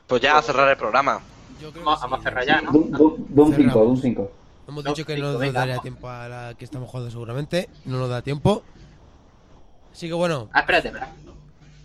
Pues 0.07 0.23
ya 0.23 0.39
a 0.39 0.43
cerrar 0.43 0.69
el 0.71 0.77
programa. 0.77 1.21
Yo 1.61 1.71
creo 1.73 1.85
Vamos- 1.85 2.01
que 2.01 2.07
sí. 2.07 2.11
vamos 2.11 2.21
a 2.21 2.23
cerrar 2.23 2.47
ya, 2.47 2.61
¿no? 2.61 2.73
Doom 2.73 2.85
5, 2.89 3.53
Cerramos. 3.57 3.75
Doom 3.75 3.97
5. 4.01 4.33
Hemos 4.69 4.85
dicho 4.85 5.05
que 5.05 5.17
no 5.19 5.33
nos 5.39 5.53
daría 5.53 5.79
tiempo 5.79 6.09
a 6.09 6.29
la 6.29 6.55
que 6.59 6.65
estamos 6.65 6.89
jugando 6.91 7.11
seguramente. 7.11 7.69
No 7.85 7.99
nos 7.99 8.09
da 8.09 8.23
tiempo. 8.23 8.63
Así 9.93 10.09
que 10.09 10.15
bueno, 10.15 10.49
Ah, 10.53 10.61
espérate, 10.61 10.89
espérate. 10.89 11.13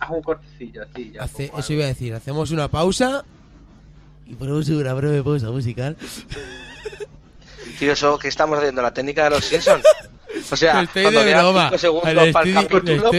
Haz 0.00 0.10
un 0.10 0.22
cortecillo 0.22 0.82
así. 0.82 1.12
Ya, 1.12 1.22
hace, 1.22 1.48
como 1.48 1.60
eso 1.60 1.72
iba 1.74 1.84
a 1.84 1.88
decir. 1.88 2.14
Hacemos 2.14 2.50
una 2.50 2.68
pausa. 2.68 3.24
Y 4.26 4.34
ponemos 4.34 4.68
una 4.68 4.94
breve 4.94 5.22
pausa 5.22 5.50
musical. 5.50 5.96
Tío, 7.78 7.92
eso 7.92 8.18
que 8.18 8.28
estamos 8.28 8.58
haciendo, 8.58 8.82
la 8.82 8.92
técnica 8.92 9.24
de 9.24 9.30
los 9.30 9.44
Simpsons. 9.44 9.84
O 10.50 10.56
sea, 10.56 10.82
estoy 10.82 11.02
cuando 11.02 11.20
de 11.24 11.34
broma. 11.34 11.64
cinco 11.68 11.78
segundos 11.78 12.08
Le 12.08 12.32
para 12.32 12.48
estoy, 12.48 12.50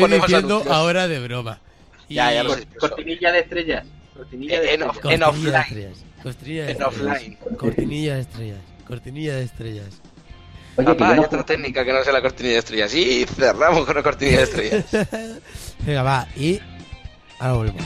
el 0.04 0.10
le 0.10 0.20
diciendo 0.20 0.54
anuncios. 0.56 0.76
ahora 0.76 1.08
de 1.08 1.20
broma. 1.28 1.60
Y- 2.12 2.16
Ya, 2.16 2.34
ya 2.34 2.44
lo 2.44 2.50
Cor- 2.50 2.60
sé. 2.60 2.68
Cortinilla 2.80 3.32
de 3.32 3.40
estrellas. 3.40 3.86
Cortinilla 4.16 4.60
de 4.60 4.66
Eh, 4.68 4.74
en 4.74 4.82
estrellas. 4.82 4.94
en 4.94 5.02
Cortinilla 5.02 5.18
de 5.18 5.30
offline. 5.32 5.62
estrellas. 5.62 5.98
Cortinilla 6.24 6.66
de 6.66 6.72
En 6.72 6.82
estrellas. 6.82 7.12
offline. 7.16 7.38
Cortinilla 7.58 8.16
de 8.16 8.22
estrellas. 8.22 8.60
Cortinilla 8.88 9.36
de 9.36 9.44
estrellas. 9.44 10.02
Oye, 10.78 10.86
Papá, 10.86 11.10
hay 11.10 11.16
no 11.18 11.22
otra 11.24 11.46
técnica 11.46 11.84
que 11.86 11.92
no 11.94 12.04
sea 12.04 12.14
la 12.14 12.22
cortinilla 12.22 12.54
de 12.54 12.60
estrellas. 12.60 12.94
Y 12.96 13.26
cerramos 13.26 13.86
con 13.86 13.96
la 13.96 14.04
cortinilla 14.04 14.38
de 14.38 14.44
estrellas. 14.44 14.86
Venga, 15.86 16.04
va. 16.04 16.28
Y 16.36 16.60
ahora 17.40 17.54
volvemos. 17.54 17.84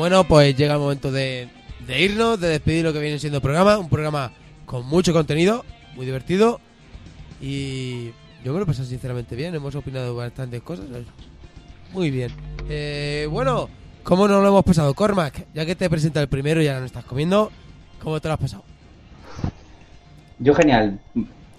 Bueno, 0.00 0.24
pues 0.24 0.56
llega 0.56 0.72
el 0.72 0.80
momento 0.80 1.12
de, 1.12 1.50
irnos, 1.86 2.40
de 2.40 2.48
despedir 2.48 2.86
lo 2.86 2.94
que 2.94 3.00
viene 3.00 3.18
siendo 3.18 3.36
el 3.36 3.42
programa. 3.42 3.76
Un 3.76 3.90
programa 3.90 4.32
con 4.64 4.86
mucho 4.86 5.12
contenido, 5.12 5.62
muy 5.94 6.06
divertido. 6.06 6.58
Y 7.38 8.06
yo 8.42 8.54
me 8.54 8.60
lo 8.60 8.62
he 8.62 8.66
pasado 8.66 8.88
sinceramente 8.88 9.36
bien. 9.36 9.54
Hemos 9.54 9.74
opinado 9.74 10.16
bastantes 10.16 10.62
cosas. 10.62 10.86
Muy 11.92 12.10
bien. 12.10 12.30
Eh, 12.70 13.28
bueno, 13.30 13.68
¿cómo 14.02 14.26
nos 14.26 14.42
lo 14.42 14.48
hemos 14.48 14.64
pasado? 14.64 14.94
Cormac, 14.94 15.44
ya 15.52 15.66
que 15.66 15.74
te 15.74 15.90
presenta 15.90 16.22
el 16.22 16.28
primero 16.28 16.62
y 16.62 16.68
ahora 16.68 16.80
no 16.80 16.86
estás 16.86 17.04
comiendo, 17.04 17.50
¿cómo 18.02 18.18
te 18.22 18.28
lo 18.28 18.32
has 18.32 18.40
pasado? 18.40 18.64
Yo 20.38 20.54
genial, 20.54 20.98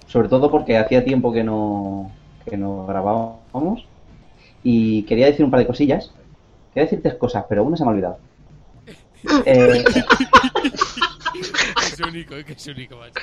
sobre 0.07 0.29
todo 0.29 0.49
porque 0.49 0.79
hacía 0.79 1.05
tiempo 1.05 1.31
que 1.31 1.43
no, 1.43 2.11
que 2.49 2.57
no 2.57 2.87
grabábamos 2.87 3.85
y 4.63 5.03
quería 5.03 5.27
decir 5.27 5.45
un 5.45 5.51
par 5.51 5.59
de 5.59 5.67
cosillas. 5.67 6.11
Quería 6.73 6.85
decir 6.85 7.03
tres 7.03 7.15
cosas, 7.15 7.45
pero 7.47 7.63
una 7.63 7.77
se 7.77 7.83
me 7.83 7.89
ha 7.89 7.93
olvidado. 7.93 8.30
Eh, 9.45 9.83
es 11.83 11.99
único, 11.99 12.35
es 12.35 12.45
que 12.45 12.53
es 12.53 12.67
único, 12.67 12.97
macho. 12.97 13.13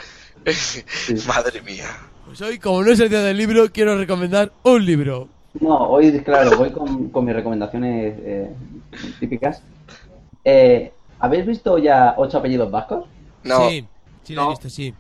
Madre 1.26 1.62
mía. 1.62 1.86
Pues 2.26 2.40
hoy, 2.42 2.58
como 2.58 2.82
no 2.82 2.90
es 2.92 3.00
el 3.00 3.08
día 3.08 3.20
del 3.20 3.36
libro, 3.36 3.70
quiero 3.72 3.96
recomendar 3.96 4.52
un 4.62 4.84
libro. 4.84 5.28
no, 5.60 5.76
hoy, 5.88 6.18
claro, 6.20 6.56
voy 6.56 6.70
con, 6.70 7.08
con 7.10 7.24
mis 7.24 7.34
recomendaciones 7.34 8.14
eh, 8.18 8.50
típicas. 9.20 9.62
Eh, 10.44 10.92
¿Habéis 11.20 11.46
visto 11.46 11.78
ya 11.78 12.14
ocho 12.16 12.38
apellidos 12.38 12.70
vascos? 12.70 13.06
No, 13.44 13.68
Sí, 13.68 13.84
sí 14.24 14.34
lo 14.34 14.42
he 14.42 14.44
No. 14.44 14.50
visto, 14.50 14.68
sí. 14.70 14.94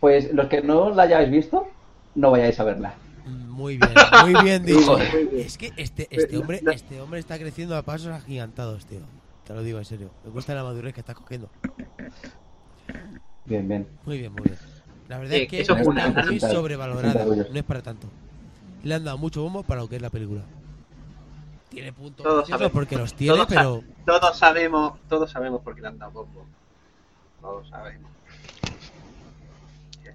Pues 0.00 0.32
los 0.32 0.46
que 0.48 0.62
no 0.62 0.90
la 0.90 1.04
hayáis 1.04 1.30
visto, 1.30 1.68
no 2.14 2.30
vayáis 2.30 2.58
a 2.58 2.64
verla. 2.64 2.94
Mm, 3.26 3.50
Muy 3.50 3.76
bien, 3.76 3.90
muy 4.24 4.42
bien 4.42 4.64
dicho. 4.66 4.96
Muy 4.98 5.40
Es 5.40 5.58
que 5.58 5.72
este, 5.76 6.08
este 6.10 6.36
hombre, 6.38 6.60
este 6.72 7.00
hombre 7.00 7.20
está 7.20 7.38
creciendo 7.38 7.76
a 7.76 7.82
pasos 7.82 8.08
agigantados, 8.08 8.86
tío. 8.86 9.00
Te 9.44 9.52
lo 9.54 9.62
digo 9.62 9.78
en 9.78 9.84
serio. 9.84 10.10
Me 10.24 10.30
gusta 10.30 10.54
la 10.54 10.62
madurez 10.62 10.94
que 10.94 11.00
está 11.00 11.14
cogiendo. 11.14 11.48
Bien, 13.44 13.66
bien. 13.68 13.86
Muy 14.04 14.18
bien, 14.18 14.32
muy 14.32 14.44
bien. 14.44 14.58
La 15.08 15.18
verdad 15.18 15.36
Sí, 15.36 15.42
es 15.42 15.48
que 15.48 15.60
eso 15.60 15.74
es 15.74 15.80
está 15.80 16.08
una- 16.08 16.22
muy 16.22 16.40
sobrevalorada. 16.40 17.24
No 17.52 17.58
es 17.58 17.64
para 17.64 17.82
tanto. 17.82 18.08
Le 18.84 18.94
han 18.94 19.04
dado 19.04 19.18
mucho 19.18 19.42
bombo 19.42 19.62
para 19.62 19.80
lo 19.82 19.88
que 19.88 19.96
es 19.96 20.02
la 20.02 20.10
película. 20.10 20.42
Tiene 21.68 21.92
puntos 21.92 22.24
Todos 22.26 22.48
sabemos. 22.48 22.72
porque 22.72 22.96
los 22.96 23.14
tiene, 23.14 23.34
Todos, 23.34 23.48
sa- 23.48 23.54
pero 23.56 23.82
todos 24.04 24.38
sabemos, 24.38 24.92
todos 25.08 25.30
sabemos 25.30 25.60
por 25.62 25.74
qué 25.74 25.80
le 25.80 25.88
han 25.88 25.98
dado 25.98 26.12
bombo. 26.12 26.46
Todos 27.40 27.68
sabemos. 27.68 28.10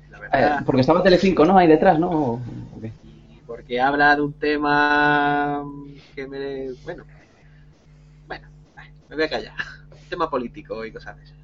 La 0.10 0.60
Eh, 0.60 0.64
porque 0.66 0.82
estaba 0.82 1.04
Telecinco, 1.04 1.46
¿no? 1.46 1.58
Ahí 1.58 1.68
detrás, 1.68 2.00
¿no? 2.00 2.10
¿O 2.12 2.42
qué? 2.82 2.92
porque 3.46 3.80
habla 3.80 4.16
de 4.16 4.22
un 4.22 4.34
tema 4.34 5.64
que 6.16 6.28
me... 6.28 6.74
Bueno, 6.84 7.06
me 9.10 9.16
voy 9.16 9.26
a 9.26 9.30
callar. 9.30 9.54
Tema 10.10 10.30
político 10.30 10.86
y 10.86 10.92
cosas 10.92 11.18
de 11.18 11.24
esas. 11.24 11.38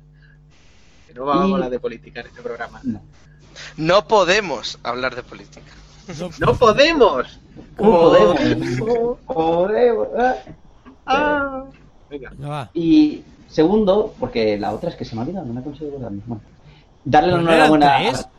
Que 1.07 1.14
no 1.14 1.26
vamos 1.26 1.48
Y- 1.48 1.52
a 1.52 1.56
hablar 1.56 1.69
de 1.69 1.80
política 1.80 2.22
en 2.22 2.27
este 2.27 2.41
programa. 2.41 2.80
No. 2.84 3.02
no 3.77 4.07
podemos 4.07 4.80
hablar 4.84 5.15
de 5.15 5.23
política. 5.23 5.72
¡No 6.40 6.53
podemos! 6.56 7.40
¿Cómo 7.77 7.91
podemos? 8.02 9.19
Podemos. 9.26 10.07
ah. 10.18 10.35
Ah. 11.06 11.64
Venga. 12.10 12.31
Va. 12.41 12.69
Y 12.73 13.23
segundo, 13.49 14.14
porque 14.19 14.57
la 14.57 14.72
otra 14.73 14.90
es 14.90 14.95
que 14.95 15.06
se 15.06 15.15
me 15.15 15.22
ha 15.22 15.23
olvidado, 15.26 15.45
no 15.45 15.53
me 15.53 15.61
consigo 15.64 15.90
acordarme. 15.91 16.22
Bueno, 16.26 16.41
darle 17.06 17.30
la 17.31 17.35
¿Pero 17.38 17.45
no 17.48 17.52
enhorabuena. 17.53 17.95
a-? 17.98 18.30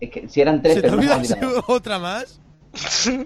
Es 0.00 0.10
que 0.10 0.28
si 0.28 0.40
eran 0.40 0.60
tres, 0.62 0.74
¿Se 0.74 0.82
te 0.82 0.90
pero 0.90 0.96
no 0.96 1.02
se 1.02 1.08
me 1.08 1.14
ha 1.14 1.16
olvida 1.16 1.34
olvidado. 1.36 1.64
otra 1.68 1.98
más? 1.98 2.40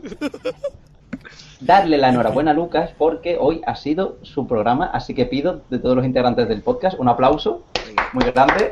Darle 1.60 1.98
la 1.98 2.08
enhorabuena 2.10 2.52
a 2.52 2.54
Lucas 2.54 2.90
porque 2.96 3.36
hoy 3.40 3.60
ha 3.66 3.74
sido 3.74 4.18
su 4.22 4.46
programa, 4.46 4.86
así 4.92 5.12
que 5.14 5.26
pido 5.26 5.62
de 5.70 5.78
todos 5.80 5.96
los 5.96 6.04
integrantes 6.04 6.48
del 6.48 6.62
podcast 6.62 6.98
un 7.00 7.08
aplauso 7.08 7.64
muy 8.12 8.24
grande. 8.24 8.70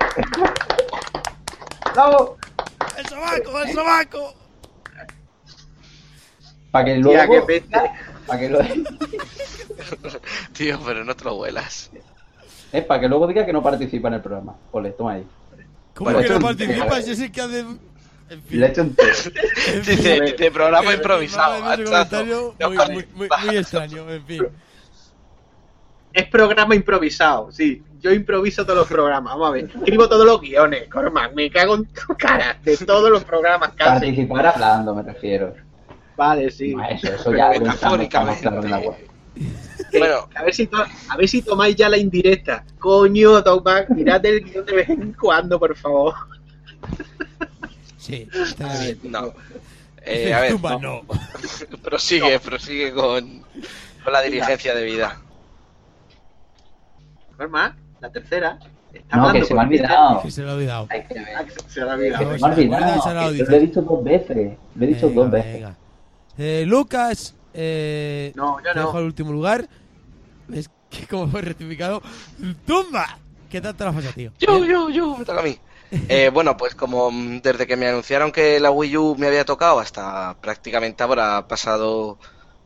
¡Bravo! 1.94 2.36
¡El 2.96 3.06
sobaco, 3.06 3.60
el 3.62 3.72
sobaco! 3.72 4.34
Para 6.70 6.84
que 6.84 6.92
Tía, 6.94 7.00
luego. 7.02 7.32
qué 7.32 7.40
peste. 7.60 7.90
Para 8.26 8.40
que, 8.40 8.48
lo- 8.50 8.58
Tío, 10.52 10.78
pero 10.84 11.04
no 11.04 11.14
te 11.16 11.24
lo 11.24 11.36
vuelas. 11.36 11.90
eh, 12.72 12.82
para 12.82 13.00
que 13.00 13.08
luego 13.08 13.26
diga 13.26 13.44
que 13.46 13.52
no 13.52 13.62
participa 13.62 14.08
en 14.08 14.14
el 14.14 14.20
programa. 14.20 14.54
Ole, 14.72 14.90
toma 14.92 15.12
ahí. 15.12 15.26
¿Cómo 15.94 16.10
Bueno, 16.12 16.26
que 16.26 16.34
no 16.34 16.40
participas? 16.40 17.06
Yo 17.06 17.14
sé 17.14 17.32
que 17.32 17.40
hace... 17.40 17.64
En 18.28 18.42
fin. 18.42 18.60
Le 18.60 18.66
he 18.66 18.70
hecho 18.70 18.82
un 18.82 18.96
fin. 18.96 19.32
Dice, 19.86 20.20
de 20.36 20.50
programa 20.50 20.90
Eh, 20.90 20.96
improvisado. 20.96 21.60
comentario 21.60 22.54
muy, 22.60 22.76
muy, 22.76 23.06
muy, 23.14 23.28
muy 23.46 23.56
extraño, 23.56 24.10
en 24.10 24.24
fin. 24.26 24.46
Es 26.12 26.24
programa 26.28 26.74
improvisado, 26.74 27.52
sí. 27.52 27.82
Yo 28.00 28.10
improviso 28.12 28.64
todos 28.64 28.78
los 28.80 28.88
programas. 28.88 29.32
Vamos 29.34 29.48
a 29.48 29.52
ver. 29.52 29.64
Escribo 29.66 30.08
todos 30.08 30.24
los 30.26 30.40
guiones, 30.40 30.88
Cormac. 30.88 31.34
Me 31.34 31.50
cago 31.50 31.74
en 31.76 31.84
tu 31.86 32.14
cara. 32.16 32.58
De 32.62 32.76
todos 32.78 33.10
los 33.10 33.22
programas 33.24 33.70
casi. 33.76 33.90
Participar 34.06 34.46
hablando, 34.46 34.94
me 34.94 35.02
refiero. 35.02 35.54
Vale, 36.16 36.50
sí. 36.50 36.74
No, 36.74 36.84
eso, 36.88 37.08
eso 37.08 37.34
ya 37.34 37.50
metafóricamente. 37.50 38.48
Bueno, 39.98 40.28
A 40.34 40.42
ver, 40.44 40.54
si 40.54 40.66
to- 40.66 40.86
a 41.10 41.16
ver 41.18 41.28
si 41.28 41.42
tomáis 41.42 41.76
ya 41.76 41.88
la 41.90 41.98
indirecta. 41.98 42.64
Coño, 42.78 43.42
Tomac, 43.44 43.90
mirad 43.90 44.24
el 44.24 44.40
guion 44.42 44.64
de 44.64 44.72
vez 44.74 44.88
en 44.88 45.12
cuando, 45.12 45.58
por 45.58 45.76
favor. 45.76 46.14
Sí, 48.06 48.28
está 48.32 48.78
bien. 48.80 48.98
No. 49.04 49.32
Eh, 50.08 50.32
a 50.32 50.38
ver, 50.38 50.52
Zumba, 50.52 50.78
no. 50.78 51.02
no. 51.02 51.78
prosigue, 51.82 52.38
prosigue 52.38 52.92
con, 52.94 53.42
con 54.04 54.12
la 54.12 54.22
dirigencia 54.22 54.72
de 54.72 54.84
vida. 54.84 55.20
¿Cuál 57.36 57.48
más? 57.50 57.72
La 58.00 58.10
tercera. 58.10 58.56
Está 58.92 59.16
No, 59.16 59.32
que 59.32 59.44
se 59.44 59.52
me 59.52 59.60
ha 59.60 59.64
olvidado. 59.64 60.22
Que 60.22 60.30
se 60.30 60.42
lo 60.42 60.50
he 60.50 60.54
olvidado. 60.54 60.86
Hay 60.90 61.02
que 61.02 61.14
que 61.14 61.50
se- 61.50 61.68
se 61.70 61.80
lo 61.80 61.90
ha 61.90 61.96
Que 61.96 62.02
olvidado. 62.14 62.32
se 62.34 62.38
me 62.38 62.46
ha 62.46 62.54
olvidado. 63.26 63.32
Que. 63.32 63.42
Lo 63.50 63.56
he 63.56 63.60
dicho 63.60 63.82
dos 63.82 64.04
veces. 64.04 64.52
Lo 64.76 64.84
he 64.84 64.86
dicho 64.88 65.08
Venga, 65.08 65.22
dos 65.22 65.30
veces. 65.32 65.52
venga. 65.54 65.76
Eh, 66.38 66.64
Lucas, 66.66 67.34
eh, 67.52 68.32
No, 68.36 68.58
yo 68.58 68.72
te 68.72 68.78
dejo 68.78 68.92
no. 68.92 68.98
al 68.98 69.04
último 69.06 69.32
lugar. 69.32 69.68
Es 70.52 70.70
que 70.88 71.06
como 71.08 71.26
fue 71.28 71.42
rectificado. 71.42 72.00
¡Tumba! 72.64 73.18
¿Qué 73.50 73.60
tal 73.60 73.74
te 73.74 73.84
la 73.84 73.92
pasa, 73.92 74.12
tío? 74.12 74.30
Yo, 74.38 74.64
yo, 74.64 74.88
yo, 74.90 75.16
me 75.16 75.24
toca 75.24 75.40
a 75.40 75.42
mí. 75.42 75.58
Eh, 76.08 76.30
bueno, 76.32 76.56
pues 76.56 76.74
como 76.74 77.10
mm, 77.10 77.40
desde 77.42 77.66
que 77.66 77.76
me 77.76 77.88
anunciaron 77.88 78.32
que 78.32 78.58
la 78.60 78.70
Wii 78.70 78.96
U 78.96 79.16
me 79.16 79.28
había 79.28 79.44
tocado 79.44 79.78
hasta 79.78 80.36
prácticamente 80.40 81.02
ahora 81.02 81.38
ha 81.38 81.48
pasado 81.48 82.18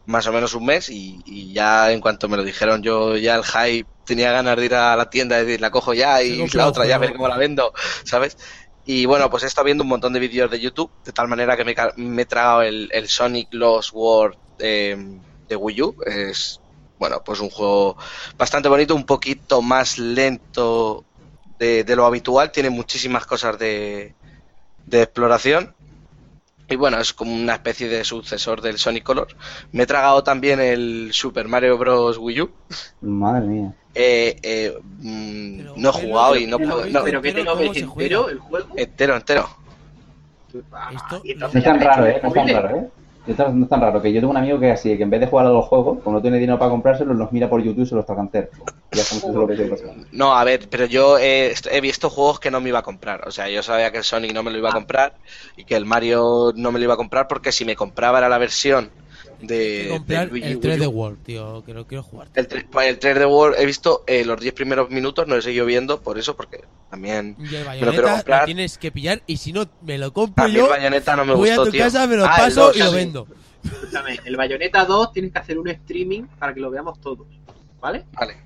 más 0.06 0.26
o 0.26 0.32
menos 0.32 0.54
un 0.54 0.64
mes 0.64 0.88
y, 0.88 1.20
y 1.26 1.52
ya 1.52 1.92
en 1.92 2.00
cuanto 2.00 2.28
me 2.28 2.36
lo 2.36 2.42
dijeron 2.42 2.82
yo 2.82 3.16
ya 3.16 3.36
el 3.36 3.44
hype 3.44 3.86
tenía 4.04 4.32
ganas 4.32 4.56
de 4.56 4.64
ir 4.64 4.74
a 4.74 4.96
la 4.96 5.08
tienda 5.08 5.38
y 5.38 5.44
decir 5.44 5.60
la 5.60 5.70
cojo 5.70 5.94
ya 5.94 6.22
y 6.22 6.48
la 6.48 6.66
otra 6.66 6.86
ya 6.86 6.98
ver 6.98 7.12
cómo 7.12 7.28
la 7.28 7.36
vendo, 7.36 7.72
¿sabes? 8.04 8.36
Y 8.84 9.06
bueno, 9.06 9.30
pues 9.30 9.44
he 9.44 9.46
estado 9.46 9.66
viendo 9.66 9.84
un 9.84 9.88
montón 9.88 10.12
de 10.12 10.18
vídeos 10.18 10.50
de 10.50 10.58
YouTube 10.58 10.90
de 11.04 11.12
tal 11.12 11.28
manera 11.28 11.56
que 11.56 11.64
me, 11.64 12.22
he 12.22 12.24
tragado 12.24 12.62
el, 12.62 12.88
el 12.92 13.08
Sonic 13.08 13.48
Lost 13.52 13.90
World 13.92 14.36
eh, 14.58 14.96
de 15.48 15.56
Wii 15.56 15.82
U. 15.82 15.96
Es, 16.04 16.60
bueno, 16.98 17.22
pues 17.24 17.38
un 17.38 17.50
juego 17.50 17.96
bastante 18.36 18.68
bonito, 18.68 18.96
un 18.96 19.06
poquito 19.06 19.62
más 19.62 19.98
lento 19.98 21.04
de, 21.60 21.84
de 21.84 21.94
lo 21.96 22.06
habitual, 22.06 22.50
tiene 22.50 22.70
muchísimas 22.70 23.24
cosas 23.26 23.56
de, 23.58 24.14
de 24.86 25.02
exploración. 25.02 25.74
Y 26.68 26.76
bueno, 26.76 26.98
es 27.00 27.12
como 27.12 27.34
una 27.34 27.54
especie 27.54 27.88
de 27.88 28.04
sucesor 28.04 28.60
del 28.62 28.78
Sonic 28.78 29.02
Color. 29.02 29.28
Me 29.72 29.82
he 29.82 29.86
tragado 29.86 30.22
también 30.22 30.60
el 30.60 31.10
Super 31.12 31.48
Mario 31.48 31.76
Bros. 31.76 32.16
Wii 32.18 32.40
U. 32.42 32.50
Madre 33.02 33.46
mía. 33.46 33.72
Eh, 33.94 34.36
eh, 34.42 34.78
mm, 35.00 35.56
Pero, 35.58 35.74
no 35.76 35.90
he 35.90 35.92
pero, 35.92 36.06
jugado 36.08 36.36
y 36.36 36.44
pero, 36.44 36.50
no 36.50 36.58
pero, 36.58 36.70
puedo. 36.70 36.80
pero, 36.82 36.92
no, 36.92 37.04
Pero 37.22 37.44
¿cómo 37.56 37.72
que 37.72 37.78
se 37.80 37.84
entero 37.84 38.28
el 38.28 38.38
juego. 38.38 38.68
entero, 38.76 39.16
entero. 39.16 39.48
Ah, 40.72 40.90
Esto- 40.94 41.20
y 41.24 41.34
No 41.34 41.46
es 41.48 41.64
tan 41.64 41.80
raro, 41.80 42.06
¿eh? 42.06 42.20
No 42.22 42.28
es 42.28 42.34
tan 42.34 42.48
raro, 42.48 42.76
¿eh? 42.76 42.88
No 43.30 43.34
es 43.34 43.36
tan- 43.36 43.58
no 43.60 43.64
es 43.64 43.70
tan 43.70 43.80
raro 43.80 44.02
que 44.02 44.12
yo 44.12 44.20
tengo 44.20 44.32
un 44.32 44.36
amigo 44.38 44.58
que 44.58 44.72
así, 44.72 44.96
que 44.96 45.04
en 45.04 45.10
vez 45.10 45.20
de 45.20 45.28
jugar 45.28 45.46
a 45.46 45.50
los 45.50 45.64
juegos, 45.66 46.00
como 46.02 46.16
no 46.16 46.22
tiene 46.22 46.38
dinero 46.38 46.58
para 46.58 46.72
comprárselos, 46.72 47.16
los 47.16 47.30
mira 47.30 47.48
por 47.48 47.62
YouTube 47.62 47.82
y 47.84 47.86
se 47.86 47.94
los 47.94 48.04
toca 48.04 48.22
pasa. 49.70 49.84
No, 50.10 50.34
a 50.36 50.42
ver, 50.42 50.68
pero 50.68 50.84
yo 50.86 51.16
he, 51.16 51.54
he 51.70 51.80
visto 51.80 52.10
juegos 52.10 52.40
que 52.40 52.50
no 52.50 52.60
me 52.60 52.70
iba 52.70 52.80
a 52.80 52.82
comprar. 52.82 53.28
O 53.28 53.30
sea, 53.30 53.48
yo 53.48 53.62
sabía 53.62 53.92
que 53.92 53.98
el 53.98 54.04
Sonic 54.04 54.32
no 54.34 54.42
me 54.42 54.50
lo 54.50 54.58
iba 54.58 54.70
a 54.70 54.72
comprar 54.72 55.14
y 55.56 55.64
que 55.64 55.76
el 55.76 55.86
Mario 55.86 56.52
no 56.56 56.72
me 56.72 56.80
lo 56.80 56.86
iba 56.86 56.94
a 56.94 56.96
comprar 56.96 57.28
porque 57.28 57.52
si 57.52 57.64
me 57.64 57.76
compraba 57.76 58.18
era 58.18 58.28
la 58.28 58.38
versión 58.38 58.92
de, 59.42 59.86
comprar 59.90 60.32
Wii 60.32 60.42
U, 60.42 60.46
el 60.46 60.52
Wii 60.56 60.60
3 60.60 60.76
U. 60.76 60.80
de 60.80 60.86
World, 60.86 61.22
tío, 61.24 61.64
que 61.64 61.74
lo 61.74 61.86
quiero 61.86 62.02
jugar. 62.02 62.28
El, 62.34 62.48
tre- 62.48 62.66
pues 62.70 62.88
el 62.88 62.98
3 62.98 63.18
de 63.18 63.26
World 63.26 63.56
he 63.58 63.66
visto 63.66 64.04
eh, 64.06 64.24
los 64.24 64.40
10 64.40 64.54
primeros 64.54 64.90
minutos, 64.90 65.26
no 65.26 65.36
he 65.36 65.42
seguido 65.42 65.66
viendo 65.66 66.00
por 66.00 66.18
eso, 66.18 66.36
porque 66.36 66.62
también 66.90 67.36
Y 67.38 67.42
el 67.42 67.50
me 67.50 67.52
lo 67.52 67.52
quiero 67.52 67.66
bayoneta 67.66 68.02
lo 68.02 68.08
comprar. 68.16 68.44
tienes 68.44 68.78
que 68.78 68.92
pillar 68.92 69.22
y 69.26 69.36
si 69.38 69.52
no 69.52 69.68
me 69.82 69.98
lo 69.98 70.12
compro 70.12 70.44
A 70.44 70.48
mí 70.48 70.54
yo, 70.54 70.64
el 70.66 70.70
Bayonetta 70.70 71.16
no 71.16 71.24
me 71.24 71.34
voy 71.34 71.48
gustó, 71.48 71.62
a 71.62 71.64
tu 71.66 71.70
tío. 71.72 71.84
casa, 71.84 72.06
me 72.06 72.16
lo 72.16 72.24
Ah, 72.26 72.34
paso 72.36 72.66
2, 72.66 72.76
y 72.76 72.78
lo 72.80 72.90
sí. 72.90 72.94
vendo. 72.96 73.26
Escúchame, 73.64 74.20
el 74.24 74.36
Bayonetta 74.36 74.84
2 74.84 75.12
tienes 75.12 75.32
que 75.32 75.38
hacer 75.38 75.58
un 75.58 75.68
streaming 75.68 76.22
para 76.38 76.54
que 76.54 76.60
lo 76.60 76.70
veamos 76.70 77.00
todos. 77.00 77.26
¿Vale? 77.80 78.04
Vale. 78.12 78.36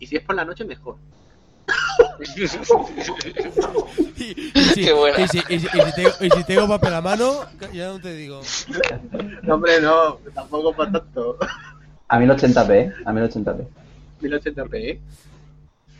Y 0.00 0.06
si 0.06 0.16
es 0.16 0.22
por 0.22 0.34
la 0.36 0.44
noche, 0.44 0.64
mejor. 0.64 0.96
Y 4.16 4.53
si, 4.74 4.84
Qué 4.84 4.92
buena. 4.92 5.20
y 5.20 5.28
si- 5.28 5.38
y 5.48 5.58
si- 5.60 5.66
y 5.66 5.80
si 5.80 5.92
tengo, 5.94 6.10
y 6.20 6.30
si 6.30 6.44
tengo 6.44 6.68
papel 6.68 6.94
a 6.94 7.00
mano, 7.00 7.40
ya 7.72 7.88
no 7.88 8.00
te 8.00 8.14
digo. 8.14 8.40
No, 9.42 9.54
hombre, 9.54 9.80
no. 9.80 10.18
Tampoco 10.34 10.72
para 10.74 10.92
tanto. 10.92 11.38
A 12.08 12.18
1080p, 12.18 12.70
¿eh? 12.80 12.92
A 13.06 13.12
1080p. 13.12 13.66
1080p, 14.20 14.74
¿eh? 14.90 15.00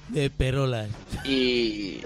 De 0.08 0.30
perolas. 0.30 0.88
Y, 1.24 2.02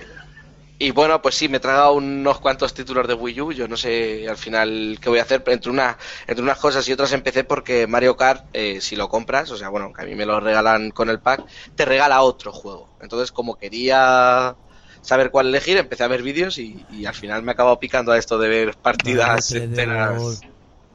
y 0.79 0.91
bueno, 0.93 1.21
pues 1.21 1.35
sí, 1.35 1.49
me 1.49 1.57
he 1.57 1.61
tragado 1.61 1.95
unos 1.95 2.39
cuantos 2.39 2.73
títulos 2.73 3.09
de 3.09 3.15
Wii 3.15 3.41
U. 3.41 3.53
Yo 3.53 3.67
no 3.67 3.77
sé 3.77 4.29
al 4.29 4.37
final 4.37 4.99
qué 5.01 5.09
voy 5.11 5.19
a 5.19 5.23
hacer. 5.23 5.43
pero 5.43 5.55
Entre, 5.57 5.71
una, 5.71 5.99
entre 6.27 6.43
unas 6.45 6.59
cosas 6.59 6.89
y 6.89 6.93
otras 6.93 7.13
empecé 7.13 7.43
porque 7.45 7.87
Mario 7.89 8.17
Kart, 8.17 8.45
eh, 8.53 8.81
si 8.81 8.95
lo 8.95 9.09
compras, 9.09 9.51
o 9.51 9.57
sea, 9.57 9.69
bueno, 9.69 9.93
que 9.93 10.03
a 10.03 10.05
mí 10.05 10.15
me 10.15 10.27
lo 10.27 10.39
regalan 10.39 10.91
con 10.91 11.11
el 11.11 11.19
pack, 11.21 11.45
te 11.75 11.85
regala 11.85 12.23
otro 12.23 12.53
juego. 12.53 12.89
Entonces, 13.01 13.33
como 13.33 13.57
quería 13.57 14.55
saber 15.03 15.31
cuál 15.31 15.49
elegir, 15.49 15.77
empecé 15.79 16.05
a 16.05 16.09
ver 16.09 16.23
vídeos 16.23 16.59
y, 16.59 16.85
y 16.91 17.07
al 17.07 17.15
final 17.15 17.43
me 17.43 17.53
he 17.53 17.55
acabado 17.55 17.79
picando 17.81 18.13
a 18.13 18.19
esto 18.19 18.39
de 18.39 18.49
ver 18.49 18.77
partidas 18.77 19.51
Mario 19.53 19.61
3D 19.61 19.65
enteras 19.65 20.21
World. 20.23 20.41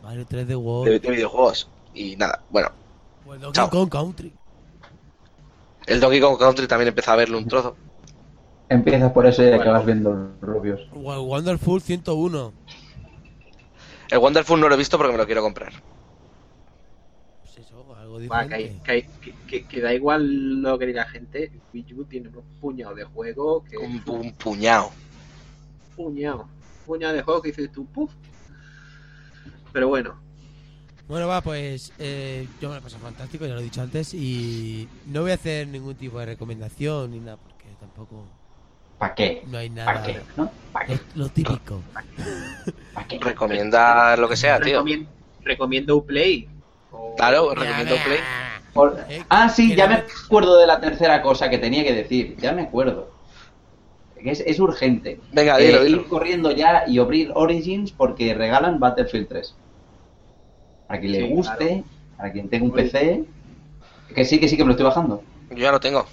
Mario 0.03 0.25
3 0.27 0.41
de 0.41 0.45
de, 0.47 0.55
World. 0.55 1.01
de 1.01 1.11
videojuegos. 1.11 1.69
Y 1.93 2.15
nada, 2.15 2.41
bueno, 2.49 2.69
Pues 3.25 3.39
Donkey 3.41 3.53
Chao. 3.55 3.69
Kong 3.69 3.89
Country. 3.89 4.33
el 5.87 5.99
Donkey 5.99 6.19
Kong 6.21 6.37
Country 6.39 6.67
también 6.67 6.89
empecé 6.89 7.11
a 7.11 7.15
verlo 7.15 7.37
un 7.37 7.47
trozo. 7.47 7.75
Empiezas 8.69 9.11
por 9.11 9.25
eso 9.25 9.43
y 9.43 9.47
Bueno. 9.47 9.61
acabas 9.61 9.85
viendo 9.85 10.31
rubios. 10.41 10.81
Wo- 10.93 11.21
Wonderful 11.21 11.81
101. 11.81 12.53
El 14.09 14.17
Wonderful 14.19 14.59
no 14.59 14.67
lo 14.69 14.75
he 14.75 14.77
visto 14.77 14.97
porque 14.97 15.11
me 15.11 15.17
lo 15.17 15.25
quiero 15.25 15.41
comprar. 15.41 15.73
Algo 18.17 18.19
diferente. 18.19 18.81
que, 18.83 19.03
que, 19.03 19.07
que- 19.21 19.35
que- 19.47 19.67
que 19.67 19.81
da 19.81 19.93
igual 19.93 20.61
lo 20.61 20.77
que 20.79 20.85
diga 20.87 21.03
la 21.05 21.09
gente. 21.09 21.51
Wii 21.73 21.93
U 21.95 22.05
tiene 22.05 22.29
unos 22.29 22.43
puñados 22.61 22.95
de 22.95 23.03
juegos 23.03 23.63
que. 23.69 23.77
Un, 23.77 24.01
un 24.07 24.31
puñado. 24.33 24.91
puñado. 25.95 26.47
Puñado 26.85 27.13
de 27.13 27.21
juegos 27.21 27.41
que 27.43 27.49
dices 27.49 27.71
tú, 27.71 27.85
puf. 27.85 28.11
Pero 29.71 29.87
bueno, 29.87 30.19
Bueno, 31.07 31.27
va, 31.27 31.41
pues 31.41 31.91
eh, 31.99 32.47
yo 32.61 32.69
me 32.69 32.75
lo 32.75 32.81
paso 32.81 32.97
fantástico, 32.99 33.45
ya 33.45 33.53
lo 33.55 33.59
he 33.59 33.63
dicho 33.63 33.81
antes, 33.81 34.13
y 34.13 34.87
no 35.07 35.21
voy 35.21 35.31
a 35.31 35.35
hacer 35.35 35.67
ningún 35.67 35.95
tipo 35.95 36.19
de 36.19 36.27
recomendación 36.27 37.11
ni 37.11 37.19
nada, 37.19 37.37
porque 37.37 37.65
tampoco 37.79 38.25
¿Para 38.99 39.15
qué? 39.15 39.43
no 39.47 39.57
hay 39.57 39.69
¿Para 39.69 39.93
nada. 39.95 40.05
qué? 40.05 40.21
¿No? 40.37 40.51
¿Para 40.71 40.85
qué? 40.85 40.93
Es 40.93 41.01
lo 41.15 41.27
típico. 41.29 41.81
¿Para 42.93 43.07
qué? 43.07 43.19
Recomienda 43.19 44.15
lo 44.17 44.29
que 44.29 44.35
sea, 44.37 44.59
tío. 44.61 44.81
recomien- 44.83 45.07
recomiendo 45.43 45.97
Uplay. 45.97 46.47
Claro, 47.17 47.53
recomiendo 47.53 47.95
Play. 48.05 48.19
Por- 48.73 48.97
Eh, 49.07 49.23
Ah, 49.29 49.49
sí, 49.49 49.75
ya 49.75 49.87
me 49.87 49.95
acuerdo 49.95 50.57
de 50.57 50.65
la 50.67 50.79
tercera 50.79 51.21
cosa 51.21 51.49
que 51.49 51.57
tenía 51.59 51.83
que 51.83 51.93
decir. 51.93 52.35
Ya 52.37 52.51
me 52.53 52.63
acuerdo. 52.63 53.11
Es, 54.17 54.39
es 54.39 54.59
urgente. 54.59 55.19
Venga, 55.31 55.59
Eh, 55.59 55.65
dilo, 55.67 55.79
ir 55.81 55.85
dilo. 55.97 56.09
corriendo 56.09 56.51
ya 56.51 56.85
y 56.87 56.97
abrir 56.97 57.31
Origins 57.35 57.91
porque 57.91 58.33
regalan 58.33 58.79
Battlefield 58.79 59.27
3. 59.27 59.55
Para 60.87 60.99
quien 60.99 61.11
le 61.11 61.27
guste, 61.29 61.83
para 62.17 62.31
quien 62.31 62.49
tenga 62.49 62.65
un 62.65 62.71
PC. 62.71 63.25
Que 64.15 64.23
sí, 64.25 64.39
que 64.39 64.47
sí, 64.47 64.55
que 64.57 64.63
me 64.63 64.67
lo 64.67 64.71
estoy 64.73 64.85
bajando. 64.85 65.21
Yo 65.51 65.57
ya 65.57 65.71
lo 65.71 65.79
tengo. 65.79 66.05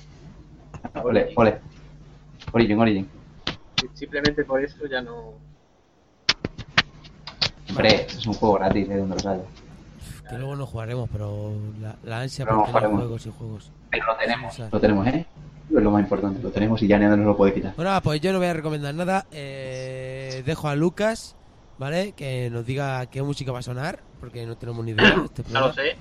Ole, 1.05 1.33
ole. 1.37 1.59
Origin, 2.53 2.79
Origin. 2.81 3.09
Simplemente 3.95 4.45
por 4.45 4.63
eso 4.63 4.87
ya 4.87 5.01
no. 5.03 5.35
Hombre, 7.69 8.07
es 8.09 8.27
un 8.27 8.35
juego 8.35 8.57
gratis, 8.57 8.89
de 8.89 8.97
donde 8.99 9.15
los 9.15 9.27
haya. 9.27 9.43
Que 10.31 10.39
luego 10.39 10.57
no 10.57 10.67
jugaremos, 10.67 11.09
pero 11.13 11.53
la, 11.81 11.97
la 12.05 12.21
ansia 12.21 12.45
Pero 12.45 12.65
por 12.65 12.69
no 12.69 12.81
tener 12.81 12.97
juegos 12.97 13.27
y 13.27 13.31
juegos. 13.31 13.73
Pero 13.91 14.07
lo 14.07 14.17
tenemos. 14.17 14.59
Lo 14.73 14.81
tenemos, 14.81 15.07
¿eh? 15.09 15.27
Es 15.77 15.83
lo 15.83 15.91
más 15.91 16.03
importante. 16.03 16.43
Lo 16.43 16.51
tenemos 16.51 16.83
y 16.83 16.87
ya 16.87 16.99
nadie 16.99 17.17
nos 17.17 17.27
lo 17.27 17.37
puede 17.37 17.55
quitar. 17.55 17.75
Bueno, 17.77 18.01
pues 18.03 18.21
yo 18.21 18.33
no 18.33 18.39
voy 18.39 18.49
a 18.49 18.53
recomendar 18.55 18.95
nada. 18.95 19.27
Eh, 19.31 20.43
dejo 20.47 20.69
a 20.69 20.75
Lucas, 20.77 21.37
¿vale? 21.79 22.13
Que 22.13 22.49
nos 22.51 22.65
diga 22.67 23.07
qué 23.07 23.23
música 23.23 23.53
va 23.53 23.61
a 23.61 23.63
sonar, 23.63 24.01
porque 24.21 24.47
no 24.47 24.57
tenemos 24.57 24.85
ni 24.85 24.93
idea. 24.93 25.11
de 25.17 25.25
Este 25.25 25.45
No 25.53 25.61
lo 25.61 25.73
sé. 25.73 25.97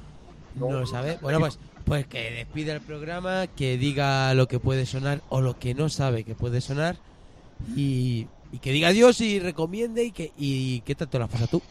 No 0.55 0.71
lo 0.71 0.85
sabe. 0.85 1.17
Bueno, 1.21 1.39
pues, 1.39 1.59
pues 1.85 2.07
que 2.07 2.31
despide 2.31 2.71
el 2.71 2.81
programa, 2.81 3.47
que 3.47 3.77
diga 3.77 4.33
lo 4.33 4.47
que 4.47 4.59
puede 4.59 4.85
sonar 4.85 5.21
o 5.29 5.41
lo 5.41 5.57
que 5.57 5.73
no 5.73 5.89
sabe 5.89 6.23
que 6.23 6.35
puede 6.35 6.61
sonar 6.61 6.97
y, 7.75 8.27
y 8.51 8.59
que 8.59 8.71
diga 8.71 8.89
adiós 8.89 9.21
y 9.21 9.39
recomiende 9.39 10.03
y 10.05 10.11
que 10.11 10.31
y 10.37 10.81
qué 10.81 10.95
tanto 10.95 11.19
las 11.19 11.29
pasa 11.29 11.47
tú. 11.47 11.61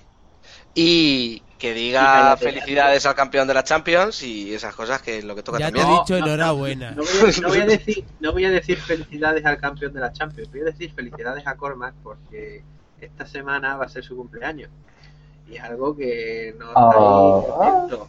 Y 0.80 1.42
que 1.58 1.70
Y 1.72 1.74
diga 1.74 2.36
felicidades 2.36 3.04
al 3.04 3.14
campeón 3.16 3.48
de 3.48 3.54
la 3.54 3.64
Champions 3.64 4.22
y 4.22 4.54
esas 4.54 4.74
cosas 4.76 5.02
que 5.02 5.18
es 5.18 5.24
lo 5.24 5.34
que 5.34 5.42
toca 5.42 5.58
Ya 5.58 5.72
te 5.72 5.78
he 5.78 5.80
también. 5.80 5.96
No, 5.96 6.04
dicho 6.04 6.18
no, 6.20 6.26
enhorabuena. 6.26 6.90
No 6.92 7.02
voy, 7.02 7.30
a, 7.36 7.40
no 7.40 7.48
voy 7.48 7.58
a 7.58 7.66
decir, 7.66 8.04
no 8.20 8.32
voy 8.32 8.44
a 8.44 8.50
decir 8.50 8.78
felicidades 8.78 9.44
al 9.44 9.58
campeón 9.58 9.92
de 9.92 10.00
la 10.00 10.12
Champions, 10.12 10.50
voy 10.52 10.60
a 10.60 10.64
decir 10.64 10.92
felicidades 10.92 11.46
a 11.46 11.56
Cormac 11.56 11.94
porque 12.02 12.62
esta 13.00 13.26
semana 13.26 13.76
va 13.76 13.86
a 13.86 13.88
ser 13.88 14.04
su 14.04 14.16
cumpleaños. 14.16 14.70
Y 15.50 15.56
es 15.56 15.62
algo 15.64 15.96
que 15.96 16.54
no 16.58 16.68
está 16.68 16.80
Oh. 16.80 17.60
ahí 17.60 17.72
contento. 17.80 18.08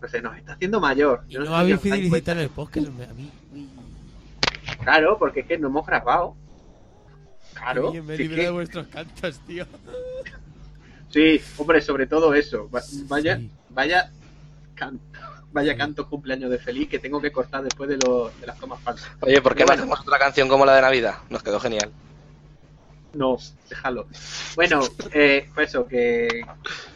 Pues 0.00 0.12
se 0.12 0.22
nos 0.22 0.36
está 0.36 0.52
haciendo 0.54 0.80
mayor. 0.80 1.24
Y 1.28 1.32
Yo 1.34 1.40
no 1.40 1.46
me 1.46 1.50
si 1.50 1.60
habéis 1.60 1.80
felicitado 1.80 2.38
en 2.38 2.44
el 2.44 2.50
podcast 2.50 2.86
a 2.86 3.12
mí. 3.14 3.30
Claro, 4.82 5.18
porque 5.18 5.40
es 5.40 5.46
que 5.46 5.58
no 5.58 5.68
hemos 5.68 5.84
grabado. 5.86 6.34
Claro. 7.54 7.92
me 7.92 8.16
si 8.16 8.28
de 8.28 8.36
que- 8.36 8.50
vuestros 8.50 8.86
cantos, 8.86 9.38
tío. 9.46 9.66
Sí, 11.10 11.40
hombre, 11.56 11.80
sobre 11.80 12.06
todo 12.06 12.34
eso. 12.34 12.68
Va- 12.70 12.82
Vaya, 13.08 13.36
Sí. 13.36 13.50
vaya 13.70 14.10
canto. 14.74 15.02
Vaya 15.50 15.74
canto 15.78 16.06
cumpleaños 16.08 16.50
de 16.50 16.58
feliz 16.58 16.88
que 16.90 16.98
tengo 16.98 17.22
que 17.22 17.32
cortar 17.32 17.62
después 17.64 17.88
de, 17.88 17.96
lo- 17.96 18.30
de 18.38 18.46
las 18.46 18.58
tomas 18.58 18.80
falsas. 18.82 19.08
Oye, 19.20 19.40
¿por 19.40 19.54
qué 19.54 19.62
no 19.62 19.68
Bueno. 19.68 19.82
hacemos 19.82 20.00
otra 20.00 20.18
canción 20.18 20.46
como 20.46 20.66
la 20.66 20.76
de 20.76 20.82
Navidad? 20.82 21.14
Nos 21.30 21.42
quedó 21.42 21.58
genial. 21.58 21.90
No, 23.14 23.38
déjalo. 23.70 24.06
Bueno, 24.54 24.82
eh, 25.14 25.48
pues 25.54 25.70
eso, 25.70 25.86
que, 25.86 26.44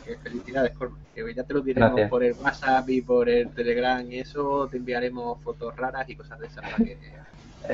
que 0.05 0.17
felicidades, 0.19 0.77
Cormac. 0.77 1.01
Que 1.15 1.35
ya 1.35 1.45
te 1.45 1.55
lo 1.55 1.61
diremos 1.63 1.91
Gracias. 1.93 2.11
por 2.11 2.23
el 2.25 2.35
WhatsApp 2.35 2.89
y 2.91 3.01
por 3.01 3.29
el 3.31 3.49
Telegram 3.51 4.11
y 4.13 4.19
eso. 4.21 4.69
Te 4.71 4.77
enviaremos 4.77 5.43
fotos 5.43 5.75
raras 5.75 6.07
y 6.11 6.15
cosas 6.17 6.39
de 6.39 6.47
esas. 6.49 6.63
para 6.63 6.77
que- 6.77 6.99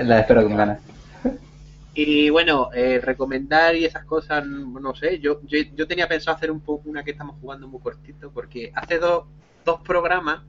La 0.04 0.20
espero 0.20 0.44
con 0.44 0.56
ganas. 0.56 0.78
Y 2.00 2.30
bueno, 2.30 2.70
eh, 2.72 3.00
recomendar 3.00 3.74
y 3.74 3.84
esas 3.84 4.04
cosas, 4.04 4.46
no 4.46 4.94
sé. 4.94 5.18
Yo, 5.18 5.40
yo, 5.42 5.58
yo 5.74 5.88
tenía 5.88 6.06
pensado 6.06 6.36
hacer 6.36 6.48
un 6.48 6.60
poco 6.60 6.88
una 6.88 7.02
que 7.02 7.10
estamos 7.10 7.34
jugando 7.40 7.66
muy 7.66 7.80
cortito, 7.80 8.30
porque 8.30 8.70
hace 8.72 9.00
dos, 9.00 9.24
dos 9.64 9.80
programas, 9.80 10.44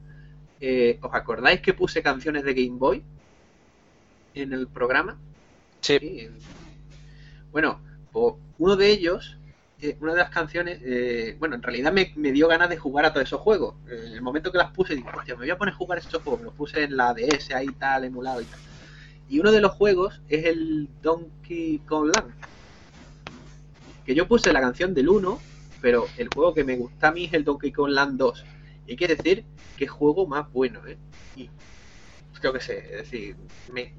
eh, 0.61 0.99
¿os 1.01 1.11
acordáis 1.11 1.59
que 1.61 1.73
puse 1.73 2.03
canciones 2.03 2.43
de 2.43 2.53
Game 2.53 2.77
Boy 2.77 3.03
en 4.35 4.53
el 4.53 4.67
programa? 4.67 5.17
Sí. 5.81 5.97
Sí. 5.99 6.27
Bueno, 7.51 7.81
pues 8.11 8.35
uno 8.59 8.75
de 8.75 8.91
ellos, 8.91 9.35
eh, 9.81 9.97
una 10.01 10.11
de 10.13 10.19
las 10.19 10.29
canciones, 10.29 10.79
eh, 10.83 11.35
bueno, 11.39 11.55
en 11.55 11.63
realidad 11.63 11.91
me, 11.91 12.13
me 12.15 12.31
dio 12.31 12.47
ganas 12.47 12.69
de 12.69 12.77
jugar 12.77 13.05
a 13.05 13.11
todos 13.11 13.25
esos 13.25 13.41
juegos. 13.41 13.73
Eh, 13.89 14.03
en 14.05 14.13
el 14.13 14.21
momento 14.21 14.51
que 14.51 14.59
las 14.59 14.69
puse, 14.71 14.95
dije, 14.95 15.09
hostia, 15.17 15.33
me 15.33 15.45
voy 15.45 15.49
a 15.49 15.57
poner 15.57 15.73
a 15.73 15.77
jugar 15.77 15.97
a 15.97 16.01
estos 16.01 16.21
juegos. 16.21 16.41
Me 16.41 16.45
los 16.45 16.53
puse 16.53 16.83
en 16.83 16.95
la 16.95 17.15
DS 17.15 17.55
ahí 17.55 17.69
tal, 17.79 18.03
emulado 18.03 18.39
y 18.39 18.45
tal. 18.45 18.59
Y 19.29 19.39
uno 19.39 19.51
de 19.51 19.61
los 19.61 19.73
juegos 19.73 20.21
es 20.27 20.45
el 20.45 20.89
Donkey 21.03 21.79
Kong 21.87 22.11
Land. 22.15 22.33
Que 24.03 24.15
yo 24.15 24.27
puse 24.27 24.51
la 24.51 24.59
canción 24.59 24.95
del 24.95 25.07
1, 25.07 25.39
pero 25.81 26.07
el 26.17 26.29
juego 26.33 26.55
que 26.55 26.63
me 26.63 26.75
gusta 26.75 27.09
a 27.09 27.11
mí 27.11 27.25
es 27.25 27.33
el 27.33 27.43
Donkey 27.43 27.71
Kong 27.71 27.91
Land 27.91 28.17
2. 28.17 28.45
Y 28.87 28.91
hay 28.91 28.97
que 28.97 29.07
decir 29.07 29.45
que 29.77 29.87
juego 29.87 30.25
más 30.25 30.51
bueno, 30.51 30.85
¿eh? 30.87 30.97
Y 31.35 31.47
yo 32.41 32.51
qué 32.51 32.59
sé, 32.59 32.79
es 32.79 32.97
decir, 33.03 33.35
me, 33.71 33.93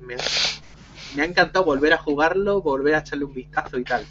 ha 1.17 1.25
encantado 1.25 1.65
volver 1.65 1.93
a 1.93 1.99
jugarlo, 1.99 2.61
volver 2.61 2.97
a 2.97 2.99
echarle 2.99 3.25
un 3.25 3.35
vistazo 3.35 3.79
y 3.79 3.85
tal. 3.85 4.05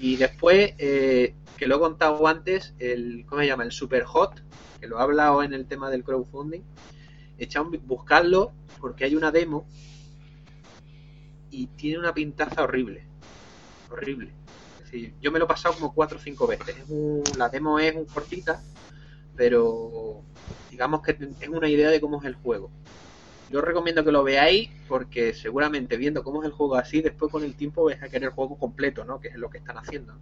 Y 0.00 0.16
después, 0.16 0.74
eh, 0.78 1.34
que 1.56 1.68
lo 1.68 1.76
he 1.76 1.78
contado 1.78 2.26
antes, 2.26 2.74
el, 2.80 3.24
¿cómo 3.28 3.40
se 3.42 3.46
llama? 3.46 3.62
El 3.62 3.70
Super 3.70 4.02
Hot, 4.02 4.42
que 4.80 4.88
lo 4.88 4.98
he 4.98 5.02
hablado 5.02 5.44
en 5.44 5.52
el 5.52 5.66
tema 5.66 5.90
del 5.90 6.02
crowdfunding. 6.02 6.62
Echad 7.38 7.62
un 7.62 7.80
buscarlo 7.86 8.50
porque 8.80 9.04
hay 9.04 9.14
una 9.14 9.30
demo 9.30 9.66
y 11.50 11.66
tiene 11.68 11.98
una 11.98 12.14
pintaza 12.14 12.62
horrible. 12.62 13.06
Horrible. 13.90 14.32
Yo 15.20 15.30
me 15.30 15.38
lo 15.38 15.44
he 15.44 15.48
pasado 15.48 15.74
como 15.74 15.94
cuatro 15.94 16.18
o 16.18 16.20
cinco 16.20 16.46
veces. 16.46 16.76
Es 16.78 16.84
un- 16.88 17.22
la 17.38 17.48
demo 17.48 17.78
es 17.78 17.94
un 17.94 18.06
cortita, 18.06 18.62
pero 19.36 20.22
digamos 20.70 21.02
que 21.02 21.16
es 21.40 21.48
una 21.48 21.68
idea 21.68 21.90
de 21.90 22.00
cómo 22.00 22.20
es 22.20 22.26
el 22.26 22.34
juego. 22.34 22.70
Yo 23.50 23.60
recomiendo 23.62 24.04
que 24.04 24.12
lo 24.12 24.24
veáis 24.24 24.70
porque 24.88 25.34
seguramente 25.34 25.96
viendo 25.96 26.24
cómo 26.24 26.42
es 26.42 26.46
el 26.46 26.52
juego 26.52 26.76
así, 26.76 27.02
después 27.02 27.32
con 27.32 27.44
el 27.44 27.56
tiempo 27.56 27.84
vais 27.84 28.02
a 28.02 28.08
querer 28.08 28.24
el 28.30 28.34
juego 28.34 28.58
completo, 28.58 29.04
¿no? 29.04 29.20
Que 29.20 29.28
es 29.28 29.36
lo 29.36 29.50
que 29.50 29.58
están 29.58 29.78
haciendo. 29.78 30.14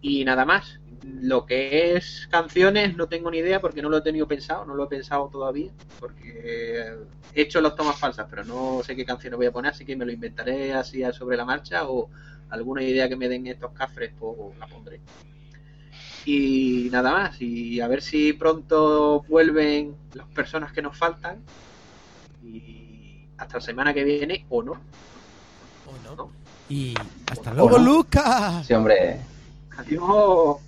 Y 0.00 0.24
nada 0.24 0.44
más. 0.44 0.80
Lo 1.02 1.46
que 1.46 1.96
es 1.96 2.28
canciones 2.30 2.96
no 2.96 3.08
tengo 3.08 3.30
ni 3.30 3.38
idea 3.38 3.60
porque 3.60 3.80
no 3.80 3.88
lo 3.88 3.98
he 3.98 4.02
tenido 4.02 4.28
pensado, 4.28 4.66
no 4.66 4.74
lo 4.74 4.84
he 4.84 4.88
pensado 4.88 5.28
todavía, 5.28 5.70
porque 5.98 6.94
he 7.34 7.42
hecho 7.42 7.60
las 7.60 7.74
tomas 7.74 7.98
falsas, 7.98 8.26
pero 8.28 8.44
no 8.44 8.82
sé 8.84 8.94
qué 8.94 9.04
canciones 9.04 9.38
voy 9.38 9.46
a 9.46 9.52
poner, 9.52 9.72
así 9.72 9.84
que 9.84 9.96
me 9.96 10.04
lo 10.04 10.12
inventaré 10.12 10.74
así 10.74 11.02
sobre 11.12 11.38
la 11.38 11.46
marcha 11.46 11.88
o 11.88 12.10
alguna 12.50 12.82
idea 12.82 13.08
que 13.08 13.16
me 13.16 13.28
den 13.28 13.46
estos 13.46 13.72
cafres, 13.72 14.12
pues 14.18 14.58
la 14.58 14.66
pondré. 14.66 15.00
Y 16.26 16.88
nada 16.92 17.12
más, 17.12 17.40
y 17.40 17.80
a 17.80 17.88
ver 17.88 18.02
si 18.02 18.34
pronto 18.34 19.24
vuelven 19.28 19.96
las 20.12 20.26
personas 20.28 20.72
que 20.72 20.82
nos 20.82 20.96
faltan 20.98 21.42
y 22.44 23.26
hasta 23.38 23.56
la 23.56 23.60
semana 23.62 23.94
que 23.94 24.04
viene 24.04 24.44
o 24.50 24.62
no. 24.62 24.72
¿O 24.72 26.04
no? 26.04 26.14
¿no? 26.14 26.30
Y 26.68 26.94
hasta 27.30 27.52
¿O 27.52 27.54
luego, 27.54 27.78
no? 27.78 27.84
Lucas. 27.84 28.66
Sí, 28.66 28.74
hombre. 28.74 29.18
Adiós. 29.78 30.58